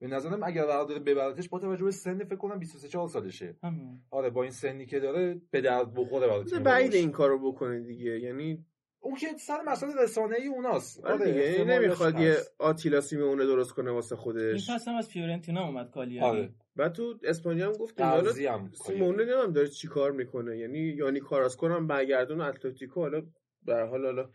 به 0.00 0.06
نظرم 0.06 0.42
اگر 0.42 0.66
قرار 0.66 0.86
داره 0.86 1.00
ببرتش 1.00 1.48
با 1.48 1.58
توجه 1.58 1.84
به 1.84 1.90
سن 1.90 2.24
فکر 2.24 2.36
کنم 2.36 2.58
23 2.58 2.88
4 2.88 3.08
سالشه. 3.08 3.56
همین. 3.62 4.02
آره 4.10 4.30
با 4.30 4.42
این 4.42 4.52
سنی 4.52 4.86
که 4.86 5.00
داره 5.00 5.40
به 5.50 5.60
درد 5.60 5.94
بخوره 5.94 6.26
برای 6.26 6.62
بعید. 6.64 6.94
این 6.94 7.10
کارو 7.10 7.52
بکنه 7.52 7.80
دیگه. 7.80 8.20
یعنی 8.20 8.64
اون 9.04 9.16
که 9.16 9.26
سر 9.38 9.62
مسئله 9.66 10.02
رسانه 10.02 10.36
ای 10.36 10.46
اوناست 10.46 11.04
آره 11.04 11.24
دیگه 11.24 11.52
یعنی 11.52 11.64
نمی‌خواد 11.64 12.20
یه. 12.20 12.36
آتیلا 12.58 13.00
سیمونه 13.00 13.44
درست 13.44 13.72
کنه 13.72 13.90
واسه 13.90 14.14
این 14.14 14.22
خودش. 14.22 14.70
فصل 14.70 14.90
هم 14.90 14.96
از 14.96 15.08
فیورنتینا 15.08 15.66
اومد 15.66 15.90
کالیاری 15.90 16.38
آره. 16.38 16.54
بعد 16.76 16.92
تو 16.92 17.14
اسپانیا 17.24 17.66
هم 17.66 17.72
گفتیم 17.72 18.06
حالا 18.06 18.32
سیمونه 18.72 19.16
نمی‌دونم 19.16 19.52
داره 19.52 19.68
چی 19.68 19.88
کار 19.88 20.12
می‌کنه. 20.12 20.58
یعنی 20.58 20.78
یعنی 20.78 21.20
کاراسکو 21.20 21.68
هم 21.68 21.86
برگردون 21.86 22.40
اتلتیکو 22.40 23.00
حالا 23.00 23.22
به 23.62 23.74
هر 23.74 23.86
حال 23.86 24.04
حالا 24.04 24.30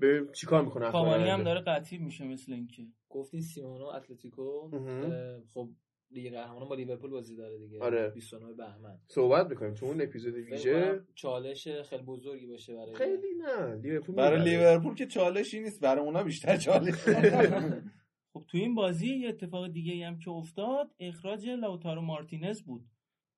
ببینیم 0.00 0.32
چی 0.32 0.46
کار 0.46 0.64
می‌کنه. 0.64 0.90
کاوانی 0.90 1.30
هم 1.30 1.42
داره 1.42 1.60
قطعی 1.60 1.98
میشه 1.98 2.24
مثل 2.24 2.52
اینکه. 2.52 2.82
گفتین 3.08 3.40
سیمونو 3.40 3.84
اتلتیکو 3.84 4.70
خب 5.54 5.68
لیگ 6.12 6.32
قهرمانان 6.32 6.68
با 6.68 6.74
لیورپول 6.74 7.10
بازی 7.10 7.36
داره 7.36 7.58
دیگه. 7.58 7.80
آره. 7.80 8.08
29 8.10 8.52
بهمن. 8.52 8.98
صحبت 9.06 9.50
می‌کنیم 9.50 9.74
تو 9.74 9.86
اون 9.86 10.00
اپیزود 10.02 10.34
ویژه 10.34 11.00
چالش 11.14 11.68
خیلی 11.68 12.02
بزرگی 12.02 12.46
باشه 12.46 12.74
برای 12.74 12.94
خیلی 12.94 13.34
نه. 13.38 13.74
لیورپول 13.74 14.14
برای. 14.14 14.44
لیورپول 14.44 14.94
که 14.94 15.06
چالشی 15.06 15.60
نیست 15.60 15.80
برای 15.80 16.04
اونا 16.04 16.22
بیشتر 16.22 16.56
چالش. 16.56 16.94
خب 18.32 18.44
تو 18.48 18.58
این 18.58 18.74
بازی 18.74 19.16
یه 19.16 19.28
اتفاق 19.28 19.68
دیگه 19.68 20.06
هم 20.06 20.18
که 20.18 20.30
افتاد 20.30 20.94
اخراج 21.00 21.48
لاوتارو 21.48 22.00
مارتینز 22.00 22.62
بود. 22.62 22.84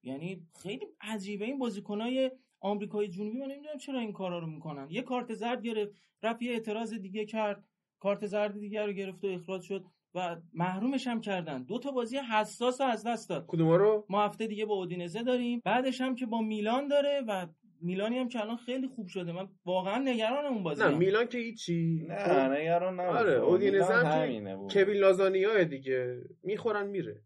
یعنی 0.02 0.46
خیلی 0.62 0.86
عجیبه 1.00 1.44
این 1.44 1.58
بازیکنای 1.58 2.30
آمریکای 2.60 3.08
جنوبی 3.08 3.38
من 3.38 3.46
نمی‌دونم 3.46 3.78
چرا 3.78 4.00
این 4.00 4.12
کارا 4.12 4.38
رو 4.38 4.46
می‌کنن. 4.46 4.86
یه 4.90 5.02
کارت 5.02 5.34
زرد 5.34 5.62
گرفت 5.62 5.92
رفت 6.22 6.42
یه 6.42 6.52
اعتراض 6.52 6.94
دیگه 6.94 7.26
کرد 7.26 7.64
کارت 7.98 8.26
زرد 8.26 8.60
دیگه 8.60 8.86
رو 8.86 8.92
گرفت 8.92 9.24
و 9.24 9.26
اخراج 9.26 9.62
شد. 9.62 9.84
و 10.14 10.36
محرومش 10.54 11.06
هم 11.06 11.20
کردن. 11.20 11.62
دو 11.62 11.78
تا 11.78 11.90
بازی 11.90 12.16
حساس 12.16 12.80
رو 12.80 12.86
از 12.86 13.04
دست 13.06 13.28
داد. 13.28 13.44
کدوم 13.48 13.68
رو؟ 13.68 14.06
ما 14.08 14.24
هفته 14.24 14.46
دیگه 14.46 14.66
با 14.66 14.74
اودینزه 14.74 15.22
داریم. 15.22 15.62
بعدش 15.64 16.00
هم 16.00 16.14
که 16.14 16.26
با 16.26 16.40
میلان 16.40 16.88
داره 16.88 17.22
و 17.28 17.46
میلانی 17.80 18.18
هم 18.18 18.28
که 18.28 18.40
الان 18.40 18.56
خیلی 18.56 18.88
خوب 18.88 19.06
شده. 19.06 19.32
من 19.32 19.48
واقعا 19.64 19.98
نگرانم 19.98 20.52
اون 20.52 20.62
بازی 20.62 20.82
نه 20.82 20.88
میلان 20.88 21.26
که 21.26 21.38
هیچی. 21.38 22.06
نه 22.08 22.48
نگران 22.48 23.00
نباش 23.00 23.16
آره. 23.16 23.32
اودینزه 23.32 23.94
هم 23.94 24.68
که. 24.68 24.84
کوین 24.84 24.96
لازانیا 24.96 25.64
دیگه. 25.64 26.20
می‌خورن 26.42 26.86
میره. 26.86 27.22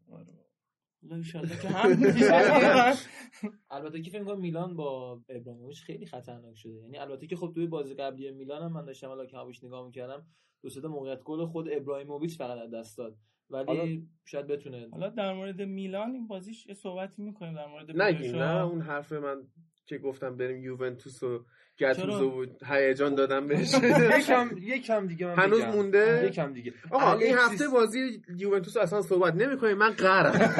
که 1.63 1.69
هم 1.69 2.03
البته 3.71 4.01
که 4.01 4.11
فکر 4.11 4.25
کنم 4.25 4.41
میلان 4.41 4.77
با 4.77 5.21
ابراهیموویچ 5.29 5.83
خیلی 5.83 6.07
خطرناک 6.07 6.57
شده. 6.57 6.75
یعنی 6.75 6.99
البته 6.99 7.27
که 7.27 7.37
خب 7.37 7.53
توی 7.55 7.67
بازی 7.67 7.95
قبلی 7.95 8.31
میلان 8.31 8.63
هم 8.63 8.73
من 8.73 8.85
داشتم 8.85 9.11
الان 9.11 9.27
کمابیش 9.27 9.65
نگاه 9.65 9.87
می‌کردم 9.87 10.27
دو 10.63 10.69
سه 10.69 10.81
تا 10.81 10.89
موقعیت 10.89 11.23
گل 11.23 11.47
خود 11.47 11.69
ابراهیموویچ 11.73 12.39
فقط 12.39 12.59
از 12.59 12.71
دست 12.71 12.99
داد. 12.99 13.17
ولی 13.51 14.09
شاید 14.25 14.47
بتونه 14.47 14.89
حالا 14.93 15.09
در 15.09 15.35
مورد 15.35 15.63
میلان 15.63 16.13
این 16.13 16.27
بازیش 16.27 16.67
یه 16.67 16.75
صحبتی 16.75 17.23
می‌کنیم 17.23 17.55
در 17.55 17.67
مورد 17.67 17.97
برشا. 17.97 18.37
نه؟ 18.37 18.65
اون 18.65 18.81
حرف 18.81 19.13
من 19.13 19.49
که 19.87 19.99
گفتم 19.99 20.37
بریم 20.37 20.63
یوونتوس 20.63 21.23
و 21.23 21.45
گتوزو 21.81 22.47
چرا؟ 22.47 22.57
و 22.63 22.75
هیجان 22.75 23.15
دادم 23.15 23.47
بهش. 23.47 23.75
یکم 24.19 24.51
یکم 24.63 25.07
دیگه 25.07 25.27
من 25.27 25.35
هنوز 25.35 25.63
بگم. 25.63 25.71
مونده؟ 25.71 26.27
یکم 26.27 26.53
دیگه. 26.53 26.73
آقا 26.91 27.13
این 27.19 27.39
هفته 27.39 27.69
بازی 27.69 28.23
یوونتوس 28.37 28.77
اصلا 28.77 29.03
صحبت 29.03 29.35
نمی‌کنیم. 29.35 29.79
من 29.79 29.91
قهرم. 29.91 30.55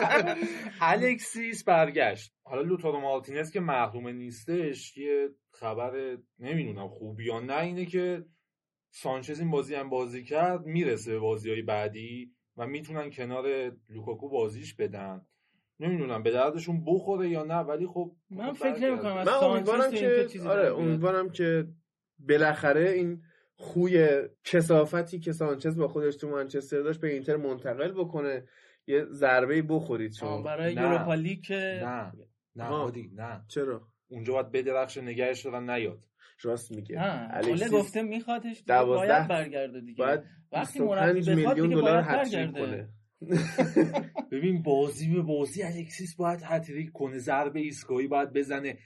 الکسیس 0.80 1.64
برگشت. 1.64 2.32
حالا 2.44 2.62
لوتارو 2.62 3.00
مارتینز 3.00 3.50
که 3.50 3.60
محروم 3.60 4.08
نیستش 4.08 4.96
یه 4.96 5.28
خبر 5.50 6.16
نمی‌دونم 6.38 6.88
خوبی 6.88 7.24
یا 7.24 7.40
نه. 7.40 7.58
اینه 7.60 7.86
که 7.86 8.24
سانچز 8.90 9.40
این 9.40 9.50
بازی 9.50 9.74
هم 9.74 9.88
بازی 9.90 10.24
کرد 10.24 10.66
می‌رسه 10.66 11.12
به 11.12 11.18
بازی 11.18 11.50
های 11.50 11.62
بعدی 11.62 12.32
و 12.56 12.66
می‌تونن 12.66 13.10
کنار 13.10 13.72
لوکاکو 13.88 14.28
بازیش 14.28 14.74
بدن. 14.74 15.26
نمی‌دونم 15.82 16.22
به 16.22 16.30
دردشون 16.30 16.84
بخوره 16.84 17.28
یا 17.28 17.44
نه 17.44 17.58
ولی 17.58 17.86
خب 17.86 18.12
من 18.30 18.52
فکر 18.52 18.78
نمی‌کنم 18.78 19.14
من 19.14 19.28
امیدوارم 19.28 19.90
که 19.90 20.26
آره. 20.46 20.74
امیدوارم 20.74 21.30
که 21.30 21.66
بالاخره 22.18 22.90
این 22.90 23.22
خوی 23.54 24.08
کسافتی 24.44 25.18
که 25.18 25.32
سانچز 25.32 25.76
با 25.76 25.88
خودش 25.88 26.16
تو 26.16 26.28
منچستر 26.28 26.80
داشت 26.82 27.00
به 27.00 27.12
اینتر 27.12 27.36
منتقل 27.36 27.92
بکنه 27.92 28.44
یه 28.86 29.04
ضربه 29.04 29.62
بخورید 29.62 30.12
شما. 30.12 30.42
برای. 30.42 30.74
یوروپا 30.74 31.14
لیگ 31.14 31.40
که 31.42 31.80
نه 31.84 32.12
نه. 32.56 32.64
هادی 32.64 33.10
نه. 33.14 33.44
چرا؟ 33.48 33.88
اونجا 34.08 34.32
باید 34.32 34.50
بدرخش 34.50 34.98
نگهش 34.98 35.46
دارن 35.46 35.70
نیاد. 35.70 36.04
راست 36.42 36.72
میگه. 36.72 36.98
اوله 37.02 37.68
گفته 37.68 38.02
میخوادش 38.02 38.62
دوازده 38.66 39.06
باید 39.06 39.28
برگرده 39.28 39.80
دیگه. 39.80 40.04
باید 40.04 40.20
وقتی 40.52 40.78
25 40.80 40.90
مربی 40.90 41.20
بخواد 41.20 41.36
میلیون 41.36 41.68
دیگه 41.68 41.80
دلار 41.80 42.02
برگرده. 42.02 42.60
کنه 42.60 42.88
ببین 44.32 44.62
بازی 44.62 45.14
به 45.14 45.22
بازی 45.22 45.62
الکسیس 45.62 46.16
باید 46.16 46.40
هتریک 46.44 46.92
کنه 46.92 47.18
ضربه 47.18 47.60
ایستگاهی 47.60 48.06
باید 48.06 48.32
بزنه. 48.32 48.78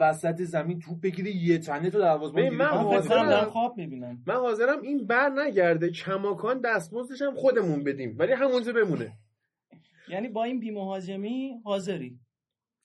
وسط 0.00 0.42
زمین 0.42 0.78
توپ 0.78 1.00
بگیره 1.00 1.30
یه 1.36 1.58
تنه 1.58 1.90
تو 1.90 1.98
دروازه 1.98 2.34
ببین، 2.34 2.48
من 2.54 2.64
حاضرم- 2.66 3.44
خواب 3.44 3.76
می‌بینم. 3.76 4.22
من 4.26 4.34
حاضرم 4.34 4.82
این 4.82 5.06
بر 5.06 5.28
نگرده 5.28 5.90
کماکان 5.90 6.60
دستمزدش 6.60 7.22
هم 7.22 7.34
خودمون 7.34 7.84
بدیم 7.84 8.16
ولی 8.18 8.32
همونجا 8.32 8.72
بمونه. 8.72 9.12
یعنی 10.08 10.28
با 10.28 10.44
این 10.44 10.60
بیمهاجمی 10.60 11.60
حاضری. 11.64 12.18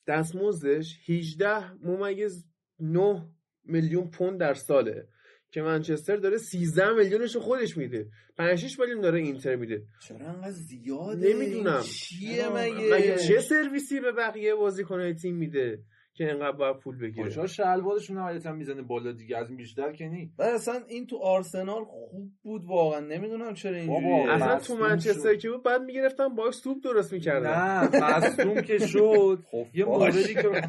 دستمزدش 0.06 0.98
18 1.08 1.72
ممیز 1.82 2.46
9 2.80 3.28
میلیون 3.64 4.10
پوند 4.10 4.40
در 4.40 4.54
ساله. 4.54 5.08
که 5.54 5.62
منچستر 5.62 6.16
داره 6.16 6.38
13 6.38 6.92
میلیونش 6.92 7.34
رو 7.34 7.40
خودش 7.40 7.76
میده. 7.76 8.06
5 8.38 8.58
6 8.58 8.78
میلیون 8.78 9.00
داره 9.00 9.18
اینتر 9.18 9.56
میده. 9.56 9.82
چرا 10.08 10.28
انقدر 10.28 10.50
زیاده؟ 10.50 11.34
نمی‌دونم. 11.34 11.80
چیه 11.82 12.48
مگه؟ 12.48 12.94
مگه 12.94 13.16
چه 13.18 13.40
سرویسی 13.40 14.00
به 14.00 14.12
بقیه 14.12 14.54
بازیکنهای 14.54 15.14
تیم 15.14 15.36
میده 15.36 15.78
که 16.14 16.24
اینقدر 16.24 16.56
باید 16.56 16.76
پول 16.76 16.98
بگیره؟ 16.98 17.26
کجا 17.26 17.46
شلوارشون 17.46 18.16
نهایتا 18.16 18.52
می‌زنه 18.52 18.82
بالا 18.82 19.12
دیگه 19.12 19.36
از 19.36 19.48
این 19.48 19.56
بیشتر 19.56 19.92
که 19.92 20.04
نی 20.04 20.32
بعد 20.38 20.54
اصلا 20.54 20.82
این 20.88 21.06
تو 21.06 21.16
آرسنال 21.16 21.84
خوب 21.84 22.30
بود 22.42 22.64
واقعا 22.64 23.00
نمی‌دونم 23.00 23.54
چرا 23.54 23.76
اینجوری. 23.76 24.04
بابا، 24.04 24.32
اصلا 24.32 24.58
تو 24.58 24.76
منچستر. 24.76 25.34
که 25.34 25.50
بود 25.50 25.62
بعد 25.62 25.82
می‌گرفتم 25.82 26.34
باش 26.34 26.54
سوپ 26.54 26.84
درست 26.84 27.12
می‌کردن. 27.12 27.50
نه 27.50 28.16
مصدوم 28.16 28.60
که 28.60 28.78
شد. 28.78 29.38
خب 29.50 29.66
یه. 29.74 29.84
موردی 29.84 30.34
که 30.34 30.42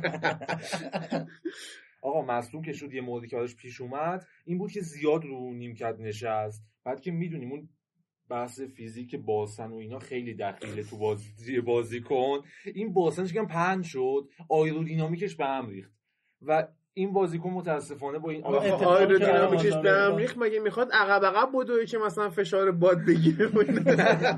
آقا 2.06 2.22
مصدوم 2.22 2.62
که 2.62 2.74
شد 2.74 2.94
یه 2.94 3.02
موردی 3.02 3.28
که 3.28 3.38
ازش 3.38 3.56
پیش 3.56 3.82
اومد 3.82 4.26
این 4.46 4.58
بود 4.58 4.72
که 4.72 4.82
زیاد 4.82 5.26
رو 5.26 5.54
نیمکت 5.54 5.96
نشست. 6.00 6.64
بعد 6.84 7.02
که 7.02 7.12
می‌دونیم 7.12 7.52
اون 7.52 7.70
بحث 8.30 8.62
فیزیک 8.62 9.16
باسن 9.16 9.72
و 9.72 9.76
اینا 9.76 10.00
خیلی 10.00 10.34
دخیله 10.34 10.84
تو 10.84 10.98
بازی 10.98 11.62
بازیکن. 11.62 12.42
این 12.66 12.94
باسنش 12.94 13.34
کم 13.34 13.48
پنج 13.48 13.86
شد 13.86 14.30
آیرودینامیکش 14.50 15.36
به 15.36 15.46
هم 15.46 15.70
ریخت. 15.70 15.92
و 16.42 16.68
این 16.98 17.14
بازیکن 17.14 17.50
متاسفانه 17.50 18.20
با 18.20 18.30
این 18.30 18.44
آیرودینامیکش 18.44 19.74
به 19.78 19.92
هم. 19.92 20.16
ریخت 20.16 20.38
مگه 20.38 20.60
می‌خواد 20.60 20.92
عقب 20.94 21.26
عقب 21.26 21.50
بدوی 21.54 21.86
که 21.86 21.98
مثلا 21.98 22.30
فشار 22.30 22.72
باد 22.72 22.98
بگیره؟ 23.08 23.48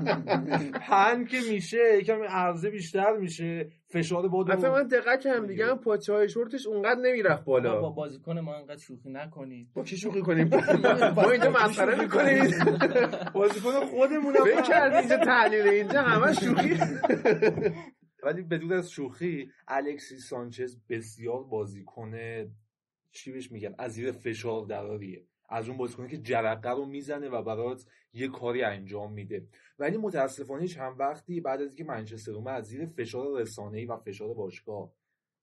پن 0.88 1.24
که 1.24 1.36
میشه 1.50 1.98
یکم 1.98 2.22
عرضه 2.28 2.70
بیشتر 2.70 3.16
میشه. 3.16 3.68
فشار 3.90 4.28
باد 4.28 4.50
اصلا 4.50 4.72
من 4.72 4.82
دقت 4.82 5.20
کردم 5.20 5.46
دیگه 5.46 5.66
هم 5.66 5.78
پاچه 5.78 6.12
های 6.12 6.28
شورتش 6.28 6.66
اونقدر 6.66 7.00
نمی‌رفت 7.00 7.44
با 7.44 7.52
بالا 7.52 7.90
بازیکن 7.90 8.38
ما 8.38 8.54
انقدر 8.54 8.80
شوخی 8.80 9.10
نکنید. 9.10 9.68
با 9.74 9.82
کی 9.82 9.96
شوخی 9.96 10.22
کنیم؟ 10.22 10.50
ما 11.16 11.30
اینجا 11.30 11.50
مسخره 11.50 12.00
می‌کنیم 12.00 12.44
بازیکن 13.34 13.70
خودمونم 13.90 14.44
فکر 14.44 14.62
کردی 14.62 14.96
اینجا 14.96 15.16
تحلیل 15.16 15.68
اینجا 15.68 16.02
همه 16.02 16.32
شوخی. 16.32 16.78
ولی 18.22 18.42
بدون 18.42 18.72
از 18.72 18.90
شوخی 18.90 19.52
الکسی 19.68 20.18
سانچز 20.18 20.76
بسیار 20.88 21.44
بازیکن 21.44 22.12
چی 23.12 23.32
بهش 23.32 23.52
میگن 23.52 23.74
از 23.78 23.92
زیر 23.92 24.12
فشار 24.12 24.66
دراریه 24.66 25.26
از 25.48 25.68
اون 25.68 25.78
بازیکنه 25.78 26.08
که 26.08 26.18
جرقه 26.18 26.70
رو 26.70 26.84
می‌زنه 26.86 27.28
و 27.28 27.42
برات 27.42 27.86
یه 28.12 28.28
کاری 28.28 28.62
انجام 28.62 29.12
میده. 29.12 29.46
ولی 29.78 29.96
متاسفانه 29.96 30.66
چند 30.66 31.00
وقتی 31.00 31.40
بعد 31.40 31.60
از 31.60 31.66
اینکه 31.66 31.84
منچستر 31.84 32.32
اومد 32.32 32.54
از 32.54 32.64
زیر 32.64 32.86
فشار 32.86 33.40
رسانه‌ای 33.40 33.86
و 33.86 33.96
فشار 33.96 34.34
باشگاه 34.34 34.92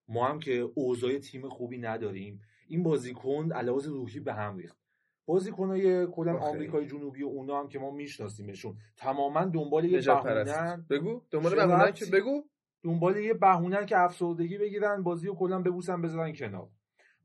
ما 0.08 0.28
هم 0.28 0.40
که 0.40 0.52
اوضاع 0.76 1.18
تیم 1.18 1.50
خوبی 1.50 1.78
نداریم 1.78 2.42
این 2.68 2.84
بازیکن 2.84 3.52
علاوه 3.52 3.86
روحی 3.86 4.20
به 4.20 4.34
هم 4.34 4.58
ریخت. 4.58 4.78
بازیکنای 5.26 6.08
کلا. 6.08 6.38
آمریکای 6.38 6.88
جنوبی 6.88 7.24
و 7.24 7.28
اونا 7.28 7.60
هم 7.60 7.68
که 7.68 7.80
ما 7.80 7.92
میشناسیمشون 7.92 8.78
تماما 8.98 9.46
دنبال 9.46 9.86
یه 9.86 10.02
پرست. 10.02 10.90
بگو. 10.90 11.22
دنبال 11.32 11.56
بهونه؟ 11.56 11.92
که 11.92 12.06
بگو. 12.06 12.44
دنبال 12.86 13.18
یه 13.18 13.34
بهونه 13.34 13.86
که 13.86 13.98
افسردگی 13.98 14.58
بگیرن 14.58 15.04
بازی 15.04 15.28
رو 15.28 15.36
کلا 15.36 15.62
ببوسن 15.62 16.02
بذارن 16.02 16.34
کنار. 16.34 16.70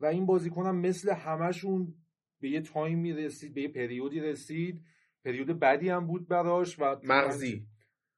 و 0.00 0.06
این 0.06 0.26
بازیکنم 0.26 0.76
مثل 0.76 1.12
همشون 1.12 1.94
به 2.40 2.48
یه 2.50 2.60
تایمی 2.60 3.12
رسید 3.12 3.54
به 3.54 3.62
یه 3.62 3.68
پریودی 3.68 4.20
رسید. 4.20 4.82
پریود 5.24 5.58
بدی 5.58 5.88
هم 5.88 6.06
بود 6.06 6.28
براش 6.28 6.78
و 6.78 6.96
مغزی. 7.04 7.66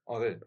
آره. 0.04 0.40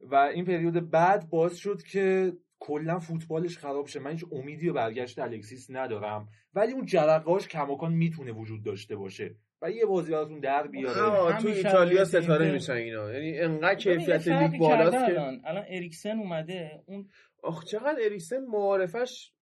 و 0.00 0.14
این 0.14 0.44
پریود 0.44 0.90
بعد 0.90 1.30
باعث 1.30 1.56
شد 1.56 1.82
که 1.82 2.32
کلا 2.58 2.98
فوتبالش 2.98 3.58
خراب 3.58 3.86
شه. 3.86 4.00
من 4.00 4.10
هیچ 4.10 4.24
امیدی 4.32 4.66
به 4.66 4.72
برگشت 4.72 5.18
الکسیس 5.18 5.66
ندارم. 5.70 6.28
ولی 6.54 6.72
اون 6.72 6.86
جرقهاش 6.86 7.48
کماکان 7.48 7.92
می‌تونه 7.92 8.32
وجود 8.32 8.64
داشته 8.64 8.96
باشه. 8.96 9.36
و 9.62 9.70
یه 9.70 9.86
بازی 9.86 10.12
براتون 10.12 10.40
در 10.40 10.66
بیاره. 10.66 11.00
آه، 11.00 11.42
تو 11.42 11.48
ایتالیا 11.48 12.04
ستاره 12.04 12.52
میشن 12.52 12.72
اینا. 12.72 13.12
یعنی 13.12 13.38
انقدر 13.38 13.74
کیفیت 13.74 14.28
لیگ 14.28 14.58
بالاست 14.58 15.06
که 15.06 15.20
الان. 15.20 15.40
الان 15.44 15.64
اریکسن 15.68 16.18
اومده 16.18 16.82
اون 16.86 17.08
آخ 17.42 17.64
چقدر 17.64 17.98
اریکسن 18.04 18.44
معارفش 18.44 19.32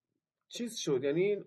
چیز 0.47 0.75
شد؟ 0.75 1.03
یعنی 1.03 1.37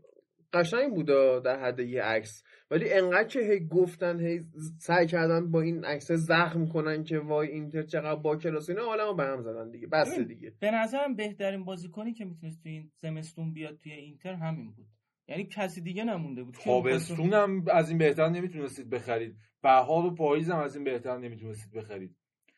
قشنگ 0.52 0.94
بودا 0.94 1.40
در 1.40 1.58
حد 1.60 1.80
یه 1.80 2.02
عکس. 2.02 2.42
ولی 2.70 2.92
انقدر 2.92 3.28
که 3.28 3.40
هی 3.40 3.66
گفتن 3.68 4.20
هی 4.20 4.40
سعی 4.78 5.06
کردن 5.06 5.50
با 5.50 5.60
این 5.60 5.84
عکس 5.84 6.12
زخم 6.12 6.66
کنن 6.66 7.04
که 7.04 7.18
وای 7.18 7.48
اینتر 7.48 7.82
چقدر 7.82 8.20
با 8.20 8.36
کلاس 8.36 8.70
اینا 8.70 8.84
حالا 8.84 9.12
به 9.12 9.24
هم 9.24 9.42
زدن 9.42 9.70
دیگه. 9.70 9.86
بس 9.86 10.18
دیگه. 10.18 10.52
به 10.60 10.70
نظرم 10.70 11.16
بهترین 11.16 11.64
بازیکنی 11.64 12.12
که 12.12 12.24
می‌تونست 12.24 12.62
تو 12.62 12.68
این 12.68 12.92
زمستون 13.02 13.52
بیاد 13.52 13.76
توی 13.76 13.92
اینتر 13.92 14.34
همین 14.34 14.72
بود. 14.72 14.86
یعنی 15.28 15.44
کسی 15.44 15.80
دیگه 15.80 16.04
نمونده 16.04 16.42
بود. 16.42 16.54
تابستون 16.54 17.32
هم 17.32 17.64
از 17.72 17.88
این 17.88 17.98
بهتر 17.98 18.28
نمی‌تونستید 18.28 18.90
بخرید. 18.90 19.36
بهار 19.62 20.06
و 20.06 20.14
پاییز 20.14 20.50
هم 20.50 20.58
از 20.58 20.74
این 20.76 20.84
بهتر 20.84 21.18
نمی‌تونستید 21.18 21.72
بخرید. 21.72 22.16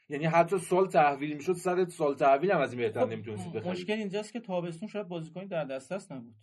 یعنی 0.08 0.24
حتی 0.24 0.58
سال 0.58 0.88
تحویل 0.88 1.36
می‌شد 1.36 1.52
سر 1.52 1.84
سال 1.84 2.14
تحویل 2.14 2.50
هم 2.50 2.60
از 2.60 2.72
این 2.72 2.82
بهتر 2.82 3.06
نمی‌تونستید 3.06 3.52
بخرید. 3.52 3.72
مشکل 3.72 3.92
اینجاست 3.92 4.32
که 4.32 4.40
تابستون 4.40 4.88
شاید 4.88 5.08
بازیکن 5.08 5.46
در 5.46 5.64
دسترس 5.64 6.12
نبود. 6.12 6.34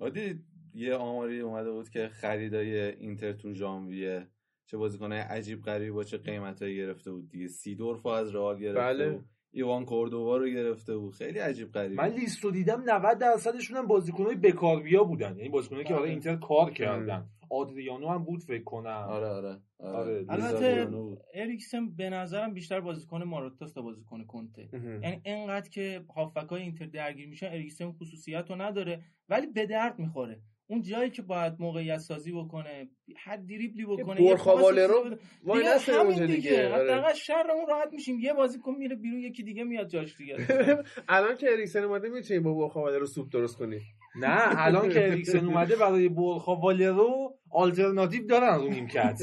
عادی 0.00 0.40
یه 0.74 0.94
آماری 0.94 1.40
اومده 1.40 1.70
بود 1.70 1.88
که 1.88 2.08
خریدای 2.08 2.80
اینتر 2.80 3.32
تو 3.32 3.54
ژانویه 3.54 4.28
چه 4.66 4.76
بازیکنای 4.76 5.18
عجیب 5.18 5.62
غریبی 5.62 5.90
با 5.90 6.04
چه 6.04 6.18
قیمتایی 6.18 6.76
گرفته 6.76 7.12
بود 7.12 7.28
دیگه. 7.28 7.48
سیدورف 7.48 8.06
از 8.06 8.34
رئال 8.34 8.58
گرفته 8.58 8.80
بله. 8.80 9.10
بود 9.10 9.24
ایوان 9.56 9.84
کوردووا 9.84 10.36
رو 10.36 10.48
گرفته 10.48 10.96
بود. 10.96 11.14
خیلی 11.14 11.38
عجیب 11.38 11.72
غریب. 11.72 12.00
من 12.00 12.08
لیست 12.08 12.44
رو 12.44 12.50
دیدم 12.50 12.82
90 12.86 13.18
درصدشون 13.18 13.76
هم 13.76 13.86
بازیکنای 13.86 14.34
بکاربیا 14.34 15.04
بودن. 15.04 15.36
یعنی 15.36 15.48
بازیکنایی 15.48 15.86
که 15.86 15.94
برای 15.94 16.10
اینتر 16.10 16.36
کار 16.36 16.70
کردن. 16.70 17.28
آدریانو 17.50 18.08
هم 18.08 18.24
بود 18.24 18.42
فکر 18.42 18.64
کنم. 18.64 19.06
آره 19.08 19.26
آره. 19.26 19.56
آره. 19.78 20.24
البته 20.28 20.88
اریکسن 21.34 21.90
به 21.90 22.10
نظرم 22.10 22.54
بیشتر 22.54 22.80
بازیکن 22.80 23.22
ماروتاست 23.22 23.74
تا 23.74 23.82
بازیکن 23.82 24.24
کنته. 24.24 24.68
یعنی 24.72 25.20
انقدر 25.24 25.70
که 25.70 26.04
هافبکای 26.16 26.62
اینتر 26.62 26.86
درگیر 26.86 27.28
میشن 27.28 27.46
اریکسن 27.46 27.92
خصوصیت 27.92 28.50
رو 28.50 28.62
نداره 28.62 29.02
ولی 29.28 29.46
به 29.46 29.66
درد 29.66 29.98
می‌خوره. 29.98 30.40
اون 30.68 30.82
جایی 30.82 31.10
که 31.10 31.22
باید 31.22 31.52
موقعیت 31.58 31.98
سازی 31.98 32.32
بکنه 32.32 32.88
حد 33.24 33.46
دریبلی 33.46 33.84
بکنه 33.84 34.34
والرو 34.44 35.04
بده. 35.04 35.18
وای 35.44 35.64
نسه 35.66 35.92
همین 35.92 36.06
اونجا 36.06 36.26
دیگه. 36.26 36.72
آره. 36.72 36.84
حداقل 36.84 37.14
شرمون 37.14 37.66
راحت 37.68 37.88
میشیم. 37.92 38.20
یه 38.20 38.32
بازیکن 38.32 38.74
میره 38.78 38.96
بیرون 38.96 39.20
یکی 39.20 39.42
دیگه 39.42 39.64
میاد 39.64 39.88
جاش 39.88 40.16
دیگه. 40.16 40.36
الان 41.08 41.36
که 41.36 41.50
اریکسن 41.52 41.82
اومده 41.82 42.08
می‌تونی 42.08 42.40
با 42.40 42.54
برخا 42.54 42.88
رو 42.88 43.06
سوپ 43.06 43.32
درست 43.32 43.56
کنی 43.56 43.80
نه 44.20 44.66
الان 44.66 44.88
که 44.88 45.04
اریکسن 45.06 45.44
اومده 45.46 45.76
برای 45.76 46.08
برخا 46.08 46.56
والرو 46.56 47.34
آلترناتیو 47.50 48.26
دارن 48.26 48.54
رو 48.54 48.68
نیمکت. 48.68 49.20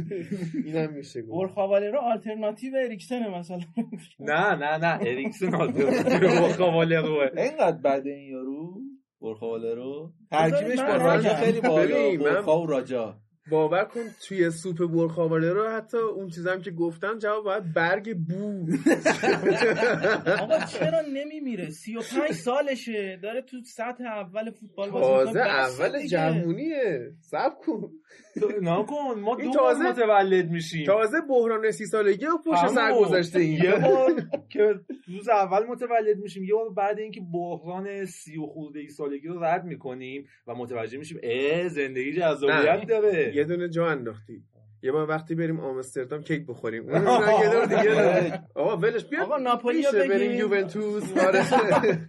اینم 0.64 0.92
میشه 0.92 1.22
گفت. 1.22 1.40
برخاوالرو 1.40 1.98
آلترناتیو 1.98 2.76
اریکسن 2.76 3.28
مثلا. 3.28 3.60
نه 4.20 4.54
نه 4.54 4.76
نه. 4.78 4.98
اریکسن 5.00 5.54
آلترناتیو 5.54 6.20
برخا 6.28 6.70
والروه 6.72 7.30
اینقدر 7.36 7.78
بده 7.78 8.10
این 8.10 8.30
یارو؟ 8.30 8.80
برخواله 9.24 9.74
رو 9.74 10.12
ترکیبش 10.30 10.78
با 10.80 10.96
راجا. 10.96 11.34
خیلی 11.34 11.60
بالا 11.60 12.24
برخا 12.24 12.60
و 12.60 12.66
راجا. 12.66 13.16
باور 13.50 13.84
کن 13.84 14.00
توی 14.28 14.50
سوپ 14.50 14.86
برخاواله 14.86 15.52
رو 15.52 15.68
حتی 15.68 15.96
اون 15.96 16.28
چیزام 16.28 16.60
که 16.62 16.70
گفتم 16.70 17.18
جواب 17.18 17.44
باید 17.44 17.72
برگ 17.74 18.16
بو. 18.16 18.66
آقا 20.40 20.64
چرا 20.64 21.00
نمیمیره؟ 21.12 21.70
35 21.70 22.32
سالشه. 22.32 23.18
داره 23.22 23.42
تو 23.42 23.56
سطح 23.76 24.04
اول 24.04 24.50
فوتبال 24.50 24.90
بازی 24.90 25.32
تازه 25.32 25.44
می‌کنه. 25.44 25.58
بس 25.58 25.80
اول. 25.80 26.06
جوونیه. 26.06 27.12
سب 27.20 27.50
کن. 27.66 27.90
نکن 28.62 29.20
ما 29.20 29.36
این 29.36 29.50
دو 29.50 29.58
بار 29.58 29.72
تازه- 29.74 29.88
متولد 29.90 30.50
میشیم. 30.50 30.86
تازه 30.86 31.16
بحران 31.28 31.70
سی 31.70 31.86
سالگی 31.86 32.26
و 32.26 32.38
پشت 32.46 32.66
سر. 32.66 32.92
گذاشته 32.92 33.38
این. 33.38 33.64
یه 33.64 33.70
بار 33.78 34.12
که 34.50 34.74
روز 35.08 35.28
اول 35.28 35.66
متولد 35.66 36.18
میشیم 36.18 36.44
یه 36.44 36.54
بار 36.54 36.70
بعد 36.70 36.98
اینکه 36.98 37.20
بحران 37.32 38.04
سی 38.04 38.38
و 38.38 38.46
خورده 38.46 38.80
ای 38.80 38.88
سالگی 38.88 39.28
رو 39.28 39.44
رد 39.44 39.64
می‌کنیم 39.64 40.26
و 40.46 40.54
متوجه 40.54 40.98
میشیم 40.98 41.18
اه 41.22 41.68
زندگی 41.68 42.12
جذابیت. 42.12 42.86
داره. 42.88 43.32
یه 43.36 43.44
دونه 43.44 43.68
جا 43.68 43.86
انداختی. 43.86 44.42
یه 44.82 44.92
بار 44.92 45.08
وقتی 45.08 45.34
بریم 45.34 45.60
آمستردام 45.60 46.22
کیک 46.22 46.46
بخوریم. 46.46 46.88
اون 46.88 47.04
رو 47.04 47.44
یه 47.44 47.50
دور 47.50 47.64
دیگه. 47.64 48.40
آقا 48.54 48.76
ولش 48.76 49.04
بیا. 49.04 49.22
آقا 49.22 49.36
ناپولی 49.36 49.82
بریم. 50.08 50.32
یوونتوس. 50.32 51.04
آره. 51.26 52.08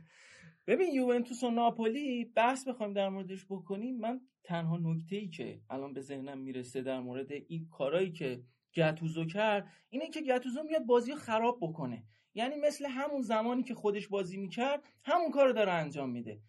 ببین 0.67 0.93
یوونتوس 0.93 1.43
و 1.43 1.51
ناپولی 1.51 2.25
بحث 2.25 2.67
بخوایم 2.67 2.93
در 2.93 3.09
موردش 3.09 3.45
بکنیم. 3.45 3.97
من 3.97 4.21
تنها 4.43 4.77
نکته 4.77 5.15
ای 5.15 5.27
که 5.27 5.61
الان 5.69 5.93
به 5.93 6.01
ذهنم 6.01 6.37
می‌رسه 6.37 6.81
در 6.81 6.99
مورد 6.99 7.31
این 7.31 7.67
کارایی 7.69 8.11
که 8.11 8.43
گتوزو 8.73 9.25
کرد 9.25 9.71
اینه 9.89 10.09
که 10.09 10.21
گتوزو 10.21 10.63
میاد 10.63 10.85
بازی 10.85 11.11
رو 11.11 11.17
خراب 11.17 11.57
بکنه. 11.61 12.03
یعنی 12.33 12.55
مثل 12.55 12.85
همون 12.85 13.21
زمانی 13.21 13.63
که 13.63 13.73
خودش 13.75 14.07
بازی 14.07 14.37
می‌کرد 14.37 14.83
همون 15.03 15.31
کار 15.31 15.47
رو 15.47 15.53
داره 15.53 15.71
انجام 15.71 16.09
میده. 16.09 16.41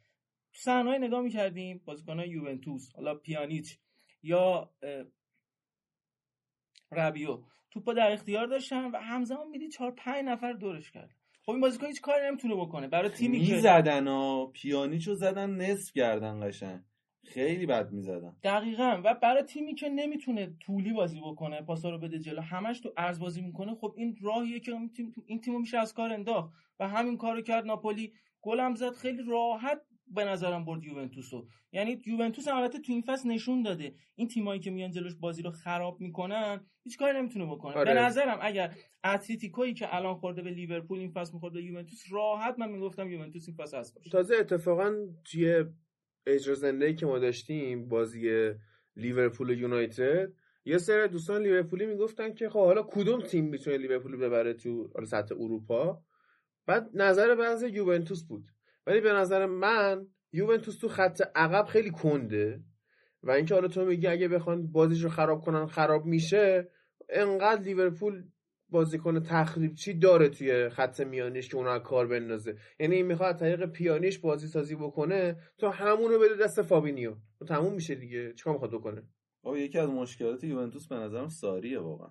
صحنه‌ای 0.53 0.99
نگاه 0.99 1.21
می‌کردیم 1.21 1.83
بازیکن‌های 1.85 2.29
یوونتوس 2.29 2.93
حالا 2.95 3.15
پیانیچ 3.15 3.79
یا 4.23 4.71
ربیو 6.93 7.43
توپا 7.71 7.93
در 7.93 8.13
اختیار 8.13 8.47
داشتن 8.47 8.91
و 8.91 8.97
همزمان 8.97 9.49
میدی 9.49 9.69
چهار 9.69 9.91
پنج 9.91 10.25
نفر 10.25 10.53
دورش 10.53 10.91
کرد 10.91 11.17
خب 11.47 11.53
این 11.53 11.61
بازیکن 11.61 11.87
هیچ 11.87 12.01
کاری 12.01 12.27
نمی‌تونه 12.27 12.55
بکنه. 12.55 12.89
برای 12.89 13.09
تیمی 13.09 13.41
که 13.41 13.55
می‌زدن 13.55 14.09
ها 14.09 14.47
پیانیچو 14.47 15.15
زدن 15.15 15.51
نصف 15.51 15.93
کردن 15.93 16.49
قشنگ. 16.49 16.81
خیلی 17.25 17.67
بد 17.67 17.93
می‌زدن. 17.93 18.37
دقیقا. 18.43 19.01
و 19.05 19.15
برای 19.15 19.43
تیمی 19.43 19.75
که 19.75 19.89
نمی‌تونه 19.89 20.57
طولی 20.61 20.93
بازی 20.93 21.21
بکنه 21.21 21.63
پاسا 21.63 21.91
رو 21.91 21.99
بده 21.99 22.19
جلو 22.19 22.41
همش 22.41 22.81
تو 22.81 22.93
عرض 22.97 23.19
بازی 23.19 23.41
می‌کنه 23.41 23.75
خب 23.75 23.95
این 23.97 24.17
راهیه 24.23 24.61
که 24.61 24.73
این 24.73 24.93
تیم 24.93 25.15
این 25.27 25.41
تیمو 25.41 25.59
میشه 25.59 25.79
از 25.79 25.95
کار 25.95 26.13
انداخت. 26.13 26.53
و 26.81 26.89
همین 26.89 27.17
کارو 27.17 27.41
کرد 27.43 27.67
ناپولی. 27.67 28.13
گلم 28.43 28.75
زد 28.75 28.93
خیلی 28.93 29.23
راحت 29.29 29.81
به 30.15 30.25
نظرم 30.25 30.65
برد 30.65 30.85
یوونتوسو 30.85 31.47
یعنی 31.73 32.03
یوونتوس 32.07 32.49
هم 32.49 32.57
البته 32.57 32.79
تو 32.79 32.93
این 32.93 33.03
فصل 33.03 33.29
نشون 33.29 33.63
داده. 33.63 33.95
این 34.15 34.29
تیمایی 34.29 34.61
که 34.61 34.71
میان 34.71 34.91
جلوش 34.91 35.15
بازی 35.15 35.43
رو 35.43 35.51
خراب 35.51 36.01
می‌کنن 36.01 36.61
هیچ 36.85 36.99
کاری 36.99 37.19
نمی‌تونه 37.19 37.47
بکنه. 37.47 37.75
آره. 37.75 37.95
به 37.95 38.01
نظرم 38.01 38.39
اگر 38.41 38.75
اتلتیکویی 39.05 39.75
که 39.75 39.95
الان 39.95 40.15
خورده 40.15 40.43
به 40.43 40.51
لیورپول 40.51 40.99
این 40.99 41.11
فصل 41.11 41.35
می‌خورد 41.35 41.55
به 41.55 41.63
یوونتوس 41.63 42.05
راحت 42.11 42.59
من 42.59 42.71
می‌گفتم 42.71 43.11
یوونتوس 43.11 43.49
این 43.49 43.57
فصل 43.57 43.79
هست 43.79 43.95
باشه 43.95 44.11
تازه 44.11 44.37
اتفاقا 44.37 44.95
توی 45.25 45.65
اجرا 46.27 46.55
زنده 46.55 46.95
که 46.95 47.07
ما 47.07 47.19
داشتیم 47.19 47.89
بازی 47.89 48.51
لیورپول 48.97 49.51
یونایتد 49.51 50.33
یه 50.65 50.79
سری 50.79 51.09
دوستان 51.09 51.43
لیورپولی 51.43 51.87
می‌گفتن 51.87 52.35
که 52.35 52.49
خب 52.49 52.65
حالا 52.65 52.83
کدوم 52.83 53.23
تیم 53.23 53.45
می‌تونه 53.45 53.77
لیورپول 53.77 54.13
رو 54.13 54.19
ببره 54.19 54.55
تو 54.55 54.91
سطح 55.07 55.35
اروپا؟ 55.35 56.03
بعد 56.67 56.91
نظر 56.95 57.35
بعضی 57.35 57.69
یوونتوس 57.69 58.25
بود. 58.25 58.45
ولی 58.87 59.01
به 59.01 59.13
نظر 59.13 59.47
من 59.47 60.07
یوونتوس 60.33 60.79
تو 60.79 60.89
خط 60.89 61.23
عقب 61.35 61.67
خیلی 61.67 61.91
کنده 61.91 62.61
و 63.23 63.31
اینکه 63.31 63.55
حالا 63.55 63.69
تو 63.69 63.85
میگی 63.85 64.07
اگه 64.07 64.29
بخوان 64.29 64.73
بازیش 64.73 65.05
رو 65.05 65.11
خراب 65.11 65.41
کنن 65.41 65.67
خراب 65.67 66.07
میشه 66.07 66.71
انقدر 67.09 67.63
لیورپول 67.63 68.25
بازیکن 68.69 69.21
تخریب 69.21 69.75
چی 69.75 69.95
داره 69.95 70.29
توی 70.29 70.69
خط 70.69 71.01
میانیش 71.01 71.49
که 71.49 71.57
اونو 71.57 71.69
از 71.69 71.83
کار 71.83 72.07
بندازه. 72.07 72.57
یعنی 72.81 72.97
این 72.97 73.07
می‌خواد 73.07 73.39
طریق 73.39 73.67
پیانیش 73.67 74.19
بازی 74.19 74.47
سازی 74.47 74.75
بکنه 74.75 75.37
تو 75.59 75.69
همون 75.69 76.11
رو 76.11 76.19
بده 76.19 76.45
دست 76.45 76.63
فابینیو. 76.63 77.15
تموم 77.49 77.75
میشه 77.75 77.95
دیگه. 77.95 78.33
چیکار 78.33 78.53
می‌خواد 78.53 78.71
بکنه؟ 78.71 79.03
بابا 79.43 79.59
یکی 79.59 79.79
از 79.79 79.89
مشکلات 79.89 80.45
یوونتوس 80.45 80.89
به 80.89 80.97
نظرم 80.97 81.29
ساریه 81.29 81.79
واقعا. 81.79 82.11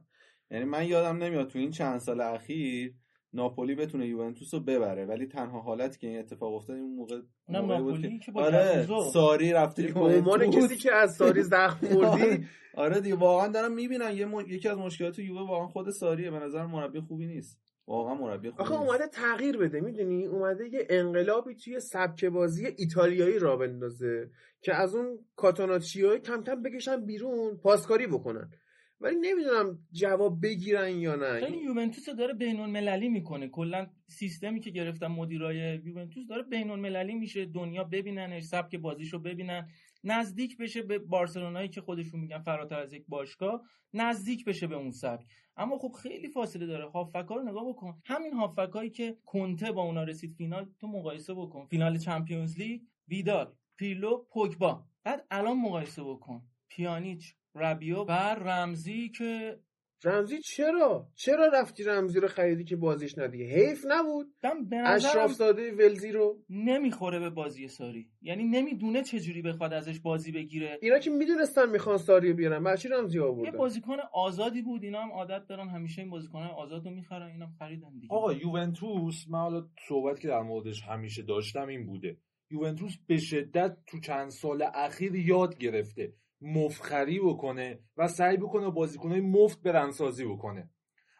یعنی 0.51 0.65
من 0.65 0.87
یادم 0.87 1.23
نمیاد 1.23 1.47
تو 1.47 1.59
این 1.59 1.71
چند 1.71 1.99
سال 1.99 2.21
اخیر 2.21 2.95
ناپولی 3.35 3.75
بتونه 3.75 4.07
یوونتوس 4.07 4.53
رو 4.53 4.59
ببره 4.59 5.05
ولی 5.05 5.25
تنها 5.25 5.61
حالتی 5.61 5.99
که 5.99 6.07
این 6.07 6.19
اتفاق 6.19 6.53
افتاد 6.53 6.75
این 6.75 6.95
موقع 6.95 7.21
اونم 7.47 7.65
ناپولی 7.65 8.19
که 8.19 8.31
با 8.31 8.43
آره. 8.43 8.87
ساری 9.13 9.51
رفته 9.53 9.83
به 9.83 9.99
عنوان 9.99 10.51
کسی 10.51 10.75
که 10.75 10.93
از 10.93 11.15
ساری 11.15 11.43
زخم 11.43 11.87
خوردی. 11.93 12.45
آره 12.75 13.01
دیگه 13.01 13.15
واقعا 13.15 13.47
دارم 13.47 13.73
می‌بینم 13.73 14.15
یه 14.15 14.25
م... 14.25 14.39
یکی 14.47 14.69
از 14.69 14.77
مشکلات 14.77 15.19
یووه 15.19 15.49
واقعا 15.49 15.67
خود 15.67 15.89
ساریه 15.89 16.31
به 16.31 16.39
نظر 16.39 16.65
مربی 16.65 16.99
خوبی 16.99 17.27
نیست. 17.27 17.59
واقعا 17.87 18.13
مربی 18.13 18.49
خوبی 18.49 18.63
آخه. 18.63 18.81
اومده 18.81 19.07
تغییر 19.07 19.57
بده 19.57 19.81
می‌دونی؟ 19.81 20.25
اومده 20.25 20.67
یه 20.67 20.87
انقلابی 20.89 21.55
توی 21.55 21.79
سبک 21.79 22.25
بازی 22.25 22.67
ایتالیایی 22.77 23.39
را 23.39 23.57
بندازه 23.57 24.29
که 24.61 24.75
از 24.75 24.95
اون 24.95 25.19
کاتاناچیو 25.35 26.17
کم 26.17 26.43
کم 26.43 26.61
بکشن 26.61 27.05
بیرون 27.05 27.57
پاسکاری 27.57 28.07
بکنن. 28.07 28.49
ولی 28.99 29.15
نمی‌دونم 29.15 29.79
جواب 29.91 30.41
بگیرن 30.41 30.89
یا 30.89 31.15
نه. 31.15 31.39
خیلی 31.39 31.57
یوونتوس 31.57 32.09
رو 32.09 32.15
داره 32.15 32.33
بین 32.33 32.59
المللی 32.59 33.09
می‌کنه. 33.09 33.47
کلا 33.47 33.87
سیستمی 34.07 34.59
که 34.59 34.69
گرفتن 34.69 35.07
مدیرای 35.07 35.81
یوونتوس 35.85 36.27
داره 36.27 36.43
بین 36.43 36.69
المللی 36.69 37.15
میشه 37.15 37.45
دنیا 37.45 37.83
ببیننش 37.83 38.43
سبک 38.43 38.75
بازیشو 38.75 39.19
ببینن. 39.19 39.69
نزدیک 40.03 40.57
بشه 40.57 40.81
به 40.81 40.99
بارسلونایی 40.99 41.69
که 41.69 41.81
خودشون 41.81 42.19
میگن 42.19 42.39
فراتر 42.39 42.79
از 42.79 42.93
یک 42.93 43.05
باشگاه 43.07 43.61
نزدیک 43.93 44.45
بشه 44.45 44.67
به 44.67 44.75
اون 44.75 44.91
سبک. 44.91 45.25
اما 45.57 45.77
خب 45.77 45.91
خیلی 45.91 46.27
فاصله 46.27 46.65
داره. 46.65 46.89
هافکا 46.89 47.35
رو 47.35 47.49
نگاه 47.49 47.69
بکن. 47.69 48.01
همین 48.05 48.33
هافکایی 48.33 48.89
که 48.89 49.17
کنته 49.25 49.71
با 49.71 49.81
اونا 49.81 50.03
رسید 50.03 50.33
فینال 50.33 50.69
تو 50.79 50.87
مقایسه 50.87 51.33
بکن. 51.33 51.65
فینال 51.65 51.97
چمپیونز 51.97 52.59
لیگ 52.59 52.81
ویدال 53.07 53.53
پیرلو 53.77 54.25
پوگبا. 54.29 54.83
بعد 55.03 55.25
الان 55.31 55.57
مقایسه 55.57 56.03
بکن. 56.03 56.41
پیانیچ. 56.69 57.35
ربیو 57.55 58.03
و 58.03 58.11
رمزی 58.35 59.09
که 59.09 59.59
رمزی 60.03 60.39
چرا؟ 60.39 61.07
چرا 61.15 61.47
رفتی 61.47 61.83
رمزی 61.83 62.19
رو 62.19 62.27
خریدی 62.27 62.63
که 62.63 62.75
بازیش 62.75 63.17
ندی 63.17 63.43
حیف 63.43 63.85
نبود. 63.87 64.27
به 64.69 64.77
اشراف 64.77 65.31
ساده 65.31 65.71
ولزی 65.71 66.11
رو 66.11 66.43
نمی‌خوره 66.49 67.19
به 67.19 67.29
بازی 67.29 67.67
ساری. 67.67 68.09
یعنی 68.21 68.43
نمی‌دونه 68.43 69.03
چجوری 69.03 69.41
بخواد 69.41 69.73
ازش 69.73 69.99
بازی 69.99 70.31
بگیره. 70.31 70.79
اینا 70.81 70.99
که 70.99 71.09
می‌دونستن 71.09 71.69
می‌خوان 71.69 71.97
ساری 71.97 72.29
رو 72.29 72.35
بیارن. 72.35 72.63
برچی 72.63 72.89
رمزی 72.89 73.17
یه 73.17 73.23
آوردن؟ 73.23 73.57
بازیکن 73.57 73.97
آزادی 74.13 74.61
بود. 74.61 74.83
اینا 74.83 75.01
هم 75.01 75.11
عادت 75.11 75.47
دارن 75.47 75.69
همیشه 75.69 76.01
این 76.01 76.11
بازیکن 76.11 76.39
آزاد 76.43 76.85
رو 76.85 76.91
می‌خرن. 76.91 77.31
اینم 77.31 77.51
خریدن 77.59 77.99
دیگه. 77.99 78.13
آقا 78.15 78.33
یوونتوس 78.33 79.25
من 79.29 79.39
حالا 79.39 79.67
صحبت 79.87 80.19
که 80.19 80.27
در 80.27 80.41
موردش 80.41 80.83
همیشه 80.83 81.21
داشتم 81.21 81.67
این 81.67 81.85
بوده. 81.85 82.17
یوونتوس 82.51 82.97
به 83.07 83.17
شدت 83.17 83.77
تو 83.87 83.99
چند 83.99 84.29
سال 84.29 84.65
اخیر 84.73 85.15
یاد 85.15 85.57
گرفته. 85.57 86.13
مفخری 86.41 87.19
بکنه 87.19 87.79
و 87.97 88.07
سعی 88.07 88.37
بکنه 88.37 88.69
بازیکنهای 88.69 89.21
مفت 89.21 89.61
برندسازی 89.61 90.25
بکنه. 90.25 90.69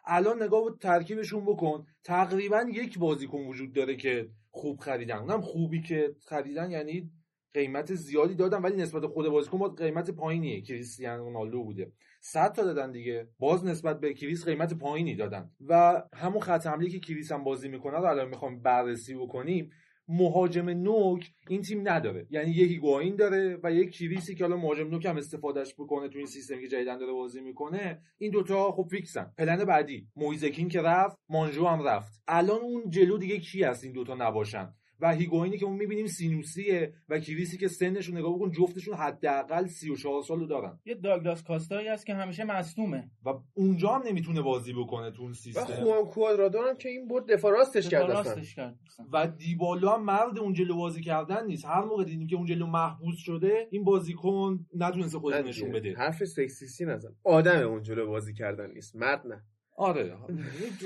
الان 0.06 0.42
نگاه 0.42 0.64
به 0.64 0.70
ترکیبشون 0.80 1.44
بکن 1.44 1.86
تقریبا 2.04 2.66
یک 2.72 2.98
بازیکن 2.98 3.38
وجود 3.38 3.72
داره 3.72 3.96
که 3.96 4.28
خوب 4.50 4.80
خریدن. 4.80 5.16
اونم 5.16 5.40
خوبی 5.40 5.82
که 5.82 6.14
خریدن 6.26 6.70
یعنی 6.70 7.10
قیمت 7.54 7.94
زیادی 7.94 8.34
دادن 8.34 8.62
ولی 8.62 8.76
نسبت 8.76 9.06
خود 9.06 9.28
بازیکن 9.28 9.58
باز 9.58 9.74
قیمت 9.74 10.10
پایینیه. 10.10 10.60
کریستیانو 10.60 11.24
رونالدو 11.24 11.64
بوده. 11.64 11.92
100 12.20 12.52
تا 12.52 12.62
دادن 12.64 12.92
دیگه. 12.92 13.28
باز 13.38 13.64
نسبت 13.64 14.00
به 14.00 14.14
کریس 14.14 14.44
قیمت 14.44 14.74
پایینی 14.74 15.14
دادن. 15.14 15.50
و 15.60 16.02
همون 16.14 16.40
خط 16.40 16.66
حمله 16.66 16.88
که 16.88 17.00
کریس 17.00 17.32
هم 17.32 17.44
بازی 17.44 17.68
می‌کنه 17.68 17.96
رو 17.96 18.04
الان 18.04 18.28
می‌خوام 18.28 18.62
بررسی 18.62 19.14
بکنیم. 19.14 19.70
مهاجم 20.08 20.68
نوک 20.68 21.30
این 21.48 21.62
تیم 21.62 21.88
نداره. 21.88 22.26
یعنی 22.30 22.50
یک 22.50 22.70
هیگواین 22.70 23.16
داره 23.16 23.58
و 23.62 23.72
یک 23.72 23.90
کریسی 23.90 24.34
که 24.34 24.44
حالا 24.44 24.56
مهاجم 24.56 24.88
نوک 24.88 25.06
هم 25.06 25.16
استفادهش 25.16 25.74
بکنه 25.74 26.08
تو 26.08 26.18
این 26.18 26.26
سیستمی 26.26 26.62
که 26.62 26.68
جدیدن 26.68 26.98
داره 26.98 27.12
بازی 27.12 27.40
می‌کنه 27.40 28.02
این 28.18 28.30
دوتا 28.30 28.72
خب 28.72 28.86
fix 28.90 29.15
ن. 29.15 29.32
پلن 29.38 29.64
بعدی 29.64 30.08
مویزکین 30.16 30.68
که 30.68 30.82
رفت 30.82 31.18
مانجو 31.28 31.66
هم 31.66 31.82
رفت. 31.82 32.22
الان 32.28 32.60
اون 32.60 32.90
جلو 32.90 33.18
دیگه 33.18 33.38
کی 33.38 33.62
هست 33.62 33.84
این 33.84 33.92
دوتا 33.92 34.14
نباشن؟ 34.14 34.74
و 35.00 35.14
هیگواینی 35.14 35.58
که 35.58 35.66
ما 35.66 35.72
می‌بینیم 35.72 36.06
سینوسیه 36.06 36.94
و 37.08 37.20
کریسی 37.20 37.58
که 37.58 37.68
سنشون 37.68 38.16
نگاه 38.16 38.34
بکن 38.34 38.50
جفتشون 38.50 38.94
حداقل 38.94 39.66
34 39.66 40.22
سال 40.22 40.40
رو 40.40 40.46
دارن. 40.46 40.78
یه 40.84 40.94
داگلاس 40.94 41.42
کاستایی 41.42 41.88
هست 41.88 42.06
که 42.06 42.14
همیشه 42.14 42.44
مصدومه. 42.44 43.10
و 43.24 43.30
اونجا 43.54 43.88
هم 43.88 44.02
نمی‌تونه 44.06 44.42
بازی 44.42 44.72
بکنه 44.72 45.10
تو 45.10 45.22
اون 45.22 45.30
و 45.30 45.34
سیستم. 45.34 45.64
خوان 45.64 46.04
کوادرادو 46.04 46.58
هم 46.58 46.76
که 46.76 46.88
این 46.88 47.08
بود 47.08 47.28
دفاع 47.28 47.52
راستش 47.52 47.88
کرد 47.88 48.76
و 49.12 49.26
دیبالا 49.26 49.92
هم 49.92 50.04
مرد 50.04 50.38
اون 50.38 50.52
جلو 50.52 50.76
بازی 50.76 51.00
کردن 51.00 51.46
نیست. 51.46 51.64
هر 51.64 51.84
موقع 51.84 52.04
دیدیم 52.04 52.26
که 52.26 52.36
اون 52.36 52.46
جلو 52.46 52.66
محبوس 52.66 53.16
شده 53.18 53.68
این 53.70 53.84
بازیکن 53.84 54.66
نتونسته 54.74 55.18
خودش 55.18 55.44
نشون. 55.44 55.72
بده. 55.72 55.94
حرف 55.94 56.24
سکسیسی 56.24 56.84
نزن 56.84 57.14
آدم 57.24 57.68
اون 57.68 57.82
جلو 57.82 58.06
بازی 58.06 58.34
کردن 58.34 58.70
نیست. 58.70 58.96
مرد 58.96 59.26
نه. 59.26 59.42
آره. 59.76 60.16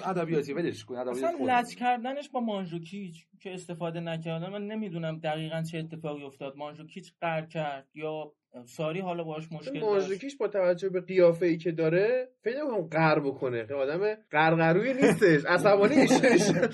ادبیاتی 0.05 0.53
ولش 0.53 0.85
کن 0.85 0.97
ادبیات 0.97 1.25
اصلا. 1.35 1.61
لچ 1.61 1.75
کردنش 1.75 2.29
با 2.29 2.41
مانجوکیچ 2.41 3.27
که 3.41 3.55
استفاده 3.55 4.01
نکردن. 4.01 4.51
من 4.51 4.67
نمی‌دونم 4.67 5.19
دقیقا 5.19 5.63
چه 5.63 5.79
اتفاقی 5.79 6.23
افتاد. 6.25 6.57
مانجوکیچ 6.57 7.13
قهر 7.21 7.47
کرد 7.47 7.89
یا 7.95 8.33
ساری 8.65 9.01
حالا 9.01 9.25
باهاش 9.25 9.53
مشکل 9.53 9.81
داشت؟ 9.81 9.85
مانژوکیش 9.85 10.37
با 10.37 10.49
توجه 10.49 10.89
به 10.89 11.01
قیافه 11.01 11.47
ای 11.47 11.57
که 11.57 11.73
داره 11.73 12.29
فکر 12.43 12.59
نمی‌کنم 12.61 12.87
قهر 12.87 13.21
بکنه. 13.21 13.67
که 13.67 13.75
آدم 13.75 14.15
قرقروی 14.31 14.95
نیستش. 14.95 15.45
عصبانی 15.55 15.97
میشه 15.97 16.69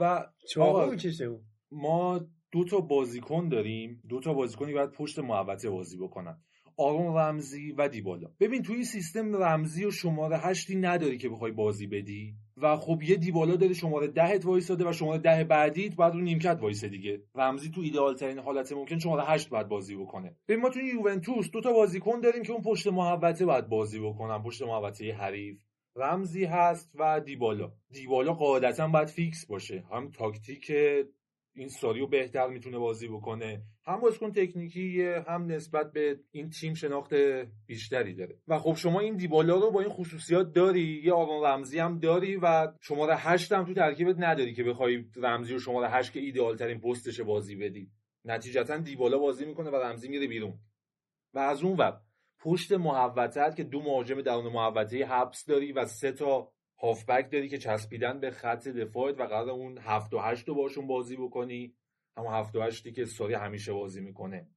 و 0.00 0.26
چاقو 0.50 0.76
آقا، 0.76 0.90
می‌کشه 0.90 1.24
اون؟ 1.24 1.40
ما 1.72 2.20
دو 2.52 2.64
تا 2.64 2.80
بازیکن 2.80 3.48
داریم. 3.48 4.02
دو 4.08 4.20
تا 4.20 4.34
بازیکنی 4.34 4.72
باید 4.72 4.90
پشت 4.90 5.18
محوطه 5.18 5.70
بازی 5.70 5.98
بکنن. 5.98 6.38
آرون 6.76 7.16
رمزی 7.16 7.72
و 7.72 7.88
دیبالا. 7.88 8.28
ببین 8.40 8.62
توی 8.62 8.74
این 8.74 8.84
سیستم 8.84 9.36
رمزی 9.36 9.84
و 9.84 9.90
شماره 9.90 10.38
هشتی 10.38 10.76
نداری 10.76 11.18
که 11.18 11.28
بخوای 11.28 11.52
بازی 11.52 11.86
بدی. 11.86 12.34
و 12.56 12.76
خب 12.76 13.02
یه 13.02 13.16
دیبالا 13.16 13.56
داره 13.56 13.74
شماره 13.74 14.06
دهت 14.06 14.46
وایساده 14.46 14.88
و 14.88 14.92
شماره 14.92 15.18
ده 15.18 15.44
بعدیت 15.44 15.96
بعد 15.96 16.12
رو 16.14 16.20
نیمکت 16.20 16.58
وایسه 16.60 16.88
دیگه. 16.88 17.22
رمزی 17.34 17.70
تو 17.70 17.80
ایدئال 17.80 18.14
ترین 18.14 18.38
حالت 18.38 18.72
ممکن 18.72 18.98
شماره 18.98 19.24
هشت 19.24 19.48
باید 19.48 19.68
بازی 19.68 19.96
بکنه. 19.96 20.36
ببین 20.48 20.62
ما 20.62 20.68
توی 20.68 20.84
یوونتوس 20.84 21.50
دو 21.50 21.60
تا 21.60 21.72
بازیکن 21.72 22.20
داریم 22.20 22.42
که 22.42 22.52
اون 22.52 22.62
پشت 22.62 22.86
محوطه 22.86 23.46
باید 23.46 23.68
بازی 23.68 24.00
بکنن. 24.00 24.42
پشت 24.42 24.62
محوطه 24.62 25.12
حریف. 25.12 25.62
رمزی 25.96 26.44
هست 26.44 26.92
و 26.94 27.20
دیبالا. 27.20 27.72
دیبالا 27.90 28.32
قاعدتا 28.32 28.88
باید 28.88 29.08
fix 29.08 29.46
باشه. 29.46 29.84
هم 29.92 30.10
تاکتیک 30.10 30.72
این 31.54 31.68
ساریو 31.68 32.06
بهتر 32.06 32.48
می‌تونه 32.48 32.78
بازی 32.78 33.08
بکنه. 33.08 33.62
هم 33.84 34.00
بازیکن 34.00 34.32
تکنیکیه 34.32 35.24
هم 35.28 35.46
نسبت 35.46 35.92
به 35.92 36.20
این 36.30 36.50
تیم 36.50 36.74
شناخت 36.74 37.14
بیشتری 37.66 38.14
داره. 38.14 38.38
و 38.48 38.58
خب 38.58 38.74
شما 38.74 39.00
این 39.00 39.16
دیبالا 39.16 39.58
رو 39.58 39.70
با 39.70 39.80
این 39.80 39.90
خصوصیات 39.90 40.52
داری 40.52 41.02
یه 41.04 41.12
آرون 41.12 41.44
رمزی 41.44 41.78
هم 41.78 41.98
داری 41.98 42.36
و 42.36 42.72
شماره 42.80 43.16
هشت 43.16 43.52
هم 43.52 43.64
تو 43.64 43.74
ترکیبت 43.74 44.16
نداری 44.18 44.54
که 44.54 44.64
بخوای 44.64 45.04
رمزی 45.16 45.54
و 45.54 45.58
شماره 45.58 45.88
هشت 45.88 46.12
که 46.12 46.20
ایدئال 46.20 46.56
ترین 46.56 46.80
پستش 46.80 47.20
بازی 47.20 47.56
بدی. 47.56 47.90
نتیجتا 48.24 48.76
دیبالا 48.76 49.18
بازی 49.18 49.44
می‌کنه 49.44 49.70
و 49.70 49.76
رمزی 49.76 50.08
میره 50.08 50.26
بیرون. 50.26 50.58
و 51.34 51.38
از 51.38 51.62
اون 51.62 51.76
ور 51.76 52.00
پشت 52.40 52.72
محوطت 52.72 53.56
که 53.56 53.64
دو 53.64 53.82
مهاجم 53.82 54.20
درون 54.20 54.52
محوطه 54.52 55.06
حبس 55.06 55.44
داری 55.44 55.72
و 55.72 55.84
سه 55.84 56.12
تا 56.12 56.52
هافبک 56.82 57.32
داری 57.32 57.48
که 57.48 57.58
چسبیدن 57.58 58.20
به 58.20 58.30
خط 58.30 58.68
دفاعت 58.68 59.20
و 59.20 59.24
قرار 59.24 59.50
اون 59.50 59.78
هفت 59.78 60.14
و 60.14 60.18
هشت 60.18 60.48
رو 60.48 60.54
باشون 60.54 60.86
بازی 60.86 61.16
بکنی. 61.16 61.74
همون 62.16 62.32
هفت 62.32 62.56
و 62.56 62.62
هشتی 62.62 62.92
که 62.92 63.04
ساری 63.04 63.34
همیشه 63.34 63.72
بازی 63.72 64.00
می‌کنه. 64.00 64.48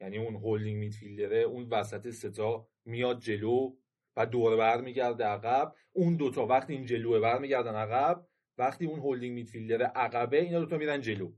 یعنی 0.00 0.18
اون 0.18 0.36
هولدینگ 0.36 0.78
میدفیلدره 0.78 1.38
اون 1.38 1.68
وسط 1.68 2.10
ستا 2.10 2.68
میاد 2.84 3.20
جلو 3.20 3.76
و 4.16 4.26
دور 4.26 4.56
بر 4.56 4.80
میگرده 4.80 5.24
عقب. 5.24 5.74
اون 5.92 6.16
دوتا 6.16 6.46
وقتی 6.46 6.72
این 6.72 6.84
جلوه 6.84 7.20
بر 7.20 7.38
میگردن 7.38 7.74
عقب 7.74 8.26
وقتی 8.58 8.86
اون 8.86 8.98
holding 8.98 9.34
midfielder 9.34 9.82
عقبه 9.82 10.40
اینا 10.42 10.58
دوتا 10.60 10.78
میرن 10.78 11.00
جلو. 11.00 11.32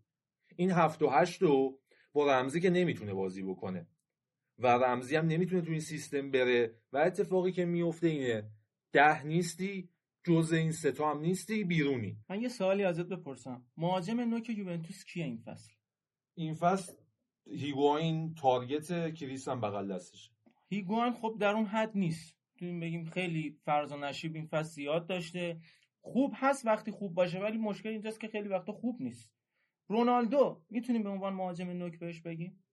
این 0.57 0.71
هفت 0.71 1.03
و 1.03 1.09
هشت 1.09 1.43
رو 1.43 1.81
با 2.13 2.33
رمزی 2.33 2.61
که 2.61 2.71
نمی‌تونه 2.71 3.15
بازی 3.15 3.43
بکنه. 3.43 3.89
و 4.59 4.67
رمزی 4.67 5.17
هم 5.17 5.27
نمی‌تونه 5.27 5.63
تو 5.63 5.71
این 5.71 5.81
سیستم 5.81 6.31
بره. 6.31 6.75
و 6.93 6.99
اتفاقی 6.99 7.53
که 7.53 7.65
میفته 7.65 8.07
اینه 8.07 8.51
ده 8.93 9.27
نیستی 9.27 9.91
جز 10.25 10.53
این 10.53 10.73
ستا 10.73 11.11
هم 11.11 11.21
نیستی 11.21 11.65
بیرونی. 11.65 12.17
من 12.29 12.43
یه 12.43 12.49
سوالی 12.49 12.85
ازت 12.85 13.07
بپرسم. 13.07 13.65
مهاجم 13.77 14.21
نوک 14.21 14.51
یوونتوس 14.51 15.05
کیه 15.05 15.25
این 15.25 15.43
فصل؟ 15.45 15.73
این 16.35 16.55
فصل 16.55 16.93
هیگواین 17.47 18.35
target 18.35 19.15
کریس 19.15 19.49
هم 19.49 19.61
بغل 19.61 19.95
دستشه. 19.95 20.31
هیگوان 20.69 21.13
خب 21.13 21.37
در 21.41 21.55
اون 21.55 21.67
حد 21.67 21.91
نیست. 21.95 22.37
تو 22.59 22.67
بگیم 22.81 23.05
خیلی 23.05 23.59
فراز 23.65 23.93
و 23.93 23.97
نشیب 23.97 24.35
این 24.35 24.47
فصل 24.47 24.71
زیاد 24.71 25.07
داشته. 25.07 25.61
خوب 26.01 26.33
هست 26.35 26.67
وقتی 26.67 26.91
خوب 26.91 27.15
باشه 27.15 27.39
ولی 27.39 27.59
مشکل 27.59 27.89
اینجاست 27.89 28.21
که 28.21 28.29
خیلی 28.29 28.49
وقتا 28.49 28.73
خوب 28.73 29.03
نیست. 29.03 29.35
رونالدو 29.89 30.63
می‌تونیم 30.71 31.03
به 31.03 31.09
عنوان 31.09 31.33
مهاجم 31.33 31.71
نوک 31.71 31.99
بهش 31.99 32.21
بگیم؟ 32.21 32.65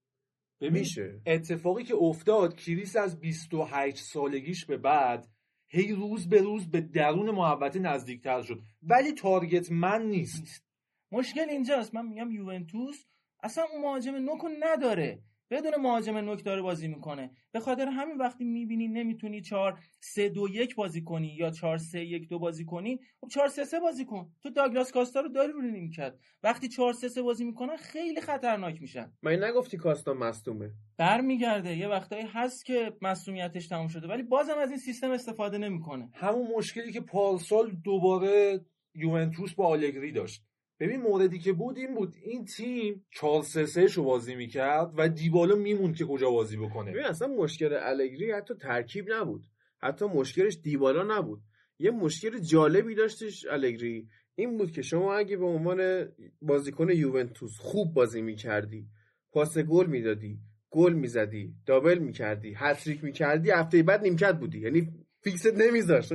ببین 0.62 0.80
میشه. 0.80 1.22
اتفاقی 1.26 1.84
که 1.84 1.96
افتاد 1.96 2.56
کریس 2.56 2.96
از 2.96 3.20
28 3.20 3.98
سالگیش 3.98 4.66
به 4.66 4.78
بعد 4.78 5.31
هی 5.74 5.92
روز 5.92 6.30
به 6.30 6.42
روز 6.42 6.72
به 6.72 6.82
درون 6.82 7.32
محوطه 7.32 7.80
نزدیکتر 7.80 8.42
شد. 8.42 8.62
ولی 8.84 9.12
تارگت 9.12 9.72
من 9.72 10.06
نیست. 10.06 10.64
مشکل 11.12 11.50
اینجاست. 11.50 11.96
من 11.96 12.06
میگم 12.06 12.32
یوونتوس 12.32 13.06
اصلا 13.44 13.64
اون 13.72 13.82
مهاجم 13.82 14.16
نوک 14.16 14.42
رو 14.42 14.50
نداره. 14.60 15.24
بدون 15.52 15.76
مهاجم 15.76 16.18
نوک 16.18 16.44
داره 16.44 16.62
بازی 16.62 16.88
می‌کنه. 16.88 17.32
به 17.52 17.60
خاطر 17.60 17.88
همین 17.88 18.18
وقتی 18.18 18.44
می‌بینی 18.44 18.88
نمی‌تونی 18.88 19.42
4 19.42 19.80
3 20.00 20.30
2 20.30 20.48
1 20.50 20.76
بازی 20.76 21.04
کنی 21.04 21.28
یا 21.28 21.52
4 21.52 21.78
3 21.78 22.00
1 22.00 22.28
2 22.28 22.40
بازی 22.40 22.66
کنی 22.66 23.00
خب 23.22 23.28
4 23.28 23.48
3 23.48 23.66
3 23.66 23.80
بازی 23.80 24.06
کن. 24.06 24.32
تو 24.44 24.50
داگلاس 24.50 24.92
کاستا 24.92 25.22
رو 25.22 25.30
داری 25.30 25.52
رو 25.52 25.62
نیمکت 25.62 26.14
وقتی 26.44 26.68
4 26.68 26.94
3 26.94 27.10
3 27.10 27.22
بازی 27.22 27.44
می‌کنن 27.46 27.78
خیلی 27.78 28.22
خطرناک 28.22 28.82
میشن. 28.82 29.12
من 29.22 29.44
نگفتی 29.44 29.78
کاستا 29.78 30.14
مصدومه؟ 30.14 30.72
برمیگرده. 30.98 31.78
یه 31.78 31.88
وقتایی 31.88 32.26
هست 32.26 32.66
که 32.66 32.94
مسئولیتش 33.02 33.68
تموم 33.68 33.88
شده 33.88 34.08
ولی 34.08 34.24
بازم 34.24 34.58
از 34.58 34.70
این 34.70 34.80
سیستم 34.80 35.12
استفاده 35.12 35.58
نمی‌کنه. 35.58 36.10
همون 36.14 36.48
مشکلی 36.58 36.92
که 36.92 37.02
پارسال 37.02 37.72
دوباره 37.84 38.66
یوونتوس 38.96 39.54
با 39.54 39.68
آلگری 39.68 40.12
داشت. 40.12 40.44
ببین 40.82 41.02
موردی 41.02 41.40
که 41.40 41.54
بود 41.54 41.78
این 41.78 41.96
بود. 41.96 42.16
این 42.24 42.46
تیم 42.46 43.06
4 43.12 43.44
3 43.44 43.66
3 43.66 43.88
شو 43.88 44.04
بازی 44.04 44.36
می‌کرد 44.36 44.94
و 44.98 45.10
دیبالا 45.10 45.56
میموند 45.56 45.96
که 45.96 46.06
کجا 46.06 46.30
بازی 46.32 46.58
بکنه. 46.58 46.92
ببین 46.92 47.06
اصلا 47.06 47.28
مشکل 47.28 47.74
الگری 47.74 48.32
حتی 48.32 48.54
ترکیب 48.56 49.06
نبود. 49.10 49.44
حتی 49.82 50.06
مشکلش 50.06 50.58
دیبالا 50.64 51.18
نبود. 51.18 51.42
یه 51.80 51.92
مشکل 51.92 52.40
جالبی 52.40 52.96
داشتش 52.96 53.46
الگری. 53.52 54.08
این 54.36 54.58
بود 54.58 54.72
که 54.72 54.82
شما 54.82 55.14
اگه 55.16 55.38
به 55.38 55.46
عنوان 55.46 56.08
بازیکن 56.42 56.90
یوونتوس 56.90 57.58
خوب 57.58 57.94
بازی 57.94 58.22
می‌کردی 58.22 58.88
پاس 59.32 59.58
گل 59.58 59.86
می‌دادی 59.86 60.40
گل 60.70 60.94
می‌زدی 60.94 61.56
دابل 61.66 61.98
می‌کردی 61.98 62.54
هتریک 62.58 63.04
می‌کردی 63.04 63.52
هفته 63.52 63.84
بعد 63.84 64.02
نیمکت 64.02 64.40
بودی. 64.40 64.60
یعنی 64.60 65.01
فیکست 65.24 65.54
نمیذاشت 65.54 66.12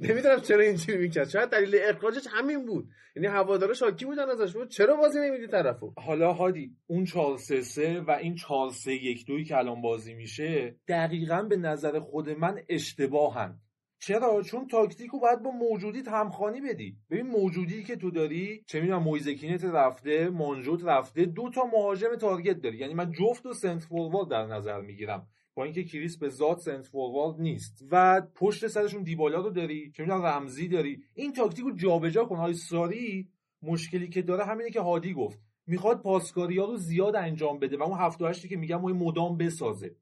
نمی‌دونم 0.00 0.40
چرا 0.40 0.60
اینجوری 0.60 0.98
می‌کرد. 0.98 1.28
شاید 1.28 1.48
دلیل 1.48 1.78
اخراجش 1.82 2.26
همین 2.30 2.66
بود. 2.66 2.88
یعنی 3.16 3.28
هوادارا 3.28 3.74
شاکی 3.74 4.04
بودن 4.04 4.30
ازش. 4.30 4.52
بود 4.52 4.68
چرا 4.68 4.96
بازی 4.96 5.18
نمیدی 5.18 5.46
طرفو؟ 5.46 5.92
حالا 5.96 6.32
هادی 6.32 6.76
اون 6.86 7.04
4 7.04 7.36
3 7.36 7.60
3 7.60 8.00
و 8.00 8.10
این 8.10 8.34
4 8.34 8.70
3 8.70 8.92
1 8.92 9.26
2 9.26 9.42
که 9.42 9.56
الان 9.56 9.82
بازی 9.82 10.14
میشه 10.14 10.76
دقیقا 10.88 11.42
به 11.42 11.56
نظر 11.56 12.00
خود 12.00 12.30
من 12.30 12.60
اشتباهن. 12.68 13.58
چرا؟ 14.02 14.42
چون 14.42 14.66
تاکتیکو 14.66 15.20
باید 15.20 15.42
با 15.42 15.50
موجودیت 15.50 16.08
همخوانی 16.08 16.60
بدی. 16.60 16.96
ببین 17.10 17.26
موجودی 17.26 17.82
که 17.82 17.96
تو 17.96 18.10
داری 18.10 18.64
چه 18.66 18.80
می‌دونم 18.80 19.02
مویزکینت 19.02 19.64
رفته 19.64 20.28
مانجوت 20.28 20.84
رفته 20.84 21.24
دو 21.24 21.50
تا 21.54 21.64
مهاجم 21.72 22.16
target 22.16 22.60
داری. 22.60 22.78
یعنی 22.78 22.94
من 22.94 23.12
جفت 23.12 23.46
و 23.46 23.52
سنت 23.52 23.82
فوروارد 23.82 24.30
در 24.30 24.46
نظر 24.46 24.80
می‌گیرم. 24.80 25.26
با 25.54 25.64
اینکه 25.64 25.84
کریس 25.84 26.18
به 26.18 26.28
ذات 26.28 26.58
سنت 26.58 26.86
فوروارد 26.86 27.40
نیست. 27.40 27.84
و 27.90 28.22
پشت 28.34 28.66
سرشون 28.66 29.02
دیبالا 29.02 29.40
رو 29.40 29.50
داری 29.50 29.92
چه 29.96 30.02
می‌دونم 30.02 30.22
رمزی 30.22 30.68
داری. 30.68 31.02
این 31.14 31.32
تاکتیکو 31.32 31.70
جابجا 31.70 32.24
کن. 32.24 32.36
آقای 32.36 32.54
ساری 32.54 33.28
مشکلی 33.62 34.08
که 34.08 34.22
داره 34.22 34.44
همینه 34.44 34.70
که 34.70 34.80
هادی 34.80 35.14
گفت. 35.14 35.40
می‌خواد 35.66 36.02
پاسکاری 36.02 36.58
ها 36.58 36.64
رو 36.64 36.76
زیاد 36.76 37.16
انجام 37.16 37.58
بده 37.58 37.76
و 37.76 37.82
اون 37.82 37.98
هفت 37.98 38.22
و 38.22 38.26
هشتی 38.26 38.48
که 38.48 38.56
میگم 38.56 38.80
مدام 38.80 39.36
بسازه. 39.36 39.96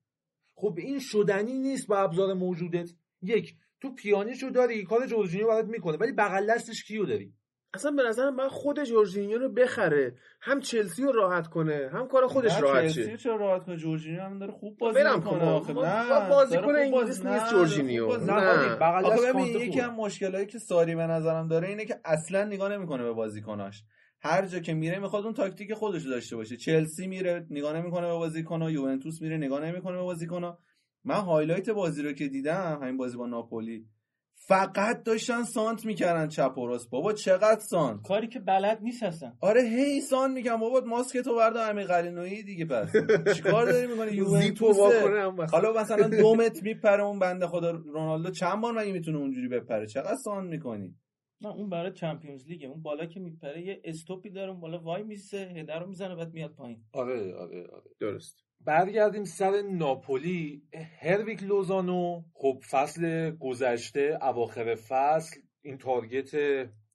خب 0.55 0.75
این 0.79 0.99
شدنی 0.99 1.59
نیست 1.59 1.87
با 1.87 1.99
ابزار 1.99 2.35
موجودت. 2.35 2.91
یک 3.23 3.55
تو 3.81 3.95
پیانیشو 3.95 4.49
داری 4.49 4.85
کار 4.85 5.07
جورجینیو 5.07 5.47
برات 5.47 5.67
می‌کنه 5.67 5.97
ولی 5.97 6.13
بغل 6.13 6.47
دستش 6.55 6.85
کیو 6.85 7.05
داری؟ 7.05 7.35
اصلا 7.75 7.91
به 7.91 8.03
نظرم 8.03 8.35
من 8.35 8.49
خود 8.49 8.85
جورجینیو 8.85 9.39
رو 9.39 9.49
بخره. 9.49 10.15
هم 10.41 10.61
چلسی 10.61 11.03
رو 11.03 11.13
راحت 11.13 11.47
کنه 11.47 11.91
هم 11.93 12.09
کار 12.09 12.27
خودش 12.27 12.61
راحت 12.61 12.83
چلسی 12.83 13.05
شه. 13.05 13.17
چرا 13.17 13.37
راحت 13.37 13.65
کنه؟ 13.65 13.77
جورجینیو 13.77 14.21
هم 14.23 14.39
داره 14.39 14.53
خوب 14.53 14.79
بازی 14.79 14.99
می‌کنه. 14.99 15.21
کن. 15.21 15.41
آخه 15.41 15.73
ما- 15.73 15.85
نه 15.85 16.29
بازیکن 16.29 16.65
انگلیس 16.65 16.91
بازی- 16.93 17.09
نیست 17.09 17.27
نه، 17.27 17.51
جورجینیو. 17.51 18.17
نه. 18.17 18.77
بغل 18.77 19.33
ببین 19.33 19.47
یکی. 19.61 19.81
از 19.81 19.91
مشکلایی 19.91 20.47
که 20.47 20.59
ساری 20.59 20.95
به 20.95 21.07
نظرم 21.07 21.49
داره 21.49 21.69
اینه 21.69 21.85
که 21.85 22.01
اصلا 22.05 22.45
نگاه 22.45 22.73
نمی‌کنه 22.73 23.03
به 23.03 23.13
بازیکناش. 23.13 23.83
هر 24.21 24.47
جا 24.47 24.59
که 24.59 24.75
میره 24.75 24.99
می‌خواد 24.99 25.25
اون 25.25 25.35
تاکتیک 25.35 25.75
خودش 25.75 26.05
رو 26.05 26.11
داشته 26.11 26.37
باشه. 26.37 26.57
چلسی 26.57 27.07
میره 27.07 27.47
نگاه 27.51 27.77
نمی‌کنه 27.77 28.07
به 28.07 28.13
بازیکن‌ها 28.13 28.71
یوونتوس 28.71 29.23
میره 29.23 29.37
نگاه 29.37 29.65
نمی‌کنه 29.65 29.97
به 29.97 30.03
بازیکن‌ها 30.03 30.59
من 31.05 31.15
highlight 31.21 31.71
بازی 31.71 32.03
رو 32.03 32.13
که 32.13 32.29
دیدم 32.29 32.79
همین 32.83 32.97
بازی 32.97 33.17
با 33.17 33.27
ناپولی 33.27 33.87
فقط 34.49 35.03
داشتن 35.03 35.43
سانت 35.43 35.87
می‌کردن 35.87 36.29
چپ 36.29 36.59
و 36.59 36.67
راست. 36.67 36.91
بابا 36.91 37.13
چقدر 37.13 37.61
سانت؟ 37.61 38.03
کاری 38.03 38.29
که 38.29 38.41
بلد 38.41 38.79
نیست 38.83 39.03
اصلا. 39.03 39.33
آره 39.41 39.63
هی 39.63 40.01
سانت 40.01 40.35
میگم 40.35 40.57
بابا 40.57 40.81
ماسک 40.81 41.19
تو 41.19 41.37
بردار 41.37 41.71
امیر 41.71 41.87
قلعه‌نویی 41.87 42.43
دیگه 42.43 42.65
پس 42.65 42.93
چیکار 43.37 43.73
داری 43.73 43.87
می‌کنی؟ 43.87 44.13
یوونتوس. 44.23 44.77
حالا 45.53 45.73
مثلا 45.73 46.09
دو 46.09 46.35
متر 46.35 46.61
میپره 46.63 47.05
اون 47.05 47.19
بنده 47.19 47.47
خدا 47.47 47.71
رونالدو. 47.71 48.31
چند 48.31 48.61
بار 48.61 48.73
مگه 48.73 48.93
می‌تونه 48.93 49.19
اونجوری 49.19 49.49
بپره؟ 49.49 49.87
چقدر 49.87 50.17
سانت 50.25 50.51
می‌کنی؟ 50.51 50.95
نه 51.41 51.49
اون 51.49 51.69
برای 51.71 51.93
Champions 51.93 52.47
League 52.47 52.63
ه. 52.63 52.69
اون 52.69 52.83
بالا 52.83 53.07
که 53.07 53.21
میپره 53.21 53.67
یه 53.67 53.81
stop 53.85 54.22
ی 54.22 54.31
داره 54.31 54.51
اون 54.51 54.61
بالا 54.61 54.79
وای 54.79 55.03
میسه 55.03 55.37
header 55.57 55.81
رو 55.81 55.87
می‌زنه 55.87 56.17
بعد 56.17 56.33
میاد 56.33 56.55
پایین. 56.55 56.85
آره 56.93 57.35
آره 57.35 57.67
آره. 57.73 57.91
درست. 58.01 58.48
برگردیم 58.65 59.25
سر 59.25 59.63
ناپولی. 59.63 60.63
هرویک 61.01 61.43
لوزانو 61.43 62.23
خب 62.35 62.63
فصل 62.71 63.31
گذشته 63.31 64.19
اواخر 64.23 64.75
فصل 64.75 65.41
این 65.63 65.79
تارگت 65.79 66.31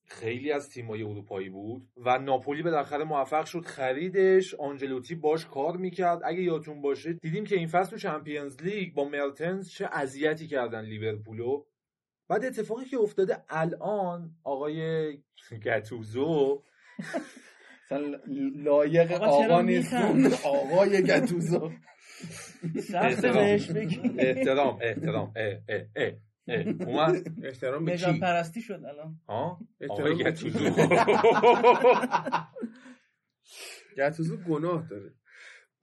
خیلی 0.06 0.52
از 0.52 0.70
تیمای 0.70 1.04
اروپایی 1.04 1.50
بود 1.50 1.88
و 1.98 2.18
ناپولی 2.18 2.64
بالاخره 2.64 3.04
موفق 3.04 3.46
شد 3.46 3.66
خریدش. 3.66 4.56
آنجلوتی 4.56 5.16
باش 5.16 5.46
کار 5.46 5.78
می‌کرد. 5.78 6.22
اگه 6.26 6.42
یادتون 6.42 6.82
باشه 6.82 7.14
دیدیم 7.14 7.46
که 7.46 7.56
این 7.56 7.68
فصل 7.68 7.90
تو 7.90 7.98
چمپیونز 7.98 8.62
لیگ 8.62 8.94
با 8.94 9.04
مرتنز 9.04 9.70
چه 9.70 9.90
اذیتی 9.92 10.48
کردن 10.48 10.82
لیورپولو. 10.82 11.66
بعد 12.28 12.46
اتفاقی 12.46 12.86
که 12.86 12.98
افتاده 12.98 13.44
الان 13.50 14.36
آقای 14.44 15.18
گتوزو 15.66 16.64
مثلا 17.86 18.20
لایق 18.56 19.12
آقا 19.12 19.62
نیست؟ 19.62 19.94
آقای 20.46 21.04
گتوزو 21.04 21.72
سخت 22.92 23.26
بهش 23.26 23.72
بگی. 23.72 24.02
احترام 24.18 24.80
احترام. 24.82 25.34
اه 25.36 25.58
اه 25.70 25.82
اه. 25.96 26.14
اومد. 26.88 27.28
احترام 27.44 27.86
به 27.86 27.98
کی؟ 27.98 28.20
پرستی 28.20 28.62
شد 28.62 28.84
الان. 28.86 29.20
ها؟ 29.30 29.60
احترام 29.82 30.02
آقای؟ 30.02 30.24
گتوزو 30.24 30.60
گتوزو 33.98 34.38
گناه 34.50 34.88
داره. 34.90 35.14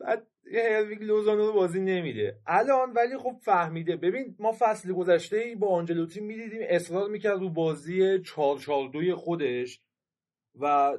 بعد 0.01 0.27
یه 0.53 0.63
هرویک 0.63 1.03
لوزانو 1.03 1.47
رو 1.47 1.53
بازی 1.53 1.81
نمیده. 1.81 2.37
الان 2.47 2.93
ولی 2.93 3.19
خب 3.19 3.37
فهمیده. 3.45 3.97
ببین 3.97 4.37
ما 4.39 4.53
فصل 4.59 4.93
گذشته 4.93 5.37
ای 5.37 5.55
با 5.55 5.69
آنجلوتی 5.69 6.21
می‌دیدیم. 6.21 6.61
اصرار 6.69 7.09
می‌کرد 7.11 7.41
رو 7.41 7.49
بازی 7.51 8.19
442 8.23 9.17
خودش 9.17 9.81
و 10.61 10.93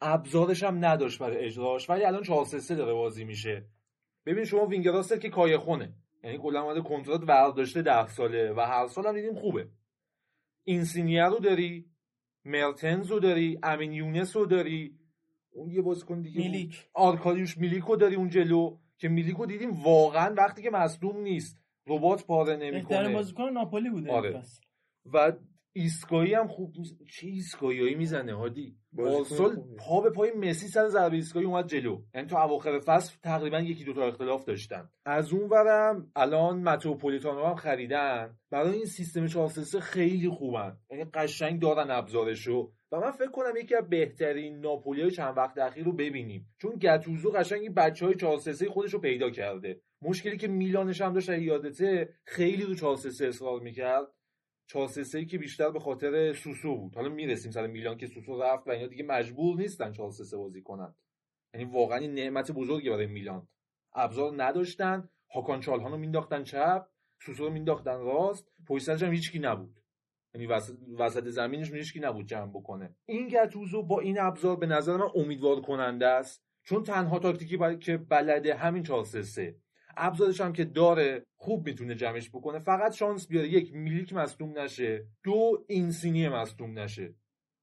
ابزارش 0.00 0.62
هم 0.62 0.84
نداشت 0.84 1.18
برای 1.18 1.44
اجراش 1.46 1.90
ولی 1.90 2.04
الان 2.04 2.22
4 2.22 2.44
3 2.44 2.74
داره 2.74 2.92
بازی 2.92 3.24
میشه. 3.24 3.66
ببین 4.26 4.44
شما 4.44 4.66
وینگراست 4.66 5.20
که 5.20 5.28
کایخونه. 5.28 5.94
یعنی 6.24 6.38
کلا 6.38 6.62
اومده 6.62 6.80
کنترات 6.80 7.20
برداشته 7.20 7.82
10 7.82 8.06
ساله 8.06 8.52
و 8.52 8.60
هر 8.60 8.86
سال 8.86 9.06
هم 9.06 9.14
دیدیم 9.14 9.34
خوبه. 9.34 9.68
اینسینیه 10.64 11.24
رو 11.24 11.38
داری 11.38 11.86
مرتنز 12.44 13.10
رو 13.10 13.20
داری 13.20 13.58
امین 13.62 13.92
یونس 13.92 14.36
رو 14.36 14.46
داری. 14.46 14.98
اون 15.50 15.70
یه 15.70 15.82
بازیکن 15.82 16.20
دیگه. 16.22 16.38
میلیک. 16.40 16.88
آرکادیوش 16.94 17.58
میلیکو 17.58 17.96
داری 17.96 18.14
اون 18.14 18.28
جلو 18.28 18.78
که 18.98 19.08
میلیکو 19.08 19.46
دیدیم 19.46 19.70
واقعا 19.70 20.34
وقتی 20.34 20.62
که 20.62 20.70
مصدوم 20.70 21.16
نیست. 21.20 21.58
رباط 21.86 22.26
پاره 22.26 22.56
نمی‌کنه. 22.56 23.12
بازیکن 23.12 23.48
ناپولی 23.48 23.90
بوده 23.90 24.12
آره. 24.12 24.42
و 25.12 25.32
ایسکایی 25.72 26.34
هم 26.34 26.48
خوب 26.48 26.74
میز- 26.76 26.96
چه 27.10 27.26
ایسکایی 27.26 27.94
می‌زنه 27.94 28.34
هادی؟ 28.34 28.76
خوبیه. 28.96 29.76
پا 29.78 30.00
به 30.00 30.10
پای 30.10 30.32
مسی 30.32 30.68
سر 30.68 30.88
ضربه 30.88 31.16
ایستگاهی 31.16 31.46
اومد 31.46 31.68
جلو. 31.68 32.02
یعنی 32.14 32.26
تو 32.26 32.36
اواخر 32.36 32.78
فصل 32.78 33.16
تقریبا 33.22 33.60
یکی 33.60 33.84
دو 33.84 33.92
تا 33.92 34.06
اختلاف 34.06 34.44
داشتن. 34.44 34.88
از 35.04 35.32
اون 35.32 35.48
ورم 35.48 36.10
الان 36.16 36.62
متروپولیتانو 36.62 37.44
هم 37.44 37.54
خریدن. 37.54 38.36
برای 38.50 38.74
این 38.74 38.84
سیستم 38.84 39.26
4 39.26 39.48
خیلی 39.80 40.28
خوبن. 40.28 40.76
یعنی 40.90 41.04
قشنگ 41.14 41.60
دارن 41.60 41.90
ابزارشو. 41.90 42.72
و 42.92 43.00
من 43.00 43.10
فکر 43.10 43.30
کنم 43.30 43.56
یکی 43.56 43.74
از 43.74 43.88
بهترین 43.88 44.60
ناپولی 44.60 45.02
های 45.02 45.10
چند 45.10 45.36
وقت 45.36 45.58
اخیر 45.58 45.84
رو 45.84 45.92
ببینیم. 45.92 46.54
چون 46.58 46.76
گتوزو 46.80 47.30
قشنگ 47.30 47.60
این 47.60 47.74
بچه 47.74 48.06
های 48.06 48.14
4 48.14 48.38
خودش 48.68 48.94
رو 48.94 49.00
پیدا 49.00 49.30
کرده. 49.30 49.80
مشکلی 50.02 50.36
که 50.36 50.48
میلانش 50.48 51.00
هم 51.00 51.12
داشت 51.12 51.28
یادته 51.28 52.08
خیلی 52.24 52.62
رو 52.62 52.74
4 52.74 52.92
اصرار 52.94 53.60
می‌کرد. 53.60 54.06
4 54.66 54.88
3 54.88 55.24
که 55.24 55.38
بیشتر 55.38 55.70
به 55.70 55.80
خاطر 55.80 56.32
سوسو 56.32 56.76
بود. 56.76 56.94
حالا 56.94 57.08
می‌رسیم 57.08 57.52
سر 57.52 57.66
میلان 57.66 57.96
که 57.96 58.06
سوسو 58.06 58.42
رفت 58.42 58.68
و 58.68 58.70
اینا 58.70 58.86
دیگه 58.86 59.04
مجبور 59.04 59.56
نیستن 59.56 59.92
4 59.92 60.10
3 60.10 60.36
بازی 60.36 60.62
کنن. 60.62 60.94
یعنی 61.54 61.72
واقعا 61.72 61.98
این 61.98 62.14
نعمت 62.14 62.52
بزرگی 62.52 62.90
برای 62.90 63.06
میلان. 63.06 63.48
ابزار 63.94 64.42
نداشتن 64.42 65.08
هاکان 65.34 65.60
چالهان 65.60 65.92
رو 65.92 65.98
مینداختن 65.98 66.44
چپ 66.44 66.86
سوسو 67.22 67.44
رو 67.44 67.50
مینداختن 67.50 68.00
راست 68.00 68.52
سرش 68.80 69.02
هم 69.02 69.12
هیچکی 69.12 69.38
نبود. 69.38 69.80
یعنی 70.34 70.46
وسط, 70.46 70.74
وسط 70.98 71.28
زمینش 71.28 71.72
هیچکی 71.72 72.00
نبود 72.00 72.26
جمع 72.26 72.50
بکنه. 72.50 72.96
این 73.06 73.28
گتوزو 73.28 73.82
با 73.82 74.00
این 74.00 74.20
ابزار 74.20 74.56
به 74.56 74.66
نظر 74.66 74.96
من 74.96 75.08
امیدوار 75.14 75.60
کننده 75.60 76.06
است. 76.06 76.44
چون 76.62 76.82
تنها 76.82 77.18
تاکتیکی 77.18 77.56
بل... 77.56 77.76
که 77.76 77.96
بلده 77.96 78.54
همین 78.54 78.82
4 78.82 79.04
3 79.04 79.56
ابزارش 79.96 80.40
هم 80.40 80.52
که 80.52 80.64
داره 80.64 81.26
خوب 81.36 81.66
می‌تونه 81.66 81.94
جمعش 81.94 82.30
بکنه 82.30 82.58
فقط 82.58 82.92
شانس 82.92 83.28
بیاره 83.28 83.48
یک 83.48 83.74
میلیک 83.74 84.12
مصدوم 84.12 84.58
نشه 84.58 85.06
دو 85.24 85.64
اینسینی 85.68 86.28
مصدوم 86.28 86.78
نشه. 86.78 87.14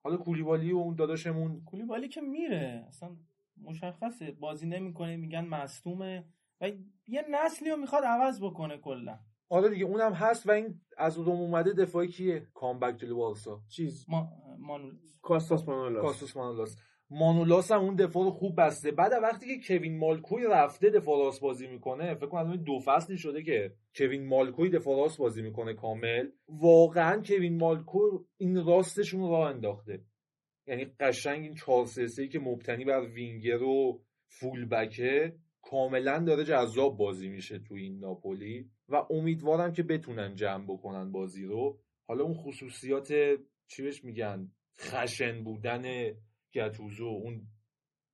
حالا 0.03 0.17
کولیبالی 0.17 0.71
و 0.71 0.77
اون 0.77 0.95
داداشمون 0.95 1.63
کولیبالی 1.65 2.07
که 2.07 2.21
میره 2.21 2.85
اصلا 2.87 3.17
مشخصه 3.61 4.31
بازی 4.31 4.67
نمی‌کنه 4.67 5.17
میگن 5.17 5.45
مصدومه. 5.45 6.25
و 6.61 6.71
یه 7.07 7.25
نسلی 7.31 7.69
رو 7.69 7.77
می‌خواد 7.77 8.03
عوض 8.03 8.41
بکنه 8.41 8.77
کلا. 8.77 9.19
آره 9.49 9.69
دیگه 9.69 9.85
اونم 9.85 10.13
هست 10.13 10.47
و 10.47 10.51
این 10.51 10.81
از 10.97 11.17
روم 11.17 11.41
اومده 11.41 11.73
دفاعی 11.73 12.07
کیه؟ 12.07 12.47
کامبک 12.53 12.97
جلو 12.97 13.15
بارسا 13.15 13.61
چیز؟ 13.69 14.05
ما 14.09 14.29
مانول 14.59 14.97
کاستاس 15.21 15.67
مانولاس. 15.67 16.01
کاسوس 16.01 16.37
مانولاس. 16.37 16.77
مانولاس 17.09 17.71
هم 17.71 17.79
اون 17.79 17.95
دفاع 17.95 18.23
رو 18.23 18.31
خوب 18.31 18.61
بسته. 18.61 18.91
بعد 18.91 19.11
وقتی 19.23 19.45
که 19.47 19.67
کوین 19.67 19.97
مالکوی 19.97 20.43
رفته 20.43 20.89
دفاع 20.89 21.25
راست 21.25 21.41
بازی 21.41 21.67
می‌کنه 21.67 22.15
فکر 22.15 22.27
کنم 22.27 22.55
دو 22.55 22.79
فصلی 22.85 23.17
شده 23.17 23.43
که 23.43 23.73
کوین 23.95 24.27
مالکوی 24.27 24.69
دفاع 24.69 24.97
راست 24.97 25.17
بازی 25.17 25.41
می‌کنه 25.41 25.73
کامل 25.73 26.29
واقعا 26.47 27.21
کوین 27.21 27.57
مالکوی 27.57 28.19
این 28.37 28.65
راستشون 28.65 29.21
رو 29.21 29.29
راه 29.29 29.49
انداخته. 29.49 30.03
یعنی 30.67 30.85
قشنگ 30.99 31.43
این 31.43 31.55
4 31.55 31.85
3 31.85 32.27
که 32.27 32.39
مبتنی 32.39 32.85
بر 32.85 33.01
وینگر 33.01 33.63
و 33.63 34.01
فول 34.27 34.65
بکه 34.65 35.35
کاملا 35.61 36.19
داره 36.19 36.43
جذاب 36.43 36.97
بازی 36.97 37.29
میشه 37.29 37.59
تو 37.59 37.75
این 37.75 37.99
ناپولی 37.99 38.69
و 38.89 39.05
امیدوارم 39.09 39.73
که 39.73 39.83
بتونن 39.83 40.35
جمع 40.35 40.63
بکنن 40.63 41.11
بازی 41.11 41.45
رو. 41.45 41.79
حالا 42.07 42.23
اون 42.23 42.33
خصوصیات 42.33 43.13
چی 43.67 43.91
میگن 44.03 44.51
خشن 44.79 45.43
بودن 45.43 45.83
گتوزو 46.53 47.05
اون 47.05 47.47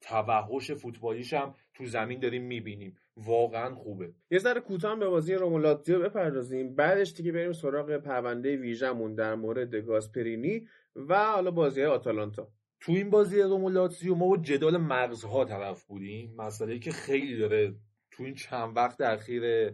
توحش 0.01 0.71
فوتبالیش 0.71 1.33
هم 1.33 1.55
تو 1.73 1.85
زمین 1.85 2.19
داریم 2.19 2.43
می‌بینیم. 2.43 2.97
واقعا 3.17 3.75
خوبه. 3.75 4.13
یه 4.31 4.39
ذره 4.39 4.61
کوتاه 4.61 4.99
به 4.99 5.07
بازی 5.07 5.33
رومولاتزیو 5.33 5.99
بپردازیم. 5.99 6.75
بعدش 6.75 7.13
دیگه 7.13 7.31
بریم 7.31 7.53
سراغ 7.53 7.97
پرونده 7.97 8.55
ویژمون 8.55 9.15
در 9.15 9.35
مورد 9.35 9.75
گاسپرینی 9.75 10.67
و 10.95 11.25
حالا 11.25 11.51
بازی 11.51 11.83
آتالانتا. 11.83 12.47
تو 12.79 12.91
این 12.91 13.09
بازی 13.09 13.41
روم 13.41 13.67
لاتزیو 13.67 14.15
ما 14.15 14.27
با 14.27 14.37
جدال 14.37 14.77
مغزها 14.77 15.45
طرف 15.45 15.83
بودیم. 15.85 16.35
مسئله 16.35 16.79
که 16.79 16.91
خیلی 16.91 17.37
داره 17.37 17.75
تو 18.11 18.23
این 18.23 18.33
چند 18.33 18.77
وقت 18.77 19.01
اخیر 19.01 19.73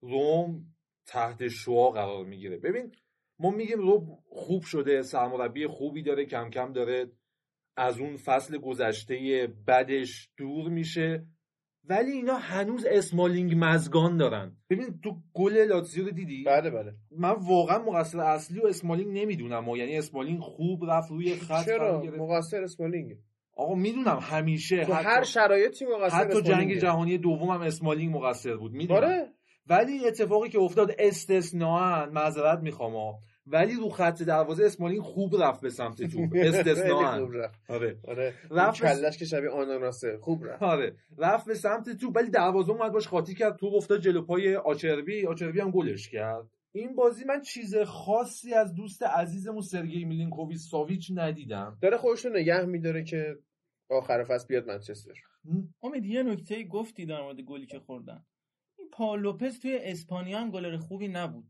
روم 0.00 0.66
تحت 1.06 1.48
شعا 1.48 1.90
قرار 1.90 2.24
می‌گیره. 2.24 2.56
ببین 2.58 2.92
ما 3.38 3.50
میگیم 3.50 3.78
روم 3.78 4.18
خوب 4.28 4.62
شده 4.62 5.02
سرمربی 5.02 5.66
خوبی 5.66 6.02
داره 6.02 6.24
کم 6.24 6.50
کم 6.50 6.72
داره 6.72 7.06
از 7.76 7.98
اون 7.98 8.16
فصل 8.16 8.58
گذشته 8.58 9.48
بدش 9.66 10.28
دور 10.36 10.68
میشه. 10.68 11.26
ولی 11.88 12.10
اینا 12.10 12.34
هنوز 12.34 12.86
اسمالینگ 12.90 13.54
مزگان 13.56 14.16
دارن. 14.16 14.56
ببین 14.70 15.00
تو 15.04 15.16
گل 15.34 15.58
لاتزیو 15.58 16.04
رو 16.04 16.10
دیدی؟ 16.10 16.44
بله 16.44 16.70
بله. 16.70 16.92
من 17.18 17.34
واقعا 17.48 17.78
مقصر 17.78 18.20
اصلی 18.20 18.60
و 18.60 18.66
اسمالینگ 18.66 19.18
نمی‌دونم 19.18 19.68
و 19.68 19.76
یعنی 19.76 19.98
اسمالینگ 19.98 20.40
خوب 20.40 20.84
رفت 20.90 21.10
روی 21.10 21.34
خط 21.34 21.64
چرا. 21.64 22.02
مقصر 22.18 22.62
اسمالینگ. 22.62 23.16
آقا 23.56 23.74
می‌دونم 23.74 24.18
همیشه 24.22 24.84
تو 24.84 24.92
حتی, 24.92 25.06
هر 25.06 25.22
شرایطی 25.22 25.84
مقصر 25.84 26.16
حتی 26.16 26.32
جنگ 26.32 26.46
اسمالینگه. 26.46 26.80
جهانی 26.80 27.18
دوم 27.18 27.50
هم 27.50 27.60
اسمالینگ 27.60 28.16
مقصر 28.16 28.56
بود. 28.56 28.72
می‌دونم. 28.72 28.98
آره. 28.98 29.26
ولی 29.66 30.06
اتفاقی 30.06 30.48
که 30.48 30.58
افتاد 30.58 30.94
استثناا 30.98 32.06
معذرت 32.06 32.58
می‌خوام. 32.58 33.14
ولی 33.46 33.74
رو 33.74 33.88
خط 33.88 34.22
دروازه 34.22 34.64
اسمالینگ 34.64 35.02
خوب 35.02 35.42
رفت 35.42 35.60
به 35.60 35.70
سمت 35.70 36.02
توپ 36.12 36.36
رفت. 36.36 37.70
آره. 37.70 37.98
آره. 38.08 38.34
رفت 38.50 38.82
به- 38.82 38.88
کلش 38.88 39.18
که 39.18 39.24
شبیه 39.24 39.50
آناناسه. 39.50 40.18
خوب 40.20 40.44
رفت. 40.46 40.62
آره. 40.62 40.96
رفت 41.18 41.46
به 41.46 41.54
سمت 41.54 41.90
تو 41.96 42.10
ولی 42.10 42.30
دروازه 42.30 42.70
اومد 42.72 42.92
باش 42.92 43.08
خاطی 43.08 43.34
کرد. 43.34 43.56
تو 43.56 43.66
افتاد 43.74 44.00
جلو 44.00 44.22
پای 44.22 44.56
آچربی 44.56 45.26
آچربی 45.26 45.60
هم 45.60 45.70
گلش 45.70 46.08
کرد. 46.08 46.46
این 46.72 46.94
بازی 46.94 47.24
من 47.24 47.40
چیز 47.40 47.76
خاصی 47.76 48.54
از 48.54 48.74
دوست 48.74 49.02
عزیزمون 49.02 49.60
سرگئی 49.62 50.04
میلینکوویچ 50.04 50.58
ساویچ 50.60 51.12
ندیدم. 51.14 51.78
داره 51.82 51.96
خودش 51.96 52.24
رو 52.24 52.32
نگه 52.32 52.64
میداره 52.64 53.04
که 53.04 53.36
آخر 53.90 54.24
فصل 54.24 54.46
بیاد 54.46 54.66
منچستر. 54.68 55.12
امید 55.82 56.04
یه 56.04 56.22
نکته 56.22 56.64
گفتی 56.64 57.06
در 57.06 57.22
مورد 57.22 57.40
گلی 57.40 57.66
که 57.66 57.78
خوردن. 57.78 58.24
این 58.78 58.88
پاول 58.92 59.20
لوپز 59.20 59.58
توی 59.60 59.78
اسپانیا 59.82 60.38
هم 60.38 60.50
گلر 60.50 60.76
خوبی 60.76 61.08
نبود. 61.08 61.44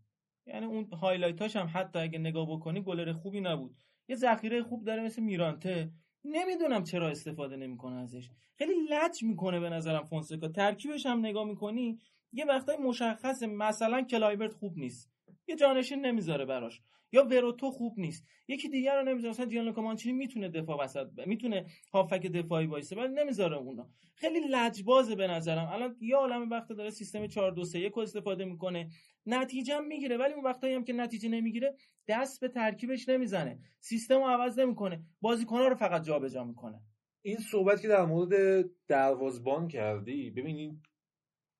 یعنی 0.46 0.66
اون 0.66 0.92
highlight 0.92 1.44
اش 1.44 1.56
هم 1.56 1.70
حتی 1.74 1.98
اگه 1.98 2.18
نگاه 2.18 2.50
بکنی 2.50 2.82
گلر 2.82 3.12
خوبی 3.12 3.40
نبود. 3.40 3.76
یه 4.08 4.16
ذخیره 4.16 4.62
خوب 4.62 4.84
داره 4.84 5.02
مثل 5.02 5.22
میرانته. 5.22 5.90
نمی‌دونم 6.24 6.84
چرا 6.84 7.08
استفاده 7.08 7.56
نمی‌کنه 7.56 7.96
ازش. 7.96 8.30
خیلی 8.58 8.72
لج 8.90 9.22
می‌کنه 9.22 9.60
به 9.60 9.70
نظرم 9.70 10.04
فونسکا. 10.04 10.48
ترکیبش 10.48 11.06
هم 11.06 11.18
نگاه 11.18 11.44
می‌کنی 11.44 11.98
یه 12.32 12.44
وقتای 12.44 12.76
مشخصه. 12.76 13.46
مثلا 13.46 14.02
کلایبرت 14.02 14.54
خوب 14.54 14.78
نیست. 14.78 15.15
یه 15.48 15.56
جانشین 15.56 16.06
نمی‌ذاره 16.06 16.44
براش. 16.44 16.80
یا 17.12 17.24
وروتو 17.24 17.70
خوب 17.70 17.98
نیست. 17.98 18.24
یکی 18.48 18.68
دیگر 18.68 18.96
رو 18.96 19.02
نمی‌ذاره. 19.02 19.30
مثلا 19.30 19.46
جیانلوکا 19.46 19.82
مانچینی 19.82 20.18
می‌تونه 20.18 20.48
دفاع 20.48 20.84
وسط 20.84 21.06
ب- 21.06 21.26
می‌تونه 21.26 21.66
هافک 21.92 22.26
دفاعی 22.26 22.66
وایسه 22.66 22.96
ولی 22.96 23.14
نمی‌ذاره 23.14 23.56
اونا. 23.56 23.90
خیلی 24.14 24.40
لجبازه 24.50 25.14
به 25.14 25.26
نظرم. 25.26 25.68
الان 25.68 25.96
یه 26.00 26.16
عالم 26.16 26.50
وقت 26.50 26.68
داره 26.68 26.90
سیستم 26.90 27.26
4 27.26 27.52
2 27.52 27.64
3 27.64 27.78
1 27.78 27.98
استفاده 27.98 28.44
می‌کنه. 28.44 28.88
نتیجه 29.26 29.80
می‌گیره 29.80 30.16
ولی 30.16 30.34
اون 30.34 30.44
وقتایی 30.44 30.74
هم 30.74 30.84
که 30.84 30.92
نتیجه 30.92 31.28
نمی‌گیره 31.28 31.74
دست 32.08 32.40
به 32.40 32.48
ترکیبش 32.48 33.08
نمی‌زنه. 33.08 33.58
سیستم 33.80 34.18
رو 34.18 34.26
عوض 34.26 34.58
نمی‌کنه. 34.58 35.02
بازیکن‌ها 35.20 35.68
رو 35.68 35.74
فقط 35.74 36.04
جابجا 36.04 36.44
می‌کنه. 36.44 36.80
این 37.22 37.36
صحبت 37.38 37.82
که 37.82 37.88
در 37.88 38.04
مورد 38.04 38.64
دروازبان 38.88 39.68
کردی 39.68 40.30
ببین 40.30 40.80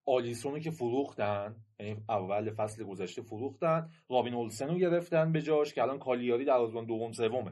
این 0.07 0.17
آلیسونو 0.17 0.59
که 0.59 0.71
فروختن 0.71 1.57
یعنی 1.81 1.97
اول 2.09 2.51
فصل 2.51 2.85
گذشته 2.85 3.23
فروختن 3.23 3.91
رابین 4.11 4.35
اولسن 4.35 4.69
رو 4.69 4.79
گرفتن 4.79 5.33
به 5.33 5.43
جاش 5.43 5.75
که 5.75 5.83
الان 5.83 5.99
کالیاری 5.99 6.45
دروازبان 6.45 6.87
دوم 6.87 7.13
سومه. 7.13 7.51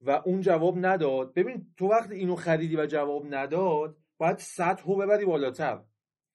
و 0.00 0.22
اون 0.24 0.40
جواب 0.40 0.86
نداد. 0.86 1.34
ببین 1.34 1.66
تو 1.76 1.86
وقتی 1.86 2.14
اینو 2.14 2.36
خریدی 2.36 2.76
و 2.76 2.86
جواب 2.86 3.34
نداد 3.34 3.96
باید 4.18 4.36
سطح 4.38 4.84
رو 4.86 4.96
ببری 4.96 5.24
بالاتر. 5.24 5.84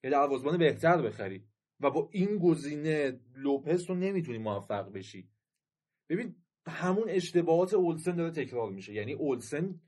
یه 0.03 0.09
دروازبان 0.09 0.57
بهتر 0.57 1.01
بخری. 1.01 1.45
و 1.79 1.89
با 1.91 2.09
این 2.11 2.37
گزینه 2.37 3.19
لوپز 3.35 3.85
تو 3.85 3.95
نمی‌تونی 3.95 4.37
موفق 4.37 4.91
بشی. 4.91 5.29
ببین 6.09 6.35
همون 6.67 7.09
اشتباهات 7.09 7.73
اولسن 7.73 8.15
داره 8.15 8.31
تکرار 8.31 8.71
میشه. 8.71 8.93
یعنی 8.93 9.13
اولسن 9.13 9.81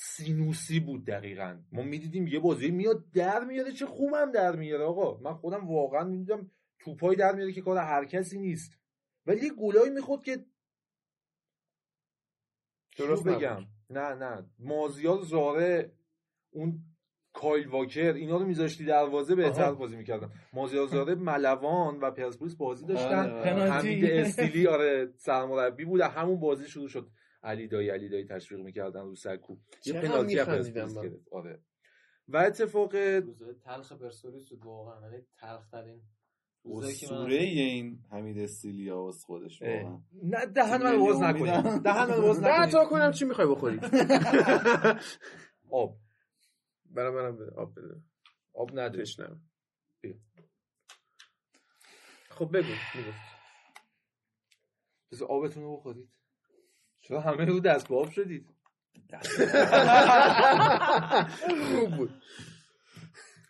سینوسی 0.00 0.80
بود 0.80 1.06
دقیقا 1.06 1.58
ما 1.72 1.82
می‌دیدیم 1.82 2.26
یه 2.26 2.40
بازی 2.40 2.70
میاد 2.70 3.10
در 3.10 3.44
میاره 3.44 3.72
چه 3.72 3.86
خوبم 3.86 4.32
در 4.32 4.56
میاره 4.56 4.84
آقا 4.84 5.18
من 5.20 5.34
خودم 5.34 5.68
واقعا 5.68 6.04
می‌دیدم 6.04 6.50
توپای 6.78 7.16
در 7.16 7.34
میاره 7.34 7.52
که 7.52 7.62
کار 7.62 7.76
هر 7.78 8.04
کسی 8.04 8.38
نیست 8.38 8.72
ولی 9.26 9.46
یه 9.46 9.52
گلایی 9.52 9.90
می‌خورد 9.90 10.22
که 10.22 10.44
درست 12.98 13.26
نبود. 13.26 13.38
بگم 13.38 13.66
نه 13.90 14.14
نه 14.14 14.50
مازیار 14.58 15.20
زاره 15.20 15.92
اون 16.50 16.82
کایل 17.32 17.68
واکر 17.68 18.12
اینا 18.12 18.36
رو 18.36 18.46
میذاشتی 18.46 18.84
دروازه 18.84 19.34
بهتر. 19.34 19.72
بازی 19.72 19.96
می‌کردن 19.96 20.30
مازیار 20.52 20.86
زاره 20.86 21.14
ملوان 21.14 22.00
و 22.00 22.10
پرسپولیس 22.10 22.56
بازی 22.56 22.86
داشتن 22.86 23.30
آره. 23.30 23.42
پنالتی. 23.42 23.88
حمید 23.88 24.04
استیلی 24.04 24.66
آره 24.66 25.12
سرمربی 25.16 25.84
بود 25.84 26.00
همون 26.00 26.40
بازی 26.40 26.68
شروع 26.68 26.88
شد 26.88 27.10
علی 27.42 27.68
دایی 27.68 27.90
علی 27.90 28.08
دایی 28.08 28.24
تشویق 28.24 28.60
می‌کردن 28.60 29.00
رو 29.00 29.14
سکو 29.14 29.56
یه 29.86 29.92
پنالتی 29.92 30.36
پرسپولیس. 30.44 30.98
گرفت. 30.98 31.28
آره. 31.32 31.62
و 32.28 32.36
اتفاق 32.36 32.92
تلخ 33.64 33.92
پرسپولیس 33.92 34.48
بود 34.48 34.64
واقعا 34.64 35.10
یعنی 35.10 35.26
تلخ 35.36 35.68
ترین 35.68 36.02
اسطوره 36.82 37.34
این 37.36 38.04
حمید 38.10 38.38
استیلیا 38.38 39.08
از 39.08 39.24
خودش. 39.24 39.62
واقعا. 39.62 40.02
نه 40.22 40.46
دهن 40.46 40.82
من 40.82 40.98
باز 40.98 41.22
نکنید. 41.22 41.82
دهن 41.82 42.06
من 42.10 42.20
باز 42.20 42.40
بعد 42.42 42.70
تا 42.70 42.78
نکنید 42.82 42.90
کنم 43.00 43.12
چی 43.12 43.24
می‌خوای 43.24 43.48
بخوری. 43.48 43.80
آب. 45.70 45.98
برای 46.84 47.10
منم 47.14 47.36
بده. 47.36 47.50
آب 47.56 47.72
بده. 47.78 48.02
آب 48.54 48.70
نداره 48.72 49.02
تشنم 49.02 49.42
بیا. 50.00 50.14
خب 52.30 52.56
بگو. 52.56 52.68
می‌گفت. 52.94 53.18
بذار 55.12 55.28
آبتون 55.28 55.62
رو 55.62 55.76
بخورید. 55.76 56.17
چرا 57.08 57.20
همه 57.20 57.44
رو 57.44 57.60
دست 57.60 57.88
به 57.88 57.96
آب 57.96 58.10
شدید؟ 58.10 58.46
خوب 61.74 61.96
بود. 61.96 62.10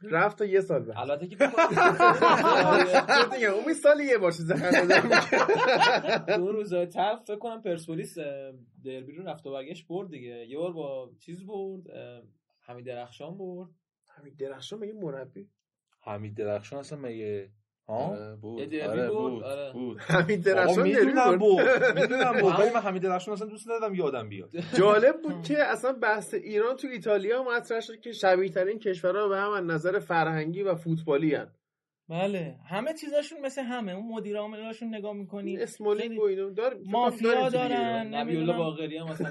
رفت 0.03 0.39
تا 0.39 0.45
یه 0.45 0.61
سال 0.61 0.83
بعد. 0.85 0.97
البته 0.99 1.27
که 1.27 1.37
دیگه 3.35 3.49
اون 3.49 3.75
سال 3.75 4.01
یه 4.01 4.19
بار 4.19 4.33
چیز 4.33 4.53
دو 6.37 6.53
روزای 6.53 6.87
تلخ 6.87 7.23
فکر 7.23 7.39
کنم 7.39 7.63
پرسپولیس 7.63 8.19
دربی 8.85 9.13
رو 9.13 9.25
رفت 9.25 9.47
و 9.47 9.53
برگشت 9.53 9.87
برد 9.87 10.11
دیگه. 10.11 10.47
یه 10.49 10.59
بار 10.59 10.73
با 10.73 11.11
چیز 11.21 11.47
برد 11.47 11.83
حمید 12.61 12.87
درخشان 12.87 13.39
برد. 13.39 13.71
همین 14.09 14.35
درخشان 14.35 14.79
مگه 14.79 14.93
مربی؟ 14.93 15.49
حمید 16.01 16.37
درخشان 16.37 16.79
اصلا 16.79 16.99
مگه 16.99 17.51
ها 17.89 17.95
آره، 17.95 18.37
بود 18.37 18.59
یه 18.59 18.67
دربی 18.67 19.01
آره 19.01 19.11
بود، 19.11 19.31
بود 19.33 19.43
آره. 19.45 19.73
بود 19.73 19.99
همین 20.01 20.41
درخشان 20.41 20.83
می‌دونم 20.83 21.37
بود. 21.39 21.61
می‌دونم 21.97 22.41
بود 22.41 22.61
ولی 22.61 22.71
من 22.75 22.81
حمید 22.81 23.03
درخشان 23.03 23.35
اصلا 23.35 23.49
دوست 23.49 23.69
ندارم 23.71 23.95
یادم 23.95 24.29
بیاد 24.29 24.51
جالب 24.79 25.23
بود 25.23 25.43
که 25.43 25.65
اصلا 25.65 25.93
بحث 25.93 26.35
ایران 26.35 26.77
تو 26.77 26.89
ایتالیا 26.89 27.43
مطرح 27.43 27.81
شد 27.81 28.01
که 28.01 28.13
شبیه 28.13 28.49
ترین 28.49 28.79
کشورها 28.79 29.29
به 29.29 29.37
هم 29.37 29.51
از 29.51 29.65
نظر 29.65 29.99
فرهنگی 29.99 30.63
و 30.63 30.75
فوتبالی 30.75 31.35
هن. 31.35 31.49
بله 32.11 32.55
همه 32.71 32.95
چیزاشون 32.95 33.41
مثل 33.41 33.63
همه 33.63 33.93
اون 33.93 34.09
مدیر 34.09 34.37
عاملاشون 34.37 34.95
نگاه 34.95 35.13
می‌کنی 35.13 35.57
اسمولینگ 35.57 36.19
و 36.19 36.23
اینو 36.23 36.51
دار 36.51 36.77
مافیا 36.87 37.49
دارن 37.49 38.15
نبیولا 38.15 38.57
باقری 38.59 38.99
هم 38.99 39.09
مثلا 39.11 39.31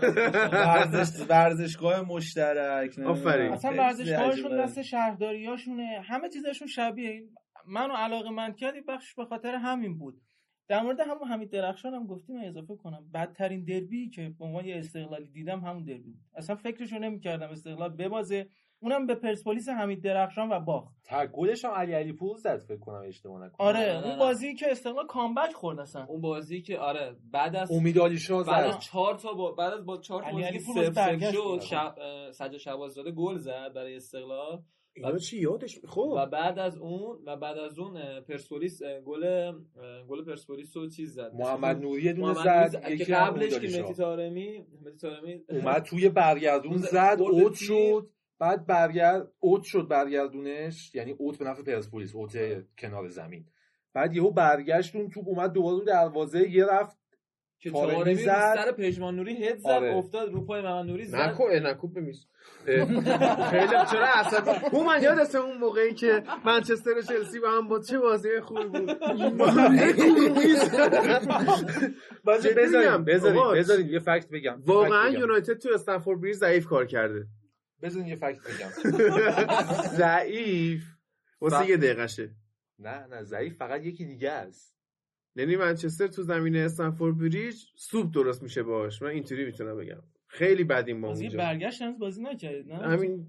ورزش 0.51 1.21
ورزشگاه 1.29 2.01
مشترک. 2.01 2.99
آفرین. 2.99 3.51
اصلا 3.51 3.71
ورزشگاهشون. 3.71 4.63
دست 4.63 4.81
شهرداریاشونه 4.81 6.01
همه 6.03 6.29
چیزشون 6.29 6.67
شبیه 6.67 7.23
منو 7.67 7.93
علاقه 7.93 8.29
من 8.29 8.53
کرد 8.53 8.75
یه 8.75 8.81
بخش 8.87 9.13
به 9.15 9.25
خاطر 9.25 9.55
همین 9.55 9.97
بود. 9.97 10.21
در 10.69 10.81
مورد 10.83 10.99
همون 10.99 11.27
حمید 11.27 11.51
درخشان 11.51 11.93
هم 11.93 12.07
گفتیم 12.07 12.35
اضافه 12.43 12.75
کنم. 12.75 13.09
بدترین 13.13 13.63
دربی 13.63 14.09
که 14.09 14.33
به 14.39 14.45
عنوان 14.45 14.65
یه 14.65 14.77
استقلالی 14.77 15.27
دیدم 15.27 15.59
همون 15.59 15.83
دربی 15.83 16.11
بود. 16.11 16.21
اصلا 16.35 16.55
فکرشو 16.55 16.97
نمی‌کردم 16.97 17.49
استقلال 17.49 17.89
ببازه. 17.89 18.49
اونم 18.79 19.07
به 19.07 19.15
پرسپولیس 19.15 19.69
حمید 19.69 20.03
درخشان 20.03 20.49
و 20.49 20.59
باخت. 20.59 20.95
تک 21.03 21.31
گلش 21.31 21.65
هم 21.65 21.71
علی 21.71 21.93
علی 21.93 22.13
پور 22.13 22.37
زد 22.37 22.57
فکر 22.57 22.79
کنم 22.79 23.01
اشتباه 23.07 23.45
نکنم. 23.45 23.67
آره 23.67 23.79
نه، 23.79 23.93
نه، 23.93 24.03
اون 24.03 24.11
نه. 24.11 24.19
بازی 24.19 24.55
که 24.55 24.71
استقلال 24.71 25.07
کامبک 25.07 25.53
خورد 25.53 25.79
اصلا. 25.79 26.05
اون 26.05 26.21
بازی 26.21 26.61
که 26.61 26.79
آره 26.79 27.15
بعد 27.31 27.55
از 27.55 27.71
امید 27.71 27.99
علی 27.99 28.19
شاه 28.19 28.45
بعد 28.45 28.65
از 28.65 28.79
چهار 28.79 29.15
تا 29.15 29.33
با 29.33 29.51
بعد 29.51 29.73
از 29.73 29.85
با 29.85 29.97
چهار 29.97 30.23
تا 30.23 30.29
علی 30.29 30.59
بازی 30.75 30.99
علی 30.99 31.31
شد. 31.31 31.59
شب 31.61 31.95
سجاد 32.31 32.57
شباززاده 32.57 33.11
گل 33.11 33.37
زد 33.37 33.73
برای 33.75 33.95
استقلال. 33.95 34.63
اینا 35.05 35.17
چی 35.17 35.37
یادش 35.37 35.83
و 35.83 35.87
خب 35.87 36.29
بعد 36.31 36.59
از 36.59 36.77
اون 36.77 37.19
و 37.25 37.37
بعد 37.37 37.57
از 37.57 37.79
اون 37.79 38.21
پرسپولیس 38.21 38.83
گل 39.05 39.51
گل 40.09 40.25
پرسپولیس 40.25 40.77
رو 40.77 40.89
چیز 40.89 41.13
زد 41.13 41.31
محمد 41.33 41.81
نوری 41.81 42.03
یه 42.03 42.13
دونه 42.13 42.33
محمد 42.33 42.67
زد 42.67 42.89
یکی 42.89 43.05
قبلش 43.05 43.59
که 43.59 43.67
شاه. 43.67 43.93
طارمی 43.93 44.65
مهدی 44.81 44.97
طارمی 44.97 45.41
اومد 45.49 45.83
توی 45.83 46.09
برگردون 46.09 46.71
اون 46.71 46.81
زد 46.81 47.17
اوت. 47.19 47.53
شد 47.53 48.09
بعد 48.39 48.65
برگرد 48.65 49.31
اوت 49.39 49.63
شد 49.63 49.87
برگردونش 49.87 50.95
یعنی 50.95 51.11
اوت 51.11 51.37
به 51.37 51.45
نفع 51.45 51.63
پرسپولیس 51.63 52.15
اوت 52.15 52.37
کنار 52.77 53.07
زمین 53.07 53.45
بعد 53.93 54.15
یهو 54.15 54.31
برگشت 54.31 54.95
اون 54.95 55.09
توپ 55.09 55.27
اومد 55.27 55.51
دوباره 55.53 55.77
رو 55.77 55.83
دروازه 55.83 56.49
یه 56.49 56.65
رفت 56.65 56.96
که 57.59 57.69
رو 57.69 58.15
زد. 58.15 58.55
سر 58.55 58.71
پژمان 58.71 59.15
نوری 59.15 59.45
هد 59.45 59.57
زد 59.57 59.67
آره. 59.67 59.95
افتاد 59.95 60.31
رو 60.31 60.45
پای 60.45 60.61
محمد 60.61 60.85
نوری 60.85 61.05
زد. 61.05 61.17
نکو 61.17 61.43
نکو 61.49 61.87
بمیز. 61.87 62.27
اه، 62.67 62.85
خیلی 63.51 63.67
چرا 63.91 64.07
عصبی 64.15 64.49
اون 64.71 64.85
من 64.85 65.03
یادته 65.03 65.37
اون 65.37 65.57
موقعی 65.57 65.93
که 65.93 66.23
منچستر 66.45 66.97
و 66.97 67.01
چلسی 67.01 67.39
با 67.39 67.51
هم 67.51 67.67
بود 67.67 67.83
چه 67.85 67.99
بازی 67.99 68.39
خوبی 68.41 68.63
بود؟ 68.67 68.99
بذاریم 72.25 72.79
میگم. 72.79 73.03
بذاریم 73.03 73.39
آقا، 73.39 73.53
بذاریم 73.53 73.87
یه 73.87 73.99
فکت 73.99 74.29
بگم 74.29 74.61
واقعا. 74.65 75.09
یونایتد 75.09 75.57
تو 75.57 75.69
استنفورد 75.73 76.21
بریج 76.21 76.35
ضعیف 76.35 76.65
کار 76.65 76.85
کرده. 76.85 77.25
بذاریم 77.81 78.07
یه 78.07 78.15
فکت 78.15 78.39
بگم. 78.39 78.69
ضعیف. 79.97 80.83
واسه 81.41 81.69
یه 81.69 81.77
دقیقشه. 81.77 82.29
نه 82.79 83.07
نه 83.07 83.23
ضعیف 83.23 83.57
فقط 83.57 83.83
یکی 83.85 84.05
دیگه 84.05 84.31
است. 84.31 84.76
یعنی 85.37 85.55
منچستر 85.55 86.07
تو 86.07 86.23
زمین 86.23 86.55
استنفورد 86.55 87.17
بریج 87.17 87.55
سوپ 87.75 88.13
درست 88.13 88.43
میشه 88.43 88.63
باش 88.63 89.01
من 89.01 89.09
اینطوری 89.09 89.45
می‌تونم 89.45 89.77
بگم. 89.77 90.03
خیلی 90.27 90.63
بدیم 90.63 90.97
ما 90.97 91.07
بازی 91.07 91.23
اونجا. 91.23 91.37
برگشت 91.37 91.81
هنوز 91.81 91.99
بازی 91.99 92.21
نکردید 92.21 92.71
نه؟ 92.71 92.75
همین 92.77 93.27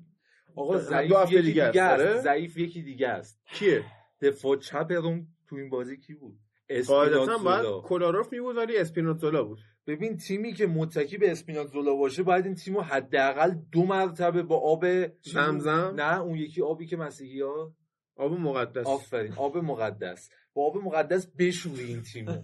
آقا 0.57 0.75
دو 0.75 0.81
ضعیف 0.81 1.33
یکی 1.33 1.43
دیگه 1.43 1.83
است، 1.83 2.01
آره؟ 2.01 2.21
ضعیف 2.21 2.57
یکی 2.57 2.83
دیگه 2.83 3.09
است. 3.09 3.41
کیه؟ 3.53 3.85
دفاع 4.23 4.57
چپ 4.57 4.93
روم 4.93 5.27
تو 5.49 5.57
این 5.57 5.71
بازی 5.71 5.97
کی 5.97 6.15
بود؟ 6.15 6.39
قاعدتا 6.87 7.23
اسپیناتزولا. 7.23 7.63
باید 7.73 7.85
کولاروف 7.85 8.33
می 8.33 8.41
بود 8.41 8.57
ولی 8.57 8.77
اسپیناتزولا 8.77 9.45
بود. 9.45 9.59
ببین 9.87 10.17
تیمی 10.17 10.53
که 10.53 10.67
متکی 10.67 11.19
به 11.19 11.31
اسپیناتزولا 11.31 11.95
باشه 11.95 12.23
باید 12.23 12.47
این 12.47 12.55
تیمو 12.55 12.81
حداقل 12.81 13.55
دو 13.73 13.85
مرتبه 13.85 14.43
با 14.43 14.57
آب 14.59 14.85
زمزم؟ 15.21 15.95
نه 15.97 16.21
اون 16.21 16.37
یکی 16.37 16.63
آبی 16.63 16.87
که 16.87 16.97
مسیحی 16.97 17.41
ها 17.41 17.73
آب 18.19 18.33
مقدس. 18.33 18.87
آفرین 18.87 19.33
آب 19.33 19.57
مقدس. 19.57 20.31
با 20.55 20.67
آب 20.67 20.77
مقدس 20.77 21.27
بشوری 21.39 21.85
این 21.85 22.03
تیمو. 22.03 22.33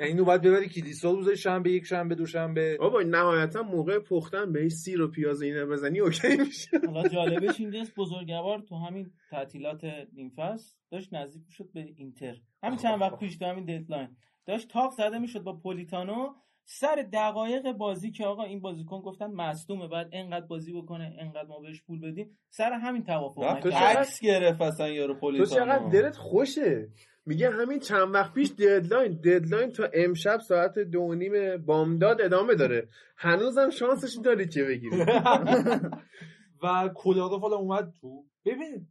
یعنی 0.00 0.12
اینو 0.12 0.24
باید 0.24 0.42
ببری 0.42 0.68
کلیسا 0.68 1.10
روز 1.10 1.30
شنبه 1.30 1.70
یک 1.70 1.84
شنبه 1.84 2.14
دوشنبه 2.14 2.76
بابا 2.76 3.02
نهایتا 3.02 3.62
موقع 3.62 3.98
پختن 3.98 4.52
به 4.52 4.68
سیر 4.68 5.02
و 5.02 5.10
پیاز 5.10 5.42
اینا 5.42 5.66
بزنی 5.66 6.00
اوکی 6.00 6.36
میشه. 6.36 6.70
حالا 6.86 7.08
جالبش 7.08 7.60
اینجاست 7.60 7.94
بزرگوار 7.94 8.58
تو 8.58 8.76
همین 8.76 9.10
تعطیلات 9.30 9.84
نیم 10.12 10.32
فصل 10.36 10.76
داشت 10.90 11.14
نزدیک 11.14 11.42
می‌شد 11.46 11.70
به 11.74 11.80
اینتر. 11.96 12.36
همین 12.62 12.78
چند 12.78 13.00
وقت 13.00 13.18
پیش 13.18 13.36
تو 13.36 13.44
همین 13.44 13.64
deadline 13.64 14.08
داشت 14.46 14.68
تاخت 14.68 14.92
زده 14.92 15.18
می‌شد 15.18 15.40
با 15.40 15.56
پولیتانو 15.56 16.34
سر 16.64 17.06
دقایق 17.12 17.72
بازی 17.72 18.10
که 18.10 18.26
آقا 18.26 18.42
این 18.42 18.60
بازیکن 18.60 19.00
گفتن 19.00 19.26
مصدومه 19.26 19.88
بعد 19.88 20.08
انقدر 20.12 20.46
بازی 20.46 20.72
بکنه 20.72 21.16
انقدر 21.18 21.48
ما 21.48 21.60
بهش 21.60 21.82
پول 21.82 22.00
بدیم 22.00 22.38
سر 22.50 22.72
همین 22.72 23.04
توافق 23.04 23.44
نکرد. 23.44 23.72
عکس 23.72 24.20
گرفت 24.20 24.60
اصلا 24.60 24.88
یارو 24.88 25.14
تو 25.14 25.20
پولیتانو 25.20 25.46
چقدر 25.46 25.88
دلت 25.88 26.16
خوشه؟ 26.16 26.88
میگه 27.26 27.50
همین 27.50 27.78
چند 27.78 28.14
وقت 28.14 28.32
پیش 28.32 28.50
deadline 28.50 29.12
deadline 29.12 29.70
تا 29.70 29.88
امشب 29.94 30.38
ساعت 30.40 30.78
دو 30.78 31.00
و 31.00 31.14
نیم 31.14 31.56
بامداد 31.56 32.20
ادامه 32.20 32.54
داره. 32.54 32.88
هنوزم 33.16 33.70
شانسش 33.70 34.16
داری 34.24 34.48
که 34.48 34.64
بگیری. 34.64 34.96
و 36.62 36.88
کولاروف 36.88 37.40
حالا 37.42 37.56
اومد 37.56 37.92
تو. 38.00 38.24
ببین 38.44 38.88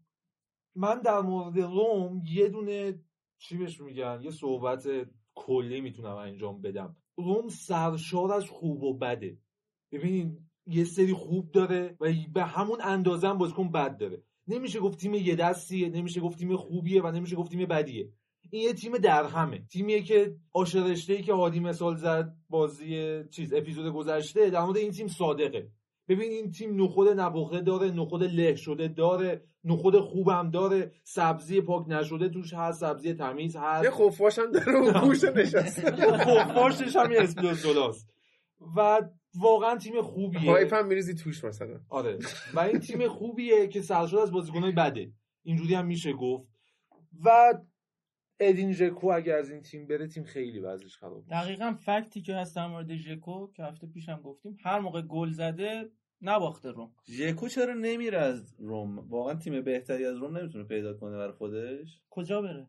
من 0.75 1.01
در 1.01 1.19
مورد 1.19 1.57
روم 1.57 2.21
یه 2.25 2.49
دونه 2.49 2.99
چی 3.37 3.57
بهش 3.57 3.81
میگن؟ 3.81 4.19
یه 4.23 4.31
صحبت 4.31 4.87
کلی 5.35 5.81
می‌تونم 5.81 6.15
انجام 6.15 6.61
بدم. 6.61 6.95
روم 7.17 7.49
سرشار 7.49 8.31
از 8.31 8.45
خوب 8.45 8.83
و 8.83 8.93
بده. 8.93 9.37
ببین 9.91 10.39
یه 10.67 10.83
سری 10.83 11.13
خوب 11.13 11.51
داره 11.51 11.97
و 11.99 12.13
به 12.33 12.43
همون 12.43 12.81
اندازه 12.81 13.27
هم 13.27 13.37
بازیکن 13.37 13.71
بد 13.71 13.97
داره. 13.97 14.23
نمیشه 14.47 14.79
گفت 14.79 14.99
تیم 14.99 15.13
یه 15.13 15.35
دستیه 15.35 15.89
نمیشه 15.89 16.21
گفت 16.21 16.39
تیم 16.39 16.57
خوبیه 16.57 17.01
و 17.01 17.11
نمیشه 17.11 17.35
گفت 17.35 17.51
تیم 17.51 17.65
بدیه. 17.65 18.09
این 18.49 18.63
یه 18.63 18.73
تیم 18.73 18.97
در 18.97 19.25
همه 19.25 19.59
تیمیه 19.59 20.01
که 20.01 20.35
آشرشته 20.53 21.21
که 21.21 21.33
هادی 21.33 21.59
مثال 21.59 21.95
زد 21.95 22.35
بازی 22.49 23.23
چیز 23.31 23.53
اپیزود 23.53 23.93
گذشته 23.93 24.49
در 24.49 24.61
مورد 24.61 24.77
این 24.77 24.91
تیم 24.91 25.07
صادقه. 25.07 25.71
ببین 26.07 26.31
این 26.31 26.51
تیم 26.51 26.83
نخود 26.83 27.07
نبخته 27.07 27.61
داره 27.61 27.91
نخود 27.91 28.23
له 28.23 28.55
شده 28.55 28.87
داره 28.87 29.43
نخود 29.63 29.99
خوبم 29.99 30.49
داره. 30.51 30.91
سبزی 31.03 31.61
پاک 31.61 31.85
نشده 31.89 32.29
توش 32.29 32.53
هست 32.53 32.79
سبزی 32.79 33.13
تمیز 33.13 33.55
هست. 33.55 33.83
یه 33.83 33.91
خفاش 33.91 34.39
هم 34.39 34.51
داره 34.51 34.79
و 34.79 35.01
گوشه 35.05 35.31
نشسته. 35.37 35.91
خفاشش 36.17 36.95
هم 36.95 37.11
یه 37.11 37.21
اسپیناتزولاست 37.21 38.09
و 38.77 39.01
واقعا 39.39 39.77
تیم 39.77 40.01
خوبیه. 40.01 40.45
پایپ 40.45 40.73
هم 40.73 40.87
میریزی 40.87 41.15
توش 41.15 41.43
مثلا. 41.43 41.79
آره. 41.89 42.19
و 42.53 42.59
این 42.59 42.79
تیم 42.79 43.07
خوبیه 43.07 43.67
که 43.67 43.81
سرشار 43.81 44.21
از 44.21 44.31
بازیکنای 44.31 44.71
بده. 44.71 45.11
اینجوری 45.43 45.73
هم 45.75 45.85
میشه 45.85 46.13
گفت. 46.13 46.47
و 47.25 47.53
ادین 48.39 48.71
ژکو 48.71 49.07
اگه 49.07 49.33
از 49.33 49.51
این 49.51 49.61
تیم 49.61 49.87
بره 49.87 50.07
تیم 50.07 50.23
خیلی 50.23 50.59
وضعش 50.59 50.97
خراب 50.97 51.23
میشه. 51.23 51.41
دقیقا 51.41 51.73
fact 51.73 52.12
ی 52.12 52.21
که 52.21 52.35
هست 52.35 52.55
در 52.55 52.67
مورد 52.67 52.95
ژکو 52.95 53.51
که 53.51 53.63
هفته 53.63 53.87
پیشم 53.87 54.21
گفتیم 54.21 54.57
هر 54.63 54.79
موقع 54.79 55.01
گل 55.01 55.29
زده 55.29 55.89
نباخته 56.21 56.71
روم 56.71 56.91
ژکو 57.09 57.47
چرا 57.47 57.73
نمیره 57.73 58.17
از 58.17 58.55
روم 58.59 58.99
واقعا 58.99 59.35
تیم 59.35 59.61
بهتری 59.61 60.05
از 60.05 60.17
روم 60.17 60.37
نمی‌تونه 60.37 60.63
پیدا 60.63 60.93
کنه 60.93 61.17
برای 61.17 61.31
خودش. 61.31 62.01
کجا 62.09 62.41
بره؟ 62.41 62.67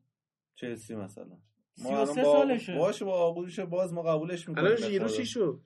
چلسی 0.55 0.95
مثلا. 0.95 1.39
با- 1.85 2.05
سالشه. 2.07 2.75
باشه 2.79 3.05
با 3.05 3.13
آغوزش 3.13 3.61
باز 3.61 3.93
ما 3.93 4.03
قبولش 4.03 4.49
می‌کنیم 4.49 4.67
الان 4.67 4.77
ژیرو 4.77 5.09
چی 5.09 5.27
شد؟ 5.27 5.61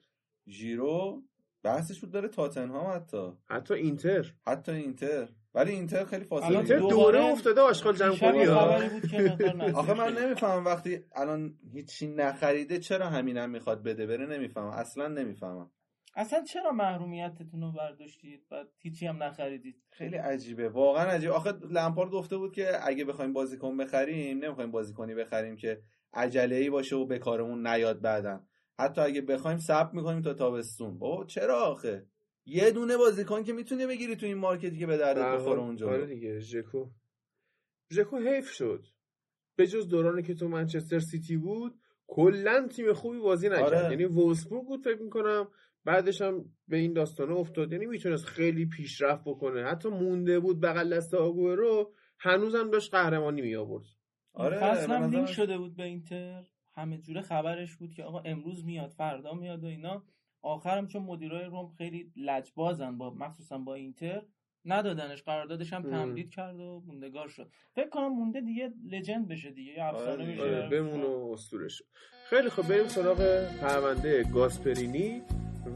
ژیرو 0.47 1.23
بحثش 1.63 1.99
بود 1.99 2.11
داره 2.11 2.27
تاتنهام 2.27 2.95
حتی. 2.95 3.31
حتی 3.45 3.73
اینتر. 3.73 4.33
حتی 4.47 4.71
اینتر. 4.71 5.29
ولی 5.53 5.71
اینتر 5.71 6.05
خیلی 6.05 6.25
فاصله 6.25 6.57
الان. 6.57 6.89
دوره 6.89 7.23
افتاده 7.23 7.61
آشغال 7.61 7.95
جمع 7.95 8.15
کنی؟ 8.17 8.45
آخه 9.79 9.93
من. 9.93 10.17
نمی‌فهمم 10.17 10.65
وقتی 10.65 10.99
الان 11.15 11.55
هیچی 11.73 12.07
نخریده 12.07 12.79
چرا 12.79 13.09
همینم 13.09 13.49
می‌خواد 13.49 13.83
بده؟ 13.83 14.07
بره 14.07 14.25
نمی‌فهمم. 14.25 14.69
اصلا 14.69 15.07
نمی‌فهمم. 15.07 15.71
اصلا 16.15 16.43
چرا 16.43 16.71
محرومیتتون 16.71 17.61
رو 17.61 17.71
برداشتید 17.71 18.45
و 18.51 18.65
هیچی 18.77 19.07
هم 19.07 19.23
نخریدید؟ 19.23 19.75
خیلی 19.89 20.15
عجیبه. 20.15 20.69
واقعا 20.69 21.05
عجیبه. 21.05 21.33
آخه 21.33 21.53
لمپارد 21.69 22.11
گفته 22.11 22.37
بود 22.37 22.53
که 22.53 22.87
اگه 22.87 23.05
بخوایم 23.05 23.33
بازیکن 23.33 23.77
بخریم 23.77 24.37
نمی‌خوایم 24.37 24.71
بازیکنی 24.71 25.15
بخریم 25.15 25.55
که 25.55 25.81
عجله 26.13 26.55
ای 26.55 26.69
باشه 26.69 26.95
و 26.95 27.05
به 27.05 27.19
کارمون 27.19 27.67
نیاد 27.67 28.01
بعدن 28.01 28.47
حتی 28.79 29.01
اگه 29.01 29.21
بخوایم 29.21 29.57
ثبت 29.57 29.93
می‌کنیم 29.93 30.21
تا 30.21 30.33
تابستون. 30.33 30.99
بابا 30.99 31.25
چرا 31.25 31.65
آخه؟ 31.65 32.05
یه 32.49 32.71
دونه 32.71 32.97
بازیکن 32.97 33.43
که 33.43 33.53
می‌تونی 33.53 33.87
بگیری 33.87 34.15
تو 34.15 34.25
این 34.25 34.37
مارکتی 34.37 34.77
که 34.77 34.85
به 34.85 34.97
دردت 34.97 35.21
حال، 35.21 35.39
بخوره 35.39 35.59
اونجا. 35.59 35.89
آره 35.89 36.05
دیگه 36.05 36.39
ژکو. 36.39 36.89
ژکو 37.93 38.17
حیف 38.17 38.49
شد. 38.49 38.85
به 39.55 39.67
جز 39.67 39.89
دورانی 39.89 40.23
که 40.23 40.33
تو 40.33 40.47
منچستر 40.47 40.99
سیتی 40.99 41.37
بود 41.37 41.79
کلا 42.07 42.67
تیم 42.67 42.93
خوبی 42.93 43.19
بازی 43.19 43.49
نکرد. 43.49 43.73
آره. 43.73 43.89
یعنی 43.91 44.05
وولسبورگ 44.05 44.65
بود 44.65 44.83
فکر 44.83 45.01
می‌کنم 45.01 45.47
بعدش 45.85 46.21
هم 46.21 46.45
به 46.67 46.77
این 46.77 46.93
داستانه 46.93 47.33
افتاد. 47.33 47.71
یعنی 47.71 47.85
می‌تونست 47.85 48.25
خیلی 48.25 48.65
پیشرفت 48.65 49.23
بکنه. 49.25 49.63
حتی 49.63 49.89
مونده 49.89 50.39
بود 50.39 50.61
بغل 50.61 50.95
دست 50.95 51.13
آگورو 51.13 51.93
هنوزم 52.19 52.69
داشت 52.69 52.91
قهرمانی 52.91 53.41
می 53.41 53.55
آورد 53.55 53.85
آره 54.33 54.57
فصل 54.57 54.91
هم 54.91 55.09
لینک 55.09 55.27
شده 55.27 55.57
بود 55.57 55.75
به 55.75 55.83
اینتر. 55.83 56.43
همه 56.73 56.97
جوره 56.97 57.21
خبرش 57.21 57.75
بود 57.75 57.93
که 57.93 58.03
آقا 58.03 58.19
امروز 58.19 58.65
میاد 58.65 58.89
فردا 58.89 59.33
میاد 59.33 59.63
و 59.63 59.67
اینا. 59.67 60.03
آخرم 60.41 60.87
چون 60.87 61.03
مدیرای 61.03 61.45
روم 61.45 61.67
خیلی 61.77 62.11
لجبازن 62.15 62.97
با 62.97 63.09
مخصوصا 63.09 63.57
با 63.57 63.73
اینتر 63.73 64.21
ندادنش. 64.65 65.23
قراردادش 65.23 65.73
هم. 65.73 65.83
تمدید 65.83 66.29
کرد 66.31 66.59
و 66.59 66.83
موندگار 66.87 67.27
شد. 67.27 67.51
فکر 67.75 67.89
کنم 67.89 68.07
مونده 68.07 68.41
دیگه 68.41 68.73
لجند 68.89 69.27
بشه 69.27 69.51
دیگه 69.51 69.71
یه 69.73 69.83
افسانه 69.83 70.11
آره 70.11 70.25
میشه. 70.25 70.41
آره 70.41 70.69
بمون 70.69 71.01
و 71.01 71.31
اسطوره 71.33 71.67
شد 71.67 71.85
خیلی 72.29 72.49
خب 72.49 72.67
بریم 72.67 72.87
سراغ 72.87 73.47
پرونده 73.61 74.23
گاسپرینی 74.23 75.21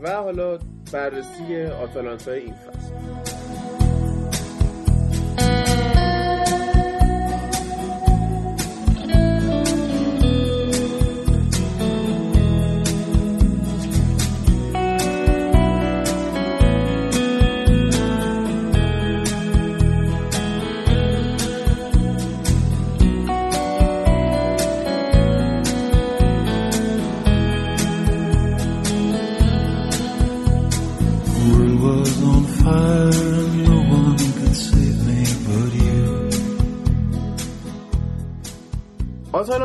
و 0.01 0.15
حالا 0.15 0.59
بررسی 0.93 1.63
آتالانتای 1.63 2.39
این 2.39 2.53
فصل. 2.53 3.32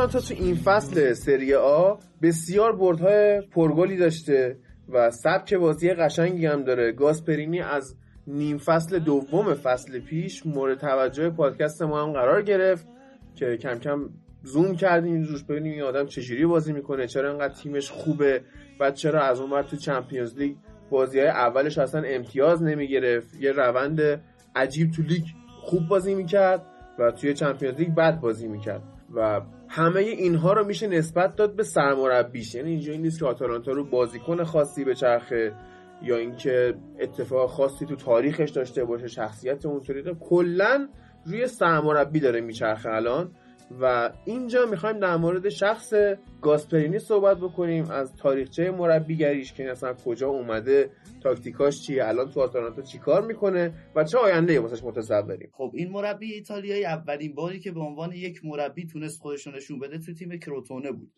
آتالانتا 0.09 0.35
تو 0.35 0.43
این 0.43 0.55
فصل 0.55 1.13
سری 1.13 1.53
آ 1.53 1.95
بسیار 2.21 2.75
بردهای 2.75 3.41
پرگلی 3.41 3.97
داشته 3.97 4.57
و 4.89 5.11
سبک 5.11 5.53
بازی 5.53 5.89
قشنگی 5.89 6.45
هم 6.45 6.63
داره. 6.63 6.91
گاسپرینی 6.91 7.61
از 7.61 7.95
نیم 8.27 8.57
فصل 8.57 8.99
دوم 8.99 9.53
فصل 9.53 9.99
پیش 9.99 10.45
مورد 10.45 10.77
توجه 10.79 11.29
پادکست 11.29 11.81
ما 11.81 12.03
هم 12.03 12.13
قرار 12.13 12.41
گرفت 12.41 12.87
که 13.35 13.57
کم 13.57 13.79
کم 13.79 14.09
زوم 14.43 14.75
کردیم 14.75 15.23
روش 15.23 15.43
ببینیم 15.43 15.73
این 15.73 15.81
آدم 15.81 16.05
چجوری 16.05 16.45
بازی 16.45 16.73
می‌کنه 16.73 17.07
چرا 17.07 17.31
انقدر 17.31 17.53
تیمش 17.53 17.91
خوبه 17.91 18.41
و 18.79 18.91
چرا 18.91 19.21
از 19.21 19.39
اون 19.39 19.61
تو 19.61 19.77
چمپیونز 19.77 20.37
لیگ 20.37 20.55
بازی 20.89 21.19
های 21.19 21.27
اولش 21.27 21.77
اصلا 21.77 22.01
امتیاز 22.01 22.63
نمی‌گرفت. 22.63 23.41
یه 23.41 23.51
روند 23.51 24.21
عجیب 24.55 24.91
تو 24.91 25.01
لیگ 25.01 25.23
خوب 25.61 25.87
بازی 25.87 26.15
می‌کرد 26.15 26.65
و 26.99 27.11
توی 27.11 27.33
چمپیونز 27.33 27.77
لیگ 27.77 27.95
بد 27.95 28.19
بازی 28.19 28.47
می‌کرد 28.47 28.83
و 29.15 29.41
همه 29.71 29.99
اینها 29.99 30.53
رو 30.53 30.65
میشه 30.65 30.87
نسبت 30.87 31.35
داد 31.35 31.55
به 31.55 31.63
سرمربیش. 31.63 32.55
یعنی 32.55 32.69
اینجا 32.69 32.91
این 32.91 33.01
نیست 33.01 33.19
که 33.19 33.25
آتالانتا 33.25 33.71
رو 33.71 33.83
بازیکن 33.83 34.43
خاصی 34.43 34.83
به 34.83 34.95
چرخه 34.95 35.53
یا 36.01 36.17
اینکه 36.17 36.75
اتفاق 36.99 37.49
خاصی 37.49 37.85
تو 37.85 37.95
تاریخش 37.95 38.49
داشته 38.49 38.85
باشه 38.85 39.07
شخصیت 39.07 39.65
اونطوری. 39.65 40.15
کلا 40.19 40.87
روی 41.25 41.47
سرمربی 41.47 42.19
داره 42.19 42.41
میچرخه 42.41 42.89
الان. 42.89 43.31
و 43.81 44.11
اینجا 44.25 44.65
می‌خوایم 44.65 44.99
در 44.99 45.17
مورد 45.17 45.49
شخص 45.49 45.93
گاسپرینی 46.41 46.99
صحبت 46.99 47.37
بکنیم. 47.37 47.91
از 47.91 48.15
تاریخچه 48.15 48.71
مربیگریش 48.71 49.53
که 49.53 49.71
اصلا 49.71 49.93
کجا 49.93 50.27
اومده 50.29 50.91
تاکتیکاش 51.23 51.81
چیه 51.81 52.07
الان 52.07 52.31
تو 52.31 52.41
آتالانتا 52.41 52.81
چیکار 52.81 53.25
می‌کنه 53.25 53.73
و 53.95 54.03
چه 54.03 54.17
آینده 54.17 54.59
واسش 54.59 54.83
متصوریم 54.83 55.49
خب 55.53 55.71
این 55.75 55.91
مربی 55.91 56.33
ایتالیایی 56.33 56.85
اولین 56.85 57.35
باری 57.35 57.59
که 57.59 57.71
به 57.71 57.79
عنوان 57.79 58.11
یک 58.11 58.45
مربی 58.45 58.87
تونست 58.87 59.19
خودش 59.19 59.47
نشون 59.47 59.79
بده 59.79 59.97
تو 59.97 60.13
تیم 60.13 60.37
کروتونه 60.37 60.91
بود. 60.91 61.11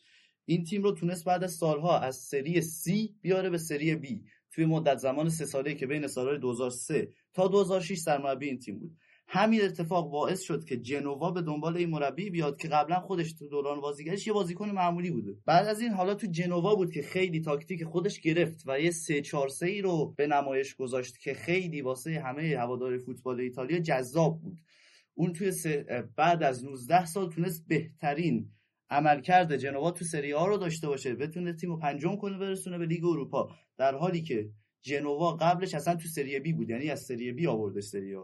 این 0.46 0.64
تیم 0.64 0.84
رو 0.84 0.92
تونست 0.92 1.26
بعد 1.26 1.44
از 1.44 1.54
سالها 1.54 2.00
از 2.00 2.16
سری 2.16 2.62
C 2.62 3.12
بیاره 3.22 3.50
به 3.50 3.58
سری 3.58 3.96
B 4.02 4.30
توی 4.52 4.66
مدت 4.66 4.98
زمان 4.98 5.30
سه 5.30 5.46
ساله 5.46 5.74
که 5.74 5.88
بین 5.88 6.08
سالهای 6.08 6.38
2003 6.38 7.10
تا 7.34 7.48
2006 7.48 7.98
سرمربی 7.98 8.48
این 8.48 8.60
تیم 8.60 8.80
بود. 8.80 8.92
همین 9.34 9.62
اتفاق 9.62 10.10
باعث 10.10 10.42
شد 10.42 10.66
که 10.66 10.78
جنوا 10.78 11.32
به 11.32 11.42
دنبال 11.42 11.78
این 11.78 11.90
مربی 11.90 12.30
بیاد 12.30 12.58
که 12.58 12.68
قبلا 12.68 13.00
خودش 13.00 13.34
تو 13.34 13.48
دوران 13.48 13.82
بازیگریش 13.82 14.28
یه 14.28 14.34
بازیکن 14.34 14.70
معمولی 14.70 15.12
بوده. 15.12 15.36
بعد 15.46 15.68
از 15.68 15.82
این 15.82 15.92
حالا 15.92 16.14
تو 16.16 16.28
جنوا 16.28 16.76
بود 16.76 16.92
که 16.92 17.02
خیلی 17.02 17.42
تاکتیک 17.42 17.84
خودش 17.84 18.20
گرفت 18.20 18.64
و 18.66 18.80
یه 18.80 18.92
3 18.92 19.22
4 19.22 19.50
3 19.50 19.66
ای 19.66 19.82
رو 19.82 20.14
به 20.18 20.28
نمایش 20.28 20.76
گذاشت 20.76 21.20
که 21.20 21.34
خیلی 21.34 21.82
واسه 21.82 22.22
همه 22.26 22.58
هوادار 22.60 22.98
فوتبال 22.98 23.40
ایتالیا 23.40 23.80
جذاب 23.80 24.42
بود. 24.42 24.60
اون 25.14 25.34
توی 25.34 25.52
سه 25.52 26.04
بعد 26.16 26.44
از 26.44 26.66
19 26.66 27.06
سال 27.06 27.30
تونست 27.30 27.68
بهترین 27.68 28.50
عملکرد 28.90 29.58
جنوا 29.58 29.92
تو 29.92 30.06
سری 30.06 30.34
آ 30.34 30.48
رو 30.48 30.58
داشته 30.58 30.88
باشه 30.88 31.16
بتونه 31.16 31.54
تیمو 31.54 31.78
پنجم 31.78 32.16
کنه 32.16 32.38
برسونه 32.38 32.78
به 32.78 32.86
لیگ 32.86 33.06
اروپا. 33.06 33.50
در 33.78 33.96
حالی 33.96 34.22
که 34.22 34.50
جنوا 34.82 35.36
قبلش 35.36 35.74
اصلا 35.76 35.96
تو 35.96 36.08
سری 36.08 36.40
بی 36.40 36.54
بود 36.54 36.70
یعنی 36.70 36.90
از 36.90 37.02
سری 37.02 37.32
بی 37.32 37.48
آورده 37.48 37.82
سری 37.82 38.16
آ. 38.16 38.24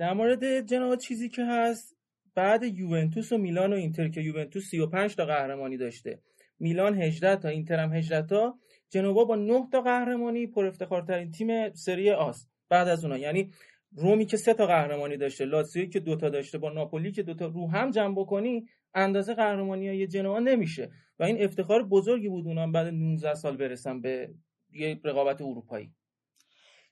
در 0.00 0.12
مورد 0.12 0.60
جنوا 0.60 0.96
چیزی 0.96 1.28
که 1.28 1.44
هست 1.44 1.96
بعد 2.34 2.62
یوونتوس 2.62 3.32
و 3.32 3.38
میلان 3.38 3.72
و 3.72 3.76
اینتر 3.76 4.08
که 4.08 4.20
یوونتوس 4.20 4.64
35 4.64 5.16
تا 5.16 5.24
قهرمانی 5.24 5.76
داشته. 5.76 6.18
میلان 6.58 7.02
18 7.02 7.36
تا 7.36 7.48
اینتر 7.48 7.78
هم 7.78 7.92
18 7.92 8.26
تا. 8.26 8.58
جنوا 8.90 9.24
با 9.24 9.36
9 9.36 9.68
تا 9.72 9.80
قهرمانی 9.80 10.46
پر 10.46 10.66
افتخارترین 10.66 11.30
تیم 11.30 11.72
سری 11.72 12.10
آست 12.10 12.50
بعد 12.68 12.88
از 12.88 13.04
اونها 13.04 13.18
یعنی 13.18 13.50
رومی 13.96 14.26
که 14.26 14.36
سه 14.36 14.54
تا 14.54 14.66
قهرمانی 14.66 15.16
داشته 15.16 15.44
لاتزیو 15.44 15.86
که 15.86 16.00
دوتا 16.00 16.28
داشته 16.28 16.58
با 16.58 16.70
ناپولی 16.70 17.12
که 17.12 17.22
دوتا 17.22 17.46
رو 17.46 17.70
هم 17.70 17.90
جمع 17.90 18.14
بکنی 18.14 18.66
اندازه 18.94 19.34
قهرمانی 19.34 19.88
های 19.88 20.06
جنوا 20.06 20.38
نمیشه. 20.38 20.90
و 21.18 21.24
این 21.24 21.44
افتخار 21.44 21.82
بزرگی 21.82 22.28
بود 22.28 22.46
اونا 22.46 22.66
بعد 22.66 22.86
19 22.86 23.34
سال 23.34 23.56
برسن 23.56 24.00
به 24.00 24.30
یه 24.72 25.00
رقابت 25.04 25.42
اروپایی. 25.42 25.92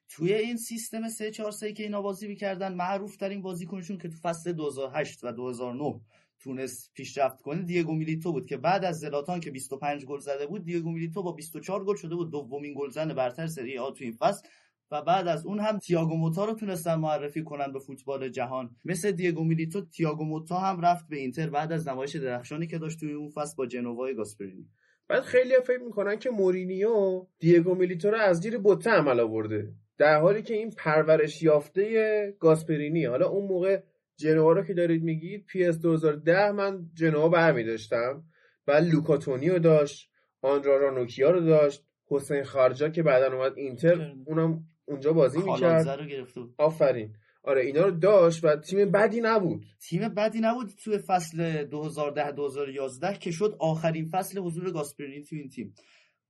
توی 0.08 0.32
این 0.32 0.56
سیستم 0.56 1.08
3 1.08 1.30
4 1.30 1.50
3 1.50 1.72
که 1.72 1.82
اینا 1.82 2.02
بازی 2.02 2.28
می‌کردن 2.28 2.74
معروف 2.74 3.16
ترین 3.16 3.42
بازیکنشون 3.42 3.98
که 3.98 4.08
تو 4.08 4.16
فصل 4.16 4.52
2008 4.52 5.24
و 5.24 5.32
2009 5.32 6.00
تونست 6.40 6.90
پیشرفت 6.94 7.42
کنه 7.42 7.62
دیگو 7.62 7.94
میلیتو 7.94 8.32
بود 8.32 8.46
که 8.46 8.56
بعد 8.56 8.84
از 8.84 8.98
زلاتان 8.98 9.40
که 9.40 9.50
25 9.50 10.04
گل 10.04 10.18
زده 10.18 10.46
بود 10.46 10.64
دیگو 10.64 10.90
میلیتو 10.90 11.22
با 11.22 11.32
24 11.32 11.84
گل 11.84 11.96
شده 11.96 12.14
بود 12.14 12.30
دومین 12.30 12.74
گلزن 12.76 13.14
برتر 13.14 13.46
سری 13.46 13.78
آ 13.78 13.90
تو 13.90 14.04
این 14.04 14.12
فصل. 14.12 14.48
و 14.90 15.02
بعد 15.02 15.28
از 15.28 15.46
اون 15.46 15.60
هم 15.60 15.78
تییاگو 15.78 16.16
موتا 16.16 16.44
رو 16.44 16.54
تونستن 16.54 16.94
معرفی 16.94 17.42
کنن 17.42 17.72
به 17.72 17.78
فوتبال 17.78 18.28
جهان. 18.28 18.76
مثل 18.84 19.10
دیگو 19.10 19.44
میلیتو 19.44 19.80
تییاگو 19.80 20.24
موتا 20.24 20.58
هم 20.58 20.80
رفت 20.80 21.08
به 21.08 21.16
اینتر 21.16 21.50
بعد 21.50 21.72
از 21.72 21.88
نمایش 21.88 22.16
درخشانی 22.16 22.66
که 22.66 22.78
داشت 22.78 23.00
توی 23.00 23.12
اون 23.12 23.28
فصل 23.28 23.54
با 23.56 23.66
جنوای 23.66 24.14
گاسپرینی. 24.14 24.68
بعد 25.08 25.22
خیلی 25.22 25.54
فکر 25.66 25.82
می‌کنن 25.82 26.18
که 26.18 26.30
مورینیو 26.30 27.26
دیگو 27.38 27.74
میلیتو 27.74 28.10
رو 28.10 28.18
از 28.18 28.40
زیر 28.40 28.58
بوته 28.58 28.90
عمل 28.90 29.20
آورده. 29.20 29.74
در 29.98 30.20
حالی 30.20 30.42
که 30.42 30.54
این 30.54 30.70
پرورش 30.70 31.42
یافته 31.42 32.34
گاسپرینی 32.40 33.04
حالا 33.04 33.28
اون 33.28 33.48
موقع 33.48 33.80
جنوا 34.16 34.52
رو 34.52 34.64
که 34.64 34.74
دارید 34.74 35.02
میگید 35.02 35.46
PES 35.46 35.78
2010 35.78 36.50
من 36.50 36.86
جنوا 36.94 37.28
برمی 37.28 37.64
داشتم 37.64 38.22
بعد 38.66 38.84
لوکاتونیو 38.84 39.58
داشت 39.58 40.10
آندرا 40.42 40.76
رانوکیا 40.76 41.30
رو 41.30 41.40
داشت 41.40 41.84
حسین 42.10 42.44
خارجا 42.44 42.88
که 42.88 43.02
بعدا 43.02 43.36
اومد 43.36 43.58
اینتر 43.58 44.12
اونم 44.26 44.64
اونجا 44.84 45.12
بازی 45.12 45.38
می‌کرد. 45.38 45.88
رو 45.88 46.48
آفرین. 46.58 47.14
آره 47.42 47.60
اینا 47.60 47.82
رو 47.82 47.90
داشت 47.90 48.44
و 48.44 48.56
تیم 48.56 48.90
بدی 48.90 49.20
نبود. 49.20 49.64
تیم 49.88 50.08
بدی 50.08 50.40
نبود 50.40 50.72
توی 50.84 50.98
فصل 50.98 51.64
2010 51.64 52.32
2011 52.32 53.18
که 53.18 53.30
شد 53.30 53.56
آخرین 53.58 54.08
فصل 54.12 54.38
حضور 54.38 54.72
گاسپرینی 54.72 55.22
تو 55.22 55.36
این 55.36 55.48
تیم. 55.48 55.74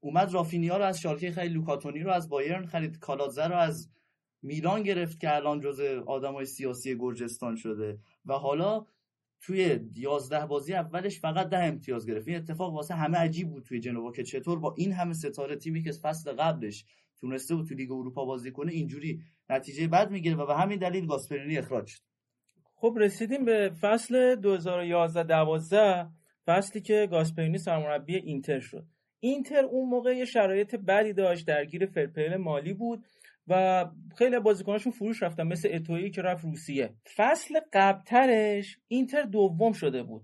اومد 0.01 0.35
رافینیا 0.35 0.77
رو 0.77 0.85
از 0.85 1.01
شالکه 1.01 1.31
خرید 1.31 1.52
لوکاتونی 1.52 2.01
رو 2.01 2.10
از 2.10 2.28
بایرن 2.28 2.67
خرید. 2.67 2.99
کالادزه 2.99 3.47
رو 3.47 3.57
از 3.57 3.91
میلان 4.43 4.83
گرفت 4.83 5.20
که 5.20 5.36
الان 5.36 5.60
جزء 5.60 6.01
آدمای 6.07 6.44
سیاسی 6.44 6.99
گرجستان 6.99 7.57
شده. 7.57 7.99
و 8.27 8.33
حالا 8.33 8.86
توی 9.41 9.81
11 9.94 10.47
بازی 10.47 10.75
اولش 10.75 11.20
فقط 11.20 11.49
ده 11.49 11.59
امتیاز 11.59 12.07
گرفت. 12.07 12.28
این 12.28 12.36
اتفاق 12.36 12.75
واسه 12.75 12.94
همه 12.94 13.18
عجیب 13.18 13.51
بود 13.51 13.62
توی 13.62 13.81
جنوا 13.81 14.12
که 14.12 14.23
چطور 14.23 14.59
با 14.59 14.75
این 14.78 14.93
همه 14.93 15.15
ستاره 15.15 15.57
تیمی 15.57 15.83
که 15.83 15.93
فصل 15.93 16.33
قبلش 16.33 16.85
تونسته 17.20 17.55
بود 17.55 17.67
تو 17.67 17.75
لیگ 17.75 17.93
اروپا 17.93 18.25
بازی 18.25 18.52
کنه 18.52 18.73
اینجوری 18.73 19.23
نتیجه 19.51 19.89
بد 19.89 20.10
می‌گیره 20.10 20.36
و 20.36 20.47
به 20.47 20.57
همین 20.57 20.78
دلیل 20.78 21.07
گاسپرینی 21.07 21.59
اخراج 21.59 21.86
شد. 21.86 22.01
خب 22.75 22.94
رسیدیم 23.01 23.44
به 23.44 23.73
فصل 23.81 24.35
2011 24.35 25.23
12 25.23 26.09
فصلی 26.47 26.81
که 26.81 27.09
گاسپرینی 27.10 27.59
سرمربی 27.59 28.17
اینتر 28.17 28.60
شد. 28.60 28.86
اینتر 29.20 29.64
اون 29.64 29.88
موقع 29.88 30.16
یه 30.16 30.24
شرایط 30.24 30.74
بدی 30.74 31.12
داشت 31.12 31.47
درگیر 31.47 31.86
فرپل 31.86 32.36
مالی 32.36 32.72
بود 32.72 33.05
و 33.48 33.84
خیلی 34.16 34.38
بازیکناشون 34.38 34.92
فروش 34.92 35.22
رفتن 35.22 35.42
مثل 35.42 35.68
اتویی 35.72 36.10
که 36.10 36.22
رفت 36.22 36.44
روسیه. 36.44 36.94
فصل 37.16 37.60
قبلترش 37.72 38.78
اینتر 38.88 39.22
دوم 39.22 39.72
شده 39.72 40.02
بود. 40.02 40.22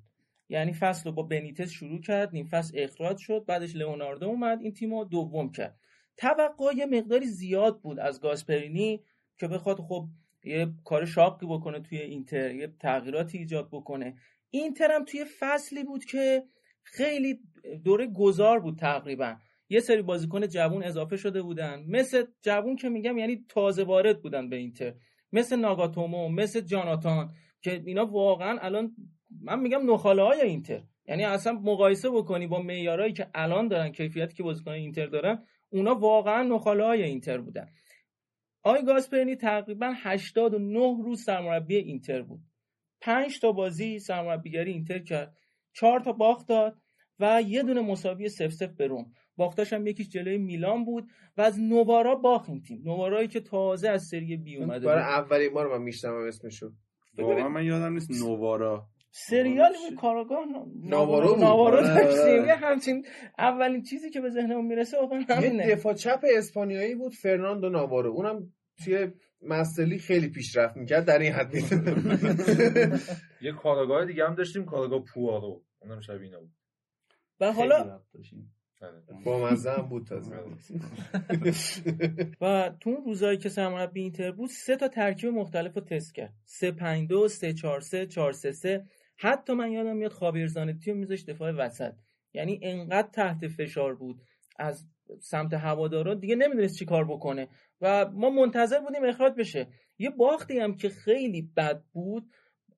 یعنی 0.49 0.73
فصل 0.73 1.05
رو 1.05 1.13
با 1.13 1.23
بنیتس 1.23 1.71
شروع 1.71 2.01
کرد 2.01 2.33
نیم 2.33 2.47
فصل 2.47 2.79
اخراج 2.79 3.19
شد 3.19 3.45
بعدش 3.47 3.77
لئوناردو 3.77 4.27
اومد 4.27 4.61
این 4.61 4.73
تیم 4.73 4.95
رو 4.95 5.05
دوم 5.05 5.53
کرد. 5.53 5.79
توقع 6.17 6.75
یه 6.77 6.87
مقداری 6.87 7.27
زیاد 7.27 7.81
بود 7.81 7.99
از 7.99 8.21
گاسپرینی 8.21 9.01
که 9.39 9.49
بخواد 9.49 9.79
خب 9.81 10.07
یه 10.45 10.69
کار 10.85 11.05
شاقی 11.05 11.47
بکنه 11.47 11.81
توی 11.81 11.99
اینتر 11.99 12.55
یه 12.55 12.73
تغییراتی 12.81 13.39
ایجاد 13.39 13.69
بکنه. 13.73 14.17
اینتر 14.51 14.91
هم 14.93 15.05
توی 15.05 15.25
فصلی 15.39 15.85
بود 15.85 16.05
که 16.05 16.45
خیلی 16.85 17.39
دوره 17.85 18.07
گذار 18.07 18.61
بود 18.61 18.79
تقریبا. 18.79 19.37
یه 19.69 19.81
سری 19.81 20.03
بازیکن 20.03 20.47
جوون 20.47 20.83
اضافه 20.83 21.17
شده 21.17 21.43
بودن. 21.43 21.85
مثل 21.89 22.25
جوون 22.43 22.77
که 22.77 22.89
میگم 22.89 23.19
یعنی 23.19 23.45
تازه 23.49 23.85
وارد 23.85 24.23
بودن 24.23 24.49
به 24.49 24.57
اینتر. 24.57 24.95
مثل 25.33 25.57
ناگاتومو 25.57 26.29
مثل 26.29 26.61
جاناتان 26.61 27.35
که 27.63 27.83
اینا 27.87 28.07
واقعا 28.07 28.59
الان 28.59 28.97
من 29.43 29.61
میگم 29.61 29.93
نخاله 29.93 30.23
های 30.23 30.41
اینتر. 30.41 30.83
یعنی 31.07 31.25
اصلا 31.25 31.53
مقایسه 31.53 32.11
بکنی 32.11 32.47
با 32.47 32.63
معیارهایی 32.63 33.13
که 33.13 33.27
الان 33.35 33.69
دارن 33.69 33.93
کیفیتی 33.93 34.35
که 34.35 34.43
بازیکن 34.43 34.71
اینتر 34.71 35.07
دارن 35.07 35.47
اونا 35.71 35.95
واقعا 35.95 36.43
نخاله 36.43 36.85
های 36.85 37.03
اینتر 37.03 37.39
بودن. 37.39 37.67
آی 38.63 38.85
گاسپرینی 38.85 39.37
تقریبا 39.37 39.93
89 39.97 41.03
روز 41.05 41.23
سرمربی 41.25 41.77
اینتر 41.77 42.23
بود. 42.23 42.41
5 43.01 43.41
تا 43.41 43.53
بازی 43.53 43.99
سرمربیگری 43.99 44.73
اینتر 44.73 44.99
کرد. 44.99 45.37
4 45.75 46.01
تا 46.01 46.13
باخت 46.13 46.49
داد 46.49 46.77
و 47.21 47.43
یه 47.43 47.63
دونه 47.63 47.81
مساوی 47.81 48.29
سف 48.29 48.53
سف 48.53 48.71
به 48.71 48.87
روم. 48.87 49.13
باختاش 49.37 49.73
هم 49.73 49.87
یکیش 49.87 50.09
جلوی 50.09 50.39
میلان 50.39 50.85
بود 50.85 51.09
و 51.37 51.43
از 51.43 51.61
نوارا 51.61 52.15
باخت 52.15 52.51
این 52.51 52.63
تیم. 52.63 52.83
نوارایی 52.85 53.29
که 53.29 53.41
تازه 53.41 53.89
از 53.89 54.03
سری 54.03 54.37
بی 54.37 54.57
اومده 54.57 54.87
برای 54.87 55.03
اولین 55.03 55.55
بار 55.55 55.79
من 55.79 55.85
میشنم 55.85 56.15
اسمشو. 56.15 56.73
واقعا 57.19 57.49
من 57.49 57.65
یادم 57.65 57.93
نیست 57.93 58.11
نوارا 58.11 58.87
سریالی 59.11 59.79
بود 59.91 59.99
کاراگاه 59.99 60.45
ناوارو 60.83 61.35
بود. 61.35 61.45
ناوارو 61.45 61.77
آره، 61.77 61.95
داشتیم 61.95 62.41
آره. 62.41 62.47
یه 62.47 62.55
همچین 62.55 63.07
اولین 63.39 63.83
چیزی 63.83 64.11
که 64.11 64.21
به 64.21 64.31
ذهنمون 64.31 64.65
می‌رسه 64.67 65.01
واقعا 65.01 65.25
یه 65.43 65.75
دفاع 65.75 65.95
چپ 65.95 66.25
اسپانیایی 66.37 66.95
بود 66.95 67.15
فرناندو 67.15 67.69
ناوارو 67.69 68.11
اونم 68.11 68.53
توی 68.85 69.09
مستلی 69.49 69.99
خیلی 69.99 70.29
پیشرفت 70.29 70.77
می‌کرد 70.77 71.05
در 71.05 71.19
این 71.19 71.33
حد 71.33 71.55
یه 73.41 73.53
کارگاه 73.53 74.05
دیگه 74.05 74.27
هم 74.27 74.35
داشتیم 74.35 74.65
کارگاه 74.65 75.05
پوارو 75.05 75.65
اونم 75.79 76.01
شبیه 76.01 76.23
اینا 76.23 76.41
بود. 76.41 76.53
و 77.41 77.53
حالا 77.53 78.01
با 79.25 79.49
مزه 79.51 79.71
هم 79.71 79.89
بود 79.89 80.07
تازه. 80.07 80.37
و 82.41 82.71
تو 82.81 82.91
اون 82.91 83.05
روزایی 83.05 83.39
که 83.39 83.49
سرمربی 83.49 84.01
اینتر 84.01 84.33
بود 84.33 84.51
سه 84.51 84.77
تا 84.77 84.89
ترکیب 84.89 85.31
مختلف 85.31 85.75
رو 85.75 85.81
تست 85.81 86.15
کرد. 86.15 86.35
3 86.45 86.73
5 86.73 87.09
2 87.09 87.29
3 87.29 87.53
4 87.53 87.81
3 87.81 88.07
4 88.07 88.33
3 88.33 88.53
3 88.53 88.87
حتی 89.17 89.53
من 89.53 89.73
یادم 89.73 89.97
میاد 89.97 90.13
خابیر 90.13 90.47
زانتی 90.47 90.91
رو 90.91 90.97
میذاشت 90.97 91.31
دفاع 91.31 91.53
وسط. 91.53 91.95
یعنی 92.35 92.61
انقدر 92.63 93.09
تحت 93.09 93.49
فشار 93.49 93.95
بود 93.95 94.23
از 94.59 94.87
سمت 95.21 95.55
هوادارا 95.55 96.15
دیگه 96.15 96.37
نمی‌دونست 96.37 96.79
چی 96.79 96.85
کار 96.85 97.05
بکنه. 97.05 97.49
و 97.81 98.11
ما 98.11 98.31
منتظر 98.31 98.81
بودیم 98.81 99.05
اخراج 99.05 99.33
بشه. 99.33 99.69
یه 99.99 100.11
باختی 100.11 100.59
هم 100.59 100.77
که 100.77 100.89
خیلی 100.89 101.51
بد 101.57 101.83
بود 101.93 102.31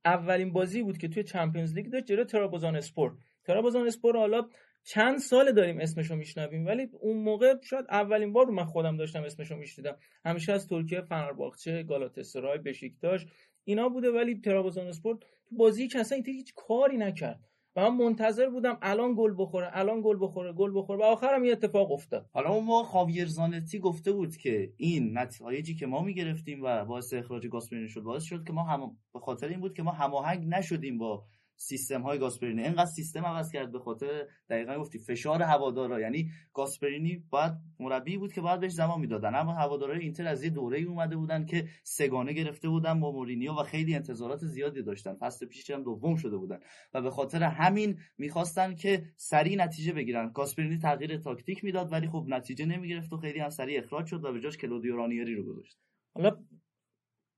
اولین 0.05 0.53
بازی 0.53 0.83
بود 0.83 0.99
که 0.99 1.09
توی 1.09 1.25
چمپیونز 1.25 1.75
لیگ 1.75 1.87
داشت 1.87 2.05
جلوی 2.07 2.25
ترابوزان 2.25 2.77
اسپور. 2.77 3.17
ترابوزان 3.45 3.87
اسپور 3.87 4.17
حالا 4.17 4.49
چند 4.85 5.19
سال 5.19 5.53
داریم 5.53 5.81
اسمشو 5.81 6.17
میشنویم 6.17 6.67
ولی 6.67 6.89
اون 7.01 7.17
موقع 7.17 7.55
شاید 7.63 7.85
اولین 7.91 8.33
بار 8.33 8.47
من 8.47 8.65
خودم 8.65 8.97
داشتم 8.97 9.23
اسمشو 9.23 9.57
میشنیدم. 9.57 9.97
همیشه 10.25 10.53
از 10.53 10.69
ترکیه 10.69 11.01
فنرباغچه 11.01 11.83
گالاتاسرای 11.83 12.59
بشیکتاش 12.59 13.27
اینا 13.65 13.89
بوده 13.89 14.11
ولی 14.11 14.41
ترابوزان 14.41 14.87
اسپورت 14.87 15.21
تو 15.21 15.57
بازی 15.57 15.89
که 15.89 15.99
اصلا 15.99 16.23
هیچ 16.27 16.53
کاری 16.57 16.97
نکرد. 16.97 17.41
و 17.77 17.91
من 17.91 17.97
منتظر 18.05 18.51
بودم 18.51 18.79
الان 18.83 19.15
گل 19.19 19.35
بخوره 19.39 19.71
الان 19.73 20.01
گل 20.05 20.17
بخوره 20.21 20.53
گل 20.53 20.73
بخوره 20.75 20.99
و 20.99 21.03
آخرم 21.03 21.45
یه 21.45 21.53
اتفاق 21.53 21.93
افتاد. 21.93 22.31
حالا 22.33 22.51
اون 22.51 22.65
موقع 22.65 22.89
خاویر 22.89 23.27
زانتی 23.27 23.79
گفته 23.79 24.13
بود 24.13 24.37
که 24.37 24.73
این 24.77 25.19
نتایجی 25.19 25.75
که 25.75 25.87
ما 25.87 26.03
می‌گرفتیم 26.03 26.63
و 26.63 26.85
باعث 26.85 27.15
اخراج 27.15 27.47
گاسپرینی 27.47 27.89
شد 27.89 28.01
باعث 28.01 28.23
شد 28.23 28.45
که 28.47 28.53
ما 28.53 28.63
هم 28.63 28.97
به 29.15 29.21
خاطر 29.21 29.49
این 29.49 29.61
بود 29.61 29.75
که 29.75 29.83
ما 29.83 29.91
هماهنگ 29.91 30.49
نشدیم 30.49 30.99
با 30.99 31.25
سیستم 31.57 32.03
های 32.03 32.19
گاسپرینی. 32.19 32.63
اینقدر 32.63 32.87
سیستم 32.87 33.25
عوض 33.25 33.53
کرد 33.53 33.73
به 33.73 33.79
خاطر 33.79 34.27
دقیقا 34.49 34.79
گفتی 34.79 34.99
فشار 34.99 35.43
هوادارا. 35.43 36.01
یعنی 36.01 36.31
گاسپرینی 36.55 37.25
باید 37.31 37.53
مربی 37.81 38.17
بود 38.17 38.33
که 38.33 38.41
باید 38.41 38.61
بهش 38.61 38.73
زمان 38.73 39.01
می‌دادن. 39.01 39.35
اما 39.35 39.53
هوادارهای 39.53 40.01
اینتر 40.01 40.27
از 40.27 40.45
یه 40.45 40.51
دوره 40.51 40.79
اومده 40.79 41.17
بودن 41.17 41.47
که 41.47 41.69
سگانه 41.83 42.33
گرفته 42.33 42.69
بودن 42.69 43.01
با 43.01 43.13
مورینیو 43.13 43.53
و 43.53 43.63
خیلی 43.63 43.95
انتظارات 43.95 44.45
زیادی 44.45 44.83
داشتن. 44.83 45.15
فصل 45.15 45.47
پیش 45.47 45.71
هم 45.71 45.83
دوم 45.83 46.17
شده 46.17 46.37
بودن. 46.37 46.59
و 46.95 47.03
به 47.03 47.11
خاطر 47.11 47.43
همین 47.43 47.99
می‌خواستن 48.19 48.75
که 48.75 49.05
سریع 49.17 49.65
نتیجه 49.65 49.93
بگیرن. 49.93 50.33
گاسپرینی 50.35 50.79
تغییر 50.79 51.17
تاکتیک 51.17 51.65
می‌داد 51.65 51.93
ولی 51.93 52.09
خب 52.09 52.25
نتیجه 52.29 52.67
نمی‌گرفت 52.67 53.13
و 53.13 53.17
خیلی 53.17 53.39
هم 53.39 53.51
سریع 53.51 53.79
اخراج 53.79 54.07
شد 54.07 54.25
و 54.25 54.33
به 54.33 54.41
جاش 54.41 54.57
کلودیو 54.57 54.97
رانیری 54.97 55.35
رو 55.35 55.45
گذاشت. 55.45 55.79
حالا 56.15 56.37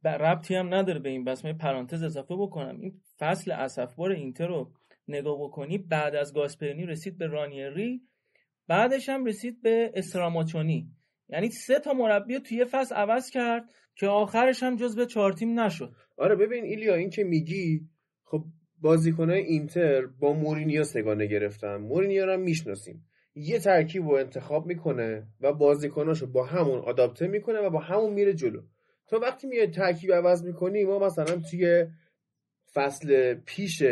ربطی 0.05 0.55
هم 0.55 0.75
نداره 0.75 0.99
به 0.99 1.09
این 1.09 1.25
بس. 1.25 1.45
من 1.45 1.53
پرانتز 1.53 2.03
اضافه 2.03 2.37
بکنم. 2.37 2.81
این 2.81 3.01
فصل 3.19 3.53
اسفبار 3.53 4.13
اینتر 4.13 4.47
رو 4.47 4.71
نگاه 5.09 5.39
بکنی 5.41 5.79
بعد 5.79 6.15
از 6.15 6.35
گاسپرینی 6.35 6.87
رسید 6.87 7.19
به 7.19 7.27
رانیری 7.27 8.03
بعدش 8.69 9.09
هم 9.09 9.25
رسید 9.25 9.63
به 9.63 9.93
استراماچونی. 9.95 10.91
یعنی 11.29 11.51
سه 11.51 11.79
تا 11.81 11.93
مربی 11.93 12.39
توی 12.41 12.65
فصل 12.65 12.95
عوض 12.95 13.31
کرد 13.31 13.65
که 13.95 14.07
آخرش 14.07 14.63
هم 14.63 14.77
جز 14.77 14.97
به 14.97 15.07
چهار 15.07 15.33
تیم 15.33 15.61
نشد. 15.61 15.93
آره 16.17 16.37
ببین 16.37 16.65
ایلیا 16.65 16.95
این 16.95 17.11
که 17.11 17.25
میگی 17.25 17.81
خب 18.25 18.45
بازیکنهای 18.81 19.41
اینتر 19.41 20.07
با 20.07 20.33
مورینیو 20.33 20.85
سگانه 20.85 21.27
گرفتن. 21.27 21.77
مورینیو 21.77 22.27
رو 22.27 22.33
هم 22.33 22.41
می‌شناسیم. 22.41 23.05
یه 23.35 23.59
ترکیب 23.59 24.03
رو 24.03 24.15
انتخاب 24.15 24.67
می‌کنه 24.67 25.27
و 25.41 25.53
بازیکناشو 25.53 26.27
با 26.27 26.45
همون 26.45 26.79
آداپته 26.79 27.27
می‌کنه 27.27 27.59
و 27.59 27.71
با 27.71 27.79
همون 27.79 28.13
میره 28.13 28.35
جلو. 28.35 28.63
تو 29.09 29.17
وقتی 29.17 29.47
میای 29.47 29.67
ترکیب 29.67 30.13
عوض 30.13 30.45
می‌کنی 30.45 30.85
ما 30.85 30.99
مثلا 30.99 31.41
توی 31.51 31.87
فصل 32.75 33.35
پیش 33.35 33.83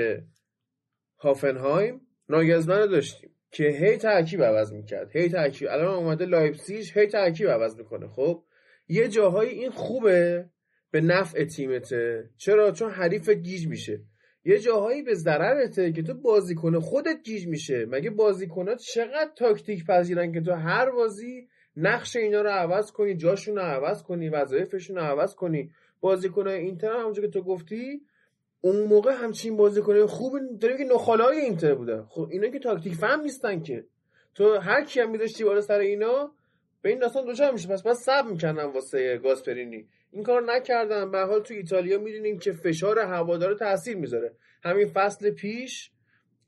هافنهایم 1.19 2.01
ناگزمن 2.29 2.79
رو 2.79 2.87
داشتیم 2.87 3.31
که 3.51 3.65
هی 3.65 3.97
ترکیب 3.97 4.43
عوض 4.43 4.73
می‌کرد 4.73 5.17
هی 5.17 5.29
ترکیب 5.29 5.69
الان 5.71 5.95
اومده 5.95 6.25
لایپسیش 6.25 6.97
هی 6.97 7.07
ترکیب 7.07 7.49
عوض 7.49 7.77
می‌کنه. 7.77 8.09
خب 8.09 8.43
یه 8.89 9.09
جاهایی 9.09 9.51
این 9.51 9.71
خوبه 9.71 10.47
به 10.91 11.01
نفع 11.01 11.45
تیمته 11.45 12.31
چرا؟ 12.37 12.71
چون 12.71 12.91
حریف 12.91 13.29
گیج 13.29 13.67
میشه. 13.67 14.01
یه 14.45 14.59
جاهایی 14.59 15.03
به 15.03 15.15
ضررته 15.15 15.93
که 15.93 16.03
تو 16.03 16.15
بازیکن 16.15 16.81
خودت 16.81 17.17
گیج 17.25 17.47
میشه. 17.47 17.87
مگه 17.87 18.11
بازیکنات 18.11 18.79
چقدر 18.79 19.31
تاکتیک 19.37 19.87
پذیرن 19.87 20.33
که 20.33 20.41
تو 20.41 20.53
هر 20.53 20.91
بازی 20.91 21.49
نقش 21.77 22.17
اینا 22.17 22.43
رو 22.43 22.49
عوض 22.49 22.93
کنی 22.93 23.17
جاشون 23.17 23.57
رو 23.57 23.63
عوض 23.63 24.03
کنی 24.03 24.29
وظایفشون 24.29 24.97
رو 24.97 25.03
عوض 25.03 25.35
کنی؟ 25.35 25.71
بازیکن 26.01 26.49
اینتر 26.49 26.93
هم 26.93 27.01
همونجور 27.01 27.25
که 27.25 27.31
تو 27.31 27.43
گفتی 27.43 28.01
اون 28.67 28.87
موقع 28.87 29.13
همچین 29.13 29.57
بازیکن 29.57 30.07
خوب 30.07 30.59
داره 30.61 30.77
که 30.79 30.85
نخاله 30.85 31.25
های 31.25 31.39
اینتر 31.39 31.75
بوده. 31.75 32.03
خب 32.03 32.29
اینا 32.31 32.49
که 32.49 32.59
تاکتیک 32.59 32.95
فهم 32.95 33.21
نیستن 33.21 33.63
که. 33.63 33.85
تو 34.35 34.55
هر 34.55 34.85
کی 34.85 35.01
هم 35.01 35.11
میذاشتی 35.11 35.45
بالا 35.45 35.61
سر 35.61 35.79
اینا 35.79 36.33
به 36.83 36.89
این 36.89 36.99
داستان 36.99 37.25
دوچار 37.25 37.53
میشه 37.53 37.69
پس 37.69 37.83
بس 37.83 37.97
صبر 37.97 38.29
می‌کنن 38.31 38.65
واسه 38.65 39.19
گاسپرینی. 39.19 39.89
این 40.11 40.23
کار 40.23 40.43
نکردن. 40.43 41.11
به 41.11 41.19
حال 41.19 41.43
تو 41.43 41.55
ایتالیا 41.55 41.99
می‌دونیم 41.99 42.39
که 42.39 42.53
فشار 42.53 42.99
هوادار 42.99 43.55
تاثیر 43.55 43.97
می‌ذاره. 43.97 44.33
همین 44.65 44.87
فصل 44.87 45.31
پیش 45.31 45.91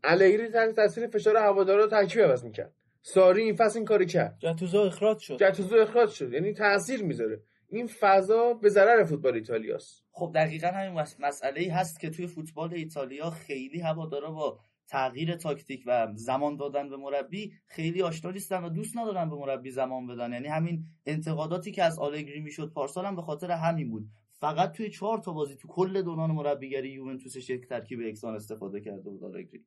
الگری 0.04 0.48
تحت 0.48 0.76
تاثیر 0.76 1.06
فشار 1.06 1.36
هوادارا 1.36 1.86
ترکیب 1.86 2.22
عوض 2.22 2.44
می‌کرد. 2.44 2.72
ساری 3.02 3.42
این 3.42 3.54
فصل 3.54 3.78
این 3.78 3.86
کاری 3.86 4.06
کرد. 4.06 4.36
جاتوزو 4.38 4.78
اخراج 4.78 5.18
شد. 5.18 5.36
جاتوزو 5.38 5.76
اخراج 5.76 6.10
شد. 6.10 6.32
یعنی 6.32 6.52
تاثیر 6.52 7.02
می‌ذاره. 7.02 7.40
این 7.68 7.86
فضا 7.86 8.54
به 8.54 8.68
ضرر 8.68 9.04
فوتبال 9.04 9.34
ایتالیاست. 9.34 10.04
خب 10.18 10.30
دقیقا 10.34 10.68
همین 10.68 11.04
مسئله 11.20 11.60
ای 11.60 11.68
هست 11.68 12.00
که 12.00 12.10
توی 12.10 12.26
فوتبال 12.26 12.74
ایتالیا 12.74 13.30
خیلی 13.30 13.80
هوادارا 13.80 14.30
با 14.30 14.60
تغییر 14.88 15.34
تاکتیک 15.34 15.82
و 15.86 16.08
زمان 16.14 16.56
دادن 16.56 16.88
به 16.88 16.96
مربی 16.96 17.52
خیلی 17.66 18.02
آشنا 18.02 18.30
نیستن 18.30 18.64
و 18.64 18.68
دوست 18.68 18.96
ندارن 18.96 19.30
به 19.30 19.36
مربی 19.36 19.70
زمان 19.70 20.06
بدن. 20.06 20.32
یعنی 20.32 20.48
همین 20.48 20.84
انتقاداتی 21.06 21.72
که 21.72 21.82
از 21.82 21.98
آلگری 21.98 22.40
می‌شد 22.40 22.72
پارسال 22.72 23.06
هم 23.06 23.16
به 23.16 23.22
خاطر 23.22 23.50
همین 23.50 23.90
بود. 23.90 24.08
فقط 24.32 24.72
توی 24.72 24.90
چهار 24.90 25.18
تا 25.18 25.32
بازی 25.32 25.56
تو 25.56 25.68
کل 25.68 26.02
دوران 26.02 26.30
مربیگری 26.30 26.90
یوونتوسش 26.90 27.50
یک 27.50 27.68
ترکیب 27.68 28.00
یکسان 28.00 28.34
استفاده 28.34 28.80
کرده 28.80 29.10
بود 29.10 29.24
آلگری. 29.24 29.64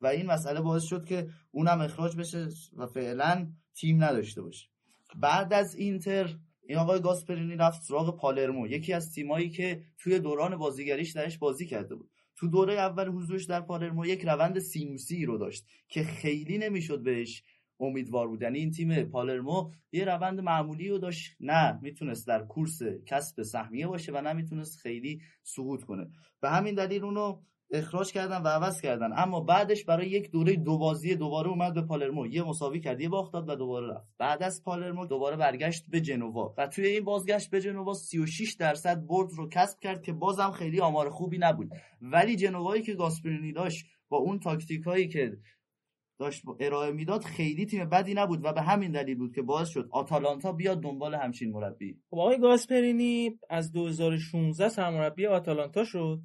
و 0.00 0.06
این 0.06 0.26
مسئله 0.26 0.60
باعث 0.60 0.82
شد 0.82 1.04
که 1.04 1.28
اونم 1.50 1.80
اخراج 1.80 2.16
بشه 2.16 2.48
و 2.76 2.86
فعلا 2.86 3.52
تیم 3.74 4.04
نداشته 4.04 4.42
باشه. 4.42 4.68
بعد 5.14 5.52
از 5.52 5.74
اینتر 5.74 6.36
این 6.68 6.78
آقای 6.78 7.00
گاسپرینی 7.00 7.56
رفت 7.56 7.82
سراغ 7.82 8.16
پالرمو. 8.16 8.66
یکی 8.66 8.92
از 8.92 9.12
تیمایی 9.14 9.50
که 9.50 9.82
توی 9.98 10.18
دوران 10.18 10.56
بازیگریش 10.56 11.12
درش 11.12 11.38
بازی 11.38 11.66
کرده 11.66 11.94
بود. 11.94 12.10
تو 12.36 12.48
دوره 12.48 12.74
اول 12.74 13.08
حضورش 13.08 13.44
در 13.44 13.60
پالرمو 13.60 14.06
یک 14.06 14.24
روند 14.24 14.58
سینوسی 14.58 15.24
رو 15.24 15.38
داشت 15.38 15.66
که 15.88 16.02
خیلی 16.02 16.58
نمی‌شد 16.58 17.02
بهش 17.02 17.42
امیدوار 17.80 18.28
بود. 18.28 18.42
یعنی 18.42 18.58
این 18.58 18.70
تیم 18.70 19.02
پالرمو 19.02 19.70
یه 19.92 20.04
روند 20.04 20.40
معمولی 20.40 20.88
رو 20.88 20.98
داشت. 20.98 21.36
نه 21.40 21.78
می‌تونست 21.82 22.26
در 22.26 22.42
کورس 22.42 22.82
کسب 23.06 23.42
سهمیه 23.42 23.86
باشه 23.86 24.12
و 24.12 24.20
نه 24.20 24.32
می‌تونست 24.32 24.78
خیلی 24.78 25.22
سقوط 25.42 25.82
کنه. 25.84 26.06
به 26.40 26.50
همین 26.50 26.74
دلیل 26.74 27.04
اونو 27.04 27.42
اخراج 27.70 28.12
کردن 28.12 28.42
و 28.42 28.48
عوض 28.48 28.80
کردن. 28.80 29.10
اما 29.16 29.40
بعدش 29.40 29.84
برای 29.84 30.08
یک 30.08 30.30
دوره 30.30 30.56
دو 30.56 30.78
بازی 30.78 31.16
دوباره 31.16 31.48
اومد 31.48 31.74
به 31.74 31.82
پالرمو. 31.82 32.26
یه 32.26 32.42
مساوی 32.42 32.80
کرد 32.80 33.00
یه 33.00 33.08
باخت 33.08 33.32
داد 33.32 33.48
و 33.48 33.54
دوباره 33.54 33.86
رفت. 33.94 34.06
بعد 34.18 34.42
از 34.42 34.62
پالرمو 34.62 35.06
دوباره 35.06 35.36
برگشت 35.36 35.84
به 35.90 36.00
جنوا. 36.00 36.54
و 36.58 36.66
توی 36.66 36.86
این 36.86 37.04
بازگشت 37.04 37.50
به 37.50 37.60
جنوا 37.60 37.94
36 37.94 38.54
درصد 38.54 39.06
برد 39.06 39.30
رو 39.32 39.48
کسب 39.48 39.80
کرد 39.80 40.02
که 40.02 40.12
بازم 40.12 40.50
خیلی 40.50 40.80
آمار 40.80 41.10
خوبی 41.10 41.38
نبود. 41.38 41.70
ولی 42.02 42.36
جنوایی 42.36 42.82
که 42.82 42.94
گاسپرینی 42.94 43.52
داشت 43.52 43.86
با 44.08 44.16
اون 44.16 44.38
تاکتیک 44.38 44.82
هایی 44.82 45.08
که 45.08 45.36
داشت 46.18 46.42
ارائه 46.60 46.92
می‌داد 46.92 47.22
خیلی 47.22 47.66
تیم 47.66 47.88
بدی 47.88 48.14
نبود 48.14 48.44
و 48.44 48.52
به 48.52 48.62
همین 48.62 48.92
دلیل 48.92 49.18
بود 49.18 49.34
که 49.34 49.42
باعث 49.42 49.68
شد 49.68 49.88
آتالانتا 49.90 50.52
بیاد 50.52 50.80
دنبال 50.80 51.14
همچین 51.14 51.52
مربی. 51.52 51.98
خب 52.10 52.18
آقای 52.18 52.38
گاسپرینی 52.40 53.38
از 53.50 53.72
2016 53.72 54.68
سرمربی 54.68 55.26
آتالانتا 55.26 55.84
شد. 55.84 56.20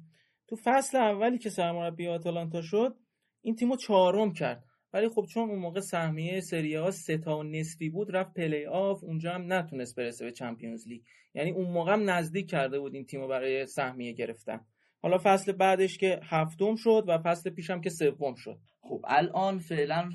تو 0.52 0.58
فصل 0.64 0.98
اولی 0.98 1.38
که 1.38 1.50
سرمربی 1.50 2.08
آتالانتا 2.08 2.62
شد 2.62 2.96
این 3.40 3.56
تیمو 3.56 3.76
چهارم 3.76 4.32
کرد. 4.32 4.64
ولی 4.92 5.08
خب 5.08 5.26
چون 5.34 5.50
اون 5.50 5.58
موقع 5.58 5.80
سهمیه 5.80 6.40
سری 6.40 6.74
آ 6.74 6.90
سه 6.90 7.18
تا 7.18 7.42
نصفی 7.42 7.90
بود 7.90 8.16
رفت 8.16 8.34
پلی 8.34 8.66
آف 8.66 9.04
اونجا 9.04 9.32
هم 9.32 9.52
نتونست 9.52 9.96
برسه 9.96 10.24
به 10.24 10.32
Champions 10.32 10.88
League. 10.88 11.02
یعنی 11.34 11.50
اون 11.50 11.70
موقع 11.70 11.92
هم 11.92 12.10
نزدیک 12.10 12.50
کرده 12.50 12.80
بود 12.80 12.94
این 12.94 13.04
تیمو 13.04 13.28
برای 13.28 13.66
سهمیه 13.66 14.12
گرفتن. 14.12 14.60
حالا 15.02 15.18
فصل 15.24 15.52
بعدش 15.52 15.98
که 15.98 16.20
هفتم 16.22 16.74
شد 16.76 17.04
و 17.08 17.18
فصل 17.18 17.50
پیشم 17.50 17.80
که 17.80 17.90
سوم 17.90 18.34
شد. 18.34 18.58
خب 18.80 19.04
الان 19.08 19.58
فعلا 19.58 20.10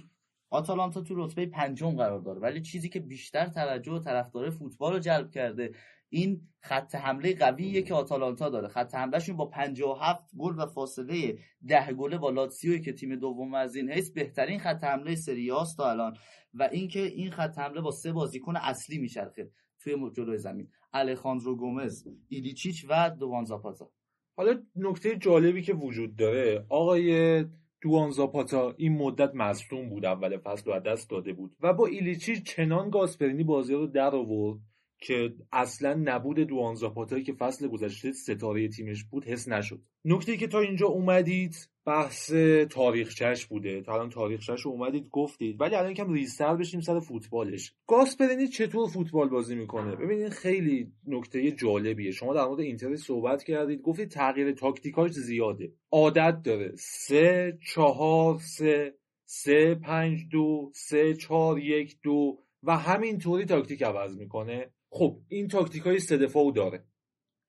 آتالانتا 0.50 1.02
تو 1.02 1.26
رتبه 1.26 1.46
پنجم 1.46 1.96
قرار 1.96 2.20
داره. 2.20 2.40
ولی 2.40 2.62
چیزی 2.62 2.90
که 2.90 3.00
بیشتر 3.00 3.48
توجه 3.48 3.92
و 3.92 4.00
طرفدار 4.00 4.50
فوتبال 4.50 4.94
رو 4.94 5.00
جلب 5.00 5.32
کرده 5.32 5.72
این 6.10 6.42
خط 6.60 6.96
حمله 6.96 7.36
قویه 7.36 7.82
که 7.82 7.94
آتالانتا 7.94 8.50
داره. 8.50 8.68
خط 8.68 8.96
حملهشون 8.96 9.38
با 9.38 9.46
57 9.46 10.24
گل 10.38 10.54
و 10.58 10.66
فاصله 10.66 11.38
10 11.68 11.94
گله 11.94 12.18
با 12.18 12.30
لاتسیو 12.30 12.78
که 12.78 12.94
تیم 12.94 13.16
دوم 13.16 13.54
از 13.54 13.76
این 13.76 13.92
حیث 13.92 14.12
بهترین 14.12 14.60
خط 14.60 14.84
حمله 14.84 15.16
سری 15.16 15.52
تا 15.78 15.90
الان. 15.90 16.18
و 16.54 16.70
اینکه 16.72 17.02
این 17.02 17.32
خط 17.32 17.58
حمله 17.58 17.82
با 17.82 17.92
سه 17.92 18.12
بازیکن 18.12 18.56
اصلی 18.56 18.98
میچرخه 18.98 19.52
توی 19.80 20.12
جلوی 20.16 20.38
زمین. 20.38 20.70
الخاندرو 20.94 21.56
گومز 21.56 22.08
ایلیچیچ 22.30 22.86
و 22.90 23.10
دوان 23.10 23.46
زاپاتا. 23.46 23.92
حالا 24.38 24.64
نکته 24.76 25.16
جالبی 25.16 25.62
که 25.62 25.74
وجود 25.74 26.16
داره 26.16 26.66
آقای 26.70 27.44
دوان 27.82 28.10
زاپاتا 28.10 28.74
این 28.78 28.98
مدت 28.98 29.36
مصدوم 29.36 29.90
بود 29.90 30.06
اول 30.06 30.38
فصل 30.38 30.72
و 30.72 30.80
دست 30.80 31.10
داده 31.10 31.34
بود 31.34 31.56
و 31.62 31.74
با 31.74 31.86
ایلیچی 31.86 32.42
چنان 32.42 32.90
گاسپرینی 32.90 33.44
بازی 33.44 33.74
رو 33.74 33.88
در 33.88 34.16
آورد 34.16 34.60
که 35.00 35.34
اصلا 35.52 36.02
نبود 36.04 36.40
دوان 36.40 36.76
زاپاتایی 36.76 37.24
که 37.24 37.34
فصل 37.34 37.68
گذشته 37.68 38.12
ستاره 38.12 38.68
تیمش 38.68 39.04
بود 39.04 39.26
حس 39.26 39.48
نشد. 39.48 39.82
نکته 40.06 40.38
که 40.38 40.48
تا 40.48 40.60
اینجا 40.60 40.88
اومدید 40.88 41.70
بحث 41.86 42.32
تاریخچش 42.70 43.46
بوده. 43.46 43.82
تا 43.82 43.94
الان 43.94 44.10
تاریخچش 44.10 44.62
رو 44.62 44.72
اومدید 44.72 45.10
گفتید. 45.10 45.62
ولی 45.62 45.76
الان 45.76 45.94
کم 45.94 46.14
ریستر 46.14 46.56
بشیم 46.56 46.82
سر 46.82 47.00
فوتبالش. 47.00 47.74
گاسپرینی 47.88 48.48
چطور 48.48 48.90
فوتبال 48.90 49.30
بازی 49.30 49.56
می‌کنه؟ 49.56 49.96
ببینید 49.96 50.30
خیلی 50.30 50.92
نکته 51.08 51.52
جالبیه. 51.52 52.12
شما 52.12 52.34
در 52.34 52.46
مورد 52.46 52.60
اینتر 52.60 52.96
صحبت 52.96 53.44
کردید. 53.44 53.82
گفتید 53.82 54.10
تغییر 54.10 54.52
تاکتیکاش 54.52 55.12
زیاده. 55.12 55.72
عادت 55.92 56.42
داره. 56.44 56.74
سه 56.78 57.58
چهار 57.74 58.40
سه 58.40 58.94
سه 59.26 59.76
پنج 59.76 60.20
دو 60.32 60.72
سه 60.76 61.14
چهار 61.14 61.60
یک 61.60 61.98
دو 62.04 62.38
و 62.64 62.78
همینطوری 62.78 63.46
تاکتیک 63.46 63.84
عوض 63.84 64.18
می‌کنه. 64.18 64.72
خب 64.90 65.20
این 65.28 65.48
تاکتیک 65.48 65.84
های 65.84 66.00
سه 66.00 66.18
دفاعو 66.18 66.52
داره. 66.52 66.84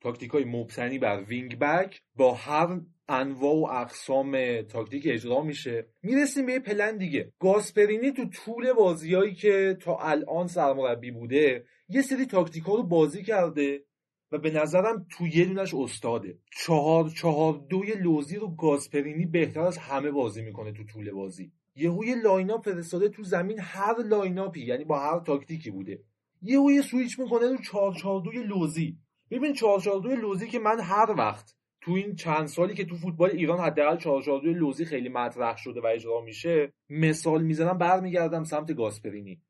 تاکتیک 0.01 0.31
های 0.31 0.45
مبتنی 0.45 0.99
بر 0.99 1.23
wing 1.23 1.59
back 1.59 2.02
با 2.17 2.35
هر 2.35 2.81
انواع 3.09 3.55
و 3.55 3.67
اقسام 3.81 4.62
تاکتیک 4.62 5.03
اجرا 5.07 5.43
میشه. 5.43 5.87
می‌رسیم 6.03 6.47
به 6.47 6.53
یه 6.53 6.59
پلن 6.59 6.97
دیگه. 6.97 7.33
گاسپرینی 7.41 8.12
تو 8.12 8.25
طول 8.28 8.73
بازیایی 8.73 9.35
که 9.35 9.77
تا 9.81 9.97
الان 9.97 10.47
سرمربی 10.47 11.11
بوده 11.11 11.65
یه 11.89 12.03
سری 12.03 12.27
تاکتیک 12.27 12.65
ها 12.65 12.75
رو 12.75 12.83
بازی 12.83 13.23
کرده 13.23 13.85
و 14.33 14.39
به 14.39 14.51
نظرم 14.51 15.07
تو 15.11 15.27
یه 15.27 15.45
دونش 15.45 15.75
استاده. 15.75 16.39
چهار 16.53 17.11
چهار 17.11 17.67
دوی 17.70 17.93
لوزی 17.93 18.37
رو 18.37 18.57
گاسپرینی 18.57 19.27
بهتر 19.27 19.61
از 19.61 19.78
همه 19.78 20.11
بازی 20.11 20.43
می‌کنه 20.43 20.73
تو 20.73 20.85
طول 20.85 21.11
بازی. 21.11 21.53
یهو 21.78 22.05
یه 22.05 22.15
lineup 22.23 22.65
فرستاده 22.65 23.08
تو 23.08 23.23
زمین 23.23 23.58
هر 23.60 23.94
lineup 23.99 24.52
ی 24.52 24.60
یعنی 24.60 24.84
با 24.84 24.98
هر 24.98 25.20
تاکتیکی 25.20 25.70
بوده. 25.70 26.00
یهو 26.42 26.70
یه 26.70 26.82
سویچ 26.82 27.18
می‌کنه 27.18 27.50
رو 27.50 27.57
چهار 27.57 27.94
چهار 27.94 28.20
دوی 28.20 28.42
لوزی. 28.42 28.98
ببین 29.31 29.52
442 29.52 30.20
لوزی 30.20 30.47
که 30.47 30.58
من 30.58 30.81
هر 30.81 31.15
وقت 31.18 31.55
تو 31.81 31.92
این 31.92 32.15
چند 32.15 32.47
سالی 32.47 32.74
که 32.74 32.84
تو 32.84 32.97
فوتبال 32.97 33.31
ایران 33.31 33.60
حداقل 33.60 33.97
442 33.97 34.52
لوزی 34.58 34.84
خیلی 34.84 35.08
مطرح 35.08 35.57
شده 35.57 35.81
و 35.81 35.86
اجرا 35.86 36.20
میشه 36.20 36.73
مثال 36.90 37.42
می‌زنم 37.42 37.78
برمیگردم 37.78 38.44
سمت 38.44 38.73
گاسپرینی. 38.73 39.40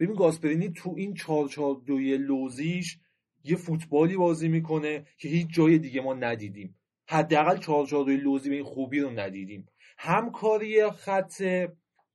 ببین 0.00 0.14
گاسپرینی 0.16 0.72
تو 0.72 0.94
این 0.96 1.14
442 1.14 1.98
لوزیش 1.98 2.98
یه 3.44 3.56
فوتبالی 3.56 4.16
بازی 4.16 4.48
می‌کنه 4.48 5.04
که 5.18 5.28
هیچ 5.28 5.48
جای 5.50 5.78
دیگه 5.78 6.00
ما 6.00 6.14
ندیدیم. 6.14 6.78
حداقل 7.08 7.56
442 7.56 8.10
لوزی 8.10 8.48
به 8.48 8.54
این 8.54 8.64
خوبی 8.64 9.00
رو 9.00 9.10
ندیدیم. 9.10 9.68
همکاری 9.98 10.90
خط 10.90 11.42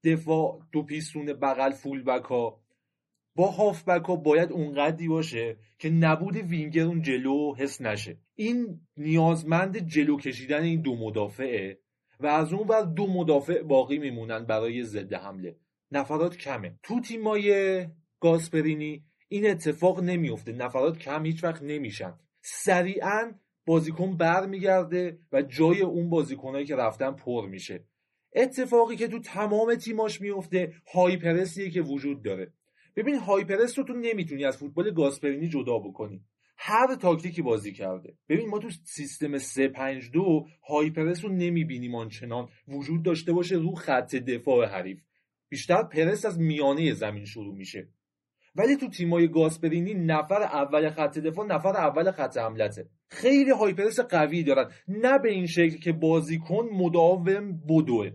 دفاع 0.04 0.60
دو 0.72 0.84
پیستون 0.84 1.26
بغل 1.26 1.72
فول 1.72 2.04
بکا 2.04 2.60
با 3.36 3.52
هافبک 3.52 4.06
ها 4.06 4.16
باید 4.16 4.52
اونقدری 4.52 5.08
باشه 5.08 5.58
که 5.80 5.90
نبود 5.90 6.36
وینگر 6.36 6.84
اون 6.84 7.02
جلو 7.02 7.56
حس 7.56 7.82
نشه. 7.82 8.18
این 8.36 8.82
نیازمند 8.98 9.78
جلو 9.78 10.18
کشیدن 10.18 10.64
این 10.64 10.82
دو 10.82 10.96
مدافعه 10.96 11.80
و 12.20 12.28
از 12.28 12.54
اون 12.54 12.68
ور 12.68 12.82
دو 12.82 13.08
مدافع 13.08 13.62
باقی 13.62 13.98
میمونن 13.98 14.46
برای 14.46 14.84
ضد 14.84 15.14
حمله. 15.14 15.56
نفرات 15.92 16.38
کمه. 16.38 16.80
تو 16.84 17.00
تیمای 17.00 17.88
گاسپرینی 18.20 19.04
این 19.28 19.50
اتفاق 19.50 20.00
نمیفته 20.00 20.52
نفرات 20.52 20.98
کم 20.98 21.26
هیچ 21.26 21.44
وقت 21.44 21.64
نمیشن. 21.64 22.14
سریعا 22.42 23.32
بازیکن 23.66 24.18
برمیگرده 24.18 25.20
و 25.32 25.42
جای 25.42 25.82
اون 25.82 26.10
بازیکنهایی 26.10 26.66
که 26.66 26.76
رفتن 26.76 27.12
پر 27.12 27.48
میشه. 27.48 27.84
اتفاقی 28.36 28.96
که 28.96 29.08
تو 29.08 29.20
تمام 29.20 29.76
تیماش 29.76 30.22
میفته 30.22 30.74
هایپرسیه 30.94 31.70
که 31.70 31.82
وجود 31.82 32.24
داره. 32.24 32.54
ببین 32.96 33.16
هایپرس 33.16 33.80
رو 33.80 33.86
تو 33.86 33.94
نمی‌تونی 33.94 34.46
از 34.46 34.58
فوتبال 34.58 34.92
گاسپرینی 34.92 35.50
جدا 35.50 35.80
بکنی. 35.80 36.22
هر 36.58 36.96
تاکتیکی 36.96 37.42
بازی 37.42 37.74
کرده. 37.74 38.14
ببین 38.30 38.50
ما 38.50 38.60
تو 38.60 38.70
سیستم 38.84 39.38
352 39.38 40.46
هایپرس 40.68 41.26
رو 41.26 41.32
نمی‌بینیم 41.32 41.96
آنچنان. 41.96 42.48
وجود 42.68 43.04
داشته 43.04 43.34
باشه 43.34 43.56
رو 43.56 43.76
خط 43.76 44.16
دفاع 44.16 44.66
حریف. 44.66 45.02
بیشتر 45.50 45.84
پرس 45.84 46.26
از 46.26 46.40
میانه 46.40 46.94
زمین 46.94 47.26
شروع 47.26 47.56
میشه. 47.56 47.88
ولی 48.56 48.76
تو 48.76 48.90
تیمای 48.90 49.28
گاسپرینی 49.28 49.94
نفر 49.94 50.44
اول 50.44 50.90
خط 50.90 51.20
دفاع 51.20 51.46
نفر 51.46 51.78
اول 51.78 52.12
خط 52.12 52.38
حملته. 52.38 52.90
خیلی 53.10 53.52
هایپرس 53.52 54.00
قوی 54.00 54.44
دارن. 54.44 54.72
نه 54.88 55.20
به 55.20 55.32
این 55.32 55.46
شکل 55.46 55.78
که 55.78 55.92
بازیکن 55.92 56.70
مداوم 56.72 57.62
بدوه. 57.70 58.12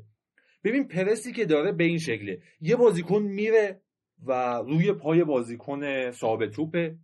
ببین 0.68 0.88
پرسی 0.88 1.32
که 1.32 1.44
داره 1.44 1.72
به 1.72 1.84
این 1.84 1.98
شکله. 1.98 2.38
یه 2.60 2.76
بازیکن 2.76 3.22
میره 3.22 3.80
و 4.26 4.62
روی 4.66 4.92
پای 4.92 5.24
بازیکن 5.24 6.10
ثابت 6.10 6.50
توپه. 6.50 6.96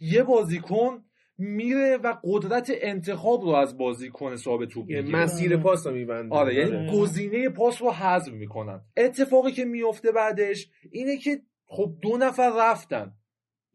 یه 0.00 0.22
بازیکن 0.22 1.04
میره 1.38 1.96
و 1.96 2.14
قدرت 2.24 2.72
انتخاب 2.80 3.42
رو 3.42 3.48
از 3.48 3.78
بازیکن 3.78 4.36
ثابت 4.36 4.68
توپ 4.68 4.86
می‌گیره. 4.86 5.02
مسیر 5.02 5.56
پاس 5.56 5.86
رو 5.86 5.92
میبنده 5.92 6.34
آره 6.34 6.54
یعنی 6.54 7.00
گزینه 7.00 7.48
پاس 7.48 7.82
رو 7.82 7.90
حذف 7.90 8.32
می‌کنن. 8.32 8.80
اتفاقی 8.96 9.52
که 9.52 9.64
میفته 9.64 10.12
بعدش 10.12 10.70
اینه 10.90 11.16
که 11.16 11.40
خب 11.66 11.94
دو 12.02 12.16
نفر 12.16 12.52
رفتن. 12.58 13.12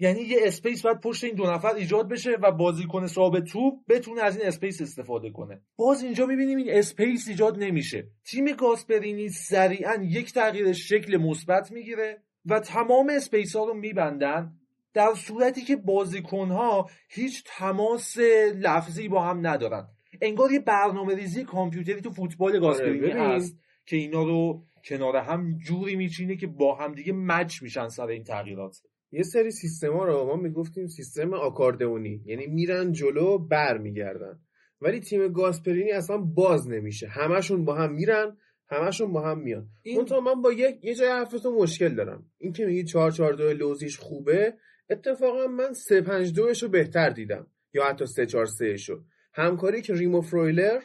یعنی 0.03 0.21
یه 0.21 0.37
space 0.41 0.81
باید 0.81 0.99
پشت 0.99 1.23
این 1.23 1.35
دو 1.35 1.43
نفر 1.43 1.75
ایجاد 1.75 2.09
بشه 2.09 2.31
و 2.41 2.51
بازیکن 2.51 3.07
ثابت 3.07 3.43
توپ 3.43 3.73
بتونه 3.89 4.21
از 4.21 4.37
این 4.37 4.47
space 4.47 4.81
استفاده 4.81 5.29
کنه. 5.29 5.61
باز 5.75 6.03
اینجا 6.03 6.25
می‌بینیم 6.25 6.57
این 6.57 6.67
space 6.69 7.27
ایجاد 7.27 7.63
نمیشه. 7.63 8.07
تیم 8.25 8.45
گاسپرینی 8.51 9.29
سریعا 9.29 9.95
یک 10.03 10.33
تغییر 10.33 10.73
شکل 10.73 11.17
مثبت 11.17 11.71
می‌گیره 11.71 12.23
و 12.45 12.59
تمام 12.59 13.09
space 13.09 13.55
ها 13.55 13.65
رو 13.65 13.73
میبندن 13.73 14.51
در 14.93 15.13
صورتی 15.13 15.61
که 15.61 15.75
بازیکن 15.75 16.47
ها 16.47 16.89
هیچ 17.09 17.43
تماس 17.45 18.17
لفظی 18.55 19.07
با 19.07 19.23
هم 19.23 19.47
ندارن. 19.47 19.87
انگار 20.21 20.51
یه 20.51 20.59
برنامه 20.59 21.15
ریزی 21.15 21.43
کامپیوتری 21.43 22.01
تو 22.01 22.09
فوتبال 22.09 22.59
گاسپرینی 22.59 22.97
ببین. 22.99 23.17
هست 23.17 23.57
که 23.85 23.95
اینا 23.95 24.23
رو 24.23 24.63
کنار 24.85 25.15
هم 25.15 25.57
جوری 25.57 25.95
میچینه 25.95 26.35
که 26.35 26.47
با 26.47 26.75
هم 26.75 26.93
دیگه 26.93 27.13
مچ 27.13 27.61
میشن 27.61 27.87
سر 27.87 28.07
این 28.07 28.23
تغییرات. 28.23 28.77
یه 29.13 29.23
سری 29.23 29.51
سیستما 29.51 30.05
رو 30.05 30.25
ما 30.25 30.35
می‌گفتیم 30.35 30.87
سیستم 30.87 31.33
آکاردئونی. 31.33 32.21
یعنی 32.25 32.47
میرن 32.47 32.91
جلو 32.91 33.37
بر 33.37 33.77
میگردن 33.77 34.39
ولی 34.81 34.99
تیم 34.99 35.27
گاسپرینی 35.27 35.91
اصلا 35.91 36.17
باز 36.17 36.69
نمیشه. 36.69 37.07
همشون 37.07 37.65
با 37.65 37.75
هم 37.75 37.93
میرن 37.93 38.37
همشون 38.69 39.13
با 39.13 39.21
هم 39.21 39.39
میان. 39.39 39.69
تا 40.07 40.19
من 40.19 40.41
با 40.41 40.51
یک 40.51 40.83
یه 40.83 40.95
جای 40.95 41.09
حرفتون 41.09 41.53
مشکل 41.53 41.95
دارم. 41.95 42.25
این 42.37 42.53
که 42.53 42.65
میگی 42.65 42.83
4 42.83 43.11
4 43.11 43.33
2 43.33 43.53
لوزیش 43.53 43.97
خوبه 43.97 44.53
اتفاقا 44.89 45.47
من 45.47 45.73
3 45.73 46.01
5 46.01 46.33
2 46.33 46.47
رو 46.61 46.69
بهتر 46.69 47.09
دیدم. 47.09 47.47
یا 47.73 47.83
حتی 47.85 48.05
3 48.05 48.25
4 48.25 48.45
3 48.45 48.77
شو 48.77 49.03
همکاری 49.33 49.81
که 49.81 49.93
ریمو 49.93 50.21
فرویلر 50.21 50.81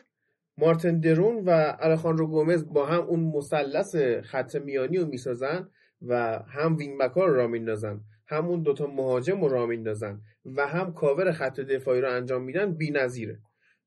مارتن 0.58 1.00
د 1.00 1.11
رون 1.11 1.44
و 1.44 1.76
الخاندرو 1.81 2.26
گومز 2.26 2.73
با 2.73 2.86
هم 2.86 3.00
اون 3.00 3.20
مثلث 3.20 3.97
خط 4.23 4.57
میانی 4.57 4.98
رو 4.98 5.07
می‌سازن 5.07 5.68
و 6.02 6.42
هم 6.48 6.76
wing 6.76 7.00
back 7.00 7.12
ها 7.12 7.24
رو 7.26 7.34
راه 7.34 7.47
میندازن 7.47 8.00
هم 8.28 8.47
اون 8.48 8.62
دوتا 8.62 8.86
مهاجم 8.86 9.40
رو 9.40 9.48
راه 9.48 9.66
میندازن 9.66 10.20
و 10.44 10.66
هم 10.66 10.92
کاور 10.92 11.32
خط 11.32 11.60
دفاعی 11.60 12.00
رو 12.00 12.10
انجام 12.12 12.44
میدن 12.44 12.74
بی‌نظیره 12.74 13.39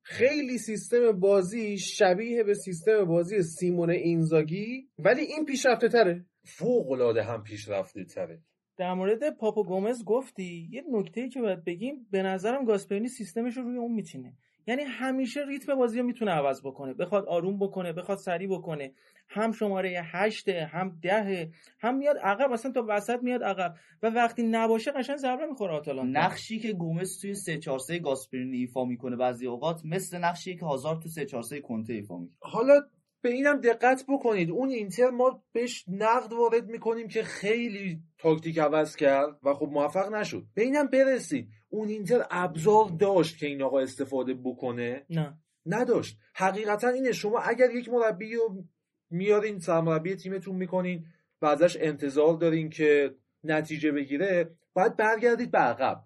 خیلی 0.03 0.57
سیستم 0.57 1.11
بازی 1.11 1.77
شبیه 1.77 2.43
به 2.43 2.53
سیستم 2.53 3.05
بازی 3.05 3.41
سیمون 3.41 3.89
اینزاگی 3.89 4.89
ولی 4.99 5.21
این 5.21 5.45
پیشرفته 5.45 5.89
تره. 5.89 6.25
فوق 6.43 6.91
العاده 6.91 7.23
هم 7.23 7.43
پیشرفته 7.43 8.05
تره. 8.05 8.41
در 8.77 8.93
مورد 8.93 9.29
پاپو 9.29 9.63
گومز 9.63 10.03
گفتی 10.05 10.69
یه 10.71 10.83
نکته 10.91 11.29
که 11.29 11.41
باید 11.41 11.63
بگیم 11.63 12.07
به 12.11 12.23
نظرم 12.23 12.65
گاسپرینی 12.65 13.07
سیستمش 13.07 13.57
رو 13.57 13.63
روی 13.63 13.77
اون 13.77 13.91
میچینه. 13.91 14.33
یعنی 14.67 14.83
همیشه 14.83 15.39
ریتم 15.47 15.75
بازی 15.75 15.99
رو 15.99 16.05
می‌تونه 16.05 16.31
عوض 16.31 16.61
بکنه 16.61 16.93
بخواد 16.93 17.25
آروم 17.25 17.59
بکنه 17.59 17.93
بخواد 17.93 18.17
سریع 18.17 18.49
بکنه. 18.49 18.93
هم 19.33 19.51
شماره 19.51 20.01
هشته 20.05 20.65
هم 20.65 20.99
ده 21.01 21.51
هم 21.79 21.97
میاد 21.97 22.17
عقب 22.17 22.51
اصلا 22.51 22.71
تا 22.71 22.85
وسط 22.87 23.19
میاد 23.23 23.43
عقب. 23.43 23.75
و 24.03 24.09
وقتی 24.09 24.43
نباشه 24.43 24.91
قشنگ 24.91 25.17
ضربه 25.17 25.45
می‌خوره 25.45 25.73
آتالانتا. 25.73 26.19
نقشی 26.19 26.59
که 26.59 26.73
گومز 26.73 27.21
توی 27.21 27.35
3 27.35 27.57
4 27.57 27.79
3 27.79 27.99
گاسپرینی 27.99 28.57
ایفا 28.57 28.85
می‌کنه 28.85 29.15
بعضی 29.15 29.47
اوقات 29.47 29.81
مثل 29.85 30.17
نقشی 30.17 30.55
که 30.55 30.65
هازارد 30.65 30.99
تو 30.99 31.09
3 31.09 31.25
4 31.25 31.43
3 31.43 31.61
کنته 31.61 31.93
ایفا 31.93 32.17
می‌کنه. 32.17 32.37
حالا 32.39 32.81
به 33.21 33.29
اینم 33.29 33.61
دقت 33.61 34.05
بکنید. 34.09 34.51
اون 34.51 34.69
اینتر 34.69 35.09
ما 35.09 35.43
بهش 35.51 35.85
نقد 35.87 36.33
وارد 36.33 36.67
می‌کنیم 36.67 37.07
که 37.07 37.23
خیلی 37.23 37.99
تاکتیک 38.17 38.59
عوض 38.59 38.95
کرد 38.95 39.39
و 39.43 39.53
خب 39.53 39.69
موفق 39.71 40.13
نشد. 40.13 40.43
به 40.55 40.61
اینم 40.61 40.87
برسید 40.87 41.49
اون 41.69 41.87
اینتر 41.87 42.25
ابزار 42.31 42.85
داشت 42.99 43.37
که 43.37 43.47
این 43.47 43.61
آقا 43.61 43.79
استفاده 43.79 44.33
بکنه؟ 44.33 45.05
نه. 45.09 45.37
نداشت. 45.65 46.17
حقیقتا 46.35 46.87
اینه. 46.87 47.11
شما 47.11 47.39
اگر 47.39 47.71
یک 47.75 47.89
مربی 47.89 48.35
رو 48.35 48.63
میارین 49.11 49.59
سرمربی 49.59 50.15
تیمتون 50.15 50.55
می‌کنین 50.55 51.05
و 51.41 51.45
ازش 51.45 51.77
انتظار 51.79 52.33
دارین 52.33 52.69
که 52.69 53.15
نتیجه 53.43 53.91
بگیره 53.91 54.55
باید 54.73 54.95
برگردید 54.95 55.51
به 55.51 55.57
عقب. 55.57 56.03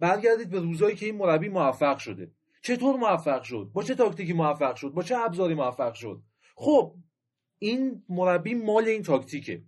برگردید 0.00 0.50
به 0.50 0.60
روزایی 0.60 0.96
که 0.96 1.06
این 1.06 1.16
مربی 1.16 1.48
موفق 1.48 1.98
شده. 1.98 2.30
چطور 2.62 2.96
موفق 2.96 3.42
شد؟ 3.42 3.70
با 3.72 3.82
چه 3.82 3.94
تاکتیکی 3.94 4.32
موفق 4.32 4.74
شد؟ 4.74 4.88
با 4.88 5.02
چه 5.02 5.16
ابزاری 5.18 5.54
موفق 5.54 5.94
شد؟ 5.94 6.22
خب 6.54 6.94
این 7.58 8.02
مربی 8.08 8.54
مال 8.54 8.84
این 8.84 9.02
تاکتیکه. 9.02 9.62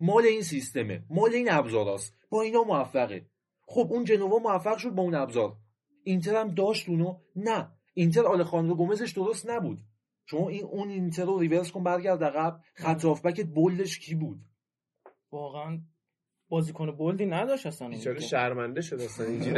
مال 0.00 0.24
این 0.24 0.42
سیستمه. 0.42 1.04
مال 1.10 1.32
این 1.32 1.50
ابزاراست. 1.50 2.14
با 2.30 2.42
اینا 2.42 2.62
موفقه. 2.62 3.26
خب 3.66 3.88
اون 3.90 4.04
جنوا 4.04 4.38
موفق 4.38 4.76
شد 4.76 4.90
با 4.90 5.02
اون 5.02 5.14
ابزار. 5.14 5.56
اینتر 6.04 6.40
هم 6.40 6.54
داشت 6.54 6.88
اونو؟ 6.88 7.18
نه. 7.36 7.68
اینتر 7.94 8.26
آلخاندرو 8.26 8.74
گومزش 8.74 9.10
درست 9.10 9.50
نبود. 9.50 9.78
شما 10.26 10.48
این 10.48 10.64
اون 10.64 10.88
اینتر 10.88 11.24
رو 11.24 11.38
reverse 11.38 11.70
کن 11.70 11.82
برگرد 11.82 12.24
عقب. 12.24 12.60
خط 12.74 13.04
هافبکت 13.04 13.46
bold 13.46 13.81
ش 13.81 13.98
کی 13.98 14.14
بود؟ 14.14 14.38
واقعا 15.32 15.78
بازیکن 16.48 16.90
bold 16.90 17.19
ی 17.19 17.26
نداشت 17.26 17.66
اصلا 17.66 17.88
بیچاره 17.88 18.20
شرمنده 18.20 18.80
شد 18.80 19.00
اصلا؟ 19.00 19.26
اینجوری. 19.30 19.54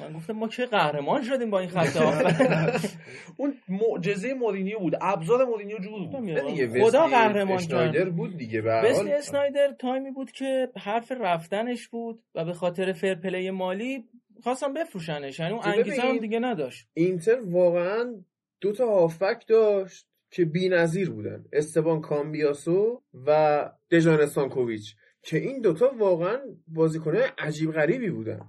من 0.00 0.12
گفتم 0.16 0.32
ما 0.32 0.48
که 0.48 0.66
قهرمان 0.66 1.22
شدیم 1.22 1.50
با 1.50 1.58
این 1.58 1.68
خط 1.68 1.96
هافبک. 2.02 2.90
اون 3.36 3.54
معجزه 3.68 4.34
مورینیو 4.34 4.78
بود. 4.78 4.94
ابزار 5.00 5.44
مورینیو 5.44 5.78
جور 5.78 6.08
بود. 6.08 6.80
خدا 6.82 7.06
قهرمان 7.06 7.56
اشنایدر 7.56 8.04
کرد. 8.04 8.16
بود 8.16 8.36
دیگه 8.36 8.60
به 8.62 8.72
هر. 8.72 8.86
اسنایدر 9.18 9.72
تایمی 9.78 10.10
بود 10.10 10.30
که 10.30 10.68
حرف 10.76 11.12
رفتنش 11.12 11.88
بود 11.88 12.22
و 12.34 12.44
به 12.44 12.52
خاطر 12.52 12.92
fair 12.92 13.14
play 13.14 13.50
مالی 13.50 14.04
خواستن 14.44 14.72
بفروشنش. 14.72 15.38
یعنی 15.40 15.52
اون 15.52 15.62
ببین، 15.62 15.74
انگیزه 15.74 16.02
هم 16.02 16.18
دیگه 16.18 16.38
نداشت. 16.38 16.88
اینتر 16.94 17.40
واقعا 17.44 18.24
دو 18.60 18.72
تا 18.72 18.86
هافبک 18.86 19.46
داشت 19.46 20.08
که 20.30 20.44
بی‌نظیر 20.44 21.10
بودن. 21.10 21.44
استبان 21.52 22.00
کامبیاسو 22.00 23.02
و 23.26 23.70
دژان 23.90 24.20
استانکوویچ 24.20 24.96
که 25.22 25.36
این 25.36 25.60
دوتا 25.60 25.94
واقعا 25.98 26.40
بازیکنه 26.68 27.32
عجیب 27.38 27.72
غریبی 27.72 28.10
بودن. 28.10 28.40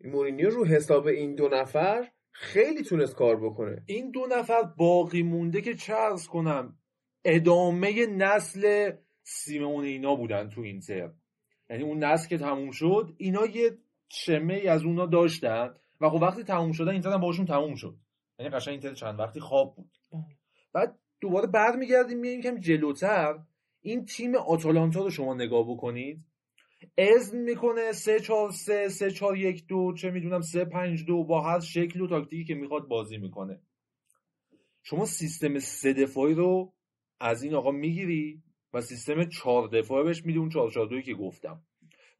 مورینیو 0.00 0.50
رو 0.50 0.66
حساب 0.66 1.06
این 1.06 1.34
دو 1.34 1.48
نفر 1.48 2.08
خیلی 2.32 2.82
تونست 2.82 3.14
کار 3.14 3.36
بکنه. 3.36 3.82
این 3.86 4.10
دو 4.10 4.26
نفر 4.30 4.62
باقی 4.62 5.22
مونده 5.22 5.60
که 5.60 5.74
چه 5.74 5.94
عرض 5.94 6.26
کنم 6.26 6.78
ادامه 7.24 8.06
نسل 8.06 8.92
سیمون 9.22 9.84
اینا 9.84 10.14
بودن 10.14 10.48
تو 10.48 10.60
اینتر. 10.60 11.12
یعنی 11.70 11.82
اون 11.82 12.04
نسل 12.04 12.28
که 12.28 12.38
تموم 12.38 12.70
شد 12.70 13.14
اینا 13.18 13.46
یه 13.46 13.78
شمه 14.08 14.54
ای 14.54 14.68
از 14.68 14.84
اونا 14.84 15.06
داشتن 15.06 15.74
و 16.00 16.10
خب 16.10 16.22
وقتی 16.22 16.44
تموم 16.44 16.72
شدن 16.72 16.92
اینتر 16.92 17.12
هم 17.12 17.20
باشون 17.20 17.46
تموم 17.46 17.74
شد. 17.74 17.96
یعنی 18.38 18.50
قشنگ 18.50 18.72
اینتر 18.72 18.94
چند 18.94 19.20
وقتی 19.20 19.40
خواب 19.40 19.76
بود. 19.76 19.90
بعد 20.72 20.98
دوباره 21.20 21.46
برمیگردیم 21.46 22.18
میایم 22.18 22.40
کم 22.40 22.60
جلوتر. 22.60 23.38
این 23.80 24.04
تیم 24.04 24.34
آتالانتا 24.34 25.00
رو 25.00 25.10
شما 25.10 25.34
نگاه 25.34 25.70
بکنید. 25.70 26.24
اذن 26.98 27.38
می‌کنه 27.38 27.92
3 27.92 28.20
4 28.20 28.50
3 28.50 28.88
3 28.88 29.10
4 29.10 29.36
1 29.36 29.66
2 29.66 29.92
چه 29.92 30.10
می‌دونم 30.10 30.40
3 30.40 30.64
5 30.64 31.04
2 31.04 31.24
با 31.24 31.40
هر 31.40 31.60
شکل 31.60 32.00
و 32.00 32.08
تاکتیکی 32.08 32.44
که 32.44 32.54
می‌خواد 32.54 32.88
بازی 32.88 33.16
می‌کنه. 33.18 33.60
شما 34.82 35.04
سیستم 35.04 35.58
سه 35.58 35.92
دفاعی 35.92 36.34
رو 36.34 36.72
از 37.20 37.42
این 37.42 37.54
آقا 37.54 37.70
می‌گیری 37.70 38.42
و 38.72 38.80
سیستم 38.80 39.24
چهار 39.24 39.68
دفاعی 39.68 40.04
بهش 40.04 40.24
میدی 40.24 40.38
اون 40.38 40.48
4 40.48 40.70
4 40.70 41.02
که 41.02 41.14
گفتم. 41.14 41.65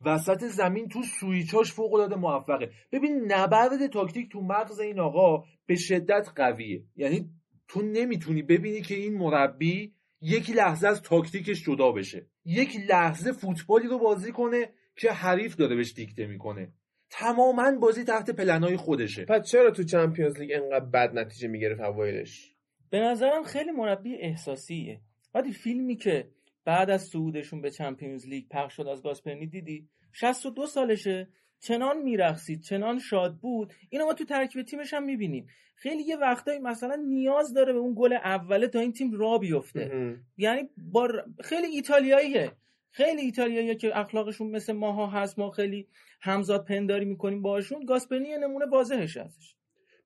وسط 0.05 0.44
زمین 0.44 0.89
تو 0.89 1.02
سویچاش 1.02 1.73
فوق 1.73 1.94
العاده 1.94 2.16
موفقه. 2.16 2.70
ببین 2.92 3.33
نبرد 3.33 3.86
تاکتیک 3.86 4.33
تو 4.33 4.41
مغز 4.41 4.81
این 4.81 5.00
آقا 5.00 5.44
به 5.66 5.75
شدت 5.75 6.28
قویه. 6.36 6.84
یعنی 6.97 7.31
تو 7.68 7.83
نمی‌تونی 7.83 8.42
ببینی 8.42 8.81
که 8.81 8.94
این 8.94 9.18
مربی 9.18 9.94
یک 10.20 10.50
لحظه 10.50 10.89
از 10.89 11.02
تاکتیکش 11.02 11.65
جدا 11.65 11.92
بشه. 11.92 12.26
یک 12.44 12.76
لحظه 12.91 13.33
فوتبالی 13.33 13.89
رو 13.89 13.99
بازی 13.99 14.33
کنه 14.33 14.70
که 14.97 15.10
حریف 15.10 15.57
داره 15.57 15.76
بهش 15.76 15.92
دیکته 15.92 16.26
می‌کنه. 16.26 16.73
تماما 17.10 17.73
بازی 17.73 18.05
تحت 18.05 18.31
پلنای 18.31 18.76
خودشه. 18.76 19.25
پس 19.25 19.50
چرا 19.50 19.70
تو 19.70 19.83
Champions 19.83 20.39
League 20.39 20.53
انقدر 20.55 20.84
بد 20.84 21.18
نتیجه 21.18 21.49
می‌گرفت 21.49 21.81
اوایلش؟ 21.81 22.55
به 22.91 23.00
نظرم 23.00 23.42
خیلی 23.42 23.70
مربی 23.70 24.16
احساسیه. 24.16 25.00
ولی 25.34 25.52
فیلمی 25.52 25.97
که 25.97 26.28
بعد 26.67 26.91
از 26.91 27.03
صعودشون 27.03 27.61
به 27.61 27.70
چمپیونز 27.70 28.27
لیگ 28.27 28.45
پخش 28.51 28.77
شد 28.77 28.86
از 28.86 29.03
گاسپرنی 29.03 29.47
دیدی؟ 29.47 29.89
62 30.12 30.67
سالشه. 30.67 31.28
چنان 31.61 32.03
میرقصید 32.03 32.61
چنان 32.61 32.99
شاد 32.99 33.36
بود. 33.36 33.73
اینو 33.91 34.05
ما 34.05 34.15
تو 34.15 34.25
ترکیب 34.25 34.62
تیمش 34.62 34.95
هم 34.95 35.05
می‌بینیم. 35.05 35.47
خیلی 35.77 36.03
یه 36.03 36.17
وقتایی 36.17 36.59
مثلا 36.59 36.95
نیاز 36.95 37.55
داره 37.55 37.73
به 37.73 37.78
اون 37.78 37.95
گل 37.99 38.12
اوله 38.12 38.69
تا 38.69 38.81
این 38.81 38.93
تیم 38.93 39.12
را 39.12 39.39
بیفته. 39.39 40.17
یعنی 40.36 40.70
با 40.93 41.09
خیلی 41.41 41.67
ایتالیاییه. 41.67 42.53
خیلی 42.91 43.23
ایتالیاییه 43.23 43.75
که 43.75 43.99
اخلاقشون 43.99 44.51
مثل 44.51 44.73
ماها 44.73 45.07
هست. 45.07 45.39
ما 45.39 45.51
خیلی 45.51 45.89
همزاد 46.20 46.65
پنداری 46.65 47.05
می‌کنیم 47.05 47.43
باشون 47.43 47.85
گاسپرنی 47.85 48.28
یه 48.28 48.39
نمونه 48.39 48.67
واضحش 48.67 49.17
ازش 49.17 49.55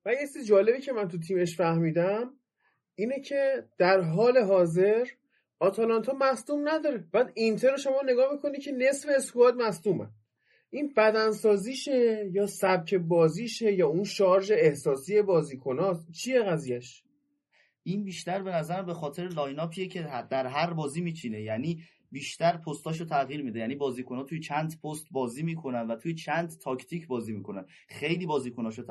و 0.05 0.13
یه 0.13 0.27
چیز 0.33 0.47
جالبی 0.47 0.79
که 0.79 0.91
من 0.91 1.07
تو 1.07 1.19
تیمش 1.19 1.57
فهمیدم 1.57 2.33
اینه 2.95 3.19
که 3.19 3.63
در 3.77 4.01
حال 4.01 4.37
حاضر 4.37 5.05
آتالانتا 5.61 6.13
مصدوم 6.19 6.69
نداره. 6.69 6.97
بعد 7.11 7.31
اینتر 7.35 7.71
رو 7.71 7.77
شما 7.77 8.01
نگاه 8.05 8.33
می‌کنی 8.33 8.59
که 8.59 8.71
نصف 8.71 9.09
squad 9.15 9.55
مصدومه 9.55 10.07
این 10.69 10.93
بدنسازیشه 10.97 12.29
یا 12.33 12.47
سبک 12.47 12.95
بازیشه 12.95 13.73
یا 13.73 13.87
اون 13.87 14.03
شارژ 14.03 14.51
احساسی 14.51 15.21
بازیکناست 15.21 16.11
چیه 16.11 16.43
قضیهش؟ 16.43 17.03
این 17.83 18.03
بیشتر 18.03 18.41
به 18.41 18.51
نظر 18.51 18.83
به 18.83 18.93
خاطر 18.93 19.27
lineup 19.27 19.72
یه 19.72 19.87
که 19.87 20.07
در 20.29 20.47
هر 20.47 20.73
بازی 20.73 21.01
میچینه. 21.01 21.41
یعنی 21.41 21.83
بیشتر 22.11 22.57
پستاشو 22.57 23.05
تغییر 23.05 23.43
میده. 23.43 23.59
یعنی 23.59 23.75
بازیکن‌ها 23.75 24.23
توی 24.23 24.39
چند 24.39 24.81
پست 24.83 25.07
بازی 25.11 25.43
می‌کنن 25.43 25.87
و 25.87 25.95
توی 25.95 26.15
چند 26.15 26.57
تاکتیک 26.63 27.07
بازی 27.07 27.33
می‌کنن. 27.33 27.65
خیلی 27.87 28.25
بازیکناشو. 28.25 28.83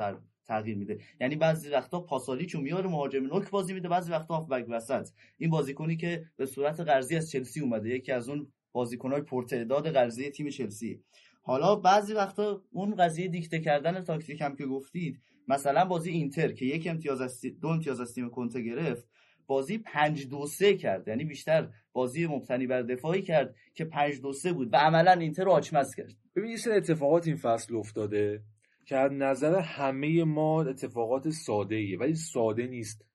تغییر 0.47 0.77
میده. 0.77 0.99
یعنی 1.21 1.35
بعضی 1.35 1.69
وقتا 1.69 1.99
پاسالیچو 1.99 2.61
میاره 2.61 2.89
مهاجم 2.89 3.23
نوک 3.25 3.49
بازی 3.49 3.73
میده 3.73 3.89
بعضی 3.89 4.11
وقتا 4.11 4.35
هافبک 4.35 4.65
وسط. 4.69 5.09
این 5.37 5.49
بازیکنی 5.49 5.97
که 5.97 6.25
به 6.37 6.45
صورت 6.45 6.79
قرضی 6.79 7.15
از 7.15 7.31
چلسی 7.31 7.59
اومده 7.59 7.89
یکی 7.89 8.11
از 8.11 8.29
اون 8.29 8.47
بازیکن‌های 8.71 9.21
پرتعداد 9.21 9.89
قرضی 9.89 10.29
تیم 10.29 10.49
چلسی. 10.49 11.03
حالا 11.43 11.75
بعضی 11.75 12.13
وقتا 12.13 12.63
اون 12.71 12.95
قضیه 12.95 13.27
دیکته 13.27 13.59
کردن 13.59 14.03
تاکتیک 14.03 14.41
هم 14.41 14.55
که 14.55 14.65
گفتید 14.65 15.21
مثلا 15.47 15.85
بازی 15.85 16.11
اینتر 16.11 16.51
که 16.51 16.65
یک 16.65 16.87
امتیاز 16.87 17.21
از 17.21 17.41
دو 17.61 17.67
امتیاز 17.67 17.99
از 17.99 18.13
تیم 18.13 18.29
کنته 18.29 18.61
گرفت 18.61 19.07
بازی 19.47 19.77
5 19.77 20.27
2 20.27 20.47
3 20.47 20.77
کرد. 20.77 21.07
یعنی 21.07 21.25
بیشتر 21.25 21.69
بازی 21.93 22.27
مبتنی 22.27 22.67
بر 22.67 22.81
دفاعی 22.81 23.21
کرد 23.21 23.55
که 23.73 23.85
5 23.85 24.21
2 24.21 24.33
3 24.33 24.53
بود 24.53 24.73
و 24.73 24.77
عملا 24.77 25.11
اینتر 25.11 25.43
رو 25.43 25.51
آچمز 25.51 25.95
کرد. 25.95 26.13
ببین 26.35 26.51
یه 26.51 26.57
سری 26.57 26.73
اتفاقات 26.73 27.27
این 27.27 27.35
فصل 27.35 27.75
افتاده. 27.75 28.43
که 28.85 28.97
از 28.97 29.11
نظر 29.11 29.59
همه 29.59 30.23
ما 30.23 30.63
اتفاقات 30.63 31.29
ساده 31.29 31.75
ایه 31.75 31.97
ولی 31.97 32.15
ساده 32.15 32.67
نیست. 32.67 33.05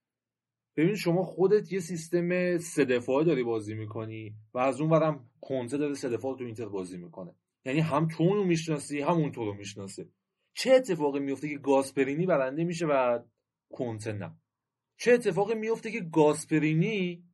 ببین 0.76 0.94
شما 0.94 1.22
خودت 1.22 1.72
یه 1.72 1.80
سیستم 1.80 2.58
سه 2.58 2.84
دفاعه 2.84 3.24
داری 3.24 3.42
بازی 3.42 3.74
می‌کنی 3.74 4.34
و 4.54 4.58
از 4.58 4.80
اون 4.80 4.90
برم 4.90 5.30
کنته 5.40 5.76
داره 5.76 5.94
سه 5.94 6.08
دفاعه 6.08 6.36
تو 6.38 6.44
اینتر 6.44 6.68
بازی 6.68 6.96
می‌کنه. 6.96 7.34
یعنی 7.64 7.80
هم 7.80 8.08
تو 8.08 8.22
اونو 8.22 8.44
می‌شناسی 8.44 9.00
هم 9.00 9.14
اون 9.14 9.32
تو 9.32 9.44
رو 9.44 9.54
می‌شناسه. 9.54 10.08
چه 10.54 10.72
اتفاقی 10.72 11.20
میفته 11.20 11.48
که 11.48 11.58
گاسپرینی 11.58 12.26
برنده 12.26 12.64
میشه 12.64 12.86
و 12.86 13.18
کنته 13.70 14.12
نه؟ 14.12 14.36
چه 14.98 15.12
اتفاقی 15.12 15.54
میفته 15.54 15.90
که 15.90 16.00
گاسپرینی 16.00 17.24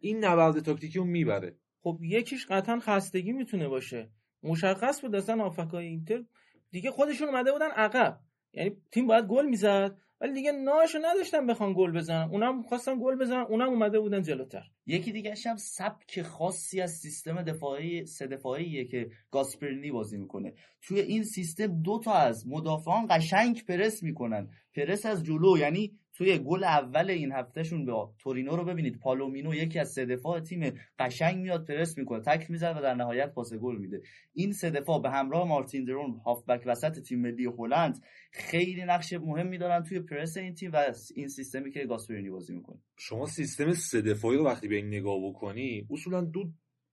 این 0.00 0.24
نبرد 0.24 0.60
تاکتیکی 0.60 0.98
رو 0.98 1.04
می‌بره؟ 1.04 1.58
خب 1.80 1.98
یکیش 2.02 2.46
قطعا 2.46 2.78
خستگی 2.80 3.32
می‌تونه 3.32 3.68
باشه. 3.68 4.10
مشخص 4.42 5.00
بود 5.00 5.14
اصلا 5.14 5.44
آفکای 5.44 5.86
اینتر 5.86 6.24
دیگه 6.70 6.90
خودشون 6.90 7.28
اومده 7.28 7.52
بودن 7.52 7.70
عقب. 7.70 8.20
یعنی 8.52 8.76
تیم 8.90 9.06
باید 9.06 9.24
گل 9.24 9.46
می‌زد 9.46 9.96
ولی 10.20 10.32
دیگه 10.32 10.52
ناشو 10.52 10.98
نداشتن 11.02 11.46
بخوان 11.46 11.72
گل 11.72 11.92
بزنن. 11.92 12.28
اونم 12.30 12.62
خواستن 12.62 12.98
گل 13.00 13.16
بزنن 13.16 13.46
اونم 13.48 13.68
اومده 13.68 14.00
بودن 14.00 14.22
جلوتر. 14.22 14.64
یکی 14.86 15.12
دیگه 15.12 15.34
هم 15.46 15.56
سبک 15.56 16.22
خاصی 16.22 16.80
از 16.80 16.90
سیستم 16.90 17.42
دفاعی 17.42 18.06
سه 18.06 18.26
دفاعیه 18.26 18.84
که 18.84 19.10
گاسپرینی 19.30 19.90
بازی 19.90 20.18
می‌کنه. 20.18 20.54
توی 20.82 21.00
این 21.00 21.24
سیستم 21.24 21.82
دو 21.82 22.00
تا 22.04 22.12
از 22.12 22.48
مدافعان 22.48 23.06
قشنگ 23.10 23.64
پرس 23.66 24.02
می‌کنن. 24.02 24.50
پرس 24.74 25.06
از 25.06 25.24
جلو 25.24 25.58
یعنی 25.58 25.98
توی 26.18 26.38
گل 26.38 26.64
اول 26.64 27.10
این 27.10 27.32
هفتهشون 27.32 27.84
به 27.84 27.92
تورینو 28.18 28.56
رو 28.56 28.64
ببینید. 28.64 28.98
پالومینو 28.98 29.54
یکی 29.54 29.78
از 29.78 29.92
سه 29.92 30.06
دفاع 30.06 30.40
تیم 30.40 30.72
قشنگ 30.98 31.36
میاد 31.36 31.66
پرس 31.66 31.98
می‌کنه 31.98 32.20
تک 32.20 32.50
می‌زنه 32.50 32.78
و 32.78 32.82
در 32.82 32.94
نهایت 32.94 33.32
پاس 33.32 33.54
گل 33.54 33.76
میده. 33.76 34.00
این 34.32 34.52
سه 34.52 34.70
دفاع 34.70 35.02
به 35.02 35.10
همراه 35.10 35.48
مارتین 35.48 35.84
درون 35.84 36.20
هافبک 36.26 36.62
وسط 36.66 37.00
تیم 37.00 37.20
ملی 37.20 37.44
هلند 37.58 38.04
خیلی 38.32 38.84
نقش 38.84 39.12
مهمی 39.12 39.58
دارن 39.58 39.82
توی 39.82 40.00
پرس 40.00 40.36
این 40.36 40.54
تیم 40.54 40.70
و 40.72 40.84
این 41.14 41.28
سیستمی 41.28 41.70
که 41.70 41.84
گاسپرینی 41.84 42.30
بازی 42.30 42.54
می‌کنه. 42.54 42.78
شما 42.98 43.26
سیستم 43.26 43.72
سه 43.72 44.02
دفاعی 44.02 44.38
رو 44.38 44.44
وقتی 44.44 44.68
به 44.68 44.76
این 44.76 44.86
نگاه 44.86 45.28
بکنی 45.28 45.86
اصولا 45.90 46.20
دو 46.20 46.44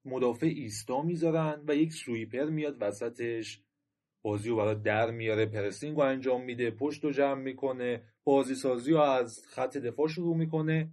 مدافع 0.05 0.47
ایستا 0.47 1.01
می‌ذارن 1.01 1.63
و 1.67 1.75
یک 1.75 1.93
سویپر 1.93 2.45
میاد 2.45 2.77
وسطش. 2.81 3.61
بازی 4.25 4.49
رو 4.49 4.55
برای 4.55 4.75
در 4.75 5.11
میاره 5.11 5.45
پرسینگ 5.45 5.97
رو 5.97 6.03
انجام 6.03 6.43
میده 6.43 6.71
پشت 6.71 7.03
رو 7.03 7.11
جمع 7.11 7.41
می‌کنه 7.41 8.01
بازی 8.23 8.55
سازی 8.55 8.91
رو 8.91 8.99
از 8.99 9.43
خط 9.47 9.77
دفاع 9.77 10.07
شروع 10.07 10.37
می‌کنه. 10.37 10.91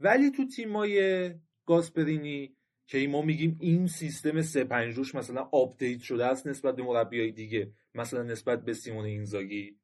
ولی 0.00 0.30
تو 0.30 0.46
تیمای 0.46 1.30
گاسپرینی 1.66 2.56
که 2.86 3.08
ما 3.08 3.22
میگیم 3.22 3.56
این 3.60 3.86
سیستم 3.86 4.42
سه 4.42 4.64
پنج 4.64 4.94
دوش 4.94 5.14
مثلا 5.14 5.48
update 5.52 6.00
شده 6.00 6.26
است 6.26 6.46
نسبت 6.46 6.76
به 6.76 6.82
مربیای 6.82 7.32
دیگه 7.32 7.72
مثلا 7.94 8.22
نسبت 8.22 8.64
به 8.64 8.74
سیمون 8.74 9.04
اینزاگی. 9.04 9.78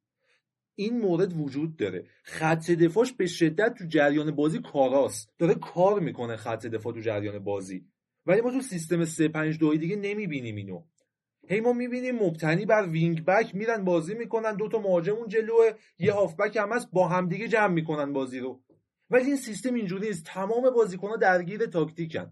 این 0.75 0.99
مورد 0.99 1.39
وجود 1.41 1.75
داره. 1.75 2.05
خط 2.23 2.71
دفاعش 2.71 3.13
به 3.13 3.27
شدت 3.27 3.73
تو 3.73 3.85
جریان 3.87 4.31
بازی 4.31 4.59
کاراست. 4.59 5.29
داره 5.37 5.55
کار 5.55 5.99
می‌کنه 5.99 6.35
خط 6.35 6.65
دفاع 6.65 6.93
تو 6.93 6.99
جریان 6.99 7.39
بازی. 7.39 7.85
ولی 8.25 8.41
ما 8.41 8.51
تو 8.51 8.61
سیستم 8.61 9.05
3 9.05 9.27
5 9.27 9.57
2 9.57 9.77
دیگه 9.77 9.95
نمی‌بینیم 9.95 10.55
اینو. 10.55 10.83
هی 11.47 11.59
ما 11.59 11.73
می‌بینیم 11.73 12.15
مبتنی 12.15 12.65
بر 12.65 12.87
wing 12.87 13.25
back 13.25 13.55
میرن 13.55 13.83
بازی 13.83 14.13
می‌کنن 14.13 14.55
دو 14.55 14.67
تا 14.67 14.79
مهاجم 14.79 15.15
اون 15.15 15.27
جلوه 15.27 15.71
یه 15.99 16.13
هافبک 16.13 16.57
هم 16.57 16.71
هست 16.71 16.91
با 16.91 17.07
همدیگه 17.07 17.47
جمع 17.47 17.73
می‌کنن 17.73 18.13
بازی 18.13 18.39
رو. 18.39 18.61
ولی 19.09 19.25
این 19.25 19.35
سیستم 19.35 19.73
اینجوری 19.73 20.07
نیست. 20.07 20.25
تمام 20.25 20.69
بازیکن‌ها 20.69 21.15
درگیر 21.15 21.65
تاکتیکن. 21.65 22.31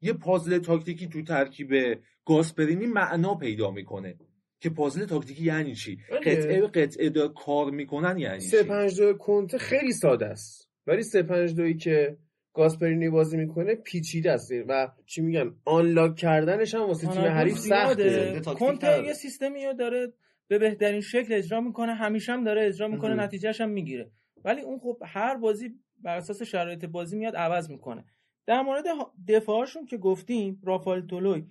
یه 0.00 0.12
پازل 0.12 0.58
تاکتیکی 0.58 1.08
تو 1.08 1.22
ترکیب 1.22 1.98
گاسپرینی 2.26 2.86
معنا 2.86 3.34
پیدا 3.34 3.70
می‌کنه 3.70 4.18
که 4.60 4.70
پازل 4.70 5.04
تاکتیکی 5.04 5.44
یعنی 5.44 5.74
چی؟ 5.74 5.98
قطعه 6.24 6.60
به 6.60 6.66
قطعه 6.66 7.28
کار 7.28 7.70
می‌کنن 7.70 8.18
یعنی 8.18 8.40
سه 8.40 8.62
چی 8.62 8.68
پنج 8.68 9.00
دو 9.00 9.14
کنته 9.14 9.58
خیلی 9.58 9.92
ساده 9.92 10.26
است. 10.26 10.70
ولی 10.86 11.02
سه 11.02 11.22
پنج 11.22 11.54
دویی 11.54 11.74
که 11.74 12.16
گاسپرینی 12.56 13.08
بازی 13.08 13.36
می‌کنه 13.36 13.74
پیچیده 13.74 14.32
است. 14.32 14.52
و 14.68 14.88
چی 15.06 15.22
میگن 15.22 15.54
آنلاک 15.64 16.16
کردنش 16.16 16.74
هم 16.74 16.80
واسه 16.80 17.06
تیم 17.06 17.22
حریف. 17.22 17.58
سخته. 17.58 18.40
کنته 18.58 19.04
یه 19.04 19.12
سیستمی 19.12 19.66
رو 19.66 19.72
داره 19.72 20.12
به 20.48 20.58
بهترین 20.58 21.00
شکل 21.00 21.34
اجرا 21.34 21.60
می‌کنه 21.60 21.94
همیشه 21.94 22.32
هم 22.32 22.44
داره 22.44 22.66
اجرا 22.66 22.88
می‌کنه. 22.88 23.14
نتیجهش 23.14 23.60
هم 23.60 23.68
می‌گیره. 23.68 24.10
ولی 24.44 24.60
اون 24.60 24.78
خب 24.78 25.02
هر 25.04 25.36
بازی 25.36 25.70
بر 26.02 26.16
اساس 26.16 26.42
شرایط 26.42 26.84
بازی 26.84 27.16
میاد 27.16 27.36
عوض 27.36 27.70
می‌کنه. 27.70 28.04
در 28.46 28.62
مورد 28.62 28.84
دفاعشون 29.28 29.86
که 29.86 29.96
گفتیم 29.96 30.60
رافائل 30.64 31.00
تولوی 31.00 31.44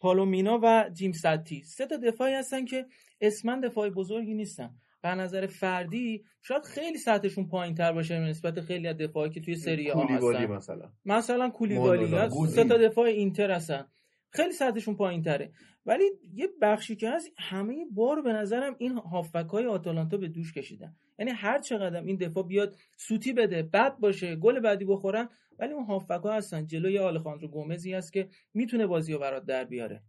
پالومینا 0.00 0.60
و 0.62 0.90
جیم 0.92 1.12
ستی 1.12 1.62
سه 1.62 1.86
تا 1.86 1.96
دفاعی 1.96 2.34
هستن 2.34 2.64
که 2.64 2.86
اسمن 3.20 3.60
دفاع 3.60 3.90
بزرگی 3.90 4.34
نیستن. 4.34 4.70
به 5.02 5.08
نظر 5.08 5.46
فردی 5.46 6.24
شاید 6.42 6.64
خیلی 6.64 6.98
سطحشون 6.98 7.48
پایین 7.48 7.74
تر 7.74 7.92
باشه 7.92 8.18
نسبت 8.18 8.60
خیلی 8.60 8.88
از 8.88 8.96
دفاعی 8.96 9.30
که 9.30 9.40
توی 9.40 9.54
سری 9.54 9.90
آ 9.90 10.02
هستن. 10.02 10.46
مثلا. 10.46 10.90
مثلا 11.04 11.50
کولیبالی. 11.50 12.06
سه 12.48 12.64
تا 12.64 12.76
دفاع 12.76 13.06
اینتر 13.06 13.50
هستن. 13.50 13.86
خیلی 14.30 14.52
سطحشون 14.52 14.96
پایین 14.96 15.22
تره 15.22 15.52
ولی 15.86 16.04
یه 16.34 16.48
بخشی 16.62 16.96
که 16.96 17.10
هست 17.10 17.30
همه 17.38 17.86
بار 17.90 18.22
به 18.22 18.32
نظرم 18.32 18.74
این 18.78 18.98
هافبک 18.98 19.50
های 19.50 19.66
آتالانتا 19.66 20.16
به 20.16 20.28
دوش 20.28 20.52
کشیدن. 20.52 20.94
یعنی 21.18 21.30
هر 21.30 21.60
چقدر 21.60 22.02
این 22.02 22.16
دفاع 22.16 22.46
بیاد 22.46 22.76
سوتی 22.96 23.32
بده 23.32 23.62
بد 23.62 23.96
باشه 23.98 24.36
گل 24.36 24.60
بعدی 24.60 24.84
بخورن 24.84 25.28
ولی 25.58 25.72
اون 25.72 25.84
هافبک 25.84 26.22
ها 26.24 26.32
هستن. 26.32 26.66
جلوی 26.66 26.98
آلخاندرو 26.98 27.48
گومزی 27.48 27.92
هست 27.92 28.12
که 28.12 28.28
می‌تونه 28.54 28.86
بازی 28.86 29.12
رو 29.12 29.18
برات 29.18 29.44
در 29.44 29.64
بیاره. 29.64 30.02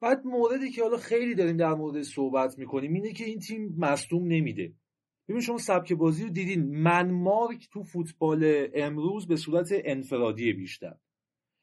بعد 0.00 0.24
موردی 0.24 0.70
که 0.70 0.82
حالا 0.82 0.96
خیلی 0.96 1.34
داریم 1.34 1.56
در 1.56 1.74
مورد 1.74 2.02
صحبت 2.02 2.58
می‌کنیم 2.58 2.92
اینه 2.92 3.12
که 3.12 3.24
این 3.24 3.38
تیم 3.38 3.74
مصدوم 3.78 4.26
نمیده. 4.26 4.72
ببین 5.28 5.40
شما 5.40 5.58
سبک 5.58 5.92
بازی 5.92 6.24
رو 6.24 6.30
دیدین. 6.30 6.82
من 6.82 7.10
مارک 7.10 7.68
تو 7.72 7.82
فوتبال 7.82 8.68
امروز 8.74 9.26
به 9.26 9.36
صورت 9.36 9.68
انفرادی 9.72 10.52
بیشتر. 10.52 10.94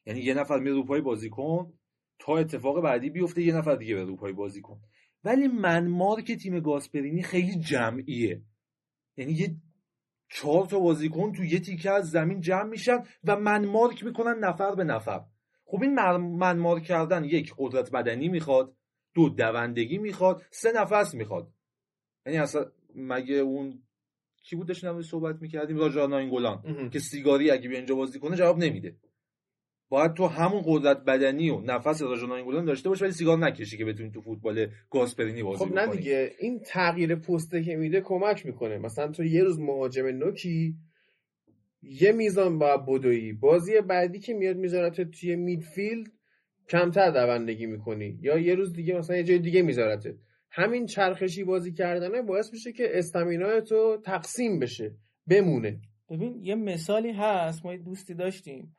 یعنی 0.06 0.20
یه 0.20 0.34
نفر 0.34 0.58
میره 0.58 0.74
رو 0.74 0.84
پای 0.84 1.00
بازیکن 1.00 1.72
تا 2.18 2.36
اتفاق 2.36 2.80
بعدی 2.80 3.10
بیفته 3.10 3.42
یه 3.42 3.54
نفر 3.54 3.76
دیگه 3.76 3.94
به 3.94 4.04
رو 4.04 4.16
پای 4.16 4.32
بازیکن 4.32 4.80
ولی 5.24 5.48
من 5.48 5.88
مارک 5.88 6.32
تیم 6.32 6.60
گاسپرینی 6.60 7.22
خیلی 7.22 7.54
جمعیه. 7.58 8.42
یعنی 9.16 9.32
یه 9.32 9.56
چهار 10.28 10.66
تا 10.66 10.78
بازیکن 10.78 11.32
تو 11.32 11.44
یه 11.44 11.60
تیکه 11.60 11.90
از 11.90 12.10
زمین 12.10 12.40
جمع 12.40 12.68
میشن 12.68 12.98
و 13.24 13.36
من 13.36 13.66
مارک 13.66 14.04
می‌کنن 14.04 14.38
نفر 14.38 14.74
به 14.74 14.84
نفر. 14.84 15.20
خب 15.72 15.82
این 15.82 15.94
من, 15.94 16.16
من 16.16 16.58
مارک 16.58 16.82
کردن 16.82 17.24
یک 17.24 17.54
قدرت 17.58 17.90
بدنی 17.90 18.28
می‌خواد 18.28 18.76
دو 19.14 19.28
دوندگی 19.28 19.98
می‌خواد 19.98 20.42
سه 20.50 20.72
نفس 20.72 21.14
می‌خواد. 21.14 21.52
یعنی 22.26 22.38
اصلا 22.38 22.66
مگه 22.94 23.34
اون 23.34 23.82
کی 24.42 24.56
بود 24.56 24.66
داشتیم 24.68 25.02
صحبت 25.02 25.42
می‌کردیم؟ 25.42 25.76
راجا 25.76 26.06
ناینگولان 26.06 26.88
که 26.92 26.98
سیگاری 26.98 27.50
اگه 27.50 27.68
بیا 27.68 27.78
اینجا 27.78 27.94
بازی 27.94 28.18
کنه 28.18 28.36
جواب 28.36 28.58
نمیده. 28.58 28.96
باید 29.88 30.14
تو 30.14 30.26
همون 30.26 30.62
قدرت 30.66 31.04
بدنی 31.04 31.50
و 31.50 31.60
نفس 31.60 32.02
راجا 32.02 32.26
ناینگولان 32.26 32.64
داشته 32.64 32.88
باشی 32.88 33.04
ولی 33.04 33.12
سیگار 33.12 33.38
نکشی 33.38 33.78
که 33.78 33.84
بتونی 33.84 34.10
تو 34.10 34.20
فوتبال 34.20 34.66
گاسپرینی 34.90 35.42
بازی 35.42 35.64
خب 35.64 35.74
نه. 35.74 35.86
دیگه. 35.86 36.32
این 36.38 36.60
تغییر 36.66 37.16
پسته 37.16 37.62
که 37.62 37.76
میده 37.76 38.00
کمک 38.00 38.46
می‌کنه. 38.46 38.78
مثلا 38.78 39.08
تو 39.08 39.24
یه 39.24 39.44
روز 39.44 39.60
مهاجم 39.60 40.06
نوکی 40.06 40.76
یه 41.82 42.12
میزان 42.12 42.58
با 42.58 42.76
بدوی 42.76 43.32
بازی 43.32 43.80
بعدی 43.80 44.18
که 44.18 44.34
میاد 44.34 44.56
میذارت 44.56 45.00
توی 45.00 45.36
میدفیلد 45.36 46.06
کمتر 46.68 47.10
دوندگی 47.10 47.66
می‌کنی. 47.66 48.18
یا 48.20 48.38
یه 48.38 48.54
روز 48.54 48.72
دیگه 48.72 48.98
مثلا 48.98 49.16
یه 49.16 49.24
جای 49.24 49.38
دیگه 49.38 49.62
میذارتت 49.62 50.14
همین 50.50 50.86
چرخشی 50.86 51.44
بازی 51.44 51.72
کردنه 51.72 52.22
باعث 52.22 52.52
میشه 52.52 52.72
که 52.72 52.98
استامینای 52.98 53.60
تو 53.60 53.98
تقسیم 54.04 54.58
بشه 54.58 54.94
بمونه. 55.26 55.80
ببین 56.10 56.40
یه 56.42 56.54
مثالی 56.54 57.12
هست. 57.12 57.64
ما 57.66 57.72
یه 57.72 57.78
دوستی 57.78 58.14
داشتیم. 58.14 58.76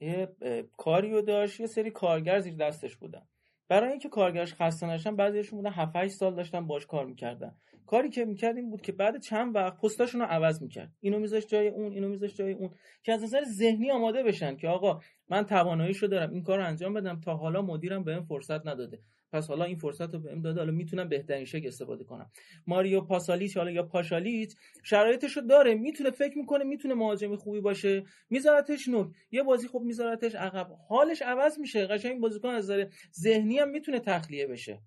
یه 0.00 0.28
کاریو 0.76 1.22
داشت 1.22 1.60
یه 1.60 1.66
سری 1.66 1.90
کارگر 1.90 2.40
زیر 2.40 2.54
دستش 2.56 2.96
بودن. 2.96 3.22
برای 3.68 3.90
اینکه 3.90 4.08
کارگرش 4.08 4.54
خسته 4.54 4.86
نشن 4.86 5.16
بعضیشون 5.16 5.58
بودن 5.58 5.70
7 5.70 5.96
8 5.96 6.14
سال 6.14 6.34
داشتن 6.34 6.66
باش 6.66 6.86
کار 6.86 7.06
می‌کردن. 7.06 7.54
کاری 7.86 8.10
که 8.10 8.24
می‌کرد 8.24 8.56
این 8.56 8.70
بود 8.70 8.80
که 8.80 8.92
بعد 8.92 9.20
چند 9.20 9.54
وقت 9.54 9.80
پستاشون 9.80 10.20
رو 10.20 10.26
عوض 10.26 10.62
می‌کرد. 10.62 10.92
اینو 11.00 11.18
میذاش 11.18 11.46
جای 11.46 11.68
اون 11.68 11.92
اینو 11.92 12.08
میذاش 12.08 12.36
جای 12.36 12.52
اون. 12.52 12.70
که 13.02 13.12
از 13.12 13.22
نظر 13.22 13.44
ذهنی 13.44 13.90
آماده 13.90 14.22
بشن 14.22 14.56
که 14.56 14.68
آقا 14.68 15.00
من 15.28 15.46
تواناییشو 15.46 16.06
دارم 16.06 16.30
این 16.30 16.42
کار 16.42 16.58
رو 16.58 16.66
انجام 16.66 16.94
بدم 16.94 17.20
تا 17.20 17.36
حالا 17.36 17.62
مدیرم 17.62 18.04
بهم 18.04 18.24
فرصت 18.24 18.66
نداده. 18.66 18.98
پس 19.32 19.48
حالا 19.48 19.64
این 19.64 19.76
فرصت 19.76 20.14
رو 20.14 20.20
بهم 20.20 20.42
داده 20.42 20.60
حالا 20.60 20.72
می‌تونم 20.72 21.08
بهترین 21.08 21.44
شکل 21.44 21.66
استفاده 21.66 22.04
کنم. 22.04 22.30
ماریو 22.66 23.00
پاسالیچ 23.00 23.56
حالا 23.56 23.70
یا 23.70 23.82
پاشالیچ 23.82 24.54
شرایطشو 24.82 25.40
داره 25.40 25.74
می‌تونه 25.74 26.10
فکر 26.10 26.38
می‌کنه 26.38 26.64
می‌تونه 26.64 26.94
مهاجم 26.94 27.36
خوبی 27.36 27.60
باشه. 27.60 28.04
میذارتش 28.30 28.88
نوک 28.88 29.08
یه 29.30 29.42
بازی 29.42 29.68
خوب 29.68 29.82
میذارتش 29.82 30.34
عقب. 30.34 30.68
حالش 30.88 31.22
عوض 31.22 31.58
میشه 31.58 31.86
قشنگ 31.86 32.20
بازیکن 32.20 32.48
از 32.48 32.64
نظر 32.64 32.86
ذهنی 33.20 33.58
هم 33.58 33.70
می‌تونه 33.70 34.00
تخلیه 34.00 34.46
بشه. 34.46 34.80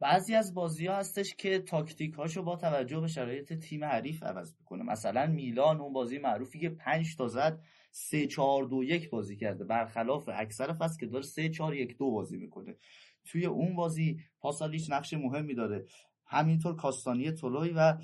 بعضی 0.00 0.34
از 0.34 0.54
بازی 0.54 0.86
ها 0.86 0.96
هستش 0.96 1.34
که 1.34 1.58
تاکتیک 1.58 2.14
هاشو 2.14 2.42
با 2.42 2.56
توجه 2.56 3.00
به 3.00 3.08
شرایط 3.08 3.52
تیم 3.52 3.84
حریف 3.84 4.22
عوض 4.22 4.54
می‌کنه. 4.58 4.82
مثلا 4.82 5.26
میلان 5.26 5.80
اون 5.80 5.92
بازی 5.92 6.18
معروفی 6.18 6.58
که 6.58 6.68
5 6.68 7.16
تا 7.16 7.28
زد 7.28 7.60
3 7.90 8.26
4 8.26 8.64
2 8.64 8.82
1 8.82 9.10
بازی 9.10 9.36
کرده. 9.36 9.64
برخلاف 9.64 10.28
اکثر 10.32 10.72
فصل 10.72 10.98
که 11.00 11.06
داره 11.06 11.24
3 11.24 11.48
4 11.48 11.74
1 11.74 11.98
2 11.98 12.10
بازی 12.10 12.36
می‌کنه. 12.36 12.76
توی 13.24 13.46
اون 13.46 13.76
بازی 13.76 14.20
پاسالیچ 14.40 14.90
نقش 14.90 15.14
مهمی 15.14 15.54
داره. 15.54 15.84
همینطور 16.26 16.76
کاستانی 16.76 17.32
تولوی 17.32 17.70
و 17.70 17.98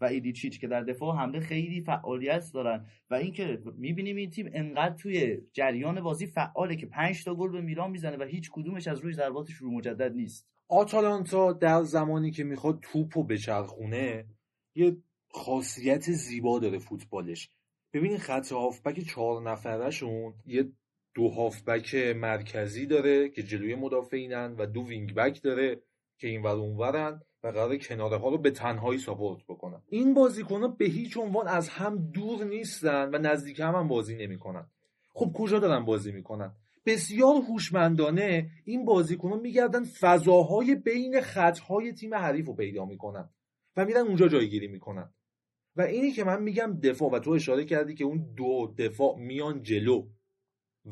و 0.00 0.04
ایدیچیچ 0.04 0.60
که 0.60 0.68
در 0.68 0.82
دفاع 0.82 1.16
حمله 1.16 1.40
خیلی 1.40 1.80
فعالیت 1.80 2.50
دارن. 2.54 2.86
و 3.10 3.14
اینکه 3.14 3.62
می‌بینیم 3.76 4.16
این 4.16 4.30
تیم 4.30 4.50
انقدر 4.52 4.94
توی 4.94 5.38
جریان 5.52 6.00
بازی 6.00 6.26
فعاله 6.26 6.76
که 6.76 6.86
5 6.86 7.24
تا 7.24 7.34
گل 7.34 7.50
به 7.50 7.60
میلان 7.60 7.90
می‌زنه 7.90 8.16
و 8.16 8.22
هیچ 8.22 8.50
کدومش 8.52 8.88
از 8.88 8.98
روی 9.00 9.12
ضربات 9.12 9.50
شروع 9.50 9.72
مجدد 9.72 10.12
نیست. 10.12 10.48
آتالانتا 10.68 11.52
در 11.52 11.82
زمانی 11.82 12.30
که 12.30 12.44
می‌خواد 12.44 12.78
توپ 12.82 13.16
و 13.16 13.24
بچرخونه 13.24 14.26
یه 14.74 14.96
خاصیت 15.30 16.02
زیبا 16.02 16.58
داره 16.58 16.78
فوتبالش. 16.78 17.50
ببینید 17.92 18.18
خط 18.18 18.52
هافبک 18.52 19.00
چهار 19.00 19.42
نفرشون 19.42 20.34
یه 20.46 20.72
دو 21.14 21.28
هافبک 21.28 21.94
مرکزی 21.94 22.86
داره 22.86 23.28
که 23.28 23.42
جلوی 23.42 23.74
مدافعینن 23.74 24.54
و 24.58 24.66
دو 24.66 24.82
wing 24.82 25.14
back 25.14 25.42
داره 25.42 25.82
که 26.18 26.28
این 26.28 26.42
ور 26.42 26.56
اونورن 26.56 27.20
و 27.42 27.48
قرار 27.48 27.76
کناره 27.76 28.16
ها 28.16 28.28
رو 28.28 28.38
به 28.38 28.50
تنهایی 28.50 28.98
support 28.98 29.44
بکنن. 29.48 29.82
این 29.88 30.14
بازیکن 30.14 30.74
به 30.76 30.84
هیچ 30.84 31.16
عنوان 31.16 31.48
از 31.48 31.68
هم 31.68 32.10
دور 32.10 32.44
نیستن 32.44 33.14
و 33.14 33.18
نزدیک 33.18 33.60
هم, 33.60 33.74
هم 33.74 33.88
بازی 33.88 34.16
نمی‌کنن. 34.16 34.70
خب 35.14 35.32
کجا 35.34 35.58
دارن 35.58 35.84
بازی 35.84 36.12
می‌کنن؟ 36.12 36.52
بسیار 36.88 37.34
هوشمندانه 37.34 38.50
این 38.64 38.84
بازیکنان 38.84 39.40
میگردن 39.40 39.84
فضاهای 39.84 40.74
بین 40.74 41.20
خطهای 41.20 41.92
تیم 41.92 42.14
حریف 42.14 42.46
رو 42.46 42.54
پیدا 42.54 42.84
می‌کنن 42.84 43.28
و 43.76 43.84
میرن 43.84 44.00
اونجا 44.00 44.28
جایگیری 44.28 44.68
می‌کنن. 44.68 45.12
و 45.76 45.82
اینی 45.82 46.12
که 46.12 46.24
من 46.24 46.42
میگم 46.42 46.80
دفاع 46.80 47.10
و 47.10 47.18
تو 47.18 47.30
اشاره 47.30 47.64
کردی 47.64 47.94
که 47.94 48.04
اون 48.04 48.34
دو 48.36 48.74
دفاع 48.78 49.18
میان 49.18 49.62
جلو 49.62 50.06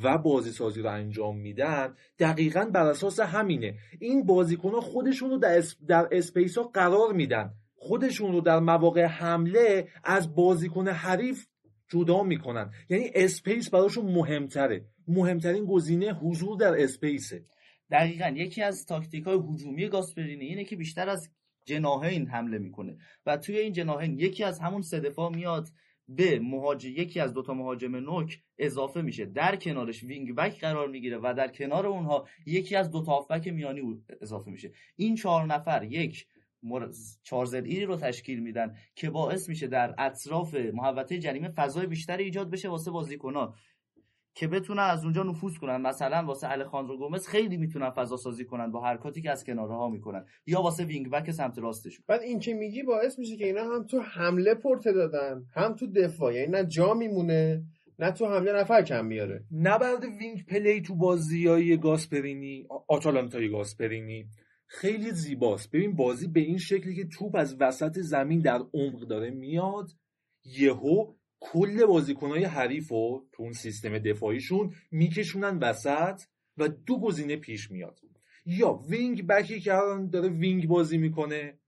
و 0.03 0.19
بازی 0.19 0.51
سازی 0.51 0.83
رو 0.83 0.91
انجام 0.91 1.39
میدن 1.39 1.95
دقیقا 2.19 2.65
بر 2.65 2.87
اساس 2.87 3.21
همینه. 3.21 3.75
این 4.01 4.27
بازیکن 4.27 4.71
ها 4.71 4.81
خودشون 4.81 5.31
رو 5.31 5.39
در. 5.39 5.63
در 5.89 6.09
space 6.13 6.59
ها 6.59 6.65
قرار 6.65 7.13
میدن. 7.13 7.55
خودشون 7.75 8.33
رو 8.33 8.41
در 8.41 8.59
مواقع 8.59 9.05
حمله 9.05 9.89
از 10.05 10.35
بازیکن 10.35 10.89
حریف 10.89 11.47
جدا 11.89 12.23
می‌کنن. 12.23 12.71
یعنی 12.89 13.11
space 13.15 13.71
براشون 13.71 14.05
مهمتره. 14.05 14.85
مهمترین 15.09 15.65
گزینه 15.65 16.13
حضور 16.13 16.59
در 16.59 16.83
space 16.83 17.27
ه. 17.27 17.45
دقیقا. 17.91 18.29
یکی 18.29 18.63
از 18.63 18.87
تاکتیک 18.87 19.25
های 19.25 19.39
هجومی 19.51 19.89
گاسپرینی 19.89 20.45
اینه 20.45 20.65
که 20.65 20.77
بیشتر 20.77 21.09
از 21.09 21.31
جناهین 21.65 22.27
حمله 22.27 22.59
می‌کنه 22.59 22.97
و 23.27 23.37
توی 23.37 23.59
این 23.59 23.73
جناهین 23.73 24.19
یکی 24.19 24.45
از 24.45 24.61
همون 24.61 24.83
سه 24.83 25.15
میاد 25.35 25.69
به 26.09 26.39
مهاجم 26.39 26.89
یکی 26.89 27.21
از 27.21 27.33
دوتا 27.33 27.55
مهاجم 27.55 27.97
نوک 27.97 28.43
اضافه 28.59 29.03
میشه. 29.03 29.25
در 29.25 29.57
کنارش 29.57 30.03
wing 30.03 30.35
back 30.35 30.61
قرار 30.61 30.89
می‌گیره 30.89 31.19
و 31.23 31.35
در 31.37 31.49
کنار 31.49 31.87
اونها 31.87 32.29
یکی 32.47 32.77
از 32.77 32.91
دوتا 32.91 33.13
هافبک 33.13 33.49
میانی 33.49 34.03
اضافه 34.21 34.51
میشه. 34.51 34.73
این 34.97 35.15
چهار 35.15 35.47
نفر 35.47 35.85
یک 35.85 36.27
چهار 37.23 37.55
ضلعی 37.55 37.85
رو 37.85 37.97
تشکیل 37.97 38.41
میدن 38.41 38.75
که 38.95 39.11
باعث 39.11 39.49
میشه 39.49 39.67
در 39.67 39.95
اطراف 39.99 40.55
محوطه 40.55 41.19
جریمه 41.19 41.49
فضای 41.49 41.87
بیشتری 41.87 42.25
ایجاد 42.25 42.51
بشه 42.51 42.69
واسه 42.69 42.91
بازیکن‌ها 42.91 43.55
که 44.37 44.49
بتونن 44.49 44.83
از 44.83 45.05
اونجا 45.05 45.23
نفوذ 45.23 45.57
کنن. 45.57 45.77
مثلا 45.77 46.25
واسه 46.27 46.51
الخاندرو 46.51 46.99
گومز 46.99 47.27
خیلی 47.27 47.57
می‌تونن 47.57 47.91
فضا 47.91 48.17
سازی 48.17 48.45
کنن 48.45 48.71
با 48.71 48.81
حرکاتی 48.81 49.23
که 49.23 49.31
از 49.31 49.45
کناره 49.45 49.75
ها 49.75 49.89
می‌کنن. 49.89 50.25
یا 50.47 50.63
واسه 50.63 50.85
wing 50.85 51.11
back 51.11 51.31
سمت 51.31 51.59
راستشون. 51.59 52.05
بعد 52.09 52.23
این 52.23 52.39
که 52.39 52.55
میگی 52.55 52.83
باعث 52.83 53.19
میشه 53.19 53.37
که 53.37 53.47
اینا 53.47 53.65
هم 53.65 53.87
تو 53.87 54.01
حمله 54.01 54.55
پرته 54.55 54.93
دادن 54.93 55.45
هم 55.55 55.75
تو 55.75 55.87
دفاع 55.87 56.35
یعنی 56.35 56.47
نه 56.47 56.65
جا 56.65 56.95
میمونه 56.95 57.65
نه 57.99 58.11
تو 58.11 58.27
حمله 58.27 58.53
نفر 58.53 58.83
کم 58.83 59.07
میاره. 59.07 59.45
نبرد 59.53 60.05
wing 60.05 60.47
play 60.47 60.81
تو 60.81 60.95
بازیای 60.95 61.77
گاسپرینی 61.77 62.67
آتالانتای 62.89 63.49
گاسپرینی 63.51 64.27
خیلی 64.67 65.11
زیباست. 65.11 65.71
ببین 65.71 65.97
بازی 65.97 66.29
به 66.29 66.41
این 66.41 66.59
شکلی 66.59 66.95
که 66.95 67.05
توپ 67.19 67.35
از 67.35 67.57
وسط 67.61 67.99
زمین 67.99 68.41
در 68.41 68.61
عمق 68.75 69.01
داره 69.01 69.31
میاد 69.31 69.91
یهو 70.45 71.15
کل 71.41 71.87
بازیکنهای 71.87 72.45
حریف 72.45 72.89
رو 72.89 73.27
تو 73.33 73.43
اون 73.43 73.53
سیستم 73.53 73.99
دفاعیشون 73.99 74.75
میکشونن 74.91 75.59
وسط 75.59 76.21
و 76.57 76.69
دو 76.69 77.01
گزینه 77.01 77.37
پیش 77.37 77.71
میاد. 77.71 78.01
یا 78.47 78.73
wing 78.73 79.27
back 79.27 79.54
ی 79.54 79.61
که 79.61 79.75
الان 79.75 80.11
داره 80.11 80.29
wing 80.29 80.69
بازی 80.69 80.99
می‌کنه 80.99 81.59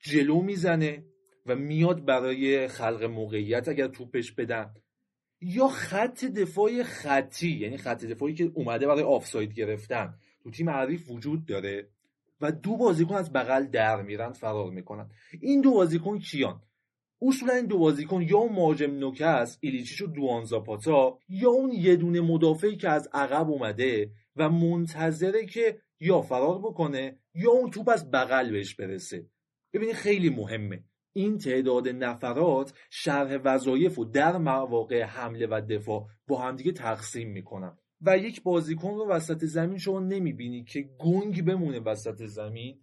جلو 0.00 0.42
می‌زنه 0.42 1.04
و 1.46 1.56
میاد 1.56 2.04
برای 2.04 2.68
خلق 2.68 3.02
موقعیت 3.02 3.68
اگر 3.68 3.88
توپش 3.88 4.32
بدن. 4.32 4.74
یا 5.40 5.68
خط 5.68 6.24
دفاع 6.24 6.82
خطی 6.82 7.50
یعنی 7.50 7.76
خط 7.76 8.04
دفاعی 8.04 8.34
که 8.34 8.50
اومده 8.54 8.86
برای 8.86 9.02
آفساید 9.02 9.54
گرفتن. 9.54 10.14
تو 10.42 10.50
تیم 10.50 10.70
حریف 10.70 11.10
وجود 11.10 11.46
داره 11.46 11.88
و 12.40 12.52
دو 12.52 12.76
بازیکن 12.76 13.14
از 13.14 13.32
بغل 13.32 13.66
در 13.66 14.02
میرن 14.02 14.32
فرار 14.32 14.70
می‌کنن. 14.70 15.10
این 15.40 15.60
دو 15.60 15.70
بازیکن 15.70 16.18
کیان؟ 16.18 16.62
اصولا 17.22 17.52
این 17.52 17.66
دو 17.66 17.78
بازیکن 17.78 18.22
یا 18.22 18.38
اون 18.38 18.52
مهاجم 18.52 18.90
نوکه 18.90 19.26
است 19.26 19.58
ایلیچیچ 19.60 20.02
و 20.02 20.06
دوان 20.06 20.44
زاپاتا 20.44 21.18
یا 21.28 21.50
اون 21.50 21.72
یه 21.72 21.96
دونه 21.96 22.20
مدافعی 22.20 22.76
که 22.76 22.88
از 22.88 23.08
عقب 23.12 23.50
اومده 23.50 24.10
و 24.36 24.50
منتظره 24.50 25.46
که 25.46 25.78
یا 26.00 26.20
فرار 26.20 26.58
بکنه 26.58 27.18
یا 27.34 27.50
اون 27.50 27.70
توپ 27.70 27.88
از 27.88 28.10
بغل 28.10 28.50
بهش 28.50 28.74
برسه. 28.74 29.26
ببینید 29.72 29.94
خیلی 29.94 30.30
مهمه. 30.30 30.84
این 31.12 31.38
تعداد 31.38 31.88
نفرات 31.88 32.72
شرح 32.90 33.38
وظایف 33.44 33.98
و 33.98 34.04
در 34.04 34.38
مواقع 34.38 35.02
حمله 35.02 35.46
و 35.46 35.60
دفاع 35.70 36.06
با 36.28 36.38
همدیگه 36.38 36.72
تقسیم 36.72 37.28
می‌کنن. 37.30 37.76
و 38.00 38.18
یک 38.18 38.42
بازیکن 38.42 38.94
رو 38.94 39.08
وسط 39.08 39.44
زمین 39.44 39.78
شما 39.78 40.00
نمی‌بینی 40.00 40.64
که 40.64 40.90
گنگ 40.98 41.44
بمونه 41.44 41.80
وسط 41.80 42.24
زمین. 42.24 42.81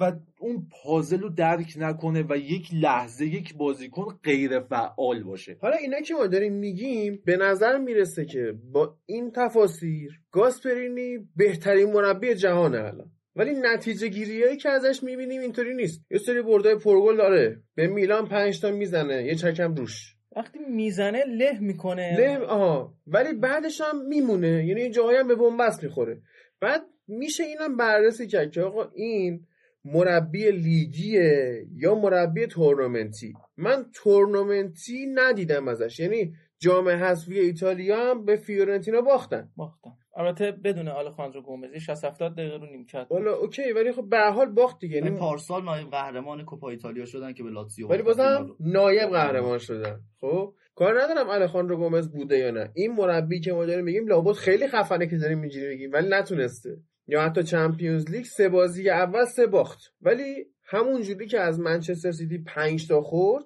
و 0.00 0.12
اون 0.38 0.66
پازل 0.70 1.20
رو 1.20 1.28
درک 1.28 1.74
نکنه 1.76 2.24
و 2.28 2.36
یک 2.36 2.68
لحظه 2.72 3.26
یک 3.26 3.54
بازیکن 3.56 4.18
غیر 4.24 4.60
فعال 4.60 5.22
باشه. 5.22 5.56
حالا 5.60 5.76
اینا 5.76 6.00
که 6.00 6.14
ما 6.14 6.26
داریم 6.26 6.52
میگیم 6.52 7.22
به 7.24 7.36
نظر 7.36 7.78
می‌رسه 7.78 8.24
که 8.24 8.54
با 8.72 8.96
این 9.06 9.30
تفاسیر 9.30 10.10
گاسپرینی 10.32 11.18
بهترین 11.36 11.92
مربی 11.92 12.34
جهانه 12.34 12.78
الان. 12.78 13.10
ولی 13.36 13.54
نتیجه 13.54 14.08
گیریایی 14.08 14.56
که 14.56 14.68
ازش 14.68 15.02
می‌بینیم 15.02 15.40
اینطوری 15.40 15.74
نیست. 15.74 16.00
یه 16.10 16.18
سری 16.18 16.42
بردای 16.42 16.74
پرگل 16.74 17.16
داره. 17.16 17.62
به 17.74 17.86
میلان 17.86 18.28
پنج 18.28 18.60
تا 18.60 18.70
می‌زنه 18.70 19.24
یه 19.24 19.34
چکم 19.34 19.74
روش. 19.74 20.14
وقتی 20.36 20.58
می‌زنه 20.58 21.24
له 21.24 21.58
می‌کنه. 21.60 22.16
له 22.18 22.38
آها. 22.38 22.94
ولی 23.06 23.32
بعدش 23.32 23.80
هم 23.80 24.06
میمونه. 24.06 24.66
یعنی 24.66 24.90
جایی 24.90 25.18
هم 25.18 25.28
به 25.28 25.34
بنبست 25.34 25.84
می‌خوره. 25.84 26.20
بعد 26.60 26.82
میشه 27.08 27.44
اینم 27.44 27.76
بررسی 27.76 28.26
کرد 28.26 28.50
که 28.50 28.62
آقا 28.62 28.90
این 28.94 29.46
مربی 29.84 30.50
لیگیه 30.50 31.66
یا 31.76 31.94
مربی 31.94 32.46
تورنمنتی؟ 32.46 33.34
من 33.56 33.86
تورنمنتی 33.94 35.06
ندیدم 35.14 35.68
ازش. 35.68 36.00
یعنی 36.00 36.32
جام 36.58 36.88
حذفی 36.88 37.38
ایتالیا 37.38 38.10
هم 38.10 38.24
به 38.24 38.36
فیورنتینا 38.36 39.00
باختن. 39.00 39.48
باختن. 39.56 39.90
البته 40.16 40.52
بدون 40.52 40.88
آلخاندرو 40.88 41.42
گومز 41.42 41.74
60 41.74 42.04
70 42.04 42.36
دقیقه 42.36 42.56
رو 42.56 42.66
نیمکت 42.66 43.06
والا 43.10 43.34
okay 43.34 43.72
ولی 43.72 43.92
خب 43.92 44.08
به 44.08 44.16
هر 44.16 44.30
حال 44.30 44.46
باخت 44.46 44.78
دیگه. 44.78 44.96
یعنی 44.96 45.06
یعنی 45.06 45.20
پارسال 45.20 45.64
نایب 45.64 45.90
قهرمان 45.90 46.44
کوپا 46.44 46.70
ایتالیا 46.70 47.04
شدن 47.04 47.32
که 47.32 47.42
به 47.42 47.50
لاتزیو 47.50 47.88
ولی 47.88 48.02
بازم 48.02 48.56
نایب 48.60 49.10
قهرمان 49.10 49.58
شدن. 49.58 50.00
خب؟ 50.20 50.54
کار 50.74 51.02
ندارم 51.02 51.28
الخاندرو 51.28 51.76
گومز 51.76 52.08
بوده 52.12 52.38
یا 52.38 52.50
نه. 52.50 52.70
این 52.74 52.92
مربی 52.92 53.40
که 53.40 53.52
ما 53.52 53.66
داریم 53.66 53.84
میگیم 53.84 54.06
لابد 54.06 54.32
خیلی 54.32 54.68
خفنه 54.68 55.06
که 55.06 55.16
داریم 55.16 55.40
اینجوری 55.40 55.68
میگیم 55.68 55.92
ولی 55.92 56.08
نتونسته. 56.08 56.76
یا 57.08 57.22
حتی 57.22 57.42
Champions 57.42 58.10
League 58.10 58.24
سه 58.24 58.48
بازی 58.48 58.90
اول 58.90 59.24
سه 59.24 59.46
باخت. 59.46 59.78
ولی 60.00 60.46
همون 60.64 61.02
جوری 61.02 61.26
که 61.26 61.40
از 61.40 61.60
منچستر 61.60 62.10
سیتی 62.10 62.38
5 62.38 62.88
تا 62.88 63.02
خورد 63.02 63.44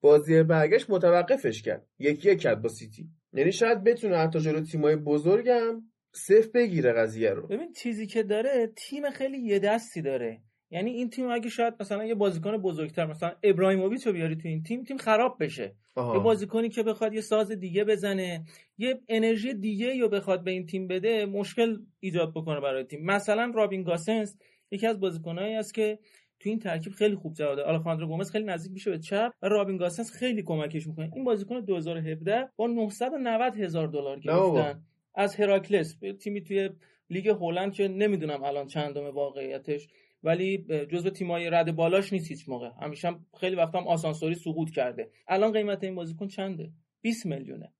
بازی 0.00 0.42
برگشت 0.42 0.90
متوقفش 0.90 1.62
کرد. 1.62 1.86
یکی 1.98 2.30
یک 2.30 2.40
کرد 2.40 2.62
با 2.62 2.68
سیتی. 2.68 3.08
یعنی 3.32 3.52
شاید 3.52 3.84
بتونه 3.84 4.16
حتی 4.16 4.40
جلو 4.40 4.60
تیمای 4.60 4.96
بزرگم 4.96 5.82
صفر 6.12 6.48
بگیره 6.54 6.92
قضیه 6.92 7.30
رو. 7.30 7.46
ببین 7.46 7.72
چیزی 7.72 8.06
که 8.06 8.22
داره 8.22 8.72
تیم 8.76 9.10
خیلی 9.10 9.38
یه 9.38 9.58
دستی 9.58 10.02
داره. 10.02 10.42
یعنی 10.70 10.90
این 10.90 11.10
تیم 11.10 11.30
اگه 11.30 11.48
شاید 11.48 11.74
مثلا 11.80 12.04
یه 12.04 12.14
بازیکن 12.14 12.56
بزرگتر 12.56 13.06
مثلا 13.06 13.32
ابراهیموویچ 13.42 14.06
رو 14.06 14.12
بیاری 14.12 14.36
تو 14.36 14.48
این 14.48 14.62
تیم 14.62 14.82
تیم 14.82 14.96
خراب 14.96 15.36
بشه. 15.40 15.74
آها. 15.94 16.16
یه 16.16 16.22
بازیکنی 16.22 16.68
که 16.68 16.82
بخواد 16.82 17.14
یه 17.14 17.20
ساز 17.20 17.50
دیگه 17.50 17.84
بزنه 17.84 18.44
یه 18.78 19.00
انرژی 19.08 19.54
دیگه 19.54 20.00
رو 20.00 20.08
بخواد 20.08 20.44
به 20.44 20.50
این 20.50 20.66
تیم 20.66 20.86
بده 20.86 21.26
مشکل 21.26 21.76
ایجاد 22.00 22.30
بکنه 22.30 22.60
برای 22.60 22.84
تیم. 22.84 23.04
مثلا 23.04 23.52
رابین 23.54 23.82
گاسنس 23.82 24.36
یکی 24.70 24.86
از 24.86 25.00
بازیکنایی 25.00 25.54
است 25.54 25.74
که 25.74 25.98
تو 26.40 26.48
این 26.48 26.58
ترکیب 26.58 26.92
خیلی 26.92 27.14
خوب 27.14 27.34
جواب 27.34 27.56
داده 27.56 27.68
آلخاندرو 27.68 28.06
گومز 28.06 28.30
خیلی 28.30 28.44
نزدیک 28.44 28.72
میشه 28.72 28.90
به 28.90 28.98
چپ 28.98 29.32
و 29.42 29.48
رابین 29.48 29.76
گاسنس 29.76 30.12
خیلی 30.12 30.42
کمکش 30.42 30.86
می‌کنه. 30.86 31.10
این 31.14 31.24
بازیکن 31.24 31.60
2017 31.60 32.48
با 32.56 32.66
990 32.66 33.56
هزار 33.56 33.88
دلار. 33.88 34.20
گرفتن. 34.20 34.82
از 35.14 35.36
هراکلس 35.36 35.98
تیمی 36.22 36.42
توی 36.42 36.70
لیگ 37.10 37.28
هلند 37.28 37.72
که 37.72 37.88
نمی‌دونم 37.88 38.44
الان 38.44 38.66
چندم 38.66 39.04
واقعیتش. 39.04 39.88
ولی 40.24 40.58
جزو 40.90 41.10
تیمای 41.10 41.50
رد 41.50 41.76
بالاش 41.76 42.12
نیست 42.12 42.28
هیچ 42.28 42.48
موقع. 42.48 42.70
همیشه 42.80 43.08
هم 43.08 43.26
خیلی 43.40 43.56
وقتا 43.56 43.80
هم 43.80 43.88
آسانسوری 43.88 44.34
سقوط 44.34 44.70
کرده. 44.70 45.10
الان 45.28 45.52
قیمت 45.52 45.84
این 45.84 45.94
بازیکن 45.94 46.28
چنده؟ 46.28 46.70
20 47.00 47.26
میلیونه. 47.26 47.72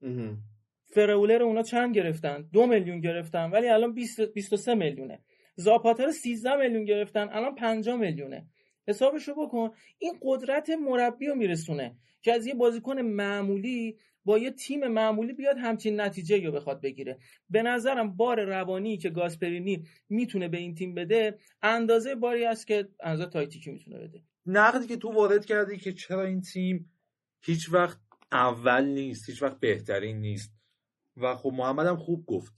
فرولر 0.94 1.42
اونا 1.42 1.62
چند 1.62 1.94
گرفتن؟ 1.94 2.48
دو 2.52 2.66
میلیون 2.66 3.00
گرفتن 3.00 3.50
ولی 3.50 3.68
الان 3.68 3.94
20 3.94 4.20
23 4.20 4.74
میلیونه. 4.74 5.20
زاپاتا 5.56 6.04
رو 6.04 6.12
13 6.12 6.56
میلیون 6.56 6.84
گرفتن 6.84 7.28
الان 7.30 7.54
50 7.54 7.96
میلیونه. 7.96 8.46
حسابشو 8.88 9.34
بکن 9.34 9.70
این 9.98 10.12
قدرت 10.22 10.70
مربی 10.70 11.26
رو 11.26 11.34
میرسونه 11.34 11.96
که 12.22 12.32
از 12.32 12.46
یه 12.46 12.54
بازیکن 12.54 13.00
معمولی 13.00 13.96
با 14.24 14.38
یه 14.38 14.50
تیم 14.50 14.88
معمولی 14.88 15.32
بیاد 15.32 15.56
همچین 15.58 16.00
نتیجه 16.00 16.46
رو 16.46 16.52
بخواد 16.52 16.80
بگیره. 16.80 17.18
به 17.50 17.62
نظرم 17.62 18.16
بار 18.16 18.44
روانی 18.44 18.98
که 18.98 19.10
گاسپرینی 19.10 19.84
می‌تونه 20.08 20.48
به 20.48 20.58
این 20.58 20.74
تیم 20.74 20.94
بده 20.94 21.38
اندازه 21.62 22.14
باری 22.14 22.44
است 22.44 22.66
که 22.66 22.88
اندازه 23.00 23.30
تاکتیکی 23.30 23.70
می‌تونه 23.70 23.98
بده. 23.98 24.22
نقدی 24.46 24.86
که 24.86 24.96
تو 24.96 25.12
وارد 25.12 25.44
کردی 25.44 25.76
که 25.78 25.92
چرا 25.92 26.24
این 26.24 26.40
تیم 26.40 26.92
هیچ 27.40 27.72
وقت 27.72 27.98
اول 28.32 28.84
نیست 28.84 29.30
هیچ 29.30 29.42
وقت 29.42 29.60
بهترین 29.60 30.20
نیست. 30.20 30.52
و 31.16 31.34
خب 31.34 31.52
محمد 31.54 31.86
هم 31.86 31.96
خوب 31.96 32.26
گفت. 32.26 32.54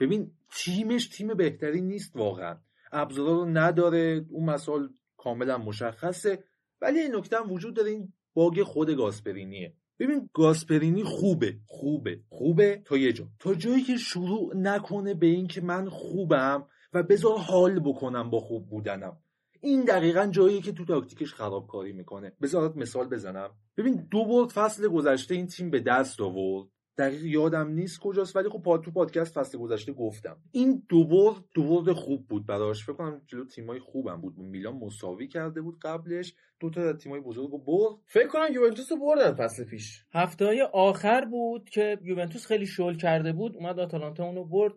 ببین 0.00 0.30
تیمش 0.56 1.08
تیم 1.08 1.34
بهتری 1.34 1.80
نیست 1.80 2.16
واقعا. 2.16 2.58
ابزارا 2.92 3.32
رو 3.32 3.44
نداره 3.44 4.24
اون 4.28 4.44
مسائل 4.44 4.88
کاملا 5.16 5.58
مشخصه. 5.58 6.44
ولی 6.80 6.98
این 6.98 7.16
نکته 7.16 7.36
هم 7.36 7.52
وجود 7.52 7.74
داره 7.74 7.90
این 7.90 8.12
باگ 8.34 8.62
خود 8.62 8.90
گاسپرینیه. 8.90 9.74
ببین 10.02 10.30
گاسپرینی 10.34 11.04
خوبه 11.04 11.56
خوبه 11.66 12.20
خوبه. 12.28 12.82
تا 12.84 12.96
یه 12.96 13.12
جا. 13.12 13.28
تا 13.38 13.54
جایی 13.54 13.82
که 13.82 13.96
شروع 13.96 14.56
نکنه 14.56 15.14
به 15.14 15.26
این 15.26 15.46
که 15.46 15.60
من 15.60 15.88
خوبم 15.88 16.66
و 16.92 17.02
بذار 17.02 17.38
حال 17.38 17.80
بکنم 17.80 18.30
با 18.30 18.40
خوب 18.40 18.68
بودنم. 18.68 19.16
این 19.60 19.84
دقیقا 19.84 20.26
جاییه 20.26 20.60
که 20.60 20.72
تو 20.72 20.84
تاکتیکش 20.84 21.34
خرابکاری 21.34 21.92
می‌کنه. 21.92 22.32
بذارت 22.42 22.76
مثال 22.76 23.08
بزنم. 23.08 23.50
ببین 23.76 24.08
دو 24.10 24.24
برد 24.24 24.48
فصل 24.48 24.88
گذشته 24.88 25.34
این 25.34 25.46
تیم 25.46 25.70
به 25.70 25.80
دست 25.80 26.20
آورد. 26.20 26.68
دقیق 26.98 27.24
یادم 27.24 27.68
نیست 27.68 28.00
کجاست 28.00 28.36
ولی 28.36 28.48
خب 28.48 28.80
تو 28.84 28.90
پادکست 28.90 29.34
فصل 29.34 29.58
گذشته 29.58 29.92
گفتم. 29.92 30.36
این 30.52 30.82
دو 30.88 31.04
برد 31.04 31.44
دو 31.54 31.62
برد 31.62 31.92
خوب 31.92 32.26
بود 32.28 32.46
براش. 32.46 32.84
فکر 32.84 32.92
کنم 32.92 33.22
جلو 33.26 33.44
تیمای 33.44 33.80
خوبم 33.80 34.20
بود. 34.20 34.38
میلان 34.38 34.74
مساوی 34.74 35.28
کرده 35.28 35.60
بود 35.60 35.78
قبلش. 35.82 36.34
دو 36.60 36.70
تا 36.70 36.92
تیمای 36.92 37.20
بزرگ 37.20 37.50
رو 37.50 37.58
برد. 37.58 37.96
فکر 38.06 38.28
کنم 38.28 38.52
یوونتوس 38.54 38.92
رو 38.92 38.98
بردن 38.98 39.34
فصل 39.34 39.64
پیش. 39.64 40.04
هفته 40.14 40.46
های 40.46 40.62
آخر 40.62 41.24
بود 41.24 41.70
که 41.70 41.98
یوونتوس 42.02 42.46
خیلی 42.46 42.66
شل 42.66 42.94
کرده 42.96 43.32
بود. 43.32 43.56
اومد 43.56 43.78
آتالانتا 43.78 44.24
اونو 44.24 44.44
برد. 44.44 44.72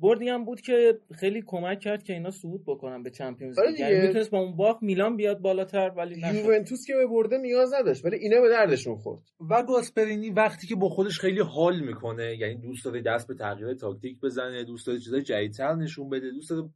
بردی 0.00 0.28
هم 0.28 0.44
بود 0.44 0.60
که 0.60 0.98
خیلی 1.14 1.42
کمک 1.46 1.80
کرد 1.80 2.02
که 2.02 2.12
اینا 2.12 2.30
صعود 2.30 2.64
بکنن 2.66 3.02
به 3.02 3.10
چمپیونز 3.10 3.58
آره 3.58 3.70
لیگ. 3.70 3.80
یعنی 3.80 4.06
می‌تونست 4.06 4.30
با 4.30 4.38
اون 4.38 4.56
باخت 4.56 4.82
میلان 4.82 5.16
بیاد 5.16 5.38
بالاتر 5.38 5.92
ولی 5.96 6.20
نشد. 6.20 6.34
یوونتوس 6.34 6.86
که 6.86 6.94
به 6.94 7.06
برده 7.06 7.38
نیاز 7.38 7.74
نداشت 7.74 8.04
ولی 8.04 8.16
اینا 8.16 8.40
به 8.40 8.48
دردشون 8.48 8.96
خورد 8.96 9.22
و 9.50 9.62
گاسپرینی 9.62 10.30
وقتی 10.30 10.66
که 10.66 10.74
با 10.74 10.88
خودش 10.88 11.20
خیلی 11.20 11.40
حال 11.40 11.80
می‌کنه 11.80 12.36
یعنی 12.36 12.54
دوست 12.54 12.84
داره 12.84 13.02
دست 13.02 13.28
به 13.28 13.34
تغییر 13.34 13.74
تاکتیک 13.74 14.20
بزنه 14.20 14.64
دوست 14.64 14.86
داره 14.86 14.98
چیزای 14.98 15.22
جدیدتر 15.22 15.74
نشون 15.74 16.08
بده 16.08 16.30
دوست 16.30 16.50
داره 16.50 16.68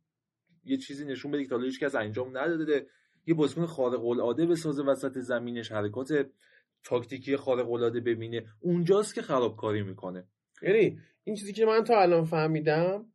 یه 0.64 0.76
چیزی 0.76 1.04
نشون 1.04 1.30
بده 1.30 1.42
که 1.42 1.48
تا 1.48 1.54
حالا 1.54 1.66
هیچکس 1.66 1.94
انجام 1.94 2.38
نداده 2.38 2.86
یه 3.26 3.34
بازیکن 3.34 3.66
خارق 3.66 4.06
العاده 4.06 4.46
بسازه 4.46 4.84
وسط 4.84 5.18
زمینش 5.18 5.72
حرکات 5.72 6.26
تاکتیکی 6.84 7.36
خارق 7.36 7.72
العاده 7.72 8.00
ببینه. 8.00 8.44
اونجاست 8.60 9.14
که 9.14 9.22
خرابکاری 9.22 9.82
می‌کنه. 9.82 10.24
یعنی 10.62 10.98
این 11.24 11.36
چیزی 11.36 11.52
که 11.52 11.66
من 11.66 11.84
تا 11.84 12.00
الان 12.00 12.24
فهمیدم 12.24 13.06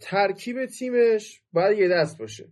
ترکیب 0.00 0.66
تیمش 0.66 1.42
باید 1.52 1.78
یه 1.78 1.88
دست 1.88 2.18
باشه. 2.18 2.48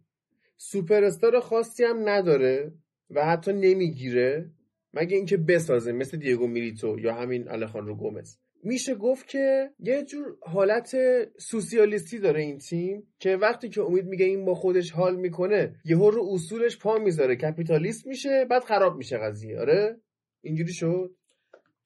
سوپر 0.56 1.04
استار 1.04 1.40
خاصی 1.40 1.84
هم 1.84 2.08
نداره 2.08 2.72
و 3.10 3.26
حتی 3.26 3.52
نمی‌گیره. 3.52 4.50
مگه 4.94 5.16
اینکه 5.16 5.36
بسازه 5.36 5.92
مثل 5.92 6.16
دیگو 6.16 6.46
میلیتو 6.46 6.98
یا 6.98 7.14
همین 7.14 7.48
الخاندرو 7.48 7.96
گومز. 7.96 8.36
میشه 8.62 8.94
گفت 8.94 9.28
که 9.28 9.70
یه 9.78 10.02
جور 10.02 10.36
حالت 10.42 10.96
سوسیالیستی 11.38 12.18
داره 12.18 12.40
این 12.40 12.58
تیم 12.58 13.14
که 13.18 13.36
وقتی 13.36 13.68
که 13.68 13.80
امید 13.80 14.06
میگه 14.06 14.24
این 14.24 14.44
با 14.44 14.54
خودش 14.54 14.90
حال 14.90 15.16
می‌کنه 15.16 15.80
یهو 15.84 16.10
رو 16.10 16.28
اصولش 16.32 16.78
پا 16.78 16.98
می‌ذاره. 16.98 17.36
کپیتالیست 17.36 18.06
میشه 18.06 18.44
بعد 18.44 18.64
خراب 18.64 18.96
میشه 18.96 19.18
قضیه. 19.18 19.60
آره؟ 19.60 20.00
اینجوری 20.42 20.72
شد؟ 20.72 21.16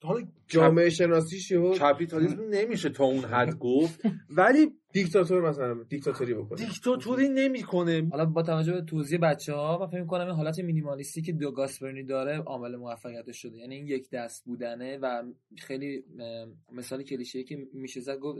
حالا 0.01 0.27
جامعه 0.47 0.89
شناسیش 0.89 1.51
و 1.51 1.73
کپیتالیسم 1.73 2.41
نمیشه 2.49 2.89
تا 2.89 3.05
اون 3.05 3.19
حد 3.19 3.55
گفت. 3.55 4.01
ولی 4.29 4.67
دیکتاتور 4.93 5.49
مثلا 5.49 5.83
دیکتاتوری 5.83 6.33
بکنه. 6.33 6.65
دیکتاتوری 6.65 7.29
نمی‌کنه. 7.29 8.07
حالا 8.11 8.25
با 8.25 8.43
توجه 8.43 8.73
به 8.73 8.81
توضیح 8.81 9.19
بچه 9.19 9.53
ها 9.53 9.77
من 9.77 9.87
فکر 9.87 10.05
کنم 10.05 10.25
این 10.25 10.35
حالت 10.35 10.59
مینیمالیستی 10.59 11.21
که 11.21 11.31
دو 11.31 11.51
گاسپرنی 11.51 12.03
داره 12.03 12.37
عامل 12.37 12.75
موفقیتش 12.75 13.41
شده. 13.41 13.57
یعنی 13.57 13.75
این 13.75 13.87
یک 13.87 14.09
دست 14.09 14.45
بودنه 14.45 14.97
و 14.97 15.23
خیلی 15.57 16.03
مثال 16.71 17.03
کلیشه‌ای 17.03 17.45
که 17.45 17.67
میشه 17.73 17.99
زد 17.99 18.17
گفت 18.17 18.39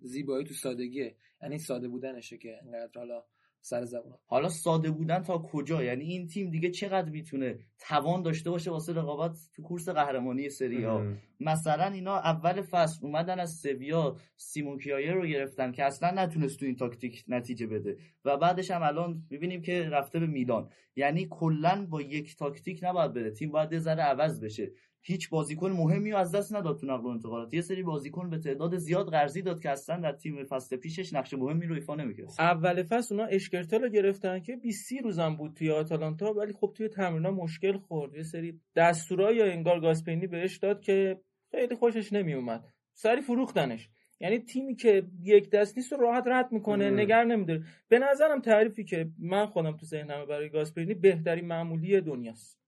زیبایی 0.00 0.44
تو 0.44 0.54
سادگیه. 0.54 1.16
یعنی 1.42 1.58
ساده 1.58 1.88
بودنشه 1.88 2.38
که 2.38 2.58
انقدر 2.62 2.90
حالا 3.00 3.24
سر 3.66 3.84
زبون. 3.84 4.14
حالا 4.26 4.48
ساده 4.48 4.90
بودن 4.90 5.22
تا 5.22 5.38
کجا؟ 5.38 5.82
یعنی 5.82 6.04
این 6.04 6.26
تیم 6.26 6.50
دیگه 6.50 6.70
چقدر 6.70 7.10
می‌تونه 7.10 7.58
توان 7.78 8.22
داشته 8.22 8.50
باشه 8.50 8.70
واسه 8.70 8.92
رقابت 8.92 9.36
تو 9.54 9.62
کورس 9.62 9.88
قهرمانی 9.88 10.50
سری 10.50 10.84
ها. 10.84 11.02
مثلا 11.40 11.86
اینا 11.86 12.18
اول 12.18 12.62
فصل 12.62 13.06
اومدن 13.06 13.40
از 13.40 13.54
سویا 13.54 14.16
سیمون 14.36 14.78
کیایر 14.78 15.12
رو 15.12 15.26
گرفتن 15.26 15.72
که 15.72 15.84
اصلا 15.84 16.10
نتونست 16.10 16.60
تو 16.60 16.66
این 16.66 16.76
تاکتیک 16.76 17.24
نتیجه 17.28 17.66
بده. 17.66 17.96
و 18.24 18.36
بعدش 18.36 18.70
هم 18.70 18.82
الان 18.82 19.22
می‌بینیم 19.30 19.62
که 19.62 19.88
رفته 19.88 20.18
به 20.18 20.26
میلان. 20.26 20.70
یعنی 20.96 21.26
کلا 21.30 21.86
با 21.90 22.02
یک 22.02 22.36
تاکتیک 22.36 22.80
نباید 22.82 23.12
بره. 23.12 23.30
تیم 23.30 23.50
باید 23.50 23.72
یه 23.72 23.78
ذره 23.78 24.02
عوض 24.02 24.40
بشه. 24.40 24.70
هیچ 25.06 25.30
بازیکن 25.30 25.70
مهمی 25.70 26.10
رو 26.10 26.18
از 26.18 26.34
دست 26.34 26.54
نداد 26.54 26.78
تو 26.78 26.86
نقل 26.86 27.04
و 27.04 27.06
انتقالات. 27.06 27.54
یه 27.54 27.60
سری 27.60 27.82
بازیکن 27.82 28.30
به 28.30 28.38
تعداد 28.38 28.76
زیاد 28.76 29.10
قرضی 29.10 29.42
داد 29.42 29.60
که 29.60 29.70
اصلا 29.70 30.00
در 30.00 30.12
تیم 30.12 30.44
فصل 30.44 30.76
پیشش 30.76 31.12
نقش 31.12 31.34
مهمی 31.34 31.66
رو 31.66 31.74
ایفا 31.74 31.94
نمی‌کرد. 31.94 32.28
اول 32.38 32.82
فصل 32.82 33.14
اونا 33.14 33.26
اشکرتل 33.26 33.82
رو 33.82 33.88
گرفتن 33.88 34.40
که 34.40 34.56
20 34.56 34.92
روزم 35.04 35.36
بود 35.36 35.54
توی 35.54 35.70
آتالانتا 35.70 36.32
ولی 36.32 36.52
خب 36.52 36.72
توی 36.76 36.88
تمرین‌ها 36.88 37.30
مشکل 37.30 37.78
خورد. 37.78 38.14
یه 38.14 38.22
سری 38.22 38.60
دستورای 38.76 39.36
یا 39.36 39.44
انگار 39.44 39.80
گاسپینی 39.80 40.26
بهش 40.26 40.56
داد 40.56 40.80
که 40.80 41.20
خیلی 41.50 41.74
خوشش 41.74 42.12
نمیومد 42.12 42.64
سری 42.94 43.20
فروختنش. 43.20 43.88
یعنی 44.20 44.38
تیمی 44.38 44.74
که 44.74 45.02
یک 45.22 45.50
دست 45.50 45.76
نیست 45.76 45.92
رو 45.92 45.98
راحت 45.98 46.24
رد 46.26 46.52
می‌کنه. 46.52 46.90
نگر 46.90 47.24
نمیداره. 47.24 47.64
به 47.88 47.98
نظرم 47.98 48.40
تعریفی 48.40 48.84
که 48.84 49.10
من 49.18 49.46
خودم 49.46 49.76
تو 49.76 49.86
ذهنمه 49.86 50.26
برای 50.26 50.48
گاسپرینی 50.48 50.94
بهترین 50.94 51.46
معمولی 51.46 52.00
دنیاست. 52.00 52.60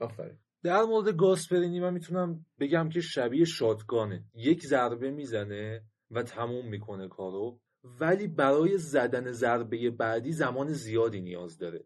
آفرین. 0.00 0.38
در 0.62 0.82
مورد 0.82 1.16
گاسپرینی 1.16 1.80
من 1.80 1.94
می‌تونم 1.94 2.46
بگم 2.60 2.88
که 2.88 3.00
شبیه 3.00 3.44
شاتگانه 3.44 4.24
یک 4.34 4.66
ضربه 4.66 5.10
می‌زنه 5.10 5.82
و 6.10 6.22
تموم 6.22 6.68
می‌کنه 6.68 7.08
کارو 7.08 7.60
ولی 7.84 8.28
برای 8.28 8.78
زدن 8.78 9.32
ضربه 9.32 9.90
بعدی 9.90 10.32
زمان 10.32 10.72
زیادی 10.72 11.20
نیاز 11.20 11.58
داره. 11.58 11.84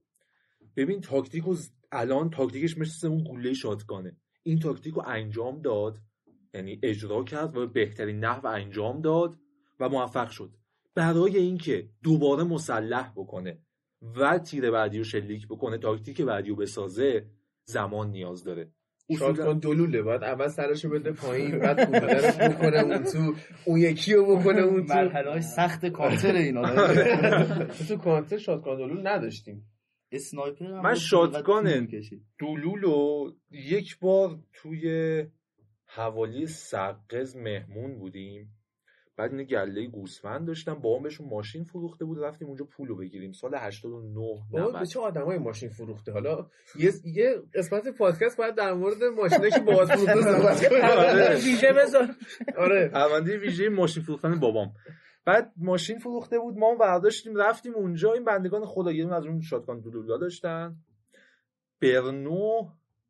ببین 0.77 1.01
تاکتیک 1.01 1.45
ز- 1.53 1.71
الان 1.93 2.31
تاکتیکش 2.31 2.79
مثل 2.79 3.07
اون 3.07 3.25
گوله 3.25 3.55
شاتگانه 3.55 4.17
این 4.43 4.59
تاکتیک 4.59 4.95
رو 4.95 5.03
انجام 5.07 5.63
داد 5.63 5.99
یعنی 6.55 6.81
اجرا 6.83 7.25
کرد 7.25 7.57
و 7.57 7.61
به 7.61 7.67
بهترین 7.67 8.25
نحو 8.25 8.47
انجام 8.47 9.01
داد 9.01 9.39
و 9.81 9.89
موفق 9.89 10.31
شد. 10.31 10.57
برای 10.95 11.37
اینکه 11.37 11.89
دوباره 12.03 12.45
مسلح 12.45 13.13
بکنه 13.17 13.59
و 14.03 14.39
تیر 14.39 14.71
بعدی 14.71 14.99
رو 14.99 15.05
شلیک 15.05 15.49
بکنه 15.49 15.79
تاکتیک 15.79 16.21
بعدی 16.21 16.49
رو 16.49 16.57
بسازه 16.57 17.31
زمان 17.67 18.11
نیاز 18.11 18.45
داره. 18.45 18.71
شاتگان 19.19 19.59
دلوله. 19.59 20.03
باید 20.03 20.23
اول 20.23 20.49
سرشو 20.49 20.91
بده 20.91 21.13
پایین 21.13 21.59
بعد 21.59 21.85
کولر 21.91 22.49
بکنه 22.49 22.79
اون 22.81 23.03
تو. 23.05 23.35
اون 23.65 23.81
یکی 23.81 24.15
رو 24.15 24.37
بکنه 24.37 24.61
اون 24.63 24.87
تو. 24.87 24.95
مرحله 24.95 25.41
سخت 25.41 25.87
کانتر 25.87 26.35
اینا 26.35 26.63
تو 27.89 27.97
کانتر 27.97 28.39
شاتگان 28.39 28.77
دلول 28.77 29.07
نداشتیم. 29.07 29.71
اسنایپر 30.13 30.81
من 30.81 30.95
می‌کشید. 31.81 32.23
دولولو 32.39 33.33
یک 33.51 33.99
بار 33.99 34.39
توی 34.53 35.25
حوالی 35.87 36.47
سقز 36.47 37.37
مهمون 37.37 37.99
بودیم. 37.99 38.53
بعد 39.17 39.35
این 39.35 39.45
گله 39.45 39.87
گوسفند 39.87 40.47
داشتم 40.47 40.75
با 40.75 40.99
بهشون 40.99 41.29
ماشین 41.29 41.65
فروخته 41.65 42.05
بود 42.05 42.19
رفتیم 42.19 42.49
اونجا 42.49 42.65
پولو 42.65 42.97
بگیریم. 42.97 43.33
سال 43.33 43.55
89 43.55 44.15
بابا 44.15 44.69
90 44.69 44.79
به 44.79 44.87
چه 44.87 45.01
آدمای 45.01 45.39
ماشین 45.39 45.69
فروخته؟ 45.69 46.13
حالا 46.13 46.47
یه 46.79 46.93
یه 47.05 47.43
قسمت 47.55 47.89
پادکست 47.89 48.37
باید 48.39 48.55
در 48.55 48.73
مورد 48.73 49.05
ماشینایی 49.05 49.51
که 49.51 49.61
باز 49.61 49.91
فروخته 49.91 50.23
صحبت 50.33 50.65
آره. 50.85 51.27
کنیم 51.27 51.45
ویژه 51.45 51.73
بذار. 51.73 52.09
آره. 52.57 52.89
پرونده 52.89 53.39
ویژه 53.39 53.69
ماشین 53.69 54.03
فروختن 54.03 54.41
بابام. 54.41 54.73
بعد 55.25 55.53
ماشین 55.57 55.99
فروخته 55.99 56.39
بود 56.39 56.57
ما 56.57 56.67
اون 56.67 56.79
برداشتیم 56.79 57.37
رفتیم 57.37 57.75
اونجا. 57.75 58.13
این 58.13 58.25
بندگان 58.25 58.65
خدا 58.65 58.93
یه 58.93 59.15
از 59.15 59.27
اون 59.27 59.41
شاتگان 59.41 59.81
دولولا 59.81 60.17
داشتن. 60.17 60.77
برنو 61.83 62.61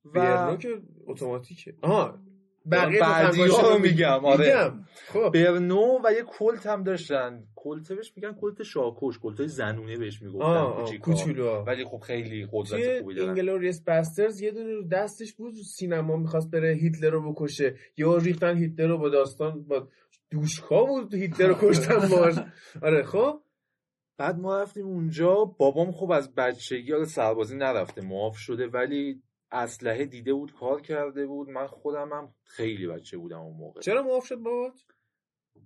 و 0.05 0.11
برنو 0.15 0.57
که 0.57 0.69
اتوماتیکه. 1.07 1.75
آها. 1.83 2.19
بقیه 2.71 3.01
بعدی 3.01 3.45
رو 3.45 3.79
می- 3.79 3.89
میگم 3.89 4.25
آره. 4.25 4.73
خب. 5.09 5.31
برنو 5.35 5.99
و 6.05 6.13
یه 6.13 6.23
کلت 6.27 6.67
هم 6.67 6.83
داشتن. 6.83 7.45
کلت 7.55 7.93
بهش 7.93 8.13
میگن 8.17 8.33
کلت 8.33 8.63
شاکوش 8.63 9.19
کلت 9.19 9.39
های 9.41 9.49
زنونه 9.49 9.97
بهش 9.97 10.23
می‌گفتن. 10.23 10.99
کوچولو. 10.99 11.65
ولی 11.67 11.85
خب 11.85 11.99
خیلی 11.99 12.49
قدرت 12.53 13.01
خوبی 13.01 13.15
دارن. 13.15 13.29
اینگلوریس 13.29 13.81
باسترز 13.81 14.41
یه 14.41 14.51
دونه 14.51 14.75
رو 14.75 14.83
دستش 14.89 15.33
بود 15.35 15.55
سینما 15.55 16.17
می‌خواست 16.17 16.51
بره 16.51 16.75
هیتلر 16.75 17.11
رو 17.11 17.33
بکشه. 17.33 17.75
یا 17.97 18.17
ریختن 18.17 18.57
هیتلر 18.57 18.87
رو 18.89 18.99
با 18.99 19.09
داستان 19.09 19.63
با 19.65 19.89
دوشکا 20.31 20.85
بود 20.85 21.15
هیتلر 21.15 21.47
رو 21.49 21.55
کشتن 21.61 22.09
باش 22.09 22.35
آره 22.83 23.03
خب. 23.03 23.41
بعد 24.19 24.39
ما 24.39 24.61
رفتیم 24.63 24.87
اونجا. 24.87 25.35
بابام 25.45 25.93
خب 25.93 26.11
از 26.11 26.35
بچگی 26.35 26.93
آره 26.95 27.05
سربازی 27.05 27.57
نرفته 27.57 28.03
معاف 28.03 28.37
شده 28.37 28.67
ولی 28.67 29.23
اسلحه 29.53 30.05
دیده 30.05 30.33
بود 30.33 30.53
کار 30.53 30.81
کرده 30.81 31.27
بود. 31.27 31.49
من 31.49 31.67
خودم 31.67 32.13
هم 32.13 32.35
خیلی 32.45 32.87
بچه 32.87 33.19
بودم 33.19 33.41
اون 33.41 33.57
موقع. 33.57 33.81
چرا 33.81 34.03
معاف 34.03 34.27
شد 34.27 34.37
بابات؟ 34.37 34.81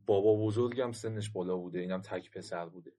بابا 0.07 0.47
بزرگم 0.47 0.93
سنش 0.93 1.31
بالا 1.31 1.57
بوده 1.57 1.79
اینم 1.79 2.01
تک 2.01 2.31
پسر 2.31 2.67
بوده. 2.67 2.93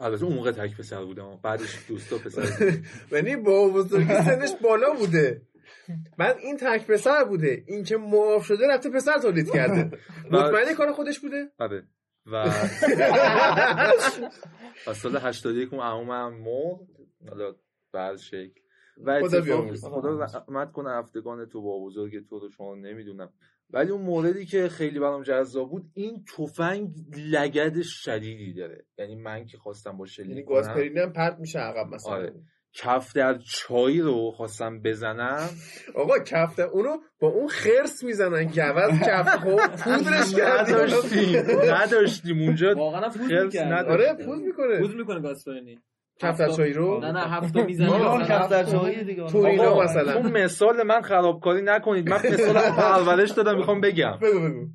البته 0.00 0.24
اون 0.24 0.34
موقع 0.34 0.52
تک 0.52 0.76
پسر 0.76 1.04
بودم 1.04 1.40
بعدش 1.42 1.88
دوستا 1.88 2.18
پسر. 2.18 2.78
یعنی 3.12 3.36
با 3.36 3.68
بزرگی 3.68 4.14
سنش 4.14 4.50
بالا 4.62 4.94
بوده. 4.94 5.42
بعد 6.18 6.36
این 6.38 6.56
تک 6.56 6.86
پسر 6.86 7.24
بوده. 7.24 7.64
این 7.66 7.84
که 7.84 7.96
معاف 7.96 8.44
شده 8.44 8.68
رفته 8.68 8.90
پسر 8.90 9.18
تولید 9.18 9.52
کرده. 9.52 9.98
مطمئنی 10.32 10.74
کار 10.74 10.92
خودش 10.92 11.20
بوده؟ 11.20 11.52
آره. 11.58 11.88
و 12.26 12.44
و 14.86 14.94
سال 14.94 15.16
81 15.16 15.72
اون 15.72 15.82
عمومم 15.82 16.34
مرد. 16.34 16.88
حالا 17.28 17.54
بعد 17.92 18.16
شکل. 18.16 18.60
و 19.04 19.20
خدا. 19.20 19.66
خدا 19.90 20.18
رحمت 20.18 20.72
کنه 20.72 20.90
هفتگان 20.90 21.46
تو 21.46 21.62
با 21.62 21.84
بزرگ 21.84 22.28
تو 22.28 22.38
رو 22.38 22.50
شما 22.50 22.74
نمی‌دونم. 22.74 23.32
ولی 23.70 23.90
اون 23.90 24.02
موردی 24.02 24.46
که 24.46 24.68
خیلی 24.68 24.98
برام 24.98 25.22
جذاب 25.22 25.70
بود 25.70 25.84
این 25.94 26.24
تفنگ 26.36 26.88
لگد 27.32 27.82
شدیدی 27.82 28.52
داره. 28.52 28.84
یعنی 28.98 29.14
من 29.14 29.44
که 29.44 29.58
خواستم 29.58 29.90
با 29.90 30.06
یعنی 30.18 30.34
شلیک 30.34 30.46
گاز 30.46 30.66
کنم. 30.66 30.74
پرینی 30.74 31.00
هم 31.00 31.12
پرت 31.12 31.36
میشه 31.38 31.58
عقب 31.58 31.94
مثلا. 31.94 32.12
آره. 32.12 32.34
کف 32.74 33.12
در 33.16 33.38
چای 33.38 34.00
رو 34.00 34.30
خواستم 34.30 34.82
بزنم. 34.82 35.48
آقا 35.94 36.18
کفته 36.18 36.62
اونو 36.62 36.96
با 37.20 37.28
اون 37.28 37.48
خرس 37.48 38.04
می‌زنن 38.04 38.44
گوز 38.44 38.58
کفته 39.00 39.30
خب 39.30 39.56
پودرش 39.84 40.34
کردیم. 40.34 40.74
نداشتیم. 40.74 41.74
نداشتیم. 41.74 42.42
اونجا 42.42 42.74
واقعا 42.74 43.10
خرس 43.10 43.20
می‌کرد. 43.20 43.72
نداشتیم. 43.72 43.92
آره 43.92 44.24
پوز 44.24 44.42
می‌کنه. 44.42 44.78
فوز 44.78 44.94
می‌کنه 44.94 45.20
گاسپرینی 45.20 45.78
کفترچایی 46.20 46.72
رو؟ 46.72 47.00
نه 47.00 47.12
نه 47.12 47.20
هفتا 47.20 47.64
می‌زنه 47.64 47.88
مثلا. 47.88 48.24
کفترچایی 48.38 49.04
دیگه. 49.04 49.26
تورینا 49.26 49.64
آقا، 49.64 49.84
مثلا. 49.84 50.14
اون 50.14 50.32
مثال 50.32 50.82
من 50.82 51.00
خرابکاری 51.02 51.62
نکنید. 51.62 52.08
من 52.08 52.16
مثال 52.16 52.54
پرورش 52.80 53.30
دادم 53.30 53.56
می‌خوام 53.56 53.80
بگم. 53.80 54.18
بگو 54.22 54.40
بگو. 54.40 54.66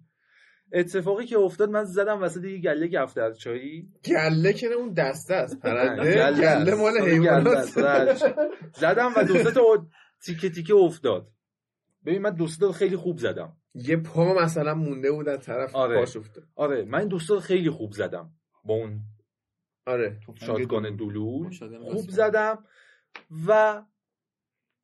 اتفاقی 0.74 1.26
که 1.26 1.38
افتاد 1.38 1.70
من 1.70 1.84
زدم 1.84 2.22
وسط 2.22 2.44
یه 2.44 2.58
گله 2.62 2.88
کفترچایی 2.88 3.88
گله 4.06 4.54
که 4.54 4.68
نه 4.68 4.76
اون 4.76 4.94
دسته 4.94 5.34
است. 5.36 5.60
پرنده. 5.62 6.32
گله. 6.32 6.76
مال 6.76 6.98
حیوانات. 6.98 7.66
زدم 8.76 9.14
و 9.18 9.24
دو 9.24 9.34
سه 9.34 9.52
تا 9.52 9.62
تیکه 10.26 10.50
تیکه 10.50 10.76
افتاد. 10.76 11.28
ببین 12.06 12.22
من 12.22 12.30
دو 12.36 12.48
سه 12.48 12.60
تا 12.60 12.72
خیلی 12.72 12.96
خوب 12.96 13.18
زدم. 13.18 13.54
یه 13.76 13.98
پا 13.98 14.34
مثلا 14.34 14.74
مونده 14.74 15.12
بود 15.12 15.30
از 15.30 15.40
طرف 15.46 15.76
آره. 15.76 16.00
پاش 16.00 16.18
افتاد. 16.18 16.44
آره 16.56 16.86
من 16.86 17.00
این 17.00 17.08
دو 17.08 17.20
سه 17.20 17.28
تا 17.28 17.40
خیلی 17.40 17.70
خوب 17.70 17.92
زدم. 17.92 18.30
با 18.66 18.74
اون 18.74 19.00
آره. 19.86 20.20
شاتگان 20.36 20.96
دلول 20.96 21.50
خوب. 21.92 22.10
زدم 22.10 22.64
و 23.48 23.84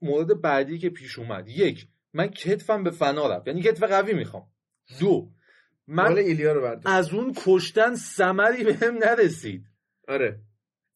مورد 0.01 0.41
بعدی 0.41 0.79
که 0.79 0.89
پیش 0.89 1.19
اومد. 1.19 1.47
یک 1.47 1.87
من 2.13 2.27
کتفم 2.27 2.83
به 2.83 2.91
فنا 2.91 3.27
رفت. 3.27 3.47
یعنی 3.47 3.61
کتف 3.61 3.83
قوی 3.83 4.13
می‌خوام. 4.13 4.47
دو 4.99 5.31
من 5.87 6.17
ایلیا 6.17 6.53
رو 6.53 6.79
از 6.85 7.13
اون 7.13 7.33
کشتن 7.45 7.95
ثمری 7.95 8.63
بهم 8.63 8.93
نرسید. 8.97 9.65
آره. 10.07 10.39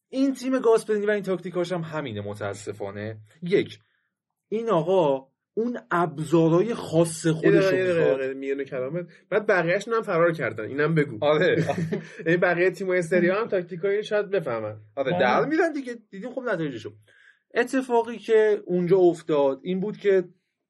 این 0.09 0.34
تیم 0.34 0.59
گاسپرینی 0.59 1.06
و 1.06 1.09
این 1.09 1.24
تاکتیکاش 1.24 1.72
هم 1.72 1.82
همینه 1.82 2.22
متاسفانه. 2.22 3.22
یک 3.42 3.80
این 4.50 4.69
آقا 4.69 5.27
اون 5.58 5.77
ابزارهای 5.92 6.74
خاص 6.74 7.27
خودش 7.27 7.74
رو 7.74 8.34
میونه 8.38 8.64
کلامت 8.64 9.08
بعد 9.30 9.48
بقیه‌اشون 9.48 9.93
هم 9.93 10.01
فرار 10.01 10.32
کردن 10.32 10.66
اینم 10.66 10.95
بگو. 10.95 11.17
آره. 11.22 11.66
این 12.25 12.38
بقیه 12.45 12.72
تیم‌های 12.72 13.01
سری 13.01 13.30
هم 13.30 13.48
تاکتیکای 13.48 14.03
شاید 14.03 14.30
بفهمن. 14.30 14.75
آره 14.95 15.11
در 15.19 15.45
میرن 15.45 15.74
دیگه. 15.74 15.95
دیدیم 16.11 16.32
خب 16.32 16.42
نتایجشو 16.42 16.92
اتفاقی 17.53 18.17
که 18.17 18.61
اونجا 18.66 18.98
افتاد 18.98 19.59
این 19.64 19.80
بود 19.80 19.98
که 19.98 20.24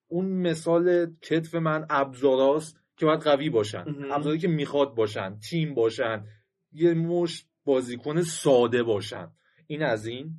اون 0.07 0.25
مثال 0.25 1.15
کتف 1.21 1.55
من 1.55 1.85
ابزاراست 1.89 2.79
که 2.97 3.05
باید 3.05 3.19
قوی 3.19 3.49
باشن. 3.49 3.85
ابزاری 4.11 4.37
که 4.37 4.47
می‌خواد 4.47 4.95
باشن 4.95 5.39
تیم 5.49 5.73
باشن 5.73 6.23
یه 6.71 6.93
مش 6.93 7.45
بازیکن 7.65 8.21
ساده 8.21 8.83
باشن. 8.83 9.31
این 9.67 9.83
از 9.83 10.07
این. 10.07 10.31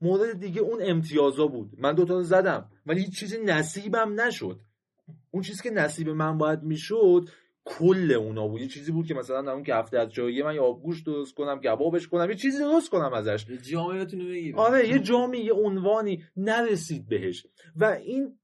مورد 0.00 0.40
دیگه 0.40 0.60
اون 0.60 0.78
امتیازا 0.82 1.46
بود. 1.46 1.70
من 1.78 1.94
دوتا 1.94 2.14
رو 2.14 2.22
زدم. 2.22 2.70
ولی 2.86 3.00
هیچ 3.00 3.18
چیزی 3.18 3.38
نصیبم 3.44 4.20
نشد. 4.20 4.60
اون 5.30 5.42
چیزی 5.42 5.62
که 5.62 5.70
نصیب 5.70 6.08
من 6.08 6.38
باید 6.38 6.62
می‌شد 6.62 7.28
کل 7.64 8.12
اونا 8.12 8.48
بود. 8.48 8.60
یه 8.60 8.68
چیزی 8.68 8.92
بود 8.92 9.06
که 9.06 9.14
مثلا 9.14 9.42
در 9.42 9.50
اون 9.50 9.62
که 9.62 9.74
هفته 9.74 9.98
از 9.98 10.12
جایی 10.12 10.42
من 10.42 10.54
یه 10.54 10.60
آبگوش 10.60 11.02
درست 11.02 11.34
کنم 11.34 11.60
کبابش 11.60 12.08
کنم 12.08 12.30
یه 12.30 12.36
چیزی 12.36 12.58
درست 12.58 12.90
کنم 12.90 13.12
ازش. 13.12 13.46
جامعتون 13.70 14.54
آره 14.56 14.88
یه 14.88 14.98
جامی 14.98 15.38
یه 15.38 15.52
عنوانی 15.52 16.24
نرسید 16.36 17.08
بهش. 17.08 17.46
و 17.76 17.84
این 17.84 18.38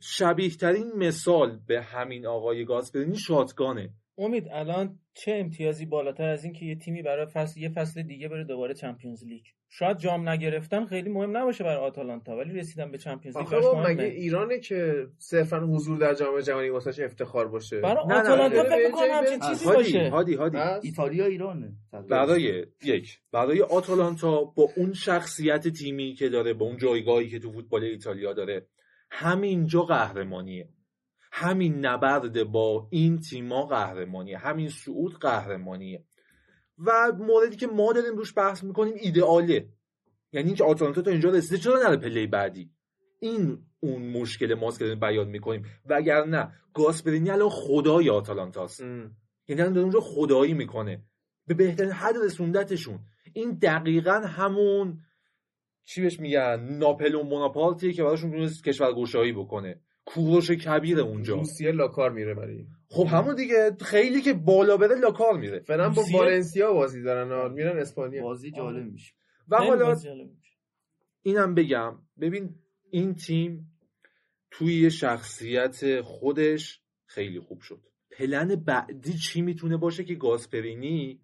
شبیه 0.00 0.50
ترین 0.50 0.92
مثال 0.96 1.60
به 1.66 1.82
همین 1.82 2.26
آقای 2.26 2.64
گاسپرینی 2.64 3.18
شاتگانه 3.18 3.90
امید 4.18 4.48
الان 4.50 4.98
چه 5.14 5.32
امتیازی 5.32 5.86
بالاتر 5.86 6.28
از 6.28 6.44
این 6.44 6.52
که 6.52 6.66
یه 6.66 6.76
تیمی 6.76 7.02
برای 7.02 7.26
فصل 7.26 7.60
یه 7.60 7.68
فصل 7.68 8.02
دیگه 8.02 8.28
بره 8.28 8.44
دوباره 8.44 8.74
چمپیونز 8.74 9.24
لیگ؟ 9.24 9.44
شاید 9.76 9.98
جام 9.98 10.28
نگرفتن 10.28 10.86
خیلی 10.86 11.10
مهم 11.10 11.36
نباشه 11.36 11.64
برای 11.64 11.76
آتالانتا 11.76 12.36
ولی 12.36 12.52
رسیدن 12.52 12.90
به 12.90 12.98
چمپیونز 12.98 13.36
لیگ 13.36 13.48
بابا 13.48 13.80
مگه 13.80 13.88
مهمه 13.88 14.02
ایرانه 14.02 14.60
که 14.60 15.06
صرفا 15.18 15.58
حضور 15.60 15.98
در 15.98 16.14
جام 16.14 16.40
جهانی 16.40 16.68
واسش 16.68 17.00
افتخار 17.00 17.48
باشه؟ 17.48 17.80
برای 17.80 18.06
نه، 18.06 18.14
آتالانتا 18.14 18.62
فکر 18.64 18.88
نه، 18.88 19.14
همچین 19.14 19.40
چیزی 19.40 19.64
هادی 19.64 19.76
باشه 19.76 20.10
هادی. 20.10 20.34
هادی 20.34 20.58
ایتالیا 20.82 21.26
ایرانه 21.26 21.72
برای 22.10 22.66
یک 22.84 23.18
برای 23.32 23.62
آتالانتا 23.62 24.44
با 24.44 24.68
اون 24.76 24.92
شخصیت 24.92 25.68
تیمی 25.68 26.14
که 26.14 26.28
داره 26.28 26.54
با 26.54 26.66
اون 26.66 26.76
جایگاهی 26.76 27.28
که 27.28 27.38
تو 27.38 27.52
فوتبال 27.52 27.84
ایتالیا 27.84 28.32
داره 28.32 28.66
همینجا 29.10 29.82
قهرمانیه. 29.82 30.68
همین 31.32 31.86
نبرد 31.86 32.44
با 32.44 32.88
این 32.90 33.20
تیما 33.20 33.66
قهرمانیه. 33.66 34.38
همین 34.38 34.68
صعود 34.68 35.18
قهرمانیه. 35.18 36.04
و 36.78 37.12
موردی 37.18 37.56
که 37.56 37.66
ما 37.66 37.92
داریم 37.92 38.16
روش 38.16 38.32
بحث 38.36 38.64
می‌کنیم 38.64 38.94
ایدئاله. 38.96 39.68
یعنی 40.32 40.46
اینکه 40.46 40.64
آتالانتا 40.64 41.02
تا 41.02 41.10
اینجا 41.10 41.30
رسیده 41.30 41.58
چرا 41.58 41.78
نره 41.78 41.96
پله 41.96 42.26
بعدی؟ 42.26 42.70
این 43.20 43.58
اون 43.80 44.02
مشکل 44.02 44.54
ماست 44.54 44.78
که 44.78 44.84
داریم 44.84 45.00
بیان 45.00 45.28
می‌کنیم. 45.28 45.66
وگرنه 45.86 46.52
گاسپرینی 46.74 47.30
الان 47.30 47.48
خدای 47.48 48.10
آتالانتاست. 48.10 48.80
یعنی 48.80 49.62
الان 49.62 49.72
داره 49.72 49.80
اونجا 49.80 50.00
خدایی 50.00 50.54
می‌کنه. 50.54 51.02
به 51.46 51.54
بهترین 51.54 51.90
حد 51.90 52.14
رسوندتشون. 52.24 52.98
این 53.32 53.58
دقیقا 53.62 54.20
همون 54.20 55.00
چی 55.84 56.02
بهش 56.02 56.20
میگن؟ 56.20 56.60
ناپلون 56.78 57.28
بوناپارتیه 57.28 57.92
که 57.92 58.02
براشون 58.02 58.30
تونست 58.30 58.64
کشورگشایی 58.64 59.32
بکنه. 59.32 59.80
کوروش 60.14 60.50
کبیر 60.50 61.00
اونجا 61.00 61.34
روسیه 61.34 61.72
لاکار 61.72 62.10
میره 62.10 62.34
برای 62.34 62.66
خب 62.88 63.06
همون 63.06 63.34
دیگه 63.34 63.76
خیلی 63.80 64.22
که 64.22 64.32
بالا 64.32 64.76
بره 64.76 64.94
لاکار 64.94 65.38
میره 65.38 65.60
فعلا 65.60 65.88
با 65.90 66.02
والنسیا 66.12 66.72
بازی 66.72 67.02
دارن. 67.02 67.52
میرن 67.52 67.78
اسپانیا 67.78 68.22
بازی 68.22 68.50
جالب 68.50 68.92
میشه 68.92 69.14
و 69.48 69.56
حالا. 69.56 69.96
اینم 71.22 71.54
بگم 71.54 71.94
ببین 72.20 72.54
این 72.90 73.14
تیم 73.14 73.70
توی 74.50 74.90
شخصیت 74.90 76.00
خودش 76.00 76.80
خیلی 77.06 77.40
خوب 77.40 77.60
شد 77.60 77.80
پلن 78.10 78.54
بعدی 78.56 79.12
چی 79.12 79.42
می‌تونه 79.42 79.76
باشه 79.76 80.04
که 80.04 80.14
گاسپرینی 80.14 81.20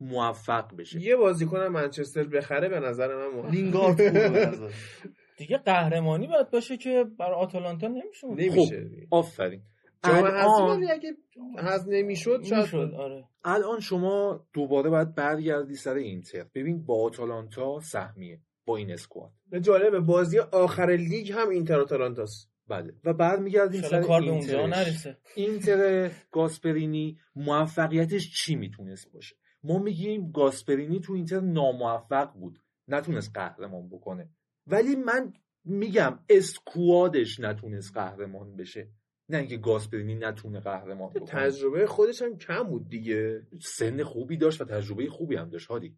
موفق 0.00 0.76
بشه 0.76 1.00
یه 1.00 1.16
بازیکن 1.16 1.66
منچستر 1.66 2.24
بخره 2.24 2.68
به 2.68 2.80
نظر 2.80 3.16
من 3.16 3.26
موفق. 3.36 3.50
لینگارد 3.50 4.08
خوبه 4.08 4.28
به 4.30 4.46
نظر. 4.46 4.70
دیگه 5.38 5.58
قهرمانی 5.58 6.26
باید 6.26 6.50
باشه 6.50 6.76
که 6.76 7.04
برای 7.18 7.34
آتالانتا 7.34 7.86
نمیشه 7.88 8.26
نمیشه. 8.26 8.90
خب 9.10 9.14
آفرین. 9.14 9.62
الان 10.02 10.84
اگه 10.90 11.16
حذف 11.58 11.88
نمی‌شد 11.88 12.42
شاید 12.44 12.62
می‌شد 12.62 12.94
آره. 12.98 13.24
الان 13.44 13.80
شما 13.80 14.46
دوباره 14.52 14.90
باید 14.90 15.14
برگردی 15.14 15.74
سر 15.74 15.94
اینتر. 15.94 16.44
ببین 16.54 16.84
با 16.84 17.04
آتالانتا 17.04 17.80
سهمیه 17.80 18.40
با 18.66 18.76
این 18.76 18.90
اسکواد. 18.90 19.30
جالبه 19.62 20.00
بازی 20.00 20.38
آخر 20.38 20.86
لیگ 20.86 21.32
هم 21.32 21.48
اینتر 21.48 21.80
آتالانتاست 21.80 22.50
بله. 22.68 22.94
و 23.04 23.12
برمیگردیم 23.12 23.84
انشالله 23.84 24.02
سر 24.02 24.08
کار 24.08 24.20
به 24.20 24.30
اونجا. 24.30 24.66
نرسه. 24.66 25.16
اینتر 25.34 26.10
گاسپرینی 26.30 27.18
موفقیتش 27.36 28.30
چی 28.34 28.56
می‌تونست 28.56 29.12
باشه؟ 29.12 29.36
ما 29.62 29.78
میگیم 29.78 30.30
گاسپرینی 30.30 31.00
تو 31.00 31.12
اینتر 31.12 31.40
ناموفق 31.40 32.32
بود. 32.32 32.58
نتونست 32.88 33.30
قهرمان 33.34 33.88
بکنه. 33.88 34.28
ولی 34.68 34.96
من 34.96 35.32
میگم 35.64 36.18
اسکوادش 36.28 37.40
نتونست 37.40 37.94
قهرمان 37.94 38.56
بشه. 38.56 38.88
نه 39.28 39.38
اینکه 39.38 39.56
گاسپرینی 39.56 40.14
نتونه 40.14 40.60
قهرمان 40.60 41.10
بکنه. 41.10 41.26
تجربه 41.26 41.86
خودش 41.86 42.22
هم 42.22 42.38
کم 42.38 42.62
بود 42.62 42.88
دیگه. 42.88 43.46
سن 43.62 44.02
خوبی 44.02 44.36
داشت 44.36 44.60
و 44.60 44.64
تجربه 44.64 45.10
خوبی 45.10 45.36
هم 45.36 45.48
داشت 45.48 45.66
هادی. 45.66 45.96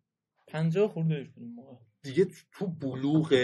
پنجاه 0.48 0.88
خورده 0.88 1.24
بود 1.34 1.44
موقع. 1.44 1.76
دیگه 2.02 2.26
تو 2.52 2.66
بلوغ 2.66 3.34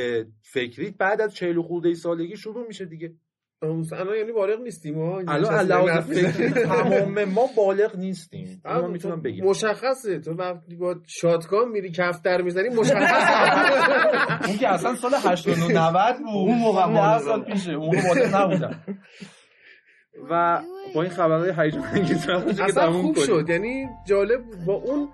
فکری 0.40 0.90
بعد 0.90 1.20
از 1.20 1.34
چهل 1.34 1.62
خورده 1.62 1.94
سالگی 1.94 2.36
شروع 2.36 2.66
میشه 2.66 2.84
دیگه. 2.84 3.14
الان 3.62 4.16
یعنی 4.18 4.32
بالغ 4.32 4.60
نیستیم 4.60 4.98
ها 4.98 5.16
اینجا 5.18 5.32
الان 5.32 5.54
علاوه 5.54 6.08
می‌زنیم. 6.08 6.50
تمام 6.50 7.24
ما 7.34 7.48
بالغ 7.56 7.96
نیستیم. 7.96 8.62
اما 8.64 8.82
من 8.82 8.90
می‌تونم 8.90 9.16
تو 9.16 9.20
بگم. 9.22 9.44
مشخصه. 9.44 10.18
تو 10.20 10.32
وقتی 10.32 10.76
با 10.76 10.96
شاتگان 11.06 11.68
میری 11.68 11.90
کفتر 11.90 12.42
می‌زنی 12.42 12.68
مشخصه. 12.68 14.46
اون 14.48 14.56
که 14.58 14.68
اصلا 14.68 14.94
سال 14.94 15.10
89 15.14 15.80
90 15.80 16.16
بود. 16.18 16.26
اون 16.26 16.58
موقع 16.58 16.86
بالغ 16.86 17.18
سال. 17.18 17.44
پیشه. 17.44 17.72
اون 17.72 17.96
موقع 17.96 18.08
بالغ 18.08 18.34
نبودم. 18.34 18.80
و 20.30 20.60
با 20.94 21.02
این 21.02 21.10
خبرهای 21.10 21.52
هیجان 21.58 21.82
انگیز 21.82 22.26
که 22.26 22.32
اصلا 22.64 22.86
تموم 22.86 23.02
خوب. 23.02 23.18
شد. 23.18 23.44
یعنی 23.48 23.86
جالب 24.06 24.40
با 24.66 24.74
اون 24.74 25.08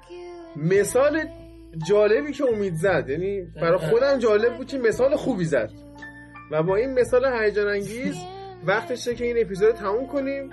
مثال 0.56 1.24
جالبی 1.88 2.32
که 2.32 2.44
امید 2.44 2.74
زد. 2.74 3.06
یعنی 3.08 3.42
برای 3.62 3.78
خودم 3.78 4.18
جالب 4.18 4.56
بود 4.56 4.66
که 4.66 4.78
مثال 4.78 5.16
خوبی 5.16 5.44
زد. 5.44 5.70
و 6.50 6.62
با 6.62 6.76
این 6.76 6.94
مثال 6.94 7.24
هیجان 7.24 7.68
انگیز 7.68 8.16
وقتشه 8.66 9.14
که 9.14 9.24
این 9.24 9.36
اپیزود 9.40 9.68
رو 9.68 9.72
تموم 9.72 10.06
کنیم 10.06 10.50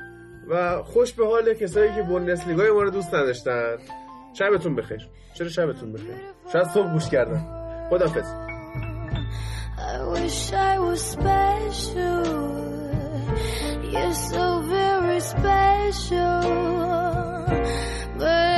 و 0.47 0.83
خوش 0.83 1.13
به 1.13 1.27
حال 1.27 1.53
کسایی 1.53 1.95
که 1.95 2.01
بوندسلیگای 2.01 2.71
ما 2.71 2.81
رو 2.81 2.89
دوست 2.89 3.13
نداشتن. 3.13 3.77
شبتون 4.33 4.75
بخیر. 4.75 5.09
چرا 5.33 5.49
شبتون 5.49 5.93
بخیر؟ 5.93 6.15
شاید 6.53 6.67
صبح 6.67 6.93
گوش 6.93 7.09
کردن. 7.09 7.45
خدافظ 7.89 8.25
I 9.79 10.03
wish 10.13 10.53
I 10.53 10.77
was 10.77 11.01
special. 11.01 12.25
You're 13.93 14.19
so 14.31 14.45
very 14.75 15.19
special. 15.33 16.41
But 18.19 18.48